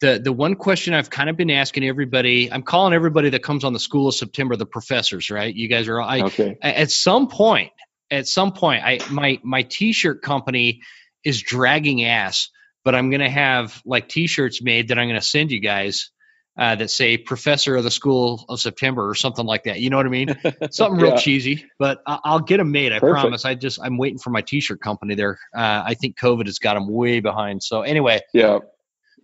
the 0.00 0.18
the 0.22 0.32
one 0.32 0.54
question 0.54 0.94
I've 0.94 1.10
kind 1.10 1.28
of 1.28 1.36
been 1.36 1.50
asking 1.50 1.84
everybody, 1.84 2.50
I'm 2.50 2.62
calling 2.62 2.94
everybody 2.94 3.30
that 3.30 3.42
comes 3.42 3.64
on 3.64 3.72
the 3.72 3.80
School 3.80 4.08
of 4.08 4.14
September 4.14 4.56
the 4.56 4.66
professors, 4.66 5.30
right? 5.30 5.54
You 5.54 5.68
guys 5.68 5.88
are 5.88 6.00
I 6.00 6.22
Okay. 6.22 6.56
at 6.62 6.90
some 6.90 7.28
point, 7.28 7.72
at 8.10 8.26
some 8.28 8.52
point, 8.52 8.84
I 8.84 9.00
my 9.10 9.38
my 9.42 9.62
t-shirt 9.62 10.22
company 10.22 10.82
is 11.24 11.42
dragging 11.42 12.04
ass, 12.04 12.50
but 12.84 12.94
I'm 12.94 13.10
gonna 13.10 13.30
have 13.30 13.80
like 13.84 14.08
t-shirts 14.08 14.62
made 14.62 14.88
that 14.88 14.98
I'm 14.98 15.08
gonna 15.08 15.20
send 15.20 15.50
you 15.50 15.60
guys 15.60 16.10
uh, 16.58 16.74
that 16.74 16.90
say 16.90 17.18
Professor 17.18 17.76
of 17.76 17.84
the 17.84 17.90
School 17.90 18.44
of 18.48 18.58
September 18.60 19.06
or 19.06 19.14
something 19.14 19.44
like 19.44 19.64
that. 19.64 19.78
You 19.78 19.90
know 19.90 19.98
what 19.98 20.06
I 20.06 20.08
mean? 20.08 20.28
Something 20.70 20.98
real 21.02 21.10
Yeah. 21.12 21.18
cheesy, 21.18 21.66
but 21.78 22.00
I- 22.06 22.18
I'll 22.24 22.40
get 22.40 22.56
them 22.56 22.72
made. 22.72 22.92
I 22.92 22.98
Perfect. 22.98 23.20
promise. 23.20 23.44
I 23.44 23.54
just 23.56 23.78
I'm 23.82 23.98
waiting 23.98 24.18
for 24.18 24.30
my 24.30 24.40
t-shirt 24.40 24.80
company 24.80 25.14
there. 25.16 25.38
Uh, 25.54 25.82
I 25.84 25.92
think 25.92 26.16
COVID 26.18 26.46
has 26.46 26.58
got 26.58 26.72
them 26.72 26.88
way 26.88 27.20
behind. 27.20 27.62
So 27.62 27.82
anyway, 27.82 28.20
Yeah. 28.32 28.60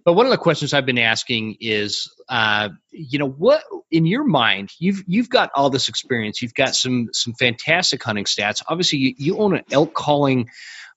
But 0.04 0.14
one 0.14 0.26
of 0.26 0.30
the 0.32 0.38
questions 0.38 0.74
I've 0.74 0.86
been 0.86 0.98
asking 0.98 1.56
is, 1.60 2.12
uh, 2.28 2.70
you 2.90 3.18
know, 3.18 3.28
what 3.28 3.62
in 3.90 4.06
your 4.06 4.24
mind 4.24 4.70
you've 4.78 5.02
you've 5.06 5.28
got 5.28 5.50
all 5.54 5.70
this 5.70 5.88
experience, 5.88 6.42
you've 6.42 6.54
got 6.54 6.74
some 6.74 7.10
some 7.12 7.34
fantastic 7.34 8.02
hunting 8.02 8.24
stats. 8.24 8.62
Obviously, 8.66 8.98
you, 8.98 9.14
you 9.16 9.38
own 9.38 9.56
an 9.56 9.64
elk 9.70 9.94
calling, 9.94 10.48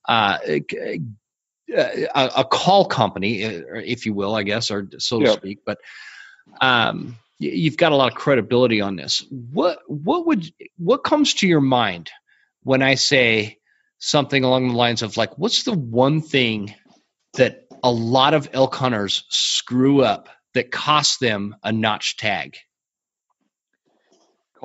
uh, 0.07 0.37
a, 0.47 0.99
a 1.69 2.31
a 2.37 2.45
call 2.45 2.85
company, 2.85 3.45
uh, 3.45 3.61
if 3.75 4.05
you 4.05 4.13
will, 4.13 4.35
I 4.35 4.43
guess, 4.43 4.71
or 4.71 4.87
so 4.97 5.19
to 5.19 5.33
speak. 5.33 5.59
But 5.65 5.79
um, 6.61 7.17
you've 7.37 7.77
got 7.77 7.91
a 7.91 7.95
lot 7.95 8.11
of 8.11 8.17
credibility 8.17 8.81
on 8.81 8.95
this. 8.95 9.23
What 9.29 9.79
what 9.87 10.25
would 10.27 10.51
what 10.77 11.03
comes 11.03 11.35
to 11.35 11.47
your 11.47 11.61
mind 11.61 12.09
when 12.63 12.81
I 12.81 12.95
say 12.95 13.59
something 13.99 14.43
along 14.43 14.69
the 14.69 14.75
lines 14.75 15.03
of 15.03 15.17
like, 15.17 15.37
what's 15.37 15.63
the 15.63 15.73
one 15.73 16.21
thing 16.21 16.73
that 17.33 17.64
a 17.85 17.91
lot 17.91 18.33
of 18.33 18.49
elk 18.51 18.75
hunters 18.75 19.23
screw 19.29 20.01
up 20.01 20.27
that 20.53 20.71
cost 20.71 21.19
them 21.19 21.55
a 21.63 21.71
notch 21.71 22.17
tag? 22.17 22.57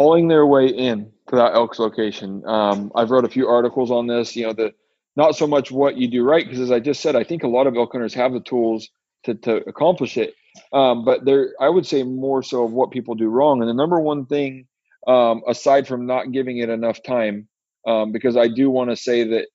calling 0.00 0.28
their 0.28 0.46
way 0.46 0.66
in 0.66 1.12
to 1.28 1.36
that 1.36 1.52
elk's 1.52 1.78
location. 1.78 2.42
Um, 2.46 2.90
I've 2.94 3.10
wrote 3.10 3.26
a 3.26 3.28
few 3.28 3.48
articles 3.48 3.90
on 3.90 4.06
this. 4.06 4.34
You 4.34 4.46
know, 4.46 4.54
the 4.54 4.72
not 5.14 5.36
so 5.36 5.46
much 5.46 5.70
what 5.70 5.98
you 5.98 6.08
do 6.08 6.24
right, 6.24 6.42
because 6.42 6.58
as 6.58 6.70
I 6.70 6.80
just 6.80 7.02
said, 7.02 7.16
I 7.16 7.22
think 7.22 7.42
a 7.42 7.48
lot 7.48 7.66
of 7.66 7.76
elk 7.76 7.92
hunters 7.92 8.14
have 8.14 8.32
the 8.32 8.40
tools 8.40 8.88
to, 9.24 9.34
to 9.34 9.56
accomplish 9.68 10.16
it. 10.16 10.32
Um, 10.72 11.04
but 11.04 11.26
there, 11.26 11.52
I 11.60 11.68
would 11.68 11.86
say 11.86 12.02
more 12.02 12.42
so 12.42 12.64
of 12.64 12.72
what 12.72 12.92
people 12.92 13.14
do 13.14 13.28
wrong. 13.28 13.60
And 13.60 13.68
the 13.68 13.74
number 13.74 14.00
one 14.00 14.24
thing, 14.24 14.68
um, 15.06 15.42
aside 15.46 15.86
from 15.86 16.06
not 16.06 16.32
giving 16.32 16.56
it 16.56 16.70
enough 16.70 17.02
time, 17.02 17.48
um, 17.86 18.10
because 18.10 18.38
I 18.38 18.48
do 18.48 18.70
want 18.70 18.88
to 18.88 18.96
say 18.96 19.24
that 19.24 19.48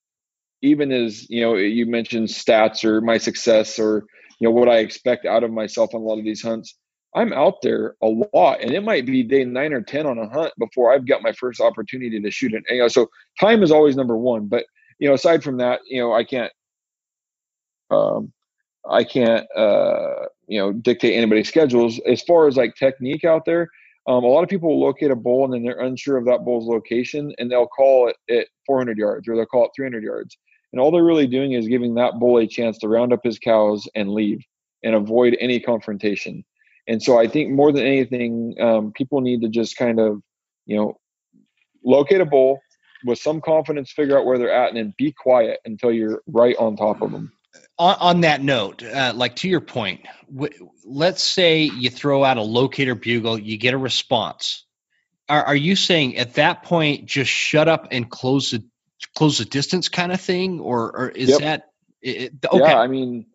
even 0.61 0.91
as 0.91 1.30
you 1.30 1.41
know, 1.41 1.56
you 1.56 1.86
mentioned 1.86 2.27
stats 2.27 2.84
or 2.84 3.02
my 3.02 3.18
success 3.18 3.80
or 3.80 4.06
you 4.40 4.48
know 4.48 4.52
what 4.52 4.69
I 4.69 4.77
expect 4.77 5.26
out 5.26 5.44
of 5.44 5.52
myself 5.52 5.94
on 5.94 6.02
a 6.02 6.03
lot 6.03 6.19
of 6.19 6.26
these 6.26 6.41
hunts. 6.41 6.76
I'm 7.15 7.32
out 7.32 7.61
there 7.61 7.95
a 8.03 8.07
lot, 8.34 8.61
and 8.61 8.72
it 8.72 8.84
might 8.84 9.06
be 9.06 9.23
day 9.23 9.45
nine 9.45 9.72
or 9.73 9.82
ten 9.82 10.06
on 10.06 10.18
a 10.18 10.27
hunt 10.27 10.52
before 10.60 10.94
I've 10.94 11.07
got 11.07 11.22
my 11.22 11.32
first 11.32 11.61
opportunity 11.61 12.19
to 12.19 12.32
shoot 12.32 12.53
it. 12.53 12.64
You 12.69 12.80
know, 12.80 12.88
so 12.90 13.07
time 13.40 13.64
is 13.64 13.72
always 13.72 13.95
number 13.95 14.18
one. 14.18 14.48
But 14.48 14.65
you 14.99 15.07
know, 15.07 15.14
aside 15.14 15.44
from 15.44 15.57
that, 15.57 15.80
you 15.88 16.02
know, 16.02 16.14
I 16.14 16.23
can't, 16.26 16.52
um, 17.90 18.34
I 18.90 19.03
can't, 19.03 19.45
uh, 19.56 20.26
you 20.48 20.60
know, 20.60 20.73
dictate 20.73 21.15
anybody's 21.15 21.48
schedules. 21.48 21.99
As 22.06 22.22
far 22.22 22.48
as 22.48 22.57
like 22.57 22.76
technique 22.76 23.23
out 23.23 23.45
there, 23.45 23.69
um, 24.07 24.23
a 24.23 24.27
lot 24.27 24.44
of 24.44 24.49
people 24.49 24.69
will 24.69 24.82
locate 24.82 25.11
a 25.11 25.15
bull 25.15 25.45
and 25.45 25.53
then 25.53 25.64
they're 25.64 25.80
unsure 25.80 26.18
of 26.18 26.26
that 26.26 26.45
bull's 26.45 26.68
location, 26.68 27.34
and 27.40 27.49
they'll 27.49 27.68
call 27.68 28.10
it 28.10 28.15
at 28.30 28.48
400 28.65 28.98
yards 28.98 29.27
or 29.27 29.36
they'll 29.36 29.45
call 29.45 29.65
it 29.65 29.72
300 29.76 30.03
yards, 30.03 30.38
and 30.76 30.81
all 30.81 30.91
they're 30.91 31.02
really 31.02 31.26
doing 31.26 31.53
is 31.53 31.69
giving 31.69 31.95
that 31.95 32.19
bull 32.19 32.38
a 32.38 32.45
chance 32.45 32.80
to 32.80 32.89
round 32.89 33.14
up 33.14 33.22
his 33.23 33.39
cows 33.39 33.88
and 33.95 34.11
leave 34.11 34.43
and 34.84 34.93
avoid 34.93 35.38
any 35.39 35.61
confrontation. 35.61 36.43
And 36.85 37.02
so 37.02 37.18
I 37.18 37.30
think 37.30 37.52
more 37.52 37.72
than 37.72 37.85
anything, 37.85 38.56
um, 38.60 38.91
people 38.91 39.22
need 39.22 39.43
to 39.43 39.47
just 39.47 39.77
kind 39.77 40.02
of, 40.02 40.22
you 40.65 40.76
know, 40.76 40.99
locate 41.81 42.19
a 42.19 42.26
bull 42.26 42.60
with 43.06 43.19
some 43.19 43.39
confidence, 43.39 43.93
figure 43.93 44.19
out 44.19 44.26
where 44.26 44.38
they're 44.38 44.52
at, 44.52 44.68
and 44.68 44.77
then 44.77 44.93
be 44.97 45.14
quiet 45.14 45.61
until 45.64 45.93
you're 45.93 46.22
right 46.27 46.57
on 46.57 46.76
top 46.76 47.02
of 47.02 47.10
them. 47.10 47.31
On, 47.80 47.95
on 47.97 48.22
that 48.22 48.41
note, 48.41 48.84
uh, 48.84 49.14
like 49.15 49.38
to 49.38 49.47
your 49.47 49.61
point, 49.61 50.02
w- 50.30 50.72
let's 50.84 51.23
say 51.23 51.64
you 51.64 51.89
throw 51.89 52.22
out 52.22 52.35
a 52.35 52.41
locator 52.41 52.95
bugle, 52.95 53.39
you 53.39 53.57
get 53.57 53.73
a 53.73 53.77
response. 53.77 54.65
Are, 55.30 55.41
are 55.41 55.56
you 55.56 55.77
saying 55.77 56.18
at 56.18 56.34
that 56.34 56.64
point 56.64 57.06
just 57.06 57.31
shut 57.31 57.69
up 57.69 57.88
and 57.91 58.10
close 58.10 58.52
the 58.52 58.65
close 59.16 59.38
the 59.38 59.46
distance 59.46 59.90
kind 59.90 60.12
of 60.12 60.22
thing, 60.22 60.60
or, 60.60 60.96
or 60.96 61.10
is 61.10 61.30
Yep. 61.30 61.40
that 61.40 61.64
it, 62.02 62.34
okay? 62.52 62.60
Yeah, 62.60 62.78
I 62.78 62.88
mean, 62.88 63.26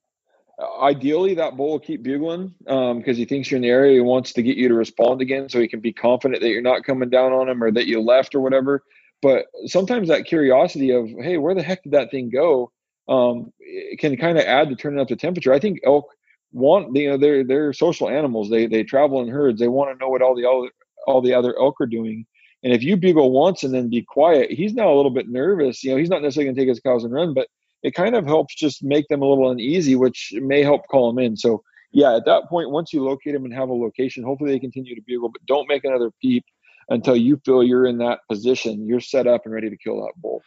ideally 0.81 1.35
that 1.35 1.57
bull 1.57 1.73
will 1.73 1.81
keep 1.81 2.03
bugling 2.03 2.55
because 2.65 3.17
he 3.17 3.25
thinks 3.25 3.51
you're 3.51 3.57
in 3.57 3.63
the 3.63 3.69
area. 3.69 3.95
He 3.95 4.01
wants 4.01 4.33
to 4.35 4.43
get 4.43 4.57
you 4.57 4.69
to 4.69 4.75
respond 4.75 5.21
again, 5.21 5.49
so 5.49 5.61
he 5.61 5.69
can 5.69 5.81
be 5.81 5.93
confident 5.93 6.43
that 6.43 6.49
you're 6.49 6.63
not 6.63 6.85
coming 6.85 7.11
down 7.11 7.33
on 7.33 7.49
him 7.49 7.63
or 7.63 7.71
that 7.71 7.87
you 7.87 8.01
left 8.01 8.35
or 8.35 8.41
whatever. 8.41 8.83
But 9.23 9.47
sometimes 9.67 10.09
that 10.09 10.25
curiosity 10.25 10.93
of, 10.93 11.09
hey, 11.09 11.37
where 11.37 11.55
the 11.55 11.63
heck 11.63 11.83
did 11.83 11.93
that 11.93 12.11
thing 12.11 12.31
go, 12.31 12.73
um, 13.09 13.53
it 13.59 13.99
can 13.99 14.17
kind 14.17 14.39
of 14.39 14.45
add 14.45 14.69
to 14.71 14.77
turning 14.77 15.01
up 15.01 15.09
the 15.09 15.17
temperature. 15.17 15.53
I 15.53 15.59
think 15.59 15.81
elk 15.85 16.07
want, 16.53 16.97
you 16.97 17.11
know, 17.11 17.19
they're 17.19 17.45
they're 17.45 17.73
social 17.73 18.09
animals. 18.09 18.51
They 18.51 18.67
they 18.67 18.83
travel 18.83 19.21
in 19.21 19.29
herds. 19.29 19.61
They 19.61 19.69
want 19.69 19.93
to 19.93 20.03
know 20.03 20.09
what 20.11 20.23
all 20.23 20.35
the 20.35 20.49
other 20.49 20.71
all 21.07 21.21
the 21.21 21.35
other 21.35 21.55
elk 21.59 21.81
are 21.81 21.87
doing. 21.87 22.27
And 22.63 22.73
if 22.73 22.83
you 22.83 22.97
bugle 22.97 23.31
once 23.33 23.63
and 23.63 23.73
then 23.73 23.89
be 23.89 24.03
quiet, 24.03 24.51
he's 24.51 24.75
now 24.75 24.93
a 24.93 24.97
little 24.97 25.11
bit 25.11 25.29
nervous. 25.29 25.83
You 25.83 25.93
know, 25.93 25.97
he's 25.97 26.11
not 26.11 26.23
necessarily 26.23 26.47
going 26.47 26.57
to 26.57 26.61
take 26.61 26.69
his 26.69 26.81
cows 26.81 27.05
and 27.05 27.13
run, 27.13 27.33
but 27.33 27.49
it 27.83 27.95
kind 27.95 28.15
of 28.15 28.27
helps 28.27 28.55
just 28.55 28.85
make 28.85 29.09
them 29.09 29.23
a 29.23 29.27
little 29.27 29.51
uneasy, 29.51 29.97
which 29.97 30.33
may 30.35 30.63
help 30.63 30.87
call 30.89 31.13
them 31.13 31.25
in. 31.25 31.37
So, 31.37 31.63
yeah, 31.93 32.15
at 32.17 32.27
that 32.27 32.49
point, 32.49 32.71
once 32.71 32.93
you 32.93 33.03
locate 33.03 33.33
them 33.33 33.45
and 33.45 33.55
have 33.55 33.71
a 33.71 33.75
location, 33.75 34.23
hopefully 34.23 34.53
they 34.53 34.59
continue 34.59 34.95
to 34.95 35.03
bugle, 35.07 35.31
but 35.31 35.45
don't 35.47 35.69
make 35.69 35.85
another 35.85 36.11
peep 36.21 36.45
until 36.91 37.17
you 37.17 37.41
feel 37.45 37.63
you're 37.63 37.87
in 37.87 37.99
that 37.99 38.21
position. 38.29 38.87
You're 38.87 39.01
set 39.01 39.27
up 39.27 39.43
and 39.45 39.55
ready 39.55 39.71
to 39.71 39.77
kill 39.77 40.03
that 40.03 40.13
bull. 40.17 40.43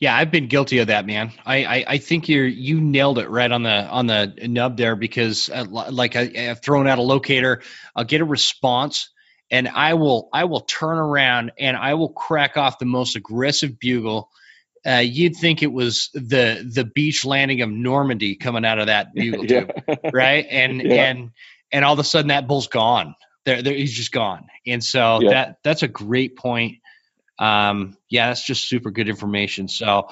Yeah, 0.00 0.14
I've 0.14 0.30
been 0.30 0.48
guilty 0.48 0.78
of 0.78 0.88
that, 0.88 1.06
man. 1.06 1.32
I, 1.46 1.64
I, 1.64 1.84
I 1.86 1.98
think 1.98 2.28
you're 2.28 2.46
you 2.46 2.80
nailed 2.80 3.18
it 3.18 3.30
right 3.30 3.50
on 3.50 3.62
the 3.62 3.86
on 3.86 4.06
the 4.06 4.34
nub 4.42 4.76
there 4.76 4.96
because 4.96 5.48
uh, 5.48 5.64
like 5.68 6.16
I, 6.16 6.50
I've 6.50 6.60
thrown 6.60 6.88
out 6.88 6.98
a 6.98 7.02
locator, 7.02 7.62
I'll 7.94 8.04
get 8.04 8.20
a 8.20 8.24
response, 8.24 9.10
and 9.50 9.68
I 9.68 9.94
will 9.94 10.28
I 10.32 10.44
will 10.44 10.60
turn 10.60 10.98
around 10.98 11.52
and 11.58 11.76
I 11.76 11.94
will 11.94 12.10
crack 12.12 12.56
off 12.56 12.78
the 12.78 12.86
most 12.86 13.16
aggressive 13.16 13.78
bugle. 13.78 14.30
Uh, 14.86 14.96
you'd 15.04 15.36
think 15.36 15.62
it 15.62 15.72
was 15.72 16.10
the 16.14 16.68
the 16.72 16.84
beach 16.84 17.24
landing 17.24 17.62
of 17.62 17.70
Normandy 17.70 18.36
coming 18.36 18.64
out 18.64 18.78
of 18.78 18.86
that 18.88 19.14
bugle 19.14 19.46
tube, 19.46 19.70
right? 20.12 20.46
And 20.50 20.82
Yeah. 20.82 21.04
and 21.10 21.30
and 21.72 21.84
all 21.84 21.92
of 21.94 21.98
a 21.98 22.04
sudden 22.04 22.28
that 22.28 22.46
bull's 22.48 22.68
gone. 22.68 23.14
There, 23.44 23.62
there 23.62 23.74
he's 23.74 23.92
just 23.94 24.12
gone. 24.12 24.46
And 24.66 24.82
so 24.84 25.20
Yeah. 25.20 25.30
that 25.30 25.58
that's 25.64 25.82
a 25.82 25.88
great 25.88 26.36
point. 26.36 26.78
Um, 27.38 27.96
yeah, 28.08 28.28
that's 28.28 28.44
just 28.44 28.68
super 28.68 28.90
good 28.90 29.08
information. 29.08 29.68
So 29.68 30.08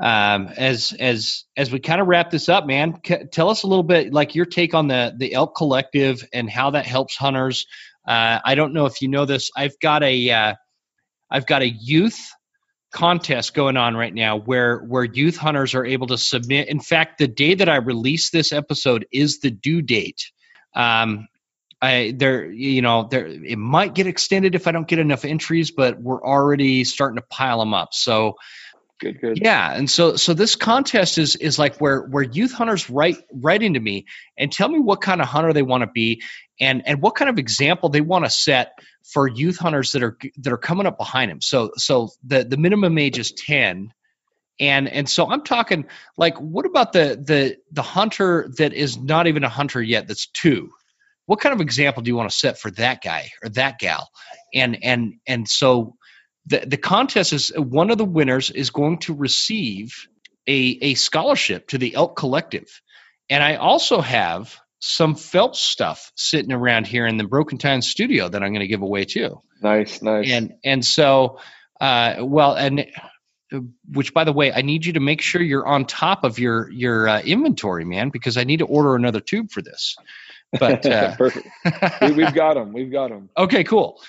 um, 0.00 0.48
as 0.56 0.92
as 0.98 1.44
as 1.56 1.72
we 1.72 1.80
kind 1.80 2.00
of 2.00 2.06
wrap 2.06 2.30
this 2.30 2.48
up, 2.48 2.66
man, 2.66 3.00
c- 3.04 3.24
tell 3.32 3.50
us 3.50 3.62
a 3.64 3.66
little 3.66 3.82
bit 3.82 4.12
like 4.12 4.34
your 4.34 4.46
take 4.46 4.74
on 4.74 4.88
the 4.88 5.14
the 5.16 5.34
elk 5.34 5.56
collective 5.56 6.24
and 6.32 6.48
how 6.48 6.70
that 6.70 6.86
helps 6.86 7.16
hunters. 7.16 7.66
Uh, 8.06 8.40
I 8.44 8.54
don't 8.54 8.72
know 8.72 8.86
if 8.86 9.02
you 9.02 9.08
know 9.08 9.24
this. 9.24 9.50
I've 9.56 9.78
got 9.80 10.02
a 10.02 10.30
uh, 10.30 10.54
I've 11.30 11.46
got 11.46 11.62
a 11.62 11.68
youth 11.68 12.18
contest 12.90 13.52
going 13.52 13.76
on 13.76 13.94
right 13.96 14.14
now 14.14 14.38
where 14.38 14.78
where 14.78 15.04
youth 15.04 15.36
hunters 15.36 15.74
are 15.74 15.84
able 15.84 16.06
to 16.08 16.18
submit. 16.18 16.68
In 16.68 16.80
fact, 16.80 17.18
the 17.18 17.28
day 17.28 17.54
that 17.54 17.68
I 17.68 17.76
release 17.76 18.30
this 18.30 18.52
episode 18.52 19.06
is 19.12 19.40
the 19.40 19.50
due 19.50 19.82
date. 19.82 20.30
Um, 20.74 21.28
I 21.80 22.14
there 22.16 22.50
you 22.50 22.82
know 22.82 23.06
there 23.10 23.26
it 23.26 23.58
might 23.58 23.94
get 23.94 24.06
extended 24.06 24.54
if 24.54 24.66
I 24.66 24.72
don't 24.72 24.88
get 24.88 24.98
enough 24.98 25.24
entries, 25.24 25.70
but 25.70 26.00
we're 26.00 26.22
already 26.22 26.84
starting 26.84 27.16
to 27.16 27.26
pile 27.28 27.58
them 27.58 27.74
up. 27.74 27.94
So 27.94 28.36
Good, 29.00 29.20
good. 29.20 29.38
yeah, 29.40 29.72
and 29.72 29.88
so 29.88 30.16
so 30.16 30.34
this 30.34 30.56
contest 30.56 31.18
is 31.18 31.36
is 31.36 31.56
like 31.56 31.76
where 31.76 32.00
where 32.00 32.24
youth 32.24 32.52
hunters 32.52 32.90
write 32.90 33.18
write 33.32 33.62
into 33.62 33.78
me 33.78 34.06
and 34.36 34.50
tell 34.50 34.68
me 34.68 34.80
what 34.80 35.00
kind 35.00 35.20
of 35.20 35.28
hunter 35.28 35.52
they 35.52 35.62
want 35.62 35.82
to 35.82 35.86
be 35.86 36.20
and 36.60 36.86
and 36.86 37.00
what 37.00 37.14
kind 37.14 37.28
of 37.28 37.38
example 37.38 37.88
they 37.88 38.00
want 38.00 38.24
to 38.24 38.30
set 38.30 38.78
for 39.04 39.26
youth 39.28 39.58
hunters 39.58 39.92
that 39.92 40.02
are 40.02 40.18
that 40.38 40.52
are 40.52 40.58
coming 40.58 40.86
up 40.86 40.98
behind 40.98 41.30
them. 41.30 41.40
So 41.40 41.72
so 41.76 42.10
the 42.24 42.44
the 42.44 42.56
minimum 42.56 42.98
age 42.98 43.18
is 43.18 43.32
10 43.32 43.92
and 44.60 44.88
and 44.88 45.08
so 45.08 45.30
I'm 45.30 45.44
talking 45.44 45.86
like 46.16 46.36
what 46.38 46.66
about 46.66 46.92
the 46.92 47.20
the 47.22 47.56
the 47.70 47.82
hunter 47.82 48.50
that 48.58 48.72
is 48.72 48.98
not 48.98 49.26
even 49.26 49.44
a 49.44 49.48
hunter 49.48 49.80
yet 49.80 50.08
that's 50.08 50.26
2? 50.28 50.70
What 51.26 51.40
kind 51.40 51.54
of 51.54 51.60
example 51.60 52.02
do 52.02 52.10
you 52.10 52.16
want 52.16 52.30
to 52.30 52.36
set 52.36 52.58
for 52.58 52.70
that 52.72 53.02
guy 53.02 53.30
or 53.42 53.50
that 53.50 53.78
gal? 53.78 54.08
And 54.54 54.82
and 54.82 55.14
and 55.26 55.48
so 55.48 55.96
the, 56.46 56.64
the 56.66 56.76
contest 56.78 57.32
is 57.32 57.52
one 57.56 57.90
of 57.90 57.98
the 57.98 58.04
winners 58.04 58.50
is 58.50 58.70
going 58.70 58.98
to 59.00 59.14
receive 59.14 60.08
a, 60.46 60.78
a 60.80 60.94
scholarship 60.94 61.68
to 61.68 61.78
the 61.78 61.94
elk 61.94 62.16
collective 62.16 62.80
and 63.28 63.42
i 63.42 63.56
also 63.56 64.00
have 64.00 64.58
some 64.80 65.14
phelps 65.14 65.60
stuff 65.60 66.12
sitting 66.16 66.52
around 66.52 66.86
here 66.86 67.06
in 67.06 67.16
the 67.16 67.24
broken 67.24 67.58
time 67.58 67.82
studio 67.82 68.28
that 68.28 68.42
i'm 68.42 68.50
going 68.52 68.60
to 68.60 68.66
give 68.68 68.82
away 68.82 69.04
too 69.04 69.40
Nice, 69.62 70.00
nice. 70.02 70.30
and 70.30 70.54
and 70.64 70.84
so 70.84 71.38
uh 71.80 72.16
well 72.20 72.54
and 72.54 72.86
which 73.92 74.12
by 74.14 74.24
the 74.24 74.32
way 74.32 74.52
i 74.52 74.62
need 74.62 74.84
you 74.86 74.92
to 74.94 75.00
make 75.00 75.20
sure 75.20 75.40
you're 75.42 75.66
on 75.66 75.84
top 75.86 76.22
of 76.24 76.38
your 76.38 76.70
your 76.70 77.08
uh, 77.08 77.20
inventory 77.22 77.84
man 77.84 78.10
because 78.10 78.36
i 78.36 78.44
need 78.44 78.58
to 78.58 78.66
order 78.66 78.94
another 78.94 79.20
tube 79.20 79.50
for 79.50 79.62
this 79.62 79.96
But 80.58 80.86
uh, 80.96 81.14
perfect. 81.16 81.46
we, 82.00 82.22
have 82.24 82.34
got 82.34 82.54
them. 82.54 82.72
We've 82.72 82.90
got 82.90 83.10
them. 83.10 83.28
Okay, 83.36 83.64
cool. 83.64 84.00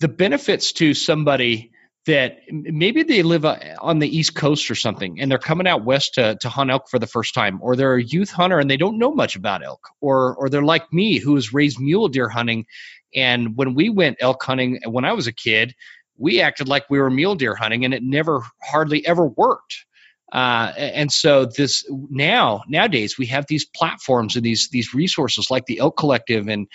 The 0.00 0.08
benefits 0.08 0.72
to 0.72 0.92
somebody 0.92 1.70
that 2.06 2.38
maybe 2.50 3.02
they 3.02 3.22
live 3.22 3.44
uh, 3.44 3.58
on 3.80 3.98
the 3.98 4.16
East 4.16 4.34
Coast 4.34 4.70
or 4.70 4.74
something, 4.74 5.20
and 5.20 5.30
they're 5.30 5.38
coming 5.38 5.66
out 5.66 5.84
west 5.84 6.14
to, 6.14 6.36
to 6.40 6.48
hunt 6.48 6.70
elk 6.70 6.88
for 6.90 6.98
the 6.98 7.06
first 7.06 7.34
time, 7.34 7.58
or 7.62 7.76
they're 7.76 7.94
a 7.94 8.02
youth 8.02 8.30
hunter 8.30 8.58
and 8.58 8.70
they 8.70 8.76
don't 8.76 8.98
know 8.98 9.14
much 9.14 9.36
about 9.36 9.64
elk, 9.64 9.88
or 10.00 10.34
or 10.36 10.48
they're 10.48 10.62
like 10.62 10.92
me 10.92 11.18
who 11.18 11.32
was 11.32 11.54
raised 11.54 11.80
mule 11.80 12.08
deer 12.08 12.28
hunting, 12.28 12.66
and 13.14 13.56
when 13.56 13.74
we 13.74 13.88
went 13.88 14.18
elk 14.20 14.42
hunting 14.42 14.80
when 14.86 15.04
I 15.04 15.12
was 15.12 15.26
a 15.26 15.32
kid, 15.32 15.74
we 16.18 16.40
acted 16.40 16.68
like 16.68 16.84
we 16.90 16.98
were 16.98 17.10
mule 17.10 17.36
deer 17.36 17.54
hunting, 17.54 17.84
and 17.84 17.94
it 17.94 18.02
never 18.02 18.42
hardly 18.62 19.06
ever 19.06 19.26
worked. 19.26 19.86
Uh, 20.32 20.72
and 20.76 21.12
so 21.12 21.44
this 21.46 21.84
now 21.90 22.62
nowadays 22.66 23.16
we 23.16 23.26
have 23.26 23.46
these 23.46 23.64
platforms 23.64 24.34
and 24.34 24.44
these 24.44 24.68
these 24.70 24.92
resources 24.92 25.50
like 25.50 25.64
the 25.66 25.78
Elk 25.78 25.96
Collective 25.96 26.48
and 26.48 26.66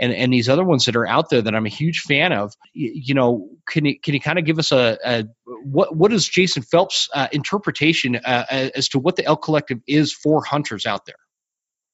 and 0.00 0.12
and 0.12 0.32
these 0.32 0.48
other 0.48 0.64
ones 0.64 0.84
that 0.84 0.96
are 0.96 1.06
out 1.06 1.30
there 1.30 1.42
that 1.42 1.54
I'm 1.54 1.66
a 1.66 1.70
huge 1.70 2.00
fan 2.00 2.32
of. 2.32 2.54
You, 2.72 3.14
know, 3.14 3.48
can 3.68 3.84
you 3.84 3.98
can 4.00 4.14
you 4.14 4.20
kind 4.20 4.38
of 4.38 4.44
give 4.44 4.58
us 4.58 4.72
a, 4.72 4.98
a 5.04 5.24
what 5.64 5.96
what 5.96 6.12
is 6.12 6.28
Jason 6.28 6.62
Phelps' 6.62 7.08
uh, 7.14 7.28
interpretation 7.32 8.16
uh, 8.16 8.44
as 8.50 8.88
to 8.90 8.98
what 8.98 9.16
the 9.16 9.24
Elk 9.24 9.42
Collective 9.42 9.80
is 9.86 10.12
for 10.12 10.44
hunters 10.44 10.86
out 10.86 11.06
there? 11.06 11.16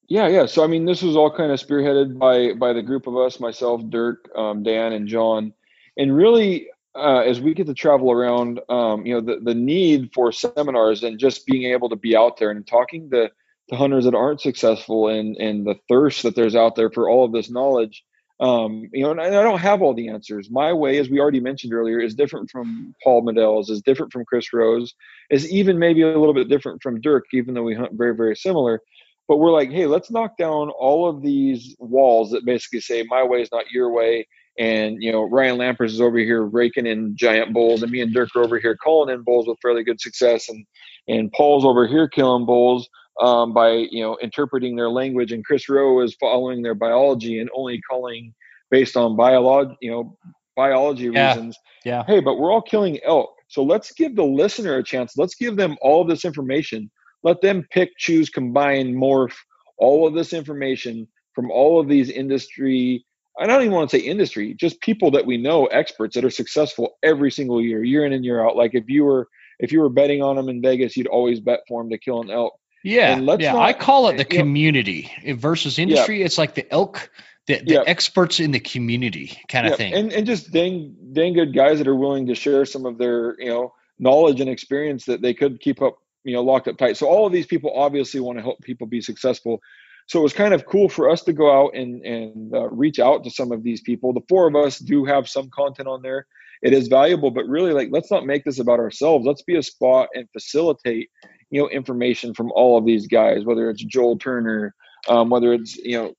Yeah, 0.08 0.28
yeah. 0.28 0.46
So 0.46 0.62
I 0.62 0.66
mean, 0.66 0.84
this 0.84 1.02
was 1.02 1.16
all 1.16 1.34
kind 1.34 1.50
of 1.50 1.60
spearheaded 1.60 2.18
by 2.18 2.52
by 2.52 2.72
the 2.72 2.82
group 2.82 3.06
of 3.06 3.16
us, 3.16 3.40
myself, 3.40 3.80
Dirk, 3.88 4.28
um, 4.36 4.62
Dan, 4.62 4.92
and 4.92 5.08
John, 5.08 5.52
and 5.96 6.14
really. 6.14 6.68
Uh, 6.96 7.22
as 7.22 7.40
we 7.40 7.52
get 7.54 7.66
to 7.66 7.74
travel 7.74 8.12
around, 8.12 8.60
um, 8.68 9.04
you 9.04 9.12
know, 9.12 9.20
the, 9.20 9.40
the 9.42 9.52
need 9.52 10.08
for 10.14 10.30
seminars 10.30 11.02
and 11.02 11.18
just 11.18 11.44
being 11.44 11.64
able 11.72 11.88
to 11.88 11.96
be 11.96 12.14
out 12.14 12.36
there 12.36 12.52
and 12.52 12.64
talking 12.64 13.10
to 13.10 13.28
to 13.70 13.76
hunters 13.76 14.04
that 14.04 14.14
aren't 14.14 14.40
successful 14.40 15.08
and 15.08 15.36
and 15.36 15.66
the 15.66 15.76
thirst 15.88 16.22
that 16.22 16.36
there's 16.36 16.56
out 16.56 16.76
there 16.76 16.90
for 16.90 17.08
all 17.08 17.24
of 17.24 17.32
this 17.32 17.50
knowledge 17.50 18.04
um, 18.40 18.88
you 18.92 19.04
know 19.04 19.12
and 19.12 19.20
I, 19.20 19.30
don't 19.30 19.60
have 19.60 19.80
all 19.80 19.94
the 19.94 20.08
answers. 20.08 20.50
My 20.50 20.72
way 20.72 20.98
as 20.98 21.08
we 21.08 21.20
already 21.20 21.40
mentioned 21.40 21.72
earlier 21.72 22.00
is 22.00 22.14
different 22.14 22.50
from 22.50 22.94
paul 23.02 23.22
medel's 23.22 23.70
is 23.70 23.80
different 23.80 24.12
from 24.12 24.24
chris 24.24 24.52
rowe's 24.52 24.92
is 25.30 25.50
even 25.52 25.78
maybe 25.78 26.02
a 26.02 26.18
little 26.18 26.34
bit 26.34 26.48
different 26.48 26.82
from 26.82 27.00
dirk 27.00 27.24
even 27.32 27.54
though 27.54 27.62
we 27.62 27.74
hunt 27.74 27.92
very 27.94 28.14
very 28.14 28.34
similar. 28.34 28.80
But 29.28 29.36
we're 29.36 29.52
like 29.52 29.70
hey 29.70 29.86
let's 29.86 30.10
knock 30.10 30.36
down 30.36 30.70
all 30.70 31.08
of 31.08 31.22
these 31.22 31.76
walls 31.78 32.32
that 32.32 32.44
basically 32.44 32.80
say 32.80 33.04
my 33.08 33.22
way 33.22 33.40
is 33.40 33.52
not 33.52 33.70
your 33.70 33.92
way. 33.92 34.26
And 34.58 35.00
you 35.00 35.12
know 35.12 35.22
ryan 35.22 35.56
lampers 35.56 35.92
is 35.92 36.00
over 36.00 36.18
here 36.18 36.42
raking 36.42 36.86
in 36.86 37.16
giant 37.16 37.52
bulls 37.52 37.82
and 37.84 37.92
me 37.92 38.00
and 38.00 38.12
dirk 38.12 38.30
are 38.34 38.42
over 38.42 38.58
here 38.58 38.76
calling 38.76 39.14
in 39.14 39.22
bulls 39.22 39.46
with 39.46 39.58
fairly 39.62 39.84
good 39.84 40.00
success. 40.00 40.48
And 40.48 40.66
and 41.06 41.32
paul's 41.32 41.64
over 41.64 41.86
here 41.86 42.08
killing 42.08 42.46
bulls 42.46 42.88
um, 43.20 43.52
by 43.52 43.70
you 43.72 44.02
know 44.02 44.16
interpreting 44.22 44.76
their 44.76 44.90
language, 44.90 45.32
and 45.32 45.44
Chris 45.44 45.68
Rowe 45.68 46.00
is 46.00 46.16
following 46.20 46.62
their 46.62 46.74
biology 46.74 47.38
and 47.38 47.50
only 47.54 47.80
calling 47.88 48.34
based 48.70 48.96
on 48.96 49.16
biology, 49.16 49.76
you 49.80 49.90
know, 49.90 50.16
biology 50.56 51.10
yeah. 51.12 51.28
reasons. 51.28 51.56
Yeah. 51.84 52.02
Hey, 52.06 52.20
but 52.20 52.36
we're 52.36 52.52
all 52.52 52.62
killing 52.62 52.98
elk, 53.04 53.34
so 53.48 53.62
let's 53.62 53.92
give 53.92 54.16
the 54.16 54.24
listener 54.24 54.76
a 54.76 54.82
chance. 54.82 55.16
Let's 55.16 55.34
give 55.34 55.56
them 55.56 55.76
all 55.80 56.04
this 56.04 56.24
information. 56.24 56.90
Let 57.22 57.40
them 57.40 57.66
pick, 57.70 57.96
choose, 57.98 58.28
combine, 58.28 58.94
morph 58.94 59.34
all 59.76 60.06
of 60.06 60.14
this 60.14 60.32
information 60.32 61.08
from 61.34 61.50
all 61.50 61.80
of 61.80 61.88
these 61.88 62.10
industry. 62.10 63.04
I 63.38 63.46
don't 63.46 63.62
even 63.62 63.74
want 63.74 63.90
to 63.90 63.98
say 63.98 64.04
industry, 64.04 64.54
just 64.54 64.80
people 64.80 65.10
that 65.12 65.26
we 65.26 65.36
know, 65.36 65.66
experts 65.66 66.14
that 66.14 66.24
are 66.24 66.30
successful 66.30 66.96
every 67.02 67.30
single 67.30 67.60
year, 67.60 67.82
year 67.82 68.06
in 68.06 68.12
and 68.12 68.24
year 68.24 68.44
out. 68.44 68.56
Like 68.56 68.74
if 68.74 68.88
you 68.88 69.04
were 69.04 69.28
if 69.58 69.72
you 69.72 69.80
were 69.80 69.88
betting 69.88 70.22
on 70.22 70.36
them 70.36 70.48
in 70.48 70.60
Vegas, 70.62 70.96
you'd 70.96 71.06
always 71.06 71.40
bet 71.40 71.60
for 71.68 71.82
them 71.82 71.90
to 71.90 71.98
kill 71.98 72.22
an 72.22 72.30
elk. 72.30 72.54
Yeah, 72.84 73.18
yeah. 73.38 73.52
Not, 73.52 73.62
I 73.62 73.72
call 73.72 74.08
it 74.08 74.18
the 74.18 74.26
community 74.26 75.10
know, 75.24 75.34
versus 75.36 75.78
industry. 75.78 76.18
Yeah. 76.18 76.26
It's 76.26 76.36
like 76.36 76.54
the 76.54 76.70
elk, 76.70 77.10
the, 77.46 77.60
the 77.60 77.74
yeah. 77.74 77.82
experts 77.86 78.40
in 78.40 78.50
the 78.50 78.60
community 78.60 79.38
kind 79.48 79.66
of 79.66 79.76
thing. 79.76 79.94
And 79.94 80.12
and 80.12 80.26
just 80.26 80.52
dang 80.52 80.94
dang 81.14 81.32
good 81.32 81.54
guys 81.54 81.78
that 81.78 81.88
are 81.88 81.94
willing 81.94 82.26
to 82.26 82.34
share 82.34 82.66
some 82.66 82.84
of 82.84 82.98
their 82.98 83.40
you 83.40 83.48
know 83.48 83.72
knowledge 83.98 84.42
and 84.42 84.50
experience 84.50 85.06
that 85.06 85.22
they 85.22 85.32
could 85.32 85.60
keep 85.60 85.80
up 85.80 85.96
you 86.24 86.34
know 86.34 86.42
locked 86.42 86.68
up 86.68 86.76
tight. 86.76 86.98
So 86.98 87.06
all 87.06 87.26
of 87.26 87.32
these 87.32 87.46
people 87.46 87.72
obviously 87.74 88.20
want 88.20 88.36
to 88.36 88.42
help 88.42 88.60
people 88.60 88.86
be 88.86 89.00
successful. 89.00 89.60
So 90.06 90.20
it 90.20 90.22
was 90.22 90.34
kind 90.34 90.52
of 90.52 90.66
cool 90.66 90.90
for 90.90 91.08
us 91.08 91.22
to 91.22 91.32
go 91.32 91.50
out 91.50 91.74
and 91.74 92.04
and 92.04 92.54
uh, 92.54 92.68
reach 92.68 92.98
out 92.98 93.24
to 93.24 93.30
some 93.30 93.50
of 93.50 93.62
these 93.62 93.80
people. 93.80 94.12
The 94.12 94.20
four 94.28 94.46
of 94.46 94.56
us 94.56 94.78
do 94.78 95.06
have 95.06 95.26
some 95.26 95.48
content 95.48 95.88
on 95.88 96.02
there. 96.02 96.26
It 96.60 96.74
is 96.74 96.88
valuable, 96.88 97.30
but 97.30 97.46
really 97.46 97.72
like 97.72 97.88
let's 97.90 98.10
not 98.10 98.26
make 98.26 98.44
this 98.44 98.58
about 98.58 98.78
ourselves. 98.78 99.24
Let's 99.26 99.42
be 99.42 99.56
a 99.56 99.62
spot 99.62 100.10
and 100.14 100.28
facilitate 100.34 101.08
you 101.54 101.60
know 101.60 101.68
information 101.68 102.34
from 102.34 102.50
all 102.50 102.76
of 102.76 102.84
these 102.84 103.06
guys, 103.06 103.44
whether 103.44 103.70
it's 103.70 103.84
Joel 103.84 104.18
Turner, 104.18 104.74
um, 105.08 105.30
whether 105.30 105.52
it's 105.52 105.76
you 105.76 105.96
know 105.96 106.12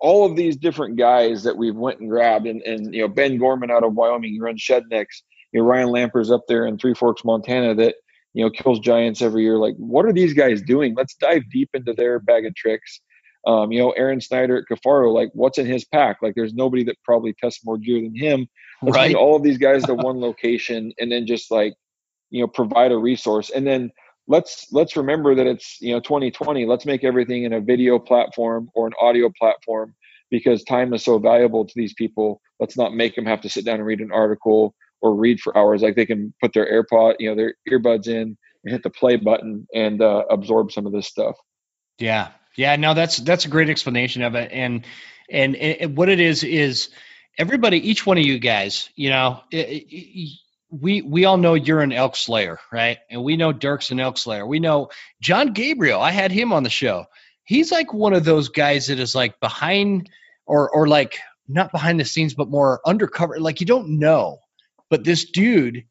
all 0.00 0.26
of 0.26 0.36
these 0.36 0.54
different 0.54 0.96
guys 0.98 1.42
that 1.44 1.56
we've 1.56 1.74
went 1.74 2.00
and 2.00 2.10
grabbed, 2.10 2.46
and, 2.46 2.60
and 2.60 2.94
you 2.94 3.00
know 3.00 3.08
Ben 3.08 3.38
Gorman 3.38 3.70
out 3.70 3.84
of 3.84 3.94
Wyoming, 3.94 4.34
he 4.34 4.38
runs 4.38 4.60
Shednecks. 4.60 5.22
You 5.52 5.60
know 5.60 5.66
Ryan 5.66 5.88
Lampers 5.88 6.30
up 6.30 6.42
there 6.46 6.66
in 6.66 6.76
Three 6.76 6.92
Forks, 6.92 7.24
Montana, 7.24 7.74
that 7.76 7.94
you 8.34 8.44
know 8.44 8.50
kills 8.50 8.78
giants 8.78 9.22
every 9.22 9.44
year. 9.44 9.56
Like, 9.56 9.76
what 9.78 10.04
are 10.04 10.12
these 10.12 10.34
guys 10.34 10.60
doing? 10.60 10.94
Let's 10.94 11.14
dive 11.14 11.48
deep 11.50 11.70
into 11.72 11.94
their 11.94 12.20
bag 12.20 12.44
of 12.44 12.54
tricks. 12.54 13.00
Um, 13.46 13.72
you 13.72 13.78
know, 13.78 13.92
Aaron 13.92 14.20
Snyder 14.20 14.58
at 14.58 14.64
Kifaru, 14.70 15.14
like 15.14 15.30
what's 15.32 15.56
in 15.56 15.64
his 15.64 15.86
pack? 15.86 16.18
Like 16.20 16.34
there's 16.34 16.52
nobody 16.52 16.84
that 16.84 16.96
probably 17.02 17.32
tests 17.32 17.64
more 17.64 17.78
gear 17.78 18.02
than 18.02 18.14
him. 18.14 18.46
Let's 18.82 18.94
right. 18.94 19.14
all 19.14 19.36
of 19.36 19.42
these 19.42 19.56
guys 19.56 19.84
to 19.84 19.94
one 20.08 20.20
location 20.20 20.92
and 20.98 21.10
then 21.10 21.26
just 21.26 21.50
like, 21.50 21.72
you 22.28 22.42
know, 22.42 22.48
provide 22.48 22.92
a 22.92 22.98
resource. 22.98 23.48
And 23.48 23.66
then 23.66 23.90
let's 24.28 24.66
let's 24.72 24.96
remember 24.96 25.34
that 25.34 25.46
it's 25.46 25.80
you 25.80 25.92
know 25.92 26.00
2020 26.00 26.66
let's 26.66 26.86
make 26.86 27.04
everything 27.04 27.44
in 27.44 27.52
a 27.52 27.60
video 27.60 27.98
platform 27.98 28.68
or 28.74 28.86
an 28.86 28.92
audio 29.00 29.30
platform 29.38 29.94
because 30.30 30.64
time 30.64 30.92
is 30.92 31.04
so 31.04 31.18
valuable 31.18 31.64
to 31.64 31.72
these 31.76 31.94
people. 31.94 32.40
Let's 32.58 32.76
not 32.76 32.94
make 32.94 33.14
them 33.14 33.26
have 33.26 33.42
to 33.42 33.48
sit 33.48 33.64
down 33.64 33.76
and 33.76 33.86
read 33.86 34.00
an 34.00 34.10
article 34.12 34.74
or 35.00 35.14
read 35.14 35.40
for 35.40 35.56
hours. 35.56 35.82
Like 35.82 35.94
they 35.94 36.06
can 36.06 36.34
put 36.40 36.52
their 36.52 36.66
airpod 36.70 37.16
you 37.20 37.28
know 37.28 37.36
their 37.36 37.54
earbuds 37.70 38.08
in 38.08 38.36
and 38.64 38.72
hit 38.72 38.82
the 38.82 38.90
play 38.90 39.16
button 39.16 39.66
and 39.74 40.02
uh, 40.02 40.24
absorb 40.30 40.72
some 40.72 40.86
of 40.86 40.92
this 40.92 41.06
stuff. 41.06 41.36
Yeah. 41.98 42.28
Yeah 42.56 42.76
no 42.76 42.94
that's 42.94 43.18
that's 43.18 43.44
a 43.44 43.50
great 43.50 43.68
explanation 43.68 44.22
of 44.22 44.34
it. 44.34 44.50
And 44.52 44.84
and, 45.30 45.56
and 45.56 45.96
what 45.96 46.08
it 46.08 46.20
is 46.20 46.44
is 46.44 46.88
everybody 47.38 47.88
each 47.88 48.06
one 48.06 48.16
of 48.16 48.24
you 48.24 48.38
guys 48.38 48.88
you 48.94 49.10
know 49.10 49.40
it, 49.50 49.84
it, 49.90 50.38
we 50.70 51.02
we 51.02 51.24
all 51.24 51.36
know 51.36 51.54
you're 51.54 51.80
an 51.80 51.92
elk 51.92 52.16
slayer, 52.16 52.58
right? 52.72 52.98
And 53.10 53.22
we 53.22 53.36
know 53.36 53.52
Dirk's 53.52 53.90
an 53.90 54.00
elk 54.00 54.18
slayer. 54.18 54.46
We 54.46 54.58
know 54.58 54.90
John 55.20 55.52
Gabriel. 55.52 56.00
I 56.00 56.10
had 56.10 56.32
him 56.32 56.52
on 56.52 56.62
the 56.62 56.70
show. 56.70 57.06
He's 57.44 57.70
like 57.70 57.92
one 57.92 58.12
of 58.12 58.24
those 58.24 58.48
guys 58.48 58.88
that 58.88 58.98
is 58.98 59.14
like 59.14 59.38
behind 59.40 60.10
or 60.44 60.70
or 60.70 60.88
like 60.88 61.18
not 61.48 61.70
behind 61.70 62.00
the 62.00 62.04
scenes, 62.04 62.34
but 62.34 62.50
more 62.50 62.80
undercover. 62.84 63.38
Like 63.38 63.60
you 63.60 63.66
don't 63.66 64.00
know, 64.00 64.40
but 64.90 65.04
this 65.04 65.30
dude, 65.30 65.84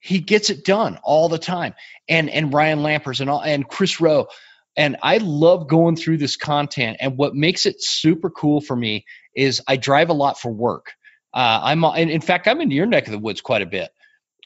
he 0.00 0.18
gets 0.20 0.50
it 0.50 0.64
done 0.64 0.98
all 1.02 1.28
the 1.28 1.38
time. 1.38 1.74
And 2.08 2.28
and 2.28 2.52
Ryan 2.52 2.80
Lampers 2.80 3.20
and 3.20 3.30
all 3.30 3.40
and 3.40 3.66
Chris 3.66 4.00
Rowe. 4.00 4.28
And 4.76 4.96
I 5.02 5.18
love 5.18 5.68
going 5.68 5.96
through 5.96 6.18
this 6.18 6.36
content. 6.36 6.98
And 7.00 7.18
what 7.18 7.34
makes 7.34 7.66
it 7.66 7.82
super 7.82 8.30
cool 8.30 8.60
for 8.60 8.74
me 8.74 9.04
is 9.34 9.60
I 9.66 9.76
drive 9.76 10.08
a 10.08 10.14
lot 10.14 10.38
for 10.38 10.50
work. 10.50 10.92
Uh, 11.34 11.60
I'm 11.62 11.84
in, 11.84 12.10
in 12.10 12.20
fact 12.20 12.46
I'm 12.46 12.60
in 12.60 12.70
your 12.70 12.86
neck 12.86 13.06
of 13.06 13.12
the 13.12 13.18
woods 13.18 13.40
quite 13.40 13.62
a 13.62 13.66
bit 13.66 13.90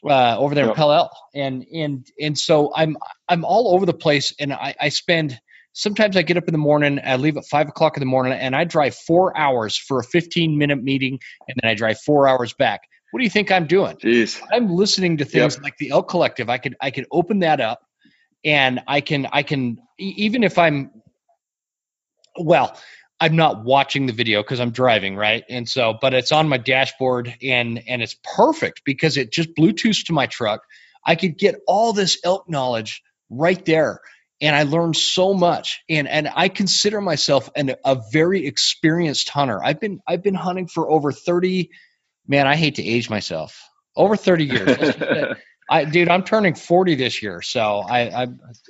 uh, 0.05 0.37
over 0.37 0.55
there 0.55 0.65
yep. 0.65 0.75
in 0.77 0.83
Pe 0.83 0.83
Ell, 0.83 1.11
and 1.33 1.65
and 1.73 2.07
and 2.19 2.37
so 2.37 2.71
I'm 2.75 2.97
I'm 3.27 3.45
all 3.45 3.73
over 3.73 3.85
the 3.85 3.93
place, 3.93 4.33
and 4.39 4.53
I, 4.53 4.75
I 4.79 4.89
spend 4.89 5.39
sometimes 5.73 6.17
I 6.17 6.23
get 6.23 6.37
up 6.37 6.47
in 6.47 6.53
the 6.53 6.59
morning, 6.59 6.99
I 7.03 7.15
leave 7.17 7.37
at 7.37 7.45
five 7.45 7.69
o'clock 7.69 7.97
in 7.97 8.01
the 8.01 8.07
morning, 8.07 8.33
and 8.33 8.55
I 8.55 8.63
drive 8.63 8.95
four 8.95 9.37
hours 9.37 9.77
for 9.77 9.99
a 9.99 10.03
15 10.03 10.57
minute 10.57 10.83
meeting, 10.83 11.19
and 11.47 11.59
then 11.61 11.69
I 11.69 11.75
drive 11.75 11.99
four 11.99 12.27
hours 12.27 12.53
back. 12.53 12.81
What 13.11 13.19
do 13.19 13.23
you 13.23 13.29
think 13.29 13.51
I'm 13.51 13.67
doing? 13.67 13.95
Jeez. 13.97 14.41
I'm 14.51 14.69
listening 14.69 15.17
to 15.17 15.25
things 15.25 15.55
yep. 15.55 15.63
like 15.63 15.77
the 15.77 15.91
Elk 15.91 16.09
Collective. 16.09 16.49
I 16.49 16.57
could 16.57 16.75
I 16.81 16.91
could 16.91 17.05
open 17.11 17.39
that 17.39 17.61
up, 17.61 17.79
and 18.43 18.81
I 18.87 19.01
can 19.01 19.27
I 19.31 19.43
can 19.43 19.77
even 19.97 20.43
if 20.43 20.57
I'm 20.57 20.91
well, 22.39 22.77
I'm 23.19 23.35
not 23.35 23.63
watching 23.63 24.05
the 24.05 24.13
video 24.13 24.43
because 24.43 24.59
I'm 24.59 24.71
driving, 24.71 25.15
right? 25.15 25.43
And 25.49 25.67
so, 25.67 25.97
but 25.99 26.13
it's 26.13 26.31
on 26.31 26.47
my 26.49 26.57
dashboard 26.57 27.33
and 27.41 27.81
and 27.87 28.01
it's 28.01 28.15
perfect 28.35 28.83
because 28.85 29.17
it 29.17 29.31
just 29.31 29.55
Bluetooths 29.55 30.05
to 30.07 30.13
my 30.13 30.27
truck. 30.27 30.61
I 31.03 31.15
could 31.15 31.37
get 31.37 31.55
all 31.67 31.93
this 31.93 32.19
elk 32.23 32.49
knowledge 32.49 33.01
right 33.29 33.63
there. 33.65 34.01
And 34.39 34.55
I 34.55 34.63
learned 34.63 34.95
so 34.95 35.33
much. 35.33 35.81
And 35.89 36.07
and 36.07 36.29
I 36.33 36.49
consider 36.49 37.01
myself 37.01 37.49
an, 37.55 37.73
a 37.83 37.99
very 38.11 38.45
experienced 38.45 39.29
hunter. 39.29 39.63
I've 39.63 39.79
been 39.79 39.99
I've 40.07 40.21
been 40.21 40.35
hunting 40.35 40.67
for 40.67 40.89
over 40.89 41.11
30, 41.11 41.71
man, 42.27 42.45
I 42.45 42.55
hate 42.55 42.75
to 42.75 42.83
age 42.83 43.09
myself. 43.09 43.67
Over 43.95 44.15
30 44.15 44.45
years. 44.45 44.95
I, 45.69 45.83
dude, 45.85 46.09
I'm 46.09 46.23
turning 46.23 46.55
40 46.55 46.95
this 46.95 47.21
year, 47.21 47.41
so 47.41 47.79
I, 47.79 48.23
I 48.23 48.27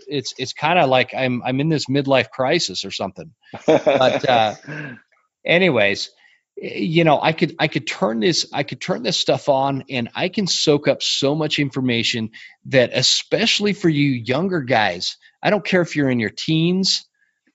it's 0.07 0.33
it's 0.37 0.53
kind 0.53 0.79
of 0.79 0.89
like 0.89 1.13
I'm 1.13 1.43
I'm 1.43 1.59
in 1.59 1.69
this 1.69 1.85
midlife 1.85 2.29
crisis 2.29 2.85
or 2.85 2.91
something. 2.91 3.33
But 3.67 4.27
uh, 4.27 4.55
anyways, 5.45 6.09
you 6.55 7.03
know, 7.03 7.19
I 7.21 7.33
could 7.33 7.55
I 7.59 7.67
could 7.67 7.85
turn 7.85 8.19
this 8.19 8.47
I 8.51 8.63
could 8.63 8.81
turn 8.81 9.03
this 9.03 9.17
stuff 9.17 9.47
on, 9.47 9.83
and 9.89 10.09
I 10.15 10.29
can 10.29 10.47
soak 10.47 10.87
up 10.87 11.03
so 11.03 11.35
much 11.35 11.59
information 11.59 12.31
that, 12.65 12.91
especially 12.93 13.73
for 13.73 13.89
you 13.89 14.09
younger 14.09 14.61
guys, 14.61 15.17
I 15.41 15.51
don't 15.51 15.63
care 15.63 15.81
if 15.81 15.95
you're 15.95 16.09
in 16.09 16.19
your 16.19 16.31
teens 16.31 17.05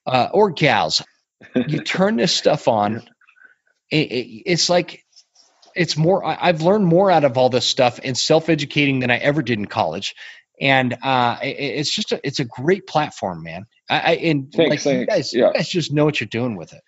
uh, 0.06 0.28
or 0.32 0.50
gals. 0.50 1.02
you 1.54 1.80
turn 1.80 2.16
this 2.16 2.34
stuff 2.34 2.68
on. 2.68 3.02
It, 3.94 4.10
it, 4.10 4.42
it's 4.46 4.70
like 4.70 5.01
it's 5.74 5.96
more. 5.96 6.24
I, 6.24 6.38
I've 6.40 6.62
learned 6.62 6.86
more 6.86 7.10
out 7.10 7.24
of 7.24 7.36
all 7.38 7.48
this 7.48 7.64
stuff 7.64 8.00
and 8.02 8.16
self 8.16 8.48
educating 8.48 9.00
than 9.00 9.10
I 9.10 9.16
ever 9.16 9.42
did 9.42 9.58
in 9.58 9.66
college. 9.66 10.14
And 10.60 10.96
uh, 11.02 11.38
it, 11.42 11.56
it's 11.58 11.94
just 11.94 12.12
a, 12.12 12.20
it's 12.26 12.40
a 12.40 12.44
great 12.44 12.86
platform, 12.86 13.42
man. 13.42 13.66
I, 13.90 13.98
I 13.98 14.10
and 14.12 14.52
Thanks, 14.52 14.86
like 14.86 14.98
you 14.98 15.06
guys, 15.06 15.32
Yeah. 15.32 15.48
you 15.48 15.54
guys 15.54 15.68
just 15.68 15.92
know 15.92 16.04
what 16.04 16.20
you're 16.20 16.28
doing 16.28 16.56
with 16.56 16.72
it. 16.72 16.82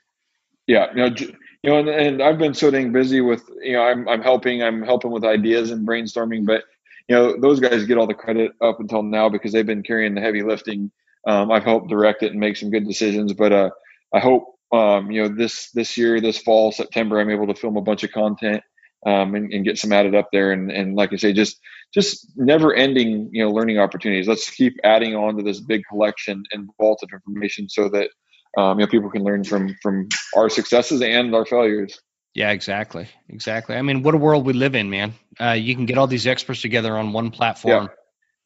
Yeah, 0.67 0.87
you 0.91 0.97
know, 0.97 1.15
you 1.63 1.71
know, 1.71 1.79
and, 1.79 1.89
and 1.89 2.23
I've 2.23 2.39
been 2.39 2.55
so 2.55 2.71
dang 2.71 2.93
busy 2.93 3.21
with, 3.21 3.43
you 3.63 3.75
know, 3.75 3.83
I'm 3.83 4.09
I'm 4.09 4.23
helping, 4.23 4.63
I'm 4.63 4.83
helping 4.83 5.11
with 5.11 5.25
ideas 5.25 5.71
and 5.71 5.87
brainstorming, 5.87 6.47
but 6.47 6.65
you 7.09 7.17
know, 7.17 7.39
those 7.39 7.61
guys 7.61 7.85
get 7.85 7.99
all 7.99 8.07
the 8.07 8.15
credit 8.15 8.53
up 8.63 8.81
until 8.81 9.03
now 9.03 9.29
because 9.29 9.53
they've 9.53 9.67
been 9.67 9.83
carrying 9.83 10.15
the 10.15 10.21
heavy 10.23 10.43
lifting. 10.43 10.91
Um, 11.27 11.51
I've 11.51 11.65
helped 11.65 11.89
direct 11.89 12.23
it 12.23 12.31
and 12.31 12.41
make 12.41 12.57
some 12.57 12.71
good 12.71 12.87
decisions, 12.87 13.33
but 13.35 13.53
uh, 13.53 13.71
I 14.13 14.21
hope, 14.21 14.55
um, 14.73 15.11
you 15.11 15.23
know, 15.23 15.29
this 15.29 15.71
this 15.73 15.97
year, 15.97 16.21
this 16.21 16.39
fall, 16.39 16.73
September, 16.73 17.21
I'm 17.21 17.31
able 17.31 17.47
to 17.49 17.55
film 17.55 17.77
a 17.77 17.83
bunch 17.83 18.05
of 18.05 18.13
content 18.13 18.63
um, 19.07 19.35
and, 19.35 19.53
and 19.53 19.65
get 19.65 19.79
some 19.79 19.93
added 19.93 20.15
up 20.15 20.29
there, 20.33 20.53
and 20.53 20.71
and 20.71 20.97
like 20.97 21.13
I 21.13 21.17
say, 21.17 21.33
just 21.33 21.61
just 21.93 22.27
never 22.37 22.75
ending, 22.75 23.31
you 23.33 23.45
know, 23.45 23.51
learning 23.51 23.79
opportunities. 23.79 24.27
Let's 24.27 24.51
keep 24.51 24.77
adding 24.83 25.15
on 25.15 25.37
to 25.37 25.43
this 25.43 25.61
big 25.61 25.83
collection 25.89 26.45
and 26.53 26.69
vault 26.79 27.01
of 27.03 27.11
information 27.13 27.69
so 27.69 27.89
that 27.91 28.11
um, 28.59 28.79
you 28.79 28.87
know 28.87 28.91
people 28.91 29.11
can 29.11 29.23
learn 29.23 29.45
from 29.45 29.77
from 29.83 30.09
our 30.37 30.49
successes 30.49 31.03
and 31.03 31.35
our 31.35 31.47
failures. 31.47 31.99
Yeah, 32.35 32.51
exactly, 32.51 33.07
exactly. 33.29 33.77
I 33.77 33.83
mean, 33.83 34.03
what 34.03 34.15
a 34.15 34.19
world 34.19 34.45
we 34.45 34.55
live 34.55 34.75
in, 34.75 34.91
man. 34.91 35.15
Uh, 35.41 35.53
you 35.53 35.77
can 35.77 35.87
get 35.87 35.99
all 35.99 36.09
these 36.09 36.27
experts 36.27 36.63
together 36.63 36.97
on 36.97 37.13
one 37.13 37.31
platform, 37.31 37.91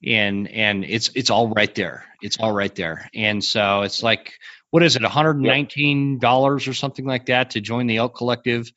and 0.05 0.49
and 0.49 0.85
it's 0.85 1.11
it's 1.15 1.31
all 1.31 1.49
right 1.49 1.75
there. 1.75 2.05
It's 2.21 2.39
all 2.39 2.53
right 2.53 2.75
there. 2.75 3.09
And 3.15 3.43
so 3.43 3.83
it's 3.83 4.03
like, 4.03 4.35
what 4.71 4.83
is 4.83 4.97
it, 4.97 5.03
one 5.03 5.11
hundred 5.11 5.37
and 5.37 5.45
nineteen 5.45 6.19
dollars 6.19 6.69
or 6.69 6.75
something 6.75 7.07
like 7.07 7.27
that 7.27 7.51
to 7.51 7.61
join 7.63 7.87
the 7.87 7.97
Elk 7.97 8.15
Collective? 8.17 8.71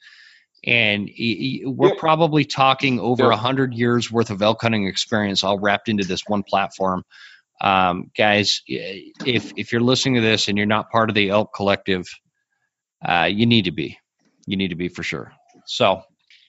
And 0.65 1.07
y- 1.07 1.61
y- 1.65 1.69
we're 1.72 1.95
probably 1.95 2.45
talking 2.45 2.99
over 2.99 3.31
a 3.31 3.35
Yep. 3.35 3.40
hundred 3.40 3.73
years 3.73 4.11
worth 4.11 4.30
of 4.30 4.41
elk 4.41 4.61
hunting 4.61 4.88
experience 4.88 5.43
all 5.43 5.59
wrapped 5.59 5.90
into 5.90 6.03
this 6.06 6.22
one 6.27 6.43
platform. 6.43 7.03
Um, 7.61 8.11
guys, 8.17 8.61
if 8.67 9.53
if 9.56 9.72
you're 9.72 9.81
listening 9.81 10.15
to 10.15 10.22
this 10.22 10.48
and 10.48 10.57
you're 10.57 10.67
not 10.67 10.90
part 10.91 11.09
of 11.09 11.15
the 11.15 11.30
Elk 11.30 11.53
Collective, 11.53 12.06
uh, 13.07 13.30
you 13.31 13.45
need 13.45 13.65
to 13.65 13.72
be. 13.72 13.98
You 14.48 14.57
need 14.57 14.69
to 14.69 14.75
be 14.75 14.90
for 14.90 15.03
sure. 15.03 15.31
So 15.65 16.03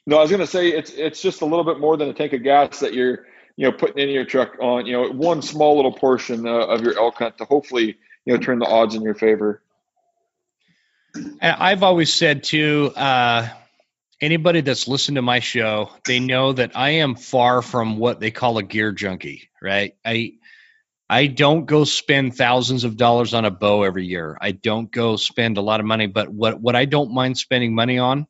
No, 0.07 0.19
I 0.19 0.23
was 0.23 0.31
going 0.31 0.41
to 0.41 0.47
say 0.47 0.69
it's 0.69 0.91
it's 0.91 1.23
just 1.23 1.43
a 1.43 1.47
little 1.47 1.65
bit 1.65 1.79
more 1.81 1.97
than 1.97 2.09
a 2.09 2.15
tank 2.15 2.33
of 2.33 2.43
gas 2.43 2.81
that 2.81 2.95
you're 2.95 3.27
you 3.57 3.67
know 3.71 3.73
putting 3.73 3.99
in 3.99 4.09
your 4.11 4.25
truck 4.25 4.57
on 4.61 4.87
you 4.87 4.93
know 4.93 5.11
one 5.11 5.43
small 5.43 5.77
little 5.77 5.93
portion 5.93 6.47
uh, 6.47 6.51
of 6.51 6.83
your 6.83 6.99
elk 6.99 7.17
hunt 7.19 7.39
to 7.39 7.45
hopefully 7.45 7.97
you 8.25 8.35
know 8.35 8.39
turn 8.39 8.59
the 8.59 8.67
odds 8.67 8.95
in 8.95 9.03
your 9.03 9.15
favor. 9.15 9.63
And 11.15 11.57
I've 11.59 11.83
always 11.83 12.13
said 12.13 12.43
too, 12.45 12.91
uh, 12.97 13.49
anybody 14.23 14.61
that's 14.61 14.89
listened 14.89 15.17
to 15.17 15.23
my 15.23 15.41
show, 15.41 15.91
they 16.07 16.21
know 16.21 16.53
that 16.53 16.73
I 16.77 16.91
am 16.91 17.17
far 17.17 17.61
from 17.61 17.99
what 17.99 18.21
they 18.21 18.31
call 18.31 18.57
a 18.59 18.63
gear 18.63 18.93
junkie, 18.93 19.51
right? 19.61 19.95
I 20.05 20.35
I 21.11 21.27
don't 21.27 21.67
go 21.67 21.85
spend 21.85 22.37
thousands 22.37 22.85
of 22.85 22.97
dollars 22.97 23.35
on 23.35 23.45
a 23.45 23.51
bow 23.51 23.83
every 23.83 24.07
year. 24.07 24.39
I 24.41 24.53
don't 24.53 24.91
go 24.91 25.17
spend 25.17 25.59
a 25.59 25.63
lot 25.63 25.81
of 25.81 25.87
money, 25.87 26.07
but 26.07 26.31
what 26.31 26.61
what 26.61 26.77
I 26.77 26.87
don't 26.87 27.13
mind 27.13 27.37
spending 27.37 27.75
money 27.75 27.99
on 27.99 28.27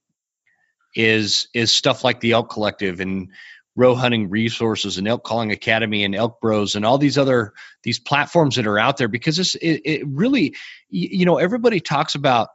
is 0.97 1.49
is 1.55 1.71
stuff 1.71 2.03
like 2.03 2.21
the 2.21 2.33
Elk 2.33 2.51
Collective 2.51 3.01
and 3.01 3.29
row 3.75 3.95
hunting 3.95 4.29
resources 4.29 4.99
and 4.99 5.09
elk 5.09 5.25
calling 5.25 5.51
academy 5.51 6.05
and 6.05 6.15
elk 6.15 6.41
bros 6.41 6.75
and 6.75 6.85
all 6.85 6.99
these 6.99 7.17
other 7.17 7.55
these 7.83 7.99
platforms 7.99 8.57
that 8.57 8.67
are 8.67 8.79
out 8.79 8.99
there 8.99 9.09
because 9.09 9.39
it's 9.39 9.55
it, 9.55 9.81
it 9.85 10.07
really 10.07 10.55
you 10.91 11.25
know 11.25 11.39
everybody 11.39 11.81
talks 11.81 12.15
about 12.15 12.49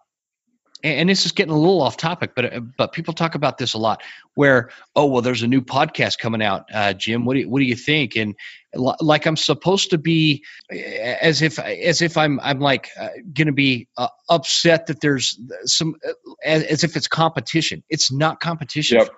and 0.83 1.09
this 1.09 1.25
is 1.25 1.31
getting 1.31 1.53
a 1.53 1.57
little 1.57 1.81
off 1.81 1.97
topic, 1.97 2.31
but 2.35 2.53
uh, 2.53 2.59
but 2.59 2.91
people 2.93 3.13
talk 3.13 3.35
about 3.35 3.57
this 3.57 3.73
a 3.73 3.77
lot. 3.77 4.01
Where 4.35 4.69
oh 4.95 5.05
well, 5.07 5.21
there's 5.21 5.41
a 5.41 5.47
new 5.47 5.61
podcast 5.61 6.19
coming 6.19 6.41
out, 6.41 6.65
uh, 6.73 6.93
Jim. 6.93 7.25
What 7.25 7.33
do 7.33 7.39
you, 7.41 7.49
what 7.49 7.59
do 7.59 7.65
you 7.65 7.75
think? 7.75 8.15
And 8.15 8.35
li- 8.75 8.95
like 9.01 9.25
I'm 9.25 9.37
supposed 9.37 9.91
to 9.91 9.97
be 9.97 10.43
uh, 10.71 10.75
as 10.77 11.41
if 11.41 11.59
as 11.59 12.01
if 12.01 12.17
I'm 12.17 12.39
I'm 12.39 12.59
like 12.59 12.89
uh, 12.99 13.09
going 13.33 13.47
to 13.47 13.53
be 13.53 13.87
uh, 13.97 14.09
upset 14.29 14.87
that 14.87 15.01
there's 15.01 15.39
some 15.65 15.95
uh, 16.07 16.11
as, 16.43 16.63
as 16.63 16.83
if 16.83 16.95
it's 16.95 17.07
competition. 17.07 17.83
It's 17.89 18.11
not 18.11 18.39
competition. 18.39 18.99
Yep. 18.99 19.09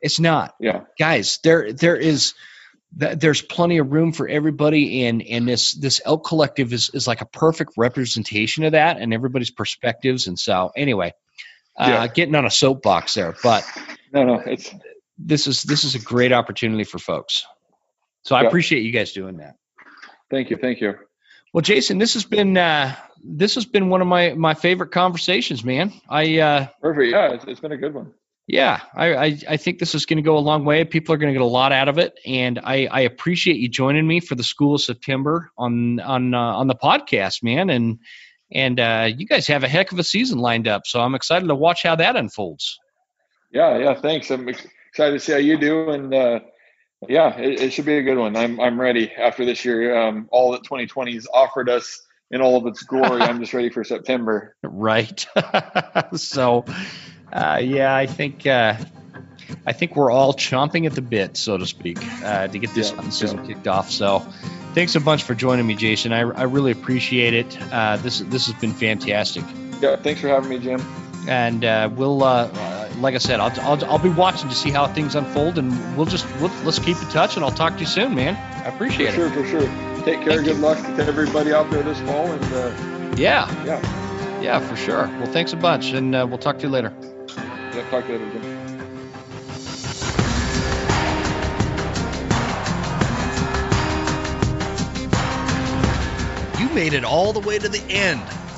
It's 0.00 0.18
not, 0.18 0.54
Yeah. 0.58 0.80
guys. 0.98 1.38
There 1.44 1.72
there 1.72 1.96
is 1.96 2.34
th- 2.98 3.18
there's 3.18 3.42
plenty 3.42 3.78
of 3.78 3.92
room 3.92 4.12
for 4.12 4.28
everybody 4.28 5.04
and 5.06 5.22
and 5.22 5.48
this 5.48 5.74
this 5.74 6.00
elk 6.04 6.24
collective 6.26 6.72
is 6.72 6.90
is 6.94 7.06
like 7.06 7.20
a 7.20 7.26
perfect 7.26 7.72
representation 7.76 8.64
of 8.64 8.72
that 8.72 8.98
and 8.98 9.12
everybody's 9.14 9.50
perspectives 9.50 10.26
and 10.26 10.38
so 10.38 10.70
anyway 10.76 11.12
uh 11.78 11.88
Yeah. 11.88 12.06
getting 12.08 12.34
on 12.34 12.44
a 12.44 12.50
soapbox 12.50 13.14
there 13.14 13.34
but 13.42 13.64
No, 14.12 14.24
no, 14.24 14.34
it's 14.46 14.70
this 15.18 15.46
is 15.46 15.62
this 15.62 15.84
is 15.84 15.94
a 15.94 15.98
great 16.00 16.32
opportunity 16.32 16.84
for 16.84 16.98
folks 16.98 17.44
so 18.24 18.34
i 18.36 18.42
Yeah. 18.42 18.48
appreciate 18.48 18.82
you 18.82 18.92
guys 18.92 19.12
doing 19.12 19.38
that 19.38 19.56
thank 20.30 20.50
you, 20.50 20.56
thank 20.56 20.80
you. 20.80 20.94
well 21.52 21.62
jason 21.62 21.98
this 21.98 22.14
has 22.14 22.24
been 22.24 22.56
uh 22.56 22.94
this 23.24 23.54
has 23.54 23.64
been 23.66 23.88
one 23.88 24.00
of 24.00 24.06
my 24.08 24.34
my 24.34 24.54
favorite 24.54 24.90
conversations 24.90 25.64
man 25.64 25.92
i 26.08 26.38
uh 26.40 26.66
Perfect. 26.80 27.12
Yeah, 27.12 27.32
it's, 27.34 27.44
it's 27.46 27.60
been 27.60 27.72
a 27.72 27.76
good 27.76 27.94
one. 27.94 28.12
Yeah, 28.46 28.80
I, 28.94 29.14
I, 29.14 29.38
I 29.50 29.56
think 29.56 29.78
this 29.78 29.94
is 29.94 30.06
going 30.06 30.16
to 30.16 30.22
go 30.22 30.36
a 30.36 30.40
long 30.40 30.64
way. 30.64 30.84
People 30.84 31.14
are 31.14 31.18
going 31.18 31.32
to 31.32 31.38
get 31.38 31.42
a 31.42 31.46
lot 31.46 31.72
out 31.72 31.88
of 31.88 31.98
it, 31.98 32.12
and 32.26 32.58
I, 32.58 32.86
I 32.90 33.00
appreciate 33.00 33.56
you 33.56 33.68
joining 33.68 34.06
me 34.06 34.20
for 34.20 34.34
the 34.34 34.42
School 34.42 34.74
of 34.74 34.80
September 34.80 35.50
on 35.56 36.00
on 36.00 36.34
uh, 36.34 36.38
on 36.38 36.66
the 36.66 36.74
podcast, 36.74 37.42
man. 37.42 37.70
And 37.70 38.00
and 38.52 38.80
uh, 38.80 39.08
you 39.16 39.26
guys 39.26 39.46
have 39.46 39.64
a 39.64 39.68
heck 39.68 39.92
of 39.92 39.98
a 39.98 40.04
season 40.04 40.38
lined 40.38 40.66
up, 40.66 40.82
so 40.86 41.00
I'm 41.00 41.14
excited 41.14 41.46
to 41.46 41.54
watch 41.54 41.82
how 41.82 41.96
that 41.96 42.16
unfolds. 42.16 42.78
Yeah, 43.52 43.78
yeah. 43.78 43.94
Thanks. 43.94 44.30
I'm 44.30 44.48
excited 44.48 45.12
to 45.12 45.20
see 45.20 45.32
how 45.32 45.38
you 45.38 45.56
do, 45.56 45.90
and 45.90 46.12
uh, 46.12 46.40
yeah, 47.08 47.36
it, 47.38 47.60
it 47.60 47.72
should 47.72 47.86
be 47.86 47.98
a 47.98 48.02
good 48.02 48.18
one. 48.18 48.36
I'm 48.36 48.60
I'm 48.60 48.80
ready 48.80 49.12
after 49.12 49.44
this 49.44 49.64
year. 49.64 49.96
Um, 49.96 50.28
all 50.32 50.52
that 50.52 50.64
2020 50.64 51.14
has 51.14 51.28
offered 51.32 51.70
us 51.70 52.02
in 52.32 52.40
all 52.40 52.56
of 52.56 52.66
its 52.66 52.82
glory. 52.82 53.22
I'm 53.22 53.38
just 53.38 53.54
ready 53.54 53.70
for 53.70 53.84
September. 53.84 54.56
Right. 54.64 55.26
so, 56.16 56.64
uh, 57.32 57.60
yeah, 57.62 57.94
I 57.94 58.06
think 58.06 58.46
uh, 58.46 58.76
I 59.66 59.72
think 59.72 59.96
we're 59.96 60.10
all 60.10 60.34
chomping 60.34 60.86
at 60.86 60.92
the 60.94 61.02
bit, 61.02 61.36
so 61.36 61.56
to 61.58 61.66
speak, 61.66 61.98
uh, 62.24 62.48
to 62.48 62.58
get 62.58 62.74
this 62.74 62.90
Yeah, 62.90 62.96
hunting 62.96 63.12
season 63.12 63.46
kicked 63.46 63.66
off. 63.68 63.90
So, 63.90 64.20
thanks 64.74 64.94
a 64.94 65.00
bunch 65.00 65.22
for 65.22 65.34
joining 65.34 65.66
me, 65.66 65.74
Jason. 65.74 66.12
I, 66.12 66.20
I 66.20 66.42
really 66.44 66.72
appreciate 66.72 67.34
it. 67.34 67.58
Uh, 67.72 67.96
this 67.98 68.20
this 68.20 68.46
has 68.46 68.54
been 68.60 68.72
fantastic. 68.72 69.44
Yeah, 69.80 69.96
thanks 69.96 70.20
for 70.20 70.28
having 70.28 70.48
me, 70.50 70.58
Jim. 70.58 70.80
and 71.28 71.64
uh, 71.64 71.88
we'll 71.94 72.22
uh, 72.22 72.46
uh, 72.52 72.88
like 72.98 73.14
I 73.14 73.18
said, 73.18 73.40
I'll, 73.40 73.52
I'll 73.62 73.84
I'll 73.86 73.98
be 73.98 74.08
watching 74.10 74.48
to 74.48 74.54
see 74.54 74.70
how 74.70 74.86
things 74.86 75.14
unfold, 75.14 75.58
and 75.58 75.96
we'll 75.96 76.06
just 76.06 76.26
we'll, 76.40 76.50
let's 76.64 76.78
keep 76.78 76.96
in 77.02 77.08
touch, 77.08 77.36
and 77.36 77.44
I'll 77.44 77.50
talk 77.50 77.74
to 77.74 77.80
you 77.80 77.86
soon, 77.86 78.14
man. 78.14 78.36
I 78.64 78.68
appreciate 78.68 79.08
it. 79.08 79.12
For 79.14 79.26
appreciate 79.26 79.60
sure, 79.60 79.66
for 79.66 79.66
sure. 79.66 80.04
Take 80.04 80.22
care. 80.22 80.32
Thank 80.34 80.44
Good 80.46 80.56
you. 80.56 80.62
luck 80.62 80.78
to 80.78 81.04
everybody 81.06 81.52
out 81.52 81.70
there 81.70 81.82
this 81.82 82.00
fall, 82.00 82.26
and 82.26 82.44
uh, 82.54 83.14
Yeah, 83.16 83.48
yeah, 83.64 83.80
yeah, 84.42 84.58
for 84.58 84.76
sure. 84.76 85.06
Well, 85.18 85.26
thanks 85.26 85.52
a 85.52 85.56
bunch, 85.56 85.92
and 85.92 86.14
uh, 86.14 86.26
we'll 86.28 86.38
talk 86.38 86.58
to 86.58 86.62
you 86.64 86.68
later. 86.68 86.92
yeah. 87.36 87.88
Talk 87.90 88.06
to 88.06 88.12
you 88.12 88.18
later, 88.18 88.30
Jim. 88.32 88.42
You 96.60 96.74
made 96.74 96.92
it 96.92 97.04
all 97.04 97.32
the 97.32 97.40
way 97.40 97.58
to 97.58 97.68
the 97.68 97.82
end. 97.88 98.22